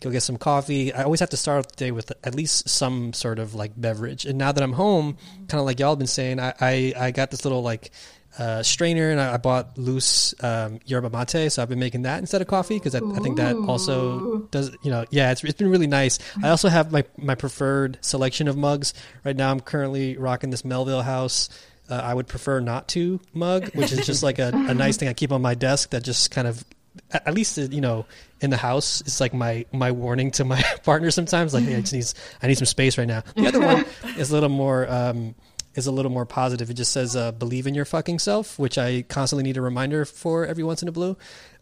Go 0.00 0.10
get 0.10 0.22
some 0.22 0.36
coffee. 0.36 0.92
I 0.92 1.04
always 1.04 1.20
have 1.20 1.30
to 1.30 1.36
start 1.36 1.68
the 1.68 1.76
day 1.76 1.90
with 1.92 2.12
at 2.24 2.34
least 2.34 2.68
some 2.68 3.12
sort 3.12 3.38
of 3.38 3.54
like 3.54 3.72
beverage. 3.76 4.24
And 4.24 4.36
now 4.36 4.50
that 4.50 4.62
I'm 4.62 4.72
home, 4.72 5.16
kind 5.48 5.60
of 5.60 5.66
like 5.66 5.78
y'all 5.78 5.90
have 5.90 5.98
been 5.98 6.08
saying, 6.08 6.40
I, 6.40 6.52
I, 6.60 6.94
I 6.96 7.10
got 7.12 7.30
this 7.30 7.44
little 7.44 7.62
like 7.62 7.92
uh, 8.38 8.62
strainer 8.62 9.10
and 9.10 9.20
I, 9.20 9.34
I 9.34 9.36
bought 9.36 9.78
loose 9.78 10.34
um, 10.42 10.80
yerba 10.84 11.10
mate. 11.10 11.50
So 11.50 11.62
I've 11.62 11.68
been 11.68 11.78
making 11.78 12.02
that 12.02 12.18
instead 12.18 12.40
of 12.40 12.48
coffee 12.48 12.78
because 12.78 12.94
I, 12.94 12.98
I 12.98 13.20
think 13.20 13.36
that 13.36 13.56
also 13.56 14.38
does, 14.50 14.76
you 14.82 14.90
know, 14.90 15.04
yeah, 15.10 15.30
it's, 15.32 15.44
it's 15.44 15.58
been 15.58 15.70
really 15.70 15.86
nice. 15.86 16.18
I 16.42 16.48
also 16.48 16.68
have 16.68 16.92
my, 16.92 17.04
my 17.16 17.34
preferred 17.34 17.98
selection 18.00 18.48
of 18.48 18.56
mugs. 18.56 18.94
Right 19.24 19.36
now 19.36 19.50
I'm 19.50 19.60
currently 19.60 20.16
rocking 20.16 20.50
this 20.50 20.64
Melville 20.64 21.02
House 21.02 21.48
uh, 21.88 21.94
I 21.94 22.14
would 22.14 22.26
prefer 22.26 22.60
not 22.60 22.88
to 22.88 23.20
mug, 23.32 23.74
which 23.74 23.92
is 23.92 24.06
just 24.06 24.22
like 24.22 24.38
a, 24.38 24.48
a 24.54 24.74
nice 24.74 24.96
thing 24.96 25.08
I 25.08 25.12
keep 25.12 25.32
on 25.32 25.42
my 25.42 25.54
desk 25.54 25.90
that 25.90 26.02
just 26.02 26.30
kind 26.30 26.48
of, 26.48 26.64
at 27.12 27.34
least 27.34 27.58
uh, 27.58 27.62
you 27.62 27.80
know, 27.80 28.06
in 28.40 28.50
the 28.50 28.56
house, 28.56 29.00
it's 29.00 29.20
like 29.20 29.34
my 29.34 29.66
my 29.72 29.90
warning 29.90 30.30
to 30.32 30.44
my 30.44 30.62
partner 30.84 31.10
sometimes. 31.10 31.52
Like, 31.52 31.64
hey, 31.64 31.76
I 31.76 31.80
just 31.80 31.92
need 31.92 32.06
I 32.42 32.46
need 32.46 32.58
some 32.58 32.66
space 32.66 32.96
right 32.96 33.08
now. 33.08 33.22
The 33.34 33.46
other 33.46 33.60
one 33.60 33.84
is 34.18 34.30
a 34.30 34.34
little 34.34 34.48
more 34.48 34.88
um, 34.90 35.34
is 35.74 35.86
a 35.86 35.92
little 35.92 36.10
more 36.10 36.24
positive. 36.26 36.70
It 36.70 36.74
just 36.74 36.92
says 36.92 37.16
uh, 37.16 37.32
believe 37.32 37.66
in 37.66 37.74
your 37.74 37.84
fucking 37.84 38.18
self, 38.18 38.58
which 38.58 38.78
I 38.78 39.02
constantly 39.02 39.42
need 39.44 39.56
a 39.56 39.60
reminder 39.62 40.04
for 40.04 40.46
every 40.46 40.64
once 40.64 40.82
in 40.82 40.88
a 40.88 40.92
blue. 40.92 41.16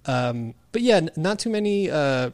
Um, 0.07 0.55
but 0.73 0.83
yeah, 0.83 0.97
n- 0.97 1.11
not 1.17 1.39
too 1.39 1.51
many 1.51 1.91
uh, 1.91 2.31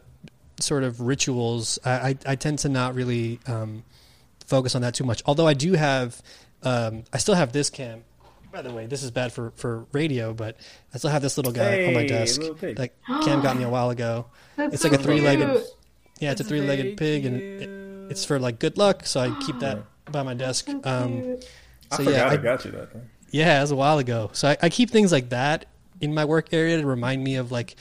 sort 0.61 0.85
of 0.85 1.01
rituals. 1.01 1.79
I, 1.85 1.91
I, 1.91 2.17
I 2.27 2.35
tend 2.37 2.59
to 2.61 2.69
not 2.69 2.95
really 2.95 3.39
um, 3.47 3.85
focus 4.47 4.75
on 4.75 4.83
that 4.83 4.95
too 4.95 5.05
much. 5.05 5.23
Although 5.27 5.47
I 5.47 5.55
do 5.55 5.75
have, 5.75 6.21
um, 6.63 7.05
I 7.13 7.19
still 7.19 7.35
have 7.35 7.53
this 7.53 7.71
cam. 7.71 8.03
By 8.51 8.63
the 8.63 8.73
way, 8.73 8.87
this 8.87 9.03
is 9.03 9.11
bad 9.11 9.31
for, 9.33 9.53
for 9.57 9.85
radio, 9.93 10.33
but 10.33 10.57
I 10.95 10.99
still 10.99 11.11
have 11.11 11.21
this 11.21 11.37
little 11.37 11.53
guy 11.53 11.85
on 11.85 11.93
my 11.95 12.07
desk 12.07 12.41
little 12.41 12.55
that 12.75 12.91
Cam 13.07 13.43
got 13.43 13.59
me 13.59 13.63
a 13.65 13.69
while 13.69 13.91
ago. 13.91 14.25
That's 14.57 14.73
It's 14.75 14.83
so 14.83 14.89
like 14.89 14.99
a 14.99 15.03
three-legged- 15.03 15.51
cute. 15.51 15.65
Yeah, 16.21 16.33
it's 16.33 16.41
a 16.41 16.45
three 16.45 16.63
legged 16.63 16.83
very 16.85 16.95
pig, 16.97 17.27
and 17.27 17.41
it, 17.41 18.11
it's 18.11 18.25
for 18.25 18.41
like 18.41 18.59
good 18.59 18.77
luck. 18.79 19.05
So 19.07 19.21
I 19.21 19.39
keep 19.45 19.61
that 19.61 19.79
by 20.11 20.23
my 20.25 20.35
desk. 20.35 20.67
So 20.67 20.81
Um, 20.83 21.37
cute. 21.91 21.93
I 21.93 21.97
So, 21.97 22.05
forgot 22.05 22.17
yeah, 22.17 22.29
I, 22.29 22.33
I- 22.33 22.37
got 22.37 22.65
you 22.65 22.71
that. 22.73 22.93
Thing. 22.93 23.09
yeah, 23.31 23.59
it 23.59 23.61
was 23.63 23.71
a 23.71 23.77
while 23.77 23.99
ago. 23.99 24.31
So 24.33 24.49
I, 24.49 24.57
I 24.63 24.69
keep 24.69 24.91
things 24.91 25.13
like 25.13 25.29
that 25.31 25.67
in 26.01 26.15
my 26.15 26.25
work 26.25 26.53
area 26.53 26.81
to 26.81 26.87
remind 26.87 27.23
me 27.25 27.37
of 27.37 27.51
like, 27.53 27.77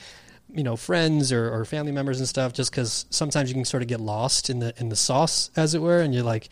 you 0.52 0.62
know, 0.62 0.76
friends 0.76 1.30
or, 1.32 1.52
or 1.52 1.64
family 1.64 1.92
members 1.92 2.18
and 2.18 2.28
stuff. 2.28 2.52
Just 2.52 2.70
because 2.70 3.06
sometimes 3.10 3.48
you 3.50 3.54
can 3.54 3.64
sort 3.64 3.82
of 3.82 3.88
get 3.88 4.00
lost 4.00 4.48
in 4.50 4.58
the 4.60 4.72
in 4.78 4.88
the 4.88 4.96
sauce, 4.96 5.50
as 5.56 5.74
it 5.74 5.82
were, 5.82 6.00
and 6.00 6.14
you're 6.14 6.22
like, 6.24 6.48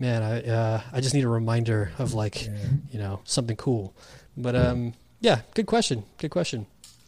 man, 0.00 0.22
I 0.22 0.42
uh, 0.42 0.80
I 0.92 1.00
just 1.00 1.14
need 1.14 1.24
a 1.24 1.28
reminder 1.28 1.92
of 1.98 2.12
like, 2.14 2.44
you 2.90 2.98
know, 2.98 3.20
something 3.24 3.56
cool. 3.56 3.94
But 4.36 4.56
um, 4.56 4.94
yeah, 5.20 5.40
good 5.54 5.66
question. 5.66 6.02
Good 6.18 6.30
question. 6.32 6.66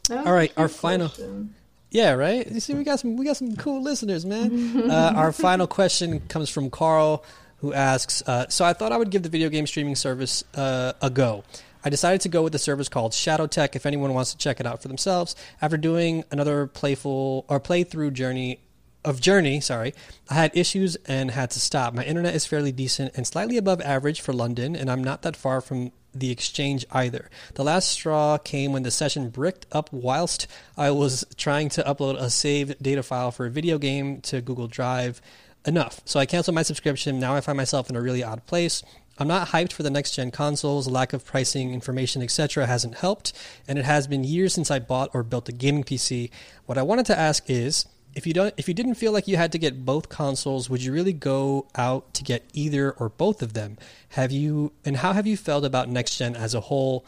That 0.08 0.18
was 0.18 0.26
all 0.26 0.32
a 0.32 0.36
right, 0.36 0.48
cute 0.50 0.58
our 0.58 0.68
final- 0.68 1.08
question. 1.08 1.54
Yeah, 1.90 2.12
right. 2.12 2.46
You 2.50 2.60
see, 2.60 2.74
we 2.74 2.84
got 2.84 3.00
some 3.00 3.16
we 3.16 3.24
got 3.24 3.36
some 3.38 3.56
cool 3.56 3.82
listeners, 3.82 4.24
man. 4.26 4.90
Uh, 4.90 5.12
our 5.16 5.32
final 5.32 5.66
question 5.66 6.20
comes 6.28 6.48
from 6.50 6.68
Carl, 6.70 7.24
who 7.60 7.72
asks, 7.72 8.22
uh, 8.26 8.48
"So 8.48 8.64
I 8.64 8.72
thought 8.72 8.92
I 8.92 8.96
would 8.96 9.10
give 9.10 9.22
the 9.22 9.28
video 9.28 9.48
game 9.48 9.66
streaming 9.66 9.96
service 9.96 10.44
uh, 10.54 10.92
a 11.02 11.10
go. 11.10 11.44
I 11.84 11.90
decided 11.90 12.20
to 12.22 12.28
go 12.28 12.42
with 12.42 12.54
a 12.54 12.58
service 12.58 12.88
called 12.88 13.14
Shadow 13.14 13.46
Tech 13.46 13.76
If 13.76 13.86
anyone 13.86 14.12
wants 14.12 14.32
to 14.32 14.38
check 14.38 14.60
it 14.60 14.66
out 14.66 14.82
for 14.82 14.88
themselves, 14.88 15.36
after 15.62 15.76
doing 15.76 16.24
another 16.30 16.66
playful 16.66 17.44
or 17.48 17.60
playthrough 17.60 18.12
journey." 18.12 18.60
Of 19.04 19.20
Journey, 19.20 19.60
sorry, 19.60 19.94
I 20.28 20.34
had 20.34 20.50
issues 20.54 20.96
and 21.06 21.30
had 21.30 21.52
to 21.52 21.60
stop. 21.60 21.94
My 21.94 22.04
internet 22.04 22.34
is 22.34 22.44
fairly 22.44 22.72
decent 22.72 23.12
and 23.14 23.26
slightly 23.26 23.56
above 23.56 23.80
average 23.80 24.20
for 24.20 24.32
London, 24.34 24.74
and 24.74 24.90
I'm 24.90 25.02
not 25.02 25.22
that 25.22 25.36
far 25.36 25.60
from 25.60 25.92
the 26.12 26.30
exchange 26.30 26.84
either. 26.90 27.30
The 27.54 27.64
last 27.64 27.90
straw 27.90 28.38
came 28.38 28.72
when 28.72 28.82
the 28.82 28.90
session 28.90 29.30
bricked 29.30 29.66
up 29.72 29.90
whilst 29.92 30.46
I 30.76 30.90
was 30.90 31.24
trying 31.36 31.68
to 31.70 31.82
upload 31.84 32.20
a 32.20 32.28
saved 32.28 32.82
data 32.82 33.02
file 33.02 33.30
for 33.30 33.46
a 33.46 33.50
video 33.50 33.78
game 33.78 34.20
to 34.22 34.40
Google 34.40 34.66
Drive. 34.66 35.22
Enough. 35.68 36.00
So 36.06 36.18
I 36.18 36.24
canceled 36.24 36.54
my 36.54 36.62
subscription. 36.62 37.20
Now 37.20 37.34
I 37.34 37.42
find 37.42 37.58
myself 37.58 37.90
in 37.90 37.96
a 37.96 38.00
really 38.00 38.24
odd 38.24 38.46
place. 38.46 38.82
I'm 39.18 39.28
not 39.28 39.48
hyped 39.48 39.74
for 39.74 39.82
the 39.82 39.90
next 39.90 40.12
gen 40.12 40.30
consoles. 40.30 40.88
Lack 40.88 41.12
of 41.12 41.26
pricing, 41.26 41.74
information, 41.74 42.22
etc. 42.22 42.66
hasn't 42.66 42.94
helped, 42.94 43.34
and 43.68 43.78
it 43.78 43.84
has 43.84 44.06
been 44.06 44.24
years 44.24 44.54
since 44.54 44.70
I 44.70 44.78
bought 44.78 45.10
or 45.12 45.22
built 45.22 45.46
a 45.50 45.52
gaming 45.52 45.84
PC. 45.84 46.30
What 46.64 46.78
I 46.78 46.82
wanted 46.82 47.04
to 47.06 47.18
ask 47.18 47.50
is, 47.50 47.84
if 48.14 48.26
you 48.26 48.32
don't, 48.32 48.54
if 48.56 48.66
you 48.66 48.72
didn't 48.72 48.94
feel 48.94 49.12
like 49.12 49.28
you 49.28 49.36
had 49.36 49.52
to 49.52 49.58
get 49.58 49.84
both 49.84 50.08
consoles, 50.08 50.70
would 50.70 50.82
you 50.82 50.90
really 50.90 51.12
go 51.12 51.66
out 51.74 52.14
to 52.14 52.24
get 52.24 52.48
either 52.54 52.92
or 52.92 53.10
both 53.10 53.42
of 53.42 53.52
them? 53.52 53.76
Have 54.10 54.32
you, 54.32 54.72
and 54.86 54.96
how 54.96 55.12
have 55.12 55.26
you 55.26 55.36
felt 55.36 55.66
about 55.66 55.90
next 55.90 56.16
gen 56.16 56.34
as 56.34 56.54
a 56.54 56.60
whole, 56.60 57.04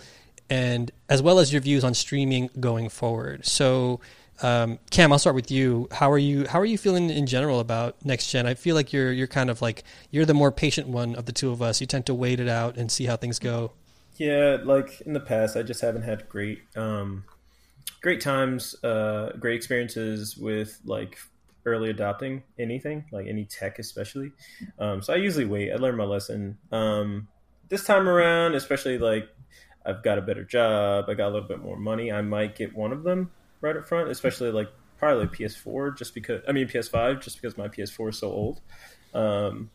and 0.51 0.91
as 1.09 1.23
well 1.23 1.39
as 1.39 1.51
your 1.51 1.63
views 1.63 1.83
on 1.83 1.95
streaming 1.95 2.51
going 2.61 2.91
forward? 2.91 3.47
So 3.47 4.01
um, 4.43 4.79
Cam, 4.91 5.13
I'll 5.13 5.19
start 5.19 5.37
with 5.37 5.51
you. 5.51 5.89
How 5.91 6.11
are 6.11 6.19
you? 6.19 6.47
How 6.47 6.61
are 6.61 6.65
you 6.65 6.79
feeling 6.79 7.11
in 7.11 7.27
general 7.27 7.61
about 7.61 8.03
next 8.05 8.31
gen? 8.31 8.47
I 8.47 8.55
feel 8.55 8.75
like 8.75 8.93
you're 8.93 9.13
you're 9.13 9.27
kind 9.27 9.51
of 9.51 9.61
like 9.61 9.85
you're 10.11 10.25
the 10.25 10.35
more 10.35 10.51
patient 10.51 10.89
one 10.89 11.15
of 11.15 11.27
the 11.27 11.33
two 11.33 11.51
of 11.51 11.61
us. 11.61 11.81
You 11.81 11.87
tend 11.87 12.07
to 12.07 12.15
wait 12.15 12.41
it 12.41 12.49
out 12.49 12.77
and 12.77 12.91
see 12.91 13.05
how 13.05 13.17
things 13.17 13.39
go. 13.39 13.73
Yeah, 14.17 14.59
like 14.63 15.01
in 15.03 15.13
the 15.13 15.21
past, 15.21 15.57
I 15.57 15.63
just 15.63 15.81
haven't 15.81 16.03
had 16.03 16.29
great, 16.29 16.61
um, 16.77 17.25
great 18.03 18.21
times, 18.21 18.75
uh, 18.85 19.33
great 19.39 19.57
experiences 19.57 20.37
with 20.37 20.79
like 20.85 21.19
early 21.65 21.91
adopting 21.91 22.43
anything, 22.59 23.05
like 23.13 23.27
any 23.27 23.45
tech, 23.45 23.79
especially. 23.79 24.33
Um, 24.79 25.03
so 25.03 25.13
I 25.13 25.17
usually 25.17 25.47
wait. 25.47 25.73
I 25.73 25.77
learned 25.77 25.97
my 25.97 26.05
lesson. 26.05 26.59
Um, 26.71 27.29
this 27.69 27.85
time 27.85 28.09
around, 28.09 28.55
especially 28.55 28.99
like 28.99 29.29
I've 29.87 30.03
got 30.03 30.19
a 30.19 30.23
better 30.23 30.45
job, 30.45 31.07
I 31.09 31.15
got 31.15 31.29
a 31.29 31.33
little 31.33 31.49
bit 31.49 31.61
more 31.61 31.79
money. 31.79 32.13
I 32.13 32.21
might 32.21 32.57
get 32.57 32.77
one 32.77 32.93
of 32.93 33.03
them 33.05 33.31
right 33.61 33.77
up 33.77 33.87
front, 33.87 34.11
especially 34.11 34.51
like 34.51 34.69
probably 34.99 35.25
like 35.25 35.33
PS4, 35.33 35.97
just 35.97 36.15
because 36.15 36.43
I 36.49 36.53
mean 36.53 36.69
PS5, 36.69 37.21
just 37.21 37.41
because 37.41 37.57
my 37.57 37.69
PS4 37.69 38.11
is 38.11 38.19
so 38.19 38.31
old. 38.31 38.61
Um, 39.15 39.71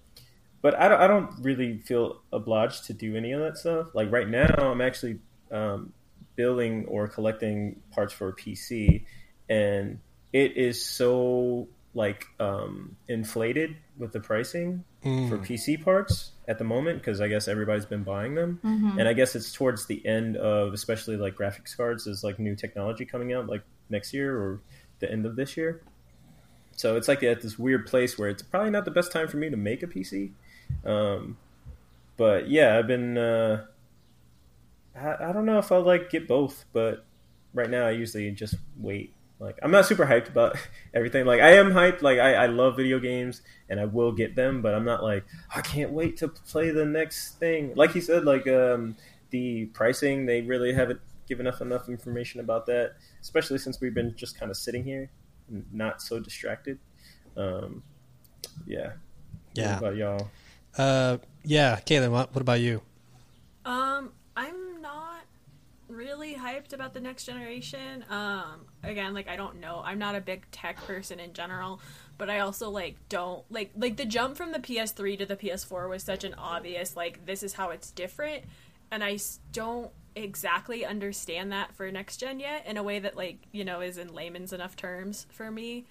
but 0.62 0.74
I 0.80 0.88
don't, 0.88 1.02
I 1.02 1.07
don't 1.07 1.32
really 1.41 1.78
feel 1.78 2.22
obliged 2.34 2.86
to 2.86 2.94
do 2.94 3.16
any 3.16 3.34
of 3.34 3.41
that 3.41 3.57
stuff. 3.57 3.94
Like 3.94 4.12
right 4.12 4.28
now, 4.28 4.48
I'm 4.57 4.82
actually 4.82 5.20
um, 5.52 5.94
building 6.36 6.86
or 6.88 7.07
collecting 7.07 7.82
parts 7.91 8.14
for 8.14 8.30
a 8.30 8.34
PC, 8.34 9.06
and 9.48 9.99
it 10.34 10.57
is 10.57 10.84
so 10.84 11.68
like 11.94 12.26
um, 12.40 12.98
inflated 13.07 13.76
with 13.98 14.12
the 14.12 14.20
pricing 14.20 14.84
mm. 15.03 15.30
for 15.30 15.38
PC 15.38 15.84
parts 15.84 16.32
at 16.48 16.57
the 16.57 16.64
moment 16.64 16.99
because 16.99 17.22
I 17.22 17.28
guess 17.28 17.48
everybody's 17.48 17.86
been 17.86 18.03
buying 18.03 18.36
them, 18.36 18.60
mm-hmm. 18.64 18.99
and 18.99 19.07
I 19.07 19.14
guess 19.14 19.36
it's 19.36 19.52
towards 19.53 19.86
the 19.86 20.06
end 20.06 20.36
of 20.36 20.74
especially 20.74 21.16
like 21.16 21.36
graphics 21.36 21.78
cards 21.78 22.07
is 22.07 22.24
like 22.24 22.40
new 22.40 22.56
technology 22.56 23.06
coming 23.06 23.34
out 23.34 23.48
like 23.48 23.62
next 23.90 24.14
year 24.14 24.38
or 24.38 24.62
the 24.99 25.12
end 25.12 25.26
of 25.26 25.36
this 25.36 25.57
year. 25.57 25.82
So 26.76 26.98
it's 26.98 27.07
like 27.07 27.24
at 27.24 27.41
this 27.41 27.57
weird 27.57 27.88
place 27.88 28.18
where 28.18 28.30
it's 28.30 28.44
probably 28.44 28.70
not 28.70 28.86
the 28.86 28.91
best 28.91 29.12
time 29.12 29.28
for 29.28 29.38
me 29.38 29.49
to 29.49 29.57
make 29.57 29.82
a 29.82 29.88
PC. 29.88 30.32
Um, 30.86 31.38
but 32.18 32.49
yeah, 32.49 32.78
I've 32.78 32.88
been. 32.88 33.18
Uh, 33.18 33.66
I, 34.95 35.30
I 35.30 35.32
don't 35.32 35.45
know 35.45 35.57
if 35.57 35.72
I'll 35.72 35.82
like 35.82 36.10
get 36.10 36.28
both, 36.28 36.66
but 36.74 37.06
right 37.53 37.70
now 37.70 37.88
I 37.88 37.91
usually 37.91 38.30
just 38.32 38.56
wait. 38.78 39.14
Like 39.40 39.57
I'm 39.62 39.72
not 39.72 39.86
super 39.86 40.06
hyped 40.06 40.30
about 40.30 40.57
everything. 40.94 41.26
Like 41.26 41.41
I 41.41 41.53
am 41.53 41.72
hyped. 41.72 42.02
Like 42.02 42.20
I, 42.20 42.34
I 42.34 42.45
love 42.48 42.78
video 42.78 42.99
games 42.99 43.41
and 43.70 43.80
I 43.80 43.86
will 43.86 44.12
get 44.12 44.36
them, 44.36 44.62
but 44.62 44.74
I'm 44.74 44.86
not 44.86 45.03
like 45.03 45.26
I 45.53 45.62
can't 45.62 45.91
wait 45.91 46.18
to 46.18 46.28
play 46.28 46.72
the 46.72 46.86
next 46.86 47.40
thing. 47.40 47.74
Like 47.76 47.91
he 47.91 48.02
said, 48.02 48.26
like 48.26 48.48
um, 48.48 48.95
the 49.30 49.66
pricing 49.68 50.26
they 50.26 50.41
really 50.41 50.74
haven't 50.74 51.02
given 51.28 51.48
us 51.48 51.62
enough 51.62 51.90
information 51.90 52.40
about 52.40 52.66
that, 52.68 52.96
especially 53.22 53.58
since 53.58 53.82
we've 53.82 53.94
been 53.94 54.16
just 54.16 54.40
kind 54.40 54.50
of 54.50 54.58
sitting 54.58 54.84
here, 54.84 55.10
and 55.50 55.66
not 55.72 56.02
so 56.02 56.20
distracted. 56.20 56.80
Um, 57.38 57.84
yeah. 58.66 58.94
Yeah. 59.54 59.74
What 59.74 59.78
about 59.80 59.96
y'all? 59.96 60.30
Uh, 60.78 61.18
yeah, 61.44 61.80
Caitlin, 61.86 62.12
what, 62.12 62.34
what 62.34 62.42
about 62.42 62.60
you? 62.60 62.82
Um, 63.66 64.12
I'm 64.36 64.82
not 64.82 65.22
really 65.88 66.36
hyped 66.36 66.74
about 66.74 66.94
the 66.94 67.00
next 67.00 67.26
generation. 67.26 68.04
Um, 68.10 68.66
again, 68.84 69.14
like 69.14 69.28
I 69.28 69.36
don't 69.36 69.60
know. 69.60 69.82
I'm 69.84 70.00
not 70.00 70.16
a 70.16 70.22
big 70.22 70.50
tech 70.52 70.78
person 70.86 71.20
in 71.20 71.34
general, 71.34 71.80
but 72.18 72.30
I 72.30 72.40
also 72.40 72.70
like 72.70 72.98
don't 73.10 73.44
like 73.52 73.72
like 73.76 73.98
the 73.98 74.06
jump 74.06 74.38
from 74.38 74.52
the 74.52 74.60
PS3 74.60 75.18
to 75.20 75.26
the 75.26 75.36
PS4 75.36 75.90
was 75.90 76.04
such 76.04 76.24
an 76.24 76.34
obvious 76.36 76.96
like 76.96 77.26
this 77.26 77.44
is 77.44 77.54
how 77.54 77.70
it's 77.70 77.92
different, 77.92 78.44
and 78.92 79.04
I 79.04 79.18
don't 79.52 79.92
exactly 80.16 80.86
understand 80.86 81.52
that 81.52 81.74
for 81.76 81.92
next 81.92 82.18
gen 82.18 82.40
yet 82.40 82.66
in 82.66 82.78
a 82.78 82.84
way 82.84 83.00
that 83.00 83.18
like 83.18 83.38
you 83.52 83.66
know 83.66 83.82
is 83.82 83.98
in 83.98 84.14
layman's 84.14 84.54
enough 84.54 84.76
terms 84.76 85.28
for 85.30 85.52
me 85.52 85.86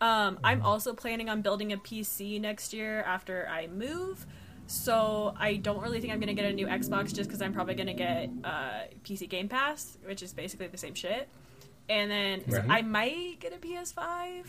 um, 0.00 0.38
i'm 0.42 0.58
mm-hmm. 0.58 0.66
also 0.66 0.92
planning 0.92 1.28
on 1.28 1.40
building 1.40 1.72
a 1.72 1.76
pc 1.76 2.40
next 2.40 2.72
year 2.72 3.02
after 3.02 3.46
i 3.48 3.66
move 3.68 4.26
so 4.66 5.34
i 5.38 5.54
don't 5.54 5.80
really 5.82 6.00
think 6.00 6.12
i'm 6.12 6.18
going 6.18 6.34
to 6.34 6.40
get 6.40 6.50
a 6.50 6.52
new 6.52 6.66
xbox 6.66 7.14
just 7.14 7.28
because 7.28 7.40
i'm 7.40 7.52
probably 7.52 7.74
going 7.74 7.86
to 7.86 7.94
get 7.94 8.28
uh, 8.44 8.82
pc 9.04 9.28
game 9.28 9.48
pass 9.48 9.98
which 10.04 10.22
is 10.22 10.32
basically 10.32 10.66
the 10.66 10.78
same 10.78 10.94
shit 10.94 11.28
and 11.88 12.10
then 12.10 12.42
right. 12.48 12.62
so 12.62 12.68
i 12.68 12.82
might 12.82 13.38
get 13.38 13.52
a 13.52 13.58
ps5 13.58 14.44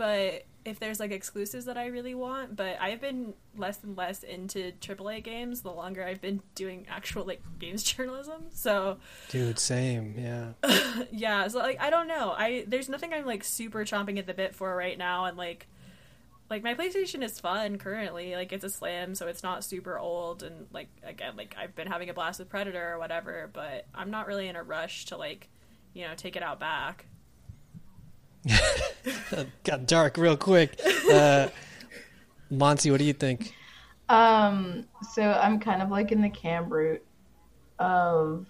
but 0.00 0.46
if 0.64 0.80
there's 0.80 0.98
like 0.98 1.10
exclusives 1.10 1.66
that 1.66 1.76
I 1.76 1.88
really 1.88 2.14
want, 2.14 2.56
but 2.56 2.78
I've 2.80 3.02
been 3.02 3.34
less 3.54 3.84
and 3.84 3.94
less 3.98 4.22
into 4.22 4.72
AAA 4.80 5.22
games 5.22 5.60
the 5.60 5.70
longer 5.70 6.02
I've 6.02 6.22
been 6.22 6.40
doing 6.54 6.86
actual 6.88 7.26
like 7.26 7.42
games 7.58 7.82
journalism. 7.92 8.44
So, 8.48 8.96
dude, 9.28 9.58
same, 9.58 10.14
yeah, 10.16 11.02
yeah. 11.12 11.48
So 11.48 11.58
like, 11.58 11.78
I 11.82 11.90
don't 11.90 12.08
know. 12.08 12.30
I 12.34 12.64
there's 12.66 12.88
nothing 12.88 13.12
I'm 13.12 13.26
like 13.26 13.44
super 13.44 13.84
chomping 13.84 14.18
at 14.18 14.26
the 14.26 14.32
bit 14.32 14.54
for 14.54 14.74
right 14.74 14.96
now, 14.96 15.26
and 15.26 15.36
like, 15.36 15.66
like 16.48 16.62
my 16.62 16.74
PlayStation 16.74 17.22
is 17.22 17.38
fun 17.38 17.76
currently. 17.76 18.34
Like 18.36 18.54
it's 18.54 18.64
a 18.64 18.70
Slim, 18.70 19.14
so 19.14 19.26
it's 19.26 19.42
not 19.42 19.64
super 19.64 19.98
old, 19.98 20.42
and 20.42 20.66
like 20.72 20.88
again, 21.02 21.36
like 21.36 21.56
I've 21.58 21.74
been 21.74 21.88
having 21.88 22.08
a 22.08 22.14
blast 22.14 22.38
with 22.38 22.48
Predator 22.48 22.94
or 22.94 22.98
whatever. 22.98 23.50
But 23.52 23.84
I'm 23.94 24.10
not 24.10 24.26
really 24.26 24.48
in 24.48 24.56
a 24.56 24.62
rush 24.62 25.04
to 25.06 25.18
like, 25.18 25.50
you 25.92 26.08
know, 26.08 26.14
take 26.16 26.36
it 26.36 26.42
out 26.42 26.58
back. 26.58 27.04
Got 29.64 29.86
dark 29.86 30.16
real 30.16 30.36
quick. 30.36 30.80
Uh, 31.10 31.48
Monti, 32.50 32.90
what 32.90 32.98
do 32.98 33.04
you 33.04 33.12
think? 33.12 33.54
Um, 34.08 34.86
so 35.12 35.22
I'm 35.22 35.60
kind 35.60 35.82
of 35.82 35.90
like 35.90 36.10
in 36.10 36.20
the 36.20 36.28
cam 36.28 36.68
route 36.68 37.04
of 37.78 38.46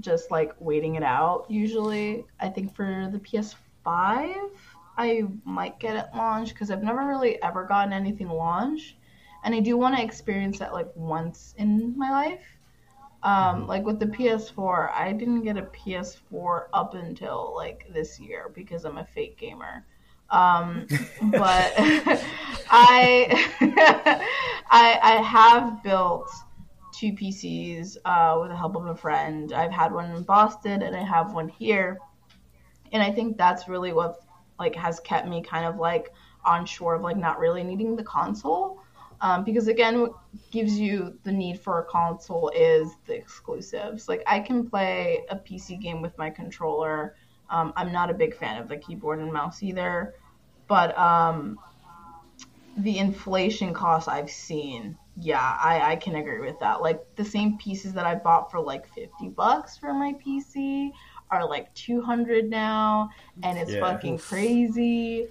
just 0.00 0.30
like 0.30 0.52
waiting 0.58 0.96
it 0.96 1.02
out. 1.02 1.46
Usually, 1.48 2.24
I 2.40 2.48
think 2.48 2.74
for 2.74 3.08
the 3.12 3.18
PS5, 3.18 4.50
I 4.96 5.24
might 5.44 5.78
get 5.78 5.96
it 5.96 6.06
launched 6.16 6.54
because 6.54 6.70
I've 6.70 6.82
never 6.82 7.06
really 7.06 7.40
ever 7.42 7.64
gotten 7.64 7.92
anything 7.92 8.28
launched, 8.28 8.96
and 9.44 9.54
I 9.54 9.60
do 9.60 9.76
want 9.76 9.96
to 9.96 10.02
experience 10.02 10.58
that 10.58 10.72
like 10.72 10.88
once 10.94 11.54
in 11.58 11.96
my 11.96 12.10
life. 12.10 12.53
Um, 13.24 13.66
like 13.66 13.84
with 13.84 13.98
the 13.98 14.06
PS4, 14.06 14.92
I 14.92 15.12
didn't 15.12 15.42
get 15.42 15.56
a 15.56 15.62
PS4 15.62 16.66
up 16.74 16.92
until 16.92 17.54
like 17.56 17.86
this 17.92 18.20
year 18.20 18.50
because 18.54 18.84
I'm 18.84 18.98
a 18.98 19.04
fake 19.04 19.38
gamer. 19.38 19.86
Um, 20.28 20.86
but 21.22 21.72
I, 22.70 23.48
I, 24.70 24.98
I 25.02 25.22
have 25.22 25.82
built 25.82 26.30
two 26.92 27.12
PCs 27.12 27.96
uh, 28.04 28.38
with 28.42 28.50
the 28.50 28.56
help 28.56 28.76
of 28.76 28.86
a 28.86 28.94
friend. 28.94 29.54
I've 29.54 29.72
had 29.72 29.90
one 29.90 30.14
in 30.14 30.22
Boston 30.22 30.82
and 30.82 30.94
I 30.94 31.02
have 31.02 31.32
one 31.32 31.48
here, 31.48 31.98
and 32.92 33.02
I 33.02 33.10
think 33.10 33.38
that's 33.38 33.68
really 33.68 33.94
what 33.94 34.20
like 34.58 34.74
has 34.76 35.00
kept 35.00 35.26
me 35.26 35.42
kind 35.42 35.64
of 35.64 35.76
like 35.76 36.12
on 36.44 36.66
shore 36.66 36.94
of 36.96 37.02
like 37.02 37.16
not 37.16 37.38
really 37.38 37.64
needing 37.64 37.96
the 37.96 38.04
console 38.04 38.83
um, 39.24 39.42
because 39.42 39.68
again, 39.68 40.02
what 40.02 40.12
gives 40.50 40.78
you 40.78 41.18
the 41.24 41.32
need 41.32 41.58
for 41.58 41.78
a 41.78 41.84
console 41.84 42.50
is 42.54 42.90
the 43.06 43.14
exclusives. 43.14 44.06
Like 44.06 44.22
I 44.26 44.38
can 44.38 44.68
play 44.68 45.24
a 45.30 45.36
PC 45.36 45.80
game 45.80 46.02
with 46.02 46.16
my 46.18 46.28
controller. 46.28 47.16
Um, 47.48 47.72
I'm 47.74 47.90
not 47.90 48.10
a 48.10 48.14
big 48.14 48.36
fan 48.36 48.60
of 48.60 48.68
the 48.68 48.76
keyboard 48.76 49.20
and 49.20 49.32
mouse 49.32 49.62
either, 49.62 50.14
but 50.68 50.96
um, 50.98 51.58
the 52.76 52.98
inflation 52.98 53.72
costs 53.72 54.08
I've 54.08 54.30
seen, 54.30 54.94
yeah, 55.18 55.56
I, 55.58 55.92
I 55.92 55.96
can 55.96 56.16
agree 56.16 56.40
with 56.40 56.60
that. 56.60 56.82
Like 56.82 57.02
the 57.16 57.24
same 57.24 57.56
pieces 57.56 57.94
that 57.94 58.04
I 58.04 58.16
bought 58.16 58.50
for 58.50 58.60
like 58.60 58.86
50 58.94 59.30
bucks 59.30 59.78
for 59.78 59.94
my 59.94 60.12
PC 60.14 60.90
are 61.30 61.48
like 61.48 61.72
200 61.72 62.50
now, 62.50 63.08
and 63.42 63.58
it's 63.58 63.72
yeah. 63.72 63.80
fucking 63.80 64.18
crazy. 64.18 65.28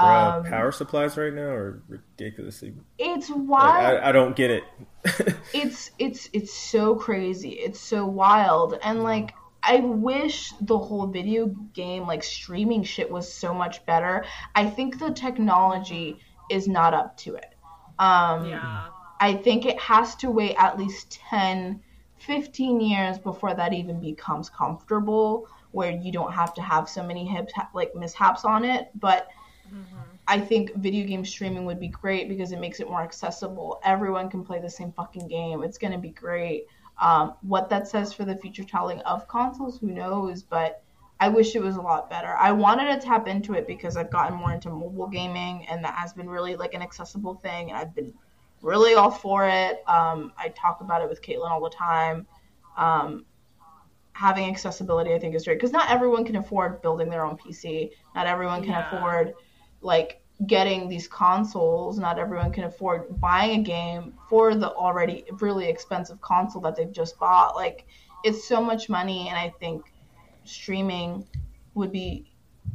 Um, 0.00 0.44
power 0.44 0.72
supplies 0.72 1.16
right 1.16 1.32
now 1.32 1.42
are 1.42 1.82
ridiculously. 1.88 2.74
It's 2.98 3.30
wild. 3.30 3.94
Like, 3.94 4.02
I, 4.02 4.08
I, 4.08 4.12
don't 4.12 4.34
get 4.36 4.50
it. 4.50 4.64
it's 5.54 5.90
it's 5.98 6.28
it's 6.32 6.52
so 6.52 6.94
crazy. 6.94 7.50
It's 7.50 7.80
so 7.80 8.06
wild, 8.06 8.78
and 8.82 9.02
like 9.02 9.34
I 9.62 9.76
wish 9.76 10.52
the 10.60 10.78
whole 10.78 11.06
video 11.06 11.46
game 11.74 12.06
like 12.06 12.22
streaming 12.22 12.82
shit 12.82 13.10
was 13.10 13.30
so 13.30 13.52
much 13.52 13.84
better. 13.86 14.24
I 14.54 14.66
think 14.66 14.98
the 14.98 15.10
technology 15.10 16.18
is 16.50 16.66
not 16.66 16.94
up 16.94 17.16
to 17.18 17.34
it. 17.34 17.54
Um, 17.98 18.46
yeah. 18.46 18.86
I 19.20 19.34
think 19.34 19.66
it 19.66 19.78
has 19.78 20.16
to 20.16 20.30
wait 20.30 20.56
at 20.58 20.78
least 20.78 21.20
10, 21.30 21.80
15 22.18 22.80
years 22.80 23.18
before 23.18 23.54
that 23.54 23.74
even 23.74 24.00
becomes 24.00 24.48
comfortable, 24.48 25.46
where 25.72 25.92
you 25.92 26.10
don't 26.10 26.32
have 26.32 26.54
to 26.54 26.62
have 26.62 26.88
so 26.88 27.02
many 27.02 27.26
hip, 27.26 27.50
like 27.74 27.94
mishaps 27.94 28.46
on 28.46 28.64
it, 28.64 28.88
but 28.94 29.28
I 30.28 30.38
think 30.38 30.74
video 30.76 31.06
game 31.06 31.24
streaming 31.24 31.64
would 31.64 31.80
be 31.80 31.88
great 31.88 32.28
because 32.28 32.52
it 32.52 32.60
makes 32.60 32.78
it 32.80 32.88
more 32.88 33.02
accessible. 33.02 33.80
Everyone 33.84 34.30
can 34.30 34.44
play 34.44 34.60
the 34.60 34.70
same 34.70 34.92
fucking 34.92 35.26
game. 35.28 35.62
It's 35.64 35.78
going 35.78 35.92
to 35.92 35.98
be 35.98 36.10
great. 36.10 36.66
Um, 37.00 37.34
what 37.42 37.68
that 37.70 37.88
says 37.88 38.12
for 38.12 38.24
the 38.24 38.36
future 38.36 38.62
telling 38.62 39.00
of 39.00 39.26
consoles, 39.26 39.78
who 39.78 39.88
knows? 39.88 40.42
But 40.42 40.82
I 41.18 41.28
wish 41.28 41.56
it 41.56 41.62
was 41.62 41.76
a 41.76 41.80
lot 41.80 42.08
better. 42.08 42.36
I 42.38 42.52
wanted 42.52 42.92
to 43.00 43.04
tap 43.04 43.26
into 43.26 43.54
it 43.54 43.66
because 43.66 43.96
I've 43.96 44.10
gotten 44.10 44.36
more 44.36 44.52
into 44.52 44.70
mobile 44.70 45.08
gaming, 45.08 45.66
and 45.68 45.84
that 45.84 45.94
has 45.94 46.12
been 46.12 46.28
really 46.28 46.56
like 46.56 46.74
an 46.74 46.82
accessible 46.82 47.34
thing, 47.34 47.70
and 47.70 47.78
I've 47.78 47.94
been 47.94 48.12
really 48.62 48.94
all 48.94 49.10
for 49.10 49.46
it. 49.48 49.82
Um, 49.88 50.32
I 50.38 50.48
talk 50.50 50.80
about 50.80 51.02
it 51.02 51.08
with 51.08 51.22
Caitlin 51.22 51.50
all 51.50 51.62
the 51.62 51.70
time. 51.70 52.26
Um, 52.76 53.24
having 54.12 54.48
accessibility, 54.50 55.14
I 55.14 55.18
think, 55.18 55.34
is 55.34 55.44
great 55.44 55.56
because 55.56 55.72
not 55.72 55.90
everyone 55.90 56.24
can 56.24 56.36
afford 56.36 56.82
building 56.82 57.08
their 57.08 57.24
own 57.24 57.36
PC. 57.36 57.90
Not 58.14 58.26
everyone 58.26 58.62
can 58.62 58.72
Yeah. 58.72 58.86
afford 58.86 59.34
like 59.80 60.20
getting 60.46 60.88
these 60.88 61.06
consoles. 61.08 61.98
Not 61.98 62.18
everyone 62.18 62.52
can 62.52 62.64
afford 62.64 63.20
buying 63.20 63.60
a 63.60 63.62
game 63.62 64.14
for 64.28 64.54
the 64.54 64.72
already 64.72 65.24
really 65.40 65.68
expensive 65.68 66.20
console 66.20 66.62
that 66.62 66.76
they've 66.76 66.92
just 66.92 67.18
bought. 67.18 67.54
Like 67.54 67.86
it's 68.24 68.46
so 68.46 68.60
much 68.62 68.88
money, 68.88 69.28
and 69.28 69.36
I 69.36 69.52
think 69.60 69.92
streaming 70.44 71.26
would 71.74 71.92
be 71.92 72.30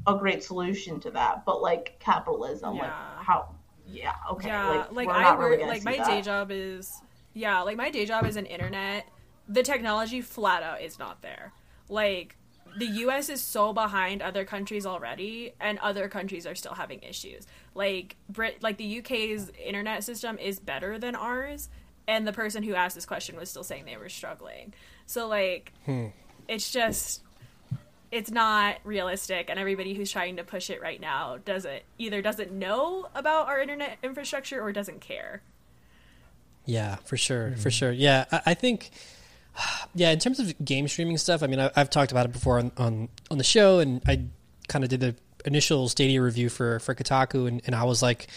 a 0.08 0.16
great 0.16 0.44
solution 0.44 1.00
to 1.02 1.12
that. 1.12 1.46
But 1.46 1.62
like 1.62 1.98
capitalism, 2.00 2.78
like 2.78 2.94
how? 3.20 3.56
Yeah, 3.88 4.14
okay. 4.32 4.48
Yeah, 4.48 4.88
like, 4.92 5.08
like, 5.08 5.10
I 5.10 5.38
work, 5.38 5.52
really 5.52 5.66
like 5.66 5.84
my 5.84 5.98
that. 5.98 6.08
day 6.08 6.22
job 6.22 6.50
is 6.52 7.02
yeah, 7.34 7.62
like 7.62 7.78
my 7.78 7.90
day 7.90 8.06
job 8.06 8.26
is 8.26 8.36
an 8.36 8.46
internet. 8.46 9.08
The 9.48 9.62
technology 9.62 10.22
flat 10.22 10.64
out 10.64 10.82
is 10.82 10.98
not 10.98 11.22
there. 11.22 11.54
Like 11.88 12.36
the 12.78 12.86
US 12.86 13.30
is 13.30 13.42
so 13.42 13.74
behind 13.74 14.22
other 14.22 14.46
countries 14.46 14.86
already 14.86 15.54
and 15.60 15.80
other 15.80 16.08
countries 16.08 16.46
are 16.46 16.56
still 16.56 16.74
having 16.74 17.02
issues. 17.02 17.46
Like 17.74 18.16
Brit 18.30 18.62
like 18.62 18.78
the 18.78 19.00
UK's 19.00 19.52
internet 19.64 20.04
system 20.04 20.38
is 20.38 20.60
better 20.60 20.98
than 21.00 21.16
ours 21.16 21.70
and 22.08 22.28
the 22.28 22.34
person 22.34 22.64
who 22.64 22.76
asked 22.76 22.96
this 22.96 23.06
question 23.06 23.36
was 23.36 23.50
still 23.50 23.64
saying 23.64 23.86
they 23.86 23.98
were 23.98 24.10
struggling. 24.10 24.74
So 25.06 25.28
like 25.28 25.74
hmm. 25.86 26.08
it's 26.48 26.72
just 26.72 27.22
it's 28.12 28.32
not 28.32 28.78
realistic 28.84 29.50
and 29.50 29.60
everybody 29.60 29.94
who's 29.94 30.12
trying 30.12 30.38
to 30.38 30.44
push 30.44 30.70
it 30.70 30.82
right 30.82 31.02
now 31.02 31.38
doesn't 31.44 31.84
either 31.98 32.22
doesn't 32.22 32.52
know 32.52 33.08
about 33.16 33.48
our 33.48 33.60
internet 33.60 33.98
infrastructure 34.04 34.62
or 34.62 34.72
doesn't 34.72 35.02
care 35.02 35.42
Yeah, 36.66 36.96
for 37.06 37.18
sure, 37.18 37.52
for 37.52 37.58
mm-hmm. 37.58 37.70
sure. 37.70 37.92
Yeah, 37.92 38.26
I, 38.32 38.42
I 38.48 38.54
think. 38.54 38.92
Yeah, 39.98 40.12
in 40.12 40.20
terms 40.20 40.42
of 40.42 40.54
game 40.66 40.90
streaming 40.90 41.18
stuff, 41.18 41.42
I 41.42 41.48
mean, 41.48 41.58
I, 41.58 41.72
I've 41.74 41.90
talked 41.90 42.12
about 42.12 42.26
it 42.26 42.34
before 42.34 42.60
on 42.60 42.72
on, 42.76 43.08
on 43.32 43.38
the 43.38 43.46
show, 43.46 43.80
and 43.80 44.02
I 44.06 44.26
kind 44.68 44.84
of 44.84 44.90
did 44.90 45.00
the 45.00 45.16
initial 45.46 45.88
Stadia 45.88 46.22
review 46.22 46.50
for 46.50 46.80
for 46.80 46.94
Kotaku, 46.94 47.48
and, 47.48 47.62
and 47.66 47.74
I 47.74 47.86
was 47.86 48.02
like, 48.02 48.28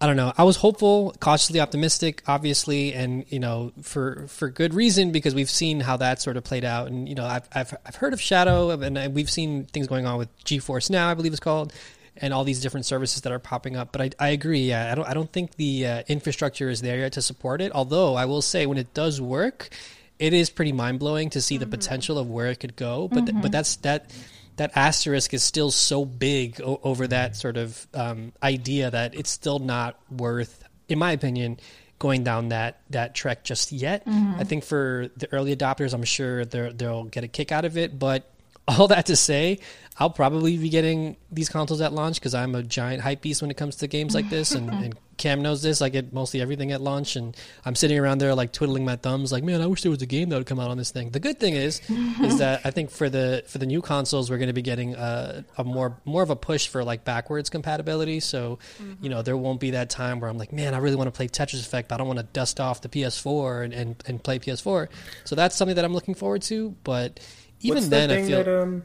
I 0.00 0.06
don't 0.06 0.16
know, 0.16 0.32
I 0.36 0.42
was 0.44 0.56
hopeful, 0.56 1.14
cautiously 1.20 1.60
optimistic, 1.60 2.22
obviously, 2.26 2.92
and 2.92 3.24
you 3.30 3.38
know, 3.38 3.72
for 3.82 4.26
for 4.28 4.50
good 4.50 4.74
reason 4.74 5.12
because 5.12 5.34
we've 5.34 5.50
seen 5.50 5.80
how 5.80 5.96
that 5.98 6.20
sort 6.20 6.36
of 6.36 6.44
played 6.44 6.64
out, 6.64 6.88
and 6.88 7.08
you 7.08 7.14
know, 7.14 7.24
I've 7.24 7.48
I've, 7.52 7.74
I've 7.86 7.96
heard 7.96 8.12
of 8.12 8.20
Shadow, 8.20 8.70
and 8.70 9.14
we've 9.14 9.30
seen 9.30 9.64
things 9.64 9.86
going 9.86 10.06
on 10.06 10.18
with 10.18 10.28
GeForce 10.44 10.90
Now, 10.90 11.08
I 11.08 11.14
believe 11.14 11.32
it's 11.32 11.40
called, 11.40 11.72
and 12.16 12.34
all 12.34 12.44
these 12.44 12.60
different 12.60 12.86
services 12.86 13.22
that 13.22 13.32
are 13.32 13.38
popping 13.38 13.76
up. 13.76 13.92
But 13.92 14.16
I, 14.20 14.26
I 14.26 14.28
agree. 14.30 14.68
Yeah, 14.68 14.92
I 14.92 14.94
don't 14.94 15.08
I 15.08 15.14
don't 15.14 15.32
think 15.32 15.54
the 15.54 15.86
uh, 15.86 16.02
infrastructure 16.08 16.68
is 16.68 16.80
there 16.80 16.98
yet 16.98 17.12
to 17.14 17.22
support 17.22 17.60
it. 17.60 17.72
Although 17.72 18.14
I 18.14 18.26
will 18.26 18.42
say, 18.42 18.66
when 18.66 18.78
it 18.78 18.92
does 18.92 19.20
work, 19.20 19.70
it 20.18 20.32
is 20.32 20.50
pretty 20.50 20.72
mind 20.72 20.98
blowing 20.98 21.30
to 21.30 21.40
see 21.40 21.58
the 21.58 21.64
mm-hmm. 21.64 21.72
potential 21.72 22.18
of 22.18 22.30
where 22.30 22.46
it 22.46 22.60
could 22.60 22.76
go. 22.76 23.08
But 23.08 23.26
th- 23.26 23.26
but 23.26 23.34
mm-hmm. 23.34 23.50
that's 23.50 23.76
that 23.76 24.12
that 24.56 24.72
asterisk 24.76 25.34
is 25.34 25.42
still 25.42 25.70
so 25.70 26.04
big 26.04 26.60
o- 26.60 26.80
over 26.82 27.06
that 27.08 27.36
sort 27.36 27.56
of 27.56 27.86
um, 27.94 28.32
idea 28.42 28.90
that 28.90 29.14
it's 29.14 29.30
still 29.30 29.58
not 29.58 29.98
worth, 30.10 30.64
in 30.88 30.98
my 30.98 31.12
opinion. 31.12 31.58
Going 32.00 32.24
down 32.24 32.48
that 32.48 32.80
that 32.90 33.14
trek 33.14 33.44
just 33.44 33.72
yet. 33.72 34.04
Mm-hmm. 34.04 34.40
I 34.40 34.44
think 34.44 34.64
for 34.64 35.08
the 35.16 35.32
early 35.32 35.56
adopters, 35.56 35.94
I'm 35.94 36.02
sure 36.02 36.44
they'll 36.44 37.04
get 37.04 37.24
a 37.24 37.28
kick 37.28 37.52
out 37.52 37.64
of 37.64 37.78
it. 37.78 37.98
But 37.98 38.28
all 38.66 38.88
that 38.88 39.06
to 39.06 39.16
say, 39.16 39.60
I'll 39.98 40.10
probably 40.10 40.56
be 40.58 40.68
getting 40.68 41.16
these 41.30 41.48
consoles 41.48 41.80
at 41.80 41.92
launch 41.92 42.16
because 42.16 42.34
I'm 42.34 42.54
a 42.54 42.62
giant 42.62 43.02
hype 43.02 43.22
beast 43.22 43.42
when 43.42 43.50
it 43.50 43.56
comes 43.56 43.76
to 43.76 43.86
games 43.86 44.14
like 44.14 44.28
this. 44.28 44.52
And, 44.54 44.70
and 44.84 44.94
Cam 45.16 45.42
knows 45.42 45.62
this. 45.62 45.82
I 45.82 45.88
get 45.88 46.12
mostly 46.12 46.40
everything 46.40 46.72
at 46.72 46.80
launch, 46.80 47.16
and 47.16 47.36
I'm 47.64 47.74
sitting 47.74 47.98
around 47.98 48.18
there 48.18 48.34
like 48.34 48.52
twiddling 48.52 48.84
my 48.84 48.96
thumbs, 48.96 49.32
like, 49.32 49.44
man, 49.44 49.60
I 49.60 49.66
wish 49.66 49.82
there 49.82 49.90
was 49.90 50.02
a 50.02 50.06
game 50.06 50.28
that 50.30 50.36
would 50.36 50.46
come 50.46 50.60
out 50.60 50.70
on 50.70 50.76
this 50.76 50.90
thing. 50.90 51.10
The 51.10 51.20
good 51.20 51.38
thing 51.38 51.54
is, 51.54 51.80
is 52.22 52.38
that 52.38 52.62
I 52.64 52.70
think 52.70 52.90
for 52.90 53.08
the 53.08 53.44
for 53.46 53.58
the 53.58 53.66
new 53.66 53.82
consoles, 53.82 54.30
we're 54.30 54.38
going 54.38 54.48
to 54.48 54.54
be 54.54 54.62
getting 54.62 54.94
a, 54.94 55.44
a 55.56 55.64
more 55.64 56.00
more 56.04 56.22
of 56.22 56.30
a 56.30 56.36
push 56.36 56.68
for 56.68 56.84
like 56.84 57.04
backwards 57.04 57.50
compatibility. 57.50 58.20
So, 58.20 58.58
you 59.00 59.08
know, 59.08 59.22
there 59.22 59.36
won't 59.36 59.60
be 59.60 59.72
that 59.72 59.90
time 59.90 60.20
where 60.20 60.30
I'm 60.30 60.38
like, 60.38 60.52
man, 60.52 60.74
I 60.74 60.78
really 60.78 60.96
want 60.96 61.08
to 61.08 61.16
play 61.16 61.28
Tetris 61.28 61.60
Effect, 61.60 61.88
but 61.88 61.96
I 61.96 61.98
don't 61.98 62.06
want 62.06 62.18
to 62.20 62.26
dust 62.26 62.60
off 62.60 62.80
the 62.80 62.88
PS4 62.88 63.64
and, 63.64 63.72
and, 63.72 64.02
and 64.06 64.22
play 64.22 64.38
PS4. 64.38 64.88
So 65.24 65.34
that's 65.34 65.56
something 65.56 65.76
that 65.76 65.84
I'm 65.84 65.94
looking 65.94 66.14
forward 66.14 66.42
to. 66.42 66.74
But 66.84 67.20
even 67.60 67.76
What's 67.76 67.88
then, 67.88 68.08
the 68.08 68.18
I 68.18 68.24
feel 68.24 68.44
that 68.44 68.62
um 68.62 68.84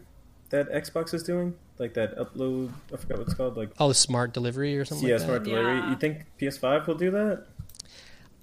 that 0.50 0.72
Xbox 0.72 1.14
is 1.14 1.24
doing? 1.24 1.56
Like 1.78 1.94
that 1.94 2.18
upload. 2.18 2.72
I 2.94 2.98
forgot 2.98 3.20
what 3.20 3.28
it's 3.28 3.34
called. 3.34 3.58
Like 3.58 3.72
oh, 3.80 3.92
smart 3.92 4.34
delivery 4.34 4.78
or 4.78 4.86
something. 4.86 5.08
yeah, 5.08 5.16
like 5.16 5.22
that? 5.22 5.28
smart 5.28 5.44
delivery. 5.44 5.78
Yeah. 5.78 5.90
You 5.90 5.96
think 5.96 6.26
PS5 6.40 6.88
will 6.88 6.96
do 6.96 7.12
that? 7.12 7.46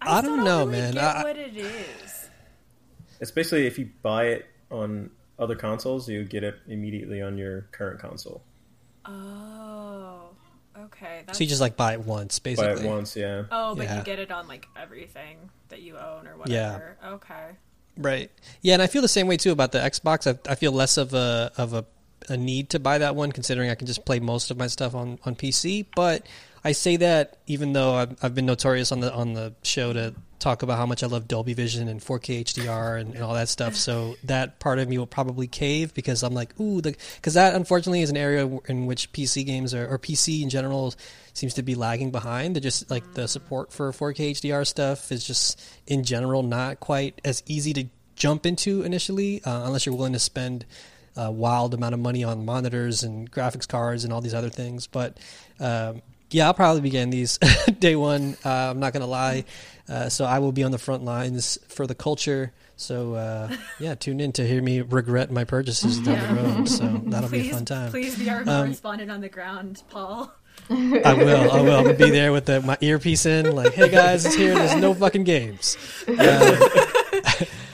I 0.01 0.21
still 0.21 0.37
don't 0.37 0.45
know, 0.45 0.61
really 0.61 0.73
man. 0.73 0.95
Get 0.95 1.05
I- 1.05 1.23
what 1.23 1.37
it 1.37 1.57
is. 1.57 2.29
It's 3.21 3.31
basically 3.31 3.67
if 3.67 3.79
you 3.79 3.91
buy 4.03 4.27
it 4.27 4.47
on 4.71 5.11
other 5.39 5.55
consoles, 5.55 6.09
you 6.09 6.25
get 6.25 6.45
it 6.45 6.57
immediately 6.69 7.23
on 7.23 7.39
your 7.39 7.63
current 7.73 7.99
console. 7.99 8.43
Oh, 9.05 10.31
okay. 10.79 11.23
That's... 11.27 11.39
So 11.39 11.45
you 11.45 11.49
just 11.49 11.61
like 11.61 11.77
buy 11.77 11.95
it 11.95 12.01
once, 12.01 12.39
basically. 12.39 12.75
Buy 12.75 12.81
it 12.83 12.87
once, 12.87 13.17
yeah. 13.17 13.45
oh, 13.51 13.75
but 13.75 13.85
Yeah. 13.85 13.99
you 13.99 14.05
get 14.05 14.19
it 14.19 14.31
on 14.31 14.49
like 14.49 14.67
everything 14.77 15.51
that 15.69 15.83
you 15.83 15.97
own 15.97 16.27
or 16.27 16.37
whatever. 16.37 16.97
Yeah. 17.03 17.11
Okay. 17.11 17.51
Right. 17.97 18.31
Yeah, 18.61 18.75
and 18.75 18.83
I 18.83 18.87
feel 18.87 19.03
the 19.03 19.09
same 19.09 19.27
way 19.27 19.37
too 19.37 19.53
about 19.53 19.73
the 19.73 19.79
Xbox. 19.79 20.27
I, 20.27 20.51
I 20.51 20.55
feel 20.55 20.73
less 20.73 20.99
of 20.99 21.15
a 21.15 21.51
of 21.57 21.73
a, 21.73 21.87
a 22.29 22.37
need 22.37 22.71
to 22.71 22.79
buy 22.79 22.99
that 22.99 23.17
one, 23.17 23.33
considering 23.33 23.71
I 23.71 23.75
can 23.75 23.87
just 23.87 24.05
play 24.05 24.21
most 24.21 24.51
of 24.51 24.57
my 24.57 24.67
stuff 24.67 24.95
on, 24.95 25.19
on 25.25 25.37
PC. 25.37 25.87
But 25.95 26.27
I 26.65 26.73
say 26.73 26.97
that 26.97 27.39
even 27.47 27.73
though 27.73 27.95
I've, 27.95 28.25
I've 28.25 28.35
been 28.35 28.47
notorious 28.47 28.93
on 28.93 29.01
the 29.01 29.13
on 29.13 29.35
the 29.35 29.55
show 29.63 29.93
to 29.93 30.15
talk 30.39 30.63
about 30.63 30.79
how 30.79 30.87
much 30.87 31.03
I 31.03 31.07
love 31.07 31.27
Dolby 31.27 31.55
Vision 31.55 31.89
and 31.89 32.01
4K 32.01 32.43
HDR 32.45 33.01
and, 33.01 33.15
and 33.15 33.23
all 33.25 33.35
that 33.35 33.49
stuff. 33.49 33.75
So 33.75 34.17
that 34.25 34.61
part 34.61 34.79
of 34.79 34.89
me 34.89 34.99
will 34.99 35.07
probably 35.07 35.47
cave 35.47 35.95
because 35.95 36.23
I'm 36.23 36.35
like, 36.35 36.59
ooh, 36.61 36.83
because 36.83 37.35
that 37.35 37.55
unfortunately 37.55 38.03
is 38.03 38.11
an 38.11 38.17
area 38.17 38.47
in 38.67 38.87
which 38.87 39.13
PC 39.13 39.47
games 39.47 39.75
are, 39.75 39.87
or 39.89 39.99
PC 39.99 40.43
in 40.43 40.51
general 40.51 40.95
seems 41.33 41.55
to 41.55 41.63
be 41.63 41.75
lagging 41.75 42.11
behind. 42.11 42.55
They're 42.55 42.61
just 42.61 42.91
like 42.91 43.15
the 43.15 43.29
support 43.29 43.73
for 43.73 43.91
4K 43.93 44.33
HDR 44.33 44.67
stuff 44.67 45.11
is 45.11 45.27
just 45.27 45.61
in 45.87 46.05
general 46.05 46.43
not 46.43 46.81
quite 46.81 47.21
as 47.25 47.43
easy 47.47 47.73
to 47.75 47.87
jump 48.15 48.47
into 48.47 48.83
initially, 48.83 49.43
uh, 49.45 49.67
unless 49.67 49.87
you're 49.87 49.95
willing 49.95 50.15
to 50.15 50.19
spend 50.19 50.65
a 51.17 51.31
wild 51.31 51.75
amount 51.75 51.95
of 51.95 52.01
money 52.01 52.25
on 52.25 52.45
monitors 52.45 53.03
and 53.03 53.31
graphics 53.31 53.67
cards 53.67 54.05
and 54.05 54.13
all 54.13 54.21
these 54.21 54.35
other 54.35 54.51
things. 54.51 54.87
But 54.87 55.19
um, 55.61 56.03
yeah, 56.31 56.47
I'll 56.47 56.55
probably 56.55 56.81
be 56.83 56.91
getting 56.91 57.11
these 57.11 57.39
day 57.79 57.97
one. 57.97 58.37
Uh, 58.45 58.71
I'm 58.71 58.81
not 58.81 58.93
gonna 58.93 59.07
lie. 59.07 59.45
Uh, 59.89 60.09
so 60.09 60.25
I 60.25 60.41
will 60.41 60.53
be 60.53 60.65
on 60.65 60.73
the 60.73 60.79
front 60.79 61.05
lines 61.05 61.59
for 61.69 61.87
the 61.87 61.95
culture. 61.95 62.53
So 62.77 63.15
uh, 63.15 63.55
yeah, 63.79 63.95
tune 63.95 64.21
in 64.21 64.33
to 64.33 64.47
hear 64.47 64.61
me 64.61 64.81
regret 64.83 65.31
my 65.31 65.45
purchases 65.45 65.99
down 66.01 66.37
the 66.37 66.43
road. 66.43 66.69
So 66.69 67.01
that'll 67.07 67.31
be 67.31 67.49
a 67.49 67.53
fun 67.53 67.65
time. 67.65 67.87
Um, 67.87 67.91
please 67.91 68.19
be 68.19 68.29
our 68.29 68.45
correspondent 68.45 69.11
on 69.11 69.21
the 69.21 69.29
ground, 69.29 69.83
Paul. 69.89 70.33
I 70.69 70.75
will. 71.15 71.51
I 71.51 71.61
will. 71.61 71.77
I'm 71.79 71.85
gonna 71.85 71.95
be 71.95 72.11
there 72.11 72.33
with 72.33 72.47
the, 72.47 72.61
my 72.61 72.77
earpiece 72.81 73.25
in, 73.25 73.55
like, 73.55 73.73
"Hey 73.75 73.89
guys, 73.89 74.25
it's 74.27 74.35
here. 74.35 74.55
There's 74.55 74.75
no 74.81 74.95
fucking 74.95 75.25
games." 75.25 75.77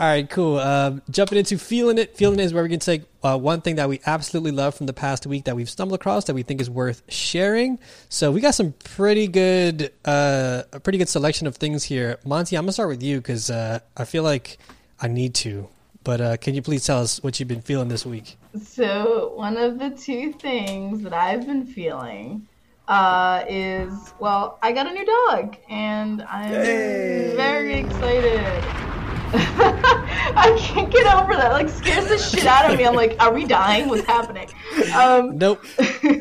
All 0.00 0.06
right, 0.06 0.30
cool. 0.30 0.58
Um, 0.58 1.02
jumping 1.10 1.36
into 1.36 1.58
feeling 1.58 1.98
it. 1.98 2.16
Feeling 2.16 2.38
it 2.38 2.44
is 2.44 2.54
where 2.54 2.62
we 2.62 2.70
can 2.70 2.78
take 2.78 3.02
uh, 3.22 3.36
one 3.36 3.60
thing 3.60 3.76
that 3.76 3.86
we 3.86 4.00
absolutely 4.06 4.50
love 4.50 4.74
from 4.74 4.86
the 4.86 4.94
past 4.94 5.26
week 5.26 5.44
that 5.44 5.54
we've 5.54 5.68
stumbled 5.68 6.00
across 6.00 6.24
that 6.24 6.32
we 6.32 6.42
think 6.42 6.62
is 6.62 6.70
worth 6.70 7.02
sharing. 7.08 7.78
So 8.08 8.32
we 8.32 8.40
got 8.40 8.54
some 8.54 8.72
pretty 8.82 9.28
good, 9.28 9.92
uh, 10.06 10.62
a 10.72 10.80
pretty 10.80 10.96
good 10.96 11.10
selection 11.10 11.46
of 11.46 11.56
things 11.56 11.84
here. 11.84 12.18
Monti, 12.24 12.56
I'm 12.56 12.62
gonna 12.62 12.72
start 12.72 12.88
with 12.88 13.02
you 13.02 13.18
because 13.18 13.50
uh, 13.50 13.80
I 13.94 14.06
feel 14.06 14.22
like 14.22 14.56
I 15.02 15.08
need 15.08 15.34
to. 15.34 15.68
But 16.02 16.20
uh, 16.22 16.36
can 16.38 16.54
you 16.54 16.62
please 16.62 16.86
tell 16.86 17.02
us 17.02 17.22
what 17.22 17.38
you've 17.38 17.50
been 17.50 17.60
feeling 17.60 17.88
this 17.88 18.06
week? 18.06 18.38
So 18.58 19.34
one 19.36 19.58
of 19.58 19.78
the 19.78 19.90
two 19.90 20.32
things 20.32 21.02
that 21.02 21.12
I've 21.12 21.46
been 21.46 21.66
feeling 21.66 22.48
uh, 22.88 23.44
is 23.46 23.92
well, 24.18 24.58
I 24.62 24.72
got 24.72 24.86
a 24.86 24.94
new 24.94 25.04
dog, 25.04 25.58
and 25.68 26.22
I'm 26.22 26.54
Yay. 26.54 27.36
very 27.36 27.74
excited. 27.74 28.99
I 29.32 30.56
can't 30.58 30.90
get 30.90 31.06
over 31.14 31.34
that. 31.34 31.52
Like 31.52 31.68
scares 31.68 32.08
the 32.08 32.18
shit 32.18 32.46
out 32.46 32.70
of 32.70 32.76
me. 32.76 32.84
I'm 32.84 32.94
like, 32.94 33.16
are 33.20 33.32
we 33.32 33.44
dying? 33.44 33.88
What's 33.88 34.06
happening? 34.06 34.48
Um, 34.94 35.38
Nope. 35.38 35.64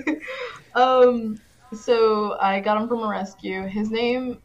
um, 0.75 1.39
so 1.73 2.37
I 2.39 2.59
got 2.59 2.81
him 2.81 2.87
from 2.87 3.03
a 3.03 3.07
rescue. 3.07 3.63
His 3.63 3.91
name 3.91 4.39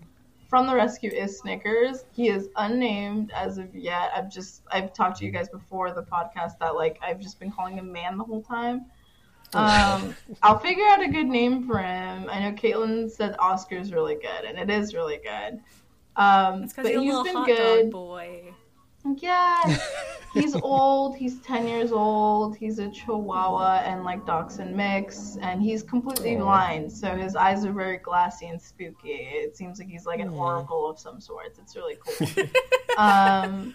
from 0.48 0.66
the 0.66 0.74
rescue 0.74 1.10
is 1.10 1.38
Snickers. 1.38 2.04
He 2.12 2.28
is 2.28 2.48
unnamed 2.56 3.32
as 3.34 3.58
of 3.58 3.74
yet. 3.74 4.12
I've 4.16 4.30
just 4.30 4.62
I've 4.70 4.92
talked 4.94 5.18
to 5.18 5.24
you 5.24 5.30
guys 5.30 5.48
before 5.48 5.92
the 5.92 6.02
podcast 6.02 6.58
that 6.60 6.74
like 6.74 6.98
I've 7.02 7.20
just 7.20 7.38
been 7.40 7.50
calling 7.50 7.76
him 7.76 7.92
Man 7.92 8.16
the 8.16 8.24
whole 8.24 8.42
time. 8.42 8.86
Um, 9.52 10.16
I'll 10.42 10.58
figure 10.58 10.84
out 10.88 11.02
a 11.02 11.08
good 11.08 11.26
name 11.26 11.66
for 11.66 11.78
him. 11.78 12.28
I 12.28 12.40
know 12.40 12.52
Caitlin 12.52 13.10
said 13.10 13.36
Oscar's 13.38 13.92
really 13.92 14.14
good, 14.14 14.44
and 14.46 14.58
it 14.58 14.70
is 14.70 14.94
really 14.94 15.18
good. 15.18 15.60
Um, 16.16 16.62
It's 16.64 16.72
because 16.72 16.90
but 16.92 17.00
he's 17.00 17.12
a 17.12 17.16
little 17.16 17.24
been 17.24 17.34
hot 17.34 17.46
good. 17.46 17.82
dog 17.82 17.90
boy. 17.92 18.54
Yeah, 19.16 19.78
he's 20.34 20.56
old. 20.56 21.16
He's 21.16 21.38
ten 21.40 21.68
years 21.68 21.92
old. 21.92 22.56
He's 22.56 22.78
a 22.78 22.88
Chihuahua 22.88 23.82
and 23.84 24.02
like 24.02 24.24
Dachshund 24.24 24.74
mix, 24.74 25.36
and 25.42 25.60
he's 25.62 25.82
completely 25.82 26.36
blind. 26.36 26.90
So 26.90 27.14
his 27.14 27.36
eyes 27.36 27.66
are 27.66 27.72
very 27.72 27.98
glassy 27.98 28.46
and 28.46 28.60
spooky. 28.60 29.10
It 29.10 29.56
seems 29.56 29.78
like 29.78 29.88
he's 29.88 30.06
like 30.06 30.20
an 30.20 30.30
oracle 30.30 30.88
of 30.88 30.98
some 30.98 31.20
sorts. 31.20 31.58
It's 31.58 31.76
really 31.76 31.96
cool. 32.02 32.44
um, 32.98 33.74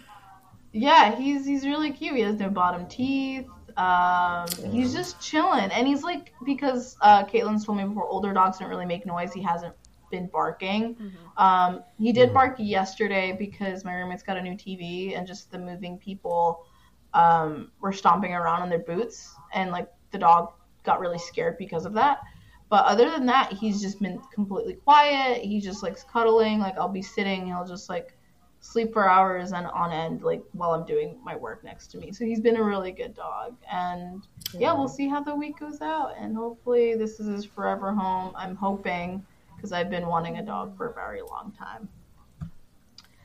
yeah, 0.71 1.15
he's 1.15 1.45
he's 1.45 1.63
really 1.63 1.91
cute. 1.91 2.15
He 2.15 2.21
has 2.21 2.39
no 2.39 2.49
bottom 2.49 2.87
teeth. 2.87 3.45
Um, 3.77 4.47
he's 4.71 4.93
just 4.93 5.21
chilling, 5.21 5.69
and 5.71 5.87
he's 5.87 6.03
like 6.03 6.33
because 6.43 6.97
uh, 7.01 7.23
Caitlin's 7.25 7.65
told 7.65 7.77
me 7.77 7.83
before, 7.85 8.07
older 8.07 8.33
dogs 8.33 8.57
don't 8.57 8.69
really 8.69 8.85
make 8.85 9.05
noise. 9.05 9.31
He 9.31 9.43
hasn't 9.43 9.75
been 10.09 10.27
barking. 10.27 10.95
Um, 11.37 11.83
he 11.97 12.11
did 12.11 12.33
bark 12.33 12.55
yesterday 12.57 13.35
because 13.37 13.83
my 13.85 13.93
roommate's 13.95 14.23
got 14.23 14.37
a 14.37 14.41
new 14.41 14.53
TV, 14.53 15.17
and 15.17 15.25
just 15.25 15.51
the 15.51 15.59
moving 15.59 15.97
people 15.97 16.65
um, 17.13 17.71
were 17.79 17.93
stomping 17.93 18.33
around 18.33 18.61
on 18.61 18.69
their 18.69 18.79
boots, 18.79 19.33
and 19.53 19.71
like 19.71 19.89
the 20.11 20.17
dog 20.17 20.51
got 20.83 20.99
really 20.99 21.19
scared 21.19 21.57
because 21.57 21.85
of 21.85 21.93
that. 21.93 22.19
But 22.69 22.85
other 22.85 23.09
than 23.09 23.25
that, 23.25 23.51
he's 23.53 23.81
just 23.81 23.99
been 23.99 24.21
completely 24.33 24.75
quiet. 24.75 25.41
He 25.41 25.59
just 25.59 25.81
likes 25.81 26.03
cuddling. 26.03 26.59
Like 26.59 26.77
I'll 26.77 26.87
be 26.87 27.01
sitting, 27.01 27.47
he'll 27.47 27.65
just 27.65 27.89
like 27.89 28.13
sleep 28.61 28.93
for 28.93 29.09
hours 29.09 29.53
and 29.53 29.65
on 29.67 29.91
end, 29.91 30.21
like 30.21 30.43
while 30.51 30.71
I'm 30.71 30.85
doing 30.85 31.17
my 31.23 31.35
work 31.35 31.63
next 31.63 31.87
to 31.91 31.97
me. 31.97 32.11
So 32.11 32.25
he's 32.25 32.39
been 32.39 32.57
a 32.57 32.63
really 32.63 32.91
good 32.91 33.15
dog, 33.15 33.55
and 33.71 34.27
yeah, 34.53 34.73
we'll 34.73 34.87
see 34.87 35.07
how 35.07 35.23
the 35.23 35.33
week 35.33 35.59
goes 35.59 35.81
out, 35.81 36.13
and 36.19 36.35
hopefully 36.35 36.95
this 36.95 37.19
is 37.19 37.27
his 37.27 37.45
forever 37.45 37.91
home. 37.93 38.33
I'm 38.35 38.55
hoping 38.55 39.25
because 39.59 39.71
I've 39.73 39.89
been 39.89 40.07
wanting 40.07 40.37
a 40.37 40.43
dog 40.45 40.77
for 40.77 40.87
a 40.87 40.93
very 40.93 41.21
long 41.21 41.51
time. 41.57 41.89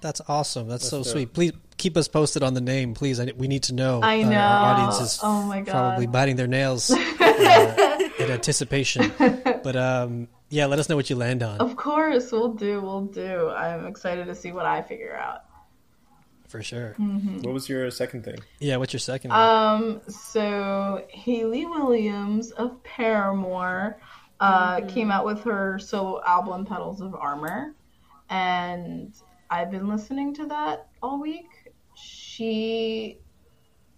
That's 0.00 0.20
awesome. 0.28 0.68
That's, 0.68 0.86
so 0.88 0.98
dope. 0.98 1.06
sweet. 1.06 1.32
Please 1.32 1.52
keep 1.78 1.96
us 1.96 2.08
posted 2.08 2.42
on 2.42 2.52
the 2.54 2.60
name, 2.60 2.92
please. 2.94 3.18
I, 3.20 3.32
we 3.36 3.48
need 3.48 3.62
to 3.64 3.74
know. 3.74 4.00
I 4.02 4.22
Uh, 4.22 4.28
know. 4.28 4.36
our 4.38 4.74
audience 4.74 5.00
is 5.00 5.20
Oh 5.22 5.42
my 5.44 5.60
God. 5.62 5.72
probably 5.72 6.06
biting 6.06 6.36
their 6.36 6.46
nails 6.46 6.90
uh, 7.20 8.08
in 8.18 8.30
anticipation. 8.30 9.12
But 9.18 9.76
um, 9.76 10.28
yeah, 10.50 10.66
let 10.66 10.78
us 10.78 10.88
know 10.90 10.96
what 10.96 11.08
you 11.08 11.16
land 11.16 11.42
on 11.42 11.58
Of 11.58 11.76
course, 11.76 12.30
we'll 12.32 12.52
do, 12.52 12.80
we'll 12.82 13.06
do. 13.06 13.48
I'm 13.50 13.86
excited 13.86 14.26
to 14.26 14.34
see 14.34 14.52
what 14.52 14.66
I 14.66 14.82
figure 14.82 15.16
out. 15.16 15.44
for 16.48 16.62
sure. 16.62 16.92
What 16.98 17.54
was 17.54 17.68
your 17.70 17.90
second 17.90 18.24
thing? 18.24 18.38
Yeah, 18.60 18.76
what's 18.76 18.92
your 18.92 19.00
second? 19.00 19.30
one? 19.30 19.40
Um, 19.40 20.00
so 20.08 21.02
Haley 21.08 21.64
Williams 21.64 22.50
of 22.50 22.80
Paramore 22.82 23.96
uh, 24.40 24.80
came 24.82 25.10
out 25.10 25.24
with 25.24 25.42
her 25.44 25.78
solo 25.78 26.22
album 26.24 26.64
Petals 26.64 27.00
for 27.00 27.14
Armor, 27.14 27.74
and 28.30 29.14
I've 29.50 29.70
been 29.70 29.88
listening 29.88 30.34
to 30.34 30.46
that 30.46 30.88
all 31.02 31.20
week. 31.20 31.72
She 31.94 33.18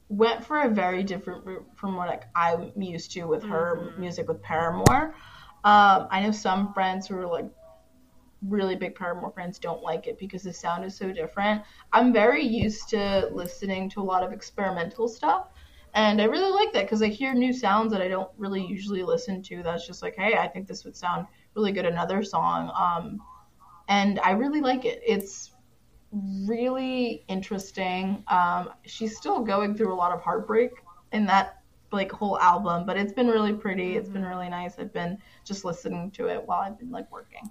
went 0.09 0.45
for 0.45 0.63
a 0.63 0.69
very 0.69 1.03
different 1.03 1.45
route 1.45 1.67
from 1.75 1.97
what 1.97 2.09
like, 2.09 2.25
I'm 2.35 2.71
used 2.81 3.13
to 3.13 3.25
with 3.25 3.43
her 3.45 3.93
music 3.99 4.29
with 4.29 4.43
Paramore. 4.43 5.15
Um, 5.65 6.07
I 6.11 6.21
know 6.23 6.31
some 6.31 6.73
friends 6.73 7.09
who 7.09 7.17
are 7.19 7.27
like 7.27 7.47
really 8.43 8.77
big 8.77 8.95
Paramore 8.95 9.33
fans 9.35 9.59
don't 9.59 9.83
like 9.83 10.07
it 10.07 10.19
because 10.19 10.43
the 10.43 10.53
sound 10.53 10.85
is 10.85 10.95
so 10.97 11.11
different. 11.11 11.63
I'm 11.93 12.13
very 12.13 12.45
used 12.45 12.89
to 12.91 13.29
listening 13.33 13.91
to 13.91 14.01
a 14.01 14.05
lot 14.05 14.23
of 14.23 14.33
experimental 14.33 15.09
stuff. 15.09 15.49
And 15.97 16.21
I 16.21 16.25
really 16.25 16.53
like 16.53 16.75
that 16.75 16.85
because 16.85 17.01
I 17.01 17.09
hear 17.09 17.33
new 17.33 17.55
sounds 17.55 17.91
that 17.91 18.03
I 18.03 18.09
don't 18.09 18.29
really 18.37 18.65
usually 18.65 19.03
listen 19.03 19.43
to. 19.45 19.63
That's 19.63 19.87
just 19.87 20.03
like, 20.03 20.15
hey, 20.15 20.35
I 20.35 20.47
think 20.47 20.69
this 20.69 20.85
would 20.85 20.95
sound 20.95 21.27
really 21.55 21.73
good 21.73 21.87
another 21.87 22.23
song. 22.23 22.71
Um, 22.79 23.23
and 23.89 24.21
I 24.21 24.33
really 24.33 24.61
like 24.61 24.85
it. 24.85 25.01
It's 25.07 25.55
really 26.13 27.25
interesting. 27.29 28.23
Um, 28.29 28.71
she's 28.85 29.17
still 29.17 29.41
going 29.41 29.75
through 29.75 29.91
a 29.93 29.97
lot 29.97 30.13
of 30.13 30.21
heartbreak 30.21 30.73
in 31.13 31.25
that 31.27 31.63
like 31.93 32.13
whole 32.13 32.39
album, 32.41 32.85
but 32.85 32.99
it's 32.99 33.15
been 33.15 33.29
really 33.29 33.55
pretty. 33.55 33.97
It's 33.97 34.11
been 34.11 34.25
really 34.25 34.51
nice. 34.51 34.79
I've 34.79 34.93
been 34.93 35.17
just 35.47 35.65
listening 35.65 36.11
to 36.13 36.29
it 36.29 36.47
while 36.47 36.61
I've 36.61 36.79
been 36.79 36.91
like 36.91 37.11
working. 37.11 37.49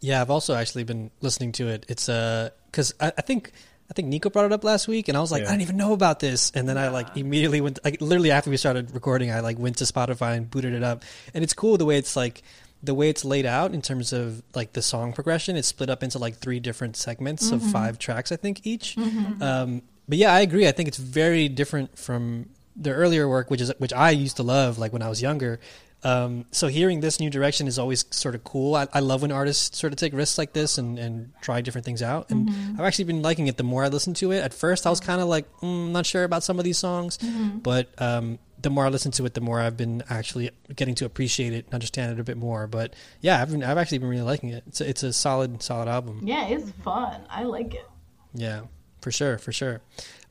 Yeah, 0.00 0.22
I've 0.22 0.30
also 0.30 0.54
actually 0.54 0.84
been 0.84 1.10
listening 1.20 1.52
to 1.52 1.68
it. 1.68 1.84
It's 1.90 2.08
uh, 2.08 2.50
because 2.70 2.94
I, 3.00 3.12
I 3.18 3.20
think 3.20 3.52
I 3.90 3.94
think 3.94 4.08
Nico 4.08 4.30
brought 4.30 4.46
it 4.46 4.52
up 4.52 4.64
last 4.64 4.88
week, 4.88 5.08
and 5.08 5.16
I 5.16 5.20
was 5.20 5.30
like, 5.30 5.42
Yeah. 5.42 5.48
I 5.48 5.50
didn't 5.52 5.62
even 5.62 5.76
know 5.76 5.92
about 5.92 6.18
this, 6.20 6.50
and 6.54 6.68
then 6.68 6.78
I 6.78 6.88
like 6.88 7.16
immediately 7.16 7.60
went, 7.60 7.78
like 7.84 8.00
literally 8.00 8.30
after 8.30 8.50
we 8.50 8.56
started 8.56 8.94
recording, 8.94 9.30
I 9.30 9.40
like 9.40 9.58
went 9.58 9.76
to 9.78 9.84
Spotify 9.84 10.36
and 10.36 10.50
booted 10.50 10.72
it 10.74 10.82
up, 10.82 11.02
and 11.34 11.44
it's 11.44 11.52
cool 11.52 11.76
the 11.76 11.84
way 11.84 11.98
it's 11.98 12.16
like 12.16 12.42
the 12.82 12.94
way 12.94 13.08
it's 13.08 13.24
laid 13.24 13.46
out 13.46 13.72
in 13.72 13.80
terms 13.80 14.12
of 14.12 14.42
like 14.54 14.72
the 14.74 14.82
song 14.82 15.12
progression. 15.12 15.56
It's 15.56 15.68
split 15.68 15.88
up 15.90 16.02
into 16.02 16.18
like 16.18 16.36
three 16.36 16.60
different 16.60 16.96
segments 16.96 17.50
of 17.50 17.62
five 17.62 17.98
tracks, 17.98 18.30
I 18.32 18.36
think 18.36 18.66
each. 18.66 18.96
Um, 19.40 19.82
but 20.08 20.18
yeah, 20.18 20.34
I 20.34 20.40
agree. 20.40 20.68
I 20.68 20.72
think 20.72 20.88
it's 20.88 20.98
very 20.98 21.48
different 21.48 21.98
from 21.98 22.50
the 22.76 22.90
earlier 22.90 23.28
work, 23.28 23.50
which 23.50 23.60
is 23.60 23.72
which 23.78 23.92
I 23.92 24.10
used 24.10 24.36
to 24.36 24.42
love, 24.42 24.78
like 24.78 24.92
when 24.92 25.02
I 25.02 25.08
was 25.08 25.22
younger. 25.22 25.60
Um, 26.04 26.44
so 26.50 26.68
hearing 26.68 27.00
this 27.00 27.18
new 27.18 27.30
direction 27.30 27.66
is 27.66 27.78
always 27.78 28.04
sort 28.10 28.34
of 28.34 28.44
cool. 28.44 28.74
I, 28.76 28.86
I 28.92 29.00
love 29.00 29.22
when 29.22 29.32
artists 29.32 29.78
sort 29.78 29.92
of 29.92 29.98
take 29.98 30.12
risks 30.12 30.36
like 30.36 30.52
this 30.52 30.76
and, 30.76 30.98
and 30.98 31.32
try 31.40 31.62
different 31.62 31.86
things 31.86 32.02
out. 32.02 32.30
And 32.30 32.50
I've 32.78 32.84
actually 32.84 33.06
been 33.06 33.22
liking 33.22 33.46
it 33.46 33.56
the 33.56 33.64
more 33.64 33.84
I 33.84 33.88
listen 33.88 34.12
to 34.14 34.30
it. 34.32 34.40
At 34.44 34.52
first, 34.52 34.86
I 34.86 34.90
was 34.90 35.00
kind 35.00 35.20
of 35.20 35.28
like, 35.28 35.50
mm, 35.60 35.90
not 35.90 36.04
sure 36.04 36.24
about 36.24 36.42
some 36.42 36.58
of 36.58 36.64
these 36.64 36.78
songs, 36.78 37.18
but 37.62 37.88
um, 38.00 38.38
the 38.60 38.70
more 38.70 38.84
I 38.86 38.88
listen 38.90 39.12
to 39.12 39.24
it, 39.24 39.34
the 39.34 39.40
more 39.40 39.60
I've 39.60 39.76
been 39.76 40.02
actually 40.10 40.50
getting 40.74 40.94
to 40.96 41.06
appreciate 41.06 41.52
it 41.52 41.64
and 41.66 41.74
understand 41.74 42.12
it 42.12 42.20
a 42.20 42.24
bit 42.24 42.36
more. 42.36 42.66
But 42.66 42.94
yeah, 43.20 43.40
I've 43.40 43.50
been, 43.50 43.64
I've 43.64 43.78
actually 43.78 43.98
been 43.98 44.08
really 44.10 44.22
liking 44.22 44.50
it. 44.50 44.64
It's 44.66 44.80
a, 44.80 44.88
it's 44.88 45.02
a 45.02 45.12
solid, 45.12 45.62
solid 45.62 45.88
album. 45.88 46.20
Yeah, 46.24 46.46
it's 46.48 46.70
fun. 46.82 47.22
I 47.30 47.44
like 47.44 47.74
it. 47.74 47.86
Yeah, 48.34 48.62
for 49.00 49.10
sure, 49.10 49.38
for 49.38 49.52
sure. 49.52 49.80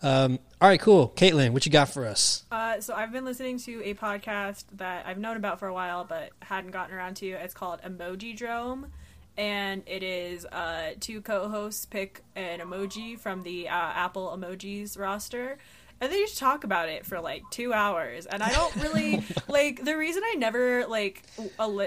Um, 0.04 0.38
all 0.62 0.68
right, 0.68 0.80
cool. 0.80 1.14
Caitlin, 1.16 1.52
what 1.52 1.66
you 1.66 1.72
got 1.72 1.90
for 1.90 2.06
us? 2.06 2.44
Uh, 2.52 2.82
so 2.82 2.94
I've 2.94 3.12
been 3.14 3.24
listening 3.24 3.58
to 3.60 3.82
a 3.84 3.94
podcast 3.94 4.66
that 4.74 5.06
I've 5.08 5.18
known 5.18 5.38
about 5.38 5.60
for 5.60 5.68
a 5.68 5.74
while, 5.74 6.04
but 6.04 6.32
hadn't 6.42 6.72
gotten 6.72 6.94
around 6.94 7.16
to. 7.18 7.28
It's 7.28 7.54
called 7.54 7.82
Emojidrome, 7.82 8.90
and 9.38 9.82
it 9.88 10.04
is 10.04 10.46
uh, 10.46 10.92
two 11.00 11.22
co-hosts 11.22 11.86
pick 11.86 12.22
an 12.36 12.60
emoji 12.60 13.18
from 13.18 13.44
the 13.44 13.70
uh, 13.70 13.72
Apple 13.74 14.38
emojis 14.38 15.00
roster. 15.00 15.58
And 16.02 16.12
they 16.12 16.20
just 16.20 16.38
talk 16.38 16.66
about 16.66 16.90
it 16.90 17.06
for 17.06 17.22
like 17.22 17.44
two 17.50 17.72
hours, 17.72 18.26
and 18.26 18.44
I 18.44 18.52
don't 18.52 18.76
really 18.84 19.24
like. 19.48 19.86
The 19.86 19.96
reason 19.96 20.22
I 20.26 20.36
never 20.36 20.86
like 20.86 21.24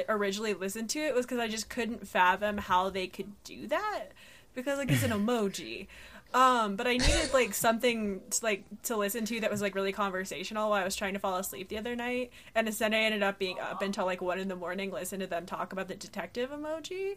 originally 0.08 0.54
listened 0.54 0.88
to 0.90 1.00
it 1.00 1.14
was 1.14 1.26
because 1.26 1.38
I 1.38 1.48
just 1.48 1.68
couldn't 1.68 2.08
fathom 2.08 2.56
how 2.56 2.88
they 2.88 3.08
could 3.08 3.32
do 3.44 3.66
that 3.66 4.12
because 4.54 4.78
like 4.78 4.90
it's 4.90 5.02
an 5.02 5.10
emoji. 5.26 5.88
Um, 6.34 6.76
but 6.76 6.86
I 6.86 6.92
needed 6.92 7.32
like 7.32 7.54
something 7.54 8.20
to, 8.30 8.44
like 8.44 8.64
to 8.84 8.96
listen 8.96 9.24
to 9.26 9.40
that 9.40 9.50
was 9.50 9.62
like 9.62 9.74
really 9.74 9.92
conversational 9.92 10.70
while 10.70 10.82
I 10.82 10.84
was 10.84 10.94
trying 10.94 11.14
to 11.14 11.18
fall 11.18 11.36
asleep 11.36 11.68
the 11.68 11.78
other 11.78 11.96
night, 11.96 12.30
and 12.54 12.66
instead 12.66 12.92
I 12.92 12.98
ended 12.98 13.22
up 13.22 13.38
being 13.38 13.58
up 13.58 13.80
until 13.80 14.04
like 14.04 14.20
one 14.20 14.38
in 14.38 14.48
the 14.48 14.56
morning 14.56 14.90
listening 14.90 15.20
to 15.20 15.26
them 15.28 15.46
talk 15.46 15.72
about 15.72 15.88
the 15.88 15.94
detective 15.94 16.50
emoji. 16.50 17.16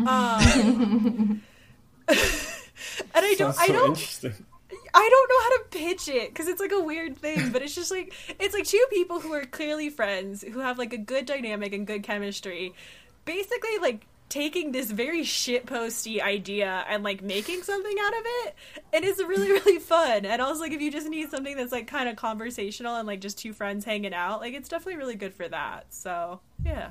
Um, 0.00 1.42
and 2.08 2.16
I 3.14 3.34
don't, 3.38 3.54
Sounds 3.54 3.58
I 3.58 3.72
don't. 3.72 4.34
I 4.92 5.08
don't 5.10 5.28
know 5.30 5.42
how 5.42 5.50
to 5.50 5.64
pitch 5.70 6.08
it 6.08 6.28
because 6.30 6.46
it's 6.46 6.60
like 6.60 6.72
a 6.72 6.80
weird 6.80 7.16
thing, 7.16 7.50
but 7.52 7.62
it's 7.62 7.74
just 7.74 7.90
like 7.90 8.12
it's 8.38 8.54
like 8.54 8.64
two 8.64 8.84
people 8.90 9.20
who 9.20 9.32
are 9.32 9.44
clearly 9.44 9.88
friends 9.88 10.42
who 10.42 10.58
have 10.60 10.78
like 10.78 10.92
a 10.92 10.98
good 10.98 11.24
dynamic 11.24 11.72
and 11.72 11.86
good 11.86 12.02
chemistry, 12.02 12.74
basically 13.24 13.78
like 13.80 14.06
taking 14.28 14.72
this 14.72 14.90
very 14.90 15.22
shitposty 15.22 16.20
idea 16.20 16.84
and 16.88 17.02
like 17.02 17.22
making 17.22 17.62
something 17.62 17.96
out 18.00 18.12
of 18.12 18.22
it, 18.24 18.54
and 18.92 19.04
it's 19.04 19.22
really 19.22 19.50
really 19.52 19.78
fun. 19.78 20.24
And 20.24 20.40
also 20.42 20.60
like 20.60 20.72
if 20.72 20.80
you 20.80 20.90
just 20.90 21.08
need 21.08 21.30
something 21.30 21.56
that's 21.56 21.72
like 21.72 21.86
kind 21.86 22.08
of 22.08 22.16
conversational 22.16 22.96
and 22.96 23.06
like 23.06 23.20
just 23.20 23.38
two 23.38 23.52
friends 23.52 23.84
hanging 23.84 24.14
out, 24.14 24.40
like 24.40 24.54
it's 24.54 24.68
definitely 24.68 24.96
really 24.96 25.16
good 25.16 25.34
for 25.34 25.48
that. 25.48 25.86
So 25.90 26.40
yeah. 26.64 26.90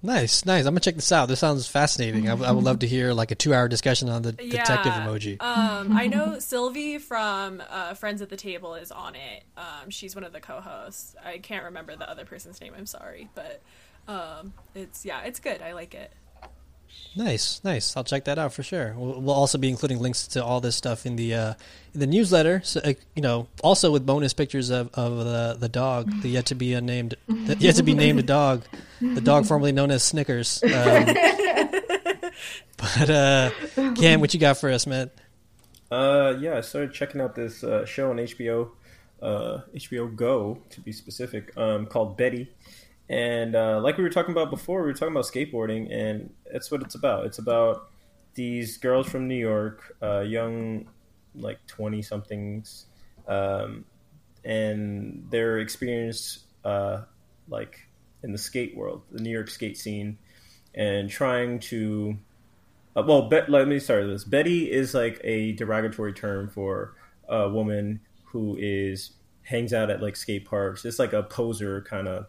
Nice, 0.00 0.44
nice. 0.46 0.64
I'm 0.64 0.74
gonna 0.74 0.80
check 0.80 0.94
this 0.94 1.10
out. 1.10 1.26
This 1.26 1.40
sounds 1.40 1.66
fascinating. 1.66 2.28
I, 2.28 2.32
I 2.34 2.52
would 2.52 2.62
love 2.62 2.80
to 2.80 2.86
hear 2.86 3.12
like 3.12 3.32
a 3.32 3.34
two-hour 3.34 3.66
discussion 3.66 4.08
on 4.08 4.22
the 4.22 4.30
detective 4.30 4.92
emoji. 4.92 5.42
Um, 5.42 5.96
I 5.96 6.06
know 6.06 6.38
Sylvie 6.38 6.98
from 6.98 7.60
uh, 7.68 7.94
Friends 7.94 8.22
at 8.22 8.28
the 8.28 8.36
Table 8.36 8.76
is 8.76 8.92
on 8.92 9.16
it. 9.16 9.42
Um, 9.56 9.90
she's 9.90 10.14
one 10.14 10.22
of 10.22 10.32
the 10.32 10.38
co-hosts. 10.38 11.16
I 11.24 11.38
can't 11.38 11.64
remember 11.64 11.96
the 11.96 12.08
other 12.08 12.24
person's 12.24 12.60
name. 12.60 12.74
I'm 12.78 12.86
sorry, 12.86 13.28
but 13.34 13.60
um, 14.08 14.52
it's 14.74 15.04
yeah, 15.04 15.22
it's 15.22 15.38
good. 15.38 15.62
I 15.62 15.72
like 15.72 15.94
it. 15.94 16.12
Nice, 17.14 17.60
nice. 17.62 17.96
I'll 17.96 18.04
check 18.04 18.24
that 18.24 18.38
out 18.38 18.52
for 18.52 18.62
sure. 18.62 18.94
We'll, 18.96 19.20
we'll 19.20 19.34
also 19.34 19.58
be 19.58 19.68
including 19.68 19.98
links 19.98 20.26
to 20.28 20.42
all 20.44 20.60
this 20.60 20.76
stuff 20.76 21.04
in 21.04 21.16
the 21.16 21.34
uh, 21.34 21.54
in 21.94 22.00
the 22.00 22.06
newsletter. 22.06 22.62
So 22.64 22.80
uh, 22.82 22.94
you 23.14 23.22
know, 23.22 23.48
also 23.62 23.92
with 23.92 24.06
bonus 24.06 24.32
pictures 24.32 24.70
of, 24.70 24.90
of 24.94 25.18
the 25.18 25.56
the 25.58 25.68
dog, 25.68 26.10
the 26.22 26.28
yet 26.28 26.46
to 26.46 26.54
be 26.54 26.72
unnamed, 26.72 27.14
the 27.28 27.56
yet 27.58 27.76
to 27.76 27.82
be 27.82 27.94
named 27.94 28.24
dog, 28.26 28.64
the 29.00 29.20
dog 29.20 29.46
formerly 29.46 29.72
known 29.72 29.90
as 29.90 30.02
Snickers. 30.02 30.62
Um, 30.62 30.70
but 32.76 33.10
uh, 33.10 33.50
Cam, 33.96 34.20
what 34.20 34.32
you 34.32 34.40
got 34.40 34.56
for 34.56 34.70
us, 34.70 34.86
man? 34.86 35.10
Uh, 35.90 36.34
yeah, 36.40 36.56
I 36.56 36.60
started 36.62 36.92
checking 36.92 37.20
out 37.20 37.34
this 37.34 37.62
uh, 37.64 37.84
show 37.84 38.10
on 38.10 38.16
HBO 38.16 38.70
uh, 39.22 39.60
HBO 39.74 40.14
Go 40.14 40.58
to 40.70 40.80
be 40.80 40.92
specific, 40.92 41.56
um, 41.56 41.86
called 41.86 42.16
Betty. 42.16 42.50
And 43.10 43.54
uh, 43.54 43.80
like 43.80 43.96
we 43.96 44.02
were 44.02 44.10
talking 44.10 44.32
about 44.32 44.50
before, 44.50 44.82
we 44.82 44.88
were 44.88 44.94
talking 44.94 45.14
about 45.14 45.24
skateboarding, 45.24 45.92
and 45.92 46.30
that's 46.52 46.70
what 46.70 46.82
it's 46.82 46.94
about. 46.94 47.24
It's 47.24 47.38
about 47.38 47.90
these 48.34 48.76
girls 48.76 49.08
from 49.08 49.26
New 49.26 49.34
York, 49.34 49.96
uh, 50.02 50.20
young, 50.20 50.88
like 51.34 51.58
twenty 51.66 52.02
somethings, 52.02 52.86
um, 53.26 53.84
and 54.44 55.26
their 55.30 55.58
experience, 55.58 56.44
uh, 56.64 57.02
like 57.48 57.80
in 58.22 58.32
the 58.32 58.38
skate 58.38 58.76
world, 58.76 59.02
the 59.10 59.22
New 59.22 59.30
York 59.30 59.48
skate 59.48 59.78
scene, 59.78 60.18
and 60.74 61.08
trying 61.08 61.60
to. 61.60 62.16
Uh, 62.94 63.02
well, 63.06 63.28
let 63.48 63.68
me 63.68 63.78
start 63.78 64.02
with 64.02 64.10
this. 64.10 64.24
Betty 64.24 64.70
is 64.70 64.92
like 64.92 65.20
a 65.24 65.52
derogatory 65.52 66.12
term 66.12 66.48
for 66.48 66.94
a 67.28 67.48
woman 67.48 68.00
who 68.24 68.56
is 68.60 69.12
hangs 69.42 69.72
out 69.72 69.88
at 69.88 70.02
like 70.02 70.16
skate 70.16 70.44
parks. 70.44 70.84
It's 70.84 70.98
like 70.98 71.14
a 71.14 71.22
poser 71.22 71.80
kind 71.82 72.08
of 72.08 72.26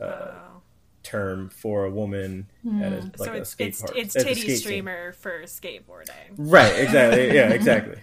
uh, 0.00 0.04
Oh. 0.04 0.62
term 1.02 1.48
for 1.48 1.84
a 1.84 1.90
woman 1.90 2.46
at 2.82 2.92
a, 2.92 2.96
like 2.96 3.16
so 3.16 3.32
a 3.32 3.36
it's 3.36 3.50
skate 3.50 3.68
it's 3.68 3.80
park. 3.80 3.92
it's 3.96 4.16
a 4.16 4.24
titty 4.24 4.54
streamer 4.56 5.12
for 5.12 5.42
skateboarding. 5.44 6.10
Right, 6.36 6.72
exactly. 6.78 7.34
Yeah, 7.34 7.48
exactly. 7.58 7.96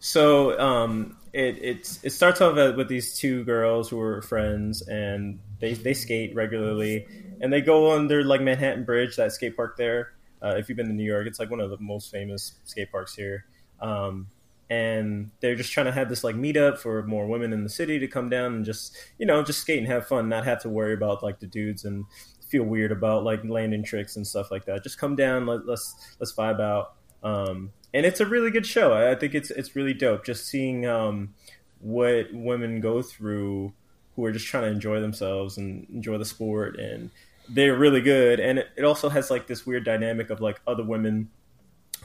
So 0.00 0.58
um, 0.60 1.16
it 1.32 1.58
it's 1.60 2.02
it 2.04 2.10
starts 2.10 2.40
off 2.40 2.54
with 2.76 2.88
these 2.88 3.18
two 3.18 3.44
girls 3.44 3.88
who 3.88 4.00
are 4.00 4.22
friends, 4.22 4.86
and 4.88 5.38
they 5.60 5.74
they 5.74 5.94
skate 5.94 6.34
regularly, 6.34 7.06
and 7.40 7.52
they 7.52 7.60
go 7.60 7.92
under 7.92 8.24
like 8.24 8.40
Manhattan 8.40 8.84
Bridge, 8.84 9.16
that 9.16 9.32
skate 9.32 9.56
park 9.56 9.76
there. 9.76 10.12
Uh, 10.42 10.54
if 10.56 10.68
you've 10.68 10.76
been 10.76 10.86
to 10.86 10.92
New 10.92 11.04
York, 11.04 11.26
it's 11.26 11.40
like 11.40 11.50
one 11.50 11.60
of 11.60 11.70
the 11.70 11.78
most 11.78 12.10
famous 12.12 12.54
skate 12.64 12.90
parks 12.92 13.14
here. 13.14 13.44
Um, 13.80 14.28
and 14.70 15.30
they're 15.40 15.54
just 15.54 15.72
trying 15.72 15.86
to 15.86 15.92
have 15.92 16.08
this 16.08 16.22
like 16.22 16.36
meetup 16.36 16.78
for 16.78 17.02
more 17.04 17.26
women 17.26 17.52
in 17.52 17.62
the 17.62 17.70
city 17.70 17.98
to 17.98 18.06
come 18.06 18.28
down 18.28 18.54
and 18.54 18.64
just 18.64 18.96
you 19.18 19.26
know 19.26 19.42
just 19.42 19.60
skate 19.60 19.78
and 19.78 19.86
have 19.86 20.06
fun, 20.06 20.28
not 20.28 20.44
have 20.44 20.62
to 20.62 20.68
worry 20.68 20.94
about 20.94 21.22
like 21.22 21.40
the 21.40 21.46
dudes 21.46 21.84
and 21.84 22.04
feel 22.48 22.64
weird 22.64 22.92
about 22.92 23.24
like 23.24 23.44
landing 23.44 23.82
tricks 23.82 24.16
and 24.16 24.26
stuff 24.26 24.50
like 24.50 24.64
that. 24.66 24.82
Just 24.82 24.98
come 24.98 25.16
down, 25.16 25.46
let, 25.46 25.66
let's 25.66 26.16
let's 26.20 26.32
vibe 26.32 26.60
out. 26.60 26.94
Um, 27.22 27.72
and 27.94 28.04
it's 28.04 28.20
a 28.20 28.26
really 28.26 28.50
good 28.50 28.66
show. 28.66 28.92
I, 28.92 29.12
I 29.12 29.14
think 29.14 29.34
it's 29.34 29.50
it's 29.50 29.74
really 29.76 29.94
dope. 29.94 30.24
Just 30.24 30.46
seeing 30.46 30.86
um, 30.86 31.34
what 31.80 32.26
women 32.32 32.80
go 32.80 33.02
through 33.02 33.72
who 34.16 34.24
are 34.24 34.32
just 34.32 34.46
trying 34.46 34.64
to 34.64 34.70
enjoy 34.70 35.00
themselves 35.00 35.58
and 35.58 35.86
enjoy 35.90 36.18
the 36.18 36.24
sport, 36.24 36.78
and 36.78 37.10
they're 37.48 37.76
really 37.76 38.00
good. 38.00 38.40
And 38.40 38.58
it, 38.58 38.68
it 38.76 38.84
also 38.84 39.08
has 39.08 39.30
like 39.30 39.46
this 39.46 39.66
weird 39.66 39.84
dynamic 39.84 40.30
of 40.30 40.40
like 40.40 40.60
other 40.66 40.84
women 40.84 41.30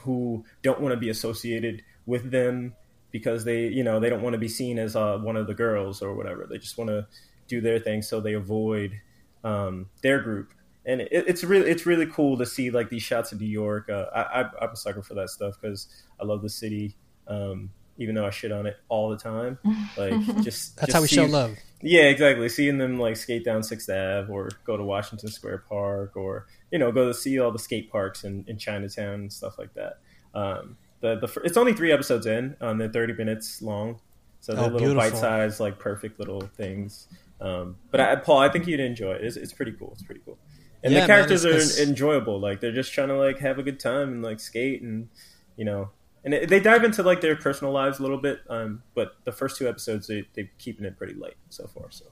who 0.00 0.44
don't 0.62 0.80
want 0.80 0.92
to 0.92 1.00
be 1.00 1.08
associated 1.08 1.82
with 2.06 2.30
them 2.30 2.74
because 3.10 3.44
they 3.44 3.68
you 3.68 3.84
know 3.84 4.00
they 4.00 4.10
don't 4.10 4.22
want 4.22 4.34
to 4.34 4.38
be 4.38 4.48
seen 4.48 4.78
as 4.78 4.96
uh, 4.96 5.18
one 5.18 5.36
of 5.36 5.46
the 5.46 5.54
girls 5.54 6.02
or 6.02 6.14
whatever. 6.14 6.46
They 6.50 6.58
just 6.58 6.76
want 6.76 6.90
to 6.90 7.06
do 7.46 7.60
their 7.60 7.78
thing, 7.78 8.02
so 8.02 8.20
they 8.20 8.34
avoid 8.34 9.00
um, 9.44 9.86
their 10.02 10.20
group. 10.20 10.52
And 10.86 11.00
it, 11.00 11.08
it's 11.12 11.44
really 11.44 11.70
it's 11.70 11.86
really 11.86 12.06
cool 12.06 12.36
to 12.38 12.44
see 12.46 12.70
like 12.70 12.90
these 12.90 13.02
shots 13.02 13.32
of 13.32 13.40
New 13.40 13.46
York. 13.46 13.88
Uh, 13.88 14.06
I, 14.14 14.20
I, 14.20 14.50
I'm 14.62 14.70
a 14.70 14.76
sucker 14.76 15.02
for 15.02 15.14
that 15.14 15.30
stuff 15.30 15.54
because 15.60 15.86
I 16.20 16.24
love 16.24 16.42
the 16.42 16.50
city. 16.50 16.96
Um, 17.28 17.70
even 17.96 18.16
though 18.16 18.26
I 18.26 18.30
shit 18.30 18.50
on 18.50 18.66
it 18.66 18.76
all 18.88 19.08
the 19.10 19.16
time, 19.16 19.58
like 19.96 20.12
just 20.42 20.76
That's 20.76 20.86
just 20.86 20.92
how 20.92 21.00
we 21.00 21.06
show 21.06 21.26
love. 21.26 21.56
yeah, 21.80 22.02
exactly. 22.02 22.48
Seeing 22.48 22.78
them 22.78 22.98
like 22.98 23.16
skate 23.16 23.44
down 23.44 23.62
Sixth 23.62 23.88
Ave 23.88 24.30
or 24.30 24.50
go 24.64 24.76
to 24.76 24.82
Washington 24.82 25.30
Square 25.30 25.64
Park 25.68 26.16
or 26.16 26.46
you 26.72 26.78
know 26.78 26.90
go 26.90 27.06
to 27.06 27.14
see 27.14 27.38
all 27.38 27.52
the 27.52 27.58
skate 27.58 27.90
parks 27.90 28.24
in, 28.24 28.44
in 28.48 28.58
Chinatown 28.58 29.14
and 29.14 29.32
stuff 29.32 29.56
like 29.58 29.72
that. 29.74 30.00
Um, 30.34 30.76
the 31.04 31.26
the 31.26 31.40
it's 31.42 31.56
only 31.56 31.72
three 31.74 31.92
episodes 31.92 32.26
in, 32.26 32.56
um, 32.60 32.78
they're 32.78 32.88
thirty 32.88 33.12
minutes 33.12 33.60
long, 33.62 34.00
so 34.40 34.52
they're 34.54 34.62
Oh, 34.64 34.66
little 34.68 34.78
beautiful. 34.88 35.10
bite 35.10 35.16
sized 35.18 35.60
like 35.60 35.78
perfect 35.78 36.18
little 36.18 36.40
things. 36.40 37.08
Um, 37.40 37.76
but 37.90 38.00
I, 38.00 38.16
Paul, 38.16 38.38
I 38.38 38.48
think 38.48 38.66
you'd 38.66 38.80
enjoy 38.80 39.12
it. 39.12 39.24
It's, 39.24 39.36
it's 39.36 39.52
pretty 39.52 39.72
cool. 39.72 39.90
It's 39.92 40.02
pretty 40.02 40.22
cool. 40.24 40.38
And 40.82 40.92
Yeah, 40.94 41.00
the 41.00 41.06
characters 41.06 41.44
it's- 41.44 41.78
are 41.78 41.82
enjoyable. 41.82 42.40
Like 42.40 42.60
they're 42.60 42.72
just 42.72 42.92
trying 42.92 43.08
to 43.08 43.18
like 43.18 43.38
have 43.40 43.58
a 43.58 43.62
good 43.62 43.78
time 43.80 44.08
and 44.12 44.22
like 44.22 44.40
skate 44.40 44.82
and 44.82 45.08
you 45.56 45.64
know. 45.64 45.90
And 46.24 46.32
it, 46.32 46.48
they 46.48 46.58
dive 46.58 46.84
into 46.84 47.02
like 47.02 47.20
their 47.20 47.36
personal 47.36 47.72
lives 47.74 47.98
a 47.98 48.02
little 48.02 48.16
bit, 48.16 48.40
um, 48.48 48.82
but 48.94 49.16
the 49.24 49.32
first 49.32 49.58
two 49.58 49.68
episodes 49.68 50.06
they 50.06 50.26
they 50.34 50.50
keeping 50.58 50.86
it 50.86 50.96
pretty 50.96 51.14
light 51.14 51.36
so 51.50 51.66
far. 51.66 51.90
So 51.90 52.06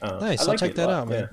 um, 0.00 0.20
Nice. 0.20 0.40
I 0.40 0.42
I'll 0.44 0.48
like 0.48 0.58
check 0.60 0.74
that 0.76 0.86
lot, 0.88 0.94
out, 1.02 1.08
man. 1.08 1.20
yeah. 1.20 1.28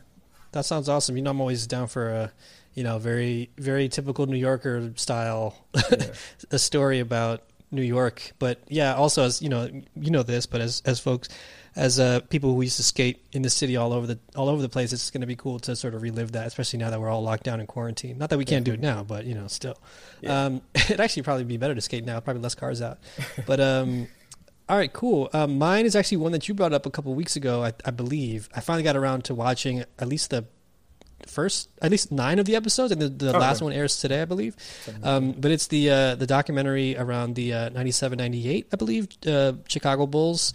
That 0.51 0.65
sounds 0.65 0.89
awesome. 0.89 1.15
You 1.15 1.21
know, 1.23 1.31
I'm 1.31 1.39
always 1.39 1.65
down 1.67 1.87
for 1.87 2.09
a, 2.09 2.31
you 2.73 2.83
know, 2.83 2.97
very 2.97 3.49
very 3.57 3.89
typical 3.89 4.25
New 4.25 4.37
Yorker 4.37 4.91
style, 4.95 5.55
a 6.51 6.59
story 6.59 6.99
about 6.99 7.43
New 7.71 7.81
York. 7.81 8.31
But 8.39 8.61
yeah, 8.67 8.95
also 8.95 9.23
as 9.23 9.41
you 9.41 9.49
know, 9.49 9.69
you 9.95 10.11
know 10.11 10.23
this, 10.23 10.45
but 10.45 10.61
as 10.61 10.81
as 10.85 10.99
folks, 10.99 11.29
as 11.75 11.99
uh, 11.99 12.19
people 12.29 12.53
who 12.53 12.61
used 12.61 12.77
to 12.77 12.83
skate 12.83 13.25
in 13.31 13.41
the 13.41 13.49
city 13.49 13.77
all 13.77 13.93
over 13.93 14.07
the 14.07 14.19
all 14.35 14.49
over 14.49 14.61
the 14.61 14.69
place, 14.69 14.93
it's 14.93 15.11
going 15.11 15.21
to 15.21 15.27
be 15.27 15.35
cool 15.35 15.59
to 15.59 15.75
sort 15.75 15.93
of 15.93 16.01
relive 16.01 16.31
that, 16.33 16.47
especially 16.47 16.79
now 16.79 16.89
that 16.89 16.99
we're 16.99 17.09
all 17.09 17.23
locked 17.23 17.43
down 17.43 17.59
in 17.59 17.67
quarantine. 17.67 18.17
Not 18.17 18.29
that 18.31 18.37
we 18.37 18.45
can't 18.45 18.65
do 18.65 18.73
it 18.73 18.79
now, 18.79 19.03
but 19.03 19.25
you 19.25 19.35
know, 19.35 19.47
still, 19.47 19.77
um, 20.27 20.61
it'd 20.75 20.99
actually 20.99 21.23
probably 21.23 21.45
be 21.45 21.57
better 21.57 21.75
to 21.75 21.81
skate 21.81 22.05
now. 22.05 22.19
Probably 22.19 22.41
less 22.41 22.55
cars 22.55 22.81
out, 22.81 22.99
but 23.45 23.59
um. 23.59 24.07
All 24.67 24.77
right, 24.77 24.93
cool. 24.93 25.31
Um, 25.33 25.57
mine 25.57 25.87
is 25.87 25.95
actually 25.95 26.17
one 26.17 26.31
that 26.31 26.47
you 26.47 26.53
brought 26.53 26.73
up 26.73 26.85
a 26.85 26.91
couple 26.91 27.11
weeks 27.15 27.35
ago, 27.35 27.63
I, 27.63 27.73
I 27.85 27.89
believe. 27.89 28.47
I 28.55 28.59
finally 28.59 28.83
got 28.83 28.95
around 28.95 29.23
to 29.23 29.33
watching 29.33 29.79
at 29.79 30.07
least 30.07 30.29
the 30.29 30.45
first, 31.27 31.69
at 31.81 31.91
least 31.91 32.11
nine 32.11 32.39
of 32.39 32.45
the 32.45 32.55
episodes, 32.55 32.91
and 32.91 33.01
the, 33.01 33.09
the 33.09 33.35
Oh, 33.35 33.39
last 33.39 33.57
okay. 33.57 33.65
one 33.65 33.73
airs 33.73 33.99
today, 33.99 34.21
I 34.21 34.25
believe. 34.25 34.55
Um, 35.03 35.31
but 35.33 35.51
it's 35.51 35.67
the 35.67 35.89
uh, 35.89 36.15
the 36.15 36.27
documentary 36.27 36.97
around 36.97 37.35
the 37.35 37.53
uh, 37.53 37.69
97, 37.69 38.17
98, 38.17 38.67
I 38.71 38.75
believe, 38.75 39.07
uh, 39.27 39.53
Chicago 39.67 40.05
Bulls, 40.07 40.53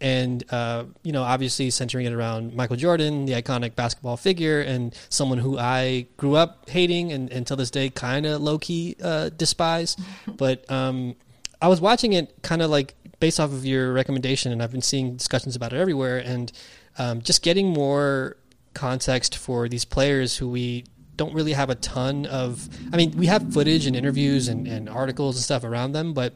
and 0.00 0.44
uh, 0.52 0.84
you 1.02 1.12
know, 1.12 1.22
obviously 1.22 1.70
centering 1.70 2.06
it 2.06 2.12
around 2.12 2.54
Michael 2.54 2.76
Jordan, 2.76 3.24
the 3.26 3.32
iconic 3.32 3.74
basketball 3.74 4.16
figure, 4.16 4.60
and 4.60 4.94
someone 5.08 5.38
who 5.38 5.58
I 5.58 6.06
grew 6.16 6.36
up 6.36 6.68
hating 6.68 7.12
and 7.12 7.30
until 7.32 7.56
this 7.56 7.70
day 7.70 7.88
kind 7.90 8.26
of 8.26 8.42
low 8.42 8.58
key 8.58 8.96
uh, 9.02 9.30
despise. 9.30 9.96
but 10.36 10.70
um, 10.70 11.14
I 11.62 11.68
was 11.68 11.80
watching 11.80 12.12
it 12.12 12.34
kind 12.42 12.60
of 12.60 12.70
like 12.70 12.94
based 13.20 13.40
off 13.40 13.50
of 13.52 13.64
your 13.64 13.94
recommendation, 13.94 14.52
and 14.52 14.62
I've 14.62 14.72
been 14.72 14.82
seeing 14.82 15.16
discussions 15.16 15.56
about 15.56 15.72
it 15.72 15.78
everywhere, 15.78 16.18
and 16.18 16.52
um, 16.98 17.22
just 17.22 17.40
getting 17.42 17.68
more 17.68 18.36
context 18.76 19.36
for 19.36 19.68
these 19.68 19.84
players 19.84 20.36
who 20.36 20.48
we 20.48 20.84
don't 21.16 21.34
really 21.34 21.54
have 21.54 21.70
a 21.70 21.74
ton 21.74 22.26
of. 22.26 22.68
I 22.92 22.96
mean, 22.96 23.12
we 23.16 23.26
have 23.26 23.52
footage 23.52 23.86
and 23.86 23.96
interviews 23.96 24.48
and, 24.48 24.68
and 24.68 24.88
articles 24.88 25.36
and 25.36 25.42
stuff 25.42 25.64
around 25.64 25.92
them, 25.92 26.12
but 26.12 26.34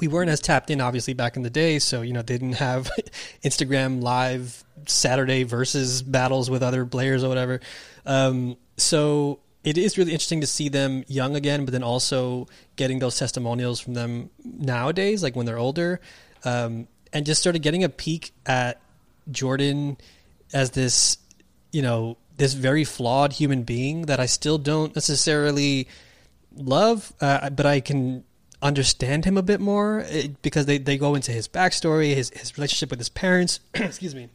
we 0.00 0.08
weren't 0.08 0.30
as 0.30 0.40
tapped 0.40 0.70
in 0.70 0.80
obviously 0.80 1.12
back 1.12 1.36
in 1.36 1.42
the 1.42 1.50
day 1.50 1.78
so 1.78 2.00
you 2.00 2.12
know 2.12 2.22
they 2.22 2.38
didn't 2.38 2.54
have 2.54 2.90
instagram 3.44 4.02
live 4.02 4.64
saturday 4.86 5.42
versus 5.42 6.02
battles 6.02 6.50
with 6.50 6.62
other 6.62 6.86
players 6.86 7.22
or 7.22 7.28
whatever 7.28 7.60
um, 8.06 8.56
so 8.78 9.38
it 9.62 9.76
is 9.76 9.98
really 9.98 10.12
interesting 10.12 10.40
to 10.40 10.46
see 10.46 10.70
them 10.70 11.04
young 11.06 11.36
again 11.36 11.66
but 11.66 11.72
then 11.72 11.82
also 11.82 12.48
getting 12.76 12.98
those 12.98 13.18
testimonials 13.18 13.78
from 13.78 13.92
them 13.92 14.30
nowadays 14.42 15.22
like 15.22 15.36
when 15.36 15.44
they're 15.44 15.58
older 15.58 16.00
um, 16.44 16.88
and 17.12 17.26
just 17.26 17.42
sort 17.42 17.54
of 17.54 17.62
getting 17.62 17.84
a 17.84 17.88
peek 17.88 18.32
at 18.46 18.80
jordan 19.30 19.98
as 20.52 20.70
this 20.70 21.18
you 21.72 21.82
know 21.82 22.16
this 22.36 22.54
very 22.54 22.84
flawed 22.84 23.34
human 23.34 23.62
being 23.62 24.06
that 24.06 24.18
i 24.18 24.26
still 24.26 24.58
don't 24.58 24.94
necessarily 24.94 25.86
love, 26.56 27.12
uh, 27.20 27.50
but 27.50 27.66
I 27.66 27.80
can 27.80 28.24
understand 28.62 29.24
him 29.24 29.36
a 29.36 29.42
bit 29.42 29.60
more 29.60 30.00
uh, 30.00 30.22
because 30.42 30.66
they, 30.66 30.78
they 30.78 30.98
go 30.98 31.14
into 31.14 31.32
his 31.32 31.48
backstory, 31.48 32.14
his 32.14 32.30
his 32.30 32.56
relationship 32.56 32.90
with 32.90 32.98
his 32.98 33.08
parents, 33.08 33.60
excuse 33.74 34.14
me, 34.14 34.28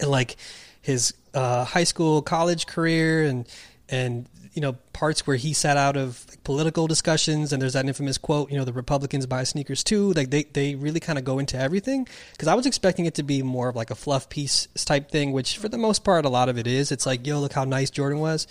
and 0.00 0.10
like 0.10 0.36
his 0.80 1.14
uh, 1.32 1.64
high 1.64 1.84
school, 1.84 2.22
college 2.22 2.66
career, 2.66 3.24
and 3.24 3.46
and 3.88 4.28
you 4.54 4.60
know 4.60 4.74
parts 4.92 5.26
where 5.26 5.36
he 5.36 5.52
sat 5.52 5.76
out 5.76 5.96
of 5.96 6.24
like, 6.28 6.42
political 6.44 6.86
discussions. 6.86 7.52
And 7.52 7.60
there's 7.60 7.74
that 7.74 7.84
infamous 7.84 8.18
quote, 8.18 8.50
you 8.50 8.56
know, 8.56 8.64
the 8.64 8.72
Republicans 8.72 9.26
buy 9.26 9.44
sneakers 9.44 9.84
too. 9.84 10.12
Like 10.12 10.30
they 10.30 10.44
they 10.44 10.74
really 10.76 11.00
kind 11.00 11.18
of 11.18 11.24
go 11.24 11.38
into 11.38 11.58
everything 11.58 12.08
because 12.32 12.48
I 12.48 12.54
was 12.54 12.66
expecting 12.66 13.04
it 13.06 13.14
to 13.14 13.22
be 13.22 13.42
more 13.42 13.68
of 13.68 13.76
like 13.76 13.90
a 13.90 13.94
fluff 13.94 14.28
piece 14.28 14.68
type 14.84 15.10
thing, 15.10 15.32
which 15.32 15.58
for 15.58 15.68
the 15.68 15.78
most 15.78 16.04
part 16.04 16.24
a 16.24 16.28
lot 16.28 16.48
of 16.48 16.56
it 16.56 16.66
is. 16.66 16.92
It's 16.92 17.06
like 17.06 17.26
yo, 17.26 17.40
look 17.40 17.52
how 17.52 17.64
nice 17.64 17.90
Jordan 17.90 18.20
was. 18.20 18.46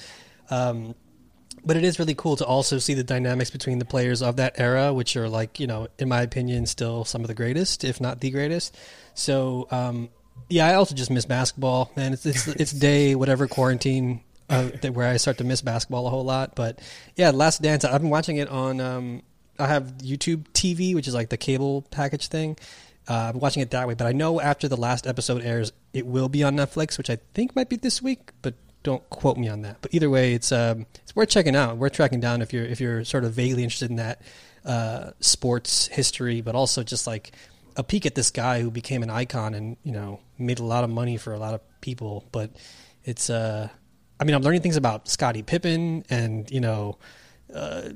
Um, 0.49 0.95
but 1.65 1.77
it 1.77 1.85
is 1.85 1.97
really 1.97 2.15
cool 2.15 2.35
to 2.35 2.45
also 2.45 2.77
see 2.77 2.93
the 2.93 3.05
dynamics 3.05 3.49
between 3.49 3.79
the 3.79 3.85
players 3.85 4.21
of 4.21 4.35
that 4.35 4.59
era, 4.59 4.93
which 4.93 5.15
are 5.15 5.29
like 5.29 5.59
you 5.59 5.67
know, 5.67 5.87
in 5.97 6.09
my 6.09 6.21
opinion, 6.21 6.65
still 6.65 7.05
some 7.05 7.21
of 7.21 7.27
the 7.27 7.33
greatest, 7.33 7.83
if 7.83 8.01
not 8.01 8.19
the 8.19 8.31
greatest. 8.31 8.77
So 9.13 9.67
um, 9.71 10.09
yeah, 10.49 10.67
I 10.67 10.73
also 10.73 10.95
just 10.95 11.09
miss 11.09 11.25
basketball, 11.25 11.91
man. 11.95 12.13
It's 12.13 12.25
it's, 12.25 12.47
it's 12.47 12.71
day 12.71 13.15
whatever 13.15 13.47
quarantine 13.47 14.21
uh, 14.53 14.91
where 14.91 15.09
I 15.09 15.17
start 15.17 15.37
to 15.39 15.43
miss 15.43 15.61
basketball 15.61 16.07
a 16.07 16.09
whole 16.09 16.23
lot. 16.23 16.55
But 16.55 16.79
yeah, 17.15 17.31
Last 17.31 17.61
Dance. 17.61 17.85
I've 17.85 18.01
been 18.01 18.09
watching 18.09 18.37
it 18.37 18.49
on. 18.49 18.79
Um, 18.79 19.23
I 19.59 19.67
have 19.67 19.97
YouTube 19.99 20.45
TV, 20.53 20.95
which 20.95 21.07
is 21.07 21.13
like 21.13 21.29
the 21.29 21.37
cable 21.37 21.83
package 21.91 22.27
thing. 22.27 22.57
Uh, 23.07 23.31
I'm 23.33 23.39
watching 23.39 23.61
it 23.61 23.71
that 23.71 23.87
way, 23.87 23.95
but 23.95 24.07
I 24.07 24.13
know 24.13 24.39
after 24.39 24.67
the 24.67 24.77
last 24.77 25.05
episode 25.05 25.41
airs, 25.41 25.73
it 25.93 26.05
will 26.05 26.29
be 26.29 26.43
on 26.43 26.55
Netflix, 26.55 26.97
which 26.97 27.09
I 27.09 27.17
think 27.33 27.55
might 27.55 27.67
be 27.67 27.75
this 27.75 28.01
week, 28.01 28.31
but 28.41 28.53
don't 28.83 29.07
quote 29.09 29.37
me 29.37 29.49
on 29.49 29.61
that. 29.63 29.77
But 29.81 29.93
either 29.93 30.09
way, 30.09 30.33
it's 30.33 30.51
um, 30.51 30.85
it's 31.01 31.15
worth 31.15 31.29
checking 31.29 31.55
out. 31.55 31.77
Worth 31.77 31.93
tracking 31.93 32.19
down 32.19 32.41
if 32.41 32.53
you're 32.53 32.65
if 32.65 32.79
you're 32.79 33.03
sort 33.03 33.25
of 33.25 33.33
vaguely 33.33 33.63
interested 33.63 33.89
in 33.89 33.97
that 33.97 34.21
uh, 34.65 35.11
sports 35.19 35.87
history, 35.87 36.41
but 36.41 36.55
also 36.55 36.83
just 36.83 37.07
like 37.07 37.31
a 37.75 37.83
peek 37.83 38.05
at 38.05 38.15
this 38.15 38.31
guy 38.31 38.61
who 38.61 38.69
became 38.69 39.03
an 39.03 39.09
icon 39.09 39.53
and 39.53 39.77
you 39.83 39.91
know 39.91 40.19
made 40.37 40.59
a 40.59 40.63
lot 40.63 40.83
of 40.83 40.89
money 40.89 41.17
for 41.17 41.33
a 41.33 41.39
lot 41.39 41.53
of 41.53 41.61
people. 41.81 42.25
But 42.31 42.51
it's 43.03 43.29
uh, 43.29 43.69
I 44.19 44.23
mean, 44.25 44.35
I'm 44.35 44.41
learning 44.41 44.61
things 44.61 44.77
about 44.77 45.07
Scottie 45.07 45.43
Pippen 45.43 46.05
and 46.09 46.49
you 46.51 46.61
know, 46.61 46.97
uh, 47.53 47.89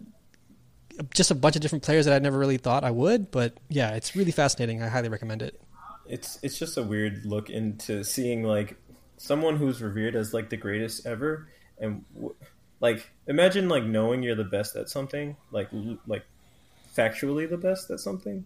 just 1.14 1.32
a 1.32 1.36
bunch 1.36 1.56
of 1.56 1.62
different 1.62 1.84
players 1.84 2.06
that 2.06 2.14
I 2.16 2.20
never 2.20 2.38
really 2.38 2.58
thought 2.58 2.84
I 2.84 2.92
would. 2.92 3.32
But 3.32 3.58
yeah, 3.70 3.92
it's 3.96 4.16
really 4.16 4.32
fascinating. 4.32 4.82
I 4.82 4.88
highly 4.88 5.10
recommend 5.10 5.42
it. 5.42 5.62
It's 6.08 6.40
it's 6.42 6.58
just 6.58 6.78
a 6.78 6.84
weird 6.84 7.26
look 7.26 7.50
into 7.50 8.04
seeing 8.04 8.44
like 8.44 8.78
someone 9.18 9.58
who's 9.58 9.82
revered 9.82 10.16
as 10.16 10.34
like 10.34 10.50
the 10.50 10.58
greatest 10.58 11.06
ever, 11.06 11.50
and 11.80 12.04
w- 12.16 12.36
like 12.80 13.10
imagine 13.28 13.68
like 13.70 13.84
knowing 13.84 14.24
you're 14.24 14.36
the 14.36 14.44
best 14.44 14.76
at 14.76 14.90
something, 14.90 15.36
like 15.52 15.68
l- 15.74 15.98
like 16.08 16.26
factually 16.96 17.50
the 17.50 17.58
best 17.58 17.90
at 17.92 18.00
something. 18.00 18.46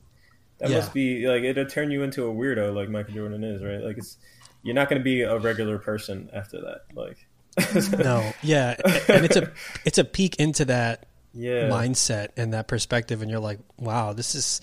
That 0.57 0.69
Yeah. 0.69 0.77
must 0.77 0.93
be 0.93 1.27
like 1.27 1.43
it'll 1.43 1.65
turn 1.65 1.91
you 1.91 2.03
into 2.03 2.27
a 2.27 2.33
weirdo, 2.33 2.73
like 2.75 2.89
Michael 2.89 3.13
Jordan 3.13 3.43
is, 3.43 3.63
right? 3.63 3.81
Like 3.81 3.97
it's 3.97 4.17
you're 4.63 4.75
not 4.75 4.89
going 4.89 4.99
to 4.99 5.03
be 5.03 5.21
a 5.21 5.37
regular 5.37 5.77
person 5.77 6.29
after 6.33 6.59
that. 6.61 6.81
Like 6.95 7.17
No, 7.97 8.31
yeah, 8.41 8.75
and 9.09 9.25
it's 9.25 9.35
a 9.35 9.51
it's 9.85 9.97
a 9.97 10.03
peek 10.03 10.37
into 10.37 10.65
that 10.65 11.05
yeah, 11.33 11.69
mindset 11.69 12.29
and 12.37 12.53
that 12.53 12.67
perspective, 12.67 13.21
and 13.21 13.29
you're 13.29 13.39
like, 13.39 13.59
wow, 13.77 14.13
this 14.13 14.35
is 14.35 14.61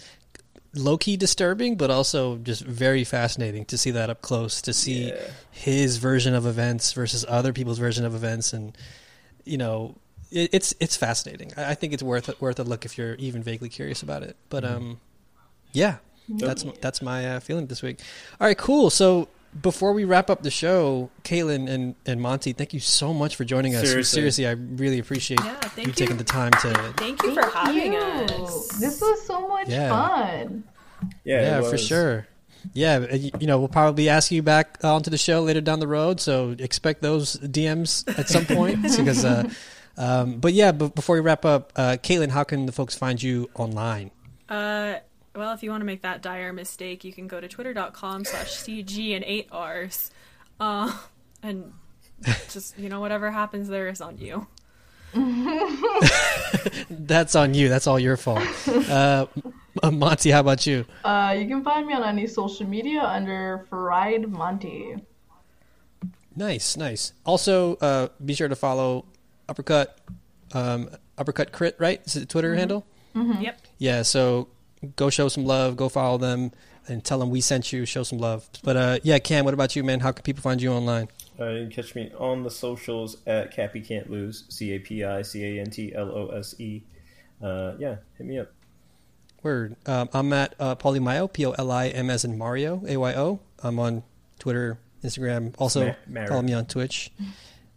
low 0.75 0.97
key 0.99 1.17
disturbing, 1.17 1.76
but 1.76 1.91
also 1.91 2.36
just 2.39 2.62
very 2.65 3.05
fascinating 3.05 3.65
to 3.67 3.78
see 3.78 3.91
that 3.92 4.10
up 4.10 4.20
close, 4.23 4.60
to 4.62 4.73
see 4.73 5.08
Yeah. 5.08 5.20
his 5.50 5.97
version 5.97 6.34
of 6.34 6.47
events 6.47 6.92
versus 6.92 7.25
other 7.28 7.52
people's 7.52 7.78
version 7.78 8.05
of 8.05 8.15
events, 8.15 8.52
and 8.52 8.76
you 9.44 9.58
know, 9.58 9.97
it, 10.31 10.50
it's 10.52 10.75
it's 10.81 10.97
fascinating. 10.97 11.52
I, 11.57 11.70
I 11.70 11.75
think 11.75 11.92
it's 11.92 12.02
worth 12.02 12.41
worth 12.41 12.58
a 12.58 12.65
look 12.65 12.84
if 12.84 12.97
you're 12.99 13.15
even 13.15 13.42
vaguely 13.42 13.68
curious 13.68 14.02
about 14.02 14.23
it. 14.23 14.36
But 14.49 14.65
um, 14.65 15.00
yeah, 15.73 15.97
that's 16.28 16.65
that's 16.81 17.02
my 17.02 17.36
uh, 17.36 17.41
feeling 17.41 17.67
this 17.67 17.83
week. 17.83 18.00
All 18.41 18.47
right, 18.47 18.58
cool. 18.58 18.89
So. 18.91 19.28
Before 19.60 19.93
we 19.93 20.05
wrap 20.05 20.28
up 20.31 20.43
the 20.43 20.51
show, 20.51 21.10
Caitlin 21.25 21.68
and, 21.68 21.94
and 22.07 22.20
Monti, 22.20 22.52
thank 22.52 22.75
you 22.75 22.81
so 22.81 23.15
much 23.15 23.35
for 23.36 23.44
joining 23.44 23.75
us. 23.75 23.89
Seriously. 23.89 24.17
Seriously, 24.20 24.47
I 24.47 24.51
really 24.52 24.99
appreciate 24.99 25.41
Yeah, 25.43 25.55
thank 25.60 25.78
you 25.78 25.85
you. 25.86 25.93
taking 25.94 26.17
the 26.18 26.25
time 26.25 26.52
to 26.52 26.93
Thank 26.97 27.23
you 27.23 27.35
Thank 27.35 27.51
for 27.51 27.57
having 27.59 27.93
you. 27.94 27.99
us. 27.99 28.68
This 28.78 29.01
was 29.01 29.27
so 29.27 29.49
much 29.49 29.68
Yeah. 29.68 29.89
fun. 29.89 30.65
yeah, 31.25 31.59
it 31.59 31.62
yeah, 31.62 31.70
for 31.70 31.78
sure. 31.78 32.27
Yeah, 32.75 33.07
uh, 33.10 33.15
you 33.15 33.47
know, 33.47 33.59
we'll 33.59 33.68
probably 33.68 34.09
ask 34.10 34.31
you 34.31 34.43
back 34.43 34.78
onto 34.85 35.10
the 35.10 35.18
show 35.18 35.43
later 35.43 35.60
down 35.62 35.81
the 35.81 35.89
road, 35.89 36.20
so 36.20 36.55
expect 36.59 37.01
those 37.02 37.36
DMs 37.36 38.05
at 38.18 38.28
some 38.28 38.44
point. 38.57 38.83
because, 38.83 39.25
uh, 39.25 39.49
um, 39.97 40.39
but 40.41 40.52
yeah, 40.52 40.73
but 40.73 40.94
before 40.94 41.15
we 41.17 41.20
wrap 41.23 41.44
up, 41.47 41.73
uh, 41.77 41.97
Caitlin, 42.02 42.31
how 42.31 42.44
can 42.44 42.67
the 42.67 42.73
folks 42.73 42.94
find 42.97 43.23
you 43.23 43.49
online? 43.55 44.10
Uh, 44.49 44.97
well, 45.39 45.52
if 45.52 45.62
you 45.62 45.70
want 45.70 45.81
to 45.83 45.86
make 45.86 46.02
that 46.02 46.20
dire 46.20 46.52
mistake, 46.52 47.05
you 47.05 47.12
can 47.12 47.28
go 47.28 47.41
to 47.41 47.47
twitter.com 47.47 48.25
slash 48.25 48.57
CG 48.57 49.15
and 49.15 49.25
8 49.25 49.49
Rs. 49.55 50.10
Uh, 50.58 50.92
and 51.42 51.73
just, 52.50 52.76
you 52.76 52.89
know, 52.89 53.00
whatever 53.00 53.31
happens 53.31 53.68
there 53.68 53.89
is 53.89 54.00
on 54.00 54.18
you. 54.18 54.47
That's 56.91 57.36
on 57.36 57.55
you. 57.55 57.68
That's 57.68 57.86
all 57.86 57.99
your 57.99 58.17
fault. 58.17 58.42
Uh, 58.91 59.26
Monti, 59.91 60.31
how 60.31 60.41
about 60.41 60.67
you? 60.67 60.84
Uh, 61.05 61.36
you 61.39 61.47
can 61.47 61.62
find 61.62 61.86
me 61.86 61.94
on 61.94 62.02
any 62.02 62.26
social 62.26 62.67
media 62.67 63.00
under 63.00 63.65
Fried 63.70 64.28
Monti. 64.28 64.97
Nice, 66.34 66.76
nice. 66.76 67.12
Also, 67.25 67.76
uh, 67.76 68.08
be 68.25 68.34
sure 68.34 68.49
to 68.49 68.57
follow 68.57 69.05
Uppercut, 69.49 69.99
um, 70.52 70.91
Uppercut 71.17 71.52
Crit, 71.52 71.76
right? 71.78 72.00
Is 72.05 72.17
it 72.17 72.20
the 72.20 72.26
Twitter 72.26 72.55
handle? 72.57 72.84
Yep. 73.15 73.60
Yeah, 73.78 74.02
so 74.02 74.49
go 74.97 75.11
show 75.11 75.29
some 75.29 75.45
love, 75.45 75.77
go 75.77 75.89
follow 75.89 76.19
them, 76.19 76.53
and 76.87 77.05
tell 77.05 77.19
them 77.19 77.31
we 77.31 77.41
sent 77.41 77.73
you. 77.73 77.85
Show 77.85 78.03
some 78.03 78.19
love. 78.19 78.49
But 78.63 78.77
uh, 78.77 78.99
yeah, 79.03 79.19
Cam, 79.19 79.45
what 79.45 79.55
about 79.55 79.77
you, 79.77 79.85
man? 79.85 80.01
How 80.01 80.13
can 80.13 80.23
people 80.23 80.43
find 80.43 80.61
you 80.61 80.73
online? 80.73 81.09
Uh, 81.39 81.51
you 81.51 81.63
can 81.67 81.71
catch 81.71 81.95
me 81.95 82.11
on 82.19 82.43
the 82.43 82.51
socials 82.51 83.19
at 83.27 83.53
Cappy 83.53 83.81
Can't 83.81 84.11
Lose, 84.11 84.45
C 84.49 84.73
A 84.73 84.79
P 84.79 85.05
I 85.05 85.23
C 85.23 85.45
A 85.45 85.61
N 85.61 85.71
T 85.71 85.95
L 85.95 86.11
O 86.11 86.29
S 86.29 86.55
E. 86.59 86.83
Uh, 87.43 87.75
yeah, 87.79 87.97
hit 88.17 88.27
me 88.27 88.39
up. 88.39 88.51
Word. 89.43 89.77
Um, 89.87 90.09
I'm 90.13 90.33
at 90.33 90.55
uh, 90.59 90.75
Polimayo, 90.75 91.33
P 91.33 91.47
O 91.47 91.53
L 91.53 91.71
I 91.71 91.89
M 91.89 92.11
as 92.11 92.25
in 92.25 92.37
Mario, 92.37 92.83
A 92.89 92.97
Y 92.97 93.15
O. 93.15 93.41
I'm 93.63 93.79
on 93.79 94.03
Twitter, 94.39 94.79
Instagram. 95.05 95.55
Also, 95.59 95.95
Ma- 96.09 96.27
follow 96.27 96.43
me 96.43 96.55
on 96.55 96.67
Twitch. 96.67 97.13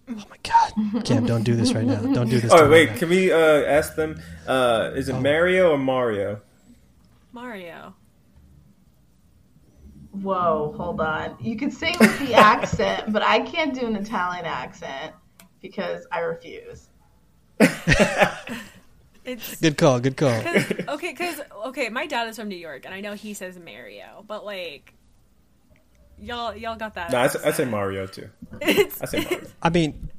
Oh 0.09 0.23
my 0.29 0.37
God, 0.43 1.05
Cam, 1.05 1.25
don't 1.25 1.43
do 1.43 1.55
this 1.55 1.73
right 1.73 1.85
now. 1.85 2.01
Don't 2.01 2.29
do 2.29 2.39
this. 2.39 2.51
Oh 2.51 2.69
wait, 2.69 2.89
right 2.89 2.97
can 2.97 3.09
we 3.09 3.31
uh, 3.31 3.37
ask 3.37 3.95
them? 3.95 4.19
Uh, 4.47 4.91
is 4.95 5.07
it 5.07 5.13
Mario 5.19 5.71
or 5.71 5.77
Mario? 5.77 6.41
Mario. 7.31 7.95
Whoa, 10.11 10.73
hold 10.75 10.99
on. 10.99 11.37
You 11.39 11.55
can 11.55 11.71
say 11.71 11.91
it 11.91 11.99
with 11.99 12.19
the 12.19 12.33
accent, 12.33 13.13
but 13.13 13.21
I 13.21 13.39
can't 13.39 13.73
do 13.73 13.85
an 13.87 13.95
Italian 13.95 14.45
accent 14.45 15.13
because 15.61 16.05
I 16.11 16.19
refuse. 16.19 16.89
It's 19.23 19.61
Good 19.61 19.77
call. 19.77 19.99
Good 19.99 20.17
call. 20.17 20.41
cause, 20.41 20.65
okay, 20.89 21.11
because 21.11 21.41
okay, 21.67 21.89
my 21.89 22.07
dad 22.07 22.27
is 22.27 22.37
from 22.37 22.47
New 22.47 22.55
York, 22.57 22.85
and 22.85 22.93
I 22.93 23.01
know 23.01 23.13
he 23.13 23.35
says 23.35 23.57
Mario, 23.59 24.25
but 24.27 24.43
like, 24.43 24.95
y'all 26.17 26.55
y'all 26.55 26.75
got 26.75 26.95
that. 26.95 27.11
No, 27.11 27.19
I, 27.19 27.25
s- 27.25 27.35
I 27.35 27.39
say 27.41 27.47
accent. 27.49 27.71
Mario 27.71 28.07
too. 28.07 28.29
It's, 28.61 28.99
I 28.99 29.05
say 29.05 29.19
Mario. 29.23 29.47
I 29.61 29.69
mean, 29.69 30.09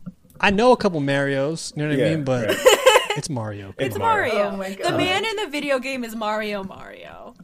I 0.41 0.51
know 0.51 0.71
a 0.71 0.77
couple 0.77 1.01
Mario's. 1.01 1.73
You 1.75 1.83
know 1.83 1.89
what 1.97 1.99
I 2.07 2.11
mean? 2.11 2.23
But 2.25 2.47
right. 2.47 2.57
it's 3.17 3.29
Mario. 3.31 3.75
It's 3.79 3.99
Mario. 3.99 4.35
Mario. 4.35 4.51
Oh 4.53 4.57
my 4.57 4.71
The 4.91 4.97
man 4.97 5.25
in 5.25 5.37
the 5.37 5.47
video 5.49 5.79
game 5.79 6.05
is 6.05 6.15
Mario 6.17 6.63
Mario. 6.65 7.35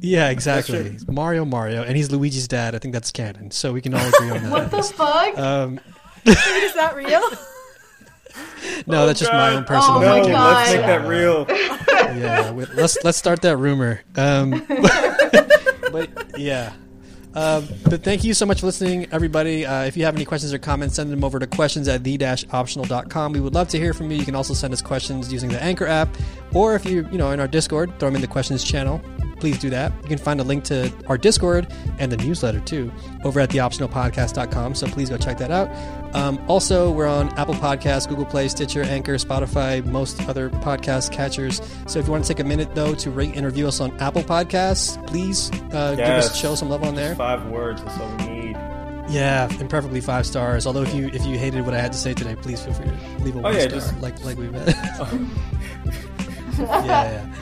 Yeah, 0.00 0.28
exactly. 0.30 0.82
That's 0.90 1.08
Mario, 1.08 1.44
Mario, 1.44 1.82
and 1.82 1.96
he's 1.96 2.10
Luigi's 2.12 2.46
dad. 2.46 2.74
I 2.74 2.78
think 2.78 2.94
that's 2.94 3.10
canon. 3.10 3.50
So 3.50 3.72
we 3.72 3.80
can 3.80 3.94
all 3.94 4.06
agree 4.06 4.30
on 4.30 4.42
that. 4.44 4.52
What 4.52 4.70
the 4.70 4.82
fuck? 4.82 5.36
Um, 5.38 5.80
Is 6.24 6.74
that 6.74 6.94
real? 6.94 7.20
no, 8.86 9.06
that's 9.06 9.18
just 9.18 9.32
my 9.32 9.54
own 9.56 9.64
personal 9.64 9.96
Oh 9.98 10.00
No, 10.02 10.06
my 10.08 10.16
opinion. 10.18 10.32
God. 10.36 10.54
let's 10.56 10.72
make 10.76 10.86
that 10.86 11.08
real. 11.08 11.46
yeah, 12.20 12.50
we- 12.52 12.66
let's 12.66 12.96
let's 13.02 13.18
start 13.18 13.42
that 13.42 13.56
rumor. 13.56 14.02
Um, 14.16 14.64
but 15.92 16.38
yeah. 16.38 16.72
Um, 17.38 17.68
but 17.84 18.02
thank 18.02 18.24
you 18.24 18.34
so 18.34 18.44
much 18.44 18.58
for 18.58 18.66
listening, 18.66 19.06
everybody. 19.12 19.64
Uh, 19.64 19.84
if 19.84 19.96
you 19.96 20.04
have 20.04 20.16
any 20.16 20.24
questions 20.24 20.52
or 20.52 20.58
comments, 20.58 20.96
send 20.96 21.12
them 21.12 21.22
over 21.22 21.38
to 21.38 21.46
questions 21.46 21.86
at 21.86 22.02
the-optional.com. 22.02 23.32
We 23.32 23.38
would 23.38 23.54
love 23.54 23.68
to 23.68 23.78
hear 23.78 23.94
from 23.94 24.10
you. 24.10 24.16
You 24.16 24.24
can 24.24 24.34
also 24.34 24.54
send 24.54 24.72
us 24.72 24.82
questions 24.82 25.32
using 25.32 25.48
the 25.48 25.62
Anchor 25.62 25.86
app, 25.86 26.08
or 26.52 26.74
if 26.74 26.84
you 26.84 27.08
you 27.12 27.18
know 27.18 27.30
in 27.30 27.38
our 27.38 27.46
Discord, 27.46 27.96
throw 28.00 28.08
them 28.08 28.16
in 28.16 28.22
the 28.22 28.26
questions 28.26 28.64
channel. 28.64 29.00
Please 29.40 29.58
do 29.58 29.70
that. 29.70 29.92
You 30.02 30.08
can 30.08 30.18
find 30.18 30.40
a 30.40 30.44
link 30.44 30.64
to 30.64 30.92
our 31.06 31.16
Discord 31.18 31.72
and 31.98 32.10
the 32.10 32.16
newsletter 32.16 32.60
too 32.60 32.92
over 33.24 33.40
at 33.40 33.50
theoptionalpodcast.com. 33.50 34.74
So 34.74 34.86
please 34.88 35.10
go 35.10 35.16
check 35.16 35.38
that 35.38 35.50
out. 35.50 35.68
Um, 36.14 36.38
also, 36.48 36.90
we're 36.90 37.06
on 37.06 37.28
Apple 37.38 37.54
Podcasts, 37.54 38.08
Google 38.08 38.24
Play, 38.24 38.48
Stitcher, 38.48 38.82
Anchor, 38.82 39.14
Spotify, 39.14 39.84
most 39.84 40.26
other 40.28 40.50
podcast 40.50 41.12
catchers. 41.12 41.60
So 41.86 41.98
if 41.98 42.06
you 42.06 42.12
want 42.12 42.24
to 42.24 42.28
take 42.34 42.40
a 42.40 42.48
minute 42.48 42.74
though 42.74 42.94
to 42.96 43.10
rate 43.10 43.34
and 43.36 43.44
review 43.46 43.68
us 43.68 43.80
on 43.80 43.90
Apple 44.00 44.22
Podcasts, 44.22 45.04
please 45.06 45.50
uh, 45.72 45.94
give 45.94 46.06
us 46.06 46.28
Yes. 46.30 46.36
show 46.40 46.54
some 46.54 46.68
love 46.70 46.82
on 46.82 46.94
there. 46.94 47.14
Five 47.14 47.46
words. 47.46 47.82
That's 47.84 48.00
all 48.00 48.08
we 48.18 48.24
need. 48.40 48.56
Yeah, 49.10 49.48
and 49.58 49.70
preferably 49.70 50.00
five 50.02 50.26
stars. 50.26 50.66
Although 50.66 50.82
if 50.82 50.94
you 50.94 51.08
if 51.14 51.24
you 51.24 51.38
hated 51.38 51.64
what 51.64 51.72
I 51.74 51.80
had 51.80 51.92
to 51.92 51.98
say 51.98 52.12
today, 52.12 52.34
please 52.36 52.60
feel 52.62 52.74
free 52.74 52.86
to 52.86 53.24
leave 53.24 53.36
a 53.36 53.38
one 53.38 53.54
Oh, 53.54 53.56
yeah, 53.56 53.62
star, 53.68 53.78
just- 53.78 53.98
like 54.00 54.22
like 54.24 54.36
we've 54.36 54.52
had. 54.54 54.68
yeah, 56.58 56.84
yeah. 56.84 57.34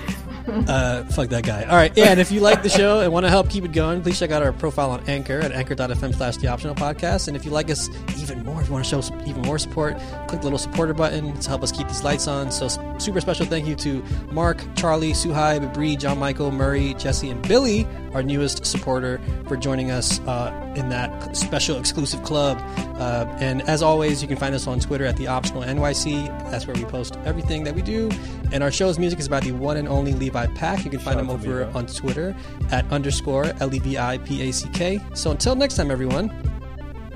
Uh, 0.67 1.05
fuck 1.05 1.29
that 1.29 1.45
guy. 1.45 1.63
All 1.65 1.77
right, 1.77 1.93
yeah, 1.97 2.07
and 2.07 2.19
if 2.19 2.33
you 2.33 2.41
like 2.41 2.63
the 2.63 2.69
show 2.69 3.01
and 3.01 3.13
want 3.13 3.25
to 3.25 3.31
help 3.31 3.49
keep 3.49 3.65
it 3.65 3.73
going, 3.73 4.03
please 4.03 4.19
check 4.19 4.31
out 4.31 4.43
our 4.43 4.53
profile 4.53 4.91
on 4.91 5.03
Anchor 5.09 5.39
at 5.41 5.53
anchor.fm 5.53 6.15
slash 6.15 6.37
the 6.39 6.49
optional 6.49 6.75
podcast. 6.75 7.29
And 7.29 7.37
if 7.37 7.45
you 7.45 7.51
like 7.51 7.71
us 7.71 7.89
even 8.19 8.45
more, 8.45 8.61
if 8.61 8.67
you 8.67 8.73
want 8.73 8.85
to 8.85 9.03
show 9.03 9.17
even 9.27 9.43
more 9.43 9.59
support, 9.59 9.97
click 10.27 10.41
the 10.41 10.47
little 10.47 10.59
supporter 10.59 10.93
button 10.93 11.39
to 11.39 11.49
help 11.49 11.63
us 11.63 11.71
keep 11.71 11.87
these 11.89 12.03
lights 12.03 12.27
on. 12.27 12.51
So 12.51 12.69
super 12.99 13.21
special 13.21 13.47
thank 13.47 13.67
you 13.67 13.75
to 13.77 14.03
Mark, 14.33 14.63
Charlie, 14.77 15.13
Suhaib, 15.13 15.73
Bree, 15.73 15.97
John 15.97 16.19
Michael, 16.19 16.51
Murray, 16.51 16.95
Jesse, 16.95 17.31
and 17.31 17.47
Billy, 17.47 17.87
our 18.13 18.23
newest 18.23 18.65
supporter, 18.67 19.21
for 19.47 19.57
joining 19.57 19.91
us 19.91 20.21
uh, 20.21 20.73
in 20.77 20.89
that 20.89 21.37
special 21.37 21.79
exclusive 21.79 22.23
club. 22.23 22.59
Uh, 22.99 23.27
and 23.39 23.63
as 23.63 23.83
always, 23.83 24.21
you 24.23 24.29
can 24.29 24.37
find 24.37 24.55
us 24.55 24.67
on 24.67 24.81
Twitter 24.81 25.05
at 25.05 25.17
the 25.17 25.27
optional 25.27 25.63
NYC. 25.63 26.27
That's 26.51 26.67
where 26.67 26.77
we 26.77 26.85
post 26.85 27.17
everything 27.25 27.65
that 27.65 27.75
we 27.75 27.83
do. 27.83 28.11
And 28.53 28.63
our 28.63 28.71
show's 28.71 28.99
music 28.99 29.19
is 29.19 29.29
by 29.29 29.41
the 29.41 29.53
one 29.53 29.77
and 29.77 29.89
only 29.89 30.13
Levi 30.13 30.36
Pack. 30.45 30.85
You 30.85 30.91
can 30.91 31.01
find 31.01 31.15
Shout 31.15 31.25
him 31.25 31.31
over 31.31 31.65
Levi. 31.65 31.79
on 31.79 31.87
Twitter 31.87 32.37
at 32.71 32.85
underscore 32.93 33.47
L 33.61 33.75
E 33.75 33.79
V 33.79 33.97
I 33.97 34.19
P 34.19 34.47
A 34.47 34.53
C 34.53 34.69
K. 34.75 35.01
So 35.15 35.31
until 35.31 35.55
next 35.55 35.77
time, 35.77 35.91
everyone. 35.91 36.31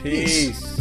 Peace. 0.02 0.81